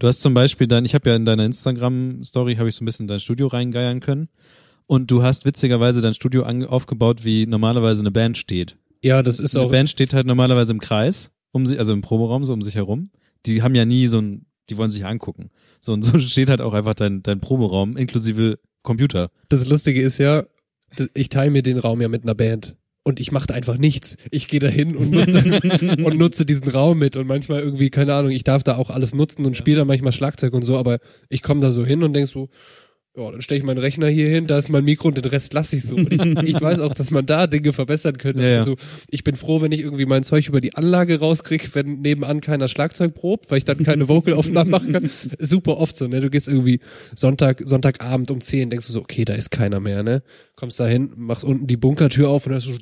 Du 0.01 0.09
hast 0.09 0.21
zum 0.21 0.35
Beispiel 0.35 0.67
dein, 0.67 0.85
ich 0.85 0.95
habe 0.95 1.11
ja 1.11 1.17
in 1.17 1.25
deiner 1.25 1.45
Instagram-Story 1.45 2.57
habe 2.57 2.69
ich 2.69 2.75
so 2.75 2.83
ein 2.83 2.87
bisschen 2.87 3.05
in 3.05 3.09
dein 3.09 3.21
Studio 3.21 3.47
reingeiern 3.47 4.01
können 4.01 4.29
und 4.89 5.11
du 5.11 5.23
hast 5.23 5.45
witzigerweise 5.45 6.01
dein 6.01 6.15
Studio 6.15 6.45
aufgebaut, 6.45 7.25
wie 7.25 7.47
normalerweise 7.47 8.01
eine 8.01 8.11
Band 8.11 8.37
steht. 8.37 8.77
Ja, 9.05 9.23
das 9.23 9.39
ist 9.39 9.55
Eine 9.55 9.67
auch 9.67 9.71
Band 9.71 9.89
steht 9.89 10.13
halt 10.13 10.27
normalerweise 10.27 10.73
im 10.73 10.81
Kreis, 10.81 11.31
um 11.53 11.65
sich, 11.65 11.79
also 11.79 11.93
im 11.93 12.01
Proberaum 12.01 12.45
so 12.45 12.53
um 12.53 12.63
sich 12.63 12.75
herum. 12.75 13.11
Die 13.47 13.63
haben 13.63 13.77
ja 13.77 13.85
nie 13.85 14.09
so 14.09 14.21
ein, 14.21 14.47
die 14.71 14.77
wollen 14.77 14.91
sich 14.91 15.07
angucken. 15.07 15.51
So 15.81 15.93
und 15.93 16.03
so 16.03 16.19
steht 16.19 16.51
halt 16.51 16.63
auch 16.63 16.75
einfach 16.75 16.95
dein 16.95 17.23
dein 17.23 17.41
Proberaum 17.41 17.97
inklusive 17.97 18.59
Computer. 18.83 19.31
Das 19.49 19.67
Lustige 19.67 20.03
ist 20.03 20.19
ja, 20.19 20.47
ich 21.15 21.29
teile 21.29 21.53
mir 21.53 21.63
den 21.63 21.79
Raum 21.79 22.01
ja 22.01 22.09
mit 22.09 22.25
einer 22.25 22.35
Band. 22.35 22.77
Und 23.09 23.21
ich 23.21 23.33
mache 23.33 23.47
da 23.47 23.55
einfach 23.55 23.79
nichts. 23.79 24.19
Ich 24.31 24.49
gehe 24.49 24.61
da 24.61 24.69
hin 24.69 24.95
und 24.95 25.11
nutze, 25.11 25.97
und 26.05 26.19
nutze 26.19 26.45
diesen 26.45 26.69
Raum 26.69 26.99
mit. 26.99 27.17
Und 27.17 27.27
manchmal 27.27 27.61
irgendwie, 27.61 27.89
keine 27.89 28.13
Ahnung, 28.13 28.31
ich 28.31 28.45
darf 28.45 28.65
da 28.65 28.77
auch 28.77 28.91
alles 28.91 29.15
nutzen 29.15 29.47
und 29.47 29.57
spiele 29.57 29.79
da 29.79 29.85
manchmal 29.87 30.13
Schlagzeug 30.13 30.53
und 30.53 30.61
so, 30.61 30.77
aber 30.77 30.99
ich 31.31 31.43
komme 31.43 31.63
da 31.63 31.71
so 31.71 31.87
hin 31.87 32.03
und 32.03 32.13
denk 32.13 32.29
so, 32.29 32.51
ja, 33.19 33.31
dann 33.33 33.43
stelle 33.43 33.59
ich 33.59 33.65
meinen 33.65 33.79
Rechner 33.79 34.09
hier 34.09 34.29
hin, 34.29 34.47
da 34.47 34.59
ist 34.59 34.69
mein 34.69 34.85
Mikro 34.85 35.09
und 35.09 35.17
den 35.17 35.25
Rest 35.25 35.53
lasse 35.53 35.77
ich 35.77 35.85
so. 35.85 35.97
Und 35.97 36.13
ich, 36.13 36.21
ich 36.55 36.61
weiß 36.61 36.81
auch, 36.81 36.95
dass 36.95 37.11
man 37.11 37.27
da 37.27 37.47
Dinge 37.47 37.73
verbessern 37.73 38.17
könnte. 38.17 38.43
Ja, 38.43 38.49
ja. 38.49 38.59
Also 38.59 38.77
ich 39.09 39.25
bin 39.25 39.35
froh, 39.35 39.61
wenn 39.61 39.73
ich 39.73 39.81
irgendwie 39.81 40.07
mein 40.07 40.23
Zeug 40.23 40.47
über 40.49 40.61
die 40.61 40.75
Anlage 40.75 41.19
rauskriege, 41.19 41.69
wenn 41.73 42.01
nebenan 42.01 42.41
keiner 42.41 42.69
Schlagzeug 42.69 43.15
probt, 43.15 43.51
weil 43.51 43.59
ich 43.59 43.65
dann 43.65 43.83
keine 43.83 44.09
Vocalaufnahmen 44.09 44.71
machen 44.71 44.93
kann. 44.93 45.11
Super 45.39 45.79
oft 45.79 45.97
so, 45.97 46.07
ne? 46.07 46.21
Du 46.21 46.31
gehst 46.31 46.49
irgendwie 46.49 46.81
Sonntag, 47.15 47.63
Sonntagabend 47.65 48.31
um 48.31 48.41
10, 48.41 48.71
denkst 48.71 48.87
du 48.87 48.93
so, 48.93 49.01
okay, 49.01 49.25
da 49.25 49.35
ist 49.35 49.51
keiner 49.51 49.81
mehr, 49.81 50.03
ne? 50.03 50.23
Kommst 50.55 50.79
da 50.81 50.87
hin, 50.87 51.11
machst 51.17 51.45
unten 51.45 51.67
die 51.67 51.77
Bunkertür 51.77 52.29
auf 52.29 52.47
und 52.47 52.53
ist 52.53 52.65
so, 52.65 52.75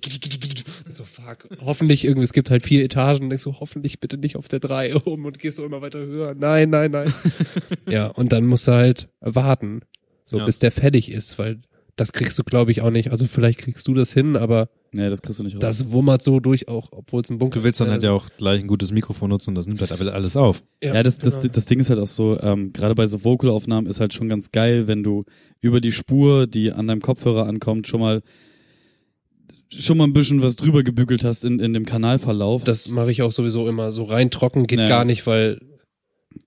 so 0.89 1.05
fuck, 1.05 1.49
hoffentlich 1.65 2.05
irgendwie, 2.05 2.25
es 2.25 2.33
gibt 2.33 2.51
halt 2.51 2.63
vier 2.63 2.85
Etagen, 2.85 3.25
und 3.25 3.31
denkst 3.31 3.45
du, 3.45 3.55
hoffentlich 3.61 4.01
bitte 4.01 4.17
nicht 4.19 4.37
auf 4.37 4.49
der 4.49 4.61
drei 4.61 4.95
oben 4.97 5.25
und 5.25 5.39
gehst 5.39 5.57
so 5.57 5.65
immer 5.65 5.83
weiter 5.83 6.01
höher. 6.01 6.35
Nein, 6.35 6.71
nein, 6.71 6.91
nein. 6.91 7.13
ja, 7.89 8.07
und 8.07 8.33
dann 8.33 8.47
musst 8.47 8.69
du 8.69 8.73
halt 8.73 9.09
warten, 9.21 9.81
so 10.27 10.37
Ja. 10.39 10.45
bis 10.45 10.59
der 10.59 10.71
fertig 10.73 11.11
ist, 11.11 11.39
weil 11.39 11.61
das 11.97 12.13
kriegst 12.13 12.39
du, 12.39 12.45
glaube 12.45 12.73
ich, 12.73 12.83
auch 12.83 12.91
nicht. 12.91 13.11
Also 13.11 13.27
vielleicht 13.27 13.59
kriegst 13.61 13.89
du 13.89 13.95
das 13.95 14.13
hin, 14.13 14.37
aber 14.37 14.69
Nee, 14.93 15.09
das 15.09 15.23
kriegst 15.23 15.39
du 15.41 15.45
nicht 15.45 15.55
raus. 15.55 15.61
das 15.61 15.93
wummert 15.93 16.23
so 16.23 16.41
durch, 16.41 16.69
auch 16.69 16.89
obwohl 16.91 17.23
es 17.23 17.31
ein 17.31 17.39
Bunker 17.39 17.61
Du 17.61 17.65
willst 17.65 17.81
dann 17.81 17.87
ist. 17.89 17.93
halt 17.93 18.03
ja 18.03 18.13
auch 18.13 18.29
gleich 18.37 18.61
ein 18.61 18.67
gutes 18.67 18.93
Mikrofon 18.93 19.31
nutzen, 19.31 19.55
das 19.55 19.67
nimmt 19.67 19.81
halt 19.81 19.91
alles 19.93 20.37
auf. 20.37 20.63
Ja, 20.83 21.03
das, 21.03 21.17
das, 21.19 21.41
genau. 21.41 21.53
das 21.55 21.65
Ding 21.65 21.81
ist 21.81 21.89
halt 21.89 21.99
auch 21.99 22.07
so, 22.07 22.39
ähm, 22.41 22.75
gerade 22.75 22.95
bei 22.95 23.07
so 23.07 23.25
Vocalaufnahmen 23.25 23.89
ist 23.89 23.99
halt 24.01 24.13
schon 24.13 24.29
ganz 24.29 24.51
geil, 24.53 24.87
wenn 24.89 25.03
du 25.03 25.25
über 25.63 25.81
die 25.81 25.91
Spur, 25.93 26.47
die 26.47 26.71
an 26.71 26.87
deinem 26.87 27.01
Kopfhörer 27.01 27.47
ankommt, 27.47 27.87
schon 27.89 28.01
mal 28.01 28.21
schon 29.69 29.97
mal 29.99 30.05
ein 30.05 30.13
bisschen 30.13 30.43
was 30.43 30.57
drüber 30.57 30.83
gebügelt 30.83 31.25
hast 31.25 31.45
in, 31.45 31.59
in 31.59 31.73
dem 31.73 31.85
Kanalverlauf. 31.85 32.65
Das 32.65 32.89
mache 32.89 33.11
ich 33.11 33.23
auch 33.23 33.33
sowieso 33.33 33.69
immer. 33.69 33.91
So 33.91 34.05
rein 34.05 34.31
trocken 34.31 34.67
geht 34.67 34.79
Ja. 34.79 34.89
gar 34.89 35.05
nicht, 35.05 35.27
weil 35.27 35.61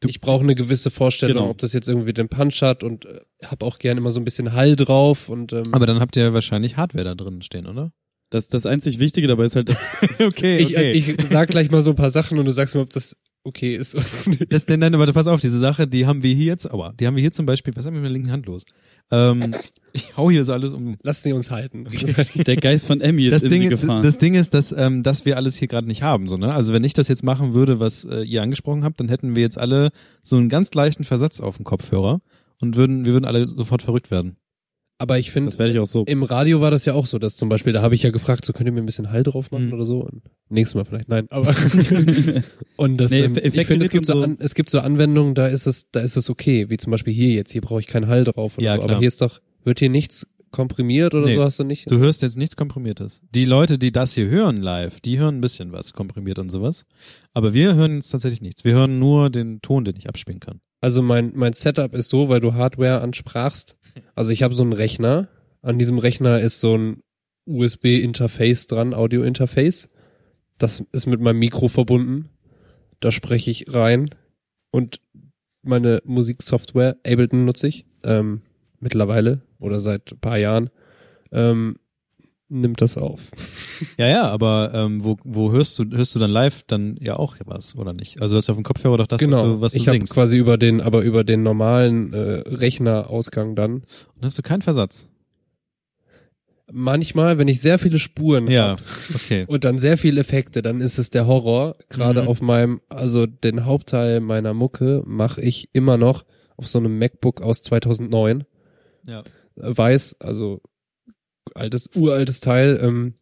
ich 0.06 0.22
brauche 0.22 0.44
eine 0.44 0.56
gewisse 0.56 0.91
Vorstellung, 0.91 1.38
Genau. 1.38 1.49
ob 1.49 1.57
das 1.60 1.74
jetzt 1.74 1.88
irgendwie 1.90 2.14
den 2.14 2.30
Punch 2.30 2.61
hat 2.61 2.84
und 2.84 3.06
äh, 3.06 3.22
habe 3.45 3.66
auch 3.66 3.80
gerne 3.80 3.99
immer 3.99 4.11
so 4.11 4.20
ein 4.20 4.26
bisschen 4.26 4.53
Hall 4.53 4.76
drauf 4.76 5.30
und 5.30 5.53
ähm, 5.53 5.64
Aber 5.72 5.86
dann 5.86 5.99
habt 5.99 6.16
ihr 6.18 6.24
ja 6.24 6.34
wahrscheinlich 6.34 6.78
Hardware 6.78 7.03
da 7.06 7.16
drin 7.16 7.41
stehen, 7.41 7.66
oder? 7.68 7.91
das, 8.32 8.48
das 8.48 8.66
einzig 8.66 8.99
Wichtige 8.99 9.28
dabei 9.28 9.45
ist 9.45 9.56
halt, 9.56 9.70
dass, 9.70 9.80
okay, 10.20 10.57
ich, 10.60 10.78
äh, 10.78 10.91
ich 10.91 11.16
sag 11.28 11.49
gleich 11.49 11.72
mal 11.72 11.82
so 11.82 11.91
ein 11.91 11.95
paar 11.95 12.11
Sachen 12.11 12.38
und 12.38 12.45
du 12.45 12.52
sagst 12.52 12.76
mir, 12.76 12.82
ob 12.82 12.91
das 12.91 13.18
okay 13.44 13.76
ist. 13.76 13.95
Das, 14.49 14.68
nein, 14.68 14.80
nein, 14.80 14.95
aber 14.95 15.11
pass 15.14 15.28
auf, 15.28 15.41
diese 15.41 15.60
Sache, 15.60 15.88
die 15.88 16.06
haben 16.06 16.24
wir 16.24 16.34
hier 16.34 16.45
jetzt, 16.48 16.66
aber 16.70 16.94
die 16.99 17.07
haben 17.07 17.16
wir 17.16 17.22
hier 17.22 17.32
zum 17.32 17.45
Beispiel, 17.45 17.76
was 17.76 17.86
haben 17.86 17.94
wir 17.94 18.02
mit 18.02 18.10
der 18.10 18.14
linken 18.14 18.32
Hand 18.32 18.45
los? 18.45 18.64
Ähm, 19.11 19.53
ich 19.94 20.16
hau 20.18 20.30
hier 20.30 20.44
so 20.45 20.53
alles 20.53 20.74
um. 20.74 20.98
Lass 21.03 21.24
sie 21.24 21.34
uns 21.34 21.52
halten. 21.52 21.86
der 22.45 22.56
Geist 22.56 22.88
von 22.88 23.02
Emmy 23.02 23.26
ist 23.26 23.32
Das 23.34 23.44
in 23.44 23.49
sie 23.49 23.60
Ding, 23.60 23.70
gefahren. 23.70 24.03
das 24.03 24.18
Ding 24.18 24.34
ist, 24.34 24.53
dass, 24.53 24.72
ähm, 24.72 25.03
dass 25.03 25.26
wir 25.26 25.38
alles 25.38 25.56
hier 25.57 25.68
gerade 25.68 25.88
nicht 25.88 26.02
haben. 26.03 26.28
So, 26.28 26.38
ne? 26.38 26.53
Also 26.53 26.74
wenn 26.74 26.84
ich 26.84 26.94
das 26.94 27.07
jetzt 27.07 27.24
machen 27.24 27.53
würde, 27.53 27.80
was 27.80 28.06
äh, 28.06 28.22
ihr 28.22 28.41
angesprochen 28.41 28.84
habt, 28.84 28.99
dann 28.99 29.10
hätten 29.10 29.36
wir 29.36 29.44
jetzt 29.44 29.57
alle 29.57 29.90
so 30.24 30.38
einen 30.38 30.49
ganz 30.49 30.74
leichten 30.74 31.03
Versatz 31.03 31.40
auf 31.40 31.57
dem 31.57 31.66
Kopfhörer 31.66 32.22
und 32.61 32.76
würden, 32.76 33.06
wir 33.06 33.14
würden 33.14 33.26
alle 33.26 33.48
sofort 33.48 33.82
verrückt 33.82 34.11
werden. 34.11 34.38
Aber 35.01 35.17
ich 35.17 35.31
finde, 35.31 35.49
so. 35.85 36.03
im 36.05 36.23
Radio 36.23 36.59
war 36.59 36.71
das 36.71 36.84
ja 36.84 36.93
auch 36.93 37.05
so, 37.05 37.19
dass 37.19 37.38
zum 37.38 37.47
Beispiel, 37.47 37.71
da 37.71 37.81
habe 37.81 37.95
ich 37.95 38.03
ja 38.03 38.11
gefragt, 38.11 38.43
so 38.43 38.51
könnt 38.51 38.67
ihr 38.67 38.73
mir 38.73 38.81
ein 38.81 38.85
bisschen 38.85 39.09
Hall 39.11 39.23
drauf 39.23 39.49
machen 39.49 39.67
Mhm. 39.67 39.73
oder 39.73 39.85
so. 39.85 40.01
Und 40.03 40.21
nächstes 40.49 40.76
Mal 40.76 40.84
vielleicht, 40.84 41.07
nein, 41.07 41.26
aber 41.30 41.55
und 42.76 42.97
das, 42.97 43.09
Nee, 43.11 43.21
ähm, 43.21 43.38
ich 43.41 43.65
finde, 43.65 43.85
es 43.85 43.91
gibt 43.91 44.05
so, 44.05 44.21
an, 44.21 44.38
es 44.39 44.55
gibt 44.55 44.69
so 44.69 44.80
Anwendungen, 44.80 45.35
da 45.35 45.47
ist 45.47 45.67
es, 45.67 45.89
da 45.91 46.01
ist 46.01 46.17
es 46.17 46.30
okay, 46.30 46.69
wie 46.69 46.77
zum 46.77 46.91
Beispiel 46.91 47.13
hier 47.13 47.30
jetzt, 47.34 47.51
hier 47.53 47.61
brauche 47.61 47.80
ich 47.80 47.88
keinen 47.88 48.07
Hall 48.07 48.23
drauf 48.26 48.57
oder 48.57 48.65
Ja, 48.65 48.73
so, 48.76 48.80
klar. 48.81 48.91
aber 48.91 48.99
hier 48.99 49.07
ist 49.07 49.21
doch, 49.21 49.39
wird 49.63 49.80
hier 49.80 49.89
nichts 49.89 50.27
komprimiert 50.51 51.13
oder 51.13 51.27
Nee. 51.27 51.35
so, 51.35 51.43
hast 51.43 51.59
du 51.59 51.63
nicht? 51.63 51.89
Du 51.89 51.97
hörst 51.99 52.21
jetzt 52.21 52.35
nichts 52.35 52.55
Komprimiertes. 52.55 53.21
Die 53.35 53.45
Leute, 53.45 53.77
die 53.77 53.91
das 53.91 54.13
hier 54.13 54.27
hören 54.30 54.57
live, 54.57 54.99
die 54.99 55.19
hören 55.19 55.38
ein 55.38 55.41
bisschen 55.41 55.71
was 55.71 55.93
komprimiert 55.93 56.39
und 56.39 56.49
sowas. 56.49 56.85
Aber 57.34 57.53
wir 57.53 57.76
hören 57.76 57.95
jetzt 57.95 58.09
tatsächlich 58.09 58.41
nichts. 58.41 58.65
Wir 58.65 58.73
hören 58.73 58.97
nur 58.99 59.30
den 59.30 59.61
Ton, 59.61 59.85
den 59.85 59.95
ich 59.95 60.09
abspielen 60.09 60.39
kann. 60.39 60.59
Also 60.81 61.01
mein, 61.01 61.31
mein 61.35 61.53
Setup 61.53 61.93
ist 61.93 62.10
so, 62.10 62.30
weil 62.30 62.39
du 62.39 62.53
Hardware 62.53 63.01
ansprachst. 63.01 63.77
Also 64.15 64.31
ich 64.31 64.43
habe 64.43 64.53
so 64.53 64.64
einen 64.64 64.73
Rechner. 64.73 65.27
An 65.61 65.77
diesem 65.77 65.97
Rechner 65.97 66.39
ist 66.39 66.60
so 66.60 66.77
ein 66.77 67.03
USB-Interface 67.45 68.68
dran, 68.68 68.93
Audio-Interface. 68.93 69.89
Das 70.57 70.84
ist 70.91 71.07
mit 71.07 71.19
meinem 71.19 71.39
Mikro 71.39 71.68
verbunden. 71.68 72.30
Da 72.99 73.11
spreche 73.11 73.51
ich 73.51 73.73
rein. 73.73 74.10
Und 74.72 75.01
meine 75.61 76.01
Musiksoftware, 76.06 76.97
Ableton 77.06 77.45
nutze 77.45 77.68
ich, 77.68 77.85
ähm, 78.03 78.41
mittlerweile 78.80 79.41
oder 79.60 79.80
seit 79.80 80.19
paar 80.22 80.38
Jahren, 80.38 80.69
ähm, 81.31 81.77
nimmt 82.49 82.81
das 82.81 82.97
auf. 82.97 83.30
Ja, 83.97 84.07
ja, 84.07 84.27
aber 84.27 84.71
ähm, 84.73 85.03
wo, 85.03 85.17
wo 85.23 85.51
hörst 85.51 85.77
du, 85.80 85.85
hörst 85.91 86.15
du 86.15 86.19
dann 86.19 86.31
live 86.31 86.63
dann 86.67 86.97
ja 86.99 87.15
auch 87.15 87.35
was, 87.45 87.76
oder 87.76 87.93
nicht? 87.93 88.21
Also 88.21 88.34
du 88.34 88.38
hast 88.39 88.49
auf 88.49 88.57
dem 88.57 88.63
Kopfhörer 88.63 88.97
doch 88.97 89.07
das, 89.07 89.17
was 89.21 89.26
genau. 89.30 89.43
du, 89.55 89.61
was 89.61 89.73
du 89.73 89.80
ich 89.80 89.88
habe 89.88 89.97
singst. 89.97 90.13
quasi 90.13 90.38
über 90.38 90.57
den, 90.57 90.81
aber 90.81 91.01
über 91.01 91.23
den 91.23 91.43
normalen 91.43 92.11
äh, 92.13 92.17
Rechnerausgang 92.47 93.55
dann. 93.55 93.73
Und 93.76 93.84
hast 94.23 94.38
du 94.38 94.41
keinen 94.41 94.61
Versatz. 94.63 95.07
Manchmal, 96.71 97.39
wenn 97.39 97.47
ich 97.47 97.61
sehr 97.61 97.80
viele 97.80 97.97
Spuren 97.97 98.47
Ja, 98.47 98.71
hab, 98.73 98.81
okay. 99.15 99.45
und 99.47 99.63
dann 99.65 99.80
sehr 99.80 99.97
viele 99.97 100.21
Effekte, 100.21 100.61
dann 100.61 100.81
ist 100.81 100.99
es 100.99 101.09
der 101.09 101.26
Horror. 101.26 101.76
Gerade 101.89 102.21
Mhm. 102.23 102.27
auf 102.27 102.41
meinem, 102.41 102.80
also 102.89 103.26
den 103.26 103.65
Hauptteil 103.65 104.19
meiner 104.19 104.53
Mucke 104.53 105.01
mache 105.05 105.41
ich 105.41 105.69
immer 105.73 105.97
noch 105.97 106.26
auf 106.57 106.67
so 106.67 106.77
einem 106.77 106.99
MacBook 106.99 107.41
aus 107.41 107.63
2009. 107.63 108.43
Ja. 109.07 109.23
Weiß, 109.55 110.17
also 110.19 110.61
altes, 111.55 111.89
uraltes 111.95 112.39
Teil, 112.39 112.80
ähm, 112.81 113.13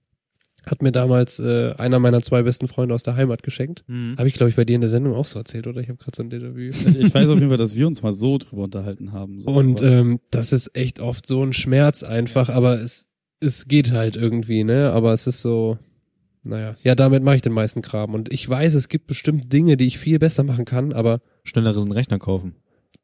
hat 0.66 0.82
mir 0.82 0.92
damals 0.92 1.40
äh, 1.40 1.74
einer 1.78 1.98
meiner 2.00 2.22
zwei 2.22 2.44
besten 2.44 2.68
Freunde 2.68 2.94
aus 2.94 3.04
der 3.04 3.16
Heimat 3.16 3.42
geschenkt. 3.42 3.86
Mhm. 3.88 4.16
Habe 4.18 4.28
ich, 4.28 4.34
glaube 4.34 4.50
ich, 4.50 4.56
bei 4.58 4.66
dir 4.66 4.76
in 4.76 4.82
der 4.82 4.90
Sendung 4.90 5.14
auch 5.16 5.26
so 5.26 5.40
erzählt, 5.40 5.66
oder? 5.66 5.80
Ich 5.80 5.88
habe 5.88 5.98
gerade 5.98 6.16
so 6.18 6.24
ein 6.24 6.30
Déjà-vu. 6.30 6.58
Ich, 6.60 6.86
ich 6.86 7.14
weiß 7.14 7.30
auf 7.30 7.38
jeden 7.38 7.48
Fall, 7.50 7.58
dass 7.58 7.76
wir 7.76 7.88
uns 7.88 8.04
mal 8.04 8.12
so 8.12 8.38
drüber 8.38 8.64
unterhalten 8.64 9.14
haben. 9.14 9.40
So. 9.40 9.50
Und 9.50 9.80
Aber- 9.82 9.90
ähm, 9.92 10.20
das 10.30 10.52
ist 10.52 10.76
echt 10.76 11.00
oft 11.00 11.26
so 11.26 11.42
ein 11.44 11.54
Schmerz 11.54 12.04
einfach, 12.04 12.50
aber 12.50 12.82
es, 12.82 13.08
es 13.40 13.68
geht 13.70 13.92
halt 13.94 14.18
irgendwie, 14.18 14.66
ne? 14.66 14.92
Aber 14.92 15.14
es 15.14 15.26
ist 15.26 15.42
so, 15.42 15.78
naja, 16.44 16.76
ja, 16.84 16.96
damit 16.96 17.24
mache 17.24 17.36
ich 17.38 17.42
den 17.42 17.54
meisten 17.54 17.82
Kram. 17.82 18.14
Und 18.14 18.34
ich 18.34 18.48
weiß, 18.50 18.74
es 18.74 18.90
gibt 18.90 19.08
bestimmt 19.08 19.54
Dinge, 19.54 19.78
die 19.78 19.88
ich 19.88 19.98
viel 20.00 20.20
besser 20.20 20.44
machen 20.44 20.66
kann, 20.66 20.92
aber 20.92 21.20
Schnelleres 21.44 21.90
Rechner 21.94 22.20
kaufen. 22.20 22.56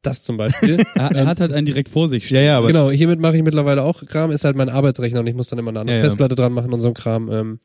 Das 0.06 0.22
zum 0.22 0.36
Beispiel. 0.36 0.76
er, 0.94 1.10
er 1.12 1.26
hat 1.26 1.40
halt 1.40 1.52
einen 1.52 1.66
direkt 1.66 1.88
vor 1.88 2.08
sich 2.08 2.26
stehen. 2.26 2.36
Ja, 2.38 2.42
ja, 2.42 2.58
aber 2.58 2.68
genau, 2.68 2.90
hiermit 2.90 3.20
mache 3.20 3.36
ich 3.36 3.42
mittlerweile 3.42 3.82
auch 3.82 4.04
Kram, 4.06 4.30
ist 4.30 4.44
halt 4.44 4.56
mein 4.56 4.68
Arbeitsrechner 4.68 5.20
und 5.20 5.26
ich 5.26 5.34
muss 5.34 5.48
dann 5.48 5.58
immer 5.58 5.70
eine 5.70 5.80
andere 5.80 5.96
Ja, 5.96 6.02
ja. 6.02 6.08
Festplatte 6.08 6.34
dran 6.34 6.52
machen 6.52 6.72
und 6.72 6.80
so 6.80 6.88
ein 6.88 6.94
Kram. 6.94 7.30
Ähm, 7.30 7.58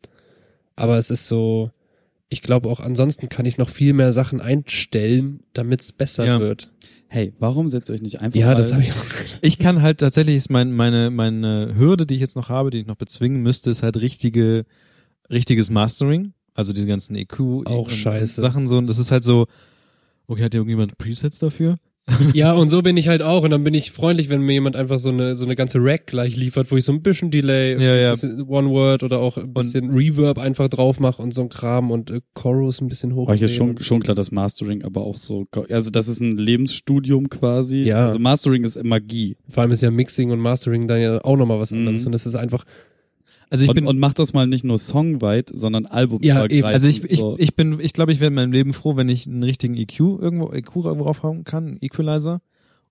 aber 0.76 0.98
es 0.98 1.10
ist 1.12 1.28
so, 1.28 1.72
ich 2.30 2.42
glaube 2.42 2.70
auch 2.70 2.80
ansonsten 2.80 3.28
kann 3.30 3.46
ich 3.46 3.58
noch 3.58 3.70
viel 3.70 3.94
mehr 3.94 4.14
Sachen 4.14 4.40
einstellen, 4.42 5.42
damit 5.54 5.82
es 5.82 5.92
besser 5.92 6.26
Ja. 6.26 6.40
wird. 6.40 6.72
Hey, 7.12 7.34
warum 7.40 7.70
setzt 7.70 7.90
ihr 7.90 7.94
euch 7.96 8.04
nicht 8.04 8.22
einfach 8.22 8.40
Ja, 8.40 8.48
mal 8.48 8.56
das 8.56 8.72
habe 8.72 8.84
ich 8.84 8.92
auch. 8.92 8.96
Ich 9.42 9.58
kann 9.58 9.82
halt 9.82 9.98
tatsächlich 10.00 10.36
ist 10.36 10.52
mein, 10.52 10.72
meine 10.72 11.10
meine 11.10 11.74
Hürde, 11.76 12.06
die 12.06 12.14
ich 12.14 12.22
jetzt 12.22 12.36
noch 12.36 12.50
habe, 12.50 12.70
die 12.70 12.80
ich 12.82 12.86
noch 12.86 12.98
bezwingen 12.98 13.42
müsste, 13.42 13.72
ist 13.72 13.82
halt 13.82 13.98
richtige 13.98 14.66
richtiges 15.32 15.70
Mastering, 15.72 16.34
also 16.54 16.72
diese 16.72 16.86
ganzen 16.86 17.16
EQ 17.16 17.66
Auch 17.66 17.90
scheiße. 17.90 18.42
Sachen 18.42 18.68
so 18.68 18.78
und 18.78 18.86
das 18.88 19.00
ist 19.00 19.12
halt 19.12 19.24
so 19.24 19.48
okay, 20.28 20.44
hat 20.44 20.54
irgendjemand 20.54 20.98
Presets 21.00 21.40
dafür? 21.40 21.78
Ja, 22.34 22.54
und 22.54 22.70
so 22.70 22.82
bin 22.82 22.98
ich 22.98 23.08
halt 23.08 23.22
auch. 23.22 23.44
Und 23.44 23.52
dann 23.52 23.64
bin 23.64 23.74
ich 23.74 23.92
freundlich, 23.92 24.30
wenn 24.30 24.42
mir 24.42 24.54
jemand 24.54 24.76
einfach 24.76 25.00
so 25.00 25.10
eine, 25.10 25.36
so 25.36 25.46
eine 25.46 25.56
ganze 25.56 25.80
Rack 25.82 26.08
gleich 26.08 26.36
liefert, 26.36 26.72
wo 26.72 26.78
ich 26.78 26.84
so 26.86 26.92
ein 26.92 27.02
bisschen 27.02 27.32
Delay, 27.32 27.74
Ja, 27.82 27.96
ja. 27.96 28.08
ein 28.10 28.12
bisschen 28.14 28.42
One 28.48 28.70
Word 28.70 29.04
oder 29.04 29.20
auch 29.20 29.38
ein 29.38 29.54
bisschen 29.54 29.92
Reverb 29.92 30.38
einfach 30.40 30.68
drauf 30.70 31.00
mache 31.00 31.22
und 31.22 31.34
so 31.34 31.42
ein 31.42 31.50
Kram 31.50 31.92
und 31.92 32.12
äh, 32.12 32.22
Chorus 32.34 32.82
ein 32.82 32.88
bisschen 32.88 33.16
hoch. 33.16 33.28
War 33.28 33.36
ich 33.36 33.42
ja 33.42 33.48
schon, 33.48 33.78
schon 33.80 34.02
klar, 34.02 34.16
dass 34.16 34.32
Mastering 34.32 34.84
aber 34.84 35.02
auch 35.02 35.18
so, 35.18 35.46
also 35.70 35.92
das 35.92 36.08
ist 36.08 36.20
ein 36.22 36.38
Lebensstudium 36.38 37.30
quasi. 37.30 37.84
Ja. 37.84 38.06
Also 38.06 38.20
Mastering 38.20 38.64
ist 38.64 38.84
Magie. 38.84 39.38
Vor 39.48 39.62
allem 39.64 39.72
ist 39.72 39.82
ja 39.82 39.92
Mixing 39.92 40.32
und 40.32 40.40
Mastering 40.40 40.88
dann 40.88 41.00
ja 41.02 41.24
auch 41.24 41.38
nochmal 41.38 41.60
was 41.60 41.72
Mhm. 41.72 41.80
anderes. 41.80 42.06
Und 42.06 42.14
es 42.14 42.26
ist 42.26 42.36
einfach, 42.36 42.64
Also 43.50 43.64
ich 43.64 43.70
und, 43.70 43.76
bin 43.76 43.88
und 43.88 43.98
macht 44.00 44.20
das 44.20 44.34
mal 44.34 44.46
nicht 44.46 44.64
nur 44.64 44.78
songweit, 44.78 45.50
sondern 45.54 45.86
albumübergreifend. 45.86 46.52
eben. 46.52 46.68
also 46.68 46.88
ich, 46.88 47.04
ich, 47.04 47.20
so. 47.20 47.36
ich 47.40 47.56
bin 47.56 47.80
ich 47.80 47.94
glaube, 47.94 48.12
ich 48.12 48.20
werde 48.20 48.30
in 48.30 48.36
meinem 48.36 48.52
Leben 48.52 48.74
froh, 48.74 48.96
wenn 48.96 49.10
ich 49.10 49.26
einen 49.26 49.44
richtigen 49.44 49.76
EQ 49.76 50.00
irgendwo 50.00 50.52
EQ 50.52 50.74
drauf 50.84 51.24
haben 51.24 51.44
kann, 51.44 51.68
einen 51.68 51.78
Equalizer 51.82 52.42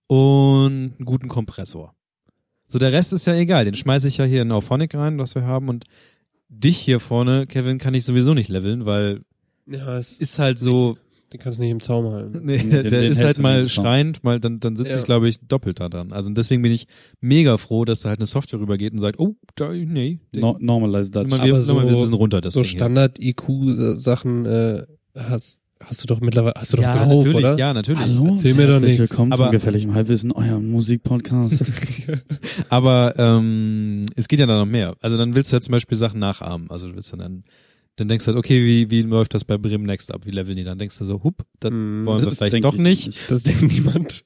und 0.08 0.94
einen 0.98 1.04
guten 1.04 1.28
Kompressor. 1.28 1.94
So 2.66 2.78
der 2.78 2.92
Rest 2.92 3.12
ist 3.12 3.26
ja 3.26 3.34
egal, 3.34 3.64
den 3.64 3.74
schmeiße 3.74 4.08
ich 4.08 4.16
ja 4.16 4.24
hier 4.24 4.42
in 4.42 4.52
Auphonic 4.52 4.94
rein, 4.94 5.18
was 5.18 5.34
wir 5.34 5.44
haben 5.44 5.68
und 5.68 5.84
dich 6.48 6.78
hier 6.78 6.98
vorne, 6.98 7.46
Kevin, 7.46 7.78
kann 7.78 7.94
ich 7.94 8.04
sowieso 8.04 8.34
nicht 8.34 8.48
leveln, 8.48 8.84
weil 8.84 9.22
ja, 9.66 9.96
es 9.96 10.18
ist 10.20 10.38
halt 10.38 10.58
so 10.58 10.96
den 11.32 11.40
kannst 11.40 11.58
du 11.58 11.62
nicht 11.62 11.70
im 11.72 11.80
Zaum 11.80 12.10
halten. 12.10 12.40
Nee, 12.44 12.58
der, 12.58 12.82
der 12.84 13.02
ist 13.06 13.22
halt 13.22 13.38
mal 13.38 13.66
schreiend, 13.68 14.24
mal 14.24 14.40
dann, 14.40 14.60
dann 14.60 14.76
sitze 14.76 14.92
Ja. 14.92 14.98
ich, 14.98 15.04
glaube 15.04 15.28
ich, 15.28 15.38
doppelt 15.46 15.78
da 15.80 15.88
dran. 15.88 16.10
Also 16.12 16.30
deswegen 16.32 16.62
bin 16.62 16.72
ich 16.72 16.86
mega 17.20 17.56
froh, 17.58 17.84
dass 17.84 18.00
da 18.00 18.08
halt 18.08 18.18
eine 18.20 18.26
Software 18.26 18.60
rübergeht 18.60 18.92
und 18.92 18.98
sagt, 18.98 19.18
oh, 19.18 19.36
da, 19.54 19.70
nee, 19.72 20.20
no, 20.32 20.56
normalize 20.60 21.10
Dutch. 21.10 21.30
mal, 21.30 21.36
Aber 21.40 21.44
wir, 21.46 21.60
so- 21.60 21.78
ein 21.78 21.86
bisschen 21.86 22.14
runter, 22.14 22.40
das 22.40 22.54
so. 22.54 22.62
Standard-IQ-Sachen 22.64 24.46
äh, 24.46 24.82
hast, 25.16 25.60
hast 25.84 26.02
du 26.02 26.06
doch 26.06 26.20
mittlerweile, 26.20 26.54
hast 26.56 26.72
du 26.72 26.76
doch 26.78 26.84
ja, 26.84 26.92
drauf, 26.92 27.08
natürlich, 27.24 27.36
oder? 27.36 27.58
Ja, 27.58 27.72
natürlich. 27.74 28.00
Erzähl 28.00 28.54
mir 28.54 28.66
doch 28.66 28.72
herzlich 28.74 28.98
nichts. 28.98 29.10
willkommen 29.10 29.32
Aber- 29.32 29.44
zum 29.44 29.52
gefälligem 29.52 29.94
Halbwissen, 29.94 30.32
euer 30.32 30.58
Musikpodcast. 30.58 31.72
Aber 32.68 33.14
ähm, 33.18 34.02
es 34.16 34.28
geht 34.28 34.40
ja 34.40 34.46
da 34.46 34.58
noch 34.58 34.66
mehr. 34.66 34.96
Also 35.00 35.16
dann 35.16 35.34
willst 35.34 35.52
du 35.52 35.56
ja 35.56 35.60
zum 35.60 35.72
Beispiel 35.72 35.96
Sachen 35.96 36.20
nachahmen. 36.20 36.70
Also 36.70 36.88
du 36.88 36.94
willst 36.96 37.12
dann, 37.12 37.18
dann, 37.20 37.42
dann 37.98 38.08
denkst 38.08 38.24
du 38.24 38.28
halt, 38.32 38.38
okay, 38.38 38.64
wie, 38.64 38.90
wie 38.90 39.02
läuft 39.02 39.34
das 39.34 39.44
bei 39.44 39.58
Bremen 39.58 39.84
Next 39.84 40.12
ab? 40.12 40.24
Wie 40.24 40.30
leveln 40.30 40.56
die? 40.56 40.64
Dann 40.64 40.78
denkst 40.78 40.98
du 40.98 41.04
so, 41.04 41.22
hup, 41.24 41.44
das 41.60 41.72
Mhm. 41.72 42.06
wollen 42.06 42.22
wir 42.22 42.28
Das 42.30 42.38
vielleicht 42.38 42.64
doch 42.64 42.74
ich 42.74 42.80
nicht. 42.80 43.30
Das 43.30 43.42
denkt 43.42 43.62
niemand. 43.62 44.24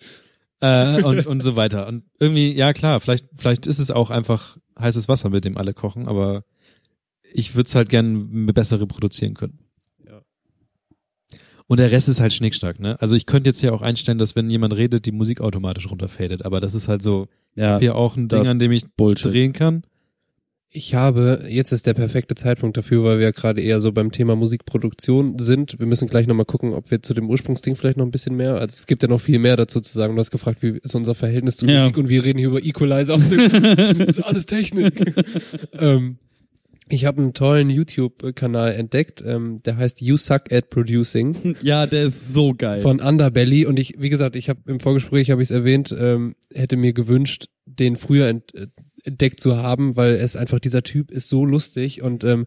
Äh, 0.61 1.03
und, 1.03 1.27
und 1.27 1.41
so 1.43 1.57
weiter. 1.57 1.89
Und 1.89 2.05
irgendwie, 2.21 2.53
ja 2.53 2.73
klar, 2.73 3.01
vielleicht, 3.01 3.27
vielleicht 3.35 3.67
ist 3.67 3.79
es 3.81 3.91
auch 3.91 4.11
einfach 4.11 4.59
heißes 4.79 5.09
Wasser, 5.09 5.29
mit 5.31 5.45
dem 5.45 5.57
alle 5.59 5.75
kochen, 5.75 6.07
aber 6.07 6.45
ich 7.33 7.55
würde 7.55 7.67
es 7.67 7.75
halt 7.75 7.89
gern 7.89 8.47
besser 8.47 8.81
reproduzieren 8.81 9.35
können. 9.35 9.59
Ja. 10.07 10.21
Und 11.67 11.79
der 11.81 11.91
Rest 11.91 12.09
ist 12.09 12.21
halt 12.21 12.33
schnickstark, 12.33 12.79
ne? 12.79 13.01
Also 13.01 13.17
ich 13.17 13.27
könnte 13.27 13.49
jetzt 13.51 13.61
hier 13.61 13.73
auch 13.75 13.83
einstellen, 13.83 14.19
dass 14.19 14.37
wenn 14.37 14.51
jemand 14.51 14.77
redet, 14.77 15.07
die 15.07 15.13
Musik 15.13 15.41
automatisch 15.41 15.91
runterfadet, 15.91 16.45
aber 16.45 16.61
das 16.61 16.75
ist 16.75 16.89
halt 16.89 17.03
so, 17.03 17.27
ja, 17.55 17.79
hier 17.79 17.97
auch 17.97 18.17
ein 18.17 18.29
Ding, 18.29 18.47
an 18.47 18.59
dem 18.59 18.71
ich 18.73 18.85
Bullshit. 18.97 19.33
drehen 19.33 19.53
kann. 19.53 19.83
Ich 20.75 20.95
habe, 20.95 21.45
jetzt 21.51 21.71
ist 21.71 21.87
der 21.87 21.93
perfekte 21.93 22.35
Zeitpunkt 22.35 22.79
dafür, 22.79 23.05
weil 23.05 23.19
wir 23.19 23.27
ja 23.27 23.31
gerade 23.31 23.61
eher 23.61 23.79
so 23.79 23.93
beim 23.93 24.11
Thema 24.11 24.37
Musikproduktion 24.37 25.39
sind. 25.39 25.79
Wir 25.79 25.87
müssen 25.87 26.09
gleich 26.09 26.27
nochmal 26.27 26.47
gucken, 26.47 26.73
ob 26.73 26.91
wir 26.91 27.03
zu 27.03 27.13
dem 27.13 27.29
Ursprungsding 27.29 27.77
vielleicht 27.77 27.99
noch 27.99 28.07
ein 28.07 28.11
bisschen 28.11 28.37
mehr, 28.37 28.55
also 28.55 28.73
es 28.73 28.87
gibt 28.87 29.03
ja 29.03 29.09
noch 29.11 29.21
viel 29.21 29.39
mehr 29.39 29.57
dazu 29.57 29.81
zu 29.81 29.93
sagen. 29.93 30.15
Du 30.15 30.21
hast 30.21 30.31
gefragt, 30.31 30.63
wie 30.63 30.79
ist 30.83 30.95
unser 30.95 31.15
Verhältnis 31.15 31.59
zu 31.59 31.67
Ja. 31.67 31.83
Musik 31.83 31.99
und 31.99 32.09
wir 32.09 32.25
reden 32.25 32.39
hier 32.39 32.49
über 32.49 32.65
Equalizer. 32.65 33.19
das 33.19 33.99
ist 34.19 34.21
alles 34.21 34.47
Technik. 34.47 34.95
ähm, 35.79 36.17
ich 36.89 37.05
habe 37.05 37.21
einen 37.21 37.35
tollen 37.35 37.69
YouTube-Kanal 37.69 38.73
entdeckt, 38.73 39.23
ähm, 39.27 39.63
der 39.65 39.77
heißt 39.77 40.01
You 40.01 40.17
Suck 40.17 40.51
at 40.53 40.71
Producing 40.71 41.57
ja, 41.63 41.87
der 41.87 42.05
ist 42.05 42.33
so 42.33 42.55
geil. 42.57 42.81
von 42.81 42.99
Underbelly 42.99 43.67
und 43.67 43.79
ich, 43.79 43.97
wie 43.99 44.09
gesagt, 44.09 44.37
ich 44.37 44.49
habe 44.49 44.61
im 44.67 44.81
Vorgespräch 44.81 45.31
habe 45.31 45.43
ich 45.43 45.49
es 45.49 45.51
erwähnt, 45.53 45.95
ähm, 45.99 46.35
hätte 46.53 46.79
mir 46.79 46.95
gewünscht, 46.95 47.49
den 47.67 47.97
früher 47.97 48.29
ent, 48.29 48.55
äh, 48.55 48.67
entdeckt 49.05 49.41
zu 49.41 49.57
haben, 49.57 49.97
weil 49.97 50.15
es 50.15 50.37
einfach 50.37 50.59
dieser 50.59 50.83
Typ 50.83 51.11
ist 51.11 51.29
so 51.29 51.45
lustig 51.45 52.03
und 52.03 52.25
ähm, 52.25 52.47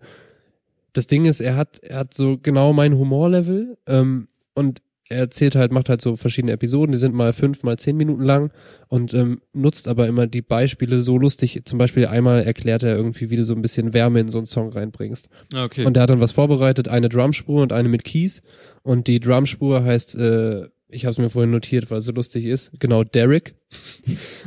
das 0.93 1.07
Ding 1.07 1.25
ist, 1.25 1.41
er 1.41 1.55
hat 1.57 1.79
er 1.79 1.99
hat 1.99 2.13
so 2.13 2.37
genau 2.37 2.71
mein 2.71 2.97
Humorlevel 2.97 3.77
ähm, 3.87 4.27
und 4.53 4.81
er 5.07 5.19
erzählt 5.19 5.55
halt, 5.55 5.71
macht 5.71 5.89
halt 5.89 6.01
so 6.01 6.15
verschiedene 6.15 6.53
Episoden, 6.53 6.91
die 6.91 6.97
sind 6.97 7.13
mal 7.13 7.31
fünf, 7.31 7.61
mal 7.63 7.77
zehn 7.77 7.95
Minuten 7.95 8.23
lang 8.23 8.51
und 8.87 9.13
ähm, 9.13 9.41
nutzt 9.53 9.87
aber 9.87 10.07
immer 10.07 10.25
die 10.25 10.41
Beispiele 10.41 10.99
so 11.01 11.17
lustig. 11.17 11.61
Zum 11.65 11.77
Beispiel 11.77 12.07
einmal 12.07 12.41
erklärt 12.41 12.81
er 12.81 12.95
irgendwie, 12.95 13.29
wie 13.29 13.35
du 13.35 13.43
so 13.43 13.53
ein 13.53 13.61
bisschen 13.61 13.93
Wärme 13.93 14.19
in 14.21 14.29
so 14.29 14.39
einen 14.39 14.47
Song 14.47 14.69
reinbringst. 14.69 15.29
Okay. 15.55 15.85
Und 15.85 15.95
der 15.95 16.03
hat 16.03 16.09
dann 16.09 16.21
was 16.21 16.31
vorbereitet, 16.31 16.87
eine 16.87 17.09
Drumspur 17.09 17.61
und 17.61 17.71
eine 17.71 17.87
mit 17.87 18.03
Keys. 18.03 18.41
Und 18.81 19.07
die 19.07 19.19
Drumspur 19.19 19.83
heißt, 19.83 20.15
äh, 20.15 20.69
ich 20.95 21.05
habe 21.05 21.11
es 21.11 21.17
mir 21.17 21.29
vorhin 21.29 21.51
notiert, 21.51 21.91
weil 21.91 21.99
es 21.99 22.05
so 22.05 22.11
lustig 22.11 22.45
ist, 22.45 22.71
genau 22.79 23.03
Derek. 23.03 23.55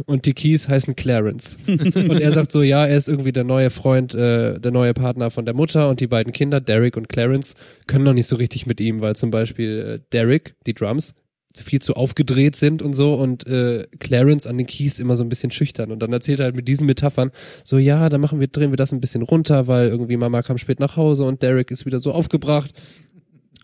Und 0.07 0.25
die 0.27 0.33
Keys 0.33 0.69
heißen 0.69 0.97
Clarence. 0.97 1.59
und 1.67 2.21
er 2.21 2.33
sagt 2.33 2.53
so, 2.53 2.63
ja, 2.63 2.87
er 2.87 2.97
ist 2.97 3.09
irgendwie 3.09 3.33
der 3.33 3.45
neue 3.45 3.71
Freund, 3.71 4.15
äh, 4.15 4.59
der 4.59 4.73
neue 4.73 4.95
Partner 4.95 5.31
von 5.31 5.45
der 5.45 5.55
Mutter 5.55 5.89
und 5.89 6.01
die 6.01 6.07
beiden 6.07 6.33
Kinder, 6.33 6.61
Derek 6.61 6.97
und 6.97 7.09
Clarence, 7.09 7.55
können 7.87 8.05
noch 8.05 8.15
nicht 8.15 8.27
so 8.27 8.37
richtig 8.37 8.67
mit 8.67 8.81
ihm, 8.81 9.01
weil 9.01 9.15
zum 9.15 9.31
Beispiel 9.31 10.01
äh, 10.01 10.11
Derek, 10.13 10.55
die 10.67 10.75
Drums, 10.75 11.15
viel 11.57 11.81
zu 11.81 11.95
aufgedreht 11.95 12.57
sind 12.57 12.83
und 12.83 12.95
so 12.95 13.15
und 13.15 13.47
äh, 13.47 13.87
Clarence 13.99 14.47
an 14.47 14.59
den 14.59 14.67
Keys 14.67 15.01
immer 15.01 15.17
so 15.17 15.25
ein 15.25 15.29
bisschen 15.29 15.51
schüchtern 15.51 15.91
und 15.91 16.01
dann 16.01 16.13
erzählt 16.13 16.41
er 16.41 16.45
halt 16.45 16.57
mit 16.57 16.69
diesen 16.69 16.87
Metaphern 16.87 17.33
so 17.65 17.79
ja, 17.79 18.09
dann 18.09 18.21
machen 18.21 18.39
wir 18.39 18.47
drehen 18.47 18.71
wir 18.71 18.77
das 18.77 18.93
ein 18.93 19.01
bisschen 19.01 19.23
runter, 19.23 19.67
weil 19.67 19.89
irgendwie 19.89 20.17
Mama 20.17 20.43
kam 20.43 20.59
spät 20.59 20.79
nach 20.79 20.97
Hause 20.97 21.25
und 21.25 21.43
Derek 21.43 21.71
ist 21.71 21.87
wieder 21.87 22.01
so 22.01 22.13
aufgebracht 22.13 22.73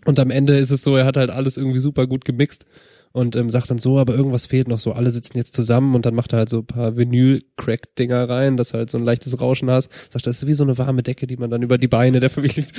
und 0.05 0.19
am 0.19 0.31
Ende 0.31 0.57
ist 0.57 0.71
es 0.71 0.81
so, 0.83 0.95
er 0.95 1.05
hat 1.05 1.17
halt 1.17 1.29
alles 1.29 1.57
irgendwie 1.57 1.79
super 1.79 2.07
gut 2.07 2.25
gemixt 2.25 2.65
und 3.11 3.37
ähm, 3.37 3.49
sagt 3.49 3.71
dann 3.71 3.77
so, 3.77 3.97
aber 3.97 4.13
irgendwas 4.13 4.45
fehlt 4.45 4.67
noch 4.67 4.77
so, 4.77 4.91
alle 4.91 5.09
sitzen 5.09 5.37
jetzt 5.37 5.53
zusammen 5.53 5.95
und 5.95 6.05
dann 6.05 6.15
macht 6.15 6.33
er 6.33 6.39
halt 6.39 6.49
so 6.49 6.59
ein 6.59 6.65
paar 6.65 6.97
Vinyl-Crack-Dinger 6.97 8.27
rein, 8.27 8.57
dass 8.57 8.73
halt 8.73 8.91
so 8.91 8.97
ein 8.97 9.05
leichtes 9.05 9.39
Rauschen 9.39 9.69
hast. 9.71 9.89
Sagt, 10.11 10.27
das 10.27 10.43
ist 10.43 10.47
wie 10.47 10.53
so 10.53 10.65
eine 10.65 10.77
warme 10.77 11.01
Decke, 11.01 11.25
die 11.25 11.37
man 11.37 11.49
dann 11.49 11.61
über 11.63 11.77
die 11.77 11.87
Beine 11.87 12.19
der 12.19 12.29
Familie 12.29 12.63
legt. 12.63 12.73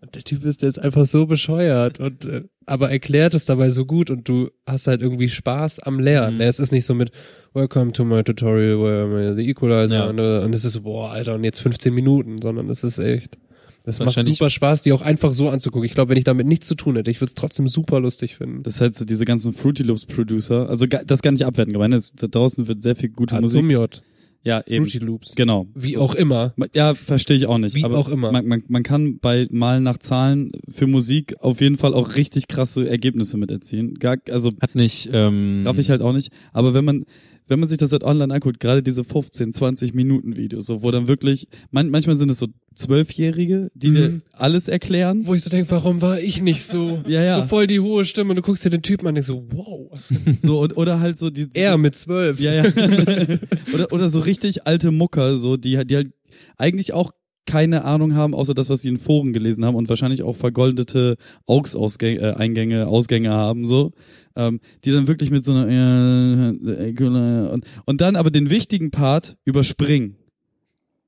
Und 0.00 0.14
der 0.14 0.22
Typ 0.22 0.44
ist 0.44 0.62
jetzt 0.62 0.80
einfach 0.80 1.06
so 1.06 1.26
bescheuert 1.26 1.98
und 1.98 2.24
äh, 2.24 2.42
aber 2.66 2.90
erklärt 2.92 3.34
es 3.34 3.46
dabei 3.46 3.68
so 3.70 3.84
gut 3.84 4.10
und 4.10 4.28
du 4.28 4.50
hast 4.64 4.86
halt 4.86 5.02
irgendwie 5.02 5.28
Spaß 5.28 5.80
am 5.80 5.98
Lernen. 5.98 6.36
Mhm. 6.36 6.42
Es 6.42 6.60
ist 6.60 6.70
nicht 6.70 6.84
so 6.86 6.94
mit 6.94 7.10
Welcome 7.52 7.90
to 7.90 8.04
my 8.04 8.22
tutorial 8.22 8.78
where 8.80 9.34
the 9.34 9.48
equalizer 9.50 9.94
Ja. 9.96 10.06
und, 10.06 10.20
äh, 10.20 10.38
und 10.38 10.54
es 10.54 10.64
ist 10.64 10.74
so, 10.74 10.82
boah, 10.82 11.10
Alter, 11.10 11.34
und 11.34 11.42
jetzt 11.42 11.58
15 11.60 11.92
Minuten, 11.92 12.36
sondern 12.40 12.70
es 12.70 12.84
ist 12.84 12.98
echt 12.98 13.38
das 13.84 13.98
macht 13.98 14.06
Wahrscheinlich- 14.06 14.36
super 14.38 14.50
Spaß, 14.50 14.82
die 14.82 14.92
auch 14.92 15.02
einfach 15.02 15.32
so 15.32 15.48
anzugucken. 15.48 15.86
Ich 15.86 15.94
glaube, 15.94 16.10
wenn 16.10 16.18
ich 16.18 16.24
damit 16.24 16.46
nichts 16.46 16.66
zu 16.68 16.74
tun 16.74 16.96
hätte, 16.96 17.10
ich 17.10 17.20
würde 17.20 17.30
es 17.30 17.34
trotzdem 17.34 17.66
super 17.66 18.00
lustig 18.00 18.36
finden. 18.36 18.62
Das 18.62 18.76
ist 18.76 18.80
halt 18.80 18.94
so 18.94 19.04
diese 19.04 19.24
ganzen 19.24 19.52
Fruity 19.52 19.82
Loops 19.82 20.06
Producer. 20.06 20.68
Also 20.68 20.86
das 20.86 21.22
gar 21.22 21.32
nicht 21.32 21.46
abwerten 21.46 21.72
gemeint. 21.72 21.94
es- 21.94 22.12
Da 22.12 22.26
draußen 22.26 22.68
wird 22.68 22.82
sehr 22.82 22.96
viel 22.96 23.08
gute 23.08 23.40
Musik. 23.40 23.58
Azumiot, 23.58 24.02
Ja, 24.42 24.62
eben. 24.66 24.84
Fruity 24.86 24.98
Loops. 25.04 25.34
Genau. 25.34 25.66
Wie 25.74 25.94
So. 25.94 26.00
auch 26.00 26.14
immer. 26.14 26.54
Ja, 26.74 26.94
verstehe 26.94 27.36
ich 27.36 27.46
auch 27.46 27.58
nicht. 27.58 27.74
Wie 27.74 27.84
aber 27.84 27.98
auch 27.98 28.08
immer. 28.08 28.32
Man, 28.32 28.46
man, 28.46 28.62
man 28.68 28.82
kann 28.82 29.18
bei 29.18 29.46
Malen 29.50 29.82
nach 29.82 29.98
Zahlen 29.98 30.52
für 30.68 30.86
Musik 30.86 31.34
auf 31.40 31.60
jeden 31.60 31.76
Fall 31.76 31.92
auch 31.94 32.16
richtig 32.16 32.48
krasse 32.48 32.88
Ergebnisse 32.88 33.36
mit 33.36 33.50
erzielen. 33.50 33.94
Gar, 33.94 34.16
also 34.30 34.50
Hat 34.60 34.74
nicht, 34.74 35.10
ähm, 35.12 35.62
Raff 35.64 35.78
ich 35.78 35.90
halt 35.90 36.00
auch 36.02 36.12
nicht. 36.12 36.30
Aber 36.52 36.72
wenn 36.74 36.84
man, 36.84 37.04
wenn 37.50 37.60
man 37.60 37.68
sich 37.68 37.78
das 37.78 37.92
halt 37.92 38.04
online 38.04 38.32
anguckt, 38.32 38.60
gerade 38.60 38.82
diese 38.82 39.04
15, 39.04 39.52
20 39.52 39.92
Minuten 39.92 40.36
Videos, 40.36 40.66
so, 40.66 40.82
wo 40.82 40.90
dann 40.90 41.08
wirklich, 41.08 41.48
man, 41.70 41.90
manchmal 41.90 42.16
sind 42.16 42.30
es 42.30 42.38
so 42.38 42.46
Zwölfjährige, 42.74 43.68
die 43.74 43.90
Mhm. 43.90 43.94
dir 43.94 44.18
alles 44.32 44.68
erklären. 44.68 45.26
Wo 45.26 45.34
ich 45.34 45.42
so 45.42 45.50
denke, 45.50 45.70
warum 45.72 46.00
war 46.00 46.20
ich 46.20 46.40
nicht 46.40 46.64
so? 46.64 47.02
Ja, 47.06 47.22
ja. 47.22 47.42
So 47.42 47.48
voll 47.48 47.66
die 47.66 47.80
hohe 47.80 48.04
Stimme 48.04 48.30
und 48.30 48.36
du 48.36 48.42
guckst 48.42 48.64
dir 48.64 48.70
den 48.70 48.82
Typen 48.82 49.06
an 49.06 49.10
und 49.10 49.14
denkst 49.16 49.26
so, 49.28 49.46
wow. 49.50 49.90
So, 50.42 50.60
und, 50.60 50.76
oder 50.76 51.00
halt 51.00 51.18
so 51.18 51.28
die, 51.30 51.48
Er 51.54 51.76
mit 51.76 51.94
zwölf. 51.96 52.40
Ja, 52.40 52.52
ja. 52.52 52.64
oder, 53.74 53.92
oder 53.92 54.08
so 54.08 54.20
richtig 54.20 54.66
alte 54.66 54.90
Mucker, 54.92 55.36
so, 55.36 55.56
die, 55.56 55.84
die 55.86 55.96
halt 55.96 56.12
eigentlich 56.56 56.92
auch 56.92 57.12
keine 57.46 57.84
Ahnung 57.84 58.14
haben, 58.14 58.34
außer 58.34 58.54
das, 58.54 58.68
was 58.70 58.82
sie 58.82 58.88
in 58.88 58.98
Foren 58.98 59.32
gelesen 59.32 59.64
haben 59.64 59.74
und 59.74 59.88
wahrscheinlich 59.88 60.22
auch 60.22 60.36
vergoldete 60.36 61.16
AUX-Eingänge, 61.46 62.80
äh, 62.80 62.84
Ausgänge 62.84 63.30
haben, 63.30 63.66
so, 63.66 63.92
ähm, 64.36 64.60
die 64.84 64.92
dann 64.92 65.08
wirklich 65.08 65.30
mit 65.30 65.44
so 65.44 65.52
einer, 65.52 65.68
äh, 65.68 66.90
äh, 66.90 67.48
und, 67.50 67.64
und 67.86 68.00
dann 68.00 68.16
aber 68.16 68.30
den 68.30 68.50
wichtigen 68.50 68.90
Part 68.90 69.36
überspringen. 69.44 70.16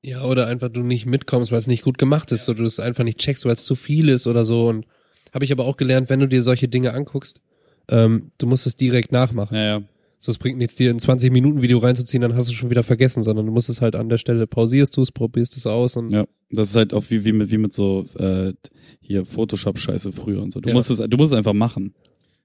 Ja, 0.05 0.23
oder 0.23 0.47
einfach 0.47 0.67
du 0.67 0.81
nicht 0.81 1.05
mitkommst, 1.05 1.51
weil 1.51 1.59
es 1.59 1.67
nicht 1.67 1.83
gut 1.83 1.97
gemacht 1.97 2.31
ist, 2.33 2.49
oder 2.49 2.59
du 2.59 2.65
es 2.65 2.79
einfach 2.79 3.05
nicht 3.05 3.19
checkst, 3.19 3.45
weil 3.45 3.53
es 3.53 3.63
zu 3.63 3.75
viel 3.75 4.09
ist 4.09 4.27
oder 4.27 4.43
so. 4.43 4.67
Und 4.67 4.85
habe 5.33 5.45
ich 5.45 5.51
aber 5.53 5.65
auch 5.65 5.77
gelernt, 5.77 6.09
wenn 6.09 6.19
du 6.19 6.27
dir 6.27 6.43
solche 6.43 6.67
Dinge 6.67 6.93
anguckst, 6.93 7.41
ähm, 7.89 8.31
du 8.37 8.47
musst 8.47 8.67
es 8.67 8.75
direkt 8.75 9.13
nachmachen. 9.13 9.55
Ja, 9.55 9.63
ja. 9.63 9.81
So, 10.25 10.31
es 10.31 10.37
bringt 10.37 10.57
nichts, 10.57 10.75
dir 10.75 10.89
ein 10.89 10.99
20 10.99 11.33
Minuten 11.33 11.61
Video 11.61 11.79
reinzuziehen, 11.79 12.21
dann 12.21 12.33
hast 12.33 12.47
du 12.49 12.53
schon 12.53 12.69
wieder 12.69 12.83
vergessen, 12.83 13.23
sondern 13.23 13.45
du 13.45 13.51
musst 13.51 13.67
es 13.67 13.81
halt 13.81 13.93
an 13.97 14.07
der 14.07 14.17
Stelle 14.17 14.47
pausierst 14.47 14.95
du 14.95 15.01
es, 15.01 15.11
probierst 15.11 15.57
es 15.57 15.67
aus 15.67 15.97
und 15.97 16.11
Ja, 16.11 16.23
das 16.49 16.69
ist 16.69 16.75
halt 16.77 16.93
auch 16.93 17.03
wie, 17.09 17.25
wie 17.25 17.33
mit, 17.33 17.51
wie 17.51 17.57
mit 17.57 17.73
so, 17.73 18.05
äh, 18.17 18.53
hier 19.01 19.25
Photoshop-Scheiße 19.25 20.13
früher 20.13 20.41
und 20.41 20.53
so. 20.53 20.61
Du 20.61 20.69
Ja. 20.69 20.75
musst 20.75 20.89
es, 20.89 20.99
du 20.99 21.17
musst 21.17 21.33
es 21.33 21.37
einfach 21.37 21.51
machen. 21.51 21.93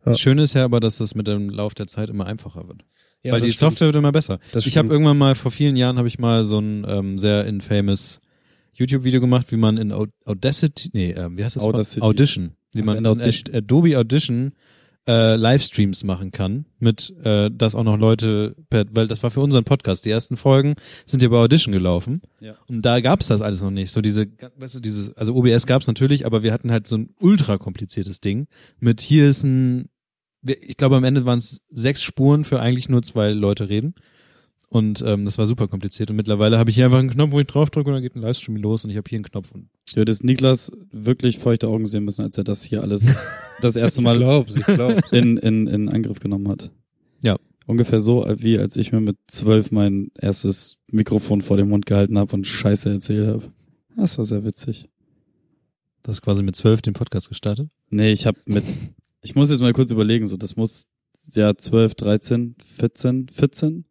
Das 0.05 0.19
Schöne 0.19 0.43
ist 0.43 0.55
ja 0.55 0.65
aber, 0.65 0.81
dass 0.81 0.99
das 0.99 1.15
mit 1.15 1.29
dem 1.29 1.51
Lauf 1.51 1.75
der 1.75 1.87
Zeit 1.87 2.11
immer 2.11 2.27
einfacher 2.27 2.67
wird. 2.67 2.85
ja, 3.23 3.33
Weil 3.33 3.43
die 3.43 3.53
stimmt. 3.53 3.71
Software 3.71 3.87
wird 3.89 3.97
immer 3.97 4.11
besser. 4.11 4.41
Das 4.51 4.67
ich 4.67 4.77
habe 4.77 4.89
irgendwann 4.89 5.17
mal, 5.19 5.37
vor 5.37 5.53
vielen 5.53 5.77
Jahren 5.77 5.99
habe 5.99 6.09
ich 6.09 6.19
mal 6.19 6.45
so 6.45 6.59
ein 6.59 6.85
ähm, 6.89 7.19
sehr 7.21 7.47
infamous 7.47 8.19
YouTube-Video 8.75 9.21
gemacht, 9.21 9.53
wie 9.53 9.57
man 9.57 9.77
in 9.77 9.93
Au- 9.93 10.07
Audacity, 10.25 10.91
nee, 10.95 11.11
ähm, 11.13 11.37
wie 11.39 11.45
heißt 11.45 11.55
das? 11.55 11.63
Audacity. 11.63 12.01
Audition. 12.01 12.51
Wie 12.75 12.83
man 12.83 12.97
in 12.99 13.05
in 13.05 13.11
Audition. 13.11 13.55
Adobe 13.55 13.97
Audition 13.99 14.53
äh, 15.07 15.37
Livestreams 15.37 16.05
machen 16.05 16.33
kann, 16.33 16.67
mit, 16.79 17.15
äh, 17.23 17.51
dass 17.51 17.75
auch 17.75 17.85
noch 17.85 17.97
Leute, 17.97 18.55
per, 18.69 18.85
weil 18.93 19.07
das 19.07 19.23
war 19.23 19.31
für 19.31 19.41
unseren 19.41 19.65
Podcast, 19.65 20.05
die 20.05 20.11
ersten 20.11 20.37
Folgen 20.37 20.75
sind 21.07 21.23
ja 21.23 21.29
bei 21.29 21.39
Audition 21.39 21.73
gelaufen. 21.73 22.21
Ja. 22.41 22.57
Und 22.69 22.85
da 22.85 23.01
gab's 23.01 23.27
das 23.27 23.41
alles 23.41 23.63
noch 23.63 23.71
nicht. 23.71 23.91
So 23.91 24.01
diese, 24.01 24.27
weißt 24.57 24.77
du, 24.77 24.81
dieses, 24.81 25.17
also 25.17 25.35
OBS 25.35 25.67
gab's 25.67 25.87
natürlich, 25.87 26.27
aber 26.27 26.43
wir 26.43 26.53
hatten 26.53 26.71
halt 26.71 26.87
so 26.87 26.97
ein 26.97 27.15
ultra 27.19 27.57
kompliziertes 27.57 28.21
Ding 28.21 28.49
mit 28.81 29.01
hier 29.01 29.29
ist 29.29 29.45
ein, 29.45 29.89
ich 30.43 30.77
glaube 30.77 30.97
am 30.97 31.05
Ende 31.05 31.25
waren 31.25 31.39
es 31.39 31.63
sechs 31.71 32.03
Spuren 32.03 32.45
für 32.45 32.61
eigentlich 32.61 32.89
nur 32.89 33.03
zwei 33.03 33.31
Leute 33.31 33.69
reden. 33.69 33.95
Und 34.71 35.03
ähm, 35.07 35.25
das 35.25 35.39
war 35.39 35.47
super 35.47 35.67
kompliziert. 35.67 36.11
Und 36.11 36.17
mittlerweile 36.17 36.59
habe 36.59 36.69
ich 36.69 36.77
hier 36.77 36.85
einfach 36.85 36.99
einen 36.99 37.09
Knopf, 37.11 37.33
wo 37.33 37.41
ich 37.41 37.47
draufdrücke 37.47 37.89
und 37.89 37.95
dann 37.95 38.03
geht 38.03 38.15
ein 38.17 38.21
Livestream 38.21 38.57
los 38.57 38.85
und 38.85 38.91
ich 38.91 38.99
habe 38.99 39.09
hier 39.09 39.17
einen 39.17 39.25
Knopf. 39.25 39.51
Und 39.53 39.69
Du 39.95 40.01
hättest 40.01 40.25
Niklas 40.25 40.71
wirklich 40.93 41.39
feuchte 41.39 41.69
Augen 41.69 41.87
sehen 41.87 42.05
müssen, 42.05 42.23
als 42.23 42.37
er 42.37 42.45
das 42.45 42.65
hier 42.65 42.83
alles 42.83 43.07
das 43.63 43.77
erste 43.77 44.01
Ich 44.01 44.05
Mal 44.05 44.17
glaub's, 44.17 44.57
ich 44.57 44.67
glaub's. 44.67 45.11
in, 45.11 45.39
in, 45.39 45.67
in 45.67 45.89
Angriff 45.89 46.21
genommen 46.21 46.49
hat. 46.49 46.71
Ja. 47.23 47.37
Ungefähr 47.67 48.01
so, 48.01 48.27
wie 48.37 48.59
als 48.59 48.77
ich 48.77 48.93
mir 48.93 49.01
mit 49.01 49.17
zwölf 49.27 49.71
mein 49.71 50.11
erstes 50.19 50.77
Mikrofon 50.91 51.41
vor 51.43 51.57
dem 51.57 51.69
Mund 51.71 51.87
gehalten 51.87 52.19
habe 52.19 52.35
und 52.35 52.47
Scheiße 52.47 52.91
erzählt 52.91 53.29
habe. 53.29 53.53
Das 53.97 54.17
war 54.19 54.25
sehr 54.25 54.45
witzig. 54.45 54.87
das 56.03 56.17
ist 56.17 56.23
quasi 56.23 56.43
mit 56.43 56.57
zwölf 56.57 56.83
den 56.83 56.93
Podcast 56.95 57.29
gestartet. 57.29 57.71
Nee, 57.91 58.13
ich 58.13 58.27
habe 58.27 58.39
mit, 58.47 58.65
ich 59.23 59.35
muss 59.35 59.51
jetzt 59.51 59.61
mal 59.61 59.73
kurz 59.73 59.91
überlegen, 59.91 60.27
so, 60.27 60.37
das 60.37 60.57
muss 60.57 60.85
ja 61.33 61.55
12, 61.57 61.95
13, 61.95 62.55
14, 62.77 63.29
14. 63.31 63.85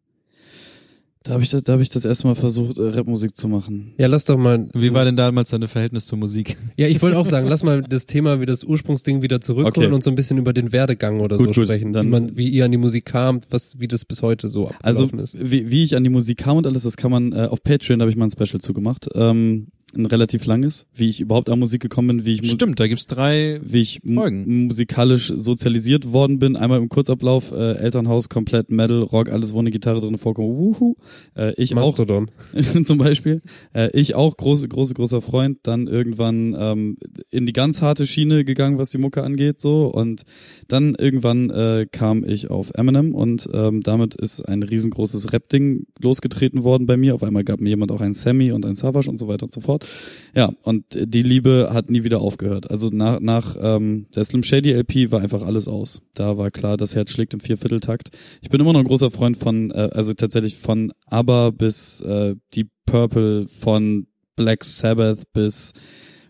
Da 1.28 1.34
habe 1.34 1.44
ich 1.44 1.50
das, 1.50 1.62
da 1.62 1.74
habe 1.74 1.82
ich 1.82 1.90
das 1.90 2.06
erste 2.06 2.26
Mal 2.26 2.34
versucht, 2.34 2.78
äh, 2.78 2.88
Rapmusik 2.88 3.36
zu 3.36 3.48
machen. 3.48 3.92
Ja, 3.98 4.06
lass 4.06 4.24
doch 4.24 4.38
mal. 4.38 4.66
Wie 4.72 4.94
war 4.94 5.04
denn 5.04 5.14
damals 5.14 5.50
dein 5.50 5.68
Verhältnis 5.68 6.06
zur 6.06 6.16
Musik? 6.16 6.56
Ja, 6.78 6.86
ich 6.88 7.02
wollte 7.02 7.18
auch 7.18 7.26
sagen, 7.26 7.46
lass 7.48 7.62
mal 7.62 7.82
das 7.82 8.06
Thema 8.06 8.40
wie 8.40 8.46
das 8.46 8.64
Ursprungsding 8.64 9.20
wieder 9.20 9.38
zurückholen 9.42 9.88
Okay. 9.88 9.94
und 9.94 10.02
so 10.02 10.10
ein 10.10 10.14
bisschen 10.14 10.38
über 10.38 10.54
den 10.54 10.72
Werdegang 10.72 11.20
oder 11.20 11.36
Gut, 11.36 11.54
so 11.54 11.60
gut, 11.60 11.68
sprechen, 11.68 11.92
dann- 11.92 12.06
wie 12.06 12.10
man, 12.10 12.36
wie 12.38 12.48
ihr 12.48 12.64
an 12.64 12.72
die 12.72 12.78
Musik 12.78 13.04
kamt, 13.04 13.46
was, 13.50 13.78
wie 13.78 13.88
das 13.88 14.06
bis 14.06 14.22
heute 14.22 14.48
so 14.48 14.70
Also 14.82 15.04
abgelaufen 15.04 15.18
ist. 15.18 15.50
wie, 15.50 15.70
wie 15.70 15.84
ich 15.84 15.96
an 15.96 16.02
die 16.02 16.08
Musik 16.10 16.38
kam 16.38 16.56
und 16.56 16.66
alles, 16.66 16.84
das 16.84 16.96
kann 16.96 17.10
man 17.10 17.32
äh, 17.34 17.46
auf 17.50 17.62
Patreon, 17.62 17.98
da 17.98 18.04
habe 18.04 18.10
ich 18.10 18.16
mal 18.16 18.24
ein 18.24 18.30
Special 18.30 18.60
zugemacht. 18.62 19.06
Ähm, 19.14 19.66
ein 19.94 20.06
relativ 20.06 20.44
langes, 20.44 20.86
wie 20.92 21.08
ich 21.08 21.20
überhaupt 21.20 21.48
an 21.48 21.58
Musik 21.58 21.80
gekommen 21.80 22.08
bin, 22.08 22.26
wie 22.26 22.34
ich 22.34 22.50
Stimmt, 22.50 22.78
da 22.78 22.86
gibt's 22.86 23.06
drei. 23.06 23.58
wie 23.62 23.80
ich 23.80 24.00
Folgen. 24.04 24.66
musikalisch 24.66 25.32
sozialisiert 25.34 26.12
worden 26.12 26.38
bin. 26.38 26.56
Einmal 26.56 26.78
im 26.78 26.88
Kurzablauf, 26.88 27.52
äh, 27.52 27.72
Elternhaus, 27.76 28.28
komplett 28.28 28.70
Metal, 28.70 29.02
Rock, 29.02 29.30
alles, 29.30 29.54
wo 29.54 29.60
eine 29.60 29.70
Gitarre 29.70 30.00
drin 30.00 30.18
vorkommt. 30.18 30.48
Wuhu. 30.48 30.96
Äh, 31.34 31.54
ich 31.56 31.72
auch 31.74 31.86
Mastodon. 31.86 32.30
zum 32.84 32.98
Beispiel. 32.98 33.40
Äh, 33.74 33.88
ich 33.98 34.14
auch, 34.14 34.36
große, 34.36 34.68
große, 34.68 34.94
großer 34.94 35.22
Freund. 35.22 35.58
Dann 35.62 35.86
irgendwann 35.86 36.54
ähm, 36.58 36.96
in 37.30 37.46
die 37.46 37.52
ganz 37.52 37.80
harte 37.80 38.06
Schiene 38.06 38.44
gegangen, 38.44 38.78
was 38.78 38.90
die 38.90 38.98
Mucke 38.98 39.22
angeht. 39.22 39.60
so 39.60 39.86
Und 39.86 40.22
dann 40.68 40.94
irgendwann 40.96 41.50
äh, 41.50 41.86
kam 41.90 42.24
ich 42.24 42.50
auf 42.50 42.70
Eminem 42.74 43.14
und 43.14 43.48
ähm, 43.54 43.82
damit 43.82 44.14
ist 44.14 44.42
ein 44.42 44.62
riesengroßes 44.62 45.32
Rap-Ding 45.32 45.86
losgetreten 46.00 46.62
worden 46.62 46.86
bei 46.86 46.96
mir. 46.96 47.14
Auf 47.14 47.22
einmal 47.22 47.44
gab 47.44 47.60
mir 47.60 47.70
jemand 47.70 47.90
auch 47.90 48.02
ein 48.02 48.14
Sammy 48.14 48.52
und 48.52 48.66
ein 48.66 48.74
Savage 48.74 49.08
und 49.08 49.18
so 49.18 49.28
weiter 49.28 49.44
und 49.44 49.52
so 49.52 49.60
fort. 49.60 49.86
Ja, 50.34 50.52
und 50.62 50.84
die 50.92 51.22
Liebe 51.22 51.70
hat 51.72 51.90
nie 51.90 52.04
wieder 52.04 52.20
aufgehört. 52.20 52.70
Also 52.70 52.90
nach, 52.92 53.18
nach 53.20 53.56
ähm, 53.60 54.06
der 54.14 54.24
Slim 54.24 54.42
Shady 54.42 54.72
LP 54.72 55.10
war 55.10 55.20
einfach 55.20 55.42
alles 55.42 55.68
aus. 55.68 56.02
Da 56.14 56.36
war 56.38 56.50
klar, 56.50 56.76
das 56.76 56.94
Herz 56.94 57.10
schlägt 57.10 57.34
im 57.34 57.40
Viervierteltakt. 57.40 58.10
Ich 58.42 58.48
bin 58.48 58.60
immer 58.60 58.72
noch 58.72 58.80
ein 58.80 58.86
großer 58.86 59.10
Freund 59.10 59.36
von, 59.36 59.70
äh, 59.70 59.90
also 59.92 60.12
tatsächlich 60.12 60.56
von 60.56 60.92
ABBA 61.06 61.50
bis 61.50 62.00
äh, 62.02 62.36
Deep 62.54 62.68
Purple, 62.86 63.46
von 63.48 64.06
Black 64.36 64.64
Sabbath 64.64 65.32
bis 65.32 65.72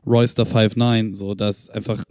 Royster 0.07 0.45
59. 0.45 1.17
So, 1.17 1.35
das 1.35 1.69
einfach 1.69 2.05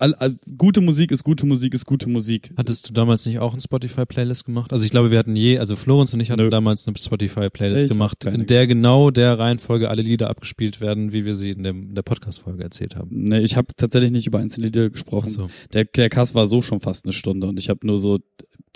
all, 0.00 0.14
all, 0.14 0.36
gute 0.58 0.80
Musik 0.80 1.10
ist 1.12 1.24
gute 1.24 1.46
Musik 1.46 1.74
ist 1.74 1.86
gute 1.86 2.08
Musik. 2.08 2.52
Hattest 2.56 2.88
du 2.88 2.92
damals 2.92 3.26
nicht 3.26 3.38
auch 3.38 3.52
eine 3.52 3.60
Spotify-Playlist 3.60 4.44
gemacht? 4.46 4.72
Also 4.72 4.84
ich 4.84 4.90
glaube, 4.90 5.10
wir 5.10 5.18
hatten 5.18 5.36
je, 5.36 5.58
also 5.58 5.76
Florenz 5.76 6.12
und 6.14 6.20
ich 6.20 6.30
hatten 6.30 6.42
Nö. 6.42 6.50
damals 6.50 6.86
eine 6.88 6.96
Spotify-Playlist 6.96 7.88
gemacht, 7.88 8.24
in 8.24 8.46
der 8.46 8.66
genau 8.66 9.10
der 9.10 9.38
Reihenfolge 9.38 9.90
alle 9.90 10.02
Lieder 10.02 10.30
abgespielt 10.30 10.80
werden, 10.80 11.12
wie 11.12 11.24
wir 11.24 11.34
sie 11.34 11.50
in, 11.50 11.62
dem, 11.62 11.90
in 11.90 11.94
der 11.94 12.02
Podcast-Folge 12.02 12.62
erzählt 12.62 12.96
haben. 12.96 13.08
Nee, 13.10 13.40
ich 13.40 13.56
habe 13.56 13.68
tatsächlich 13.76 14.10
nicht 14.10 14.26
über 14.26 14.38
einzelne 14.38 14.66
Lieder 14.66 14.90
gesprochen. 14.90 15.26
Ach 15.28 15.34
so. 15.34 15.50
Der, 15.72 15.84
der 15.84 16.08
Cast 16.08 16.34
war 16.34 16.46
so 16.46 16.62
schon 16.62 16.80
fast 16.80 17.04
eine 17.04 17.12
Stunde 17.12 17.46
und 17.46 17.58
ich 17.58 17.68
habe 17.68 17.86
nur 17.86 17.98
so 17.98 18.18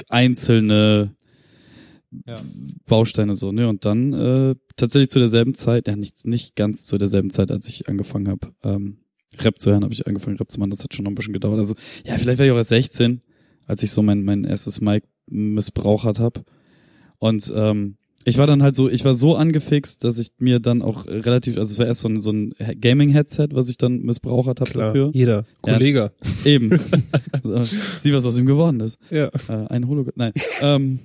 einzelne 0.08 1.14
Ja. 2.26 2.36
Bausteine 2.86 3.34
so, 3.34 3.50
ne? 3.50 3.68
Und 3.68 3.84
dann 3.84 4.12
äh, 4.12 4.54
tatsächlich 4.76 5.10
zu 5.10 5.18
derselben 5.18 5.54
Zeit, 5.54 5.88
ja 5.88 5.96
nicht, 5.96 6.24
nicht 6.26 6.54
ganz 6.54 6.84
zu 6.84 6.96
derselben 6.96 7.30
Zeit, 7.30 7.50
als 7.50 7.68
ich 7.68 7.88
angefangen 7.88 8.28
habe, 8.28 8.52
ähm, 8.62 8.98
Rap 9.42 9.58
zu 9.58 9.70
hören, 9.70 9.84
habe 9.84 9.92
ich 9.94 10.06
angefangen, 10.06 10.36
Rap 10.36 10.50
zu 10.50 10.58
machen. 10.58 10.70
Das 10.70 10.84
hat 10.84 10.94
schon 10.94 11.04
noch 11.04 11.10
ein 11.10 11.14
bisschen 11.14 11.32
gedauert. 11.32 11.58
Also, 11.58 11.74
ja, 12.04 12.16
vielleicht 12.16 12.38
war 12.38 12.46
ich 12.46 12.52
auch 12.52 12.56
erst 12.56 12.70
16, 12.70 13.20
als 13.66 13.82
ich 13.82 13.90
so 13.90 14.02
mein, 14.02 14.24
mein 14.24 14.44
erstes 14.44 14.80
Mic 14.80 15.06
missbrauchert 15.26 16.18
habe. 16.18 16.44
Und 17.18 17.52
ähm, 17.54 17.96
ich 18.24 18.38
war 18.38 18.46
dann 18.46 18.62
halt 18.62 18.74
so, 18.74 18.88
ich 18.88 19.04
war 19.04 19.14
so 19.14 19.36
angefixt, 19.36 20.02
dass 20.02 20.18
ich 20.18 20.32
mir 20.38 20.58
dann 20.58 20.80
auch 20.82 21.06
relativ, 21.06 21.58
also 21.58 21.72
es 21.72 21.78
war 21.78 21.86
erst 21.86 22.00
so 22.00 22.08
ein, 22.08 22.20
so 22.20 22.30
ein 22.32 22.54
Gaming-Headset, 22.80 23.48
was 23.52 23.68
ich 23.68 23.76
dann 23.76 24.00
missbraucht 24.00 24.48
habe 24.48 24.72
dafür. 24.72 25.10
jeder. 25.12 25.44
Ja. 25.66 25.74
Kollege. 25.74 26.12
Eben. 26.44 26.78
so, 27.42 27.62
sieh, 27.62 28.12
was 28.14 28.24
aus 28.26 28.38
ihm 28.38 28.46
geworden 28.46 28.80
ist. 28.80 28.98
Ja. 29.10 29.28
Äh, 29.48 29.66
ein 29.68 29.86
Hologramm. 29.86 30.14
Nein. 30.16 30.32
ähm, 30.62 31.00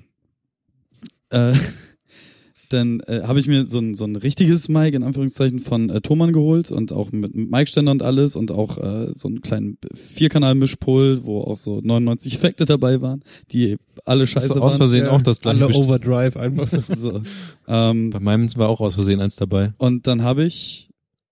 äh, 1.30 1.54
dann 2.70 3.00
äh, 3.02 3.22
habe 3.24 3.40
ich 3.40 3.48
mir 3.48 3.68
so 3.68 3.80
ein, 3.80 3.96
so 3.96 4.06
ein 4.06 4.16
richtiges 4.16 4.70
Mic 4.70 4.96
in 4.96 5.04
Anführungszeichen 5.04 5.60
von 5.60 5.90
äh, 5.90 6.02
Thomann 6.02 6.34
geholt 6.34 6.72
und 6.72 6.92
auch 6.92 7.12
mit 7.12 7.36
Mic-Ständer 7.36 7.92
und 7.92 8.02
alles 8.04 8.36
und 8.36 8.52
auch 8.52 8.78
äh, 8.78 9.12
so 9.16 9.28
einen 9.28 9.42
kleinen 9.42 9.78
Vierkanal-Mischpult, 9.94 11.24
wo 11.26 11.42
auch 11.42 11.58
so 11.58 11.82
99 11.84 12.36
Effekte 12.36 12.66
dabei 12.66 13.02
waren, 13.02 13.22
die 13.52 13.78
alle 14.06 14.28
scheiße 14.28 14.54
du 14.54 14.62
aus 14.62 14.74
waren. 14.74 14.78
Versehen 14.78 15.06
Ja, 15.06 15.12
auch 15.12 15.22
das 15.22 15.42
gleiche 15.42 15.66
Alle? 15.66 15.76
Overdrive 15.76 16.38
einfach 16.38 16.68
so. 16.68 16.80
So. 16.96 17.22
Ähm, 17.68 18.10
Bei 18.10 18.20
meinem 18.20 18.48
war 18.58 18.68
auch 18.70 18.82
aus 18.82 18.96
Versehen 18.96 19.22
eins 19.22 19.36
dabei. 19.36 19.74
und 19.78 20.06
dann 20.08 20.24
habe 20.24 20.44
ich, 20.44 20.89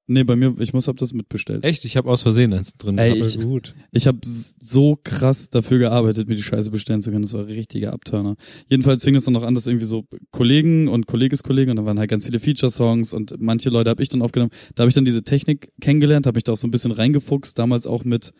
nee, 0.07 0.23
bei 0.23 0.35
mir, 0.35 0.55
ich 0.59 0.73
muss 0.73 0.87
hab 0.87 0.97
das 0.97 1.13
mitbestellt. 1.13 1.63
Echt? 1.63 1.85
Ich 1.85 1.95
habe 1.97 2.09
aus 2.09 2.21
Versehen 2.23 2.51
eins 2.53 2.73
drin 2.73 2.97
Ey, 2.97 3.13
gehabt. 3.19 3.35
ich- 3.35 3.39
gut. 3.41 3.75
Ich 3.91 4.07
habe 4.07 4.19
so 4.23 4.97
krass 5.03 5.49
dafür 5.49 5.77
gearbeitet, 5.79 6.27
mir 6.27 6.35
die 6.35 6.43
Scheiße 6.43 6.71
bestellen 6.71 7.01
zu 7.01 7.11
können. 7.11 7.21
Das 7.23 7.33
war 7.33 7.41
ein 7.41 7.45
richtiger 7.47 7.93
Abturner. 7.93 8.35
Jedenfalls 8.69 9.03
fing 9.03 9.15
es 9.15 9.25
dann 9.25 9.33
noch 9.33 9.43
an, 9.43 9.53
dass 9.53 9.67
irgendwie 9.67 9.85
so 9.85 10.05
Kollegen 10.31 10.87
und 10.87 11.05
Kollegeskollegen 11.07 11.69
und 11.71 11.75
da 11.77 11.85
waren 11.85 11.99
halt 11.99 12.09
ganz 12.09 12.25
viele 12.25 12.39
Feature-Songs 12.39 13.13
und 13.13 13.35
manche 13.39 13.69
Leute 13.69 13.89
habe 13.89 14.01
ich 14.01 14.09
dann 14.09 14.21
aufgenommen. 14.21 14.51
Da 14.75 14.81
habe 14.81 14.89
ich 14.89 14.95
dann 14.95 15.05
diese 15.05 15.23
Technik 15.23 15.69
kennengelernt, 15.81 16.25
habe 16.25 16.37
mich 16.37 16.43
da 16.45 16.53
auch 16.53 16.57
so 16.57 16.67
ein 16.67 16.71
bisschen 16.71 16.91
reingefuchst, 16.91 17.57
damals 17.59 17.85
auch 17.85 18.03
mit 18.03 18.31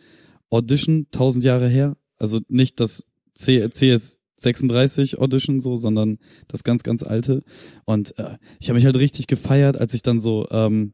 Audition, 0.50 1.06
tausend 1.10 1.44
Jahre 1.44 1.68
her. 1.68 1.96
Also 2.16 2.40
nicht 2.48 2.80
das 2.80 3.04
C 3.34 3.68
CS 3.68 4.18
36 4.40 5.18
Audition 5.18 5.60
so, 5.60 5.76
sondern 5.76 6.18
das 6.46 6.62
ganz, 6.64 6.82
ganz 6.84 7.02
alte. 7.02 7.42
Und 7.84 8.16
äh, 8.18 8.36
ich 8.60 8.68
habe 8.68 8.76
mich 8.76 8.84
halt 8.86 8.96
richtig 8.96 9.26
gefeiert, 9.26 9.76
als 9.76 9.94
ich 9.94 10.02
dann 10.02 10.20
so 10.20 10.46
ähm, 10.50 10.92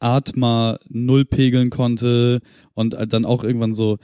Atma 0.00 0.78
null 0.88 1.24
pegeln 1.24 1.70
konnte 1.70 2.40
und 2.74 2.96
dann 3.08 3.24
auch 3.24 3.44
irgendwann 3.44 3.74
so, 3.74 3.98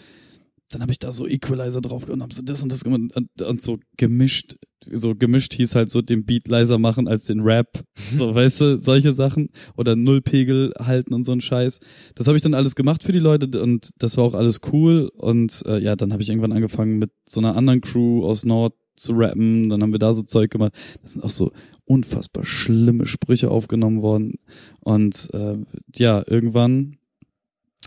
dann 0.70 0.82
habe 0.82 0.92
ich 0.92 0.98
da 0.98 1.10
so 1.10 1.26
Equalizer 1.26 1.80
drauf 1.80 2.08
und 2.08 2.22
hab 2.22 2.32
so 2.32 2.42
das 2.42 2.62
und 2.62 2.70
das 2.70 2.84
gemacht 2.84 3.16
und, 3.16 3.42
und 3.42 3.62
so 3.62 3.78
gemischt, 3.96 4.56
so 4.90 5.14
gemischt 5.14 5.54
hieß 5.54 5.74
halt 5.74 5.90
so 5.90 6.02
den 6.02 6.24
Beat 6.24 6.48
leiser 6.48 6.78
machen 6.78 7.08
als 7.08 7.24
den 7.24 7.40
Rap, 7.40 7.82
so 8.16 8.34
weißt 8.34 8.60
du, 8.60 8.80
solche 8.80 9.12
Sachen 9.14 9.48
oder 9.76 9.96
Nullpegel 9.96 10.72
halten 10.78 11.14
und 11.14 11.24
so 11.24 11.32
ein 11.32 11.40
Scheiß. 11.40 11.80
Das 12.14 12.26
habe 12.26 12.36
ich 12.36 12.42
dann 12.42 12.54
alles 12.54 12.74
gemacht 12.74 13.02
für 13.02 13.12
die 13.12 13.18
Leute 13.18 13.60
und 13.62 13.90
das 13.98 14.16
war 14.16 14.24
auch 14.24 14.34
alles 14.34 14.60
cool 14.72 15.10
und 15.14 15.62
äh, 15.66 15.78
ja, 15.78 15.96
dann 15.96 16.12
habe 16.12 16.22
ich 16.22 16.28
irgendwann 16.28 16.52
angefangen 16.52 16.98
mit 16.98 17.10
so 17.26 17.40
einer 17.40 17.56
anderen 17.56 17.80
Crew 17.80 18.24
aus 18.24 18.44
Nord 18.44 18.74
zu 18.96 19.12
rappen, 19.12 19.68
dann 19.68 19.82
haben 19.82 19.92
wir 19.92 19.98
da 19.98 20.12
so 20.12 20.22
Zeug 20.22 20.50
gemacht. 20.50 20.72
Das 21.02 21.12
sind 21.12 21.24
auch 21.24 21.30
so 21.30 21.52
unfassbar 21.88 22.44
schlimme 22.44 23.06
Sprüche 23.06 23.50
aufgenommen 23.50 24.02
worden 24.02 24.38
und 24.80 25.28
äh, 25.32 25.56
ja, 25.96 26.22
irgendwann, 26.26 26.98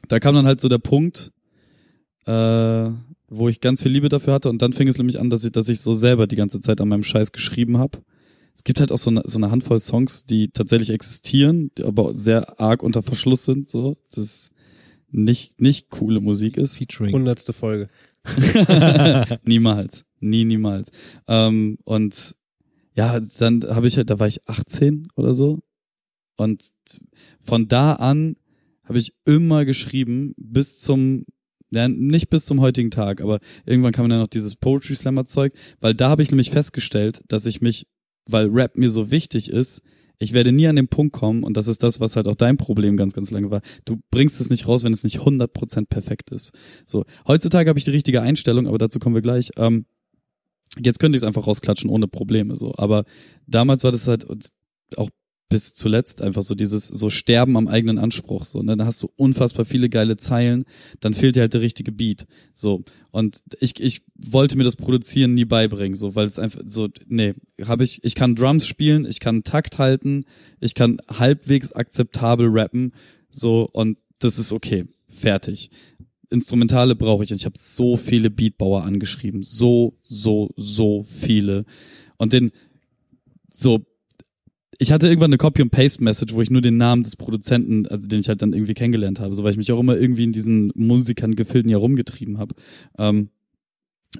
da 0.07 0.19
kam 0.19 0.35
dann 0.35 0.45
halt 0.45 0.59
so 0.59 0.69
der 0.69 0.79
Punkt, 0.79 1.31
äh, 2.25 2.89
wo 3.27 3.47
ich 3.47 3.61
ganz 3.61 3.83
viel 3.83 3.91
Liebe 3.91 4.09
dafür 4.09 4.33
hatte 4.33 4.49
und 4.49 4.61
dann 4.61 4.73
fing 4.73 4.87
es 4.87 4.97
nämlich 4.97 5.19
an, 5.19 5.29
dass 5.29 5.43
ich, 5.43 5.51
dass 5.51 5.69
ich 5.69 5.81
so 5.81 5.93
selber 5.93 6.27
die 6.27 6.35
ganze 6.35 6.59
Zeit 6.59 6.81
an 6.81 6.89
meinem 6.89 7.03
Scheiß 7.03 7.31
geschrieben 7.31 7.77
habe. 7.77 7.99
Es 8.53 8.63
gibt 8.63 8.79
halt 8.79 8.91
auch 8.91 8.97
so 8.97 9.09
eine, 9.09 9.21
so 9.25 9.37
eine 9.37 9.51
Handvoll 9.51 9.79
Songs, 9.79 10.25
die 10.25 10.49
tatsächlich 10.49 10.89
existieren, 10.89 11.71
die 11.77 11.83
aber 11.83 12.13
sehr 12.13 12.59
arg 12.59 12.83
unter 12.83 13.01
Verschluss 13.01 13.45
sind, 13.45 13.69
so, 13.69 13.97
das 14.13 14.49
nicht, 15.11 15.61
nicht 15.61 15.89
coole 15.89 16.21
Musik 16.21 16.57
ist. 16.57 16.77
Featuring. 16.77 17.13
Hundertste 17.13 17.53
Folge. 17.53 17.89
niemals. 19.43 20.05
Nie, 20.19 20.45
niemals. 20.45 20.91
Ähm, 21.27 21.77
und 21.83 22.35
ja, 22.93 23.19
dann 23.39 23.63
habe 23.69 23.87
ich 23.87 23.97
halt, 23.97 24.09
da 24.09 24.19
war 24.19 24.27
ich 24.27 24.47
18 24.47 25.07
oder 25.15 25.33
so. 25.33 25.59
Und 26.37 26.69
von 27.39 27.67
da 27.67 27.93
an 27.93 28.35
habe 28.83 28.97
ich 28.97 29.13
immer 29.25 29.63
geschrieben, 29.65 30.33
bis 30.37 30.79
zum, 30.79 31.25
ja, 31.71 31.87
nicht 31.87 32.29
bis 32.29 32.45
zum 32.45 32.61
heutigen 32.61 32.91
Tag, 32.91 33.21
aber 33.21 33.39
irgendwann 33.65 33.93
kam 33.93 34.09
dann 34.09 34.19
noch 34.19 34.27
dieses 34.27 34.55
Poetry 34.55 34.95
Slammer 34.95 35.25
Zeug, 35.25 35.53
weil 35.79 35.93
da 35.93 36.09
habe 36.09 36.23
ich 36.23 36.31
nämlich 36.31 36.51
festgestellt, 36.51 37.21
dass 37.27 37.45
ich 37.45 37.61
mich, 37.61 37.87
weil 38.27 38.47
Rap 38.47 38.77
mir 38.77 38.89
so 38.89 39.11
wichtig 39.11 39.49
ist, 39.49 39.81
ich 40.21 40.33
werde 40.33 40.51
nie 40.51 40.67
an 40.67 40.75
den 40.75 40.87
Punkt 40.87 41.13
kommen, 41.13 41.43
und 41.43 41.57
das 41.57 41.67
ist 41.67 41.81
das, 41.81 41.99
was 41.99 42.15
halt 42.15 42.27
auch 42.27 42.35
dein 42.35 42.57
Problem 42.57 42.95
ganz, 42.95 43.13
ganz 43.13 43.31
lange 43.31 43.49
war. 43.49 43.61
Du 43.85 43.99
bringst 44.11 44.39
es 44.39 44.51
nicht 44.51 44.67
raus, 44.67 44.83
wenn 44.83 44.93
es 44.93 45.03
nicht 45.03 45.19
100% 45.19 45.87
perfekt 45.87 46.29
ist. 46.29 46.51
So, 46.85 47.05
heutzutage 47.27 47.69
habe 47.69 47.79
ich 47.79 47.85
die 47.85 47.91
richtige 47.91 48.21
Einstellung, 48.21 48.67
aber 48.67 48.77
dazu 48.77 48.99
kommen 48.99 49.15
wir 49.15 49.23
gleich. 49.23 49.49
Ähm, 49.57 49.85
jetzt 50.79 50.99
könnte 50.99 51.15
ich 51.15 51.21
es 51.21 51.27
einfach 51.27 51.47
rausklatschen 51.47 51.89
ohne 51.89 52.07
Probleme, 52.07 52.57
so. 52.57 52.73
Aber 52.77 53.05
damals 53.47 53.83
war 53.83 53.91
das 53.91 54.07
halt 54.07 54.25
auch 54.97 55.09
bis 55.51 55.73
zuletzt 55.73 56.21
einfach 56.21 56.41
so 56.41 56.55
dieses 56.55 56.87
so 56.87 57.09
Sterben 57.09 57.57
am 57.57 57.67
eigenen 57.67 57.99
Anspruch 57.99 58.45
so 58.45 58.63
ne? 58.63 58.77
Dann 58.77 58.87
hast 58.87 59.03
du 59.03 59.09
unfassbar 59.17 59.65
viele 59.65 59.89
geile 59.89 60.15
Zeilen 60.15 60.63
dann 61.01 61.13
fehlt 61.13 61.35
dir 61.35 61.41
halt 61.41 61.53
der 61.53 61.59
richtige 61.59 61.91
Beat 61.91 62.25
so. 62.53 62.83
Und 63.11 63.43
ich 63.59 63.77
ich 63.81 64.03
wollte 64.15 64.57
mir 64.57 64.63
das 64.63 64.77
Produzieren 64.77 65.33
nie 65.33 65.43
beibringen 65.43 65.93
so 65.93 66.15
weil 66.15 66.25
es 66.25 66.39
einfach 66.39 66.61
so 66.65 66.87
nee 67.07 67.33
habe 67.65 67.83
ich 67.83 68.01
ich 68.05 68.15
kann 68.15 68.35
Drums 68.35 68.65
spielen 68.65 69.05
ich 69.05 69.19
kann 69.19 69.43
Takt 69.43 69.77
halten 69.77 70.23
ich 70.61 70.73
kann 70.73 70.99
halbwegs 71.09 71.73
akzeptabel 71.73 72.47
rappen 72.49 72.93
so 73.29 73.69
und 73.73 73.97
das 74.19 74.39
ist 74.39 74.53
okay. 74.53 74.85
Fertig 75.13 75.69
Instrumentale 76.31 76.95
brauche 76.95 77.23
ich 77.23 77.31
und 77.31 77.37
ich 77.37 77.45
habe 77.45 77.57
so 77.57 77.97
viele 77.97 78.29
Beatbauer 78.29 78.83
angeschrieben 78.83 79.43
so 79.43 79.93
so 80.03 80.49
so 80.55 81.01
viele 81.01 81.65
und 82.17 82.33
den 82.33 82.51
so 83.51 83.85
ich 84.81 84.91
hatte 84.91 85.07
irgendwann 85.07 85.29
eine 85.29 85.37
Copy 85.37 85.61
and 85.61 85.71
Paste 85.71 86.03
Message, 86.03 86.33
wo 86.33 86.41
ich 86.41 86.49
nur 86.49 86.63
den 86.63 86.77
Namen 86.77 87.03
des 87.03 87.15
Produzenten, 87.15 87.85
also 87.85 88.07
den 88.07 88.19
ich 88.19 88.29
halt 88.29 88.41
dann 88.41 88.53
irgendwie 88.53 88.73
kennengelernt 88.73 89.19
habe, 89.19 89.35
so 89.35 89.43
weil 89.43 89.51
ich 89.51 89.57
mich 89.57 89.71
auch 89.71 89.79
immer 89.79 89.95
irgendwie 89.95 90.23
in 90.23 90.31
diesen 90.31 90.71
Musikern 90.73 91.35
gefilden 91.35 91.69
ja 91.69 91.77
rumgetrieben 91.77 92.39
habe. 92.39 92.55
Ähm, 92.97 93.29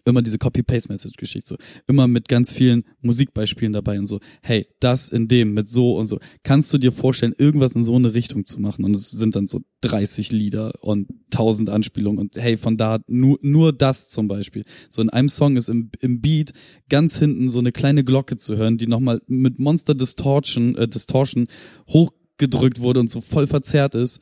immer 0.05 0.21
diese 0.21 0.37
Copy-Paste-Message-Geschichte, 0.37 1.49
so 1.49 1.55
immer 1.87 2.07
mit 2.07 2.27
ganz 2.27 2.51
vielen 2.51 2.83
Musikbeispielen 3.01 3.73
dabei 3.73 3.99
und 3.99 4.05
so, 4.05 4.19
hey, 4.41 4.65
das 4.79 5.09
in 5.09 5.27
dem 5.27 5.53
mit 5.53 5.69
so 5.69 5.97
und 5.97 6.07
so. 6.07 6.19
Kannst 6.43 6.73
du 6.73 6.77
dir 6.77 6.91
vorstellen, 6.91 7.33
irgendwas 7.37 7.75
in 7.75 7.83
so 7.83 7.95
eine 7.95 8.13
Richtung 8.13 8.45
zu 8.45 8.59
machen? 8.59 8.85
Und 8.85 8.95
es 8.95 9.11
sind 9.11 9.35
dann 9.35 9.47
so 9.47 9.61
30 9.81 10.31
Lieder 10.31 10.73
und 10.81 11.09
1000 11.33 11.69
Anspielungen 11.69 12.19
und 12.19 12.37
hey, 12.37 12.57
von 12.57 12.77
da 12.77 12.99
nur, 13.07 13.37
nur 13.41 13.73
das 13.73 14.09
zum 14.09 14.27
Beispiel. 14.27 14.63
So 14.89 15.01
in 15.01 15.09
einem 15.09 15.29
Song 15.29 15.57
ist 15.57 15.69
im, 15.69 15.91
im 15.99 16.21
Beat 16.21 16.51
ganz 16.89 17.17
hinten 17.19 17.49
so 17.49 17.59
eine 17.59 17.71
kleine 17.71 18.03
Glocke 18.03 18.37
zu 18.37 18.57
hören, 18.57 18.77
die 18.77 18.87
nochmal 18.87 19.21
mit 19.27 19.59
Monster 19.59 19.95
Distortion, 19.95 20.75
äh, 20.75 20.87
Distortion 20.87 21.47
hochgedrückt 21.89 22.79
wurde 22.79 22.99
und 22.99 23.09
so 23.09 23.21
voll 23.21 23.47
verzerrt 23.47 23.95
ist. 23.95 24.21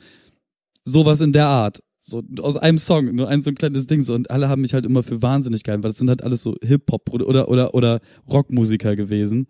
Sowas 0.83 1.21
in 1.21 1.33
der 1.33 1.47
Art. 1.47 1.81
So 1.99 2.23
aus 2.39 2.55
einem 2.55 2.77
Song, 2.77 3.13
nur 3.13 3.27
ein 3.27 3.41
so 3.41 3.49
ein 3.49 3.55
kleines 3.55 3.87
Ding 3.87 4.01
so 4.01 4.13
und 4.13 4.31
alle 4.31 4.47
haben 4.47 4.61
mich 4.61 4.73
halt 4.73 4.85
immer 4.85 5.03
für 5.03 5.21
wahnsinnig 5.21 5.63
gehalten, 5.63 5.83
weil 5.83 5.91
das 5.91 5.99
sind 5.99 6.09
halt 6.09 6.23
alles 6.23 6.43
so 6.43 6.55
Hip-Hop 6.63 7.13
oder 7.13 7.47
oder 7.49 7.73
oder 7.73 7.99
Rockmusiker 8.29 8.95
gewesen 8.95 9.47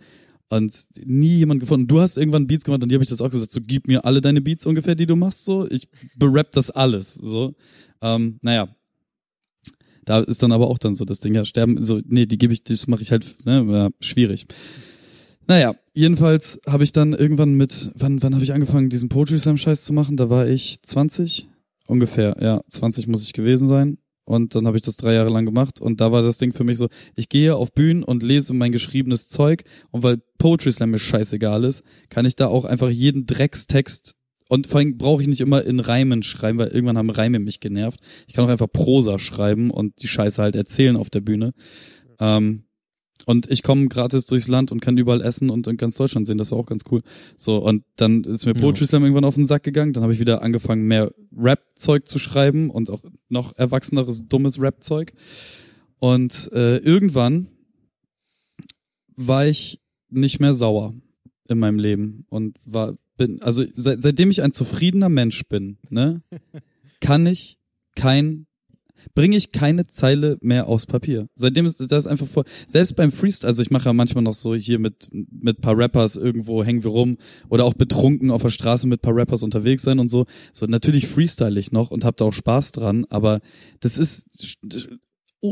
und 0.49 0.73
nie 1.05 1.37
jemand 1.37 1.59
gefunden. 1.59 1.87
Du 1.87 2.01
hast 2.01 2.17
irgendwann 2.17 2.47
Beats 2.47 2.63
gemacht 2.63 2.81
und 2.81 2.89
die 2.89 2.95
habe 2.95 3.03
ich 3.03 3.09
das 3.09 3.21
auch 3.21 3.29
gesagt, 3.29 3.51
so 3.51 3.59
gib 3.61 3.87
mir 3.87 4.03
alle 4.03 4.19
deine 4.19 4.41
Beats 4.41 4.65
ungefähr, 4.65 4.95
die 4.95 5.05
du 5.05 5.15
machst, 5.15 5.45
so 5.45 5.69
ich 5.69 5.87
berapp 6.15 6.51
das 6.51 6.71
alles, 6.71 7.13
so. 7.13 7.55
Ähm, 8.01 8.39
naja, 8.41 8.67
da 10.05 10.21
ist 10.21 10.41
dann 10.41 10.51
aber 10.51 10.67
auch 10.67 10.79
dann 10.79 10.95
so 10.95 11.05
das 11.05 11.19
Ding, 11.19 11.35
ja, 11.35 11.45
sterben, 11.45 11.83
so, 11.83 12.01
nee, 12.07 12.25
die 12.25 12.39
gebe 12.39 12.51
ich, 12.51 12.63
das 12.63 12.87
mache 12.87 13.03
ich 13.03 13.11
halt, 13.11 13.45
ne, 13.45 13.65
ja, 13.69 13.89
schwierig. 13.99 14.47
Naja, 15.45 15.75
jedenfalls 15.93 16.59
habe 16.67 16.83
ich 16.83 16.91
dann 16.91 17.13
irgendwann 17.13 17.53
mit, 17.53 17.91
wann, 17.95 18.21
wann 18.23 18.33
habe 18.33 18.43
ich 18.43 18.53
angefangen, 18.53 18.89
diesen 18.89 19.09
Poetry 19.09 19.37
Slam 19.37 19.57
Scheiß 19.57 19.85
zu 19.85 19.93
machen? 19.93 20.17
Da 20.17 20.29
war 20.29 20.47
ich 20.47 20.79
20, 20.81 21.47
ungefähr, 21.89 22.35
ja, 22.39 22.61
20 22.69 23.07
muss 23.07 23.23
ich 23.23 23.33
gewesen 23.33 23.67
sein. 23.67 23.97
Und 24.25 24.53
dann 24.53 24.67
habe 24.67 24.77
ich 24.77 24.83
das 24.83 24.95
drei 24.95 25.13
Jahre 25.13 25.31
lang 25.31 25.47
gemacht 25.47 25.81
und 25.81 26.01
da 26.01 26.11
war 26.11 26.21
das 26.21 26.37
Ding 26.37 26.53
für 26.53 26.63
mich 26.63 26.77
so, 26.77 26.87
ich 27.15 27.29
gehe 27.29 27.55
auf 27.55 27.73
Bühnen 27.73 28.03
und 28.03 28.21
lese 28.21 28.53
mein 28.53 28.71
geschriebenes 28.71 29.27
Zeug 29.27 29.63
und 29.89 30.03
weil 30.03 30.17
Poetry 30.37 30.71
Slam 30.71 30.91
mir 30.91 30.99
scheißegal 30.99 31.63
ist, 31.63 31.83
kann 32.09 32.25
ich 32.25 32.35
da 32.35 32.45
auch 32.45 32.65
einfach 32.65 32.89
jeden 32.89 33.25
Dreckstext 33.25 34.13
und 34.47 34.67
vor 34.67 34.79
allem 34.79 34.97
brauche 34.97 35.23
ich 35.23 35.27
nicht 35.27 35.41
immer 35.41 35.63
in 35.63 35.79
Reimen 35.79 36.21
schreiben, 36.21 36.59
weil 36.59 36.67
irgendwann 36.67 36.99
haben 36.99 37.09
Reime 37.09 37.39
mich 37.39 37.59
genervt. 37.59 38.01
Ich 38.27 38.35
kann 38.35 38.45
auch 38.45 38.49
einfach 38.49 38.71
Prosa 38.71 39.17
schreiben 39.17 39.71
und 39.71 40.01
die 40.03 40.07
Scheiße 40.07 40.39
halt 40.39 40.55
erzählen 40.55 40.95
auf 40.95 41.09
der 41.09 41.21
Bühne. 41.21 41.53
Ähm, 42.19 42.65
und 43.25 43.49
ich 43.51 43.63
komme 43.63 43.87
gratis 43.87 44.25
durchs 44.25 44.47
Land 44.47 44.71
und 44.71 44.81
kann 44.81 44.97
überall 44.97 45.21
essen 45.21 45.49
und 45.49 45.67
in 45.67 45.77
ganz 45.77 45.95
Deutschland 45.97 46.27
sehen. 46.27 46.37
Das 46.37 46.51
war 46.51 46.59
auch 46.59 46.65
ganz 46.65 46.83
cool. 46.91 47.01
So, 47.37 47.57
und 47.57 47.83
dann 47.95 48.23
ist 48.23 48.45
mir 48.45 48.53
Poetry 48.53 48.85
Slam 48.85 49.03
irgendwann 49.03 49.25
auf 49.25 49.35
den 49.35 49.45
Sack 49.45 49.63
gegangen. 49.63 49.93
Dann 49.93 50.03
habe 50.03 50.13
ich 50.13 50.19
wieder 50.19 50.41
angefangen, 50.41 50.87
mehr 50.87 51.13
Rap-Zeug 51.35 52.07
zu 52.07 52.19
schreiben 52.19 52.69
und 52.69 52.89
auch 52.89 53.01
noch 53.27 53.55
erwachseneres, 53.57 54.27
dummes 54.27 54.59
Rap-Zeug. 54.59 55.13
Und 55.99 56.49
äh, 56.53 56.77
irgendwann 56.77 57.49
war 59.15 59.45
ich 59.47 59.81
nicht 60.09 60.39
mehr 60.39 60.53
sauer 60.53 60.93
in 61.47 61.59
meinem 61.59 61.79
Leben 61.79 62.25
und 62.29 62.57
war 62.63 62.95
bin 63.19 63.41
also 63.43 63.63
seit, 63.75 64.01
seitdem 64.01 64.31
ich 64.31 64.41
ein 64.41 64.53
zufriedener 64.53 65.09
Mensch 65.09 65.43
bin, 65.47 65.77
ne, 65.89 66.23
kann 67.01 67.27
ich 67.27 67.59
kein 67.95 68.47
bringe 69.15 69.35
ich 69.35 69.51
keine 69.51 69.87
Zeile 69.87 70.37
mehr 70.41 70.67
aufs 70.67 70.85
Papier. 70.85 71.27
Seitdem 71.35 71.65
ist 71.65 71.79
das 71.91 72.07
einfach 72.07 72.27
vor. 72.27 72.43
Selbst 72.67 72.95
beim 72.95 73.11
Freestyle, 73.11 73.47
also 73.49 73.61
ich 73.61 73.71
mache 73.71 73.85
ja 73.85 73.93
manchmal 73.93 74.23
noch 74.23 74.33
so 74.33 74.55
hier 74.55 74.79
mit 74.79 75.09
mit 75.11 75.61
paar 75.61 75.77
Rappers 75.77 76.15
irgendwo 76.15 76.63
hängen 76.63 76.83
wir 76.83 76.91
rum 76.91 77.17
oder 77.49 77.65
auch 77.65 77.73
betrunken 77.73 78.31
auf 78.31 78.41
der 78.41 78.49
Straße 78.49 78.87
mit 78.87 79.01
paar 79.01 79.15
Rappers 79.15 79.43
unterwegs 79.43 79.83
sein 79.83 79.99
und 79.99 80.09
so. 80.09 80.25
So 80.53 80.65
natürlich 80.65 81.07
freestyle 81.07 81.59
ich 81.59 81.71
noch 81.71 81.91
und 81.91 82.05
hab 82.05 82.17
da 82.17 82.25
auch 82.25 82.33
Spaß 82.33 82.71
dran, 82.73 83.05
aber 83.09 83.39
das 83.79 83.97
ist 83.97 84.57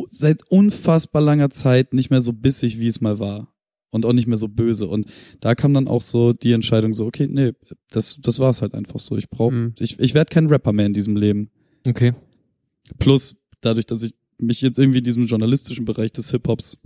seit 0.09 0.41
unfassbar 0.49 1.21
langer 1.21 1.49
Zeit 1.49 1.93
nicht 1.93 2.09
mehr 2.09 2.21
so 2.21 2.33
bissig, 2.33 2.79
wie 2.79 2.87
es 2.87 3.01
mal 3.01 3.19
war. 3.19 3.53
Und 3.89 4.05
auch 4.05 4.11
nicht 4.11 4.27
mehr 4.27 4.37
so 4.37 4.49
böse. 4.49 4.85
Und 4.85 5.05
da 5.39 5.55
kam 5.55 5.73
dann 5.73 5.87
auch 5.87 6.01
so 6.01 6.33
die 6.33 6.51
Entscheidung 6.51 6.93
so, 6.93 7.05
okay, 7.05 7.25
nee, 7.31 7.53
das, 7.89 8.19
das 8.21 8.37
war's 8.37 8.61
halt 8.61 8.73
einfach 8.73 8.99
so. 8.99 9.15
Ich 9.15 9.29
brauch, 9.29 9.49
Mhm. 9.49 9.73
ich, 9.79 9.97
ich 9.99 10.13
werde 10.13 10.29
kein 10.29 10.47
Rapper 10.47 10.73
mehr 10.73 10.85
in 10.85 10.93
diesem 10.93 11.15
Leben. 11.15 11.51
Okay. 11.87 12.11
Plus, 12.99 13.37
dadurch, 13.61 13.85
dass 13.85 14.03
ich 14.03 14.13
mich 14.39 14.61
jetzt 14.61 14.77
irgendwie 14.79 14.99
in 14.99 15.03
diesem 15.03 15.25
journalistischen 15.25 15.85
Bereich 15.85 16.11
des 16.11 16.31
Hip-Hops 16.31 16.77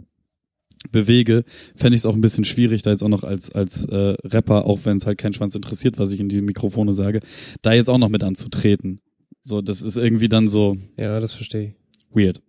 bewege, 0.91 1.43
fände 1.75 1.95
ich 1.95 2.01
es 2.01 2.05
auch 2.05 2.15
ein 2.15 2.21
bisschen 2.21 2.43
schwierig, 2.43 2.81
da 2.81 2.89
jetzt 2.91 3.03
auch 3.03 3.09
noch 3.09 3.23
als, 3.23 3.51
als 3.51 3.85
äh, 3.85 4.15
Rapper, 4.23 4.65
auch 4.65 4.79
wenn 4.85 4.97
es 4.97 5.05
halt 5.05 5.17
keinen 5.17 5.33
Schwanz 5.33 5.53
interessiert, 5.55 5.99
was 5.99 6.11
ich 6.11 6.19
in 6.19 6.29
die 6.29 6.41
Mikrofone 6.41 6.93
sage, 6.93 7.19
da 7.61 7.73
jetzt 7.73 7.89
auch 7.89 7.97
noch 7.99 8.09
mit 8.09 8.23
anzutreten. 8.23 8.99
So, 9.43 9.61
das 9.61 9.81
ist 9.81 9.97
irgendwie 9.97 10.29
dann 10.29 10.47
so 10.47 10.77
Ja, 10.97 11.19
das 11.19 11.33
verstehe 11.33 11.69
ich. 11.69 11.75
weird. 12.15 12.41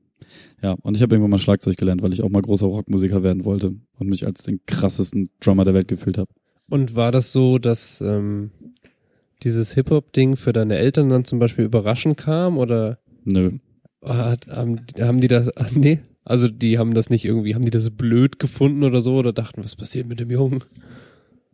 Ja, 0.63 0.73
und 0.83 0.95
ich 0.97 1.03
habe 1.03 1.15
irgendwann 1.15 1.31
mal 1.33 1.39
Schlagzeug 1.39 1.77
gelernt, 1.77 2.03
weil 2.03 2.13
ich 2.13 2.23
auch 2.23 2.31
mal 2.31 2.41
großer 2.41 2.67
Rockmusiker 2.67 3.23
werden 3.23 3.45
wollte 3.45 3.75
und 3.99 4.09
mich 4.09 4.25
als 4.27 4.45
den 4.45 4.61
krassesten 4.67 5.29
Drummer 5.41 5.65
der 5.65 5.75
Welt 5.75 5.89
gefühlt 5.89 6.17
habe. 6.19 6.31
Und 6.71 6.95
war 6.95 7.11
das 7.13 7.33
so, 7.33 7.59
dass 7.59 8.01
ähm, 8.01 8.51
dieses 9.43 9.75
Hip-Hop-Ding 9.75 10.37
für 10.37 10.53
deine 10.53 10.79
Eltern 10.79 11.11
dann 11.11 11.25
zum 11.25 11.39
Beispiel 11.39 11.65
überraschend 11.65 12.17
kam 12.17 12.57
oder 12.57 12.99
Nö. 13.25 13.59
Hat, 14.03 14.49
haben, 14.49 14.81
haben 14.99 15.21
die 15.21 15.29
das, 15.29 15.51
nee, 15.75 16.01
also 16.25 16.49
die 16.49 16.79
haben 16.79 16.95
das 16.95 17.11
nicht 17.11 17.25
irgendwie, 17.25 17.55
haben 17.55 17.65
die 17.65 17.71
das 17.71 17.91
blöd 17.91 18.39
gefunden 18.39 18.85
oder 18.85 19.01
so 19.01 19.17
oder 19.17 19.33
dachten, 19.33 19.65
was 19.65 19.77
passiert 19.77 20.07
mit 20.07 20.21
dem 20.21 20.31
Jungen? 20.31 20.63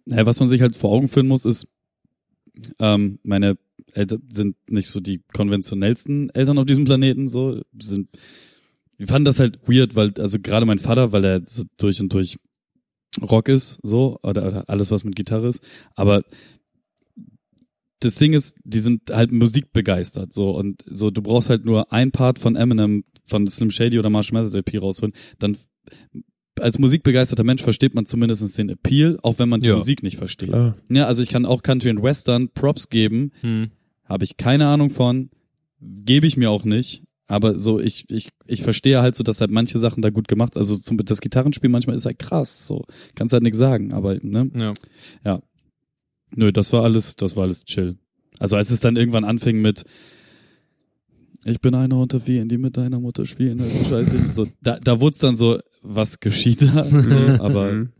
Naja, 0.04 0.26
was 0.26 0.40
man 0.40 0.48
sich 0.48 0.62
halt 0.62 0.76
vor 0.76 0.90
Augen 0.90 1.08
führen 1.08 1.28
muss, 1.28 1.44
ist, 1.44 1.66
ähm, 2.78 3.18
meine 3.22 3.56
Eltern 3.92 4.22
sind 4.30 4.56
nicht 4.68 4.88
so 4.88 5.00
die 5.00 5.22
konventionellsten 5.32 6.30
Eltern 6.30 6.58
auf 6.58 6.66
diesem 6.66 6.84
Planeten, 6.84 7.28
so, 7.28 7.60
sind, 7.80 8.08
wir 8.96 9.06
fanden 9.06 9.26
das 9.26 9.40
halt 9.40 9.58
weird, 9.66 9.94
weil, 9.94 10.12
also 10.18 10.38
gerade 10.40 10.66
mein 10.66 10.78
Vater, 10.78 11.12
weil 11.12 11.24
er 11.24 11.42
durch 11.76 12.00
und 12.00 12.12
durch 12.12 12.38
Rock 13.22 13.48
ist, 13.48 13.78
so, 13.82 14.18
oder, 14.22 14.46
oder 14.46 14.68
alles, 14.68 14.90
was 14.90 15.04
mit 15.04 15.16
Gitarre 15.16 15.48
ist, 15.48 15.62
aber 15.94 16.22
das 18.00 18.14
Ding 18.16 18.32
ist, 18.32 18.56
die 18.64 18.78
sind 18.78 19.10
halt 19.10 19.32
musikbegeistert, 19.32 20.32
so, 20.32 20.50
und 20.56 20.84
so, 20.90 21.10
du 21.10 21.22
brauchst 21.22 21.50
halt 21.50 21.64
nur 21.64 21.92
ein 21.92 22.10
Part 22.12 22.38
von 22.38 22.56
Eminem, 22.56 23.04
von 23.24 23.46
Slim 23.48 23.70
Shady 23.70 23.98
oder 23.98 24.10
Marshall 24.10 24.34
Mathers 24.34 24.54
LP 24.54 24.80
rausholen, 24.80 25.14
dann 25.38 25.56
als 26.60 26.78
musikbegeisterter 26.78 27.44
Mensch 27.44 27.62
versteht 27.62 27.94
man 27.94 28.04
zumindest 28.06 28.56
den 28.58 28.68
Appeal, 28.68 29.18
auch 29.22 29.38
wenn 29.38 29.48
man 29.48 29.60
die 29.60 29.68
Ja. 29.68 29.74
Musik 29.76 30.02
nicht 30.02 30.16
versteht. 30.16 30.48
Klar. 30.48 30.76
Ja, 30.90 31.06
also 31.06 31.22
ich 31.22 31.28
kann 31.28 31.46
auch 31.46 31.62
Country 31.62 31.90
und 31.90 32.02
Western 32.02 32.48
Props 32.50 32.88
geben, 32.88 33.30
Hm. 33.42 33.70
habe 34.04 34.24
ich 34.24 34.36
keine 34.36 34.66
Ahnung 34.66 34.90
von, 34.90 35.30
gebe 35.80 36.26
ich 36.26 36.36
mir 36.36 36.50
auch 36.50 36.64
nicht. 36.64 37.02
Aber 37.30 37.58
so, 37.58 37.78
ich, 37.78 38.06
ich, 38.08 38.30
ich 38.46 38.62
verstehe 38.62 39.02
halt 39.02 39.14
so, 39.14 39.22
dass 39.22 39.42
halt 39.42 39.50
manche 39.50 39.78
Sachen 39.78 40.00
da 40.00 40.08
gut 40.08 40.28
gemacht, 40.28 40.56
also 40.56 40.74
zum, 40.74 40.96
das 40.96 41.20
Gitarrenspiel 41.20 41.68
manchmal 41.68 41.94
ist 41.94 42.06
halt 42.06 42.18
krass, 42.18 42.66
so. 42.66 42.84
Kannst 43.14 43.34
halt 43.34 43.42
nichts 43.42 43.58
sagen, 43.58 43.92
aber, 43.92 44.16
ne? 44.22 44.50
Ja. 45.24 45.40
Nö, 46.34 46.52
das 46.52 46.72
war 46.72 46.84
alles, 46.84 47.16
das 47.16 47.36
war 47.36 47.44
alles 47.44 47.64
chill. 47.64 47.96
Also 48.38 48.56
als 48.56 48.70
es 48.70 48.80
dann 48.80 48.96
irgendwann 48.96 49.24
anfing 49.24 49.60
mit, 49.60 49.84
ich 51.44 51.60
bin 51.60 51.74
einer 51.74 51.96
unter 51.96 52.20
vielen, 52.20 52.48
die 52.48 52.59
mit 52.59 52.76
deiner 52.76 53.00
Mutter 53.00 53.26
spielen, 53.26 53.59
das 53.59 53.74
ist 53.74 53.88
scheiße. 53.88 54.16
So, 54.32 54.46
da, 54.60 54.78
da 54.78 55.00
wurde 55.00 55.14
es 55.14 55.18
dann 55.18 55.36
so, 55.36 55.59
was 55.82 56.20
geschieht 56.20 56.62
da? 56.62 56.84
So, 56.84 57.16
aber 57.42 57.72
Mhm. 57.72 57.92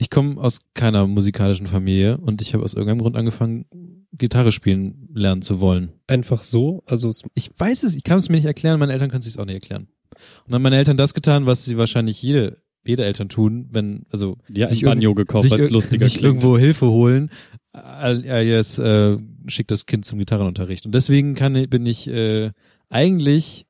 Ich 0.00 0.10
komme 0.10 0.40
aus 0.40 0.60
keiner 0.74 1.08
musikalischen 1.08 1.66
Familie 1.66 2.18
und 2.18 2.40
ich 2.40 2.54
habe 2.54 2.62
aus 2.62 2.74
irgendeinem 2.74 3.00
Grund 3.00 3.16
angefangen, 3.16 3.66
Gitarre 4.12 4.52
spielen 4.52 5.08
lernen 5.12 5.42
zu 5.42 5.58
wollen. 5.58 5.92
Einfach 6.06 6.44
so, 6.44 6.84
also 6.86 7.08
es, 7.08 7.22
Ich 7.34 7.50
weiß 7.56 7.82
es, 7.82 7.96
ich 7.96 8.04
kann 8.04 8.18
es 8.18 8.28
mir 8.28 8.36
nicht 8.36 8.44
erklären, 8.44 8.78
meine 8.78 8.92
Eltern 8.92 9.10
können 9.10 9.20
es 9.20 9.24
sich 9.26 9.38
auch 9.40 9.44
nicht 9.44 9.54
erklären. 9.54 9.88
Und 10.12 10.46
dann 10.46 10.54
haben 10.54 10.62
meine 10.62 10.76
Eltern 10.76 10.96
das 10.96 11.14
getan, 11.14 11.46
was 11.46 11.64
sie 11.64 11.78
wahrscheinlich 11.78 12.22
jede, 12.22 12.62
jede 12.86 13.04
Eltern 13.04 13.28
tun, 13.28 13.68
wenn, 13.70 14.04
also 14.10 14.38
hat 14.58 14.70
sich 14.70 14.82
ein 14.84 14.90
Banjo 14.90 15.14
gekauft, 15.14 15.42
sich, 15.44 15.52
weil 15.52 15.60
es 15.60 15.66
ir- 15.66 15.72
lustiger 15.72 16.04
sich 16.06 16.18
klingt. 16.18 16.24
irgendwo 16.42 16.56
Hilfe 16.58 16.86
holen, 16.88 17.30
ja, 17.74 18.40
jetzt 18.40 18.78
äh, 18.78 19.16
schickt 19.46 19.70
das 19.70 19.86
Kind 19.86 20.04
zum 20.04 20.18
Gitarrenunterricht. 20.18 20.86
Und 20.86 20.94
deswegen 20.94 21.34
kann, 21.34 21.54
ich- 21.54 21.68
bin 21.70 21.84
ich 21.86 22.08
äh, 22.08 22.50
eigentlich 22.88 23.66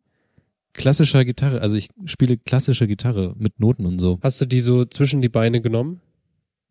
klassischer 0.72 1.24
Gitarre, 1.24 1.60
also 1.60 1.74
ich 1.74 1.88
spiele 2.04 2.36
klassische 2.36 2.86
Gitarre 2.86 3.34
mit 3.38 3.58
Noten 3.58 3.86
und 3.86 3.98
so. 3.98 4.18
hast 4.22 4.40
du 4.40 4.46
die 4.46 4.60
so 4.60 4.84
zwischen 4.84 5.20
die 5.20 5.28
Beine 5.28 5.60
genommen? 5.60 6.00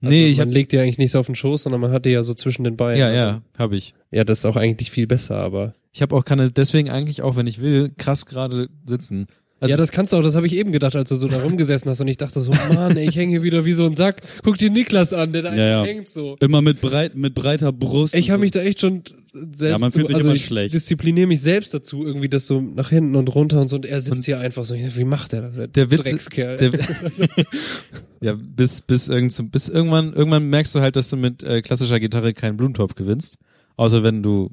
Also 0.01 0.13
nee, 0.13 0.27
ich 0.27 0.37
man 0.37 0.49
hab, 0.49 0.53
legt 0.53 0.71
die 0.71 0.77
eigentlich 0.79 0.99
nicht 0.99 1.11
so 1.11 1.19
auf 1.19 1.25
den 1.25 1.35
Schoß, 1.35 1.63
sondern 1.63 1.81
man 1.81 1.91
hat 1.91 2.05
die 2.05 2.11
ja 2.11 2.21
so 2.23 2.33
zwischen 2.35 2.63
den 2.63 2.77
Beinen. 2.77 2.99
ja, 2.99 3.11
ja, 3.11 3.41
habe 3.57 3.75
ich. 3.75 3.93
Ja, 4.11 4.23
das 4.23 4.39
ist 4.39 4.45
auch 4.45 4.55
eigentlich 4.55 4.91
viel 4.91 5.07
besser, 5.07 5.37
aber. 5.37 5.73
Ich 5.91 6.03
habe 6.03 6.15
auch 6.15 6.23
kann 6.23 6.51
deswegen 6.55 6.89
eigentlich 6.91 7.23
auch, 7.23 7.35
wenn 7.35 7.47
ich 7.47 7.59
will, 7.61 7.91
krass 7.97 8.27
gerade 8.27 8.69
sitzen. 8.85 9.25
Also- 9.59 9.71
ja, 9.71 9.77
das 9.77 9.91
kannst 9.91 10.13
du 10.13 10.17
auch, 10.17 10.23
das 10.23 10.35
habe 10.35 10.45
ich 10.45 10.55
eben 10.55 10.71
gedacht, 10.71 10.95
als 10.95 11.09
du 11.09 11.15
so 11.15 11.27
da 11.27 11.37
rumgesessen 11.41 11.89
hast 11.89 11.99
und 11.99 12.07
ich 12.07 12.17
dachte 12.17 12.39
so, 12.39 12.51
Mann, 12.73 12.95
ey, 12.95 13.09
ich 13.09 13.15
hänge 13.15 13.31
hier 13.31 13.43
wieder 13.43 13.65
wie 13.65 13.73
so 13.73 13.85
ein 13.85 13.95
Sack. 13.95 14.21
Guck 14.43 14.57
dir 14.59 14.69
Niklas 14.69 15.13
an, 15.13 15.31
der 15.33 15.41
da 15.41 15.55
Ja, 15.55 15.65
ja. 15.65 15.83
hängt 15.85 16.09
so. 16.09 16.35
Immer 16.39 16.61
mit 16.61 16.79
breit, 16.79 17.15
mit 17.15 17.33
breiter 17.33 17.71
Brust. 17.71 18.13
Ich 18.13 18.29
habe 18.29 18.37
so. 18.37 18.41
mich 18.41 18.51
da 18.51 18.61
echt 18.61 18.81
schon 18.81 19.01
selbst 19.33 19.61
Ja, 19.71 19.77
man 19.79 19.91
fühlt 19.91 20.05
so, 20.05 20.07
sich 20.09 20.15
also 20.15 20.29
immer 20.29 20.35
ich 20.35 20.45
schlecht. 20.45 20.73
diszipliniere 20.73 21.27
mich 21.27 21.41
selbst 21.41 21.73
dazu, 21.73 22.05
irgendwie 22.05 22.29
das 22.29 22.45
so 22.47 22.61
nach 22.61 22.89
hinten 22.89 23.15
und 23.15 23.33
runter 23.33 23.59
und 23.61 23.67
so 23.67 23.75
und 23.77 23.85
er 23.85 23.99
sitzt 23.99 24.17
Und- 24.17 24.25
hier 24.25 24.39
einfach 24.39 24.63
so, 24.65 24.75
wie 24.75 25.03
macht 25.03 25.33
er 25.33 25.41
das? 25.43 25.55
Der 25.71 25.89
Witz 25.91 26.01
ist- 26.01 26.11
Dreckskerl. 26.11 26.55
Der, 26.57 26.71
ja, 28.21 28.35
bis, 28.37 28.81
bis, 28.81 29.07
irgend, 29.07 29.51
bis 29.51 29.69
irgendwann, 29.69 30.13
irgendwann 30.13 30.49
merkst 30.49 30.73
du 30.75 30.79
halt, 30.79 30.95
dass 30.95 31.09
du 31.09 31.17
mit 31.17 31.43
äh, 31.43 31.61
klassischer 31.61 31.99
Gitarre 31.99 32.33
keinen 32.33 32.57
Blumentopf 32.57 32.95
gewinnst. 32.95 33.37
Außer 33.75 34.03
wenn 34.03 34.23
du 34.23 34.51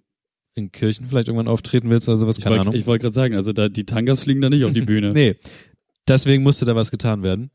in 0.55 0.71
Kirchen 0.73 1.07
vielleicht 1.07 1.29
irgendwann 1.29 1.49
auftreten 1.49 1.91
willst 1.91 2.09
oder 2.09 2.17
sowas, 2.17 2.39
Ich 2.39 2.45
keine 2.45 2.57
wollte 2.57 2.69
Ahnung. 2.69 2.75
ich 2.81 2.87
wollte 2.87 3.03
gerade 3.03 3.15
sagen, 3.15 3.35
also 3.35 3.53
da, 3.53 3.69
die 3.69 3.85
Tangas 3.85 4.21
fliegen 4.21 4.41
da 4.41 4.51
nicht 4.51 4.65
auf 4.65 4.73
die 4.73 4.83
Bühne. 4.83 5.13
Nee. 5.15 5.37
Deswegen 6.07 6.43
musste 6.43 6.65
da 6.65 6.77
was 6.77 6.91
getan 6.91 7.23
werden. 7.23 7.51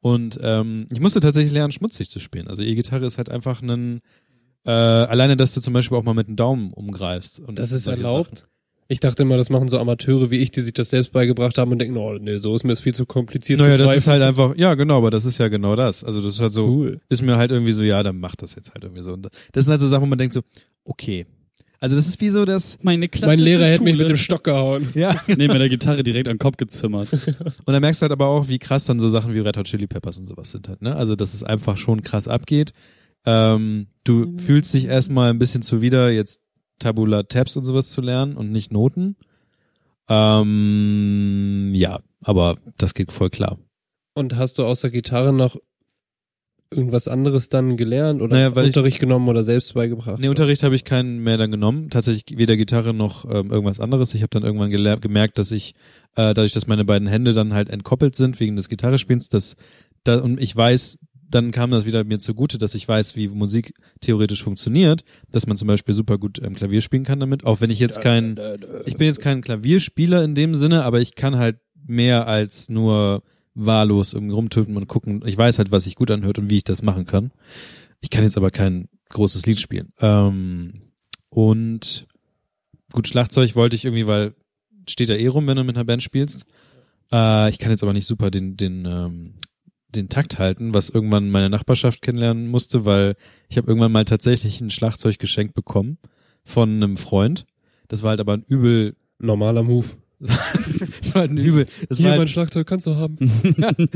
Und 0.00 0.38
ähm, 0.42 0.86
ich 0.92 1.00
musste 1.00 1.18
tatsächlich 1.20 1.52
lernen, 1.52 1.72
schmutzig 1.72 2.08
zu 2.10 2.20
spielen. 2.20 2.46
Also 2.46 2.62
E-Gitarre 2.62 3.04
ist 3.06 3.18
halt 3.18 3.28
einfach 3.28 3.60
ein 3.60 4.00
äh, 4.64 4.70
alleine, 4.70 5.36
dass 5.36 5.54
du 5.54 5.60
zum 5.60 5.72
Beispiel 5.72 5.96
auch 5.98 6.04
mal 6.04 6.14
mit 6.14 6.28
dem 6.28 6.36
Daumen 6.36 6.72
umgreifst. 6.72 7.40
Und 7.40 7.58
Das 7.58 7.72
ist 7.72 7.86
erlaubt? 7.86 8.38
Sachen. 8.38 8.50
Ich 8.90 9.00
dachte 9.00 9.22
immer, 9.22 9.36
das 9.36 9.50
machen 9.50 9.68
so 9.68 9.78
Amateure 9.78 10.30
wie 10.30 10.38
ich, 10.38 10.50
die 10.50 10.62
sich 10.62 10.72
das 10.72 10.88
selbst 10.90 11.12
beigebracht 11.12 11.58
haben 11.58 11.70
und 11.72 11.78
denken, 11.78 11.96
oh 11.98 12.14
nee, 12.14 12.38
so 12.38 12.54
ist 12.54 12.64
mir 12.64 12.70
das 12.70 12.80
viel 12.80 12.94
zu 12.94 13.04
kompliziert 13.04 13.58
Naja, 13.60 13.76
zu 13.76 13.82
das 13.84 13.96
ist 13.96 14.06
halt 14.06 14.22
einfach, 14.22 14.56
ja 14.56 14.74
genau, 14.74 14.96
aber 14.98 15.10
das 15.10 15.26
ist 15.26 15.36
ja 15.38 15.48
genau 15.48 15.76
das. 15.76 16.04
Also 16.04 16.22
das 16.22 16.34
ist 16.34 16.40
halt 16.40 16.52
so, 16.52 16.66
cool. 16.68 17.00
ist 17.10 17.20
mir 17.20 17.36
halt 17.36 17.50
irgendwie 17.50 17.72
so, 17.72 17.82
ja, 17.82 18.02
dann 18.02 18.18
mach 18.18 18.34
das 18.36 18.54
jetzt 18.54 18.72
halt 18.72 18.84
irgendwie 18.84 19.02
so. 19.02 19.12
Und 19.12 19.28
das 19.52 19.64
sind 19.64 19.72
halt 19.72 19.80
so 19.80 19.88
Sachen, 19.88 20.02
wo 20.02 20.06
man 20.06 20.18
denkt 20.18 20.32
so, 20.32 20.40
okay. 20.84 21.26
Also 21.80 21.94
das 21.94 22.08
ist 22.08 22.20
wie 22.20 22.30
so 22.30 22.44
das, 22.44 22.78
Meine 22.82 23.08
Mein 23.20 23.38
Lehrer 23.38 23.66
hätte 23.66 23.84
mich 23.84 23.96
mit 23.96 24.08
dem 24.08 24.16
Stock 24.16 24.42
gehauen. 24.44 24.88
ja. 24.94 25.14
nee, 25.28 25.46
mit 25.46 25.60
der 25.60 25.68
Gitarre 25.68 26.02
direkt 26.02 26.26
an 26.26 26.34
den 26.34 26.38
Kopf 26.38 26.56
gezimmert. 26.56 27.12
Und 27.12 27.72
dann 27.72 27.80
merkst 27.80 28.00
du 28.00 28.04
halt 28.04 28.12
aber 28.12 28.26
auch, 28.26 28.48
wie 28.48 28.58
krass 28.58 28.84
dann 28.84 28.98
so 28.98 29.10
Sachen 29.10 29.32
wie 29.32 29.38
Red 29.38 29.56
Hot 29.56 29.66
Chili 29.66 29.86
Peppers 29.86 30.18
und 30.18 30.24
sowas 30.24 30.50
sind 30.50 30.68
halt, 30.68 30.82
ne? 30.82 30.96
Also, 30.96 31.14
dass 31.14 31.34
es 31.34 31.44
einfach 31.44 31.76
schon 31.76 32.02
krass 32.02 32.26
abgeht. 32.26 32.72
Ähm, 33.24 33.86
du 34.04 34.36
fühlst 34.38 34.74
dich 34.74 34.86
erstmal 34.86 35.30
ein 35.30 35.38
bisschen 35.38 35.62
zuwider, 35.62 36.10
jetzt 36.10 36.40
Tabula 36.78 37.24
Tabs 37.24 37.56
und 37.56 37.64
sowas 37.64 37.90
zu 37.90 38.00
lernen 38.00 38.36
und 38.36 38.50
nicht 38.50 38.72
Noten. 38.72 39.16
Ähm, 40.08 41.72
ja, 41.74 42.00
aber 42.24 42.56
das 42.78 42.94
geht 42.94 43.12
voll 43.12 43.30
klar. 43.30 43.58
Und 44.14 44.36
hast 44.36 44.58
du 44.58 44.64
außer 44.64 44.90
Gitarre 44.90 45.32
noch 45.32 45.56
irgendwas 46.70 47.08
anderes 47.08 47.48
dann 47.48 47.76
gelernt 47.76 48.20
oder 48.20 48.36
Naja, 48.36 48.54
weil 48.54 48.64
ich- 48.64 48.68
Unterricht 48.76 49.00
genommen 49.00 49.28
oder 49.28 49.42
selbst 49.42 49.72
beigebracht? 49.74 50.20
Nee, 50.20 50.28
Unterricht 50.28 50.62
habe 50.62 50.74
ich 50.74 50.84
keinen 50.84 51.18
mehr 51.18 51.36
dann 51.38 51.50
genommen. 51.50 51.88
Tatsächlich 51.90 52.38
weder 52.38 52.56
Gitarre 52.56 52.92
noch 52.92 53.24
ähm, 53.24 53.50
irgendwas 53.50 53.80
anderes. 53.80 54.14
Ich 54.14 54.20
habe 54.22 54.30
dann 54.30 54.42
irgendwann 54.42 54.70
gelernt, 54.70 55.00
gemerkt, 55.02 55.38
dass 55.38 55.50
ich, 55.50 55.72
äh, 56.16 56.34
dadurch, 56.34 56.52
dass 56.52 56.66
meine 56.66 56.84
beiden 56.84 57.08
Hände 57.08 57.32
dann 57.32 57.54
halt 57.54 57.70
entkoppelt 57.70 58.14
sind 58.16 58.38
wegen 58.40 58.56
des 58.56 58.68
Gitarrespielens, 58.68 59.28
dass 59.30 59.56
da, 60.04 60.18
und 60.20 60.40
ich 60.40 60.54
weiß, 60.54 60.98
dann 61.30 61.50
kam 61.52 61.70
das 61.70 61.84
wieder 61.84 62.04
mir 62.04 62.18
zugute, 62.18 62.56
dass 62.56 62.74
ich 62.74 62.88
weiß, 62.88 63.14
wie 63.16 63.28
Musik 63.28 63.74
theoretisch 64.00 64.42
funktioniert, 64.42 65.02
dass 65.30 65.46
man 65.46 65.56
zum 65.58 65.68
Beispiel 65.68 65.94
super 65.94 66.16
gut 66.18 66.38
ähm, 66.42 66.54
Klavier 66.54 66.80
spielen 66.80 67.04
kann 67.04 67.20
damit, 67.20 67.44
auch 67.44 67.60
wenn 67.60 67.68
ich 67.70 67.78
jetzt 67.80 68.00
kein, 68.00 68.38
ich 68.86 68.96
bin 68.96 69.06
jetzt 69.06 69.20
kein 69.20 69.40
Klavierspieler 69.42 70.24
in 70.24 70.34
dem 70.34 70.54
Sinne, 70.54 70.84
aber 70.84 71.00
ich 71.00 71.14
kann 71.16 71.36
halt 71.36 71.56
mehr 71.86 72.26
als 72.26 72.68
nur 72.70 73.22
wahllos 73.58 74.14
irgendwie 74.14 74.34
rumtöten 74.34 74.76
und 74.76 74.86
gucken. 74.86 75.22
Ich 75.26 75.36
weiß 75.36 75.58
halt, 75.58 75.70
was 75.70 75.84
sich 75.84 75.94
gut 75.94 76.10
anhört 76.10 76.38
und 76.38 76.50
wie 76.50 76.56
ich 76.56 76.64
das 76.64 76.82
machen 76.82 77.06
kann. 77.06 77.32
Ich 78.00 78.10
kann 78.10 78.24
jetzt 78.24 78.36
aber 78.36 78.50
kein 78.50 78.88
großes 79.10 79.46
Lied 79.46 79.58
spielen. 79.58 79.92
Ähm, 80.00 80.82
und 81.30 82.06
gut, 82.92 83.08
Schlagzeug 83.08 83.56
wollte 83.56 83.76
ich 83.76 83.84
irgendwie, 83.84 84.06
weil 84.06 84.34
steht 84.88 85.10
da 85.10 85.14
eh 85.14 85.26
rum, 85.26 85.46
wenn 85.46 85.56
du 85.56 85.64
mit 85.64 85.76
einer 85.76 85.84
Band 85.84 86.02
spielst. 86.02 86.46
Äh, 87.12 87.50
ich 87.50 87.58
kann 87.58 87.70
jetzt 87.70 87.82
aber 87.82 87.92
nicht 87.92 88.06
super 88.06 88.30
den, 88.30 88.56
den, 88.56 88.84
ähm, 88.86 89.34
den 89.88 90.08
Takt 90.08 90.38
halten, 90.38 90.74
was 90.74 90.90
irgendwann 90.90 91.30
meine 91.30 91.50
Nachbarschaft 91.50 92.02
kennenlernen 92.02 92.48
musste, 92.48 92.84
weil 92.84 93.16
ich 93.48 93.56
habe 93.56 93.68
irgendwann 93.68 93.92
mal 93.92 94.04
tatsächlich 94.04 94.60
ein 94.60 94.70
Schlagzeug 94.70 95.18
geschenkt 95.18 95.54
bekommen 95.54 95.98
von 96.44 96.70
einem 96.70 96.96
Freund. 96.96 97.46
Das 97.88 98.02
war 98.02 98.10
halt 98.10 98.20
aber 98.20 98.34
ein 98.34 98.44
übel 98.46 98.96
Normaler 99.18 99.62
Move. 99.62 99.88
das 100.20 101.14
war 101.14 101.22
halt 101.22 101.30
ein 101.30 101.36
übel. 101.38 101.66
Das 101.88 101.98
Hier, 101.98 102.06
war 102.06 102.12
mein 102.12 102.20
halt, 102.20 102.30
Schlagzeug 102.30 102.66
kannst 102.66 102.86
du 102.86 102.96
haben. 102.96 103.16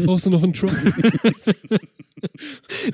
Brauchst 0.05 0.27
du 0.27 0.31
noch 0.31 0.43
einen 0.43 0.53
Truck? 0.53 0.73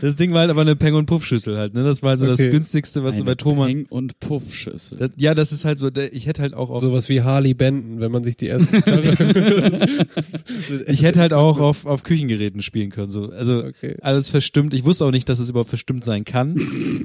das 0.00 0.16
Ding 0.16 0.32
war 0.32 0.40
halt 0.40 0.50
aber 0.50 0.62
eine 0.62 0.76
Peng 0.76 0.94
und 0.94 1.06
Puff-Schüssel 1.06 1.56
halt, 1.59 1.74
ne? 1.74 1.82
Das 1.84 2.02
war 2.02 2.10
also 2.10 2.26
Okay. 2.26 2.44
das 2.44 2.50
günstigste, 2.52 3.05
was 3.05 3.16
du 3.16 3.24
bei 3.24 3.34
Thomann. 3.34 3.68
Peng 3.68 3.86
und 3.90 4.18
Puffschüssel. 4.20 4.98
Das, 4.98 5.10
ja, 5.16 5.34
das 5.34 5.52
ist 5.52 5.64
halt 5.64 5.78
so, 5.78 5.90
ich 5.94 6.26
hätte 6.26 6.42
halt 6.42 6.55
auch 6.55 6.70
auf, 6.70 6.80
Sowas 6.80 7.09
wie 7.09 7.22
Harley 7.22 7.55
Benton, 7.55 8.00
wenn 8.00 8.10
man 8.12 8.24
sich 8.24 8.36
die 8.36 8.46
erste 8.46 8.68
ich 10.86 11.02
hätte 11.02 11.20
halt 11.20 11.32
auch 11.32 11.60
auf, 11.60 11.86
auf 11.86 12.02
Küchengeräten 12.05 12.62
spielen 12.62 12.90
können, 12.90 13.10
so. 13.10 13.30
Also, 13.30 13.64
Okay. 13.68 13.96
alles 14.00 14.30
verstimmt. 14.30 14.72
Ich 14.72 14.84
wusste 14.84 15.05
auch 15.05 15.10
nicht, 15.10 15.28
dass 15.28 15.38
es 15.38 15.48
überhaupt 15.50 15.68
verstimmt 15.68 16.05
sein 16.05 16.24
kann. 16.24 16.55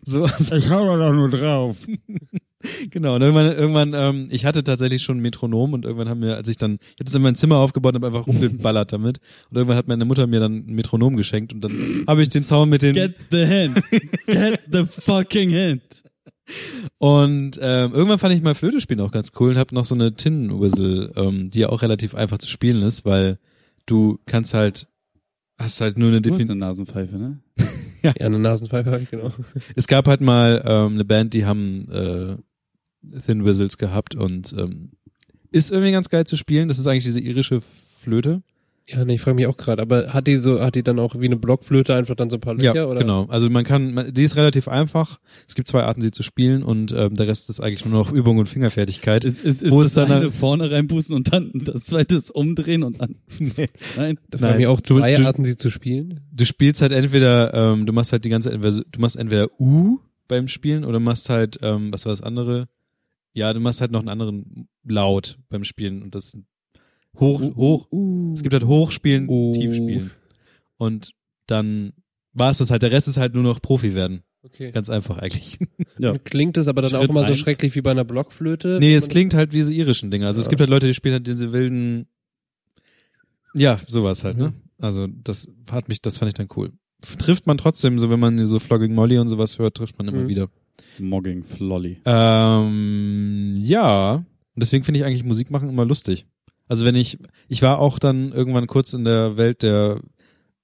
So, 0.03 0.25
Ich 0.25 0.69
hau 0.69 0.85
da 0.85 0.97
doch 1.07 1.13
nur 1.13 1.29
drauf. 1.29 1.77
Genau. 2.89 3.15
Und 3.15 3.21
irgendwann, 3.21 3.51
irgendwann, 3.51 3.93
ähm, 3.93 4.27
ich 4.31 4.45
hatte 4.45 4.63
tatsächlich 4.63 5.03
schon 5.03 5.17
ein 5.17 5.21
Metronom 5.21 5.73
und 5.73 5.85
irgendwann 5.85 6.09
haben 6.09 6.21
wir, 6.21 6.35
als 6.35 6.47
ich 6.47 6.57
dann, 6.57 6.79
ich 6.81 6.99
hatte 6.99 7.07
es 7.09 7.15
in 7.15 7.21
mein 7.21 7.35
Zimmer 7.35 7.57
aufgebaut 7.57 7.95
und 7.95 8.03
hab 8.03 8.07
einfach 8.13 8.27
rumgeballert 8.27 8.91
damit. 8.93 9.19
Und 9.49 9.57
irgendwann 9.57 9.77
hat 9.77 9.87
meine 9.87 10.05
Mutter 10.05 10.27
mir 10.27 10.39
dann 10.39 10.65
ein 10.67 10.73
Metronom 10.73 11.15
geschenkt 11.17 11.53
und 11.53 11.61
dann 11.61 11.71
habe 12.07 12.21
ich 12.23 12.29
den 12.29 12.43
Sound 12.43 12.69
mit 12.71 12.81
den 12.81 12.93
Get 12.93 13.15
the 13.31 13.45
hand. 13.45 13.81
Get 14.27 14.61
the 14.71 14.85
fucking 14.85 15.51
hand. 15.53 16.03
Und 16.97 17.57
ähm, 17.61 17.93
irgendwann 17.93 18.19
fand 18.19 18.35
ich 18.35 18.41
mal 18.41 18.53
Flöte 18.55 18.81
spielen 18.81 18.99
auch 18.99 19.11
ganz 19.11 19.31
cool 19.39 19.51
und 19.51 19.57
habe 19.57 19.73
noch 19.73 19.85
so 19.85 19.95
eine 19.95 20.13
Tin 20.15 20.59
Whistle, 20.59 21.11
ähm, 21.15 21.49
die 21.49 21.59
ja 21.61 21.69
auch 21.69 21.81
relativ 21.81 22.15
einfach 22.15 22.37
zu 22.37 22.49
spielen 22.49 22.81
ist, 22.81 23.05
weil 23.05 23.39
du 23.85 24.19
kannst 24.25 24.53
halt 24.53 24.87
hast 25.57 25.79
halt 25.81 25.97
nur 25.97 26.09
eine 26.09 26.21
Du 26.21 26.29
hast 26.31 26.39
Definition. 26.39 26.61
eine 26.61 26.69
Nasenpfeife, 26.69 27.17
ne? 27.17 27.39
Ja, 28.03 28.11
eine 28.25 28.37
Nasenpfeife 28.37 28.91
habe 28.91 29.01
ich, 29.01 29.09
genau. 29.09 29.31
Es 29.77 29.87
gab 29.87 30.09
halt 30.09 30.19
mal 30.19 30.61
ähm, 30.65 30.95
eine 30.95 31.05
Band, 31.05 31.33
die 31.33 31.45
haben 31.45 31.89
äh, 31.89 32.35
Thin 33.25 33.45
Whistles 33.45 33.77
gehabt 33.77 34.15
und 34.15 34.53
ähm, 34.57 34.91
ist 35.51 35.71
irgendwie 35.71 35.91
ganz 35.91 36.09
geil 36.09 36.25
zu 36.25 36.35
spielen. 36.35 36.67
Das 36.67 36.79
ist 36.79 36.87
eigentlich 36.87 37.03
diese 37.03 37.19
irische 37.19 37.61
Flöte. 37.61 38.41
Ja, 38.85 39.05
nee, 39.05 39.13
ich 39.15 39.21
frage 39.21 39.35
mich 39.35 39.47
auch 39.47 39.55
gerade, 39.55 39.81
aber 39.81 40.11
hat 40.13 40.27
die 40.27 40.35
so, 40.35 40.59
hat 40.59 40.75
die 40.75 40.83
dann 40.83 40.99
auch 40.99 41.17
wie 41.17 41.25
eine 41.27 41.37
Blockflöte 41.37 41.95
einfach 41.95 42.15
dann 42.15 42.29
so 42.29 42.35
ein 42.35 42.41
paar 42.41 42.55
Löcher, 42.55 42.75
Ja, 42.75 42.85
oder? 42.85 42.99
genau. 42.99 43.27
Also 43.27 43.49
man 43.49 43.63
kann, 43.63 43.93
man, 43.93 44.13
die 44.13 44.23
ist 44.23 44.35
relativ 44.35 44.67
einfach. 44.67 45.19
Es 45.47 45.55
gibt 45.55 45.69
zwei 45.69 45.83
Arten, 45.83 46.01
sie 46.01 46.11
zu 46.11 46.21
spielen 46.21 46.63
und 46.63 46.91
ähm, 46.91 47.15
der 47.15 47.27
Rest 47.29 47.49
ist 47.49 47.61
eigentlich 47.61 47.85
nur 47.85 47.93
noch 47.93 48.11
Übung 48.11 48.39
und 48.39 48.47
Fingerfertigkeit. 48.49 49.23
Ist, 49.23 49.39
ist, 49.41 49.63
ist 49.63 49.71
Wo 49.71 49.77
das 49.79 49.87
ist 49.89 49.95
dann 49.97 50.11
eine 50.11 50.25
ein- 50.25 50.31
vorne 50.33 50.69
reinpusten 50.69 51.15
und 51.15 51.31
dann 51.31 51.51
das 51.53 51.83
zweite 51.85 52.15
ist 52.17 52.29
umdrehen 52.31 52.83
und 52.83 52.99
dann. 52.99 53.15
Nee. 53.39 53.69
Nein. 53.95 54.19
Da 54.29 54.37
frage 54.39 54.59
ich 54.59 54.67
auch 54.67 54.81
zwei 54.81 55.13
du- 55.15 55.25
Arten, 55.27 55.45
sie 55.45 55.55
zu 55.55 55.69
spielen. 55.69 56.19
du 56.33 56.43
spielst 56.45 56.81
halt 56.81 56.91
entweder, 56.91 57.53
ähm, 57.53 57.85
du 57.85 57.93
machst 57.93 58.11
halt 58.11 58.25
die 58.25 58.29
ganze, 58.29 58.51
entweder, 58.51 58.81
du 58.91 58.99
machst 58.99 59.15
entweder 59.15 59.47
U 59.61 59.99
beim 60.27 60.49
Spielen 60.49 60.83
oder 60.83 60.99
machst 60.99 61.29
halt, 61.29 61.57
ähm, 61.61 61.93
was 61.93 62.05
war 62.05 62.11
das 62.11 62.21
andere? 62.21 62.67
Ja, 63.33 63.51
du 63.53 63.59
machst 63.59 63.81
halt 63.81 63.91
noch 63.91 63.99
einen 63.99 64.09
anderen 64.09 64.67
Laut 64.83 65.39
beim 65.49 65.63
Spielen 65.63 66.03
und 66.03 66.13
das 66.15 66.37
hoch, 67.17 67.41
hoch. 67.55 67.87
Es 68.35 68.43
gibt 68.43 68.53
halt 68.53 68.65
Hochspielen, 68.65 69.27
Uh. 69.27 69.51
Tiefspielen. 69.53 70.11
Und 70.77 71.11
dann 71.47 71.93
war 72.33 72.49
es 72.51 72.57
das 72.59 72.69
halt. 72.71 72.81
Der 72.83 72.91
Rest 72.91 73.07
ist 73.07 73.17
halt 73.17 73.33
nur 73.33 73.43
noch 73.43 73.61
Profi 73.61 73.95
werden. 73.95 74.23
Okay. 74.43 74.71
Ganz 74.71 74.89
einfach 74.89 75.17
eigentlich. 75.17 75.57
Ja. 75.99 76.17
Klingt 76.17 76.57
es 76.57 76.67
aber 76.67 76.81
dann 76.81 76.93
auch 76.95 76.99
Schritt 77.01 77.09
immer 77.11 77.21
so 77.23 77.27
eins. 77.33 77.37
schrecklich 77.39 77.75
wie 77.75 77.81
bei 77.81 77.91
einer 77.91 78.03
Blockflöte? 78.03 78.77
nee, 78.79 78.95
es 78.95 79.07
klingt 79.09 79.35
halt 79.35 79.51
wie 79.53 79.57
diese 79.57 79.71
irischen 79.73 80.09
Dinger. 80.09 80.25
Also 80.25 80.39
es 80.39 80.47
Ja. 80.47 80.49
gibt 80.49 80.59
halt 80.59 80.71
Leute, 80.71 80.87
die 80.87 80.93
spielen 80.95 81.13
halt 81.13 81.27
diese 81.27 81.51
wilden, 81.53 82.07
ja, 83.53 83.77
sowas 83.85 84.23
halt, 84.23 84.37
ne? 84.37 84.53
Also 84.79 85.05
das 85.07 85.47
hat 85.71 85.87
mich, 85.87 86.01
das 86.01 86.17
fand 86.17 86.29
ich 86.29 86.33
dann 86.33 86.47
cool. 86.55 86.71
Trifft 87.19 87.45
man 87.45 87.57
trotzdem, 87.59 87.99
so 87.99 88.09
wenn 88.09 88.19
man 88.19 88.43
so 88.47 88.57
Flogging 88.59 88.93
Molly 88.95 89.19
und 89.19 89.27
sowas 89.27 89.59
hört, 89.59 89.77
trifft 89.77 89.97
man 89.99 90.07
immer 90.07 90.23
Mhm. 90.23 90.27
wieder. 90.29 90.47
Mogging 90.99 91.43
Flolly. 91.43 91.99
Ähm, 92.05 93.55
ja. 93.57 94.15
Und 94.15 94.25
deswegen 94.55 94.83
finde 94.83 94.99
ich 94.99 95.05
eigentlich 95.05 95.23
Musik 95.23 95.51
machen 95.51 95.69
immer 95.69 95.85
lustig. 95.85 96.25
Also 96.67 96.85
wenn 96.85 96.95
ich, 96.95 97.17
ich 97.49 97.61
war 97.61 97.79
auch 97.79 97.99
dann 97.99 98.31
irgendwann 98.31 98.67
kurz 98.67 98.93
in 98.93 99.05
der 99.05 99.37
Welt 99.37 99.63
der 99.63 99.99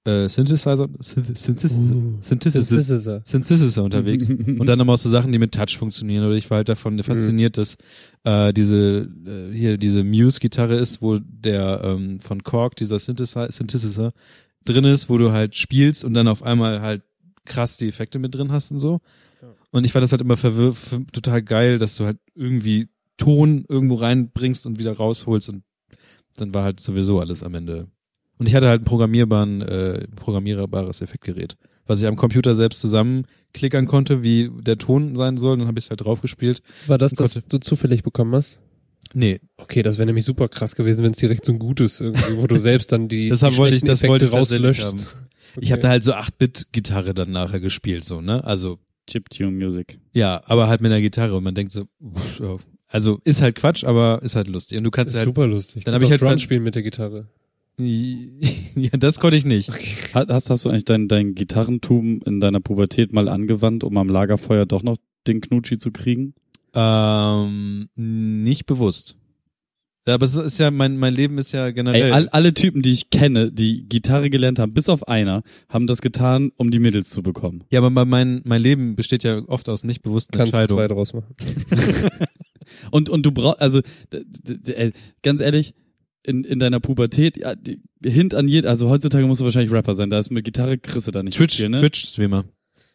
äh, 0.04 0.28
Synthesizer, 0.28 0.88
Synth 1.00 1.36
Synthesizer, 1.36 1.94
Uh. 1.94 2.16
Synthesizer, 2.20 2.62
Synthesizer. 2.64 3.22
Synthesizer 3.24 3.84
unterwegs 3.84 4.30
und 4.30 4.66
dann 4.66 4.78
nochmal 4.78 4.96
so 4.96 5.10
Sachen, 5.10 5.30
die 5.30 5.38
mit 5.38 5.52
Touch 5.52 5.76
funktionieren. 5.76 6.24
Oder 6.24 6.36
ich 6.36 6.48
war 6.50 6.58
halt 6.58 6.68
davon 6.70 7.02
fasziniert, 7.02 7.58
dass 7.58 7.76
äh, 8.24 8.52
diese 8.52 9.08
äh, 9.26 9.52
hier 9.54 9.76
diese 9.76 10.02
Muse-Gitarre 10.02 10.76
ist, 10.76 11.02
wo 11.02 11.18
der 11.18 11.82
ähm, 11.84 12.18
von 12.20 12.42
Korg 12.42 12.76
dieser 12.76 12.98
Synthesizer, 12.98 13.52
Synthesizer 13.52 14.12
drin 14.64 14.84
ist, 14.84 15.10
wo 15.10 15.18
du 15.18 15.32
halt 15.32 15.54
spielst 15.54 16.04
und 16.04 16.14
dann 16.14 16.28
auf 16.28 16.42
einmal 16.42 16.80
halt 16.80 17.02
krass 17.44 17.76
die 17.76 17.88
Effekte 17.88 18.18
mit 18.18 18.34
drin 18.34 18.52
hast 18.52 18.70
und 18.70 18.78
so. 18.78 19.00
Und 19.72 19.84
ich 19.84 19.92
fand 19.92 20.02
das 20.02 20.12
halt 20.12 20.20
immer 20.22 20.36
total 21.12 21.42
geil, 21.42 21.78
dass 21.78 21.96
du 21.96 22.04
halt 22.04 22.18
irgendwie 22.34 22.88
Ton 23.16 23.64
irgendwo 23.68 23.96
reinbringst 23.96 24.66
und 24.66 24.78
wieder 24.78 24.92
rausholst 24.96 25.48
und 25.50 25.62
dann 26.36 26.52
war 26.54 26.64
halt 26.64 26.80
sowieso 26.80 27.20
alles 27.20 27.42
am 27.42 27.54
Ende. 27.54 27.88
Und 28.38 28.46
ich 28.48 28.54
hatte 28.54 28.68
halt 28.68 28.82
ein 28.82 28.84
programmierbaren, 28.86 29.60
äh, 29.60 30.08
programmierbares 30.16 31.02
Effektgerät, 31.02 31.56
was 31.86 32.00
ich 32.00 32.06
am 32.06 32.16
Computer 32.16 32.54
selbst 32.54 32.80
zusammenklickern 32.80 33.86
konnte, 33.86 34.22
wie 34.22 34.50
der 34.62 34.78
Ton 34.78 35.14
sein 35.14 35.36
soll, 35.36 35.58
dann 35.58 35.66
habe 35.68 35.78
ich 35.78 35.84
es 35.84 35.90
halt 35.90 36.00
draufgespielt. 36.04 36.62
War 36.86 36.96
das, 36.98 37.12
das 37.12 37.34
du 37.46 37.58
zufällig 37.58 38.02
bekommen 38.02 38.34
hast? 38.34 38.58
Nee, 39.12 39.40
Okay, 39.56 39.82
das 39.82 39.98
wäre 39.98 40.06
nämlich 40.06 40.24
super 40.24 40.48
krass 40.48 40.74
gewesen, 40.76 41.04
wenn 41.04 41.10
es 41.10 41.18
direkt 41.18 41.44
so 41.44 41.52
ein 41.52 41.58
gutes 41.58 42.00
irgendwie, 42.00 42.36
wo 42.38 42.46
du 42.46 42.58
selbst 42.58 42.92
dann 42.92 43.08
die, 43.08 43.28
Deshalb 43.28 43.52
die 43.54 43.58
wollte 43.58 43.76
ich- 43.76 43.82
das 43.82 44.00
Effekte 44.00 44.08
wollte 44.10 44.24
ich 44.24 44.32
rauslöschst. 44.32 45.08
ich 45.60 45.72
habe 45.72 45.82
da 45.82 45.88
halt 45.88 46.04
so 46.04 46.14
8-Bit-Gitarre 46.14 47.12
dann 47.12 47.30
nachher 47.32 47.60
gespielt, 47.60 48.04
so, 48.04 48.20
ne? 48.20 48.42
Also, 48.44 48.78
Chiptune 49.10 49.52
Music. 49.52 49.98
ja, 50.12 50.40
aber 50.46 50.68
halt 50.68 50.80
mit 50.80 50.90
einer 50.92 51.00
Gitarre 51.00 51.36
und 51.36 51.44
man 51.44 51.54
denkt 51.54 51.72
so, 51.72 51.86
also 52.88 53.20
ist 53.24 53.42
halt 53.42 53.54
Quatsch, 53.56 53.84
aber 53.84 54.20
ist 54.22 54.36
halt 54.36 54.48
lustig. 54.48 54.78
Und 54.78 54.84
du 54.84 54.90
kannst 54.90 55.12
ist 55.14 55.18
halt, 55.18 55.26
super 55.28 55.46
lustig. 55.46 55.84
Dann 55.84 55.92
Du 55.92 55.96
hab 55.96 56.02
ich 56.02 56.10
halt 56.10 56.20
ver- 56.20 56.38
spielen 56.38 56.62
mit 56.62 56.74
der 56.74 56.82
Gitarre. 56.82 57.28
ja, 57.78 58.90
das 58.98 59.20
konnte 59.20 59.36
ich 59.36 59.44
nicht. 59.46 59.70
Ha- 60.14 60.26
Hast, 60.28 60.50
hast 60.50 60.64
du 60.64 60.68
eigentlich 60.68 60.84
dein, 60.84 61.08
dein 61.08 61.34
Gitarrentum 61.34 62.20
in 62.26 62.40
deiner 62.40 62.60
Pubertät 62.60 63.12
mal 63.12 63.28
angewandt, 63.28 63.84
um 63.84 63.96
am 63.96 64.08
Lagerfeuer 64.08 64.66
doch 64.66 64.82
noch 64.82 64.96
den 65.26 65.40
Knutschi 65.40 65.78
zu 65.78 65.90
kriegen? 65.90 66.34
Ähm, 66.74 67.88
nicht 67.96 68.66
bewusst. 68.66 69.16
Ja, 70.10 70.14
aber 70.14 70.24
es 70.24 70.34
ist 70.34 70.58
ja, 70.58 70.72
mein, 70.72 70.96
mein 70.96 71.14
Leben 71.14 71.38
ist 71.38 71.52
ja 71.52 71.70
generell. 71.70 72.02
Ey, 72.02 72.10
all, 72.10 72.28
alle 72.30 72.52
Typen, 72.52 72.82
die 72.82 72.90
ich 72.90 73.10
kenne, 73.10 73.52
die 73.52 73.88
Gitarre 73.88 74.28
gelernt 74.28 74.58
haben, 74.58 74.74
bis 74.74 74.88
auf 74.88 75.06
einer, 75.06 75.44
haben 75.68 75.86
das 75.86 76.02
getan, 76.02 76.50
um 76.56 76.72
die 76.72 76.80
Mädels 76.80 77.10
zu 77.10 77.22
bekommen. 77.22 77.62
ja, 77.70 77.80
aber 77.80 78.04
mein, 78.04 78.40
mein 78.44 78.60
Leben 78.60 78.96
besteht 78.96 79.22
ja 79.22 79.40
oft 79.46 79.68
aus 79.68 79.84
nicht 79.84 80.02
bewussten 80.02 80.36
Kannst 80.36 80.52
du 80.52 80.56
zwei 80.56 80.62
Entscheidungen. 80.62 80.88
draus 80.88 81.12
machen. 81.12 81.32
Und, 82.90 83.08
und 83.08 83.26
du 83.26 83.32
brauchst, 83.32 83.60
also, 83.60 83.80
ganz 85.22 85.40
ehrlich, 85.40 85.74
in, 86.24 86.44
in 86.44 86.58
deiner 86.58 86.80
Pubertät, 86.80 87.36
ja, 87.36 87.54
die, 87.54 87.80
hint 88.04 88.34
an 88.34 88.48
jed, 88.48 88.66
also 88.66 88.88
heutzutage 88.88 89.26
musst 89.26 89.40
du 89.40 89.44
wahrscheinlich 89.44 89.72
Rapper 89.72 89.94
sein, 89.94 90.10
da 90.10 90.18
ist 90.18 90.30
mit 90.30 90.44
Gitarre 90.44 90.78
kriegst 90.78 91.06
du 91.06 91.10
da 91.10 91.22
nicht 91.22 91.36
Twitch, 91.36 91.56
viel, 91.56 91.68
ne? 91.68 91.80
Twitch-Streamer. 91.80 92.44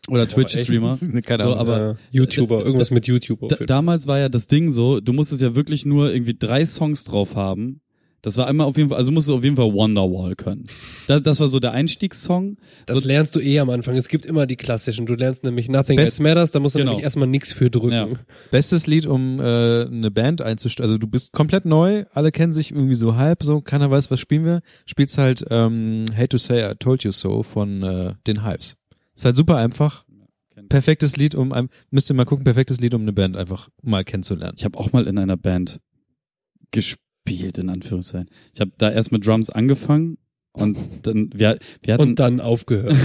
Oder 0.10 0.28
Twitch-Streamer. 0.28 0.96
Keine 1.26 1.44
So, 1.44 1.50
Ahnung. 1.50 1.58
aber 1.60 1.80
ja, 1.80 1.96
YouTuber, 2.12 2.64
irgendwas 2.64 2.92
mit 2.92 3.08
YouTube. 3.08 3.42
auf 3.44 3.50
Da, 3.50 3.66
damals 3.66 4.06
war 4.08 4.20
ja 4.20 4.30
das 4.30 4.48
Ding 4.48 4.70
so, 4.70 5.00
du 5.00 5.14
musstest 5.14 5.42
ja 5.42 5.56
wirklich 5.56 5.86
nur 5.86 6.14
irgendwie 6.14 6.36
drei 6.38 6.66
Songs 6.66 7.04
drauf 7.06 7.36
haben. 7.36 7.82
Das 8.22 8.38
war 8.38 8.48
einmal 8.48 8.66
auf 8.66 8.76
jeden 8.76 8.90
Fall, 8.90 8.98
also 8.98 9.12
musst 9.12 9.30
du 9.30 9.36
auf 9.36 9.44
jeden 9.44 9.56
Fall 9.56 9.72
Wonderwall 9.72 10.36
können. 10.36 10.66
Das, 11.08 11.22
das 11.22 11.40
war 11.40 11.48
so 11.48 11.60
der 11.60 11.74
Einstiegssong. 11.74 12.58
Das 12.88 13.02
So- 13.02 13.08
lernst 13.08 13.36
du 13.36 13.40
eh 13.40 13.60
am 13.60 13.70
Anfang. 13.70 13.96
Es 13.98 14.08
gibt 14.08 14.26
immer 14.26 14.48
die 14.48 14.56
klassischen. 14.56 15.06
Du 15.06 15.14
lernst 15.14 15.44
nämlich 15.44 15.70
Nothing 15.70 15.96
Best- 15.96 16.14
Else 16.20 16.24
Matters, 16.24 16.50
da 16.50 16.60
musst 16.60 16.74
du 16.74 16.80
Genau. 16.80 16.92
nämlich 16.94 17.04
erstmal 17.04 17.28
nichts 17.28 17.54
für 17.54 17.70
drücken. 17.70 17.92
Ja. 17.92 18.08
Bestes 18.50 18.88
Lied, 18.88 19.06
um 19.06 19.40
äh, 19.40 19.44
eine 19.86 20.10
Band 20.10 20.42
einzustellen. 20.42 20.90
Also 20.90 20.98
du 20.98 21.06
bist 21.06 21.34
komplett 21.34 21.66
neu, 21.66 22.06
alle 22.16 22.32
kennen 22.32 22.52
sich 22.52 22.72
irgendwie 22.72 22.96
so 22.96 23.16
halb, 23.16 23.44
so 23.44 23.62
keiner 23.62 23.92
weiß, 23.92 24.10
was 24.10 24.20
spielen 24.20 24.44
wir. 24.44 24.62
Spielst 24.88 25.20
halt 25.20 25.46
ähm, 25.52 26.06
Hate 26.16 26.30
to 26.30 26.38
Say 26.40 26.68
I 26.68 26.74
Told 26.80 27.04
You 27.04 27.12
So 27.12 27.44
von 27.44 27.84
äh, 27.84 28.14
den 28.26 28.44
Hives. 28.44 28.76
Ist 29.16 29.26
halt 29.26 29.36
super 29.36 29.58
einfach. 29.58 30.06
Perfektes 30.70 31.18
Lied, 31.18 31.36
um 31.36 31.52
ein, 31.52 31.70
müsst 31.92 32.10
ihr 32.10 32.14
mal 32.14 32.26
gucken, 32.26 32.46
perfektes 32.46 32.80
Lied, 32.80 32.94
um 32.94 33.02
eine 33.02 33.14
Band 33.14 33.36
einfach 33.36 33.70
mal 33.82 34.04
kennenzulernen. 34.04 34.56
Ich 34.58 34.64
habe 34.64 34.78
auch 34.80 34.94
mal 34.94 35.06
in 35.08 35.18
einer 35.18 35.38
Band 35.38 35.82
gespielt, 36.72 37.58
in 37.58 37.70
Anführungszeichen. 37.70 38.30
Ich 38.54 38.62
habe 38.62 38.72
da 38.78 38.90
erst 38.90 39.12
mit 39.12 39.26
Drums 39.26 39.50
angefangen 39.50 40.18
und 40.54 40.78
dann, 41.04 41.30
wir, 41.34 41.58
wir 41.82 41.94
hatten, 41.94 42.04
Und 42.04 42.20
dann 42.20 42.40
aufgehört. 42.40 42.96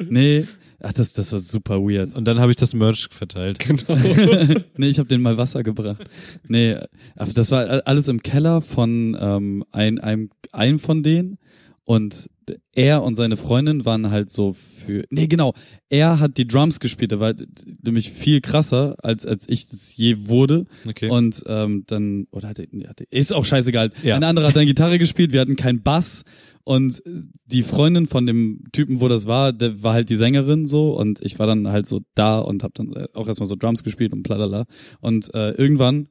nee, 0.10 0.46
ach, 0.80 0.92
das, 0.92 1.14
das 1.14 1.32
war 1.32 1.38
super 1.38 1.80
weird. 1.80 2.14
Und 2.14 2.26
dann 2.26 2.40
habe 2.40 2.52
ich 2.52 2.56
das 2.56 2.74
Merch 2.74 3.08
verteilt. 3.10 3.58
genau. 3.58 3.98
nee, 4.76 4.88
ich 4.88 4.98
habe 4.98 5.08
denen 5.08 5.22
mal 5.22 5.38
Wasser 5.38 5.62
gebracht. 5.62 6.04
Nee, 6.46 6.76
aber 7.16 7.32
das 7.32 7.50
war 7.50 7.86
alles 7.86 8.08
im 8.08 8.22
Keller 8.22 8.60
von 8.60 9.16
ähm, 9.18 9.64
ein, 9.72 9.98
einem, 9.98 10.30
einem 10.52 10.78
von 10.78 11.02
denen. 11.02 11.38
Und 11.84 12.30
er 12.72 13.02
und 13.02 13.16
seine 13.16 13.36
Freundin 13.36 13.84
waren 13.84 14.10
halt 14.10 14.30
so 14.30 14.52
für. 14.52 15.04
Nee, 15.10 15.26
genau. 15.26 15.54
Er 15.88 16.20
hat 16.20 16.36
die 16.36 16.46
Drums 16.46 16.78
gespielt. 16.80 17.12
Er 17.12 17.20
war 17.20 17.34
nämlich 17.82 18.10
viel 18.10 18.40
krasser, 18.40 18.96
als, 19.02 19.26
als 19.26 19.48
ich 19.48 19.68
das 19.68 19.96
je 19.96 20.28
wurde. 20.28 20.66
Okay. 20.86 21.10
Und 21.10 21.42
ähm, 21.46 21.84
dann, 21.86 22.26
oder 22.30 22.48
hat 22.48 22.58
er, 22.58 22.66
ist 23.10 23.32
auch 23.32 23.44
scheißegal. 23.44 23.90
Ja. 24.02 24.16
Ein 24.16 24.24
anderer 24.24 24.48
hat 24.48 24.56
dann 24.56 24.66
Gitarre 24.66 24.98
gespielt, 24.98 25.32
wir 25.32 25.40
hatten 25.40 25.56
keinen 25.56 25.82
Bass. 25.82 26.24
Und 26.62 27.02
die 27.46 27.62
Freundin 27.62 28.06
von 28.06 28.26
dem 28.26 28.62
Typen, 28.72 29.00
wo 29.00 29.08
das 29.08 29.26
war, 29.26 29.52
der 29.52 29.82
war 29.82 29.94
halt 29.94 30.10
die 30.10 30.16
Sängerin 30.16 30.66
so. 30.66 30.92
Und 30.92 31.18
ich 31.24 31.38
war 31.38 31.46
dann 31.46 31.68
halt 31.68 31.88
so 31.88 32.00
da 32.14 32.38
und 32.38 32.62
hab 32.62 32.74
dann 32.74 32.94
auch 33.14 33.26
erstmal 33.26 33.48
so 33.48 33.56
Drums 33.56 33.82
gespielt 33.82 34.12
und 34.12 34.22
blalala. 34.22 34.66
Und 35.00 35.34
äh, 35.34 35.52
irgendwann 35.52 36.08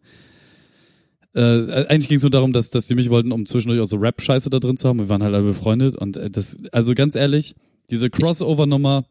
Äh, 1.35 1.85
eigentlich 1.87 2.07
ging 2.07 2.17
es 2.17 2.23
nur 2.23 2.31
darum, 2.31 2.53
dass, 2.53 2.69
dass 2.71 2.87
die 2.87 2.95
mich 2.95 3.09
wollten, 3.09 3.31
um 3.31 3.45
zwischendurch 3.45 3.81
auch 3.81 3.85
so 3.87 3.97
Rap-Scheiße 3.97 4.49
da 4.49 4.59
drin 4.59 4.77
zu 4.77 4.87
haben. 4.89 4.97
Wir 4.99 5.09
waren 5.09 5.21
halt 5.23 5.35
alle 5.35 5.43
befreundet 5.43 5.95
und 5.95 6.17
äh, 6.17 6.29
das, 6.29 6.57
also 6.71 6.93
ganz 6.95 7.15
ehrlich, 7.15 7.55
diese 7.91 8.09
Crossover-Nummer 8.09 9.05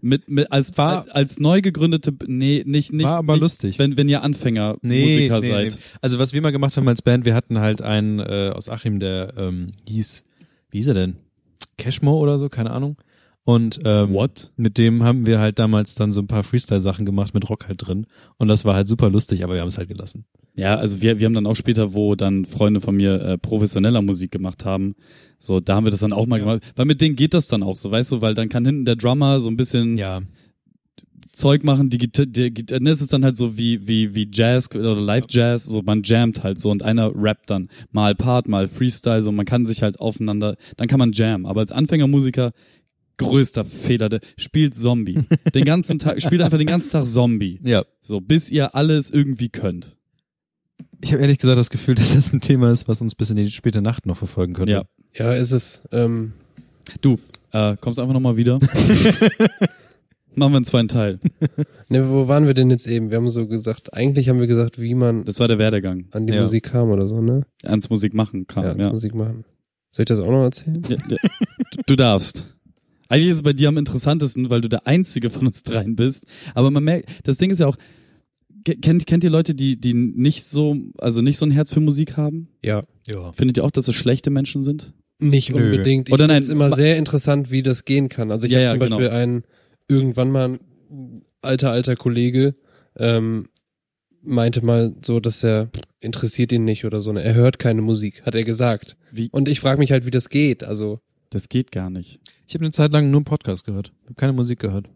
mit, 0.00 0.28
mit 0.30 0.50
als 0.50 0.76
War- 0.78 1.04
als 1.14 1.38
neu 1.40 1.60
gegründete, 1.60 2.12
nee, 2.26 2.62
nicht 2.66 2.92
nicht 2.92 3.04
War 3.04 3.16
aber 3.16 3.34
nicht, 3.34 3.42
lustig. 3.42 3.78
wenn 3.78 3.96
wenn 3.96 4.08
ihr 4.08 4.22
Anfänger 4.24 4.78
Musiker 4.82 5.42
seid. 5.42 5.78
Also 6.00 6.18
was 6.18 6.32
wir 6.32 6.40
mal 6.40 6.52
gemacht 6.52 6.76
haben 6.76 6.88
als 6.88 7.02
Band, 7.02 7.24
wir 7.26 7.34
hatten 7.34 7.58
halt 7.60 7.82
einen 7.82 8.18
äh, 8.18 8.50
aus 8.54 8.68
Achim, 8.68 8.98
der 8.98 9.34
ähm, 9.36 9.66
hieß, 9.88 10.24
wie 10.70 10.78
hieß 10.78 10.88
er 10.88 10.94
denn? 10.94 11.16
Cashmo 11.76 12.18
oder 12.18 12.38
so, 12.38 12.48
keine 12.48 12.70
Ahnung. 12.70 12.96
Und 13.44 13.80
ähm, 13.84 14.12
What? 14.12 14.52
mit 14.56 14.76
dem 14.78 15.02
haben 15.02 15.26
wir 15.26 15.38
halt 15.38 15.58
damals 15.58 15.94
dann 15.94 16.12
so 16.12 16.20
ein 16.20 16.26
paar 16.26 16.42
Freestyle-Sachen 16.44 17.04
gemacht 17.06 17.32
mit 17.34 17.48
Rock 17.48 17.68
halt 17.68 17.86
drin. 17.86 18.06
Und 18.38 18.48
das 18.48 18.64
war 18.64 18.74
halt 18.74 18.86
super 18.88 19.08
lustig, 19.10 19.44
aber 19.44 19.54
wir 19.54 19.60
haben 19.60 19.68
es 19.68 19.78
halt 19.78 19.88
gelassen. 19.88 20.24
Ja, 20.56 20.76
also 20.76 21.00
wir, 21.00 21.18
wir 21.20 21.26
haben 21.26 21.34
dann 21.34 21.46
auch 21.46 21.54
später, 21.56 21.94
wo 21.94 22.14
dann 22.14 22.44
Freunde 22.44 22.80
von 22.80 22.96
mir 22.96 23.20
äh, 23.22 23.38
professioneller 23.38 24.02
Musik 24.02 24.30
gemacht 24.30 24.64
haben, 24.64 24.94
so, 25.38 25.58
da 25.58 25.74
haben 25.74 25.86
wir 25.86 25.90
das 25.90 26.00
dann 26.00 26.12
auch 26.12 26.26
mal 26.26 26.38
gemacht. 26.38 26.62
Weil 26.76 26.84
mit 26.84 27.00
denen 27.00 27.16
geht 27.16 27.32
das 27.32 27.48
dann 27.48 27.62
auch 27.62 27.76
so, 27.76 27.90
weißt 27.90 28.12
du, 28.12 28.20
weil 28.20 28.34
dann 28.34 28.50
kann 28.50 28.66
hinten 28.66 28.84
der 28.84 28.96
Drummer 28.96 29.40
so 29.40 29.48
ein 29.48 29.56
bisschen 29.56 29.96
Ja. 29.96 30.20
Zeug 31.32 31.64
machen, 31.64 31.88
die 31.88 31.98
Gitarre, 31.98 32.50
Gitarre, 32.50 32.82
das 32.82 33.00
ist 33.00 33.12
dann 33.12 33.24
halt 33.24 33.36
so 33.36 33.56
wie, 33.56 33.86
wie, 33.86 34.14
wie 34.14 34.28
Jazz 34.30 34.68
oder 34.74 35.00
Live-Jazz, 35.00 35.64
so 35.64 35.80
man 35.82 36.02
jammt 36.02 36.42
halt 36.42 36.58
so 36.58 36.70
und 36.70 36.82
einer 36.82 37.12
rappt 37.14 37.48
dann 37.50 37.68
mal 37.92 38.14
Part, 38.14 38.48
mal 38.48 38.66
Freestyle, 38.66 39.22
so 39.22 39.32
man 39.32 39.46
kann 39.46 39.64
sich 39.64 39.82
halt 39.82 40.00
aufeinander, 40.00 40.56
dann 40.76 40.88
kann 40.88 40.98
man 40.98 41.12
jammen. 41.12 41.46
Aber 41.46 41.60
als 41.60 41.72
Anfängermusiker, 41.72 42.52
größter 43.16 43.64
Fehler, 43.64 44.08
der 44.08 44.20
spielt 44.36 44.76
Zombie. 44.76 45.20
Den 45.54 45.64
ganzen 45.64 45.98
Tag, 45.98 46.20
spielt 46.20 46.42
einfach 46.42 46.58
den 46.58 46.66
ganzen 46.66 46.90
Tag 46.90 47.04
Zombie. 47.06 47.60
Ja. 47.64 47.84
So, 48.00 48.20
bis 48.20 48.50
ihr 48.50 48.74
alles 48.74 49.10
irgendwie 49.10 49.50
könnt. 49.50 49.96
Ich 51.02 51.12
habe 51.12 51.22
ehrlich 51.22 51.38
gesagt 51.38 51.58
das 51.58 51.70
Gefühl, 51.70 51.94
dass 51.96 52.14
das 52.14 52.32
ein 52.32 52.40
Thema 52.40 52.70
ist, 52.70 52.88
was 52.88 53.00
uns 53.00 53.14
bis 53.14 53.30
in 53.30 53.36
die 53.36 53.50
späte 53.50 53.80
Nacht 53.82 54.06
noch 54.06 54.16
verfolgen 54.16 54.52
könnte. 54.54 54.72
Ja. 54.72 54.82
Ja, 55.14 55.32
ist 55.32 55.50
es. 55.52 55.82
Ähm, 55.92 56.32
Du, 57.02 57.18
äh, 57.52 57.76
kommst 57.80 57.98
einfach 58.00 58.12
nochmal 58.14 58.36
wieder. 58.36 58.58
Machen 60.34 60.52
wir 60.52 60.56
einen 60.56 60.64
zweiten 60.64 60.88
Teil. 60.88 61.18
ne, 61.88 62.08
wo 62.08 62.28
waren 62.28 62.46
wir 62.46 62.54
denn 62.54 62.70
jetzt 62.70 62.86
eben? 62.86 63.10
Wir 63.10 63.16
haben 63.18 63.30
so 63.30 63.46
gesagt, 63.46 63.94
eigentlich 63.94 64.28
haben 64.28 64.38
wir 64.40 64.46
gesagt, 64.46 64.80
wie 64.80 64.94
man 64.94 65.24
Das 65.24 65.40
war 65.40 65.48
der 65.48 65.58
Werdegang. 65.58 66.06
an 66.12 66.26
die 66.26 66.32
Ja. 66.32 66.40
Musik 66.42 66.64
kam 66.64 66.90
oder 66.90 67.06
so, 67.06 67.20
ne? 67.20 67.42
Ans 67.64 67.90
Musik 67.90 68.14
machen 68.14 68.46
kam. 68.46 68.64
Ja, 68.64 68.70
Ja, 68.70 68.76
ans 68.78 68.92
Musik 68.92 69.14
machen. 69.14 69.44
Soll 69.92 70.04
ich 70.04 70.06
das 70.08 70.20
auch 70.20 70.30
noch 70.30 70.42
erzählen? 70.44 70.82
Ja, 70.88 70.96
ja. 70.96 70.98
Du, 71.08 71.82
du 71.86 71.96
darfst. 71.96 72.46
Eigentlich 73.08 73.30
ist 73.30 73.36
es 73.36 73.42
bei 73.42 73.52
dir 73.52 73.68
am 73.68 73.76
interessantesten, 73.76 74.50
weil 74.50 74.60
du 74.60 74.68
der 74.68 74.86
einzige 74.86 75.30
von 75.30 75.46
uns 75.46 75.64
dreien 75.64 75.96
bist. 75.96 76.26
Aber 76.54 76.70
man 76.70 76.84
merkt, 76.84 77.08
das 77.24 77.36
Ding 77.38 77.50
ist 77.50 77.58
ja 77.58 77.66
auch, 77.66 77.76
kennt, 78.64 79.06
kennt 79.06 79.24
ihr 79.24 79.30
Leute, 79.30 79.54
die, 79.54 79.80
die 79.80 79.94
nicht 79.94 80.44
so, 80.44 80.76
also 80.98 81.22
nicht 81.22 81.38
so 81.38 81.46
ein 81.46 81.50
Herz 81.50 81.72
für 81.72 81.80
Musik 81.80 82.16
haben? 82.16 82.48
Ja. 82.64 82.84
ja. 83.06 83.32
Findet 83.32 83.56
ihr 83.58 83.64
auch, 83.64 83.70
dass 83.70 83.88
es 83.88 83.94
schlechte 83.94 84.30
Menschen 84.30 84.62
sind? 84.62 84.92
Nicht 85.18 85.50
Nö. 85.50 85.56
unbedingt. 85.64 86.08
Ich 86.08 86.14
Oder 86.14 86.26
nein, 86.26 86.38
es 86.38 86.48
immer 86.48 86.70
sehr 86.70 86.96
interessant, 86.96 87.50
wie 87.50 87.62
das 87.62 87.84
gehen 87.84 88.08
kann. 88.08 88.30
Also 88.30 88.46
ich 88.46 88.52
Ja, 88.52 88.58
habe 88.60 88.64
ja, 88.64 88.70
zum 88.70 88.80
genau. 88.80 88.96
Beispiel 88.98 89.10
einen, 89.10 89.42
irgendwann 89.88 90.30
mal 90.30 90.58
ein 90.90 91.22
alter, 91.42 91.70
alter 91.70 91.94
Kollege, 91.96 92.54
ähm, 92.96 93.48
meinte 94.22 94.64
mal 94.64 94.94
so, 95.04 95.20
dass 95.20 95.44
er 95.44 95.70
interessiert 96.00 96.52
ihn 96.52 96.64
nicht 96.64 96.84
oder 96.84 97.00
so. 97.00 97.12
Ne? 97.12 97.22
Er 97.22 97.34
hört 97.34 97.58
keine 97.58 97.82
Musik, 97.82 98.24
hat 98.24 98.34
er 98.34 98.44
gesagt. 98.44 98.96
Wie? 99.12 99.28
Und 99.30 99.48
ich 99.48 99.60
frage 99.60 99.78
mich 99.78 99.92
halt, 99.92 100.06
wie 100.06 100.10
das 100.10 100.28
geht. 100.30 100.64
Also 100.64 101.00
Das 101.30 101.48
geht 101.48 101.70
gar 101.70 101.90
nicht. 101.90 102.20
Ich 102.46 102.54
habe 102.54 102.64
eine 102.64 102.72
Zeit 102.72 102.92
lang 102.92 103.10
nur 103.10 103.18
einen 103.18 103.24
Podcast 103.24 103.64
gehört. 103.64 103.92
Ich 104.02 104.06
habe 104.06 104.14
keine 104.14 104.32
Musik 104.32 104.58
gehört. 104.58 104.88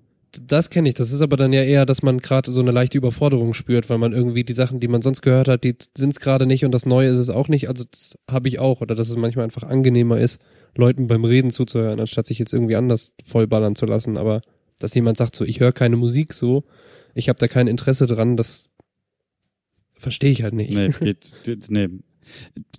Das 0.43 0.71
kenne 0.71 0.89
ich. 0.89 0.95
Das 0.95 1.13
ist 1.13 1.21
aber 1.21 1.37
dann 1.37 1.53
ja 1.53 1.63
eher, 1.63 1.87
dass 1.87 2.03
man 2.03 2.19
gerade 2.19 2.51
so 2.51 2.61
eine 2.61 2.71
leichte 2.71 2.99
Überforderung 2.99 3.55
spürt, 3.55 3.89
weil 3.91 3.99
man 3.99 4.13
irgendwie 4.13 4.45
die 4.45 4.53
Sachen, 4.53 4.81
die 4.81 4.89
man 4.89 5.03
sonst 5.03 5.23
gehört 5.23 5.49
hat, 5.49 5.65
die 5.65 5.77
sind 5.97 6.11
es 6.11 6.21
gerade 6.21 6.47
nicht 6.47 6.65
und 6.65 6.73
das 6.73 6.87
Neue 6.87 7.09
ist 7.09 7.19
es 7.19 7.31
auch 7.31 7.49
nicht. 7.49 7.69
Also 7.69 7.85
das 7.91 8.19
habe 8.31 8.49
ich 8.49 8.59
auch. 8.59 8.81
Oder 8.81 8.95
dass 8.95 9.09
es 9.09 9.17
manchmal 9.17 9.45
einfach 9.45 9.63
angenehmer 9.63 10.19
ist, 10.19 10.41
Leuten 10.77 11.07
beim 11.07 11.25
Reden 11.25 11.51
zuzuhören, 11.51 12.01
anstatt 12.01 12.27
sich 12.27 12.39
jetzt 12.39 12.53
irgendwie 12.53 12.77
anders 12.77 13.13
vollballern 13.25 13.77
zu 13.77 13.87
lassen. 13.87 14.17
Aber 14.17 14.41
dass 14.79 14.95
jemand 14.95 15.17
sagt 15.17 15.37
so, 15.37 15.45
ich 15.45 15.61
höre 15.61 15.73
keine 15.73 15.97
Musik 15.97 16.33
so, 16.33 16.65
ich 17.15 17.29
habe 17.29 17.39
da 17.39 17.49
kein 17.49 17.69
Interesse 17.69 18.07
dran, 18.07 18.37
das 18.37 18.69
verstehe 19.93 20.31
ich 20.31 20.43
halt 20.43 20.55
nicht. 20.55 20.75
Nee, 20.75 20.91
geht, 21.01 21.37
geht 21.45 21.71
nee. 21.71 21.89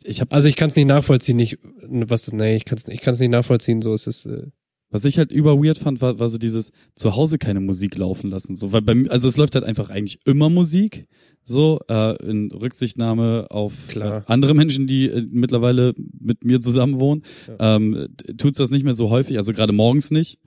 Ich 0.04 0.22
habe 0.22 0.32
Also 0.32 0.48
ich 0.48 0.56
kann 0.56 0.70
es 0.70 0.76
nicht 0.76 0.88
nachvollziehen, 0.88 1.38
nicht 1.38 1.60
was 1.62 2.32
nee, 2.32 2.56
ich 2.56 2.66
kann 2.66 2.78
es 2.78 2.88
ich 2.88 3.02
kann's 3.02 3.20
nicht 3.20 3.30
nachvollziehen, 3.30 3.82
so 3.82 3.94
es 3.94 4.08
ist 4.08 4.26
äh, 4.26 4.48
Was 4.92 5.06
ich 5.06 5.18
halt 5.18 5.32
über 5.32 5.58
weird 5.62 5.78
fand, 5.78 6.02
war, 6.02 6.20
war 6.20 6.30
so 6.30 6.38
dieses 6.38 6.72
zu 6.96 7.16
Hause 7.16 7.38
keine 7.38 7.60
Musik 7.60 7.98
laufen 7.98 8.30
lassen. 8.30 8.56
So, 8.56 8.72
weil 8.72 8.82
bei 8.82 8.96
mir, 8.96 9.12
also 9.12 9.28
es 9.28 9.38
läuft 9.38 9.56
halt 9.56 9.66
einfach 9.66 9.90
eigentlich 9.90 10.20
immer 10.26 10.50
Musik. 10.50 11.08
So, 11.48 11.80
äh, 11.92 12.16
in 12.28 12.50
Rücksichtnahme 12.52 13.48
auf 13.52 13.74
Klar. 13.90 14.22
Äh, 14.22 14.24
andere 14.26 14.56
Menschen, 14.56 14.88
die 14.88 15.06
äh, 15.06 15.28
mittlerweile 15.30 15.94
mit 16.20 16.44
mir 16.44 16.60
zusammen 16.60 17.00
wohnen, 17.00 17.22
ähm, 17.60 18.08
t- 18.18 18.34
tut's 18.34 18.58
das 18.58 18.72
nicht 18.72 18.84
mehr 18.84 18.96
so 18.96 19.12
häufig, 19.12 19.38
also 19.38 19.54
gerade 19.54 19.72
morgens 19.72 20.10
nicht. 20.10 20.40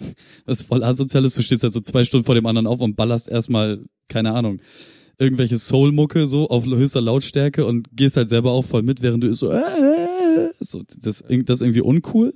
Das 0.44 0.58
ist 0.58 0.66
voll 0.66 0.82
asozial 0.82 1.24
ist, 1.24 1.38
du 1.38 1.42
stehst 1.42 1.62
halt 1.62 1.72
so 1.72 1.78
zwei 1.78 2.02
Stunden 2.02 2.26
vor 2.26 2.34
dem 2.34 2.46
anderen 2.46 2.66
auf 2.66 2.80
und 2.80 2.96
ballerst 2.96 3.28
erstmal, 3.28 3.84
keine 4.08 4.32
Ahnung, 4.32 4.60
irgendwelche 5.20 5.56
Soul-Mucke 5.56 6.26
so 6.26 6.48
auf 6.48 6.66
höchster 6.66 7.00
Lautstärke 7.00 7.64
und 7.64 7.96
gehst 7.96 8.16
halt 8.16 8.28
selber 8.28 8.50
auch 8.50 8.64
voll 8.64 8.82
mit, 8.82 9.00
während 9.00 9.22
du 9.22 9.32
so, 9.34 9.52
äh, 9.52 9.58
äh, 9.58 10.50
so 10.58 10.82
das, 10.82 11.22
das 11.22 11.56
ist 11.58 11.62
irgendwie 11.62 11.82
uncool. 11.82 12.34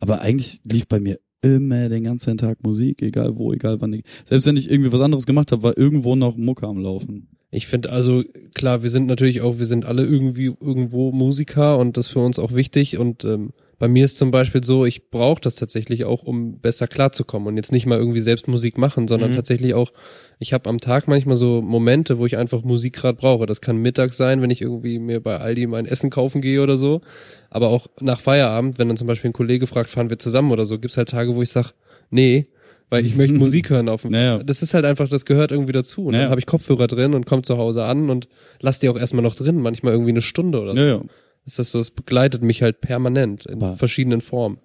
Aber 0.00 0.22
eigentlich 0.22 0.60
lief 0.64 0.88
bei 0.88 0.98
mir 0.98 1.18
immer 1.42 1.88
den 1.88 2.04
ganzen 2.04 2.36
Tag 2.36 2.62
Musik, 2.62 3.02
egal 3.02 3.36
wo, 3.36 3.52
egal 3.52 3.80
wann. 3.80 4.02
Selbst 4.24 4.46
wenn 4.46 4.56
ich 4.56 4.70
irgendwie 4.70 4.92
was 4.92 5.00
anderes 5.00 5.26
gemacht 5.26 5.52
habe, 5.52 5.62
war 5.62 5.78
irgendwo 5.78 6.16
noch 6.16 6.36
Mucke 6.36 6.66
am 6.66 6.78
Laufen. 6.78 7.28
Ich 7.50 7.66
finde 7.66 7.90
also, 7.90 8.24
klar, 8.54 8.82
wir 8.82 8.90
sind 8.90 9.06
natürlich 9.06 9.40
auch, 9.40 9.58
wir 9.58 9.66
sind 9.66 9.86
alle 9.86 10.04
irgendwie 10.04 10.52
irgendwo 10.60 11.12
Musiker 11.12 11.78
und 11.78 11.96
das 11.96 12.06
ist 12.06 12.12
für 12.12 12.20
uns 12.20 12.38
auch 12.38 12.52
wichtig. 12.52 12.98
Und 12.98 13.24
ähm, 13.24 13.52
bei 13.78 13.86
mir 13.88 14.04
ist 14.04 14.18
zum 14.18 14.30
Beispiel 14.32 14.64
so, 14.64 14.84
ich 14.84 15.10
brauche 15.10 15.40
das 15.40 15.54
tatsächlich 15.54 16.04
auch, 16.04 16.22
um 16.24 16.58
besser 16.60 16.88
klarzukommen 16.88 17.46
und 17.48 17.56
jetzt 17.56 17.70
nicht 17.72 17.86
mal 17.86 17.96
irgendwie 17.98 18.20
selbst 18.20 18.48
Musik 18.48 18.76
machen, 18.76 19.06
sondern 19.06 19.30
Mhm. 19.30 19.36
tatsächlich 19.36 19.74
auch, 19.74 19.92
ich 20.40 20.52
habe 20.52 20.68
am 20.68 20.78
Tag 20.78 21.06
manchmal 21.06 21.36
so 21.36 21.62
Momente, 21.62 22.18
wo 22.18 22.26
ich 22.26 22.36
einfach 22.36 22.62
Musik 22.62 22.94
gerade 22.94 23.16
brauche. 23.16 23.46
Das 23.46 23.60
kann 23.60 23.76
mittags 23.76 24.16
sein, 24.16 24.42
wenn 24.42 24.50
ich 24.50 24.60
irgendwie 24.62 24.98
mir 24.98 25.20
bei 25.22 25.38
Aldi 25.38 25.66
mein 25.68 25.86
Essen 25.86 26.10
kaufen 26.10 26.40
gehe 26.40 26.62
oder 26.62 26.76
so. 26.76 27.00
Aber 27.50 27.68
auch 27.68 27.86
nach 28.00 28.20
Feierabend, 28.20 28.78
wenn 28.78 28.88
dann 28.88 28.96
zum 28.96 29.06
Beispiel 29.06 29.30
ein 29.30 29.34
Kollege 29.34 29.66
fragt, 29.66 29.90
fahren 29.90 30.10
wir 30.10 30.18
zusammen 30.18 30.50
oder 30.50 30.64
so, 30.64 30.78
gibt's 30.78 30.96
halt 30.96 31.08
Tage, 31.10 31.34
wo 31.36 31.42
ich 31.42 31.50
sag, 31.50 31.72
nee, 32.10 32.44
weil 32.90 33.04
ich 33.06 33.16
möchte 33.16 33.34
Musik 33.38 33.70
hören 33.70 33.88
auf 33.88 34.02
dem 34.02 34.10
Naja. 34.12 34.42
Das 34.42 34.62
ist 34.62 34.74
halt 34.74 34.86
einfach, 34.86 35.08
das 35.08 35.24
gehört 35.24 35.52
irgendwie 35.52 35.72
dazu. 35.72 36.06
Und 36.06 36.12
Naja. 36.12 36.24
dann 36.24 36.30
habe 36.30 36.40
ich 36.40 36.46
Kopfhörer 36.46 36.86
drin 36.88 37.14
und 37.14 37.26
komme 37.26 37.42
zu 37.42 37.58
Hause 37.58 37.84
an 37.84 38.10
und 38.10 38.28
lass 38.60 38.78
die 38.80 38.88
auch 38.88 38.98
erstmal 38.98 39.22
noch 39.22 39.34
drin, 39.34 39.56
manchmal 39.60 39.92
irgendwie 39.92 40.10
eine 40.10 40.22
Stunde 40.22 40.60
oder 40.60 40.72
so. 40.74 40.80
Ja, 40.80 40.86
ja. 40.86 41.02
Ist 41.48 41.58
das 41.58 41.70
so, 41.70 41.78
es 41.78 41.90
begleitet 41.90 42.42
mich 42.42 42.60
halt 42.60 42.82
permanent 42.82 43.46
in 43.46 43.62
Aber- 43.62 43.74
verschiedenen 43.76 44.20
Formen. 44.20 44.58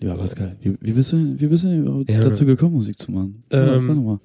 Lieber 0.00 0.16
Pascal, 0.16 0.56
wie, 0.60 0.76
wie 0.80 0.92
bist 0.92 1.12
du, 1.12 1.38
wie 1.40 1.46
bist 1.46 1.62
du 1.62 1.72
überhaupt 1.72 2.10
Ja. 2.10 2.20
dazu 2.20 2.44
gekommen, 2.46 2.74
Musik 2.74 2.98
zu 2.98 3.12
machen? 3.12 3.44
Ähm. 3.52 4.18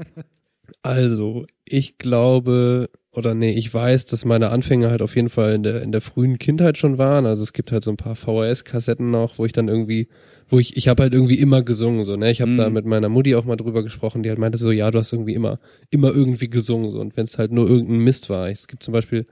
Also, 0.82 1.46
ich 1.64 1.98
glaube, 2.00 2.90
oder 3.12 3.36
nee, 3.36 3.52
ich 3.54 3.72
weiß, 3.72 4.06
dass 4.06 4.26
meine 4.26 4.50
Anfänge 4.50 4.90
halt 4.90 5.02
auf 5.04 5.16
jeden 5.16 5.30
Fall 5.30 5.54
in 5.54 5.64
der, 5.64 5.82
in 5.84 5.92
der 5.92 6.02
frühen 6.02 6.40
Kindheit 6.40 6.78
schon 6.80 6.98
waren. 6.98 7.26
Also 7.28 7.44
es 7.44 7.54
gibt 7.54 7.72
halt 7.72 7.84
so 7.84 7.92
ein 7.92 7.98
paar 7.98 8.16
VHS-Kassetten 8.16 9.10
noch, 9.12 9.38
wo 9.38 9.46
ich 9.46 9.52
dann 9.52 9.68
irgendwie, 9.68 10.08
wo 10.48 10.58
ich, 10.60 10.76
ich 10.76 10.88
habe 10.88 11.04
halt 11.04 11.14
irgendwie 11.14 11.38
immer 11.40 11.62
gesungen, 11.62 12.04
so, 12.04 12.16
ne? 12.16 12.32
Ich 12.32 12.42
habe 12.42 12.52
Mhm. 12.52 12.58
da 12.58 12.70
mit 12.72 12.86
meiner 12.86 13.10
Mutti 13.10 13.36
auch 13.36 13.46
mal 13.46 13.56
drüber 13.58 13.84
gesprochen, 13.84 14.24
die 14.24 14.30
halt 14.30 14.40
meinte 14.40 14.58
so, 14.58 14.72
ja, 14.72 14.90
du 14.92 14.98
hast 15.00 15.14
irgendwie 15.14 15.34
immer, 15.36 15.58
immer 15.92 16.12
irgendwie 16.14 16.50
gesungen, 16.50 16.90
so. 16.92 17.00
Und 17.00 17.16
wenn 17.16 17.26
es 17.26 17.38
halt 17.38 17.52
nur 17.52 17.70
irgendein 17.70 18.00
Mist 18.00 18.30
war. 18.30 18.50
Es 18.50 18.68
gibt 18.68 18.82
zum 18.82 18.92
Beispiel, 18.92 19.24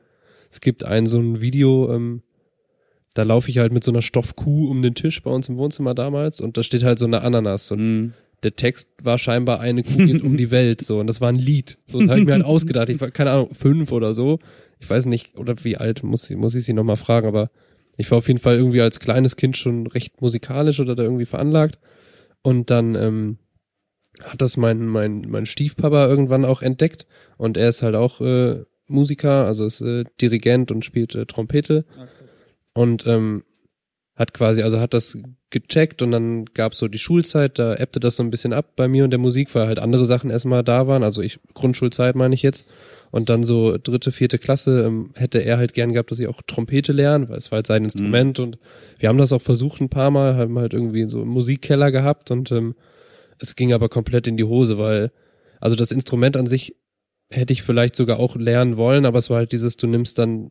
es 0.52 0.62
gibt 0.62 0.84
ein 0.86 1.08
so 1.08 1.20
ein 1.20 1.42
Video, 1.42 1.92
ähm, 1.94 2.22
da 3.14 3.24
laufe 3.24 3.50
ich 3.50 3.58
halt 3.60 3.72
mit 3.72 3.84
so 3.84 3.92
einer 3.92 4.02
Stoffkuh 4.02 4.70
um 4.70 4.82
den 4.82 4.96
Tisch 4.96 5.22
bei 5.22 5.32
uns 5.32 5.50
im 5.50 5.58
Wohnzimmer 5.58 5.94
damals 5.94 6.42
und 6.42 6.58
da 6.58 6.64
steht 6.64 6.84
halt 6.84 7.00
so 7.00 7.06
eine 7.06 7.22
Ananas 7.22 7.72
und 7.72 7.80
Mhm. 7.80 8.14
der 8.44 8.56
Text 8.56 8.88
war 9.02 9.18
scheinbar 9.18 9.60
eine 9.60 9.84
Kuh 9.84 9.98
geht 10.06 10.22
um 10.22 10.36
die 10.38 10.52
Welt 10.52 10.82
so 10.82 10.98
und 11.00 11.08
das 11.08 11.22
war 11.22 11.30
ein 11.30 11.36
Lied. 11.36 11.78
So 11.88 12.00
das 12.00 12.10
habe 12.10 12.20
ich 12.20 12.26
mir 12.26 12.34
halt 12.34 12.44
ausgedacht. 12.46 12.90
Ich 12.90 13.00
war 13.00 13.12
keine 13.12 13.32
Ahnung 13.32 13.54
fünf 13.54 13.92
oder 13.92 14.14
so. 14.14 14.40
Ich 14.80 14.90
weiß 14.90 15.06
nicht 15.06 15.38
oder 15.38 15.56
wie 15.64 15.78
alt 15.78 16.04
muss 16.04 16.30
ich 16.30 16.36
muss 16.38 16.56
ich 16.56 16.66
sie 16.66 16.74
noch 16.74 16.84
mal 16.84 16.96
fragen, 16.98 17.28
aber 17.28 17.50
ich 17.98 18.10
war 18.12 18.18
auf 18.18 18.28
jeden 18.28 18.40
Fall 18.40 18.56
irgendwie 18.56 18.82
als 18.82 19.00
kleines 19.00 19.36
Kind 19.36 19.56
schon 19.56 19.88
recht 19.88 20.22
musikalisch 20.22 20.80
oder 20.80 20.96
da 20.96 21.04
irgendwie 21.04 21.26
veranlagt 21.26 21.78
und 22.42 22.70
dann 22.72 22.96
ähm, 22.96 23.38
hat 24.24 24.42
das 24.42 24.58
mein 24.58 24.86
mein 24.88 25.22
mein 25.30 25.46
Stiefpapa 25.46 26.08
irgendwann 26.08 26.46
auch 26.46 26.62
entdeckt 26.62 27.06
und 27.38 27.56
er 27.58 27.70
ist 27.70 27.82
halt 27.84 27.96
auch 27.96 28.20
äh, 28.22 28.64
Musiker, 28.88 29.46
also 29.46 29.66
ist 29.66 29.80
äh, 29.82 30.04
Dirigent 30.22 30.72
und 30.72 30.84
spielt 30.84 31.16
äh, 31.16 31.26
Trompete 31.26 31.86
und 32.74 33.06
ähm, 33.08 33.44
hat 34.16 34.34
quasi, 34.34 34.62
also 34.62 34.80
hat 34.80 34.94
das 34.94 35.18
gecheckt 35.50 36.02
und 36.02 36.12
dann 36.12 36.46
gab's 36.46 36.78
so 36.78 36.88
die 36.88 37.00
Schulzeit, 37.00 37.58
da 37.58 37.76
ebbte 37.76 38.00
das 38.00 38.16
so 38.16 38.24
ein 38.24 38.30
bisschen 38.30 38.54
ab 38.54 38.76
bei 38.76 38.88
mir 38.88 39.04
und 39.04 39.12
der 39.12 39.20
Musik, 39.20 39.54
weil 39.56 39.68
halt 39.68 39.80
andere 39.80 40.06
Sachen 40.06 40.30
erstmal 40.30 40.64
da 40.64 40.88
waren, 40.88 41.04
also 41.04 41.22
ich, 41.22 41.40
Grundschulzeit 41.54 42.16
meine 42.16 42.36
ich 42.36 42.42
jetzt. 42.42 42.66
Und 43.12 43.30
dann 43.30 43.44
so 43.44 43.78
dritte, 43.78 44.12
vierte 44.12 44.40
Klasse 44.40 44.86
ähm, 44.86 45.12
hätte 45.14 45.38
er 45.38 45.58
halt 45.58 45.74
gern 45.74 45.94
gehabt, 45.94 46.10
dass 46.10 46.20
ich 46.20 46.28
auch 46.28 46.42
Trompete 46.48 46.92
lerne, 46.94 47.30
weil 47.30 47.38
es 47.38 47.52
war 47.52 47.58
halt 47.58 47.68
sein 47.68 47.84
Instrument 47.84 48.40
und 48.40 48.58
wir 48.98 49.08
haben 49.08 49.20
das 49.20 49.32
auch 49.32 49.42
versucht 49.42 49.82
ein 49.82 49.90
paar 49.90 50.10
Mal, 50.10 50.36
haben 50.36 50.58
halt 50.58 50.74
irgendwie 50.74 51.08
so 51.08 51.22
einen 51.22 51.30
Musikkeller 51.30 51.92
gehabt 51.92 52.32
und 52.32 52.52
ähm, 52.52 52.74
es 53.40 53.56
ging 53.56 53.72
aber 53.72 53.88
komplett 53.88 54.26
in 54.26 54.38
die 54.38 54.44
Hose, 54.44 54.80
weil, 54.80 55.12
also 55.60 55.76
das 55.76 55.92
Instrument 55.92 56.38
an 56.38 56.48
sich 56.48 56.76
hätte 57.30 57.54
ich 57.54 57.62
vielleicht 57.62 57.96
sogar 57.96 58.20
auch 58.20 58.36
lernen 58.36 58.78
wollen, 58.78 59.06
aber 59.06 59.20
es 59.20 59.30
war 59.30 59.38
halt 59.38 59.52
dieses, 59.52 59.78
du 59.78 59.86
nimmst 59.86 60.18
dann 60.18 60.50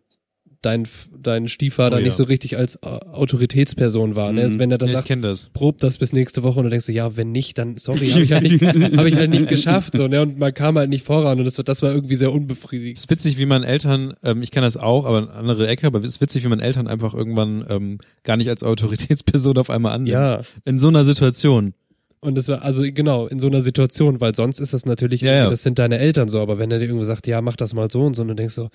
dein, 0.63 0.87
dein 1.21 1.49
Stiefvater 1.49 1.97
Oh 1.97 1.99
ja. 1.99 2.05
nicht 2.07 2.15
so 2.15 2.25
richtig 2.25 2.57
als 2.57 2.77
äh, 2.77 2.87
Autoritätsperson 2.87 4.15
war. 4.17 4.33
Ne? 4.33 4.49
Mhm. 4.49 4.59
Wenn 4.59 4.71
er 4.71 4.79
dann 4.79 4.89
Nee, 4.89 4.95
ich 4.97 5.07
sagt, 5.07 5.25
das. 5.25 5.51
prob 5.53 5.79
das 5.79 5.99
bis 5.99 6.13
nächste 6.13 6.43
Woche 6.43 6.59
und 6.61 6.65
du 6.65 6.71
denkst 6.71 6.87
so, 6.87 6.93
ja, 6.93 7.17
wenn 7.17 7.33
nicht, 7.33 7.59
dann 7.59 7.77
sorry, 7.77 8.09
habe 8.11 8.23
ich, 8.23 8.33
halt 8.33 8.43
nicht, 8.45 8.63
hab 8.97 9.07
ich 9.07 9.17
halt 9.17 9.31
nicht 9.31 9.49
geschafft. 9.49 9.95
So, 9.97 10.09
ne? 10.09 10.23
Und 10.23 10.39
man 10.39 10.55
kam 10.55 10.77
halt 10.79 10.91
nicht 10.91 11.05
voran 11.05 11.39
und 11.39 11.45
das, 11.45 11.59
war- 11.59 11.65
das 11.65 11.83
war 11.83 11.93
irgendwie 11.93 12.17
sehr 12.17 12.33
unbefriedigend. 12.33 12.97
Es 12.99 13.05
ist 13.05 13.11
witzig, 13.11 13.39
wie 13.39 13.47
man 13.47 13.63
Eltern, 13.65 14.15
ähm, 14.23 14.43
ich 14.43 14.51
kann 14.51 14.63
das 14.63 14.77
auch, 14.77 15.05
aber 15.05 15.19
eine 15.19 15.31
andere 15.33 15.67
Ecke, 15.69 15.87
aber 15.87 15.99
es 15.99 16.05
ist 16.07 16.21
witzig, 16.21 16.45
wie 16.45 16.49
man 16.49 16.61
Eltern 16.61 16.87
einfach 16.89 17.15
irgendwann 17.15 17.65
ähm, 17.69 17.99
gar 18.25 18.37
nicht 18.37 18.49
als 18.49 18.63
Autoritätsperson 18.63 19.59
auf 19.59 19.71
einmal 19.71 19.93
annimmt. 19.93 20.09
Ja. 20.13 20.41
In 20.65 20.79
so 20.79 20.89
einer 20.89 21.05
Situation. 21.05 21.75
Und 22.21 22.37
das 22.37 22.47
war, 22.47 22.63
also 22.63 22.85
genau, 22.87 23.27
in 23.27 23.41
so 23.41 23.49
einer 23.49 23.61
Situation, 23.63 24.21
weil 24.21 24.33
sonst 24.33 24.61
ist 24.61 24.73
das 24.73 24.87
natürlich, 24.87 25.23
Ja, 25.23 25.35
ja. 25.35 25.49
das 25.51 25.65
sind 25.65 25.81
deine 25.81 25.99
Eltern 25.99 26.29
so, 26.29 26.41
aber 26.41 26.57
wenn 26.61 26.71
er 26.71 26.79
dir 26.79 26.85
irgendwo 26.85 27.03
sagt, 27.03 27.27
ja, 27.27 27.41
mach 27.43 27.57
das 27.57 27.75
mal 27.75 27.91
so 27.91 28.03
und 28.03 28.15
so, 28.15 28.23
und 28.23 28.29
du 28.29 28.35
denkst 28.37 28.55
so, 28.55 28.69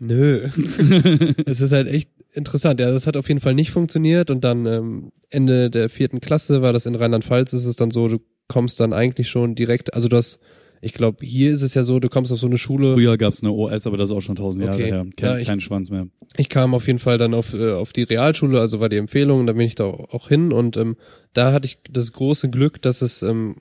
nö. 0.00 0.48
es 1.46 1.60
ist 1.60 1.72
halt 1.72 1.86
echt 1.88 2.10
interessant. 2.32 2.80
Ja, 2.80 2.90
das 2.90 3.06
hat 3.06 3.16
auf 3.16 3.28
jeden 3.28 3.40
Fall 3.40 3.54
nicht 3.54 3.70
funktioniert 3.70 4.30
und 4.30 4.42
dann 4.44 4.66
ähm, 4.66 5.12
Ende 5.30 5.70
der 5.70 5.88
vierten 5.88 6.20
Klasse 6.20 6.62
war 6.62 6.72
das 6.72 6.86
in 6.86 6.94
Rheinland-Pfalz, 6.94 7.52
ist 7.52 7.66
es 7.66 7.76
dann 7.76 7.90
so, 7.90 8.08
du 8.08 8.18
kommst 8.48 8.80
dann 8.80 8.92
eigentlich 8.92 9.28
schon 9.28 9.54
direkt, 9.54 9.94
also 9.94 10.08
du 10.08 10.16
hast, 10.16 10.38
ich 10.80 10.94
glaube, 10.94 11.24
hier 11.24 11.52
ist 11.52 11.62
es 11.62 11.74
ja 11.74 11.82
so, 11.82 12.00
du 12.00 12.08
kommst 12.08 12.32
auf 12.32 12.38
so 12.38 12.46
eine 12.46 12.56
Schule. 12.56 12.94
Früher 12.94 13.18
gab's 13.18 13.42
eine 13.42 13.52
OS, 13.52 13.86
aber 13.86 13.96
das 13.96 14.08
ist 14.10 14.16
auch 14.16 14.20
schon 14.22 14.36
tausend 14.36 14.64
Jahre 14.64 14.76
Okay. 14.76 14.90
her. 14.90 15.06
Kein, 15.16 15.28
Ja, 15.30 15.38
ich- 15.38 15.46
kein 15.48 15.60
Schwanz 15.60 15.90
mehr. 15.90 16.06
Ich 16.36 16.48
kam 16.48 16.72
auf 16.74 16.86
jeden 16.86 16.98
Fall 16.98 17.18
dann 17.18 17.34
auf, 17.34 17.52
äh, 17.52 17.72
auf 17.72 17.92
die 17.92 18.04
Realschule, 18.04 18.58
also 18.60 18.80
war 18.80 18.88
die 18.88 18.96
Empfehlung, 18.96 19.40
und 19.40 19.46
da 19.46 19.52
bin 19.52 19.66
ich 19.66 19.74
da 19.74 19.84
auch 19.84 20.28
hin 20.28 20.52
und 20.52 20.76
ähm, 20.76 20.96
da 21.34 21.52
hatte 21.52 21.66
ich 21.66 21.78
das 21.90 22.12
große 22.12 22.48
Glück, 22.50 22.80
dass 22.80 23.02
es 23.02 23.22
ähm, 23.22 23.56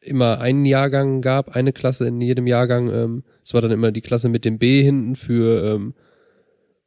immer 0.00 0.40
einen 0.40 0.64
Jahrgang 0.66 1.20
gab, 1.20 1.56
eine 1.56 1.72
Klasse 1.72 2.06
in 2.06 2.20
jedem 2.20 2.46
Jahrgang. 2.46 2.90
Ähm, 2.92 3.24
es 3.46 3.54
war 3.54 3.60
dann 3.60 3.70
immer 3.70 3.92
die 3.92 4.00
Klasse 4.00 4.28
mit 4.28 4.44
dem 4.44 4.58
B 4.58 4.82
hinten 4.82 5.14
für 5.14 5.64
ähm, 5.64 5.94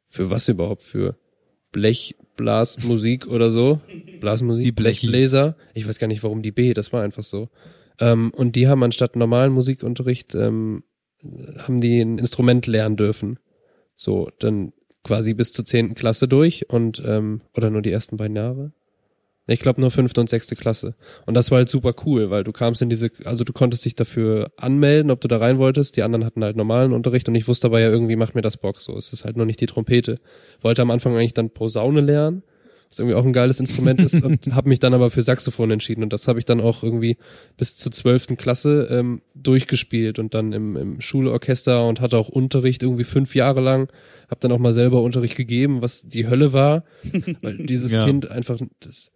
für 0.04 0.28
was 0.28 0.46
überhaupt 0.46 0.82
für 0.82 1.16
Blech, 1.72 2.16
Blasmusik 2.36 3.28
oder 3.28 3.48
so. 3.48 3.80
Blasmusik, 4.20 4.64
Die 4.64 4.72
Blechis. 4.72 5.00
Blechbläser. 5.00 5.56
Ich 5.72 5.88
weiß 5.88 5.98
gar 5.98 6.08
nicht, 6.08 6.22
warum 6.22 6.42
die 6.42 6.52
B, 6.52 6.74
das 6.74 6.92
war 6.92 7.02
einfach 7.02 7.22
so. 7.22 7.48
Ähm, 7.98 8.30
und 8.34 8.56
die 8.56 8.68
haben 8.68 8.82
anstatt 8.82 9.16
normalen 9.16 9.52
Musikunterricht 9.52 10.34
ähm, 10.34 10.82
haben 11.58 11.80
die 11.80 12.00
ein 12.00 12.18
Instrument 12.18 12.66
lernen 12.66 12.96
dürfen. 12.96 13.38
So, 13.96 14.28
dann 14.38 14.74
quasi 15.02 15.32
bis 15.32 15.54
zur 15.54 15.64
zehnten 15.64 15.94
Klasse 15.94 16.28
durch 16.28 16.68
und 16.68 17.02
ähm, 17.06 17.40
oder 17.56 17.70
nur 17.70 17.80
die 17.80 17.92
ersten 17.92 18.18
beiden 18.18 18.36
Jahre. 18.36 18.72
Ich 19.50 19.60
glaube 19.60 19.80
nur 19.80 19.90
fünfte 19.90 20.20
und 20.20 20.30
sechste 20.30 20.54
Klasse. 20.54 20.94
Und 21.26 21.34
das 21.34 21.50
war 21.50 21.58
halt 21.58 21.68
super 21.68 21.92
cool, 22.06 22.30
weil 22.30 22.44
du 22.44 22.52
kamst 22.52 22.82
in 22.82 22.88
diese, 22.88 23.10
also 23.24 23.42
du 23.42 23.52
konntest 23.52 23.84
dich 23.84 23.96
dafür 23.96 24.52
anmelden, 24.56 25.10
ob 25.10 25.20
du 25.20 25.28
da 25.28 25.38
rein 25.38 25.58
wolltest. 25.58 25.96
Die 25.96 26.02
anderen 26.02 26.24
hatten 26.24 26.44
halt 26.44 26.56
normalen 26.56 26.92
Unterricht 26.92 27.28
und 27.28 27.34
ich 27.34 27.48
wusste 27.48 27.66
aber 27.66 27.80
ja 27.80 27.88
irgendwie 27.88 28.16
macht 28.16 28.34
mir 28.34 28.42
das 28.42 28.56
Bock 28.56 28.80
so. 28.80 28.96
Es 28.96 29.12
ist 29.12 29.24
halt 29.24 29.36
noch 29.36 29.44
nicht 29.44 29.60
die 29.60 29.66
Trompete. 29.66 30.18
Wollte 30.60 30.82
am 30.82 30.90
Anfang 30.90 31.16
eigentlich 31.16 31.34
dann 31.34 31.50
Posaune 31.50 32.00
lernen, 32.00 32.42
was 32.88 32.98
irgendwie 33.00 33.16
auch 33.16 33.24
ein 33.24 33.32
geiles 33.32 33.58
Instrument 33.58 34.00
ist 34.00 34.14
und 34.22 34.54
habe 34.54 34.68
mich 34.68 34.78
dann 34.78 34.94
aber 34.94 35.10
für 35.10 35.22
Saxophon 35.22 35.70
entschieden 35.72 36.02
und 36.02 36.12
das 36.12 36.28
habe 36.28 36.38
ich 36.38 36.44
dann 36.44 36.60
auch 36.60 36.82
irgendwie 36.82 37.16
bis 37.56 37.76
zur 37.76 37.90
zwölften 37.92 38.36
Klasse 38.36 38.88
ähm, 38.90 39.20
durchgespielt 39.34 40.18
und 40.18 40.34
dann 40.34 40.52
im, 40.52 40.76
im 40.76 41.00
Schulorchester 41.00 41.86
und 41.88 42.00
hatte 42.00 42.18
auch 42.18 42.28
Unterricht 42.28 42.82
irgendwie 42.82 43.04
fünf 43.04 43.34
Jahre 43.34 43.60
lang. 43.60 43.88
Habe 44.28 44.40
dann 44.40 44.52
auch 44.52 44.58
mal 44.58 44.72
selber 44.72 45.02
Unterricht 45.02 45.36
gegeben, 45.36 45.82
was 45.82 46.02
die 46.02 46.28
Hölle 46.28 46.52
war, 46.52 46.84
weil 47.42 47.56
dieses 47.58 47.90
Ja. 48.00 48.04
Kind 48.04 48.30
einfach 48.30 48.58
das 48.78 49.10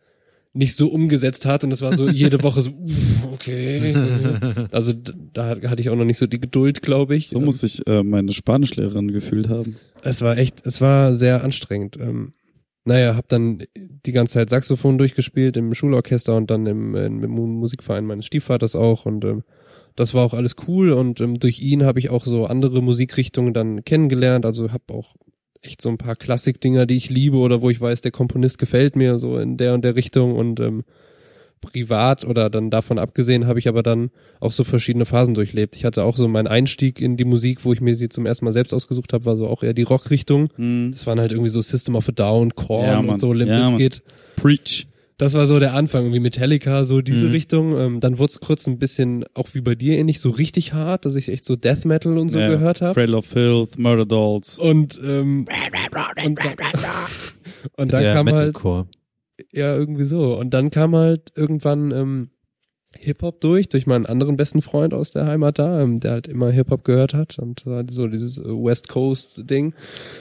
nicht 0.57 0.77
so 0.77 0.89
umgesetzt 0.89 1.47
hat 1.47 1.65
und 1.65 1.73
es 1.73 1.83
war 1.83 1.97
so 1.97 2.09
jede 2.09 2.43
Woche 2.43 2.61
so 2.61 2.71
uh, 2.71 3.33
okay. 3.33 3.93
Also 4.73 4.93
da 5.33 5.49
hat- 5.49 5.65
hatte 5.67 5.83
ich 5.83 5.91
auch 5.91 5.97
noch 5.97 6.05
nicht 6.05 6.19
so 6.19 6.27
die 6.27 6.41
Geduld, 6.41 6.81
glaube 6.81 7.17
ich. 7.17 7.29
So 7.29 7.41
muss 7.41 7.61
sich 7.61 7.87
äh, 7.87 8.03
meine 8.03 8.33
Spanischlehrerin 8.33 9.13
gefühlt 9.13 9.49
haben. 9.49 9.77
Es 10.03 10.23
war 10.23 10.39
echt, 10.39 10.65
es 10.67 10.81
war 10.81 11.13
sehr 11.15 11.43
anstrengend. 11.45 11.97
Ähm, 12.01 12.35
naja, 12.85 13.17
hab 13.17 13.29
dann 13.29 13.63
die 13.77 14.13
ganze 14.13 14.35
Zeit 14.35 14.51
Saxophon 14.51 14.99
durchgespielt 14.99 15.57
im 15.57 15.75
Schulorchester 15.75 16.37
und 16.37 16.51
dann 16.51 16.67
im, 16.67 16.95
im 16.95 17.21
Mu- 17.31 17.47
Musikverein 17.47 18.05
meines 18.05 18.27
Stiefvaters 18.27 18.77
auch 18.77 19.07
und 19.07 19.25
ähm, 19.25 19.43
das 19.97 20.13
war 20.13 20.25
auch 20.25 20.35
alles 20.35 20.57
cool 20.69 20.91
und 20.93 21.21
ähm, 21.21 21.39
durch 21.39 21.61
ihn 21.61 21.85
habe 21.85 21.99
ich 21.99 22.11
auch 22.11 22.25
so 22.25 22.47
andere 22.47 22.83
Musikrichtungen 22.83 23.55
dann 23.55 23.85
kennengelernt. 23.85 24.45
Also 24.45 24.71
habe 24.73 24.85
auch 24.93 25.15
echt 25.65 25.83
so 25.83 25.89
ein 25.89 25.99
paar 25.99 26.17
Klassikdinger, 26.17 26.87
die 26.87 26.97
ich 26.97 27.11
liebe 27.11 27.37
oder 27.37 27.63
wo 27.63 27.71
ich 27.71 27.81
weiß, 27.81 28.01
der 28.01 28.13
Komponist 28.13 28.59
gefällt 28.59 28.97
mir 28.97 29.19
so 29.19 29.39
in 29.39 29.57
der 29.57 29.75
und 29.75 29.85
der 29.85 29.97
Richtung 29.97 30.37
und 30.37 30.61
ähm, 30.61 30.85
privat 31.61 32.25
oder 32.25 32.51
dann 32.51 32.71
davon 32.71 32.99
abgesehen 32.99 33.47
habe 33.47 33.59
ich 33.59 33.69
aber 33.69 33.83
dann 33.83 34.11
auch 34.41 34.53
so 34.53 34.65
verschiedene 34.65 35.07
Phasen 35.07 35.35
durchlebt. 35.35 35.77
Ich 35.77 35.85
hatte 35.85 36.05
auch 36.05 36.17
so 36.17 36.29
meinen 36.29 36.47
Einstieg 36.47 37.01
in 37.01 37.17
die 37.17 37.25
Musik, 37.25 37.65
wo 37.65 37.73
ich 37.73 37.81
mir 37.81 37.97
sie 37.97 38.09
zum 38.09 38.27
ersten 38.27 38.45
Mal 38.45 38.53
selbst 38.53 38.75
ausgesucht 38.75 39.13
habe, 39.13 39.25
war 39.25 39.37
so 39.37 39.47
auch 39.49 39.63
eher 39.63 39.73
die 39.73 39.83
Rockrichtung. 39.83 40.51
Hm. 40.57 40.91
Das 40.93 41.07
waren 41.07 41.19
halt 41.19 41.33
irgendwie 41.33 41.51
so 41.51 41.61
System 41.61 41.97
of 41.97 42.09
a 42.09 42.13
Down, 42.13 42.55
Korn 42.55 42.87
Ja, 42.87 42.99
und 42.99 43.19
so 43.19 43.33
Limp 43.33 43.51
Ja. 43.51 43.71
Bizkit. 43.71 44.03
Preach. 44.37 44.87
Das 45.17 45.35
war 45.35 45.47
so 45.47 45.61
der 45.61 45.75
Anfang, 45.75 46.03
irgendwie 46.05 46.19
Metallica, 46.21 46.85
so 46.85 47.01
diese 47.01 47.27
Mhm. 47.27 47.31
Richtung. 47.33 47.77
Ähm, 47.79 48.01
dann 48.01 48.19
wurde 48.19 48.31
es 48.33 48.41
kurz 48.41 48.67
ein 48.67 48.79
bisschen, 48.79 49.25
auch 49.35 49.49
wie 49.53 49.61
bei 49.61 49.75
dir 49.77 49.97
ähnlich, 49.97 50.19
so 50.21 50.31
richtig 50.31 50.73
hart, 50.73 51.05
dass 51.07 51.15
ich 51.15 51.29
echt 51.29 51.45
so 51.45 51.55
Death 51.55 51.85
Metal 51.85 52.19
und 52.19 52.31
so 52.31 52.41
Ja. 52.41 52.49
gehört 52.49 52.81
habe. 52.81 52.95
Cradle 52.95 53.17
of 53.19 53.27
Filth, 53.27 53.79
Murder 53.79 54.07
Dolls. 54.07 54.59
Und, 54.59 55.01
ähm, 55.05 55.45
und, 56.27 56.39
dann, 56.45 56.55
und 57.77 57.93
dann 57.93 58.03
Der 58.03 58.15
kam 58.15 58.27
halt, 58.27 58.47
Metalcore. 58.55 58.87
ja, 59.53 59.75
irgendwie 59.77 60.05
so. 60.05 60.37
Und 60.37 60.51
dann 60.53 60.71
kam 60.71 60.97
halt 60.97 61.33
irgendwann 61.37 61.91
ähm, 61.93 62.31
Hip-Hop 62.99 63.41
durch, 63.41 63.69
durch 63.69 63.87
meinen 63.87 64.07
anderen 64.07 64.37
besten 64.37 64.63
Freund 64.63 64.95
aus 64.95 65.11
der 65.13 65.27
Heimat 65.27 65.59
da, 65.59 65.81
ähm, 65.83 66.01
der 66.01 66.13
halt 66.13 66.29
immer 66.29 66.51
Hip-Hop 66.51 66.85
gehört 66.85 67.15
hat 67.15 67.39
und 67.39 67.65
so 67.91 68.07
dieses 68.09 68.39
äh, 68.39 68.45
West 68.45 68.89
Coast-Ding. 68.89 69.75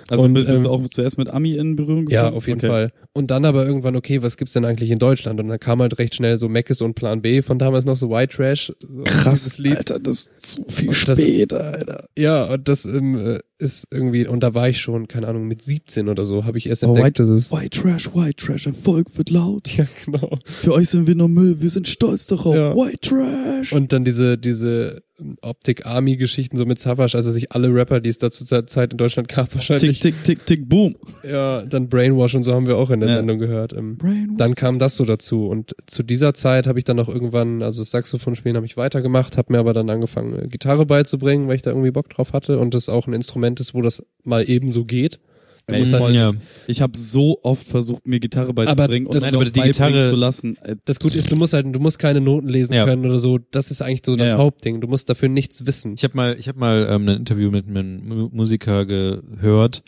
Also 0.10 0.24
Und, 0.24 0.34
bist 0.34 0.48
ähm, 0.50 0.64
du 0.64 0.70
auch 0.70 0.88
zuerst 0.90 1.18
mit 1.18 1.30
Ami 1.30 1.56
in 1.56 1.76
Berührung 1.76 2.10
Ja, 2.10 2.24
gekommen? 2.24 2.38
auf 2.38 2.48
jeden 2.48 2.60
Okay. 2.60 2.68
Fall. 2.68 2.90
Und 3.14 3.30
dann 3.32 3.46
aber 3.46 3.66
irgendwann, 3.66 3.96
okay, 3.96 4.22
was 4.24 4.38
gibt's 4.38 4.54
denn 4.54 4.66
eigentlich 4.66 4.90
in 4.92 5.00
Deutschland? 5.00 5.40
Und 5.40 5.48
dann 5.48 5.60
kam 5.60 5.82
halt 5.82 6.00
recht 6.00 6.16
schnell 6.16 6.38
so 6.38 6.50
Meckes 6.50 6.82
und 6.82 6.96
Plan 6.96 7.22
B 7.22 7.42
von 7.42 7.60
damals 7.60 7.86
noch 7.86 7.96
so 7.96 8.10
White 8.10 8.36
Trash. 8.36 8.74
So 8.80 9.04
Krass. 9.04 9.60
Alter, 9.64 10.00
das 10.00 10.30
ist 10.38 10.52
zu 10.54 10.64
viel 10.68 10.90
Und 10.90 11.08
das- 11.08 11.18
später, 11.20 11.64
Alter. 11.74 12.06
Ja, 12.18 12.46
und 12.54 12.68
das 12.68 12.86
ähm, 12.86 13.16
äh, 13.36 13.40
ist 13.64 13.88
irgendwie, 13.92 14.28
und 14.28 14.42
da 14.42 14.54
war 14.54 14.70
ich 14.70 14.80
schon, 14.80 15.08
keine 15.08 15.28
Ahnung, 15.28 15.48
mit 15.48 15.62
17 15.64 16.10
oder 16.10 16.26
so, 16.26 16.46
habe 16.46 16.58
ich 16.58 16.68
erst 16.68 16.84
Oh, 16.84 16.88
entdeckt, 16.96 17.20
White- 17.20 17.34
es. 17.34 17.52
White 17.52 17.70
Trash, 17.82 18.14
White 18.14 18.36
Trash, 18.46 18.70
Volk 18.74 19.18
wird 19.18 19.30
laut. 19.32 19.68
Ja, 19.76 19.86
genau. 20.06 20.30
Für 20.62 20.74
euch 20.74 20.90
sind 20.90 21.08
wir 21.08 21.16
nur 21.16 21.30
Müll, 21.30 21.62
wir 21.62 21.70
sind 21.70 21.88
stolz 21.88 22.28
darauf. 22.28 22.56
Ja. 22.56 22.76
White 22.76 23.00
Trash. 23.02 23.74
Und 23.74 23.94
dann 23.94 24.04
diese, 24.06 24.38
diese 24.38 25.02
Optik-Army-Geschichten 25.42 26.58
so 26.58 26.66
mit 26.66 26.80
Savage, 26.80 27.16
also 27.16 27.32
sich 27.32 27.52
alle 27.52 27.74
Rapper, 27.74 28.00
die 28.00 28.10
es 28.10 28.18
da 28.18 28.32
zur 28.32 28.66
Zeit 28.68 28.92
in 28.94 28.98
Deutschland 28.98 29.28
gab, 29.28 29.46
tick, 29.50 29.56
wahrscheinlich. 29.56 30.00
tick, 30.00 30.24
tick, 30.24 30.46
tick, 30.46 30.68
boom. 30.70 30.96
Ja, 31.24 31.62
dann 31.64 31.90
Brainwash 31.90 32.36
und 32.36 32.44
so 32.44 32.54
haben 32.54 32.68
wir 32.68 32.78
auch 32.78 32.90
in 32.90 33.00
der 33.00 33.10
Ja. 33.10 33.16
Sendung 33.18 33.40
gehört. 33.40 33.74
Ähm, 33.74 33.98
Brainwash. 33.98 34.38
dann 34.38 34.56
kam 34.56 34.80
das 34.80 34.96
so 34.96 35.06
dazu 35.06 35.48
und 35.48 35.76
zu 35.88 36.04
dieser 36.04 36.34
Zeit 36.34 36.68
habe 36.68 36.80
ich 36.80 36.86
dann 36.86 37.00
auch 37.00 37.10
irgendwann, 37.10 37.62
also 37.62 37.82
das 37.82 37.92
Saxophon 37.92 38.36
spielen 38.36 38.56
habe 38.56 38.66
ich 38.66 38.78
weitergemacht, 38.78 39.38
habe 39.38 39.54
mir 39.54 39.60
aber 39.60 39.74
dann 39.74 39.90
angefangen 39.90 40.38
äh, 40.38 40.48
Gitarre 40.48 40.86
beizubringen, 40.86 41.48
weil 41.48 41.56
ich 41.56 41.62
da 41.62 41.72
irgendwie 41.72 41.92
Bock 41.92 42.10
drauf 42.10 42.34
hatte 42.34 42.60
und 42.60 42.74
das 42.74 42.90
auch 42.90 43.08
ein 43.08 43.14
Instrument 43.14 43.60
ist, 43.60 43.74
wo 43.74 43.82
das 43.82 44.04
mal 44.24 44.50
eben 44.50 44.72
so 44.72 44.86
geht. 44.86 45.20
Du 45.68 45.76
musst 45.78 45.94
halt, 45.94 46.14
ja. 46.16 46.34
Ich 46.68 46.82
habe 46.82 46.98
so 46.98 47.40
oft 47.42 47.66
versucht, 47.66 48.06
mir 48.06 48.20
Gitarre 48.20 48.54
beizubringen 48.54 49.08
das- 49.10 49.24
und 49.24 49.32
Nein, 49.32 49.36
aber 49.36 49.46
die 49.50 49.62
Gitarre- 49.62 50.10
zu 50.10 50.16
lassen. 50.16 50.58
Äh, 50.62 50.76
Das 50.84 51.00
Gute 51.00 51.18
ist, 51.18 51.32
du 51.32 51.38
musst 51.38 51.54
halt, 51.54 51.66
du 51.74 51.80
musst 51.80 52.00
keine 52.00 52.20
Noten 52.20 52.50
lesen 52.50 52.74
Ja. 52.74 52.84
können 52.86 53.06
oder 53.06 53.18
so. 53.20 53.38
Das 53.52 53.72
ist 53.72 53.82
eigentlich 53.82 54.02
so 54.06 54.16
das 54.18 54.34
Ja. 54.34 54.38
Hauptding. 54.38 54.82
Du 54.82 54.88
musst 54.88 55.10
dafür 55.10 55.30
nichts 55.30 55.66
wissen. 55.66 55.94
Ich 55.96 56.04
habe 56.04 56.18
mal, 56.18 56.36
ich 56.38 56.50
habe 56.50 56.60
mal 56.60 56.88
ähm, 56.90 57.08
ein 57.08 57.16
Interview 57.18 57.50
mit 57.50 57.68
einem 57.68 58.06
Mu- 58.08 58.30
Musiker 58.34 58.86
gehört, 58.86 59.84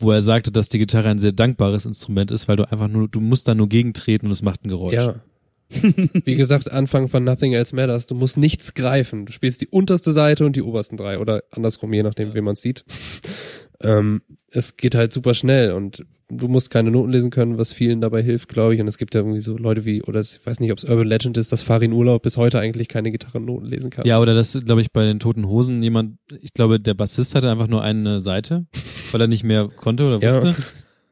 wo 0.00 0.10
er 0.10 0.20
sagte, 0.20 0.50
dass 0.50 0.68
die 0.68 0.78
Gitarre 0.80 1.08
ein 1.10 1.20
sehr 1.20 1.32
dankbares 1.32 1.86
Instrument 1.86 2.32
ist, 2.32 2.48
weil 2.48 2.56
du 2.56 2.70
einfach 2.70 2.88
nur, 2.88 3.06
du 3.08 3.20
musst 3.20 3.46
da 3.46 3.54
nur 3.54 3.68
gegentreten 3.68 4.26
und 4.26 4.32
es 4.32 4.42
macht 4.42 4.64
ein 4.64 4.68
Geräusch. 4.68 4.94
Ja. 4.94 5.14
Wie 6.24 6.34
gesagt, 6.36 6.70
Anfang 6.72 7.08
von 7.08 7.24
Nothing 7.24 7.52
Else 7.54 7.74
Matters. 7.74 8.06
Du 8.06 8.14
musst 8.14 8.36
nichts 8.36 8.74
greifen. 8.74 9.26
Du 9.26 9.32
spielst 9.32 9.60
die 9.62 9.68
unterste 9.68 10.12
Seite 10.12 10.44
und 10.44 10.56
die 10.56 10.62
obersten 10.62 10.96
drei 10.96 11.18
oder 11.18 11.42
andersrum, 11.52 11.92
je 11.92 12.02
nachdem, 12.02 12.34
wie 12.34 12.40
man 12.42 12.52
es 12.52 12.62
sieht. 12.62 12.84
Ähm, 13.84 14.22
es 14.50 14.76
geht 14.76 14.94
halt 14.94 15.12
super 15.12 15.34
schnell 15.34 15.72
und 15.72 16.04
du 16.30 16.48
musst 16.48 16.70
keine 16.70 16.90
Noten 16.90 17.12
lesen 17.12 17.30
können, 17.30 17.58
was 17.58 17.72
vielen 17.72 18.00
dabei 18.00 18.22
hilft, 18.22 18.48
glaube 18.48 18.74
ich. 18.74 18.80
Und 18.80 18.88
es 18.88 18.98
gibt 18.98 19.14
ja 19.14 19.20
irgendwie 19.20 19.38
so 19.38 19.56
Leute 19.56 19.84
wie, 19.84 20.02
oder 20.02 20.20
ich 20.20 20.40
weiß 20.44 20.58
nicht, 20.60 20.72
ob 20.72 20.78
es 20.78 20.84
Urban 20.84 21.06
Legend 21.06 21.36
ist, 21.36 21.52
dass 21.52 21.62
Farin 21.62 21.92
Urlaub 21.92 22.22
bis 22.22 22.36
heute 22.36 22.58
eigentlich 22.60 22.88
keine 22.88 23.12
Gitarrennoten 23.12 23.68
lesen 23.68 23.90
kann. 23.90 24.06
Ja, 24.06 24.18
oder 24.20 24.34
das, 24.34 24.58
glaube 24.64 24.80
ich, 24.80 24.90
bei 24.92 25.04
den 25.04 25.20
Toten 25.20 25.46
Hosen 25.46 25.82
jemand, 25.82 26.18
ich 26.40 26.52
glaube, 26.54 26.80
der 26.80 26.94
Bassist 26.94 27.34
hatte 27.34 27.50
einfach 27.50 27.68
nur 27.68 27.82
eine 27.82 28.20
Seite, 28.20 28.66
weil 29.12 29.20
er 29.20 29.26
nicht 29.28 29.44
mehr 29.44 29.68
konnte 29.68 30.06
oder 30.06 30.18
Ja. 30.22 30.34
wusste. 30.34 30.54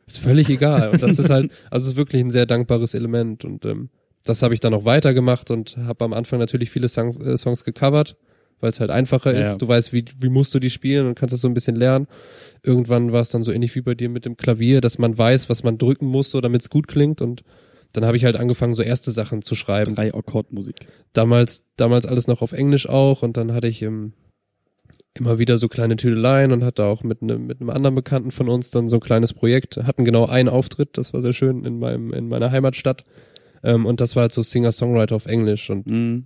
Ist 0.06 0.18
völlig 0.18 0.48
egal. 0.50 0.90
Und 0.90 1.02
das 1.02 1.18
ist 1.18 1.30
halt, 1.30 1.52
also 1.70 1.84
es 1.86 1.92
ist 1.92 1.96
wirklich 1.96 2.22
ein 2.22 2.30
sehr 2.30 2.46
dankbares 2.46 2.94
Element. 2.94 3.44
Und 3.44 3.64
ähm, 3.66 3.90
das 4.24 4.42
habe 4.42 4.54
ich 4.54 4.60
dann 4.60 4.74
auch 4.74 4.84
weitergemacht 4.84 5.50
und 5.50 5.76
habe 5.76 6.04
am 6.04 6.12
Anfang 6.12 6.38
natürlich 6.38 6.70
viele 6.70 6.88
Songs, 6.88 7.18
äh, 7.18 7.36
Songs 7.36 7.64
gecovert, 7.64 8.16
weil 8.60 8.70
es 8.70 8.80
halt 8.80 8.90
einfacher 8.90 9.32
Ja, 9.34 9.40
ist. 9.40 9.46
ja. 9.46 9.56
Du 9.58 9.68
weißt, 9.68 9.92
wie, 9.92 10.04
wie 10.18 10.28
musst 10.28 10.54
du 10.54 10.58
die 10.58 10.70
spielen 10.70 11.06
und 11.06 11.14
kannst 11.18 11.32
das 11.32 11.40
so 11.40 11.48
ein 11.48 11.54
bisschen 11.54 11.76
lernen. 11.76 12.06
Irgendwann 12.64 13.12
war 13.12 13.20
es 13.20 13.30
dann 13.30 13.42
so 13.42 13.50
ähnlich 13.52 13.74
wie 13.74 13.80
bei 13.80 13.94
dir 13.94 14.08
mit 14.08 14.24
dem 14.24 14.36
Klavier, 14.36 14.80
dass 14.80 14.98
man 14.98 15.16
weiß, 15.16 15.48
was 15.48 15.64
man 15.64 15.78
drücken 15.78 16.06
muss, 16.06 16.30
so 16.30 16.40
damit 16.40 16.62
es 16.62 16.70
gut 16.70 16.86
klingt. 16.86 17.20
Und 17.20 17.42
dann 17.92 18.04
habe 18.04 18.16
ich 18.16 18.24
halt 18.24 18.36
angefangen, 18.36 18.74
so 18.74 18.82
erste 18.82 19.10
Sachen 19.10 19.42
zu 19.42 19.54
schreiben. 19.54 19.94
drei 19.94 20.14
Akkordmusik. 20.14 20.86
Damals, 21.12 21.64
damals 21.76 22.06
alles 22.06 22.26
noch 22.28 22.40
auf 22.40 22.52
Englisch 22.52 22.88
auch 22.88 23.22
und 23.22 23.36
dann 23.36 23.52
hatte 23.52 23.68
ich 23.68 23.82
ähm, 23.82 24.12
immer 25.14 25.38
wieder 25.38 25.58
so 25.58 25.68
kleine 25.68 25.96
Tüdeleien 25.96 26.52
und 26.52 26.64
hatte 26.64 26.84
auch 26.84 27.02
mit 27.02 27.20
einem 27.20 27.46
mit 27.46 27.60
einem 27.60 27.68
anderen 27.70 27.94
Bekannten 27.94 28.30
von 28.30 28.48
uns 28.48 28.70
dann 28.70 28.88
so 28.88 28.96
ein 28.96 29.00
kleines 29.00 29.34
Projekt, 29.34 29.76
hatten 29.76 30.04
genau 30.04 30.26
einen 30.26 30.48
Auftritt, 30.48 30.96
das 30.96 31.12
war 31.12 31.20
sehr 31.20 31.34
schön 31.34 31.64
in 31.64 31.78
meinem 31.78 32.12
in 32.14 32.28
meiner 32.28 32.50
Heimatstadt. 32.50 33.04
Ähm, 33.62 33.84
und 33.86 34.00
das 34.00 34.16
war 34.16 34.22
halt 34.22 34.32
so 34.32 34.42
Singer-Songwriter 34.42 35.14
auf 35.14 35.26
Englisch 35.26 35.68
und 35.68 35.86
Mhm. 35.86 36.24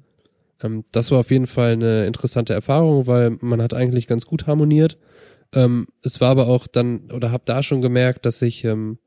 ähm, 0.62 0.84
das 0.92 1.10
war 1.10 1.18
auf 1.18 1.30
jeden 1.30 1.46
Fall 1.48 1.72
eine 1.72 2.04
interessante 2.06 2.52
Erfahrung, 2.52 3.06
weil 3.08 3.36
man 3.40 3.60
hat 3.60 3.74
eigentlich 3.74 4.06
ganz 4.06 4.26
gut 4.26 4.46
harmoniert. 4.46 4.98
Ähm, 5.52 5.88
es 6.02 6.20
war 6.20 6.30
aber 6.30 6.48
auch 6.48 6.66
dann, 6.66 7.10
oder 7.12 7.30
habe 7.30 7.44
da 7.46 7.62
schon 7.62 7.80
gemerkt, 7.80 8.26
dass 8.26 8.42
ich, 8.42 8.64
ähm, 8.64 8.98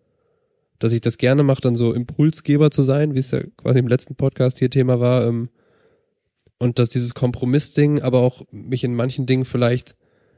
dass 0.80 0.94
ich 0.94 1.02
das 1.02 1.18
gerne 1.18 1.44
mache, 1.44 1.62
dann 1.62 1.76
so 1.76 1.94
Impulsgeber 1.94 2.72
zu 2.72 2.84
sein, 2.84 3.14
wie 3.14 3.20
es 3.20 3.32
ja 3.32 3.42
quasi 3.58 3.80
im 3.80 3.88
letzten 3.88 4.16
Podcast 4.16 4.60
hier 4.60 4.70
Thema 4.70 5.00
war. 5.00 5.26
Ähm, 5.26 5.50
und 6.58 6.80
dass 6.80 6.90
dieses 6.90 7.14
Kompromissding 7.14 8.02
aber 8.02 8.20
auch 8.20 8.44
mich 8.52 8.84
in 8.84 8.96
manchen 8.96 9.26
Dingen 9.26 9.46
vielleicht, 9.46 9.96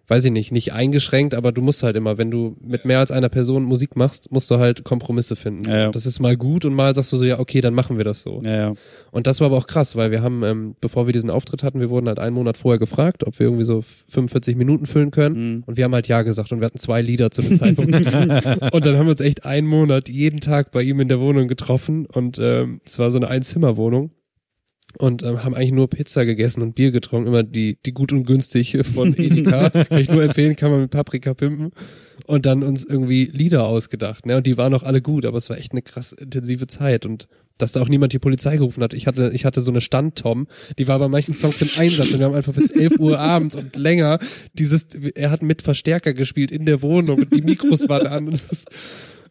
weiß 0.07 0.25
ich 0.25 0.31
nicht, 0.31 0.51
nicht 0.51 0.73
eingeschränkt, 0.73 1.33
aber 1.33 1.51
du 1.51 1.61
musst 1.61 1.83
halt 1.83 1.95
immer, 1.95 2.17
wenn 2.17 2.31
du 2.31 2.57
mit 2.61 2.85
mehr 2.85 2.99
als 2.99 3.11
einer 3.11 3.29
Person 3.29 3.63
Musik 3.63 3.95
machst, 3.95 4.31
musst 4.31 4.49
du 4.51 4.57
halt 4.57 4.83
Kompromisse 4.83 5.35
finden. 5.35 5.69
Ja, 5.69 5.77
ja. 5.77 5.91
Das 5.91 6.05
ist 6.05 6.19
mal 6.19 6.35
gut 6.35 6.65
und 6.65 6.73
mal 6.73 6.93
sagst 6.93 7.11
du 7.13 7.17
so, 7.17 7.23
ja, 7.23 7.39
okay, 7.39 7.61
dann 7.61 7.73
machen 7.73 7.97
wir 7.97 8.03
das 8.03 8.21
so. 8.21 8.41
Ja. 8.43 8.73
Und 9.11 9.27
das 9.27 9.39
war 9.39 9.47
aber 9.47 9.57
auch 9.57 9.67
krass, 9.67 9.95
weil 9.95 10.11
wir 10.11 10.21
haben, 10.21 10.43
ähm, 10.43 10.75
bevor 10.81 11.05
wir 11.05 11.13
diesen 11.13 11.29
Auftritt 11.29 11.63
hatten, 11.63 11.79
wir 11.79 11.89
wurden 11.89 12.07
halt 12.07 12.19
einen 12.19 12.35
Monat 12.35 12.57
vorher 12.57 12.79
gefragt, 12.79 13.25
ob 13.25 13.39
wir 13.39 13.47
irgendwie 13.47 13.63
so 13.63 13.81
45 13.81 14.55
Minuten 14.55 14.85
füllen 14.85 15.11
können. 15.11 15.55
Mhm. 15.55 15.63
Und 15.65 15.77
wir 15.77 15.85
haben 15.85 15.93
halt 15.93 16.07
ja 16.07 16.21
gesagt 16.23 16.51
und 16.51 16.59
wir 16.59 16.65
hatten 16.65 16.79
zwei 16.79 17.01
Lieder 17.01 17.31
zu 17.31 17.41
dem 17.41 17.57
Zeitpunkt. 17.57 17.93
und 17.95 18.85
dann 18.85 18.97
haben 18.97 19.05
wir 19.05 19.11
uns 19.11 19.21
echt 19.21 19.45
einen 19.45 19.67
Monat 19.67 20.09
jeden 20.09 20.39
Tag 20.39 20.71
bei 20.71 20.81
ihm 20.83 20.99
in 20.99 21.07
der 21.07 21.19
Wohnung 21.19 21.47
getroffen 21.47 22.05
und 22.05 22.37
ähm, 22.39 22.81
es 22.85 22.99
war 22.99 23.11
so 23.11 23.19
eine 23.19 23.27
Einzimmerwohnung. 23.27 24.11
Und 24.97 25.23
ähm, 25.23 25.43
haben 25.43 25.55
eigentlich 25.55 25.71
nur 25.71 25.89
Pizza 25.89 26.25
gegessen 26.25 26.61
und 26.61 26.75
Bier 26.75 26.91
getrunken, 26.91 27.27
immer 27.27 27.43
die, 27.43 27.77
die 27.85 27.93
gut 27.93 28.13
und 28.13 28.25
günstig 28.25 28.77
von 28.93 29.13
Edeka. 29.17 29.69
kann 29.69 29.97
ich 29.97 30.09
nur 30.09 30.23
empfehlen, 30.23 30.55
kann 30.55 30.71
man 30.71 30.81
mit 30.81 30.91
Paprika 30.91 31.33
pimpen. 31.33 31.71
Und 32.25 32.45
dann 32.45 32.63
uns 32.63 32.85
irgendwie 32.85 33.25
Lieder 33.25 33.65
ausgedacht. 33.65 34.25
Ne? 34.25 34.37
Und 34.37 34.47
die 34.47 34.57
waren 34.57 34.73
auch 34.73 34.83
alle 34.83 35.01
gut, 35.01 35.25
aber 35.25 35.37
es 35.37 35.49
war 35.49 35.57
echt 35.57 35.71
eine 35.71 35.81
krass 35.81 36.11
intensive 36.13 36.67
Zeit. 36.67 37.05
Und 37.05 37.27
dass 37.61 37.73
da 37.73 37.81
auch 37.81 37.89
niemand 37.89 38.13
die 38.13 38.19
Polizei 38.19 38.57
gerufen 38.57 38.83
hat. 38.83 38.93
Ich 38.93 39.07
hatte, 39.07 39.31
ich 39.33 39.45
hatte 39.45 39.61
so 39.61 39.71
eine 39.71 39.81
Stand-Tom, 39.81 40.47
die 40.77 40.87
war 40.87 40.99
bei 40.99 41.07
manchen 41.07 41.33
Songs 41.33 41.61
im 41.61 41.69
Einsatz 41.77 42.11
und 42.11 42.19
wir 42.19 42.25
haben 42.25 42.35
einfach 42.35 42.53
bis 42.53 42.71
11 42.71 42.99
Uhr 42.99 43.19
abends 43.19 43.55
und 43.55 43.75
länger 43.75 44.19
dieses, 44.53 44.87
er 45.15 45.31
hat 45.31 45.41
mit 45.41 45.61
Verstärker 45.61 46.13
gespielt 46.13 46.51
in 46.51 46.65
der 46.65 46.81
Wohnung 46.81 47.19
und 47.19 47.33
die 47.33 47.41
Mikros 47.41 47.87
waren 47.87 48.07
an. 48.07 48.27
Und 48.29 48.41
das, 48.49 48.65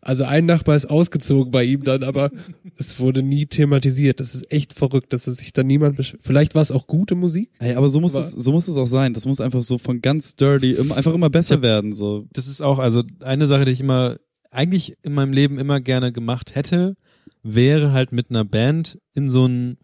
also 0.03 0.25
ein 0.25 0.47
Nachbar 0.47 0.77
ist 0.77 0.87
ausgezogen 0.89 1.51
bei 1.51 1.63
ihm 1.65 1.85
dann, 1.85 2.03
aber 2.05 2.31
es 2.77 2.99
wurde 3.01 3.23
nie 3.23 3.47
thematisiert. 3.47 4.21
Das 4.21 4.35
ist 4.35 4.51
echt 4.51 4.73
verrückt, 4.73 5.13
dass 5.13 5.27
es 5.27 5.39
sich 5.39 5.53
da 5.53 5.63
niemand 5.63 5.97
besch 5.97 6.17
Vielleicht 6.21 6.55
war 6.55 6.63
es 6.63 6.73
auch 6.73 6.87
gute 6.87 7.15
Musik. 7.15 7.51
Hey, 7.59 7.75
aber 7.75 7.89
so 7.89 8.01
muss 8.01 8.15
Aber- 8.15 8.25
es, 8.25 8.33
so 8.33 8.53
muss 8.53 8.67
es 8.69 8.77
auch 8.77 8.87
sein. 8.87 9.13
Das 9.13 9.27
muss 9.27 9.41
einfach 9.41 9.63
so 9.63 9.77
von 9.79 10.01
ganz 10.01 10.37
dirty 10.37 10.73
immer, 10.73 10.97
einfach 10.97 11.15
immer 11.15 11.29
besser 11.31 11.61
werden, 11.63 11.93
so. 11.93 12.27
das 12.33 12.49
ist 12.49 12.63
auch, 12.63 12.79
also 12.79 13.03
eine 13.21 13.47
Sache, 13.47 13.65
die 13.67 13.73
ich 13.73 13.81
immer, 13.81 14.17
eigentlich 14.51 14.95
in 15.03 15.13
meinem 15.13 15.33
Leben 15.33 15.59
immer 15.59 15.81
gerne 15.81 16.13
gemacht 16.13 16.55
hätte, 16.55 16.97
wäre 17.43 17.93
halt 17.93 18.13
mit 18.13 18.31
einer 18.31 18.45
Band 18.45 18.99
in 19.15 19.29
so 19.29 19.47
ein, 19.47 19.77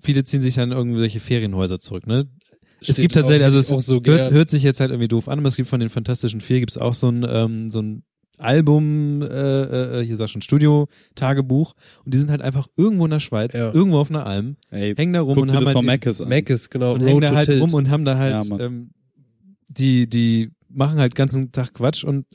viele 0.00 0.22
ziehen 0.24 0.42
sich 0.42 0.54
dann 0.54 0.70
in 0.70 0.76
irgendwelche 0.76 1.20
Ferienhäuser 1.20 1.78
zurück, 1.80 2.06
ne? 2.06 2.24
es 2.80 2.88
Steht 2.88 2.96
gibt 3.04 3.14
tatsächlich, 3.14 3.42
auch 3.42 3.46
also 3.46 3.58
es 3.58 3.72
auch 3.72 3.80
so 3.80 4.00
hört, 4.04 4.30
hört 4.30 4.50
sich 4.50 4.62
jetzt 4.62 4.80
halt 4.80 4.90
irgendwie 4.90 5.08
doof 5.08 5.28
an, 5.28 5.38
aber 5.38 5.48
es 5.48 5.56
gibt 5.56 5.68
von 5.68 5.80
den 5.80 5.88
Fantastischen 5.88 6.40
Vier 6.40 6.60
gibt's 6.60 6.76
auch 6.78 6.94
so 6.94 7.08
ein, 7.08 7.26
ähm, 7.28 7.70
so 7.70 7.80
ein 7.80 8.04
Album, 8.38 9.22
äh, 9.22 10.00
äh, 10.00 10.04
hier 10.04 10.16
sag 10.16 10.28
schon, 10.28 10.42
Studio-Tagebuch 10.42 11.74
und 12.04 12.14
die 12.14 12.18
sind 12.18 12.30
halt 12.30 12.42
einfach 12.42 12.68
irgendwo 12.76 13.04
in 13.04 13.10
der 13.10 13.20
Schweiz, 13.20 13.54
Ja. 13.56 13.72
irgendwo 13.72 13.98
auf 13.98 14.10
einer 14.10 14.26
Alm, 14.26 14.56
Ey, 14.70 14.94
hängen 14.94 15.12
da 15.12 15.20
rum 15.22 15.38
und 15.38 15.52
haben 15.54 15.64
halt 15.64 15.72
von 15.74 15.82
den- 15.84 15.86
Mac 15.86 16.06
an. 16.06 16.28
Mac 16.28 16.50
ist 16.50 16.70
genau 16.70 16.94
und 16.94 17.00
Road 17.02 17.08
hängen 17.10 17.20
da 17.22 17.34
halt 17.34 17.46
Tilt. 17.46 17.60
rum 17.62 17.74
und 17.74 17.90
haben 17.90 18.04
da 18.04 18.12
Ja, 18.12 18.18
halt, 18.18 18.48
Mann. 18.48 18.60
ähm, 18.60 18.90
die, 19.70 20.08
die 20.08 20.50
machen 20.68 20.98
halt 20.98 21.14
ganzen 21.14 21.52
Tag 21.52 21.74
Quatsch 21.74 22.04
und 22.04 22.26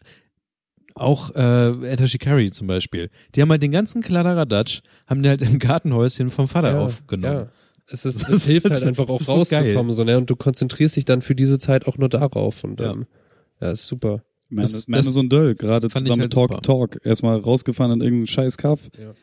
auch 0.96 1.34
äh, 1.36 1.68
Enter 1.90 2.08
Shikari 2.08 2.52
zum 2.52 2.68
Beispiel. 2.68 3.10
Die 3.36 3.42
haben 3.42 3.50
halt 3.50 3.64
den 3.64 3.72
ganzen 3.72 4.02
Kladderadatsch, 4.02 4.82
haben 5.08 5.24
die 5.24 5.30
halt 5.30 5.42
im 5.42 5.58
Gartenhäuschen 5.60 6.30
vom 6.30 6.48
Vater 6.48 6.80
aufgenommen. 6.80 7.34
Ja. 7.36 7.48
Es, 7.88 8.06
ist, 8.06 8.24
Das 8.24 8.30
es 8.30 8.46
hilft 8.48 8.70
halt 8.70 8.84
einfach 8.84 9.08
auch 9.10 9.26
rauszukommen, 9.28 9.94
so, 9.94 10.04
ne? 10.04 10.18
Und 10.18 10.30
du 10.30 10.36
konzentrierst 10.36 10.96
dich 10.98 11.06
dann 11.06 11.22
für 11.22 11.36
diese 11.36 11.60
Zeit 11.60 11.88
auch 11.88 11.98
nur 11.98 12.10
darauf. 12.10 12.64
Und 12.64 12.80
Ja. 12.80 12.92
ähm, 12.92 13.06
ja, 13.62 13.72
ist 13.72 13.88
super. 13.88 14.22
Man, 14.52 14.64
Das- 14.64 14.88
man 14.88 14.98
das 15.04 15.14
so 15.14 15.20
ein 15.22 15.30
Döll, 15.30 15.56
gerade 15.56 15.90
zusammen 15.90 16.10
halt 16.10 16.20
mit 16.22 16.34
Talk 16.34 16.50
super. 16.52 16.62
Talk. 16.62 17.00
Erstmal 17.04 17.38
rausgefahren 17.40 17.94
in 17.94 18.02
irgendeinen 18.02 18.28
scheiß 18.28 18.58
Kaff. 18.58 18.90
Ja. 19.00 19.14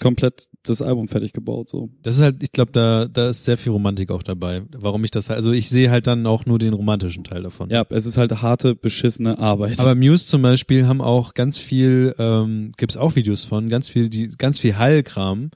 Komplett 0.00 0.46
das 0.62 0.80
Album 0.80 1.08
fertig 1.08 1.32
gebaut, 1.32 1.68
so. 1.68 1.90
Das 2.02 2.14
ist 2.16 2.22
halt, 2.22 2.40
ich 2.40 2.52
glaube, 2.52 2.70
da, 2.70 3.06
da 3.06 3.30
ist 3.30 3.44
sehr 3.44 3.56
viel 3.56 3.72
Romantik 3.72 4.12
auch 4.12 4.22
dabei. 4.22 4.62
Warum 4.76 5.02
ich 5.02 5.10
das 5.10 5.28
halt, 5.28 5.38
also 5.38 5.50
ich 5.50 5.68
sehe 5.68 5.90
halt 5.90 6.06
dann 6.06 6.24
auch 6.24 6.46
nur 6.46 6.60
den 6.60 6.72
romantischen 6.72 7.24
Teil 7.24 7.42
davon. 7.42 7.68
Ja, 7.70 7.84
es 7.90 8.06
ist 8.06 8.16
halt 8.16 8.30
harte, 8.40 8.76
beschissene 8.76 9.40
Arbeit. 9.40 9.80
Aber 9.80 9.96
Muse 9.96 10.26
zum 10.26 10.42
Beispiel 10.42 10.86
haben 10.86 11.00
auch 11.00 11.34
ganz 11.34 11.58
viel, 11.58 12.14
ähm, 12.20 12.70
gibt's 12.76 12.96
auch 12.96 13.16
Videos 13.16 13.44
von, 13.44 13.68
ganz 13.68 13.88
viel, 13.88 14.08
die, 14.08 14.28
ganz 14.28 14.60
viel 14.60 14.76
Hallkram, 14.78 15.50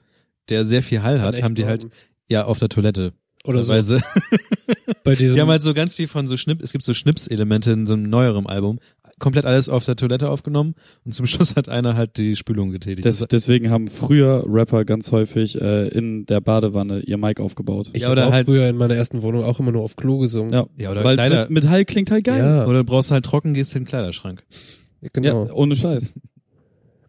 der 0.49 0.65
sehr 0.65 0.83
viel 0.83 1.01
Hall 1.03 1.21
hat, 1.21 1.41
haben 1.41 1.55
die 1.55 1.65
halt, 1.65 1.87
ja, 2.27 2.43
auf 2.43 2.59
der 2.59 2.67
Toilette. 2.67 3.13
Oder 3.45 3.63
so. 3.63 3.71
Teilweise. 3.71 4.01
Bei 5.05 5.15
diesem, 5.15 5.35
Die 5.35 5.41
haben 5.41 5.49
halt 5.49 5.61
so 5.61 5.73
ganz 5.73 5.95
viel 5.95 6.07
von 6.07 6.27
so 6.27 6.35
Schnipp, 6.37 6.61
es 6.61 6.71
gibt 6.71 6.83
so 6.83 6.93
Schnipselemente 6.93 7.71
in 7.71 7.85
so 7.85 7.93
einem 7.93 8.03
neueren 8.03 8.45
Album. 8.47 8.79
Komplett 9.23 9.45
alles 9.45 9.69
auf 9.69 9.85
der 9.85 9.95
Toilette 9.95 10.29
aufgenommen 10.29 10.75
und 11.05 11.13
zum 11.13 11.25
Schluss 11.27 11.55
hat 11.55 11.69
einer 11.69 11.95
halt 11.95 12.17
die 12.17 12.35
Spülung 12.35 12.71
getätigt. 12.71 13.05
Des, 13.05 13.25
deswegen 13.31 13.71
haben 13.71 13.87
früher 13.87 14.43
Rapper 14.47 14.83
ganz 14.83 15.11
häufig 15.13 15.59
äh, 15.61 15.87
in 15.87 16.25
der 16.25 16.41
Badewanne 16.41 16.99
ihr 16.99 17.17
Mic 17.17 17.41
aufgebaut. 17.41 17.89
ich 17.93 18.01
Ja, 18.01 18.09
habe 18.09 18.31
halt- 18.31 18.45
früher 18.47 18.67
in 18.67 18.75
meiner 18.75 18.95
ersten 18.95 19.21
Wohnung 19.21 19.43
auch 19.45 19.59
immer 19.59 19.71
nur 19.71 19.81
auf 19.83 19.95
Klo 19.95 20.17
gesungen. 20.17 20.51
Ja, 20.53 20.65
ja, 20.77 20.91
oder 20.91 21.03
weil 21.05 21.15
Kleider, 21.15 21.41
mit, 21.43 21.49
mit 21.51 21.69
Hall 21.69 21.85
klingt 21.85 22.11
halt 22.11 22.25
geil. 22.25 22.39
Ja, 22.39 22.65
oder 22.67 22.83
brauchst 22.83 23.09
du 23.09 23.13
halt 23.13 23.25
trocken, 23.25 23.53
gehst 23.53 23.73
in 23.75 23.83
den 23.83 23.87
Kleiderschrank. 23.87 24.43
genau. 25.13 25.45
Ja, 25.45 25.53
ohne 25.53 25.75
Scheiß. 25.75 26.13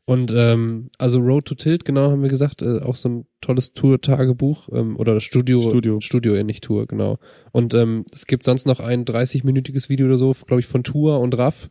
Und 0.07 0.33
ähm, 0.36 0.91
also 0.99 1.18
Road 1.18 1.47
to 1.47 1.55
Tilt, 1.55 1.86
genau, 1.86 2.10
haben 2.10 2.20
wir 2.23 2.28
gesagt, 2.28 2.60
äh, 2.60 2.81
auch 2.81 2.94
so 2.94 3.09
ein 3.09 3.26
tolles 3.41 3.73
Tour-Tagebuch 3.73 4.68
ähm, 4.73 4.97
oder 4.99 5.18
Studio, 5.23 5.62
Studio. 5.62 5.99
Studio, 6.01 6.34
ja, 6.34 6.43
nicht 6.44 6.62
Tour, 6.62 6.86
genau. 6.86 7.18
Und 7.52 7.73
ähm, 7.73 8.05
es 8.12 8.26
gibt 8.26 8.44
sonst 8.44 8.67
noch 8.67 8.81
ein 8.81 9.07
30-minütiges 9.07 9.89
Video 9.89 10.05
oder 10.07 10.18
so, 10.18 10.34
glaube 10.47 10.60
ich, 10.60 10.67
von 10.67 10.84
Tour 10.84 11.20
und 11.20 11.39
Raff, 11.39 11.70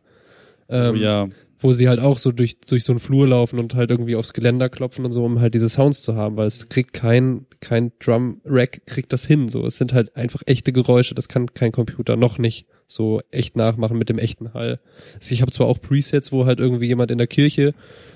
ähm, 0.68 0.94
oh, 0.94 0.98
ja. 0.98 1.28
wo 1.58 1.72
sie 1.72 1.88
halt 1.88 2.00
auch 2.00 2.18
so 2.18 2.32
durch, 2.32 2.58
durch 2.60 2.84
so 2.84 2.92
einen 2.92 2.98
Flur 2.98 3.26
laufen 3.28 3.58
und 3.60 3.74
halt 3.74 3.90
irgendwie 3.90 4.16
aufs 4.16 4.32
Geländer 4.32 4.68
klopfen 4.68 5.04
und 5.04 5.12
so, 5.12 5.24
um 5.24 5.40
halt 5.40 5.54
diese 5.54 5.68
Sounds 5.68 6.02
zu 6.02 6.14
haben, 6.14 6.36
weil 6.36 6.46
es 6.46 6.68
kriegt 6.68 6.92
kein, 6.92 7.46
kein 7.60 7.92
Drum-Rack 8.00 8.86
kriegt 8.86 9.12
das 9.12 9.26
hin, 9.26 9.48
so. 9.48 9.66
Es 9.66 9.76
sind 9.76 9.92
halt 9.92 10.14
einfach 10.16 10.42
echte 10.46 10.72
Geräusche, 10.72 11.14
das 11.14 11.28
kann 11.28 11.52
kein 11.54 11.72
Computer 11.72 12.16
noch 12.16 12.38
nicht 12.38 12.66
so 12.86 13.20
echt 13.30 13.56
nachmachen 13.56 13.96
mit 13.98 14.08
dem 14.08 14.18
echten 14.18 14.52
Hall. 14.54 14.80
Also 15.14 15.32
ich 15.32 15.42
habe 15.42 15.50
zwar 15.52 15.66
auch 15.66 15.80
Presets, 15.80 16.32
wo 16.32 16.44
halt 16.46 16.60
irgendwie 16.60 16.86
jemand 16.86 17.10
in 17.10 17.18
der 17.18 17.26
Kirche 17.26 17.72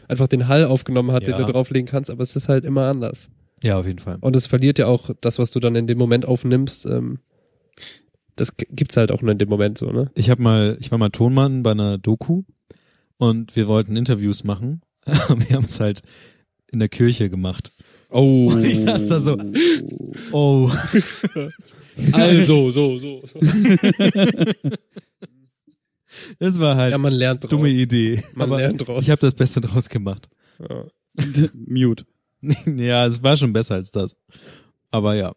einfach 0.08 0.28
den 0.28 0.48
Hall 0.48 0.64
aufgenommen 0.64 1.12
hat, 1.12 1.26
Ja. 1.26 1.36
den 1.36 1.46
du 1.46 1.52
drauflegen 1.52 1.88
kannst, 1.88 2.10
aber 2.10 2.22
es 2.22 2.36
ist 2.36 2.48
halt 2.48 2.64
immer 2.64 2.86
anders. 2.86 3.30
Ja, 3.64 3.78
auf 3.78 3.86
jeden 3.86 3.98
Fall. 3.98 4.18
Und 4.20 4.36
es 4.36 4.46
verliert 4.46 4.78
ja 4.78 4.86
auch 4.86 5.10
das, 5.20 5.38
was 5.38 5.50
du 5.50 5.58
dann 5.60 5.74
in 5.74 5.86
dem 5.86 5.98
Moment 5.98 6.26
aufnimmst, 6.26 6.86
ähm, 6.86 7.18
das 8.38 8.56
gibt's 8.56 8.96
halt 8.96 9.10
auch 9.12 9.20
nur 9.22 9.32
in 9.32 9.38
dem 9.38 9.48
Moment 9.48 9.78
so, 9.78 9.90
ne? 9.90 10.10
Ich 10.14 10.30
habe 10.30 10.40
mal, 10.42 10.76
ich 10.80 10.90
war 10.90 10.98
mal 10.98 11.10
Tonmann 11.10 11.62
bei 11.62 11.72
einer 11.72 11.98
Doku 11.98 12.42
und 13.16 13.56
wir 13.56 13.66
wollten 13.66 13.96
Interviews 13.96 14.44
machen. 14.44 14.82
wir 15.04 15.56
haben 15.56 15.64
es 15.64 15.80
halt 15.80 16.02
in 16.70 16.78
der 16.78 16.88
Kirche 16.88 17.30
gemacht. 17.30 17.72
Oh. 18.10 18.46
Und 18.50 18.64
ich 18.64 18.80
saß 18.80 19.08
da 19.08 19.20
so. 19.20 19.36
Oh. 20.32 20.70
Also, 22.12 22.70
so, 22.70 22.98
so, 23.00 23.26
so. 23.26 23.40
Das 26.38 26.60
war 26.60 26.76
halt 26.76 26.92
Ja, 26.92 26.98
man 26.98 27.12
lernt 27.12 27.42
draus. 27.42 27.50
dumme 27.50 27.70
Idee. 27.70 28.22
Man 28.34 28.48
Aber 28.48 28.58
lernt 28.58 28.86
draus. 28.86 29.02
ich 29.02 29.10
habe 29.10 29.20
das 29.20 29.34
Beste 29.34 29.60
draus 29.60 29.88
gemacht. 29.88 30.28
Ja. 30.60 30.84
Mute. 31.66 32.04
ja, 32.76 33.04
es 33.06 33.22
war 33.22 33.36
schon 33.36 33.52
besser 33.52 33.74
als 33.74 33.90
das. 33.90 34.14
Aber 34.92 35.16
ja. 35.16 35.34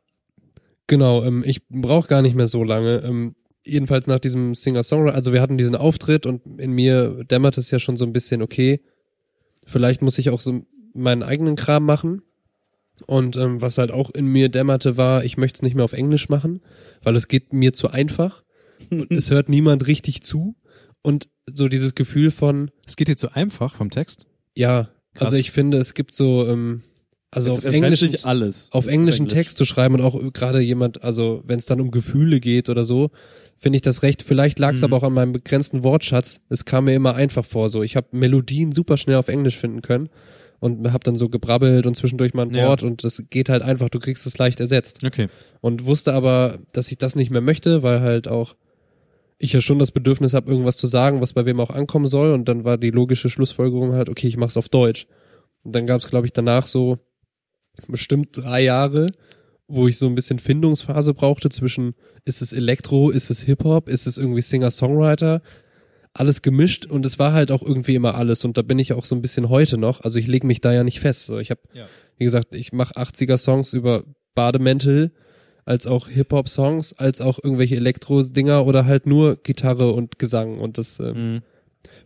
Genau, 0.92 1.24
ähm, 1.24 1.42
ich 1.46 1.66
brauche 1.70 2.10
gar 2.10 2.22
nicht 2.22 2.36
mehr 2.36 2.48
so 2.48 2.66
lange. 2.66 2.98
Ähm, 2.98 3.34
jedenfalls 3.64 4.08
nach 4.08 4.20
diesem 4.20 4.56
Singer-Songwriter, 4.56 5.16
also 5.16 5.32
wir 5.32 5.42
hatten 5.42 5.58
diesen 5.58 5.78
Auftritt 5.78 6.26
und 6.26 6.42
in 6.60 6.74
mir 6.74 7.24
dämmert 7.24 7.58
es 7.58 7.72
ja 7.72 7.80
schon 7.80 7.96
so 7.96 8.04
ein 8.04 8.12
bisschen, 8.12 8.42
okay, 8.42 8.82
vielleicht 9.66 10.02
muss 10.02 10.18
ich 10.18 10.32
auch 10.32 10.42
so 10.42 10.66
meinen 10.94 11.24
eigenen 11.24 11.56
Kram 11.56 11.86
machen. 11.86 12.24
Und 13.08 13.38
ähm, 13.38 13.62
was 13.62 13.78
halt 13.78 13.90
auch 13.90 14.10
in 14.10 14.26
mir 14.26 14.50
dämmerte, 14.50 14.98
war, 14.98 15.24
ich 15.24 15.38
möchte 15.38 15.60
es 15.60 15.62
nicht 15.62 15.76
mehr 15.76 15.86
auf 15.86 15.94
Englisch 15.94 16.28
machen, 16.28 16.60
weil 17.04 17.16
es 17.16 17.30
geht 17.30 17.54
mir 17.54 17.72
zu 17.72 17.90
einfach 17.90 18.44
und 18.90 19.14
es 19.14 19.32
hört 19.32 19.48
niemand 19.48 19.88
richtig 19.88 20.24
zu. 20.24 20.58
Und 21.04 21.30
so 21.50 21.70
dieses 21.70 21.96
Gefühl 21.96 22.32
von, 22.32 22.70
Es 22.86 22.98
geht 22.98 23.08
dir 23.08 23.16
zu 23.16 23.34
einfach 23.34 23.76
vom 23.76 23.92
Text. 23.92 24.28
ja, 24.58 24.90
Krass. 25.14 25.28
also 25.28 25.38
ich 25.38 25.52
finde, 25.52 25.78
es 25.78 25.94
gibt 25.94 26.14
so, 26.14 26.46
ähm, 26.50 26.84
also 27.32 27.52
es, 27.52 27.58
auf 27.60 27.64
es 27.66 27.74
Englisch 27.74 28.26
alles. 28.26 28.70
auf 28.72 28.88
englischen 28.88 29.24
Englisch. 29.24 29.34
Text 29.34 29.58
zu 29.58 29.66
schreiben 29.66 29.96
und 29.96 30.02
auch 30.02 30.20
gerade 30.34 30.60
jemand, 30.60 31.04
also 31.04 31.42
wenn 31.46 31.58
es 31.60 31.66
dann 31.66 31.80
um 31.82 31.90
Gefühle 31.92 32.40
geht 32.40 32.70
oder 32.70 32.84
so, 32.84 33.10
finde 33.58 33.78
ich 33.78 33.82
das 33.82 34.04
recht. 34.04 34.22
Vielleicht 34.22 34.60
lag 34.60 34.74
es 34.74 34.80
Mhm. 34.82 34.86
aber 34.86 34.98
auch 34.98 35.04
an 35.04 35.14
meinem 35.14 35.32
begrenzten 35.34 35.84
Wortschatz. 35.84 36.42
Es 36.50 36.66
kam 36.66 36.86
mir 36.86 36.94
immer 36.96 37.16
einfach 37.16 37.46
vor. 37.46 37.70
So, 37.70 37.84
ich 37.84 37.96
habe 37.96 38.08
Melodien 38.12 38.72
super 38.74 38.98
schnell 38.98 39.16
auf 39.18 39.28
Englisch 39.30 39.58
finden 39.58 39.82
können 39.82 40.10
und 40.60 40.92
habe 40.92 41.04
dann 41.04 41.16
so 41.16 41.30
gebrabbelt 41.30 41.88
und 41.88 41.96
zwischendurch 41.96 42.34
mal 42.34 42.46
ein 42.48 42.54
Ja. 42.54 42.68
Wort 42.68 42.84
und 42.84 43.04
das 43.04 43.24
geht 43.30 43.50
halt 43.50 43.62
einfach. 43.64 43.90
Du 43.90 44.00
kriegst 44.00 44.26
es 44.28 44.38
leicht 44.38 44.60
ersetzt 44.60 45.04
Okay. 45.06 45.28
und 45.62 45.86
wusste 45.86 46.14
aber, 46.14 46.58
dass 46.74 46.92
ich 46.92 46.98
das 46.98 47.16
nicht 47.16 47.32
mehr 47.32 47.42
möchte, 47.42 47.82
weil 47.84 48.02
halt 48.02 48.28
auch 48.28 48.56
ich 49.44 49.54
ja 49.54 49.62
schon 49.62 49.80
das 49.80 49.92
Bedürfnis 49.92 50.34
habe, 50.36 50.52
irgendwas 50.52 50.78
zu 50.78 50.86
sagen, 50.86 51.20
was 51.22 51.34
bei 51.34 51.46
wem 51.46 51.60
auch 51.60 51.72
ankommen 51.72 52.06
soll. 52.08 52.32
Und 52.34 52.48
dann 52.48 52.64
war 52.64 52.78
die 52.78 52.92
logische 52.92 53.28
Schlussfolgerung 53.30 53.94
halt, 53.94 54.08
okay, 54.10 54.28
ich 54.28 54.38
mach's 54.38 54.58
auf 54.58 54.70
Deutsch. 54.70 55.08
Und 55.64 55.74
dann 55.74 55.88
gab's, 55.88 56.10
glaube 56.10 56.28
ich, 56.28 56.34
danach 56.34 56.68
so 56.68 57.00
bestimmt 57.88 58.30
drei 58.34 58.62
Jahre, 58.64 59.08
wo 59.68 59.88
ich 59.88 59.98
so 59.98 60.08
ein 60.08 60.16
bisschen 60.16 60.40
Findungsphase 60.40 61.14
brauchte 61.14 61.50
zwischen, 61.50 61.94
ist 62.26 62.42
es 62.42 62.54
Elektro, 62.54 63.10
ist 63.10 63.30
es 63.30 63.42
Hip-Hop, 63.44 63.88
ist 63.90 64.06
es 64.08 64.18
irgendwie 64.18 64.42
Singer-Songwriter, 64.42 65.42
alles 66.14 66.42
gemischt 66.42 66.86
und 66.88 67.06
es 67.06 67.20
war 67.20 67.32
halt 67.32 67.52
auch 67.52 67.64
irgendwie 67.64 67.96
immer 67.96 68.16
alles 68.16 68.44
und 68.44 68.58
da 68.58 68.64
bin 68.64 68.80
ich 68.80 68.92
auch 68.94 69.06
so 69.06 69.16
ein 69.16 69.22
bisschen 69.22 69.48
heute 69.50 69.78
noch, 69.78 70.02
also 70.02 70.20
ich 70.20 70.28
lege 70.28 70.46
mich 70.46 70.60
da 70.60 70.74
ja 70.74 70.84
nicht 70.84 71.00
fest. 71.00 71.26
So, 71.26 71.40
ich 71.40 71.52
habe, 71.52 71.62
Ja. 71.74 71.88
wie 72.18 72.26
gesagt, 72.26 72.54
ich 72.54 72.74
mache 72.74 72.96
80er-Songs 72.98 73.72
über 73.74 74.04
Bademäntel, 74.36 75.12
als 75.64 75.88
auch 75.88 76.10
Hip-Hop-Songs, 76.10 76.94
als 76.94 77.22
auch 77.22 77.40
irgendwelche 77.42 77.76
Elektro-Dinger 77.78 78.66
oder 78.66 78.86
halt 78.86 79.06
nur 79.06 79.38
Gitarre 79.38 79.92
und 79.92 80.20
Gesang 80.20 80.60
und 80.60 80.78
das 80.78 81.00
ähm, 81.00 81.34
Mhm. 81.36 81.42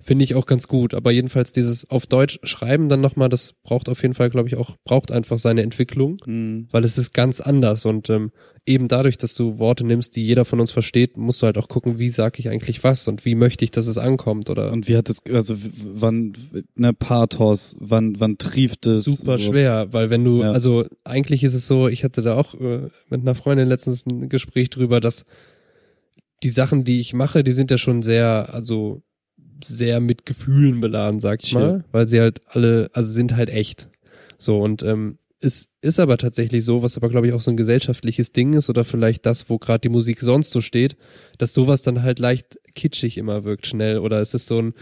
Finde 0.06 0.24
ich 0.24 0.36
auch 0.36 0.46
ganz 0.46 0.68
gut. 0.68 0.94
Aber 0.94 1.10
jedenfalls 1.12 1.52
dieses 1.52 1.90
auf 1.90 2.06
Deutsch 2.06 2.40
schreiben 2.44 2.90
dann 2.90 3.02
nochmal, 3.02 3.28
das 3.28 3.54
braucht 3.64 3.90
auf 3.90 4.04
jeden 4.04 4.14
Fall, 4.14 4.30
glaube 4.30 4.48
ich, 4.48 4.56
auch, 4.56 4.76
braucht 4.86 5.12
einfach 5.12 5.40
seine 5.40 5.64
Entwicklung, 5.64 6.18
Mhm. 6.28 6.68
weil 6.72 6.84
es 6.84 7.00
ist 7.00 7.12
ganz 7.14 7.42
anders 7.42 7.86
und 7.88 8.10
ähm, 8.12 8.30
eben 8.68 8.88
dadurch, 8.88 9.18
dass 9.18 9.34
du 9.34 9.58
Worte 9.58 9.84
nimmst, 9.84 10.16
die 10.16 10.24
jeder 10.24 10.46
von 10.46 10.60
uns 10.60 10.70
versteht, 10.72 11.18
musst 11.18 11.42
du 11.42 11.48
halt 11.48 11.58
auch 11.58 11.68
gucken, 11.68 11.98
wie 11.98 12.10
sage 12.10 12.38
ich 12.40 12.50
eigentlich 12.50 12.84
was 12.84 13.08
und 13.08 13.26
wie 13.26 13.34
möchte 13.34 13.66
ich, 13.66 13.72
dass 13.72 13.88
es 13.88 13.98
ankommt 13.98 14.50
oder 14.52 14.72
Und 14.72 14.88
wie 14.88 14.96
hat 14.96 15.10
es, 15.10 15.24
also 15.32 15.56
wann, 15.84 16.34
ne, 16.76 16.94
Pathos, 16.94 17.76
wann, 17.80 18.20
wann 18.20 18.38
trieft 18.38 18.86
es? 18.86 19.06
super 19.06 19.38
so. 19.40 19.44
schwer, 19.52 19.92
weil 19.92 20.12
wenn 20.12 20.24
du, 20.24 20.44
Ja. 20.44 20.52
also 20.52 20.86
eigentlich 21.04 21.44
ist 21.44 21.56
es 21.56 21.68
so, 21.68 21.88
ich 21.88 22.04
hatte 22.04 22.22
da 22.22 22.36
auch 22.38 22.54
äh, 22.54 22.90
mit 23.10 23.22
einer 23.22 23.34
Freundin 23.36 23.68
letztens 23.68 24.06
ein 24.06 24.30
Gespräch 24.30 24.70
drüber, 24.70 25.00
dass 25.02 25.26
die 26.44 26.50
Sachen, 26.50 26.84
die 26.84 27.00
ich 27.00 27.14
mache, 27.14 27.44
die 27.44 27.54
sind 27.54 27.72
ja 27.72 27.78
schon 27.80 28.04
sehr, 28.04 28.54
also 28.54 29.02
sehr 29.68 30.00
mit 30.00 30.26
Gefühlen 30.26 30.80
beladen, 30.80 31.20
sag 31.20 31.44
ich 31.44 31.50
Chill. 31.50 31.60
mal, 31.60 31.86
weil 31.92 32.08
sie 32.08 32.20
halt 32.20 32.42
alle, 32.48 32.90
also 32.94 33.12
sind 33.12 33.36
halt 33.36 33.50
echt. 33.50 33.90
So 34.38 34.62
und 34.62 34.84
ähm, 34.84 35.18
es 35.42 35.70
ist 35.82 36.00
aber 36.00 36.18
tatsächlich 36.18 36.66
so, 36.66 36.82
was 36.82 36.98
aber 36.98 37.10
glaube 37.10 37.28
ich 37.28 37.34
auch 37.34 37.42
so 37.42 37.52
ein 37.52 37.58
gesellschaftliches 37.58 38.32
Ding 38.32 38.54
ist 38.54 38.70
oder 38.70 38.84
vielleicht 38.84 39.26
das, 39.26 39.50
wo 39.50 39.58
gerade 39.58 39.82
die 39.82 39.90
Musik 39.90 40.22
sonst 40.22 40.52
so 40.52 40.62
steht, 40.62 40.98
dass 41.38 41.54
sowas 41.54 41.82
dann 41.82 42.04
halt 42.04 42.20
leicht 42.20 42.60
kitschig 42.74 43.18
immer 43.18 43.44
wirkt 43.44 43.68
schnell 43.68 44.00
oder 44.00 44.22
es 44.22 44.34
ist 44.34 44.48
so 44.48 44.60
ein 44.62 44.74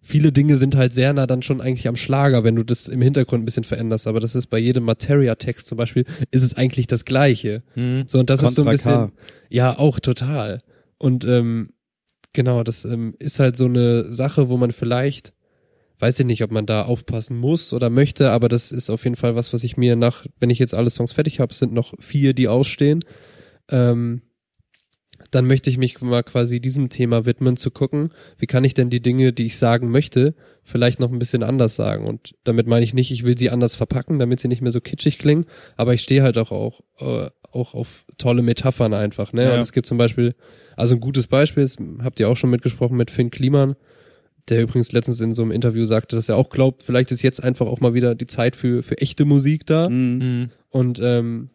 viele 0.00 0.32
Dinge 0.32 0.56
sind 0.56 0.76
halt 0.76 0.92
sehr 0.92 1.12
nah 1.12 1.26
dann 1.26 1.42
schon 1.42 1.60
eigentlich 1.60 1.88
am 1.88 1.96
Schlager, 1.96 2.44
wenn 2.44 2.56
du 2.56 2.64
das 2.64 2.88
im 2.88 3.02
Hintergrund 3.02 3.42
ein 3.42 3.44
bisschen 3.44 3.64
veränderst. 3.64 4.06
Aber 4.06 4.20
das 4.20 4.34
ist 4.34 4.46
bei 4.46 4.58
jedem 4.58 4.84
Materia-Text 4.84 5.66
zum 5.66 5.78
Beispiel, 5.78 6.04
ist 6.30 6.42
es 6.42 6.54
eigentlich 6.54 6.86
das 6.86 7.04
Gleiche. 7.04 7.62
Mhm. 7.74 8.04
So, 8.06 8.18
und 8.18 8.30
das 8.30 8.42
ist 8.42 8.54
so 8.54 8.62
ein 8.62 8.68
Contra 8.68 8.90
K. 8.92 9.06
bisschen, 9.06 9.18
ja, 9.50 9.78
auch 9.78 10.00
total. 10.00 10.58
Und 10.98 11.24
ähm, 11.24 11.70
genau, 12.32 12.62
das 12.62 12.84
ähm, 12.84 13.14
ist 13.18 13.40
halt 13.40 13.56
so 13.56 13.66
eine 13.66 14.12
Sache, 14.12 14.48
wo 14.48 14.56
man 14.56 14.72
vielleicht, 14.72 15.32
weiß 15.98 16.20
ich 16.20 16.26
nicht, 16.26 16.42
ob 16.42 16.50
man 16.50 16.66
da 16.66 16.82
aufpassen 16.82 17.38
muss 17.38 17.72
oder 17.72 17.90
möchte, 17.90 18.30
aber 18.30 18.48
das 18.48 18.72
ist 18.72 18.90
auf 18.90 19.04
jeden 19.04 19.16
Fall 19.16 19.34
was, 19.34 19.52
was 19.52 19.64
ich 19.64 19.76
mir 19.76 19.96
nach, 19.96 20.26
wenn 20.38 20.50
ich 20.50 20.58
jetzt 20.58 20.74
alle 20.74 20.90
Songs 20.90 21.12
fertig 21.12 21.40
habe, 21.40 21.54
sind 21.54 21.72
noch 21.72 21.94
vier, 21.98 22.34
die 22.34 22.48
ausstehen, 22.48 23.00
ähm, 23.70 24.22
dann 25.30 25.46
möchte 25.46 25.70
ich 25.70 25.78
mich 25.78 26.00
mal 26.00 26.22
quasi 26.22 26.60
diesem 26.60 26.88
Thema 26.88 27.24
widmen, 27.24 27.56
zu 27.56 27.70
gucken, 27.70 28.10
wie 28.38 28.46
kann 28.46 28.64
ich 28.64 28.74
denn 28.74 28.90
die 28.90 29.02
Dinge, 29.02 29.32
die 29.32 29.46
ich 29.46 29.58
sagen 29.58 29.90
möchte, 29.90 30.34
vielleicht 30.62 30.98
noch 30.98 31.12
ein 31.12 31.18
bisschen 31.18 31.42
anders 31.42 31.76
sagen. 31.76 32.06
Und 32.06 32.34
damit 32.44 32.66
meine 32.66 32.84
ich 32.84 32.94
nicht, 32.94 33.10
ich 33.10 33.24
will 33.24 33.38
sie 33.38 33.50
anders 33.50 33.74
verpacken, 33.74 34.18
damit 34.18 34.40
sie 34.40 34.48
nicht 34.48 34.62
mehr 34.62 34.72
so 34.72 34.80
kitschig 34.80 35.18
klingen, 35.18 35.46
aber 35.76 35.94
ich 35.94 36.02
stehe 36.02 36.22
halt 36.22 36.38
auch, 36.38 36.50
auch, 36.50 36.80
äh, 36.98 37.30
auch 37.52 37.74
auf 37.74 38.04
tolle 38.18 38.42
Metaphern 38.42 38.94
einfach. 38.94 39.32
Ne? 39.32 39.44
Ja. 39.44 39.54
Und 39.54 39.60
es 39.60 39.72
gibt 39.72 39.86
zum 39.86 39.98
Beispiel, 39.98 40.34
also 40.76 40.94
ein 40.94 41.00
gutes 41.00 41.26
Beispiel 41.26 41.62
ist, 41.62 41.78
habt 42.02 42.20
ihr 42.20 42.28
auch 42.28 42.36
schon 42.36 42.50
mitgesprochen 42.50 42.96
mit 42.96 43.10
Finn 43.10 43.30
Kliman, 43.30 43.76
der 44.48 44.62
übrigens 44.62 44.92
letztens 44.92 45.20
in 45.20 45.34
so 45.34 45.42
einem 45.42 45.52
Interview 45.52 45.84
sagte, 45.84 46.16
dass 46.16 46.28
er 46.28 46.36
auch 46.36 46.50
glaubt, 46.50 46.82
vielleicht 46.82 47.10
ist 47.12 47.22
jetzt 47.22 47.42
einfach 47.42 47.66
auch 47.66 47.80
mal 47.80 47.94
wieder 47.94 48.14
die 48.14 48.26
Zeit 48.26 48.56
für, 48.56 48.82
für 48.82 48.98
echte 48.98 49.24
Musik 49.24 49.66
da. 49.66 49.88
Mhm. 49.88 50.18
Mhm. 50.18 50.50
Und 50.70 51.00
ähm, 51.02 51.50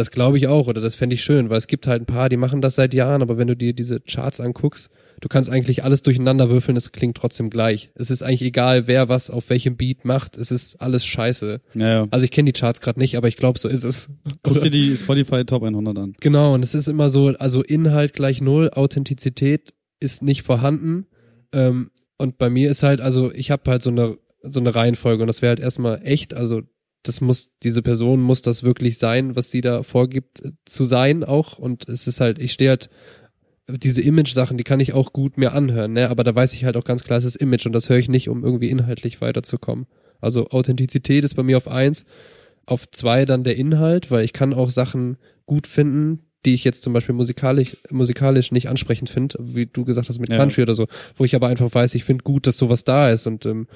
das 0.00 0.10
glaube 0.10 0.38
ich 0.38 0.48
auch 0.48 0.66
oder 0.66 0.80
das 0.80 0.94
fände 0.94 1.14
ich 1.14 1.22
schön, 1.22 1.50
weil 1.50 1.58
es 1.58 1.66
gibt 1.66 1.86
halt 1.86 2.02
ein 2.02 2.06
paar, 2.06 2.28
die 2.28 2.36
machen 2.36 2.60
das 2.60 2.74
seit 2.74 2.94
Jahren, 2.94 3.22
aber 3.22 3.38
wenn 3.38 3.46
du 3.46 3.54
dir 3.54 3.72
diese 3.72 4.00
Charts 4.00 4.40
anguckst, 4.40 4.90
du 5.20 5.28
kannst 5.28 5.50
eigentlich 5.50 5.84
alles 5.84 6.02
durcheinander 6.02 6.50
würfeln, 6.50 6.76
es 6.76 6.92
klingt 6.92 7.16
trotzdem 7.16 7.50
gleich. 7.50 7.90
Es 7.94 8.10
ist 8.10 8.22
eigentlich 8.22 8.42
egal, 8.42 8.86
wer 8.86 9.08
was 9.08 9.30
auf 9.30 9.50
welchem 9.50 9.76
Beat 9.76 10.04
macht, 10.04 10.36
es 10.36 10.50
ist 10.50 10.76
alles 10.80 11.04
scheiße. 11.04 11.60
Ja, 11.74 11.88
ja. 11.88 12.08
Also 12.10 12.24
ich 12.24 12.30
kenne 12.30 12.50
die 12.50 12.58
Charts 12.58 12.80
gerade 12.80 12.98
nicht, 12.98 13.16
aber 13.16 13.28
ich 13.28 13.36
glaube, 13.36 13.58
so 13.58 13.68
ist 13.68 13.84
es. 13.84 14.08
Guck 14.42 14.60
dir 14.60 14.70
die 14.70 14.96
Spotify 14.96 15.44
Top 15.44 15.62
100 15.62 15.98
an. 15.98 16.14
Genau, 16.20 16.54
und 16.54 16.64
es 16.64 16.74
ist 16.74 16.88
immer 16.88 17.10
so, 17.10 17.28
also 17.38 17.62
Inhalt 17.62 18.14
gleich 18.14 18.40
null, 18.40 18.70
Authentizität 18.70 19.74
ist 20.00 20.22
nicht 20.22 20.42
vorhanden. 20.42 21.06
Ähm, 21.52 21.90
und 22.16 22.38
bei 22.38 22.50
mir 22.50 22.70
ist 22.70 22.82
halt, 22.82 23.00
also 23.00 23.32
ich 23.32 23.50
habe 23.50 23.70
halt 23.70 23.82
so 23.82 23.90
eine, 23.90 24.16
so 24.42 24.60
eine 24.60 24.74
Reihenfolge 24.74 25.22
und 25.22 25.26
das 25.26 25.42
wäre 25.42 25.50
halt 25.50 25.60
erstmal 25.60 26.00
echt, 26.04 26.34
also 26.34 26.62
das 27.02 27.20
muss, 27.20 27.50
diese 27.62 27.82
Person 27.82 28.20
muss 28.20 28.42
das 28.42 28.62
wirklich 28.62 28.98
sein, 28.98 29.36
was 29.36 29.50
sie 29.50 29.60
da 29.60 29.82
vorgibt 29.82 30.44
äh, 30.44 30.52
zu 30.64 30.84
sein 30.84 31.24
auch. 31.24 31.58
Und 31.58 31.88
es 31.88 32.06
ist 32.06 32.20
halt, 32.20 32.38
ich 32.38 32.52
stehe 32.52 32.70
halt, 32.70 32.90
diese 33.68 34.02
Image-Sachen, 34.02 34.58
die 34.58 34.64
kann 34.64 34.80
ich 34.80 34.94
auch 34.94 35.12
gut 35.12 35.38
mir 35.38 35.52
anhören, 35.52 35.92
ne? 35.92 36.10
Aber 36.10 36.24
da 36.24 36.34
weiß 36.34 36.54
ich 36.54 36.64
halt 36.64 36.76
auch 36.76 36.84
ganz 36.84 37.04
klar, 37.04 37.18
es 37.18 37.24
ist 37.24 37.36
Image 37.36 37.66
und 37.66 37.72
das 37.72 37.88
höre 37.88 37.98
ich 37.98 38.08
nicht, 38.08 38.28
um 38.28 38.42
irgendwie 38.42 38.68
inhaltlich 38.68 39.20
weiterzukommen. 39.20 39.86
Also 40.20 40.48
Authentizität 40.48 41.24
ist 41.24 41.34
bei 41.34 41.42
mir 41.42 41.56
auf 41.56 41.68
eins, 41.68 42.04
auf 42.66 42.90
zwei 42.90 43.24
dann 43.24 43.44
der 43.44 43.56
Inhalt, 43.56 44.10
weil 44.10 44.24
ich 44.24 44.32
kann 44.32 44.52
auch 44.54 44.70
Sachen 44.70 45.16
gut 45.46 45.66
finden, 45.66 46.20
die 46.44 46.54
ich 46.54 46.64
jetzt 46.64 46.82
zum 46.82 46.92
Beispiel 46.92 47.14
musikalisch, 47.14 47.76
musikalisch 47.90 48.50
nicht 48.50 48.68
ansprechend 48.68 49.10
finde, 49.10 49.36
wie 49.40 49.66
du 49.66 49.84
gesagt 49.84 50.08
hast 50.08 50.18
mit 50.18 50.30
Ja. 50.30 50.36
Country 50.36 50.62
oder 50.62 50.74
so, 50.74 50.86
wo 51.16 51.24
ich 51.24 51.34
aber 51.34 51.48
einfach 51.48 51.72
weiß, 51.72 51.94
ich 51.94 52.04
finde 52.04 52.24
gut, 52.24 52.46
dass 52.46 52.56
sowas 52.56 52.84
da 52.84 53.10
ist 53.10 53.26
und 53.26 53.46
ähm, 53.46 53.66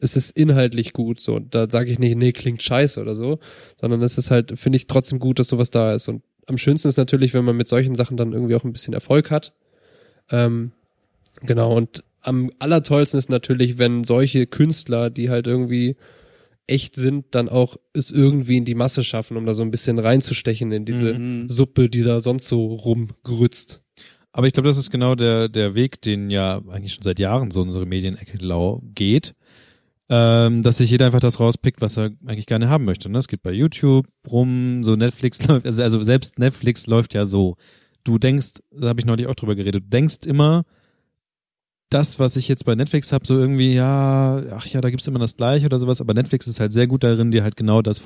es 0.00 0.16
ist 0.16 0.30
inhaltlich 0.30 0.92
gut 0.92 1.20
so. 1.20 1.36
Und 1.36 1.54
da 1.54 1.70
sage 1.70 1.90
ich 1.90 1.98
nicht, 1.98 2.16
nee, 2.16 2.32
klingt 2.32 2.62
scheiße 2.62 3.00
oder 3.00 3.14
so, 3.14 3.38
sondern 3.80 4.02
es 4.02 4.18
ist 4.18 4.30
halt, 4.30 4.58
finde 4.58 4.76
ich 4.76 4.86
trotzdem 4.86 5.18
gut, 5.18 5.38
dass 5.38 5.48
sowas 5.48 5.70
da 5.70 5.92
ist. 5.94 6.08
Und 6.08 6.22
am 6.46 6.58
schönsten 6.58 6.88
ist 6.88 6.96
natürlich, 6.96 7.32
wenn 7.34 7.44
man 7.44 7.56
mit 7.56 7.68
solchen 7.68 7.94
Sachen 7.94 8.16
dann 8.16 8.32
irgendwie 8.32 8.54
auch 8.54 8.64
ein 8.64 8.72
bisschen 8.72 8.94
Erfolg 8.94 9.30
hat. 9.30 9.52
Ähm, 10.30 10.72
genau, 11.42 11.74
und 11.76 12.04
am 12.20 12.50
allertollsten 12.58 13.18
ist 13.18 13.30
natürlich, 13.30 13.78
wenn 13.78 14.04
solche 14.04 14.46
Künstler, 14.46 15.10
die 15.10 15.30
halt 15.30 15.46
irgendwie 15.46 15.96
echt 16.66 16.96
sind, 16.96 17.26
dann 17.32 17.50
auch 17.50 17.76
es 17.92 18.10
irgendwie 18.10 18.56
in 18.56 18.64
die 18.64 18.74
Masse 18.74 19.04
schaffen, 19.04 19.36
um 19.36 19.44
da 19.44 19.52
so 19.52 19.62
ein 19.62 19.70
bisschen 19.70 19.98
reinzustechen 19.98 20.72
in 20.72 20.86
diese 20.86 21.14
Mhm. 21.14 21.48
Suppe, 21.48 21.90
die 21.90 22.02
da 22.02 22.20
sonst 22.20 22.48
so 22.48 22.66
rumgrützt. 22.66 23.82
Aber 24.32 24.46
ich 24.46 24.52
glaube, 24.54 24.68
das 24.68 24.78
ist 24.78 24.90
genau 24.90 25.14
der, 25.14 25.48
der 25.48 25.74
Weg, 25.74 26.00
den 26.00 26.30
ja 26.30 26.62
eigentlich 26.68 26.94
schon 26.94 27.02
seit 27.02 27.18
Jahren 27.18 27.50
so 27.50 27.60
unsere 27.62 27.86
Medienecke 27.86 28.38
lau 28.38 28.82
geht. 28.94 29.34
Ähm, 30.10 30.62
dass 30.62 30.78
sich 30.78 30.90
jeder 30.90 31.06
einfach 31.06 31.20
das 31.20 31.40
rauspickt, 31.40 31.80
was 31.80 31.96
er 31.96 32.10
eigentlich 32.26 32.46
gerne 32.46 32.68
haben 32.68 32.84
möchte. 32.84 33.08
Ne? 33.08 33.18
Es 33.18 33.28
geht 33.28 33.42
bei 33.42 33.52
YouTube 33.52 34.06
rum, 34.30 34.84
so 34.84 34.96
Netflix 34.96 35.42
läuft, 35.48 35.64
also, 35.64 35.82
also 35.82 36.02
selbst 36.02 36.38
Netflix 36.38 36.86
läuft 36.86 37.14
ja 37.14 37.24
so. 37.24 37.56
Du 38.04 38.18
denkst, 38.18 38.60
da 38.70 38.88
habe 38.88 39.00
ich 39.00 39.06
neulich 39.06 39.26
auch 39.28 39.34
drüber 39.34 39.54
geredet, 39.54 39.82
du 39.82 39.88
denkst 39.88 40.26
immer, 40.26 40.64
das, 41.94 42.18
was 42.18 42.36
ich 42.36 42.48
jetzt 42.48 42.64
bei 42.64 42.74
Netflix 42.74 43.12
habe, 43.12 43.26
so 43.26 43.38
irgendwie, 43.38 43.72
ja, 43.72 44.42
ach 44.50 44.66
ja, 44.66 44.80
da 44.80 44.90
gibt's 44.90 45.06
immer 45.06 45.20
das 45.20 45.36
gleiche 45.36 45.66
oder 45.66 45.78
sowas, 45.78 46.00
aber 46.00 46.12
Netflix 46.12 46.46
ist 46.48 46.58
halt 46.58 46.72
sehr 46.72 46.88
gut 46.88 47.04
darin, 47.04 47.30
dir 47.30 47.44
halt 47.44 47.56
genau 47.56 47.82
das 47.82 48.00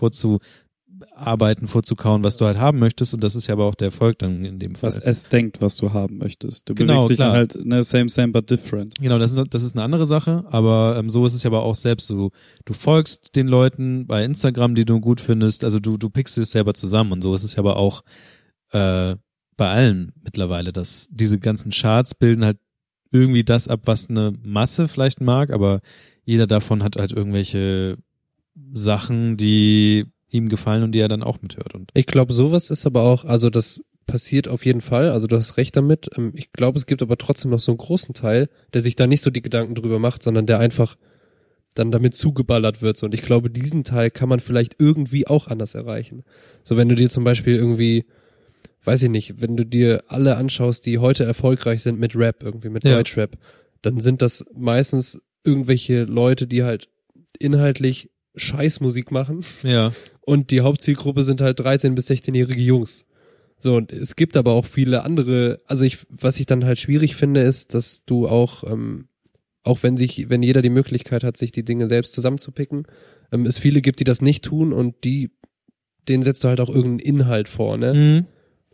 vorzuarbeiten, 0.99 1.67
vorzukauen, 1.67 2.23
was 2.25 2.37
du 2.37 2.47
halt 2.47 2.59
haben 2.59 2.79
möchtest 2.79 3.15
und 3.15 3.23
das 3.23 3.35
ist 3.35 3.47
ja 3.47 3.55
aber 3.55 3.67
auch 3.67 3.75
der 3.75 3.87
Erfolg 3.87 4.19
dann 4.19 4.45
in 4.45 4.59
dem 4.59 4.75
Fall. 4.75 4.89
Was 4.89 4.99
es 4.99 5.29
denkt, 5.29 5.61
was 5.61 5.77
du 5.77 5.93
haben 5.93 6.19
möchtest. 6.19 6.69
Du 6.69 6.75
Genau, 6.75 6.95
bewegst 6.95 7.11
dich 7.11 7.17
klar. 7.19 7.29
dann 7.29 7.37
halt, 7.37 7.65
ne, 7.65 7.83
same, 7.83 8.09
same, 8.09 8.33
but 8.33 8.51
different. 8.51 8.95
Genau, 9.01 9.19
das 9.19 9.33
ist, 9.33 9.55
das 9.55 9.63
ist 9.63 9.75
eine 9.75 9.85
andere 9.85 10.07
Sache, 10.07 10.45
aber 10.49 10.97
ähm, 10.99 11.09
so 11.09 11.27
ist 11.27 11.35
es 11.35 11.43
ja 11.43 11.51
aber 11.51 11.63
auch 11.63 11.75
selbst. 11.75 12.11
Du, 12.11 12.31
du 12.65 12.73
folgst 12.73 13.37
den 13.37 13.49
Leuten 13.49 14.07
bei 14.07 14.25
Instagram, 14.25 14.75
die 14.75 14.85
du 14.85 15.01
gut 15.01 15.21
findest, 15.21 15.65
also 15.65 15.79
du, 15.79 15.97
du 15.97 16.11
pickst 16.11 16.39
es 16.39 16.51
selber 16.51 16.75
zusammen 16.75 17.13
und 17.13 17.23
so 17.23 17.35
ist 17.35 17.45
es 17.45 17.55
ja 17.55 17.61
aber 17.61 17.77
auch 17.77 18.03
äh, 18.73 19.17
bei 19.57 19.69
allen 19.69 20.13
mittlerweile, 20.23 20.73
dass 20.73 21.09
diese 21.11 21.39
ganzen 21.39 21.73
Charts 21.73 22.15
bilden 22.15 22.45
halt 22.45 22.59
irgendwie 23.11 23.45
das 23.45 23.69
ab, 23.69 23.81
was 23.85 24.11
eine 24.11 24.33
Masse 24.43 24.87
vielleicht 24.87 25.21
mag, 25.21 25.51
aber 25.51 25.81
jeder 26.25 26.47
davon 26.47 26.83
hat 26.83 26.97
halt 26.97 27.13
irgendwelche 27.13 27.97
Sachen, 28.73 29.37
die 29.37 30.07
ihm 30.31 30.49
gefallen 30.49 30.83
und 30.83 30.93
die 30.93 31.01
er 31.01 31.09
dann 31.09 31.23
auch 31.23 31.41
mithört. 31.43 31.75
Und 31.75 31.91
Ich 31.95 32.07
glaube, 32.07 32.33
sowas 32.33 32.71
ist 32.71 32.87
aber 32.87 33.03
auch, 33.03 33.25
also 33.25 33.51
das 33.51 33.83
passiert 34.07 34.49
auf 34.49 34.65
jeden 34.65 34.81
Fall, 34.81 35.11
also 35.11 35.27
du 35.27 35.37
hast 35.37 35.57
recht 35.57 35.77
damit. 35.77 36.09
Ähm, 36.17 36.33
Ich 36.35 36.53
glaube, 36.53 36.79
es 36.79 36.87
gibt 36.87 37.03
aber 37.03 37.17
trotzdem 37.19 37.51
noch 37.51 37.61
so 37.61 37.73
einen 37.73 37.79
großen 37.79 38.15
Teil, 38.15 38.49
der 38.73 38.83
sich 38.83 38.97
da 38.97 39.07
nicht 39.07 39.23
so 39.23 39.31
die 39.31 39.43
Gedanken 39.43 39.75
drüber 39.75 39.99
macht, 39.99 40.23
sondern 40.23 40.47
der 40.47 40.59
einfach 40.59 40.97
dann 41.75 41.91
damit 41.93 42.15
zugeballert 42.15 42.83
wird. 42.83 43.03
Und 43.03 43.15
ich 43.15 43.23
glaube, 43.23 43.51
diesen 43.51 43.85
Teil 43.85 44.11
kann 44.11 44.29
man 44.29 44.41
vielleicht 44.41 44.77
irgendwie 44.79 45.27
auch 45.27 45.47
anders 45.49 45.75
erreichen. 45.75 46.25
So, 46.65 46.77
wenn 46.77 46.89
du 46.89 46.95
dir 46.95 47.09
zum 47.09 47.25
Beispiel 47.25 47.55
irgendwie, 47.55 48.07
weiß 48.85 49.03
ich 49.05 49.11
nicht, 49.11 49.41
wenn 49.41 49.57
du 49.57 49.65
dir 49.65 50.03
alle 50.09 50.37
anschaust, 50.37 50.87
die 50.87 50.99
heute 50.99 51.25
erfolgreich 51.25 51.83
sind 51.83 52.01
mit 52.01 52.17
Rap, 52.17 52.43
irgendwie 52.43 52.71
mit 52.71 52.85
Ja. 52.85 52.97
Deutschrap, 52.97 53.37
dann 53.83 54.01
sind 54.01 54.23
das 54.23 54.45
meistens 54.55 55.23
irgendwelche 55.45 56.05
Leute, 56.05 56.47
die 56.47 56.65
halt 56.65 56.89
inhaltlich 57.39 58.11
Scheißmusik 58.39 59.11
machen 59.11 59.45
ja, 59.63 59.93
und 60.23 60.51
die 60.51 60.61
Hauptzielgruppe 60.61 61.23
sind 61.23 61.41
halt 61.41 61.61
13- 61.61 61.95
bis 61.95 62.11
16-jährige 62.11 62.61
Jungs. 62.61 63.07
So, 63.61 63.75
und 63.75 63.93
es 63.93 64.15
gibt 64.15 64.37
aber 64.37 64.53
auch 64.53 64.67
viele 64.67 65.05
andere, 65.05 65.61
also 65.67 65.85
ich, 65.85 65.99
was 66.11 66.39
ich 66.39 66.47
dann 66.47 66.65
halt 66.65 66.79
schwierig 66.79 67.17
finde, 67.17 67.41
ist, 67.41 67.75
dass 67.75 68.05
du 68.05 68.29
auch, 68.29 68.65
ähm, 68.65 69.09
auch 69.65 69.83
wenn 69.83 69.97
sich, 69.97 70.29
wenn 70.29 70.43
jeder 70.43 70.63
die 70.63 70.71
Möglichkeit 70.71 71.25
hat, 71.25 71.37
sich 71.37 71.51
die 71.51 71.65
Dinge 71.65 71.89
selbst 71.89 72.13
zusammenzupicken, 72.13 72.87
ähm, 73.33 73.47
es 73.47 73.59
viele 73.59 73.81
gibt, 73.81 74.01
die 74.01 74.05
das 74.05 74.23
nicht 74.23 74.45
tun 74.45 74.73
und 74.73 75.03
die, 75.05 75.31
denen 76.09 76.23
setzt 76.23 76.45
du 76.45 76.49
halt 76.49 76.61
auch 76.61 76.69
irgendeinen 76.69 77.01
Inhalt 77.01 77.49
vor, 77.49 77.77
ne? 77.77 77.95
Mhm. 77.95 78.27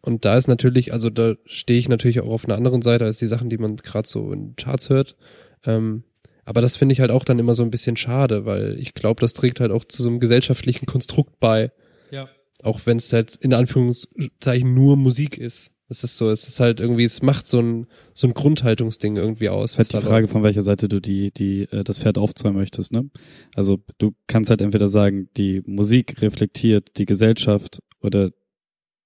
Und 0.03 0.27
da 0.27 0.37
ist 0.37 0.49
natürlich, 0.49 0.93
also 0.93 1.09
da 1.09 1.35
stehe 1.47 1.79
ich 1.79 1.89
natürlich 1.89 2.21
auch 2.21 2.31
auf 2.31 2.45
einer 2.45 2.57
anderen 2.57 2.83
Seite 2.83 3.07
als 3.07 3.17
die 3.17 3.27
Sachen, 3.27 3.49
die 3.49 3.57
man 3.57 3.77
gerade 3.77 4.07
so 4.07 4.33
in 4.33 4.55
Charts 4.55 4.91
hört. 4.91 5.17
Ähm, 5.65 6.05
aber 6.45 6.61
das 6.61 6.77
finde 6.77 6.93
ich 6.93 7.01
halt 7.01 7.11
auch 7.11 7.25
dann 7.25 7.39
immer 7.39 7.55
so 7.55 7.63
ein 7.63 7.71
bisschen 7.71 7.97
schade, 7.97 8.45
weil 8.45 8.79
ich 8.79 8.95
glaube, 8.95 9.21
das 9.21 9.33
trägt 9.33 9.61
halt 9.61 9.73
auch 9.73 9.85
zu 9.85 10.03
so 10.03 10.09
einem 10.09 10.21
gesellschaftlichen 10.21 10.87
Konstrukt 10.87 11.41
bei. 11.41 11.73
Ja. 12.11 12.29
Auch 12.63 12.81
wenn 12.85 12.99
es 12.99 13.13
halt 13.13 13.37
in 13.37 13.55
Anführungszeichen 13.55 14.73
nur 14.73 14.97
Musik 14.97 15.39
ist. 15.39 15.71
Es 15.89 16.03
ist 16.03 16.17
so, 16.17 16.31
es 16.31 16.49
ist 16.49 16.61
halt 16.61 16.81
irgendwie, 16.81 17.05
es 17.05 17.21
macht 17.21 17.47
so 17.47 17.61
ein, 17.61 17.87
so 18.15 18.27
ein 18.27 18.33
Grundhaltungsding 18.33 19.17
irgendwie 19.17 19.51
aus. 19.51 19.77
Halt 19.77 19.93
die 19.93 20.01
Frage, 20.01 20.29
von 20.29 20.43
welcher 20.43 20.63
Seite 20.63 20.89
du 20.89 21.01
die, 21.01 21.31
die, 21.31 21.63
äh, 21.71 21.85
das 21.85 21.99
Pferd 21.99 22.17
aufzäumen 22.17 22.59
möchtest, 22.59 22.93
ne? 22.93 23.11
Also 23.55 23.85
du 23.99 24.13
kannst 24.27 24.49
halt 24.49 24.63
entweder 24.63 24.89
sagen, 24.89 25.29
die 25.37 25.63
Musik 25.67 26.23
reflektiert 26.23 26.97
die 26.97 27.05
Gesellschaft 27.05 27.81
oder 28.01 28.31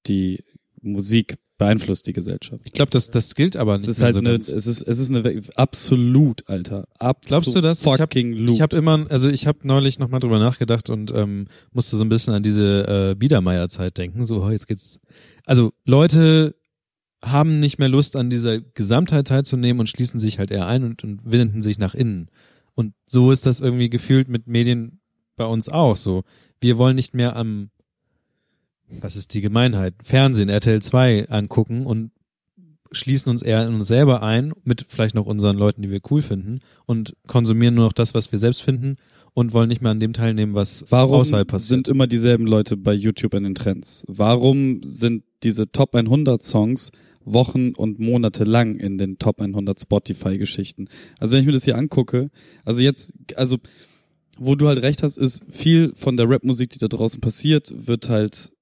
die 0.07 0.45
Musik 0.81 1.39
beeinflusst 1.59 2.07
die 2.07 2.13
Gesellschaft. 2.13 2.63
Ich 2.65 2.73
glaube, 2.73 2.91
das, 2.91 3.11
das 3.11 3.35
gilt 3.35 3.57
aber 3.57 3.75
Es 3.75 3.83
nicht 3.83 3.91
ist 3.91 3.99
mehr 3.99 4.05
halt 4.07 4.15
so 4.15 4.21
eine, 4.21 4.31
ganz. 4.31 4.49
es 4.49 4.67
ist, 4.67 4.83
es 4.83 4.99
ist 4.99 5.11
eine, 5.15 5.43
absolut, 5.57 6.49
Alter. 6.49 6.87
Absolut 6.99 7.27
Glaubst 7.27 7.55
du 7.57 7.61
das? 7.61 7.81
Ich 7.81 7.87
hab- 7.87 7.99
Fucking. 7.99 8.49
Ich 8.49 8.61
habe 8.61 8.77
immer, 8.77 9.07
also 9.11 9.29
ich 9.29 9.47
habe 9.47 9.59
neulich 9.65 9.99
nochmal 9.99 10.21
drüber 10.21 10.39
nachgedacht 10.39 10.89
und 10.89 11.11
ähm, 11.13 11.47
musste 11.73 11.97
so 11.97 12.05
ein 12.05 12.09
bisschen 12.09 12.33
an 12.35 12.43
diese 12.43 13.11
äh, 13.11 13.15
Biedermeier-Zeit 13.17 13.99
denken. 13.99 14.25
So, 14.25 14.43
oh, 14.45 14.51
jetzt 14.51 14.69
geht's. 14.69 15.01
Also 15.45 15.73
Leute 15.85 16.55
haben 17.25 17.59
nicht 17.59 17.79
mehr 17.79 17.89
Lust, 17.89 18.15
an 18.15 18.31
dieser 18.31 18.61
Gesamtheit 18.61 19.27
teilzunehmen 19.27 19.81
und 19.81 19.89
schließen 19.89 20.21
sich 20.21 20.39
halt 20.39 20.53
eher 20.53 20.67
ein 20.69 20.85
und, 20.85 21.03
und 21.03 21.21
wenden 21.25 21.61
sich 21.63 21.79
nach 21.79 21.95
innen. 21.95 22.29
Und 22.75 22.95
so 23.07 23.33
ist 23.33 23.45
das 23.47 23.59
irgendwie 23.61 23.91
gefühlt 23.91 24.29
mit 24.29 24.47
Medien 24.47 25.01
bei 25.37 25.45
uns 25.45 25.69
auch 25.69 25.97
so. 25.97 26.23
Wir 26.61 26.79
wollen 26.79 26.95
nicht 26.95 27.15
mehr 27.15 27.35
am, 27.35 27.71
was 28.91 29.17
ist 29.17 29.35
die 29.35 29.41
Gemeinheit, 29.41 29.95
Fernsehen, 30.03 30.49
RTL 30.49 30.81
2 30.81 31.29
angucken 31.29 31.87
und 31.87 32.11
schließen 32.91 33.31
uns 33.31 33.43
eher 33.43 33.67
in 33.67 33.75
uns 33.75 33.87
selber 33.87 34.23
ein, 34.23 34.53
mit 34.65 34.87
vielleicht 34.89 35.15
noch 35.15 35.27
unseren 35.27 35.57
Leuten, 35.57 35.83
die 35.83 35.91
wir 35.91 36.01
cool 36.11 36.23
finden 36.23 36.61
und 36.87 37.15
konsumieren 37.27 37.75
nur 37.75 37.85
noch 37.85 37.93
das, 37.93 38.15
was 38.15 38.33
wir 38.33 38.39
selbst 38.39 38.63
finden 38.63 38.97
und 39.35 39.53
wollen 39.53 39.69
nicht 39.69 39.83
mehr 39.83 39.91
an 39.91 40.01
dem 40.01 40.13
teilnehmen, 40.13 40.55
was 40.55 40.87
Warum 40.89 41.21
außerhalb 41.21 41.47
passiert. 41.47 41.69
sind 41.69 41.89
immer 41.89 42.07
dieselben 42.07 42.47
Leute 42.47 42.77
bei 42.77 42.95
YouTube 42.95 43.35
in 43.35 43.45
den 43.45 43.55
Trends? 43.55 44.05
Warum 44.09 44.81
sind 44.83 45.25
diese 45.43 45.71
Top 45.71 45.95
100 45.95 46.43
Songs 46.43 46.91
Wochen 47.25 47.73
und 47.77 47.99
Monate 47.99 48.45
lang 48.45 48.77
in 48.77 48.97
den 48.97 49.19
Top 49.19 49.41
100 49.41 49.81
Spotify 49.81 50.39
Geschichten? 50.39 50.89
Also 51.19 51.35
wenn 51.35 51.41
ich 51.41 51.47
mir 51.47 51.53
das 51.53 51.65
hier 51.65 51.77
angucke, 51.77 52.31
also 52.65 52.83
jetzt, 52.83 53.13
also 53.37 53.59
wo 54.39 54.55
du 54.55 54.69
halt 54.69 54.83
recht 54.83 55.03
hast, 55.03 55.19
ist 55.19 55.43
viel 55.51 55.93
von 55.95 56.17
der 56.17 56.31
Rapmusik, 56.31 56.71
die 56.71 56.79
da 56.79 56.89
draußen 56.89 57.21
passiert, 57.21 57.73
wird 57.77 58.09
halt 58.09 58.53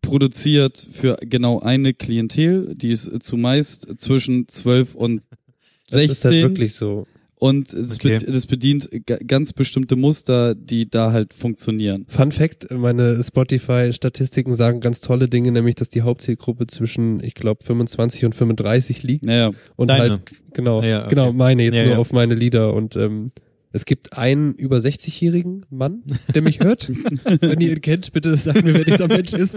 produziert 0.00 0.86
für 0.92 1.16
genau 1.20 1.60
eine 1.60 1.94
Klientel, 1.94 2.74
die 2.74 2.90
ist 2.90 3.22
zumeist 3.22 3.86
zwischen 4.00 4.48
12 4.48 4.94
und 4.94 5.22
Das 5.90 6.00
16 6.02 6.10
ist 6.10 6.24
halt 6.24 6.42
wirklich 6.42 6.74
so. 6.74 7.06
und 7.36 7.72
es 7.72 7.94
Okay. 7.96 8.18
be 8.18 8.32
das 8.32 8.46
bedient 8.46 8.88
ga- 9.06 9.18
ganz 9.26 9.52
bestimmte 9.52 9.96
Muster, 9.96 10.54
die 10.54 10.88
da 10.90 11.12
halt 11.12 11.32
funktionieren. 11.34 12.04
Fun 12.08 12.32
Fact, 12.32 12.70
meine 12.70 13.22
Spotify-Statistiken 13.22 14.54
sagen 14.54 14.80
ganz 14.80 15.00
tolle 15.00 15.28
Dinge, 15.28 15.52
nämlich, 15.52 15.74
dass 15.74 15.88
die 15.88 16.02
Hauptzielgruppe 16.02 16.66
zwischen, 16.66 17.22
ich 17.22 17.34
glaube, 17.34 17.64
25 17.64 18.24
und 18.24 18.34
35 18.34 19.02
liegt. 19.02 19.24
Naja, 19.24 19.52
Und 19.76 19.88
Deine. 19.90 20.02
halt, 20.10 20.20
genau, 20.54 20.82
Ja, 20.82 21.00
okay. 21.00 21.08
genau, 21.10 21.32
meine 21.32 21.62
jetzt 21.64 21.76
Ja, 21.76 21.84
nur 21.84 21.92
ja. 21.94 21.98
auf 21.98 22.12
meine 22.12 22.34
Lieder 22.34 22.74
und 22.74 22.96
ähm, 22.96 23.28
es 23.72 23.84
gibt 23.84 24.16
einen 24.16 24.54
über 24.54 24.78
60-jährigen 24.78 25.64
Mann, 25.70 26.02
der 26.34 26.42
mich 26.42 26.60
hört. 26.60 26.88
Wenn 27.40 27.60
ihr 27.60 27.70
ihn 27.70 27.80
kennt, 27.80 28.12
bitte 28.12 28.36
sagt 28.36 28.64
mir, 28.64 28.74
wer 28.74 28.84
dieser 28.84 29.06
Mensch 29.06 29.32
ist. 29.32 29.56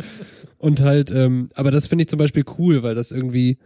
Und 0.58 0.82
halt, 0.82 1.12
ähm, 1.12 1.50
aber 1.56 1.72
das 1.72 1.88
finde 1.88 2.04
ich 2.04 2.10
zum 2.10 2.20
Beispiel 2.20 2.44
cool, 2.58 2.84
weil 2.84 2.96
das 2.96 3.12
irgendwie, 3.12 3.58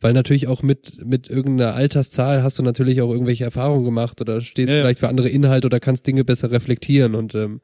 weil 0.00 0.12
natürlich 0.12 0.46
auch 0.46 0.62
mit, 0.62 1.04
mit 1.04 1.28
irgendeiner 1.28 1.74
Alterszahl 1.74 2.42
hast 2.42 2.58
du 2.58 2.62
natürlich 2.62 3.02
auch 3.02 3.10
irgendwelche 3.10 3.44
Erfahrungen 3.44 3.84
gemacht 3.84 4.20
oder 4.20 4.40
stehst 4.40 4.70
Ja, 4.70 4.80
vielleicht 4.80 5.00
für 5.00 5.08
andere 5.08 5.28
Inhalte 5.28 5.66
oder 5.66 5.80
kannst 5.80 6.06
Dinge 6.06 6.24
besser 6.24 6.50
reflektieren 6.50 7.14
und 7.14 7.34
ähm, 7.34 7.60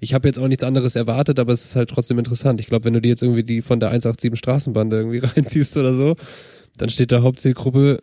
ich 0.00 0.12
habe 0.12 0.28
jetzt 0.28 0.38
auch 0.38 0.48
nichts 0.48 0.64
anderes 0.64 0.96
erwartet, 0.96 1.38
aber 1.38 1.52
es 1.52 1.64
ist 1.64 1.76
halt 1.76 1.88
trotzdem 1.88 2.18
interessant. 2.18 2.60
Ich 2.60 2.66
glaube, 2.66 2.84
wenn 2.84 2.92
du 2.92 3.00
dir 3.00 3.08
jetzt 3.08 3.22
irgendwie 3.22 3.44
die 3.44 3.62
von 3.62 3.80
der 3.80 3.90
187 3.90 4.36
Straßenbande 4.38 4.96
irgendwie 4.98 5.18
reinziehst 5.24 5.76
oder 5.76 5.94
so, 5.94 6.14
dann 6.76 6.90
steht 6.90 7.12
da 7.12 7.22
Hauptzielgruppe, 7.22 8.00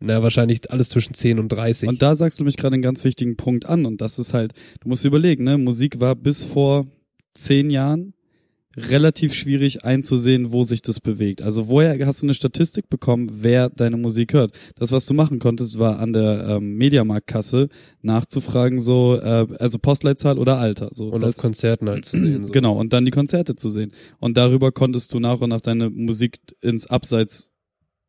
na, 0.00 0.22
wahrscheinlich 0.22 0.70
alles 0.70 0.88
zwischen 0.88 1.14
10 1.14 1.38
und 1.38 1.50
30. 1.50 1.88
und 1.88 2.02
da 2.02 2.14
sagst 2.14 2.40
du 2.40 2.44
mich 2.44 2.56
gerade 2.56 2.74
einen 2.74 2.82
ganz 2.82 3.04
wichtigen 3.04 3.36
Punkt 3.36 3.66
an 3.66 3.86
und 3.86 4.00
das 4.00 4.18
ist 4.18 4.34
halt, 4.34 4.52
du 4.80 4.88
musst 4.88 5.04
überlegen, 5.04 5.44
ne, 5.44 5.58
Musik 5.58 6.00
war 6.00 6.14
bis 6.14 6.44
vor 6.44 6.86
zehn 7.34 7.70
Jahren 7.70 8.14
relativ 8.76 9.34
schwierig 9.34 9.84
einzusehen, 9.84 10.52
wo 10.52 10.62
sich 10.62 10.80
das 10.80 11.00
bewegt. 11.00 11.42
Also 11.42 11.68
woher 11.68 12.06
hast 12.06 12.22
du 12.22 12.26
eine 12.26 12.34
Statistik 12.34 12.88
bekommen, 12.88 13.28
wer 13.42 13.68
deine 13.68 13.96
Musik 13.96 14.32
hört? 14.32 14.52
Das, 14.76 14.92
was 14.92 15.06
du 15.06 15.14
machen 15.14 15.40
konntest, 15.40 15.78
war 15.78 15.98
an 15.98 16.12
der 16.12 16.46
ähm, 16.48 16.76
Mediamarktkasse 16.76 17.68
nachzufragen, 18.02 18.78
so, 18.78 19.18
äh, 19.20 19.46
also 19.58 19.78
Postleitzahl 19.78 20.38
oder 20.38 20.58
Alter. 20.58 20.90
So, 20.92 21.08
und 21.08 21.22
das, 21.22 21.38
auf 21.38 21.42
Konzerten 21.42 21.88
halt 21.88 22.04
zu 22.04 22.16
sehen. 22.16 22.44
So. 22.44 22.52
Genau, 22.52 22.78
und 22.78 22.92
dann 22.92 23.04
die 23.04 23.10
Konzerte 23.10 23.56
zu 23.56 23.68
sehen. 23.68 23.92
Und 24.20 24.36
darüber 24.36 24.70
konntest 24.70 25.12
du 25.14 25.20
nach 25.20 25.40
und 25.40 25.50
nach 25.50 25.60
deine 25.60 25.90
Musik 25.90 26.38
ins 26.60 26.86
Abseits 26.86 27.49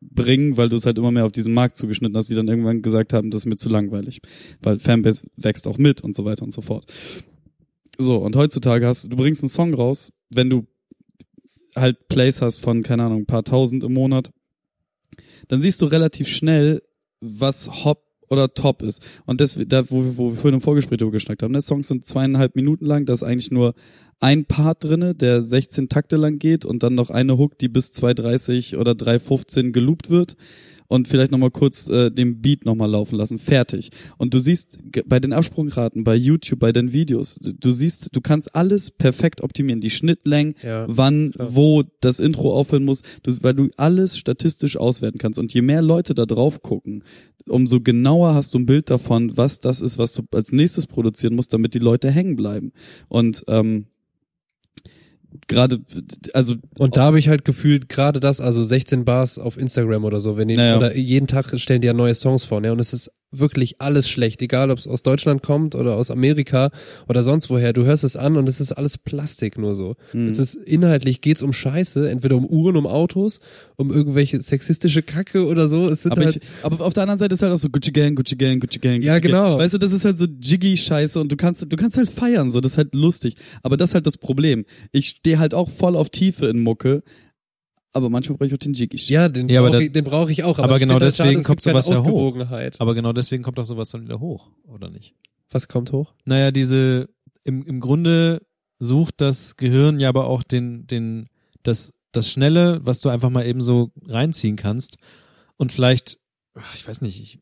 bringen, 0.01 0.57
weil 0.57 0.69
du 0.69 0.75
es 0.75 0.85
halt 0.85 0.97
immer 0.97 1.11
mehr 1.11 1.25
auf 1.25 1.31
diesen 1.31 1.53
Markt 1.53 1.77
zugeschnitten 1.77 2.17
hast, 2.17 2.29
die 2.29 2.35
dann 2.35 2.47
irgendwann 2.47 2.81
gesagt 2.81 3.13
haben, 3.13 3.29
das 3.29 3.41
ist 3.41 3.45
mir 3.45 3.55
zu 3.55 3.69
langweilig. 3.69 4.21
Weil 4.61 4.79
Fanbase 4.79 5.27
wächst 5.37 5.67
auch 5.67 5.77
mit 5.77 6.01
und 6.01 6.15
so 6.15 6.25
weiter 6.25 6.43
und 6.43 6.51
so 6.51 6.61
fort. 6.61 6.85
So, 7.97 8.17
und 8.17 8.35
heutzutage 8.35 8.87
hast 8.87 9.11
du, 9.11 9.15
bringst 9.15 9.43
einen 9.43 9.49
Song 9.49 9.73
raus, 9.73 10.11
wenn 10.29 10.49
du 10.49 10.65
halt 11.75 12.07
Plays 12.07 12.41
hast 12.41 12.59
von, 12.59 12.83
keine 12.83 13.03
Ahnung, 13.03 13.21
ein 13.21 13.25
paar 13.27 13.43
tausend 13.43 13.83
im 13.83 13.93
Monat, 13.93 14.31
dann 15.47 15.61
siehst 15.61 15.81
du 15.81 15.85
relativ 15.85 16.27
schnell, 16.27 16.81
was 17.19 17.85
Hop 17.85 18.10
oder 18.31 18.53
Top 18.53 18.81
ist. 18.81 19.01
Und 19.25 19.41
das, 19.41 19.59
da, 19.67 19.83
wo, 19.89 20.03
wir- 20.03 20.17
wo 20.17 20.29
wir 20.31 20.35
vorhin 20.37 20.55
im 20.55 20.61
Vorgespräch 20.61 20.97
drüber 20.97 21.11
geschnackt 21.11 21.43
haben, 21.43 21.51
ne, 21.51 21.61
Songs 21.61 21.87
sind 21.87 22.05
zweieinhalb 22.05 22.55
Minuten 22.55 22.85
lang, 22.85 23.05
da 23.05 23.13
ist 23.13 23.23
eigentlich 23.23 23.51
nur 23.51 23.73
ein 24.19 24.45
Part 24.45 24.83
drinne, 24.83 25.15
der 25.15 25.41
16 25.41 25.89
Takte 25.89 26.15
lang 26.15 26.39
geht 26.39 26.63
und 26.63 26.83
dann 26.83 26.95
noch 26.95 27.09
eine 27.09 27.37
Hook, 27.37 27.57
die 27.57 27.67
bis 27.69 27.91
2.30 27.91 28.77
oder 28.77 28.91
3.15 28.91 29.71
geloopt 29.71 30.09
wird 30.09 30.35
und 30.91 31.07
vielleicht 31.07 31.31
nochmal 31.31 31.51
kurz 31.51 31.87
äh, 31.87 32.11
den 32.11 32.41
Beat 32.41 32.65
nochmal 32.65 32.89
laufen 32.89 33.15
lassen. 33.15 33.39
Fertig. 33.39 33.89
Und 34.17 34.33
du 34.33 34.39
siehst 34.39 34.77
bei 35.05 35.19
den 35.19 35.31
Absprungraten, 35.33 36.03
bei 36.03 36.15
YouTube, 36.15 36.59
bei 36.59 36.71
den 36.71 36.91
Videos, 36.91 37.39
du- 37.41 37.71
siehst, 37.71 38.09
du 38.15 38.19
kannst 38.21 38.53
alles 38.55 38.91
perfekt 38.91 39.41
optimieren. 39.41 39.79
Die 39.81 39.89
Schnittlängen, 39.89 40.53
Ja. 40.63 40.85
wann, 40.89 41.31
klar. 41.31 41.55
wo 41.55 41.83
das 42.01 42.19
Intro 42.19 42.53
aufhören 42.53 42.83
muss, 42.83 43.01
du, 43.23 43.31
weil 43.41 43.53
du 43.53 43.69
alles 43.77 44.17
statistisch 44.17 44.75
auswerten 44.77 45.17
kannst. 45.17 45.39
Und 45.39 45.53
je 45.53 45.61
mehr 45.61 45.81
Leute 45.81 46.13
da 46.13 46.25
drauf 46.25 46.61
gucken, 46.61 47.03
umso 47.47 47.79
genauer 47.79 48.35
hast 48.35 48.53
du 48.53 48.59
ein 48.59 48.65
Bild 48.65 48.89
davon, 48.89 49.35
was 49.37 49.59
das 49.59 49.81
ist, 49.81 49.97
was 49.97 50.13
du 50.13 50.23
als 50.31 50.51
nächstes 50.51 50.85
produzieren 50.87 51.35
musst, 51.35 51.53
damit 51.53 51.73
die 51.73 51.79
Leute 51.79 52.11
hängen 52.11 52.35
bleiben. 52.35 52.71
Und 53.07 53.43
ähm, 53.47 53.85
gerade, 55.47 55.79
also 56.33 56.55
Und 56.77 56.97
da 56.97 57.03
habe 57.03 57.19
ich 57.19 57.29
halt 57.29 57.45
gefühlt 57.45 57.89
gerade 57.89 58.19
das, 58.19 58.41
also 58.41 58.63
16 58.63 59.05
Bars 59.05 59.39
auf 59.39 59.57
Instagram 59.57 60.03
oder 60.03 60.19
so, 60.19 60.37
wenn 60.37 60.47
die, 60.47 60.55
Naja. 60.55 60.77
oder 60.77 60.95
jeden 60.95 61.27
Tag 61.27 61.57
stellen 61.59 61.81
die 61.81 61.87
ja 61.87 61.93
neue 61.93 62.15
Songs 62.15 62.43
vor, 62.43 62.61
ne? 62.61 62.71
Und 62.71 62.79
es 62.79 62.93
ist 62.93 63.11
wirklich 63.31 63.79
alles 63.79 64.09
schlecht, 64.09 64.41
egal 64.41 64.71
ob 64.71 64.77
es 64.77 64.87
aus 64.87 65.03
Deutschland 65.03 65.41
kommt 65.41 65.73
oder 65.75 65.95
aus 65.95 66.11
Amerika 66.11 66.71
oder 67.07 67.23
sonst 67.23 67.49
woher. 67.49 67.73
Du 67.73 67.85
hörst 67.85 68.03
es 68.03 68.17
an 68.17 68.35
und 68.35 68.47
es 68.49 68.59
ist 68.59 68.73
alles 68.73 68.97
Plastik 68.97 69.57
nur 69.57 69.73
so. 69.75 69.95
hm. 70.11 70.27
Es 70.27 70.37
ist 70.37 70.55
inhaltlich 70.55 71.21
geht's 71.21 71.41
um 71.41 71.53
Scheiße, 71.53 72.09
entweder 72.09 72.35
um 72.35 72.45
Uhren, 72.45 72.75
um 72.75 72.85
Autos, 72.85 73.39
um 73.77 73.91
irgendwelche 73.91 74.39
sexistische 74.41 75.01
Kacke 75.01 75.45
oder 75.45 75.67
so. 75.67 75.87
Es 75.87 76.03
sind 76.03 76.11
aber, 76.11 76.25
halt, 76.25 76.37
ich, 76.37 76.41
aber 76.63 76.85
auf 76.85 76.93
der 76.93 77.03
anderen 77.03 77.19
Seite 77.19 77.33
ist 77.33 77.41
halt 77.41 77.53
auch 77.53 77.57
so 77.57 77.69
Gucci 77.69 77.91
Gang, 77.91 78.15
Gucci 78.15 78.35
Gang, 78.35 78.59
Gucci 78.59 78.79
Gang. 78.79 78.95
Gucci 78.95 79.07
Ja, 79.07 79.13
Gang. 79.13 79.23
genau. 79.23 79.57
Weißt 79.57 79.73
du, 79.73 79.77
das 79.77 79.93
ist 79.93 80.03
halt 80.03 80.17
so 80.17 80.25
jiggy 80.25 80.75
Scheiße 80.75 81.19
und 81.19 81.31
du 81.31 81.37
kannst, 81.37 81.65
du 81.71 81.75
kannst 81.77 81.97
halt 81.97 82.09
feiern, 82.09 82.49
so, 82.49 82.59
das 82.59 82.73
ist 82.73 82.77
halt 82.77 82.93
lustig. 82.93 83.35
Aber 83.63 83.77
das 83.77 83.91
ist 83.91 83.93
halt 83.95 84.05
das 84.05 84.17
Problem. 84.17 84.65
Ich 84.91 85.07
stehe 85.07 85.39
halt 85.39 85.53
auch 85.53 85.69
voll 85.69 85.95
auf 85.95 86.09
Tiefe 86.09 86.47
in 86.47 86.59
Mucke, 86.59 87.03
aber 87.93 88.09
manchmal 88.09 88.37
brauche 88.37 88.47
ich 88.47 88.53
auch 88.53 88.57
den 88.57 88.73
jiggy 88.73 88.97
Shit. 88.97 89.09
ja, 89.09 89.29
den 89.29 89.49
Ja, 89.49 89.59
aber 89.59 89.71
brauche 89.71 89.83
ich, 89.83 89.91
den 89.91 90.03
brauch 90.03 90.29
ich 90.29 90.43
auch. 90.43 90.57
Aber, 90.59 90.65
aber 90.65 90.75
ich 90.75 90.79
genau 90.81 90.99
deswegen 90.99 91.31
schade, 91.31 91.43
kommt 91.43 91.61
sowas 91.61 91.87
ja 91.87 92.03
hoch. 92.03 92.37
Aber 92.79 92.95
genau 92.95 93.13
deswegen 93.13 93.43
kommt 93.43 93.59
auch 93.59 93.65
sowas 93.65 93.89
dann 93.89 94.03
wieder 94.03 94.19
hoch, 94.19 94.49
oder 94.65 94.89
nicht? 94.89 95.15
Was 95.49 95.67
kommt 95.67 95.91
hoch? 95.91 96.13
Naja, 96.25 96.51
diese, 96.51 97.09
im, 97.43 97.63
im 97.63 97.79
Grunde 97.79 98.41
sucht 98.79 99.21
das 99.21 99.57
Gehirn 99.57 99.99
ja 99.99 100.09
aber 100.09 100.27
auch 100.27 100.43
den, 100.43 100.87
den, 100.87 101.29
das, 101.63 101.93
das 102.11 102.29
Schnelle, 102.29 102.79
was 102.83 103.01
du 103.01 103.09
einfach 103.09 103.29
mal 103.29 103.45
eben 103.45 103.61
so 103.61 103.91
reinziehen 104.07 104.55
kannst. 104.55 104.97
Und 105.57 105.71
vielleicht, 105.71 106.17
ach, 106.55 106.73
ich 106.73 106.87
weiß 106.87 107.01
nicht, 107.01 107.21
ich, 107.21 107.39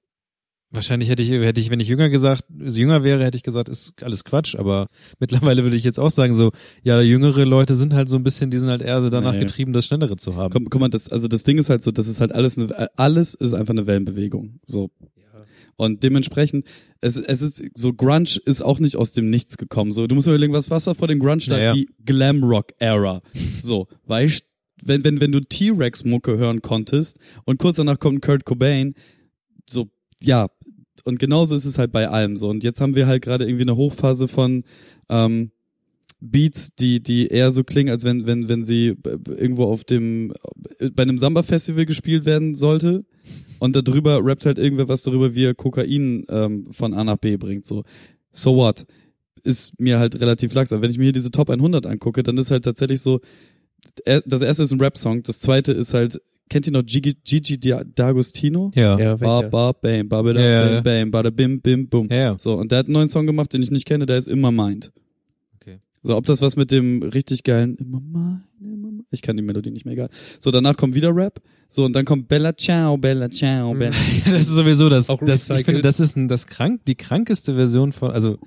Wahrscheinlich 0.71 1.09
hätte 1.09 1.23
ich, 1.23 1.31
hätte 1.31 1.59
ich, 1.59 1.71
wenn 1.71 1.79
ich 1.79 1.87
jünger 1.87 2.09
gesagt, 2.09 2.43
jünger 2.59 3.03
wäre, 3.03 3.23
hätte 3.23 3.37
ich 3.37 3.43
gesagt, 3.43 3.69
ist 3.69 3.93
alles 4.03 4.23
Quatsch, 4.23 4.55
aber 4.55 4.87
mittlerweile 5.19 5.63
würde 5.63 5.75
ich 5.75 5.83
jetzt 5.83 5.99
auch 5.99 6.11
sagen, 6.11 6.35
so, 6.35 6.51
ja, 6.83 7.01
jüngere 7.01 7.43
Leute 7.43 7.75
sind 7.75 7.93
halt 7.93 8.07
so 8.07 8.17
ein 8.17 8.23
bisschen, 8.23 8.51
die 8.51 8.59
sind 8.59 8.69
halt 8.69 8.83
eher 8.83 9.01
so 9.01 9.09
danach 9.09 9.33
Nee. 9.33 9.39
getrieben, 9.39 9.73
das 9.73 9.87
Schnellere 9.87 10.15
zu 10.15 10.35
haben. 10.35 10.53
Guck, 10.53 10.69
guck 10.69 10.81
mal, 10.81 10.89
das, 10.89 11.09
also 11.09 11.27
das 11.27 11.43
Ding 11.43 11.57
ist 11.57 11.69
halt 11.69 11.81
so, 11.81 11.91
das 11.91 12.07
ist 12.07 12.21
halt 12.21 12.31
alles, 12.33 12.57
eine, 12.57 12.87
alles 12.97 13.33
ist 13.33 13.53
einfach 13.53 13.73
eine 13.73 13.87
Wellenbewegung. 13.87 14.59
So. 14.63 14.91
Und 15.75 16.03
dementsprechend, 16.03 16.65
es, 17.01 17.17
es 17.17 17.41
ist 17.41 17.63
so, 17.73 17.93
Grunge 17.93 18.39
ist 18.45 18.61
auch 18.61 18.79
nicht 18.79 18.95
aus 18.95 19.13
dem 19.13 19.29
Nichts 19.29 19.57
gekommen. 19.57 19.91
So, 19.91 20.05
du 20.07 20.13
musst 20.13 20.27
mir 20.27 20.33
überlegen, 20.33 20.53
was, 20.53 20.69
was 20.69 20.85
war 20.85 20.93
vor 20.93 21.07
dem 21.07 21.19
Grunge 21.19 21.43
da? 21.47 21.57
Ja, 21.57 21.63
ja. 21.63 21.73
Die 21.73 21.89
Glam-Rock-Era. 22.05 23.21
So, 23.59 23.87
weißt 24.05 24.43
wenn, 24.81 25.03
wenn, 25.03 25.19
wenn 25.19 25.31
du 25.31 25.41
T-Rex-Mucke 25.41 26.37
hören 26.37 26.61
konntest 26.61 27.17
und 27.45 27.59
kurz 27.59 27.77
danach 27.77 27.99
kommt 27.99 28.21
Kurt 28.21 28.45
Cobain, 28.45 28.93
so, 29.69 29.89
ja. 30.21 30.47
Und 31.03 31.19
genauso 31.19 31.55
ist 31.55 31.65
es 31.65 31.77
halt 31.77 31.91
bei 31.91 32.07
allem 32.09 32.37
so. 32.37 32.49
Und 32.49 32.63
jetzt 32.63 32.81
haben 32.81 32.95
wir 32.95 33.07
halt 33.07 33.23
gerade 33.23 33.45
irgendwie 33.45 33.63
eine 33.63 33.75
Hochphase 33.75 34.27
von, 34.27 34.63
ähm, 35.09 35.51
Beats, 36.21 36.75
die, 36.75 37.01
die 37.01 37.27
eher 37.27 37.51
so 37.51 37.63
klingen, 37.63 37.91
als 37.91 38.03
wenn, 38.03 38.27
wenn, 38.27 38.49
wenn 38.49 38.63
sie 38.63 38.93
b- 38.93 39.11
irgendwo 39.37 39.63
auf 39.63 39.85
dem, 39.85 40.33
äh, 40.79 40.89
bei 40.89 41.03
einem 41.03 41.17
Samba-Festival 41.17 41.85
gespielt 41.85 42.25
werden 42.25 42.55
sollte. 42.55 43.05
Und 43.59 43.75
darüber 43.75 44.19
rappt 44.23 44.45
halt 44.45 44.57
irgendwer 44.57 44.89
was 44.89 45.03
darüber, 45.03 45.33
wie 45.35 45.45
er 45.45 45.53
Kokain 45.53 46.25
ähm, 46.29 46.67
von 46.71 46.93
A 46.93 47.03
nach 47.05 47.17
B 47.17 47.37
bringt. 47.37 47.65
So, 47.65 47.83
so 48.31 48.55
what? 48.57 48.85
Ist 49.43 49.79
mir 49.79 49.99
halt 49.99 50.19
relativ 50.19 50.53
lax. 50.53 50.73
Aber 50.73 50.81
wenn 50.81 50.91
ich 50.91 50.97
mir 50.97 51.05
hier 51.05 51.13
diese 51.13 51.31
Top 51.31 51.49
100 51.49 51.85
angucke, 51.85 52.21
dann 52.23 52.37
ist 52.37 52.51
halt 52.51 52.65
tatsächlich 52.65 52.99
so, 53.01 53.21
das 54.25 54.41
erste 54.41 54.63
ist 54.63 54.71
ein 54.73 54.81
Rap-Song, 54.81 55.23
das 55.23 55.39
zweite 55.39 55.71
ist 55.71 55.93
halt, 55.93 56.21
kennt 56.49 56.67
ihr 56.67 56.73
noch 56.73 56.83
Gigi, 56.85 57.15
Gigi 57.23 57.55
D'Agostino? 57.55 58.71
Ja. 58.75 58.99
Ja, 58.99 59.15
Ba, 59.15 59.41
ba, 59.43 59.71
bam, 59.71 60.09
ba, 60.09 60.21
ba, 60.21 60.33
da, 60.33 60.41
Ja, 60.41 60.47
ja, 60.49 60.71
ja. 60.75 60.81
bam, 60.81 60.83
bam, 60.83 61.11
bada, 61.11 61.29
bim, 61.29 61.61
bim, 61.61 61.87
bum. 61.87 62.07
Ja, 62.09 62.15
ja. 62.15 62.39
So, 62.39 62.55
und 62.55 62.71
der 62.71 62.79
hat 62.79 62.87
einen 62.87 62.93
neuen 62.93 63.07
Song 63.07 63.25
gemacht, 63.25 63.53
den 63.53 63.61
ich 63.61 63.71
nicht 63.71 63.85
kenne, 63.85 64.05
der 64.05 64.17
ist 64.17 64.27
immer 64.27 64.51
meint. 64.51 64.91
Okay. 65.55 65.79
So, 66.03 66.15
ob 66.17 66.25
das 66.25 66.41
was 66.41 66.55
mit 66.55 66.71
dem 66.71 67.03
richtig 67.03 67.43
geilen 67.43 67.75
immer 67.75 68.01
mein, 68.01 68.43
immer 68.59 68.77
mein, 68.77 69.05
ich 69.11 69.21
kann 69.21 69.37
die 69.37 69.43
Melodie 69.43 69.71
nicht 69.71 69.85
mehr 69.85 69.93
egal. 69.93 70.09
So, 70.39 70.51
danach 70.51 70.75
kommt 70.75 70.95
wieder 70.95 71.15
Rap. 71.15 71.41
So, 71.67 71.85
und 71.85 71.95
dann 71.95 72.05
kommt 72.05 72.27
Bella 72.27 72.55
Ciao, 72.57 72.97
Bella 72.97 73.29
Ciao, 73.29 73.73
Bella. 73.73 73.91
Ja, 74.25 74.31
das 74.31 74.41
ist 74.41 74.55
sowieso 74.55 74.89
das, 74.89 75.09
Auch 75.09 75.23
das 75.23 75.49
ich 75.49 75.65
finde, 75.65 75.81
das 75.81 75.99
ist 75.99 76.17
ein, 76.17 76.27
das 76.27 76.47
krank, 76.47 76.81
die 76.87 76.95
krankeste 76.95 77.55
Version 77.55 77.91
von, 77.91 78.11
also, 78.11 78.37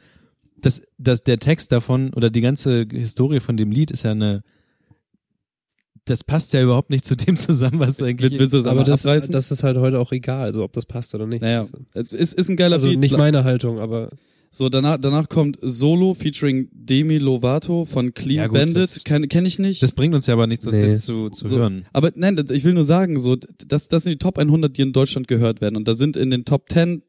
das, 0.60 0.82
das, 0.98 1.24
der 1.24 1.38
Text 1.38 1.72
davon 1.72 2.12
oder 2.14 2.30
die 2.30 2.40
ganze 2.40 2.86
Historie 2.92 3.40
von 3.40 3.56
dem 3.56 3.70
Lied 3.72 3.90
ist 3.90 4.04
ja 4.04 4.12
eine, 4.12 4.42
das 6.12 6.24
passt 6.24 6.52
ja 6.52 6.62
überhaupt 6.62 6.90
nicht 6.90 7.04
zu 7.04 7.16
dem 7.16 7.36
zusammen, 7.36 7.80
was 7.80 8.00
eigentlich. 8.00 8.30
Willst, 8.30 8.38
willst 8.40 8.52
du 8.54 8.58
das 8.58 8.66
Aber 8.66 8.80
aber 8.82 8.90
das, 8.90 9.04
abreißen? 9.06 9.32
das 9.32 9.50
ist 9.50 9.62
halt 9.64 9.76
heute 9.78 9.98
auch 9.98 10.12
egal, 10.12 10.46
also 10.46 10.62
ob 10.62 10.72
das 10.72 10.86
passt 10.86 11.14
oder 11.14 11.26
nicht. 11.26 11.42
naja, 11.42 11.64
es 11.94 12.12
ist, 12.12 12.34
ist 12.34 12.48
ein 12.48 12.56
geiler 12.56 12.74
Also 12.76 12.88
Beat. 12.88 12.98
nicht 13.00 13.16
meine 13.16 13.44
Haltung, 13.44 13.78
aber 13.80 14.10
So, 14.54 14.68
danach, 14.68 14.98
danach 14.98 15.28
kommt 15.30 15.56
Solo 15.62 16.12
featuring 16.14 16.68
Demi 16.72 17.16
Lovato 17.18 17.86
von 17.86 18.12
Clean 18.12 18.36
Ja, 18.36 18.46
gut, 18.48 18.58
das- 18.58 18.74
Bandit. 18.74 19.04
Kenn, 19.06 19.28
kenn 19.28 19.46
ich 19.46 19.58
nicht. 19.58 19.82
das 19.82 19.92
bringt 19.92 20.14
uns 20.14 20.26
ja 20.26 20.34
aber 20.34 20.46
nichts, 20.46 20.64
das 20.66 20.74
Nee. 20.74 20.88
jetzt 20.88 21.04
zu, 21.06 21.30
zu 21.30 21.48
So, 21.48 21.56
hören. 21.56 21.86
Aber 21.94 22.12
nein, 22.14 22.36
das- 22.36 22.50
ich 22.50 22.62
will 22.64 22.74
nur 22.74 22.84
sagen, 22.84 23.18
so, 23.18 23.36
das, 23.66 23.88
das 23.88 24.02
sind 24.04 24.12
die 24.12 24.18
Top 24.18 24.38
100, 24.38 24.76
die 24.76 24.82
in 24.82 24.92
Deutschland 24.92 25.26
gehört 25.26 25.60
werden. 25.62 25.76
Und 25.76 25.88
da 25.88 25.94
sind 25.94 26.16
in 26.18 26.28
den 26.30 26.44
Top 26.44 26.68
10 26.70 27.02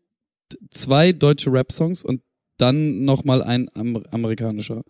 zwei 0.69 1.11
deutsche 1.11 1.51
Rap-Songs 1.51 2.03
und 2.03 2.21
dann 2.57 3.03
nochmal 3.05 3.41
ein 3.41 3.67
Amer 3.75 4.03
amerikanischer. 4.11 4.83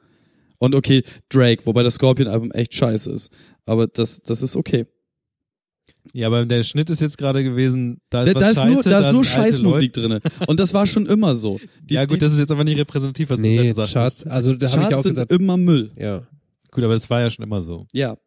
Und 0.57 0.75
okay, 0.75 1.03
Drake, 1.29 1.65
wobei 1.65 1.83
das 1.83 1.95
Scorpion-Album 1.95 2.51
echt 2.51 2.73
scheiße 2.73 3.11
ist. 3.11 3.31
Aber 3.65 3.87
das, 3.87 4.21
das 4.21 4.41
ist 4.41 4.55
okay. 4.55 4.85
Ja, 6.11 6.27
aber 6.27 6.45
der 6.45 6.63
Schnitt 6.63 6.89
ist 6.89 7.01
jetzt 7.01 7.17
gerade 7.17 7.43
gewesen, 7.43 8.01
da 8.09 8.23
ist 8.23 8.35
Da, 8.35 8.35
was 8.35 8.43
da 8.43 8.49
ist 8.49 8.55
scheiße, 8.57 8.73
nur, 8.73 8.83
da 8.83 8.99
ist 8.99 9.11
nur 9.13 9.23
Scheißmusik 9.23 9.93
drinne. 9.93 10.19
Und 10.47 10.59
das 10.59 10.73
war 10.73 10.85
schon 10.85 11.05
immer 11.05 11.35
so. 11.35 11.59
Die, 11.81 11.93
ja 11.93 12.05
gut, 12.05 12.17
die 12.17 12.19
das 12.19 12.33
ist 12.33 12.39
jetzt 12.39 12.51
aber 12.51 12.63
nicht 12.63 12.77
repräsentativ, 12.77 13.29
was 13.29 13.41
du 13.41 13.43
da 13.43 13.61
nee, 13.61 13.67
gesagt 13.69 13.93
Charts, 13.93 14.25
hast. 14.25 14.27
also 14.27 14.53
da 14.53 14.67
habe 14.69 14.81
ich 14.81 14.89
Charts 14.89 14.95
auch 14.95 15.03
sind 15.03 15.11
gesagt, 15.13 15.31
immer 15.31 15.57
Müll. 15.57 15.91
ja. 15.97 16.27
Gut, 16.71 16.83
aber 16.83 16.93
das 16.93 17.07
war 17.09 17.21
ja 17.21 17.29
schon 17.29 17.45
immer 17.45 17.61
so. 17.61 17.85
Ja. 17.91 18.17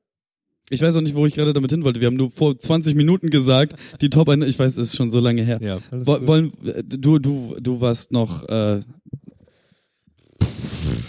Ich 0.71 0.81
weiß 0.81 0.97
auch 0.97 1.01
nicht, 1.01 1.17
wo 1.17 1.27
ich 1.27 1.35
gerade 1.35 1.53
damit 1.53 1.71
hin 1.71 1.85
wollte. 1.85 2.01
Wir 2.01 2.07
haben 2.07 2.17
nur 2.17 2.31
vor 2.31 2.57
20 2.57 2.95
Minuten 2.95 3.31
gesagt, 3.31 3.75
die 4.01 4.09
Top 4.09 4.29
1, 4.29 4.45
ich 4.45 4.59
weiß, 4.59 4.73
es 4.73 4.89
ist 4.89 4.97
schon 4.97 5.11
so 5.11 5.19
lange 5.19 5.43
her. 5.43 5.59
Ja. 5.61 5.79
Alles 5.91 6.07
Wo, 6.07 6.17
gut. 6.17 6.27
wollen, 6.27 6.53
du, 6.85 7.19
du, 7.19 7.57
du 7.61 7.81
warst 7.81 8.13
noch, 8.13 8.49
äh, 8.49 8.81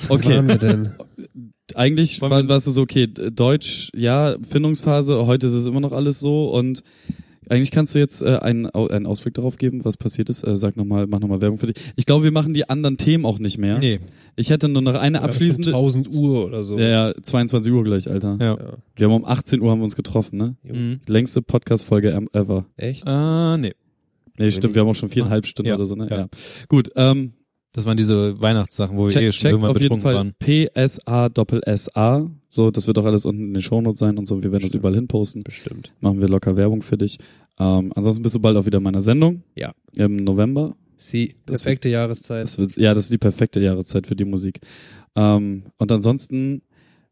okay. 0.10 0.36
waren 0.36 0.48
wir 0.48 0.58
denn? 0.58 0.90
Eigentlich 1.76 2.22
war, 2.22 2.48
warst 2.48 2.68
du 2.68 2.72
so, 2.72 2.82
okay, 2.82 3.08
Deutsch, 3.08 3.92
ja, 3.94 4.38
Findungsphase, 4.48 5.26
heute 5.26 5.48
ist 5.48 5.54
es 5.54 5.66
immer 5.66 5.82
noch 5.82 5.92
alles 5.92 6.20
so 6.20 6.50
und 6.50 6.82
eigentlich 7.50 7.72
kannst 7.72 7.96
du 7.96 8.00
jetzt 8.00 8.22
äh, 8.22 8.38
einen, 8.38 8.66
einen 8.68 9.06
Ausblick 9.06 9.34
darauf 9.34 9.58
geben, 9.58 9.86
was 9.86 9.98
passiert 9.98 10.30
ist. 10.30 10.44
Äh, 10.46 10.56
sag 10.56 10.76
nochmal, 10.76 11.08
mach 11.08 11.20
nochmal 11.20 11.42
Werbung 11.42 11.58
für 11.58 11.68
dich. 11.68 11.76
Ich 11.96 12.06
glaube, 12.06 12.24
wir 12.24 12.32
machen 12.32 12.54
die 12.54 12.70
anderen 12.70 12.98
Themen 12.98 13.26
auch 13.26 13.40
nicht 13.40 13.58
mehr. 13.58 13.80
Nee. 13.80 14.00
Ich 14.36 14.50
hätte 14.50 14.68
nur 14.68 14.82
noch 14.82 14.96
eine 14.96 15.22
abschließende. 15.22 15.70
1000 15.70 16.10
Uhr 16.10 16.46
oder 16.46 16.64
so. 16.64 16.78
Ja, 16.78 17.10
ja, 17.10 17.14
22 17.22 17.72
Uhr 17.72 17.84
gleich, 17.84 18.10
Alter. 18.10 18.38
Ja. 18.40 18.58
Ja. 18.58 18.74
Wir 18.96 19.08
haben 19.08 19.14
um 19.14 19.26
18 19.26 19.62
Uhr 19.62 19.72
haben 19.72 19.80
wir 19.80 19.86
uns 19.86 19.96
getroffen, 19.96 20.38
ne? 20.38 20.56
Mhm. 20.64 21.00
Längste 21.08 21.42
Podcast-Folge 21.42 22.20
ever. 22.34 22.66
Echt? 22.76 23.08
Ah, 23.08 23.58
nee. 23.58 23.74
Nee, 24.38 24.52
stimmt, 24.52 24.76
wir 24.76 24.82
haben 24.82 24.90
auch 24.90 24.96
schon 24.96 25.10
viereinhalb 25.10 25.48
Stunden 25.48 25.70
Ja. 25.70 25.76
oder 25.76 25.86
so, 25.86 25.96
ne? 25.96 26.08
Ja. 26.10 26.18
Ja. 26.18 26.28
Gut, 26.68 26.92
ähm, 26.96 27.34
Das 27.78 27.86
waren 27.86 27.96
diese 27.96 28.42
Weihnachtssachen, 28.42 28.98
wo 28.98 29.06
wir 29.06 29.12
check, 29.12 29.22
eh 29.22 29.32
schon 29.32 29.52
irgendwann 29.52 29.70
auf 29.70 29.80
jeden 29.80 30.00
betrunken 30.02 30.34
Fall 30.40 30.74
waren. 30.74 30.90
PSA 30.90 31.30
Doppel 31.30 31.62
SA. 31.78 32.28
So, 32.50 32.72
das 32.72 32.88
wird 32.88 32.98
auch 32.98 33.06
alles 33.06 33.24
unten 33.24 33.50
in 33.50 33.54
den 33.54 33.62
Shownotes 33.62 34.00
sein 34.00 34.18
und 34.18 34.28
so. 34.28 34.42
Wir 34.42 34.52
werden 34.52 34.64
das 34.64 34.72
Stimmt. 34.72 34.82
überall 34.82 34.96
hin 34.96 35.08
posten. 35.08 35.44
Bestimmt. 35.44 35.94
Machen 36.00 36.20
wir 36.20 36.28
locker 36.28 36.58
Werbung 36.58 36.82
für 36.82 36.98
dich. 36.98 37.20
Ähm, 37.60 37.94
ansonsten 37.96 38.24
bist 38.24 38.34
du 38.34 38.40
bald 38.40 38.58
auch 38.58 38.66
wieder 38.66 38.80
in 38.80 38.84
meiner 38.84 39.02
Sendung. 39.02 39.44
Ja. 39.56 39.74
Im 39.96 40.16
November. 40.16 40.76
Sie, 40.96 41.36
Das 41.46 41.62
perfekte 41.62 41.88
Jahreszeit. 41.90 42.46
Das 42.46 42.58
wird, 42.58 42.78
ja, 42.78 42.96
das 42.96 43.04
ist 43.04 43.14
die 43.14 43.20
perfekte 43.20 43.60
Jahreszeit 43.60 44.08
für 44.08 44.16
die 44.16 44.26
Musik. 44.26 44.60
Ähm, 45.16 45.66
und 45.78 45.92
ansonsten 45.92 46.64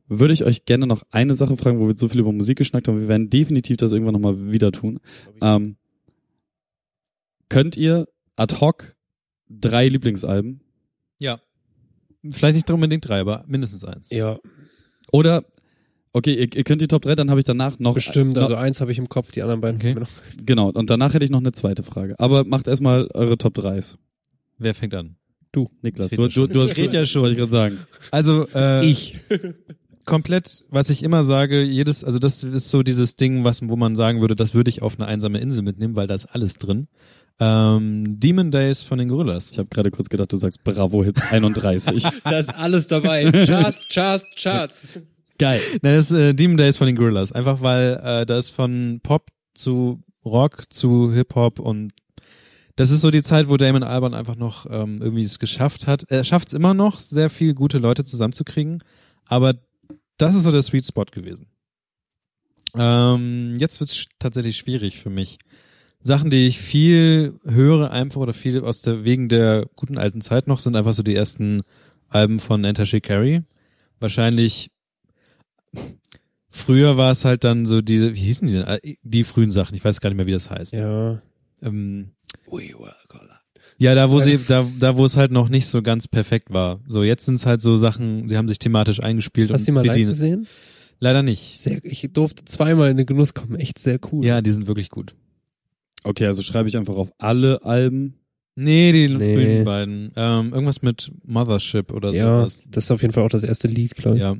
würde 0.07 0.33
ich 0.33 0.45
euch 0.45 0.65
gerne 0.65 0.87
noch 0.87 1.03
eine 1.11 1.35
Sache 1.35 1.57
fragen, 1.57 1.79
wo 1.79 1.87
wir 1.87 1.95
so 1.95 2.07
viel 2.07 2.21
über 2.21 2.31
Musik 2.31 2.57
geschnackt 2.57 2.87
haben. 2.87 2.99
Wir 2.99 3.07
werden 3.07 3.29
definitiv 3.29 3.77
das 3.77 3.91
irgendwann 3.91 4.13
nochmal 4.13 4.51
wieder 4.51 4.71
tun. 4.71 4.99
Ähm, 5.43 5.75
könnt 7.49 7.77
ihr 7.77 8.07
ad 8.35 8.55
hoc 8.61 8.94
drei 9.49 9.87
Lieblingsalben 9.87 10.61
Ja. 11.19 11.39
Vielleicht 12.31 12.55
nicht 12.55 12.71
unbedingt 12.71 13.07
drei, 13.07 13.19
aber 13.19 13.43
mindestens 13.47 13.83
eins. 13.83 14.09
Ja, 14.09 14.37
oder 15.11 15.45
okay, 16.13 16.33
ihr, 16.33 16.55
ihr 16.55 16.63
könnt 16.63 16.81
die 16.81 16.87
Top 16.87 17.03
3, 17.03 17.13
dann 17.15 17.29
habe 17.29 17.39
ich 17.39 17.45
danach 17.45 17.77
noch 17.77 17.93
bestimmt. 17.93 18.35
noch, 18.35 18.41
Also 18.43 18.55
eins 18.55 18.81
habe 18.81 18.91
ich 18.91 18.97
im 18.97 19.09
Kopf, 19.09 19.31
die 19.31 19.43
anderen 19.43 19.61
beiden 19.61 19.77
Okay. 19.79 19.95
genau 20.45 20.71
und 20.71 20.89
danach 20.89 21.13
hätte 21.13 21.23
ich 21.25 21.31
noch 21.31 21.39
eine 21.39 21.51
zweite 21.51 21.83
Frage. 21.83 22.19
Aber 22.19 22.43
macht 22.43 22.67
erstmal 22.67 23.07
eure 23.13 23.37
Top 23.37 23.57
3s. 23.57 23.95
Wer 24.57 24.73
fängt 24.73 24.93
an? 24.95 25.17
Niklas, 25.81 26.11
Ich 26.11 26.17
du, 26.17 26.23
red 26.23 26.35
du, 26.35 26.41
ja 26.41 26.47
du 26.47 26.61
hast 26.61 26.71
Ich 26.71 26.77
red 26.77 26.91
ja 26.93 27.05
schon. 27.05 27.21
wollte 27.21 27.33
ich 27.33 27.39
gerade 27.39 27.51
sagen. 27.51 27.77
Also, 28.11 28.45
äh, 28.53 28.85
Ich. 28.85 29.17
komplett, 30.05 30.63
was 30.69 30.89
ich 30.89 31.01
immer 31.01 31.23
sage, 31.23 31.63
jedes, 31.63 32.03
also 32.03 32.19
das 32.19 32.43
ist 32.43 32.69
so 32.69 32.83
dieses 32.83 33.15
Ding, 33.15 33.43
was, 33.43 33.61
wo 33.63 33.75
man 33.75 33.95
sagen 33.95 34.21
würde, 34.21 34.35
das 34.35 34.53
würde 34.53 34.69
ich 34.69 34.81
auf 34.81 34.99
eine 34.99 35.07
einsame 35.07 35.39
Insel 35.39 35.61
mitnehmen, 35.63 35.95
weil 35.95 36.07
da 36.07 36.13
ist 36.15 36.25
alles 36.25 36.55
drin. 36.57 36.87
Ähm, 37.39 38.19
Demon 38.19 38.49
Days 38.51 38.81
von 38.81 38.97
den 38.97 39.09
Gorillas. 39.09 39.51
Ich 39.51 39.57
habe 39.59 39.67
gerade 39.69 39.91
kurz 39.91 40.07
gedacht, 40.09 40.31
du 40.31 40.37
sagst 40.37 40.63
Bravo 40.63 41.03
Hit 41.03 41.17
31. 41.31 42.03
Da 42.23 42.39
ist 42.39 42.49
alles 42.55 42.87
dabei. 42.87 43.29
Charts, 43.45 43.87
Charts, 43.89 44.25
Charts. 44.41 44.87
Geil. 45.37 45.59
Nein, 45.81 45.95
das 45.95 46.11
ist 46.11 46.17
äh, 46.17 46.33
Demon 46.33 46.55
Days 46.57 46.77
von 46.77 46.87
den 46.87 46.95
Gorillas. 46.95 47.33
Einfach 47.33 47.61
weil 47.61 47.99
äh, 48.03 48.25
da 48.25 48.37
ist 48.37 48.51
von 48.51 49.01
Pop 49.03 49.27
zu 49.53 50.01
Rock 50.23 50.71
zu 50.71 51.11
Hip-Hop 51.13 51.59
und 51.59 51.91
das 52.77 52.89
ist 52.91 53.01
so 53.01 53.11
die 53.11 53.21
Zeit, 53.21 53.47
wo 53.47 53.57
Damon 53.57 53.83
Albarn 53.83 54.13
einfach 54.13 54.35
noch 54.35 54.65
ähm, 54.69 55.01
irgendwie 55.01 55.23
es 55.23 55.39
geschafft 55.39 55.87
hat. 55.87 56.03
Er 56.09 56.23
schafft 56.23 56.47
es 56.49 56.53
immer 56.53 56.73
noch, 56.73 56.99
sehr 56.99 57.29
viel 57.29 57.53
gute 57.53 57.77
Leute 57.77 58.03
zusammenzukriegen, 58.05 58.81
aber 59.27 59.53
das 60.17 60.35
ist 60.35 60.43
so 60.43 60.51
der 60.51 60.61
Sweet 60.61 60.85
Spot 60.85 61.05
gewesen. 61.05 61.47
Ähm, 62.75 63.55
jetzt 63.57 63.79
wird's 63.79 63.95
sch- 63.95 64.07
tatsächlich 64.19 64.57
schwierig 64.57 64.97
für 64.99 65.09
mich. 65.09 65.37
Sachen, 66.07 66.29
die 66.29 66.45
ich 66.45 66.59
viel 66.59 67.33
höre 67.45 67.89
einfach 67.89 68.21
oder 68.21 68.33
viel 68.33 68.61
aus 68.63 68.83
der 68.83 69.05
wegen 69.05 69.27
der 69.27 69.65
guten 69.75 69.97
alten 69.97 70.21
Zeit 70.21 70.45
noch, 70.45 70.59
sind 70.59 70.75
einfach 70.75 70.93
so 70.93 71.01
die 71.01 71.15
ersten 71.15 71.63
Alben 72.09 72.39
von 72.39 72.63
Enter 72.63 72.85
Shikari. 72.85 73.41
Wahrscheinlich 73.99 74.69
früher 76.51 76.97
war 76.97 77.09
es 77.11 77.25
halt 77.25 77.43
dann 77.43 77.65
so 77.65 77.81
diese, 77.81 78.13
wie 78.13 78.19
hießen 78.19 78.47
die 78.47 78.53
denn? 78.53 78.67
Äh, 78.67 78.95
Die 79.01 79.23
frühen 79.23 79.49
Sachen, 79.49 79.73
ich 79.75 79.83
weiß 79.83 79.99
gar 79.99 80.09
nicht 80.11 80.17
mehr, 80.17 80.27
wie 80.27 80.31
das 80.31 80.49
heißt. 80.51 80.73
Ja. 80.73 81.21
Ähm, 81.63 82.11
We 82.45 82.69
were 82.77 82.93
collide. 83.07 83.33
ja, 83.77 83.95
da 83.95 84.11
wo 84.11 84.19
sie, 84.21 84.37
da, 84.47 84.63
da 84.79 84.97
wo 84.97 85.05
es 85.05 85.17
halt 85.17 85.31
noch 85.31 85.49
nicht 85.49 85.65
so 85.65 85.81
ganz 85.81 86.07
perfekt 86.07 86.53
war. 86.53 86.79
So, 86.87 87.03
jetzt 87.03 87.25
sind 87.25 87.35
es 87.35 87.47
halt 87.47 87.61
so 87.61 87.77
Sachen, 87.77 88.29
sie 88.29 88.37
haben 88.37 88.47
sich 88.47 88.59
thematisch 88.59 89.01
eingespielt 89.01 89.51
Hast 89.51 89.61
du 89.61 89.65
die 89.65 89.71
und 89.71 89.75
mal 89.75 89.85
live 89.87 90.05
gesehen? 90.05 90.47
Leider 90.99 91.23
nicht. 91.23 91.59
Sehr, 91.59 91.83
ich 91.83 92.07
durfte 92.13 92.45
zweimal 92.45 92.91
in 92.91 92.97
den 92.97 93.05
Genuss 93.07 93.33
kommen. 93.33 93.55
Echt 93.55 93.79
sehr 93.79 93.99
cool. 94.11 94.23
Ja, 94.23 94.41
die 94.41 94.51
sind 94.51 94.67
wirklich 94.67 94.89
gut. 94.91 95.15
Okay, 96.05 96.25
also 96.27 96.41
schreibe 96.41 96.69
ich 96.69 96.77
einfach 96.77 96.95
auf 96.95 97.11
alle 97.17 97.63
Alben. 97.63 98.15
Nee, 98.57 98.93
die 98.93 99.09
Nee. 99.09 99.35
frühen 99.35 99.65
beiden. 99.65 100.11
Ähm, 100.15 100.53
irgendwas 100.53 100.81
mit 100.81 101.11
Mothership 101.25 101.91
oder 101.91 102.11
Ja, 102.13 102.37
sowas. 102.39 102.61
das 102.69 102.85
ist 102.85 102.91
auf 102.91 103.01
jeden 103.01 103.13
Fall 103.13 103.23
auch 103.23 103.29
das 103.29 103.43
erste 103.43 103.67
Lied, 103.67 103.93
glaube 103.95 104.15
ich. 104.15 104.21
Ja. 104.21 104.33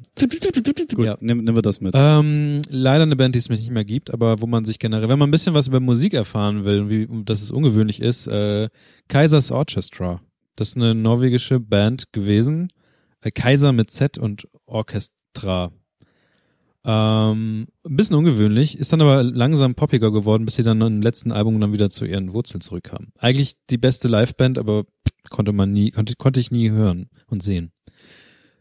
Gut, 0.95 1.06
Ja. 1.06 1.18
nehmen, 1.19 1.44
nehmen 1.44 1.58
wir 1.58 1.61
das 1.61 1.82
mit. 1.82 1.94
Ähm, 1.98 2.60
leider 2.69 3.03
eine 3.03 3.18
Band, 3.18 3.35
die 3.35 3.40
es 3.40 3.50
mir 3.50 3.58
nicht 3.58 3.72
mehr 3.72 3.84
gibt, 3.84 4.14
aber 4.14 4.40
wo 4.42 4.48
man 4.48 4.64
sich 4.64 4.80
generell, 4.80 5.10
wenn 5.10 5.19
man 5.19 5.27
ein 5.27 5.32
bisschen 5.32 5.53
was 5.53 5.68
über 5.68 5.82
Musik 5.82 6.14
erfahren 6.14 6.64
will, 6.64 6.82
und 6.84 6.90
wie, 6.90 7.08
dass 7.26 7.42
es 7.42 7.52
ungewöhnlich 7.52 8.02
ist, 8.02 8.27
äh, 8.27 8.69
Kaisers 9.10 9.52
Orchestra. 9.52 10.22
Das 10.56 10.69
ist 10.69 10.77
eine 10.77 10.95
norwegische 10.95 11.60
Band 11.60 12.14
gewesen. 12.14 12.69
Äh, 13.19 13.32
Kaiser 13.32 13.74
mit 13.74 13.92
Z 13.92 14.18
und 14.18 14.48
Orchestra. 14.66 15.74
Ähm, 16.86 17.68
ein 17.84 17.96
bisschen 17.96 18.16
ungewöhnlich, 18.16 18.78
ist 18.78 18.94
dann 18.94 19.02
aber 19.02 19.24
langsam 19.24 19.76
poppiger 19.76 20.12
geworden, 20.12 20.46
bis 20.46 20.56
sie 20.56 20.64
dann 20.64 20.82
im 20.82 21.02
letzten 21.02 21.32
Album 21.32 21.60
dann 21.60 21.74
wieder 21.74 21.90
zu 21.90 22.06
ihren 22.06 22.34
Wurzeln 22.34 22.62
zurückkamen. 22.62 23.12
Eigentlich 23.18 23.56
die 23.70 23.78
beste 23.78 24.08
Liveband, 24.08 24.58
aber 24.58 24.86
konnte 25.30 25.52
man 25.52 25.72
nie, 25.72 25.92
konnte, 25.92 26.16
konnte 26.16 26.40
ich 26.40 26.52
nie 26.52 26.70
hören 26.70 27.10
und 27.28 27.42
sehen. 27.42 27.72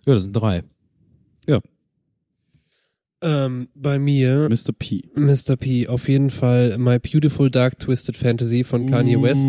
Ja, 0.07 0.15
das 0.15 0.23
sind 0.23 0.33
drei. 0.33 0.65
Ähm, 3.25 3.69
bei 3.75 3.99
mir 3.99 4.51
Mr. 4.51 4.75
P. 4.79 5.01
Mr. 5.15 5.57
P, 5.57 5.89
auf 5.89 6.11
jeden 6.11 6.29
Fall 6.29 6.77
My 6.77 6.99
Beautiful 6.99 7.51
Dark 7.51 7.79
Twisted 7.79 8.19
Fantasy 8.19 8.65
von 8.65 8.87
Kanye 8.87 9.21
West. 9.23 9.47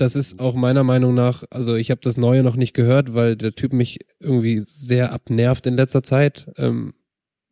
Das 0.00 0.14
ist 0.14 0.38
auch 0.38 0.54
meiner 0.54 0.84
Meinung 0.84 1.12
nach, 1.12 1.42
also 1.50 1.74
ich 1.74 1.90
habe 1.90 2.00
das 2.04 2.16
Neue 2.16 2.44
noch 2.44 2.54
nicht 2.54 2.74
gehört, 2.74 3.12
weil 3.12 3.34
der 3.34 3.56
Typ 3.56 3.72
mich 3.72 3.98
irgendwie 4.20 4.60
sehr 4.60 5.12
abnervt 5.12 5.66
in 5.66 5.76
letzter 5.76 6.04
Zeit. 6.04 6.48
Ähm, 6.58 6.94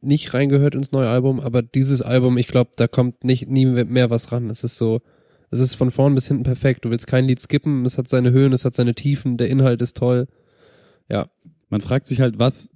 nicht 0.05 0.35
reingehört 0.35 0.75
ins 0.75 0.93
neue 0.93 1.09
Album, 1.09 1.41
aber 1.41 1.63
dieses 1.63 2.03
Album, 2.03 2.39
ich 2.39 2.47
glaube, 2.47 2.71
da 2.77 2.87
kommt 2.87 3.25
nicht 3.25 3.49
nie 3.49 3.67
mehr 3.67 4.11
was 4.11 4.33
ran. 4.33 4.51
Es 4.51 4.65
ist 4.65 4.79
so, 4.79 5.01
es 5.51 5.61
ist 5.61 5.75
von 5.75 5.91
vorn 5.91 6.15
bis 6.15 6.29
hinten 6.29 6.43
perfekt. 6.43 6.85
Du 6.85 6.91
willst 6.91 7.07
kein 7.07 7.27
Lied 7.27 7.41
skippen, 7.41 7.85
es 7.85 7.99
hat 7.99 8.09
seine 8.09 8.33
Höhen, 8.33 8.53
es 8.53 8.65
hat 8.65 8.75
seine 8.75 8.95
Tiefen, 8.95 9.37
der 9.37 9.49
Inhalt 9.49 9.83
ist 9.83 9.97
toll. 9.97 10.27
Ja, 11.09 11.29
Man 11.69 11.81
fragt 11.81 12.07
sich 12.07 12.21
halt, 12.21 12.39
was, 12.39 12.71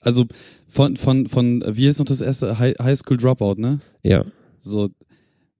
also 0.00 0.26
von, 0.68 0.96
von, 0.96 1.26
von, 1.26 1.62
wie 1.66 1.86
ist 1.86 1.98
noch 1.98 2.06
das 2.06 2.20
erste 2.20 2.58
High, 2.58 2.74
High 2.80 2.98
School 2.98 3.16
Dropout, 3.16 3.54
ne? 3.58 3.80
ja. 4.02 4.24
So, 4.58 4.90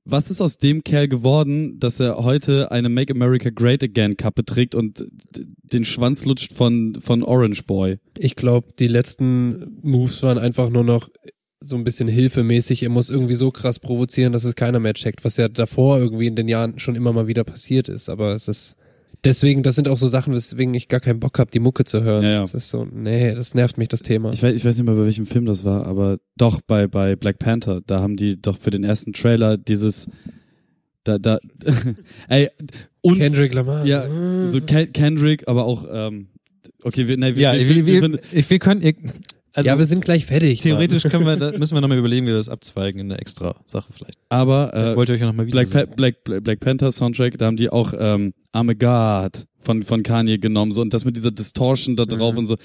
was 0.04 0.30
ist 0.30 0.40
aus 0.40 0.58
dem 0.58 0.82
Kerl 0.82 1.08
geworden, 1.08 1.78
dass 1.78 2.00
er 2.00 2.16
heute 2.16 2.72
eine 2.72 2.88
Make 2.88 3.12
America 3.12 3.50
Great 3.50 3.82
Again 3.82 4.16
Kappe 4.16 4.44
trägt 4.44 4.74
und 4.74 5.04
den 5.62 5.84
Schwanz 5.84 6.24
lutscht 6.24 6.52
von, 6.52 6.98
von 7.00 7.22
Orange 7.22 7.64
Boy? 7.64 7.98
Ich 8.18 8.34
glaube, 8.34 8.68
die 8.78 8.88
letzten 8.88 9.78
Moves 9.82 10.22
waren 10.22 10.38
einfach 10.38 10.70
nur 10.70 10.84
noch 10.84 11.08
so 11.60 11.76
ein 11.76 11.84
bisschen 11.84 12.08
hilfemäßig. 12.08 12.82
Er 12.82 12.88
muss 12.88 13.10
irgendwie 13.10 13.34
so 13.34 13.50
krass 13.52 13.78
provozieren, 13.78 14.32
dass 14.32 14.44
es 14.44 14.56
keiner 14.56 14.80
mehr 14.80 14.94
checkt, 14.94 15.24
was 15.24 15.36
ja 15.36 15.48
davor 15.48 15.98
irgendwie 15.98 16.26
in 16.26 16.34
den 16.34 16.48
Jahren 16.48 16.78
schon 16.78 16.96
immer 16.96 17.12
mal 17.12 17.28
wieder 17.28 17.44
passiert 17.44 17.88
ist. 17.88 18.08
Aber 18.08 18.34
es 18.34 18.48
ist 18.48 18.76
deswegen, 19.24 19.62
das 19.62 19.74
sind 19.74 19.88
auch 19.88 19.96
so 19.98 20.06
Sachen, 20.08 20.34
weswegen 20.34 20.74
ich 20.74 20.88
gar 20.88 21.00
keinen 21.00 21.20
Bock 21.20 21.38
habe, 21.38 21.50
die 21.50 21.58
Mucke 21.60 21.84
zu 21.84 22.02
hören. 22.02 22.22
Ja, 22.24 22.30
ja. 22.30 22.40
Das 22.40 22.54
ist 22.54 22.70
so, 22.70 22.84
nee, 22.84 23.34
das 23.34 23.54
nervt 23.54 23.78
mich, 23.78 23.88
das 23.88 24.02
Thema. 24.02 24.32
Ich 24.32 24.42
weiß, 24.42 24.54
ich 24.56 24.64
weiß 24.64 24.76
nicht 24.76 24.86
mehr, 24.86 24.94
bei 24.94 25.04
welchem 25.04 25.26
Film 25.26 25.46
das 25.46 25.64
war, 25.64 25.86
aber 25.86 26.18
doch 26.36 26.60
bei, 26.60 26.86
bei 26.86 27.16
Black 27.16 27.38
Panther, 27.38 27.80
da 27.86 28.00
haben 28.00 28.16
die 28.16 28.40
doch 28.40 28.58
für 28.58 28.70
den 28.70 28.84
ersten 28.84 29.12
Trailer 29.12 29.56
dieses, 29.56 30.08
da, 31.04 31.18
da, 31.18 31.38
ey, 32.28 32.48
und, 33.00 33.18
Kendrick 33.18 33.54
Lamar. 33.54 33.84
ja, 33.86 34.06
so 34.46 34.60
Ken 34.60 34.92
Kendrick, 34.92 35.48
aber 35.48 35.64
auch, 35.64 35.86
ähm, 35.90 36.28
okay, 36.82 37.08
wir, 37.08 37.16
nee, 37.16 37.34
wir, 37.34 37.42
Ja, 37.42 37.52
wir, 37.54 37.68
wir, 37.68 37.86
wir, 37.86 38.02
wir, 38.02 38.20
wir, 38.30 38.50
wir 38.50 38.58
können, 38.58 38.82
ihr- 38.82 38.94
also 39.54 39.68
ja, 39.68 39.78
wir 39.78 39.84
sind 39.84 40.04
gleich 40.04 40.26
fertig. 40.26 40.60
theoretisch 40.60 41.02
können 41.04 41.26
wir, 41.26 41.36
da 41.52 41.56
müssen 41.58 41.74
wir 41.74 41.80
nochmal 41.80 41.98
überlegen, 41.98 42.26
wie 42.26 42.30
wir 42.30 42.36
das 42.36 42.48
abzweigen 42.48 43.00
in 43.00 43.10
eine 43.12 43.20
extra 43.20 43.54
Sache 43.66 43.92
vielleicht. 43.92 44.18
aber, 44.28 44.72
Äh, 44.74 44.92
äh, 44.92 44.96
Wollt 44.96 45.08
ihr 45.10 45.14
euch 45.14 45.20
ja 45.20 45.26
nochmal 45.26 45.46
wieder 45.46 45.62
Black, 45.62 45.70
Pa- 45.88 45.94
Black, 45.94 46.24
Black, 46.24 46.44
Black 46.44 46.60
Panther 46.60 46.90
Soundtrack, 46.92 47.38
da 47.38 47.46
haben 47.46 47.56
die 47.56 47.68
auch 47.70 47.92
ähm, 47.98 48.32
I'm 48.54 48.70
a 48.70 48.74
God 48.74 49.44
von, 49.58 49.82
von 49.82 50.02
Kanye 50.02 50.38
genommen 50.38 50.72
so 50.72 50.80
und 50.82 50.92
das 50.94 51.04
mit 51.04 51.16
dieser 51.16 51.30
Distortion 51.30 51.96
da 51.96 52.04
drauf 52.06 52.36
und 52.36 52.46
so. 52.46 52.56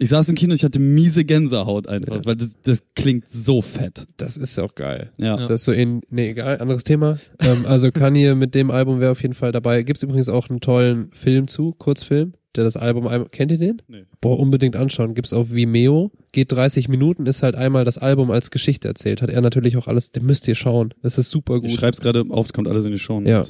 Ich 0.00 0.10
saß 0.10 0.28
im 0.28 0.36
Kino, 0.36 0.54
ich 0.54 0.62
hatte 0.62 0.78
miese 0.78 1.24
Gänsehaut 1.24 1.88
einfach, 1.88 2.16
Ja. 2.16 2.24
weil 2.24 2.36
das, 2.36 2.56
das 2.62 2.84
klingt 2.94 3.28
so 3.28 3.60
fett. 3.60 4.06
Das 4.16 4.36
ist 4.36 4.56
auch 4.60 4.76
geil. 4.76 5.10
Ja. 5.18 5.36
Das 5.36 5.50
ist 5.50 5.64
so 5.64 5.72
in, 5.72 6.02
nee, 6.08 6.30
egal, 6.30 6.60
anderes 6.60 6.84
Thema. 6.84 7.18
ähm, 7.40 7.66
also 7.66 7.90
Kanye 7.90 8.34
mit 8.36 8.54
dem 8.54 8.70
Album 8.70 9.00
wäre 9.00 9.10
auf 9.10 9.22
jeden 9.22 9.34
Fall 9.34 9.50
dabei. 9.50 9.82
Gibt's 9.82 10.02
übrigens 10.04 10.28
auch 10.28 10.48
einen 10.50 10.60
tollen 10.60 11.10
Film 11.12 11.48
zu, 11.48 11.72
Kurzfilm, 11.72 12.34
der 12.54 12.62
das 12.62 12.76
Album, 12.76 13.08
einmal- 13.08 13.28
kennt 13.28 13.50
ihr 13.50 13.58
den? 13.58 13.82
Nee. 13.88 14.04
Boah, 14.20 14.38
unbedingt 14.38 14.76
anschauen. 14.76 15.14
Gibt's 15.14 15.32
auf 15.32 15.52
Vimeo. 15.52 16.12
Geht 16.30 16.52
30 16.52 16.88
Minuten, 16.88 17.26
ist 17.26 17.42
halt 17.42 17.56
einmal 17.56 17.84
das 17.84 17.98
Album 17.98 18.30
als 18.30 18.52
Geschichte 18.52 18.86
erzählt. 18.86 19.20
Hat 19.20 19.30
er 19.30 19.40
natürlich 19.40 19.76
auch 19.76 19.88
alles, 19.88 20.12
den 20.12 20.24
müsst 20.26 20.46
ihr 20.46 20.54
schauen. 20.54 20.94
Das 21.02 21.18
ist 21.18 21.30
super 21.30 21.56
Ich 21.56 21.62
gut. 21.62 21.70
schreib's 21.72 22.00
gerade 22.00 22.24
auf, 22.30 22.52
kommt 22.52 22.68
alles 22.68 22.84
in 22.84 22.92
die 22.92 22.98
Show. 23.00 23.20
Ja. 23.22 23.44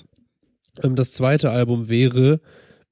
Ähm, 0.83 0.97
das 0.97 1.12
zweite 1.12 1.51
Album 1.51 1.91
wäre 1.91 2.41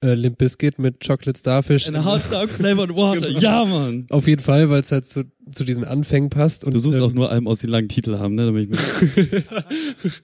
äh, 0.07 0.15
Limp 0.15 0.39
Bizkit 0.39 0.79
mit 0.79 1.05
Chocolate 1.07 1.39
Starfish. 1.39 1.89
A 1.91 2.05
hot 2.05 2.23
dog 2.31 2.49
flavored 2.49 2.95
water. 2.97 3.29
Ja, 3.39 3.65
Mann. 3.65 4.07
Auf 4.11 4.27
jeden 4.27 4.43
Fall, 4.43 4.71
weil 4.71 4.81
es 4.81 4.93
halt 4.93 5.05
zu, 5.07 5.25
zu 5.51 5.65
diesen 5.65 5.85
Anfängen 5.85 6.31
passt. 6.31 6.65
Und, 6.65 6.75
Du 6.75 6.79
suchst 6.79 6.99
ähm, 6.99 7.05
auch 7.05 7.13
nur 7.13 7.31
Alben 7.31 7.49
aus, 7.49 7.59
die 7.59 7.67
langen 7.67 7.89
Titel 7.89 8.19
haben, 8.19 8.35
ne? 8.35 8.47
Da 8.47 8.53
bin 8.53 8.63
ich 8.63 8.69
mit. 8.71 9.45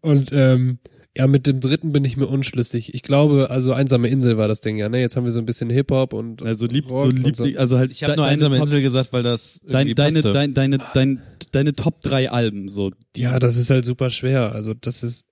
Und 0.00 0.30
ähm, 0.32 0.78
ja, 1.16 1.26
mit 1.26 1.46
dem 1.46 1.60
dritten 1.60 1.92
bin 1.92 2.04
ich 2.06 2.16
mir 2.16 2.26
unschlüssig. 2.26 2.94
Ich 2.94 3.02
glaube, 3.02 3.50
also 3.50 3.74
einsame 3.74 4.08
Insel 4.08 4.38
war 4.38 4.48
das 4.48 4.60
Ding 4.60 4.78
ja, 4.78 4.88
ne? 4.88 4.98
Jetzt 5.00 5.14
haben 5.16 5.24
wir 5.24 5.30
so 5.30 5.40
ein 5.40 5.44
bisschen 5.44 5.68
Hip-Hop 5.68 6.14
und 6.14 6.42
Also 6.42 6.66
lieb, 6.66 6.86
so 6.88 6.94
Rock 6.94 7.04
und 7.08 7.22
lieblich, 7.22 7.58
also 7.60 7.76
halt. 7.78 7.90
Ich 7.90 8.02
habe 8.02 8.16
nur 8.16 8.24
deine 8.24 8.32
einsame 8.32 8.56
Top- 8.56 8.64
Insel 8.66 8.80
gesagt, 8.80 9.12
weil 9.12 9.22
das 9.22 9.60
Dein, 9.66 9.94
deine, 9.94 10.14
passte. 10.14 10.32
dein, 10.32 10.54
deine, 10.54 10.78
dein, 10.94 11.22
deine 11.52 11.74
Top 11.74 12.00
3 12.00 12.30
Alben, 12.30 12.68
so. 12.68 12.90
Ja, 13.16 13.38
das 13.38 13.56
ist 13.56 13.68
halt 13.68 13.84
super 13.84 14.08
schwer. 14.08 14.52
Also 14.52 14.72
das 14.72 15.02
ist, 15.02 15.24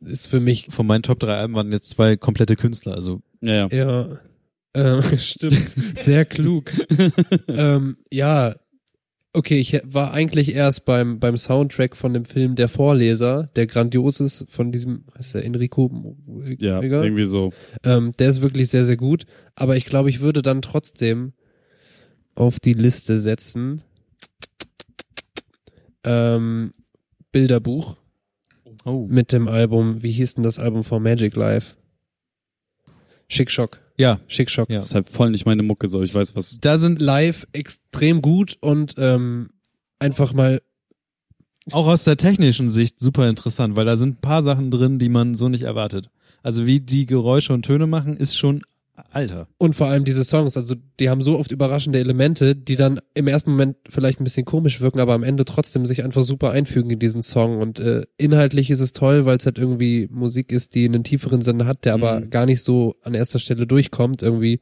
ist 0.00 0.28
für 0.28 0.40
mich, 0.40 0.68
Von 0.70 0.86
meinen 0.86 1.02
Top 1.02 1.18
3 1.20 1.34
Alben 1.34 1.54
waren 1.54 1.72
jetzt 1.72 1.90
zwei 1.90 2.16
komplette 2.16 2.56
Künstler, 2.56 2.94
also 2.94 3.20
Ja, 3.40 3.68
ja. 3.68 3.68
ja, 3.72 4.18
ähm, 4.74 5.02
stimmt, 5.18 5.58
sehr 5.96 6.24
klug. 6.24 6.72
ähm, 7.48 7.96
ja, 8.10 8.54
okay, 9.32 9.58
ich 9.58 9.80
war 9.84 10.12
eigentlich 10.12 10.54
erst 10.54 10.84
beim, 10.84 11.18
beim 11.20 11.36
Soundtrack 11.36 11.96
von 11.96 12.12
dem 12.12 12.24
Film 12.24 12.54
Der 12.54 12.68
Vorleser, 12.68 13.48
der 13.56 13.66
grandios 13.66 14.20
ist, 14.20 14.46
von 14.48 14.72
diesem, 14.72 15.04
heißt 15.16 15.34
der 15.34 15.44
Enrico? 15.44 16.16
Ja, 16.58 16.80
Egal. 16.80 17.04
irgendwie 17.04 17.24
so. 17.24 17.52
Ähm, 17.84 18.12
der 18.18 18.30
ist 18.30 18.40
wirklich 18.40 18.68
sehr, 18.68 18.84
sehr 18.84 18.96
gut. 18.96 19.24
Aber 19.54 19.76
ich 19.76 19.86
glaube, 19.86 20.10
ich 20.10 20.20
würde 20.20 20.42
dann 20.42 20.62
trotzdem 20.62 21.32
auf 22.34 22.60
die 22.60 22.74
Liste 22.74 23.18
setzen. 23.18 23.82
Ähm, 26.04 26.72
Bilderbuch 27.32 27.96
oh. 28.88 29.06
mit 29.08 29.32
dem 29.32 29.48
Album, 29.48 30.02
wie 30.02 30.12
hieß 30.12 30.34
denn 30.34 30.44
das 30.44 30.58
Album 30.58 30.84
von 30.84 31.02
Magic 31.02 31.36
Life? 31.36 31.76
Schick 33.28 33.50
Schock. 33.50 33.78
Ja, 33.96 34.20
Schick 34.26 34.50
Schock. 34.50 34.70
Ja. 34.70 34.76
Das 34.76 34.86
ist 34.86 34.94
halt 34.94 35.08
voll 35.08 35.30
nicht 35.30 35.44
meine 35.44 35.62
Mucke, 35.62 35.88
so. 35.88 36.02
Ich 36.02 36.14
weiß, 36.14 36.34
was. 36.36 36.58
da 36.60 36.78
sind 36.78 37.00
Live 37.00 37.46
extrem 37.52 38.22
gut 38.22 38.56
und 38.60 38.94
ähm, 38.96 39.50
einfach 39.98 40.32
mal, 40.32 40.62
auch 41.72 41.86
aus 41.86 42.04
der 42.04 42.16
technischen 42.16 42.70
Sicht 42.70 42.98
super 42.98 43.28
interessant, 43.28 43.76
weil 43.76 43.84
da 43.84 43.96
sind 43.96 44.18
ein 44.18 44.20
paar 44.20 44.42
Sachen 44.42 44.70
drin, 44.70 44.98
die 44.98 45.10
man 45.10 45.34
so 45.34 45.48
nicht 45.48 45.64
erwartet. 45.64 46.10
Also 46.42 46.64
wie 46.66 46.80
die 46.80 47.04
Geräusche 47.04 47.52
und 47.52 47.64
Töne 47.64 47.86
machen, 47.86 48.16
ist 48.16 48.38
schon 48.38 48.62
Alter. 49.10 49.48
und 49.58 49.74
vor 49.74 49.86
allem 49.88 50.04
diese 50.04 50.24
Songs, 50.24 50.56
also 50.56 50.74
die 50.98 51.08
haben 51.10 51.22
so 51.22 51.38
oft 51.38 51.52
überraschende 51.52 51.98
Elemente, 51.98 52.56
die 52.56 52.76
dann 52.76 53.00
im 53.14 53.28
ersten 53.28 53.52
Moment 53.52 53.76
vielleicht 53.88 54.20
ein 54.20 54.24
bisschen 54.24 54.44
komisch 54.44 54.80
wirken, 54.80 55.00
aber 55.00 55.14
am 55.14 55.22
Ende 55.22 55.44
trotzdem 55.44 55.86
sich 55.86 56.02
einfach 56.04 56.22
super 56.24 56.50
einfügen 56.50 56.90
in 56.90 56.98
diesen 56.98 57.22
Song. 57.22 57.58
Und 57.58 57.80
äh, 57.80 58.02
inhaltlich 58.16 58.70
ist 58.70 58.80
es 58.80 58.92
toll, 58.92 59.24
weil 59.24 59.36
es 59.38 59.46
halt 59.46 59.58
irgendwie 59.58 60.08
Musik 60.10 60.52
ist, 60.52 60.74
die 60.74 60.84
einen 60.84 61.04
tieferen 61.04 61.40
Sinn 61.42 61.64
hat, 61.66 61.84
der 61.84 61.94
aber 61.94 62.20
Mhm. 62.20 62.30
gar 62.30 62.46
nicht 62.46 62.62
so 62.62 62.94
an 63.02 63.14
erster 63.14 63.38
Stelle 63.38 63.66
durchkommt. 63.66 64.22
Irgendwie 64.22 64.60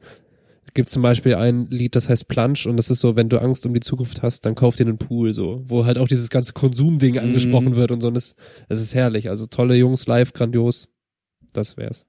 gibt 0.73 0.89
zum 0.89 1.01
Beispiel 1.01 1.33
ein 1.33 1.65
Lied, 1.71 1.95
das 1.95 2.07
heißt 2.07 2.27
Plunge 2.27 2.59
und 2.67 2.77
das 2.77 2.91
ist 2.91 2.99
so, 2.99 3.15
wenn 3.15 3.29
du 3.29 3.41
Angst 3.41 3.65
um 3.65 3.73
die 3.73 3.79
Zukunft 3.79 4.21
hast, 4.21 4.45
dann 4.45 4.53
kauf 4.53 4.75
dir 4.75 4.85
einen 4.85 4.99
Pool, 4.99 5.33
so, 5.33 5.63
wo 5.65 5.85
halt 5.85 5.97
auch 5.97 6.07
dieses 6.07 6.29
ganze 6.29 6.53
Konsumding 6.53 7.17
angesprochen 7.17 7.75
wird 7.75 7.89
und 7.91 8.01
so. 8.01 8.09
Und 8.09 8.17
es, 8.17 8.35
es 8.69 8.79
ist 8.81 8.93
herrlich. 8.93 9.29
Also 9.29 9.47
tolle 9.47 9.75
Jungs, 9.75 10.05
live, 10.05 10.33
grandios. 10.33 10.87
Das 11.53 11.77
wär's. 11.77 12.05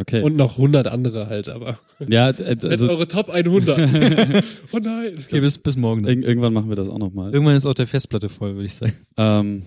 Okay. 0.00 0.22
Und 0.22 0.36
noch 0.36 0.56
hundert 0.56 0.88
andere 0.88 1.26
halt, 1.28 1.48
aber. 1.48 1.78
ja, 2.08 2.30
äh, 2.38 2.56
also, 2.64 2.88
eure 2.88 3.06
Top 3.06 3.28
100. 3.28 3.78
oh 4.72 4.78
nein. 4.82 5.12
Okay, 5.26 5.40
bis, 5.40 5.58
bis 5.58 5.76
morgen. 5.76 6.04
Dann. 6.04 6.16
irg 6.16 6.26
irgendwann 6.26 6.54
machen 6.54 6.70
wir 6.70 6.76
das 6.76 6.88
auch 6.88 6.98
nochmal. 6.98 7.32
Irgendwann 7.32 7.56
ist 7.56 7.66
auch 7.66 7.74
der 7.74 7.86
Festplatte 7.86 8.28
voll, 8.28 8.54
würde 8.54 8.66
ich 8.66 8.74
sagen. 8.74 8.94
Ähm, 9.16 9.62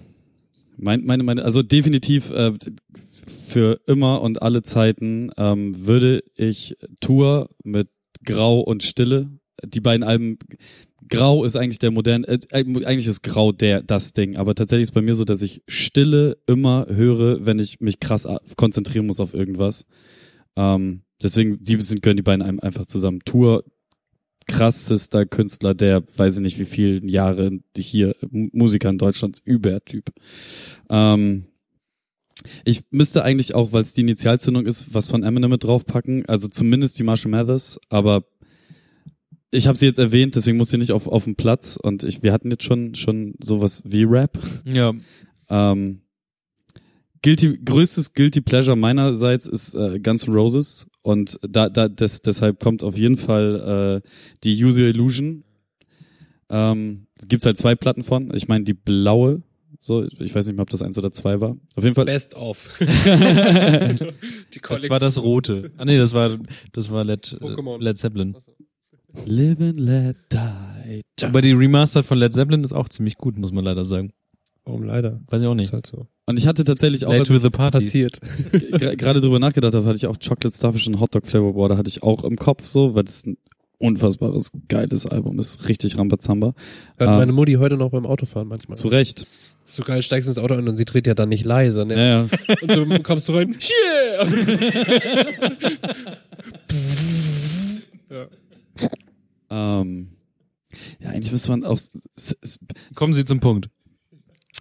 mein, 0.78 1.06
meine, 1.06 1.24
meine, 1.24 1.46
also 1.46 1.62
definitiv 1.62 2.32
äh, 2.32 2.52
für 3.28 3.80
immer 3.86 4.22
und 4.22 4.42
alle 4.42 4.64
Zeiten 4.64 5.30
ähm, 5.38 5.86
würde 5.86 6.24
ich 6.36 6.78
Tour 7.00 7.50
mit 7.64 7.90
Grau 8.26 8.62
und 8.62 8.82
Stille, 8.82 9.30
die 9.64 9.82
beiden 9.82 10.04
Alben, 10.04 10.40
Grau 11.10 11.44
ist 11.44 11.56
eigentlich 11.56 11.80
der 11.80 11.92
moderne, 11.92 12.28
äh, 12.28 12.40
eigentlich 12.52 13.08
ist 13.08 13.22
Grau 13.22 13.52
der 13.52 13.84
das 13.84 14.14
Ding, 14.14 14.36
aber 14.36 14.56
tatsächlich 14.56 14.84
ist 14.84 14.94
bei 14.94 15.02
mir 15.02 15.14
so, 15.14 15.26
dass 15.26 15.42
ich 15.42 15.62
Stille 15.68 16.38
immer 16.48 16.88
höre, 16.90 17.46
wenn 17.46 17.60
ich 17.60 17.82
mich 17.82 18.00
krass 18.00 18.28
konzentrieren 18.56 19.06
muss 19.06 19.20
auf 19.20 19.34
irgendwas. 19.34 19.86
Ähm, 20.56 21.02
deswegen 21.22 21.64
die 21.64 21.82
sind 21.82 22.02
gehören 22.02 22.18
die 22.18 22.24
beiden 22.24 22.42
Alben 22.42 22.60
einfach 22.60 22.86
zusammen. 22.86 23.20
Tour 23.26 23.64
krassester 24.46 25.26
Künstler, 25.26 25.74
der 25.74 26.04
weiß 26.18 26.36
ich 26.36 26.42
nicht 26.42 26.60
wie 26.60 26.66
viele 26.66 27.06
Jahre 27.10 27.60
hier 27.78 28.16
Musiker 28.30 28.90
in 28.90 28.98
Deutschland 28.98 29.40
Übertyp. 29.46 30.12
Ähm, 30.90 31.46
Ich 32.66 32.82
müsste 32.92 33.24
eigentlich 33.24 33.56
auch, 33.56 33.72
weil 33.72 33.84
es 33.84 33.94
die 33.94 34.02
Initialzündung 34.02 34.66
ist, 34.66 34.94
was 34.94 35.08
von 35.08 35.24
Eminem 35.24 35.52
mit 35.52 35.64
draufpacken. 35.64 36.26
Also 36.28 36.50
zumindest 36.50 37.00
die 37.00 37.04
Marshall 37.04 37.32
Mathers, 37.32 37.80
aber 37.90 38.26
ich 39.52 39.68
habe 39.68 39.78
sie 39.78 39.86
jetzt 39.86 40.00
erwähnt, 40.00 40.36
deswegen 40.36 40.58
muss 40.58 40.72
sie 40.72 40.78
nicht 40.78 40.92
auf, 40.92 41.08
auf 41.08 41.24
den 41.26 41.36
Platz. 41.36 41.78
Und 41.82 42.04
ich, 42.04 42.24
wir 42.24 42.34
hatten 42.34 42.50
jetzt 42.52 42.64
schon, 42.64 42.96
schon 42.96 43.36
sowas 43.42 43.82
wie 43.86 44.04
Rap. 44.04 44.38
Ja, 44.66 44.94
Ähm, 45.50 46.02
Guilty, 47.24 47.58
größtes 47.64 48.14
Guilty 48.14 48.42
Pleasure 48.42 48.76
meinerseits 48.76 49.48
ist 49.48 49.74
äh, 49.74 50.00
Guns 50.00 50.28
N' 50.28 50.34
Roses 50.34 50.88
und 51.02 51.40
da, 51.42 51.70
da 51.70 51.88
des, 51.88 52.22
deshalb 52.22 52.60
kommt 52.60 52.84
auf 52.84 52.98
jeden 52.98 53.18
Fall 53.18 54.02
äh, 54.04 54.08
die 54.44 54.62
Use 54.64 54.82
Your 54.82 54.90
Illusion. 54.90 55.46
Ähm, 56.50 57.08
gibt's 57.28 57.46
halt 57.46 57.58
zwei 57.58 57.76
Platten 57.76 58.04
von. 58.04 58.30
Ich 58.36 58.50
meine 58.50 58.66
die 58.66 58.74
blaue, 58.74 59.42
so 59.80 60.04
ich 60.04 60.36
weiß 60.36 60.48
nicht 60.48 60.56
mehr, 60.58 60.64
ob 60.64 60.70
das 60.70 60.82
eins 60.82 60.98
oder 60.98 61.14
zwei 61.14 61.40
war. 61.40 61.56
Auf 61.76 61.84
jeden 61.84 61.96
Fall. 61.96 62.06
Best 62.06 62.36
of. 62.36 62.76
Die 62.80 64.60
das 64.62 64.90
war 64.90 65.00
das 65.00 65.24
rote. 65.24 65.72
Ah 65.78 65.86
nee, 65.86 65.98
das 65.98 66.14
war 66.14 66.38
das 66.74 66.92
war 66.92 67.06
Led, 67.06 67.38
äh, 67.40 67.44
Pokémon. 67.44 67.82
Led 67.82 67.98
Zeppelin. 67.98 68.36
Live 69.26 69.62
and 69.62 69.80
Let 69.80 70.18
Die. 70.32 71.02
Aber 71.26 71.42
die 71.42 71.54
Remastered 71.54 72.06
von 72.06 72.18
Led 72.18 72.34
Zeppelin 72.34 72.64
ist 72.64 72.74
auch 72.74 72.90
ziemlich 72.90 73.16
gut, 73.18 73.38
muss 73.38 73.52
man 73.54 73.64
leider 73.64 73.86
sagen. 73.86 74.12
Warum 74.66 74.84
leider? 74.84 75.20
Weiß 75.28 75.42
ich 75.42 75.48
auch 75.48 75.52
Ist 75.54 75.58
nicht. 75.58 75.74
halt 75.74 75.86
so. 75.86 76.08
Und 76.26 76.40
ich 76.40 76.48
hatte 76.48 76.64
tatsächlich 76.64 77.06
auch 77.06 77.10
Late 77.12 77.20
als 77.22 77.28
to 77.30 77.38
the 77.38 77.50
party. 77.50 77.80
Passiert. 77.80 78.20
gerade 78.98 79.20
drüber 79.20 79.40
nachgedacht 79.40 79.76
habe, 79.76 79.86
hatte 79.86 79.98
ich 79.98 80.08
auch 80.08 80.18
Chocolate 80.18 80.56
Starfish 80.56 80.88
und 80.88 81.00
Hotdog 81.02 81.26
Flavor 81.28 81.54
Boah, 81.54 81.68
da 81.70 81.78
hatte 81.78 81.90
ich 81.90 82.02
auch 82.04 82.24
im 82.24 82.38
Kopf 82.38 82.64
so, 82.66 82.96
weil 82.96 83.04
das 83.04 83.26
ein 83.26 83.38
unfassbares 83.80 84.52
geiles 84.70 85.06
Album 85.06 85.38
ist, 85.40 85.68
richtig 85.68 85.98
Rambazamba. 86.00 86.54
Hört 86.98 87.10
Ah. 87.10 87.18
meine 87.18 87.34
Mutti 87.34 87.56
heute 87.56 87.76
noch 87.76 87.90
beim 87.90 88.06
Autofahren 88.06 88.48
manchmal. 88.48 88.78
Zu 88.78 88.88
Recht. 88.88 89.24
Ist 89.66 89.76
so 89.76 89.84
geil, 89.84 90.02
steigst 90.02 90.30
ins 90.30 90.38
Auto 90.40 90.54
ein 90.54 90.66
und 90.70 90.78
sie 90.78 90.86
dreht 90.86 91.08
ja 91.08 91.14
dann 91.14 91.28
nicht 91.28 91.44
leise, 91.44 91.86
ne? 91.86 91.96
Ja, 91.96 92.24
ja. 92.24 92.28
Und 92.62 92.72
du 92.72 93.04
kommst 93.04 93.28
du 93.28 93.34
rein. 93.34 93.58
Yeah! 94.10 94.28
Ähm, 99.50 100.10
ja, 101.00 101.10
eigentlich 101.10 101.32
müsste 101.32 101.52
man 101.52 101.64
auch. 101.64 101.80
Kommen 102.96 103.14
Sie 103.14 103.26
zum 103.26 103.40
Punkt. 103.40 103.70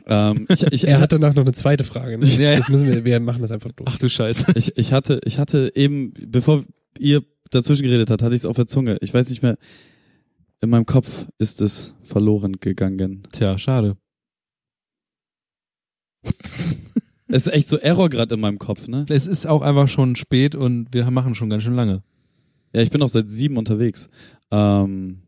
Ähm, 0.07 0.47
ich, 0.49 0.63
ich, 0.65 0.87
Er 0.87 1.01
hat 1.01 1.13
danach 1.13 1.35
noch 1.35 1.43
eine 1.43 1.53
zweite 1.53 1.85
Frage. 1.85 2.19
Ne? 2.19 2.27
Ja. 2.27 2.57
Das 2.57 2.69
müssen 2.69 2.89
wir, 2.89 3.05
wir 3.05 3.21
machen 3.21 3.43
das 3.43 3.53
einfach 3.53 3.73
durch. 3.73 3.89
Ach 3.93 3.99
du 3.99 4.09
Scheiße. 4.09 4.53
ich, 4.55 4.77
ich 4.77 4.93
hatte, 4.93 5.21
ich 5.25 5.39
hatte 5.39 5.73
eben, 5.75 6.13
bevor 6.15 6.65
ihr 6.99 7.23
dazwischen 7.51 7.85
geredet 7.85 8.11
habt, 8.11 8.23
hatte 8.23 8.35
ich 8.35 8.41
es 8.41 8.47
auf 8.47 8.57
der 8.57 8.67
Zunge. 8.67 8.99
Ich 9.01 9.13
weiß 9.13 9.31
nicht 9.31 9.43
mehr. 9.43 9.59
In 10.61 10.71
meinem 10.71 10.87
Kopf 10.87 11.27
ist 11.39 11.61
es 11.61 11.95
verloren 12.03 12.59
gegangen. 12.61 13.23
Tja, 13.33 13.59
schade. 13.59 13.97
Es 17.35 17.47
ist 17.47 17.55
echt 17.55 17.69
so 17.69 17.79
Error 17.79 18.11
gerade 18.11 18.35
in 18.35 18.43
meinem 18.43 18.59
Kopf, 18.59 18.89
ne? 18.89 19.07
Es 19.09 19.27
ist 19.27 19.47
auch 19.47 19.63
einfach 19.63 19.89
schon 19.89 20.17
spät 20.17 20.55
und 20.55 20.89
wir 20.93 21.11
machen 21.11 21.35
schon 21.35 21.49
ganz 21.49 21.63
schön 21.63 21.75
lange. 21.75 22.03
Ja, 22.75 22.83
ich 22.83 22.91
bin 22.91 23.01
auch 23.01 23.09
seit 23.09 23.27
sieben 23.27 23.57
unterwegs. 23.57 24.11
Ähm, 24.51 25.23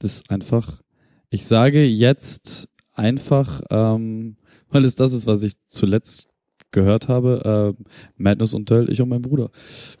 das 0.00 0.16
ist 0.16 0.30
einfach. 0.30 0.82
Ich 1.30 1.46
sage 1.46 1.82
jetzt 1.86 2.68
einfach, 2.94 3.60
ähm, 3.70 4.36
weil 4.70 4.84
es 4.84 4.96
das 4.96 5.12
ist, 5.12 5.26
was 5.26 5.42
ich 5.42 5.54
zuletzt 5.66 6.28
gehört 6.70 7.08
habe, 7.08 7.74
äh, 7.78 7.84
Madness 8.16 8.54
und 8.54 8.68
Döll, 8.68 8.90
ich 8.90 9.00
und 9.00 9.08
mein 9.08 9.22
Bruder. 9.22 9.50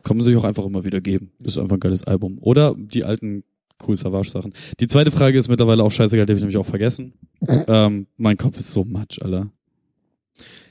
Kann 0.02 0.16
man 0.16 0.24
sich 0.24 0.36
auch 0.36 0.44
einfach 0.44 0.66
immer 0.66 0.84
wieder 0.84 1.00
geben. 1.00 1.30
Ist 1.42 1.58
einfach 1.58 1.76
ein 1.76 1.80
geiles 1.80 2.04
Album. 2.04 2.38
Oder 2.40 2.74
die 2.76 3.04
alten 3.04 3.44
Cool 3.86 3.96
Savage 3.96 4.28
Sachen. 4.28 4.52
Die 4.80 4.86
zweite 4.86 5.10
Frage 5.10 5.38
ist 5.38 5.48
mittlerweile 5.48 5.82
auch 5.82 5.90
scheißegal, 5.90 6.26
die 6.26 6.32
habe 6.32 6.38
ich 6.38 6.42
nämlich 6.42 6.56
auch 6.56 6.66
vergessen. 6.66 7.14
ähm, 7.68 8.06
mein 8.16 8.36
Kopf 8.36 8.56
ist 8.56 8.72
so 8.72 8.84
matsch, 8.84 9.20
Alter. 9.20 9.50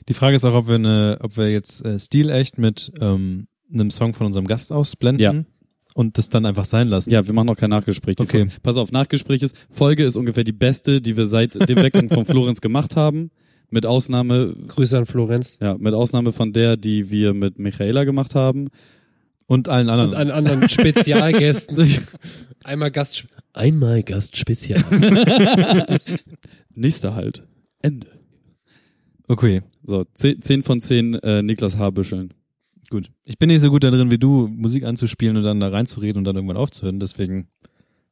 Die 0.08 0.14
Frage 0.14 0.36
ist 0.36 0.44
auch, 0.44 0.54
ob 0.54 0.68
wir 0.68 0.74
eine, 0.74 1.18
ob 1.20 1.36
wir 1.36 1.50
jetzt 1.50 1.84
äh, 1.84 1.98
stilecht 1.98 2.58
mit 2.58 2.92
ähm, 3.00 3.46
einem 3.72 3.90
Song 3.90 4.14
von 4.14 4.26
unserem 4.26 4.46
Gast 4.46 4.72
ausblenden 4.72 5.22
Ja. 5.22 5.44
Und 5.94 6.18
das 6.18 6.28
dann 6.28 6.44
einfach 6.44 6.66
sein 6.66 6.88
lassen. 6.88 7.10
Ja, 7.10 7.26
wir 7.26 7.32
machen 7.32 7.46
noch 7.46 7.56
kein 7.56 7.70
Nachgespräch. 7.70 8.16
Die 8.16 8.22
Okay. 8.24 8.42
Fol- 8.48 8.60
Pass 8.62 8.76
auf, 8.76 8.92
Nachgespräch 8.92 9.40
ist, 9.42 9.56
Folge 9.70 10.04
ist 10.04 10.16
ungefähr 10.16 10.44
die 10.44 10.52
beste, 10.52 11.00
die 11.00 11.16
wir 11.16 11.24
seit 11.24 11.54
dem 11.68 11.76
Weggang 11.78 12.08
von 12.10 12.24
Florenz 12.26 12.60
gemacht 12.60 12.94
haben. 12.96 13.30
Mit 13.70 13.86
Ausnahme, 13.86 14.54
Grüße 14.68 14.96
an 14.98 15.06
Florenz. 15.06 15.58
ja, 15.62 15.76
mit 15.78 15.94
Ausnahme 15.94 16.32
von 16.32 16.52
der, 16.52 16.76
die 16.76 17.10
wir 17.10 17.32
mit 17.32 17.58
Michaela 17.58 18.04
gemacht 18.04 18.34
haben. 18.34 18.68
Und 19.46 19.68
allen 19.68 19.88
anderen. 19.88 20.10
Und 20.10 20.16
an 20.16 20.30
anderen 20.30 20.68
Spezialgästen. 20.68 21.88
Einmal 22.62 22.90
Gast. 22.90 23.24
Einmal 23.52 24.02
Gastspezial. 24.02 24.82
Nächster 26.74 27.14
halt. 27.14 27.46
Ende. 27.82 28.06
okay, 29.28 29.62
So, 29.84 30.04
10, 30.14 30.40
10 30.42 30.62
von 30.62 30.80
10 30.80 31.14
äh, 31.14 31.42
Niklas 31.42 31.76
Haarbüscheln. 31.78 32.32
Gut. 32.94 33.10
Ich 33.24 33.38
bin 33.38 33.48
nicht 33.48 33.60
so 33.60 33.70
gut 33.70 33.84
darin 33.84 34.10
wie 34.10 34.18
du, 34.18 34.48
Musik 34.48 34.84
anzuspielen 34.84 35.36
und 35.36 35.42
dann 35.42 35.60
da 35.60 35.68
reinzureden 35.68 36.18
und 36.18 36.24
dann 36.24 36.36
irgendwann 36.36 36.56
aufzuhören. 36.56 37.00
Deswegen 37.00 37.48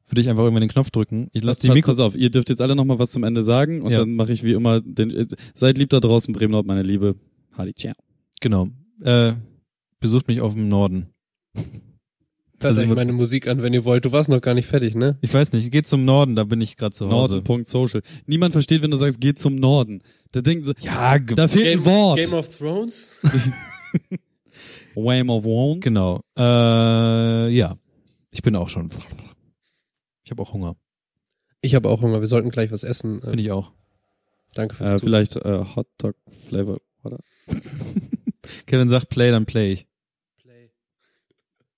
würde 0.07 0.21
ich 0.21 0.29
einfach 0.29 0.43
irgendwann 0.43 0.61
den 0.61 0.69
Knopf 0.69 0.91
drücken. 0.91 1.29
Ich 1.33 1.43
lasse 1.43 1.61
die 1.61 1.69
Mikro. 1.69 1.91
pass 1.91 1.99
auf, 1.99 2.15
ihr 2.15 2.29
dürft 2.29 2.49
jetzt 2.49 2.61
alle 2.61 2.75
nochmal 2.75 2.99
was 2.99 3.11
zum 3.11 3.23
Ende 3.23 3.41
sagen 3.41 3.81
und 3.81 3.91
Ja. 3.91 3.99
dann 3.99 4.15
mache 4.15 4.31
ich 4.33 4.43
wie 4.43 4.51
immer 4.53 4.81
den. 4.81 5.27
Seid 5.55 5.77
lieb 5.77 5.89
da 5.89 5.99
draußen, 5.99 6.33
Bremen 6.33 6.65
meine 6.65 6.83
Liebe. 6.83 7.15
Hadi, 7.57 7.73
ciao. 7.73 7.93
Genau. 8.41 8.67
Äh, 9.01 9.33
besucht 9.99 10.27
mich 10.27 10.41
auf 10.41 10.53
dem 10.53 10.67
Norden. 10.69 11.07
Hört 11.55 12.65
Also 12.65 12.81
euch 12.81 12.89
was- 12.89 12.95
meine 12.97 13.13
Musik 13.13 13.47
an, 13.47 13.61
wenn 13.61 13.73
ihr 13.73 13.83
wollt. 13.85 14.05
Du 14.05 14.11
warst 14.11 14.29
noch 14.29 14.39
gar 14.41 14.53
nicht 14.53 14.67
fertig, 14.67 14.95
ne? 14.95 15.17
Ich 15.21 15.33
weiß 15.33 15.51
nicht, 15.51 15.69
geht 15.71 15.85
zum 15.87 16.05
Norden, 16.05 16.35
da 16.35 16.43
bin 16.45 16.61
ich 16.61 16.77
gerade 16.77 16.93
zu 16.95 17.09
Hause. 17.09 17.35
Norden.social. 17.45 18.01
Niemand 18.25 18.53
versteht, 18.53 18.81
wenn 18.83 18.91
du 18.91 18.97
sagst, 18.97 19.19
geht 19.19 19.37
zum 19.39 19.55
Norden. 19.55 20.01
Da 20.31 20.41
denken 20.41 20.63
sie, 20.63 20.73
Ja, 20.79 21.17
da 21.19 21.47
fehlt 21.47 21.67
ein 21.79 21.85
Wort. 21.85 22.19
Game 22.19 22.33
of 22.33 22.57
Thrones? 22.57 23.15
Game 24.95 25.29
of 25.29 25.43
Wands. 25.45 25.83
genau. 25.83 26.21
Äh, 26.37 27.49
ja. 27.49 27.77
Ich 28.31 28.41
bin 28.41 28.55
auch 28.55 28.69
schon. 28.69 28.89
Ich 30.23 30.31
habe 30.31 30.41
auch 30.41 30.53
Hunger. 30.53 30.75
Ich 31.61 31.75
habe 31.75 31.89
auch 31.89 32.01
Hunger. 32.01 32.19
Wir 32.21 32.27
sollten 32.27 32.49
gleich 32.49 32.71
was 32.71 32.83
essen. 32.83 33.21
Finde 33.21 33.41
ich 33.41 33.51
auch. 33.51 33.71
Danke 34.55 34.75
fürs 34.75 34.87
Äh, 34.89 34.97
Zuhören. 34.97 34.99
vielleicht 34.99 35.35
äh, 35.37 35.65
Hot 35.75 35.87
Dog 35.97 36.15
Flavor, 36.47 36.77
oder? 37.03 37.19
Kevin 38.65 38.87
sagt 38.89 39.09
Play, 39.09 39.31
dann 39.31 39.45
Play 39.45 39.73
ich. 39.73 39.87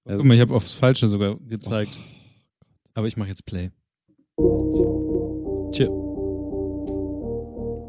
Also- 0.07 0.17
Guck 0.19 0.25
mal, 0.27 0.35
ich 0.35 0.41
habe 0.41 0.53
aufs 0.53 0.73
Falsche 0.73 1.07
sogar 1.07 1.35
gezeigt. 1.39 1.91
Aber 2.93 3.07
ich 3.07 3.17
mache 3.17 3.29
jetzt 3.29 3.45
Play. 3.45 3.71
Tschö. 5.71 5.87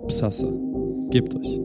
Psasse. 0.08 0.52
Gebt 1.10 1.34
euch. 1.34 1.60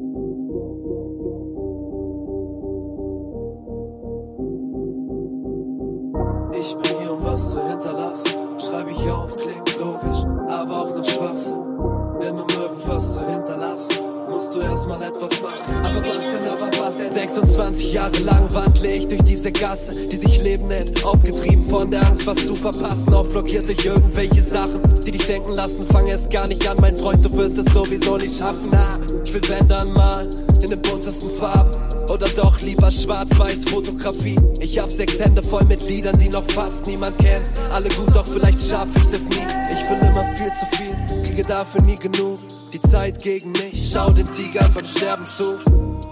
Erstmal 14.91 15.07
etwas 15.07 15.41
machen. 15.41 15.75
Aber 15.83 16.07
was 16.07 16.23
denn, 16.23 16.47
aber 16.47 16.69
was 16.77 16.97
denn? 16.97 17.11
26 17.11 17.93
Jahre 17.93 18.17
lang 18.19 18.53
wandle 18.53 18.91
ich 18.91 19.07
durch 19.07 19.23
diese 19.23 19.51
Gasse, 19.51 19.95
die 20.07 20.17
sich 20.17 20.41
Leben 20.41 20.67
nennt. 20.67 21.03
Aufgetrieben 21.03 21.67
von 21.69 21.91
der 21.91 22.05
Angst, 22.05 22.25
was 22.25 22.37
zu 22.45 22.55
verpassen. 22.55 23.13
Aufblockiert 23.13 23.67
durch 23.67 23.85
irgendwelche 23.85 24.41
Sachen, 24.41 24.81
die 25.05 25.11
dich 25.11 25.25
denken 25.25 25.51
lassen. 25.51 25.85
Fang 25.87 26.07
erst 26.07 26.29
gar 26.29 26.47
nicht 26.47 26.67
an, 26.67 26.77
mein 26.79 26.97
Freund, 26.97 27.23
du 27.23 27.31
wirst 27.37 27.57
es 27.57 27.73
sowieso 27.73 28.17
nicht 28.17 28.37
schaffen. 28.37 28.69
Na, 28.71 28.99
ich 29.23 29.33
will 29.33 29.41
wenn 29.47 29.67
dann 29.67 29.91
mal 29.93 30.29
in 30.61 30.69
den 30.69 30.81
buntesten 30.81 31.29
Farben. 31.31 31.80
Oder 32.11 32.27
doch 32.35 32.59
lieber 32.59 32.91
schwarz-weiß 32.91 33.69
Fotografie. 33.69 34.37
Ich 34.59 34.77
hab 34.77 34.91
sechs 34.91 35.17
Hände 35.17 35.41
voll 35.41 35.63
mit 35.63 35.79
Liedern, 35.87 36.17
die 36.19 36.27
noch 36.27 36.43
fast 36.51 36.85
niemand 36.85 37.17
kennt. 37.19 37.49
Alle 37.71 37.87
gut, 37.87 38.13
doch 38.13 38.27
vielleicht 38.27 38.61
schaff 38.61 38.89
ich 38.97 39.05
das 39.11 39.23
nie. 39.29 39.47
Ich 39.71 39.89
will 39.89 40.09
immer 40.09 40.25
viel 40.35 40.51
zu 40.51 40.65
viel, 40.75 41.23
kriege 41.23 41.43
dafür 41.43 41.81
nie 41.83 41.95
genug. 41.95 42.39
Die 42.73 42.81
Zeit 42.81 43.23
gegen 43.23 43.53
mich, 43.53 43.91
schau 43.93 44.09
den 44.09 44.29
Tigern 44.33 44.73
beim 44.73 44.85
Sterben 44.85 45.25
zu. 45.25 45.57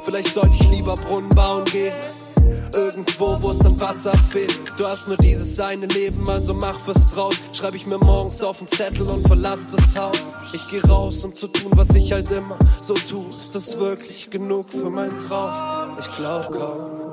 Vielleicht 0.05 0.33
sollte 0.33 0.55
ich 0.57 0.69
lieber 0.69 0.95
Brunnen 0.95 1.29
bauen 1.35 1.65
gehen. 1.65 1.93
Irgendwo, 2.73 3.37
wo 3.41 3.51
es 3.51 3.65
an 3.65 3.79
Wasser 3.79 4.13
fehlt. 4.13 4.73
Du 4.77 4.85
hast 4.85 5.07
nur 5.07 5.17
dieses 5.17 5.59
eine 5.59 5.87
Leben, 5.87 6.29
also 6.29 6.53
mach 6.53 6.79
was 6.85 7.11
draus. 7.13 7.35
Schreib 7.53 7.75
ich 7.75 7.85
mir 7.85 7.97
morgens 7.97 8.43
auf 8.43 8.59
den 8.59 8.67
Zettel 8.67 9.09
und 9.09 9.27
verlass 9.27 9.67
das 9.67 9.99
Haus. 9.99 10.29
Ich 10.53 10.67
geh 10.69 10.79
raus, 10.87 11.23
um 11.23 11.35
zu 11.35 11.47
tun, 11.47 11.71
was 11.75 11.89
ich 11.95 12.11
halt 12.11 12.29
immer 12.31 12.57
so 12.81 12.93
tu. 12.93 13.25
Ist 13.29 13.55
das 13.55 13.77
wirklich 13.79 14.29
genug 14.29 14.69
für 14.69 14.89
meinen 14.89 15.17
Traum? 15.19 15.97
Ich 15.99 16.11
glaub 16.15 16.51
kaum. 16.51 17.08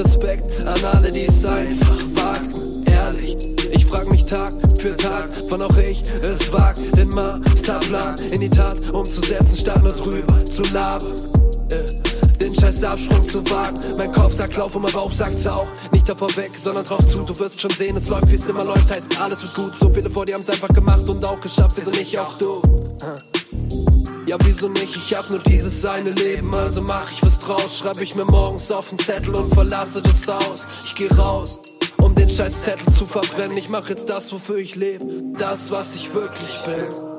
Respekt 0.00 0.60
an 0.66 0.84
alle, 0.84 1.10
die 1.10 1.26
es 1.26 1.44
einfach 1.44 1.98
wagten. 2.14 2.84
Ehrlich, 2.86 3.36
ich 3.70 3.86
frag 3.86 4.10
mich 4.10 4.24
Tag 4.24 4.52
für 4.78 4.96
Tag, 4.96 5.30
wann 5.48 5.62
auch 5.62 5.76
ich 5.76 6.02
es 6.22 6.52
wag, 6.52 6.74
den 6.96 7.08
Masterplan 7.08 8.18
in 8.30 8.40
die 8.40 8.50
Tat 8.50 8.90
umzusetzen, 8.90 9.56
statt 9.56 9.82
nur 9.82 9.92
drüber 9.92 10.44
zu 10.44 10.62
labern. 10.72 11.12
Äh, 11.70 12.36
den 12.38 12.54
scheiß 12.54 12.82
Absprung 12.84 13.26
zu 13.26 13.48
wagen. 13.50 13.78
Mein 13.98 14.10
Kopf 14.12 14.34
sagt 14.34 14.56
Lauf 14.56 14.74
und 14.74 14.82
mein 14.82 14.92
Bauch 14.92 15.12
sagt's 15.12 15.46
auch. 15.46 15.66
Nicht 15.92 16.08
davor 16.08 16.34
weg, 16.36 16.52
sondern 16.56 16.84
drauf 16.84 17.06
zu. 17.06 17.22
Du 17.22 17.38
wirst 17.38 17.60
schon 17.60 17.70
sehen, 17.70 17.96
es 17.96 18.08
läuft, 18.08 18.30
wie 18.30 18.36
es 18.36 18.48
immer 18.48 18.64
läuft. 18.64 18.90
Heißt, 18.90 19.20
alles 19.20 19.42
wird 19.42 19.54
gut. 19.54 19.72
So 19.78 19.90
viele 19.90 20.08
vor 20.08 20.24
dir 20.24 20.34
haben's 20.34 20.48
einfach 20.48 20.72
gemacht 20.72 21.06
und 21.06 21.22
auch 21.24 21.40
geschafft. 21.40 21.76
Wieso 21.76 21.90
nicht 21.90 22.18
auch 22.18 22.32
du? 22.38 22.62
Ja, 24.30 24.36
wieso 24.44 24.68
nicht? 24.68 24.94
Ich 24.94 25.12
hab 25.16 25.28
nur 25.28 25.40
dieses 25.40 25.84
eine 25.84 26.10
Leben, 26.10 26.54
also 26.54 26.82
mach 26.82 27.10
ich 27.10 27.20
was 27.20 27.40
draus. 27.40 27.76
Schreib 27.76 28.00
ich 28.00 28.14
mir 28.14 28.24
morgens 28.24 28.70
auf 28.70 28.90
den 28.90 28.98
Zettel 29.00 29.34
und 29.34 29.52
verlasse 29.52 30.00
das 30.00 30.28
Haus. 30.28 30.68
Ich 30.84 30.94
geh 30.94 31.08
raus, 31.08 31.58
um 31.96 32.14
den 32.14 32.30
scheiß 32.30 32.62
Zettel 32.62 32.92
zu 32.92 33.06
verbrennen. 33.06 33.56
Ich 33.56 33.68
mach 33.68 33.88
jetzt 33.88 34.08
das, 34.08 34.32
wofür 34.32 34.58
ich 34.58 34.76
lebe. 34.76 35.04
Das, 35.36 35.72
was 35.72 35.96
ich 35.96 36.14
wirklich 36.14 36.64
bin. 36.64 37.09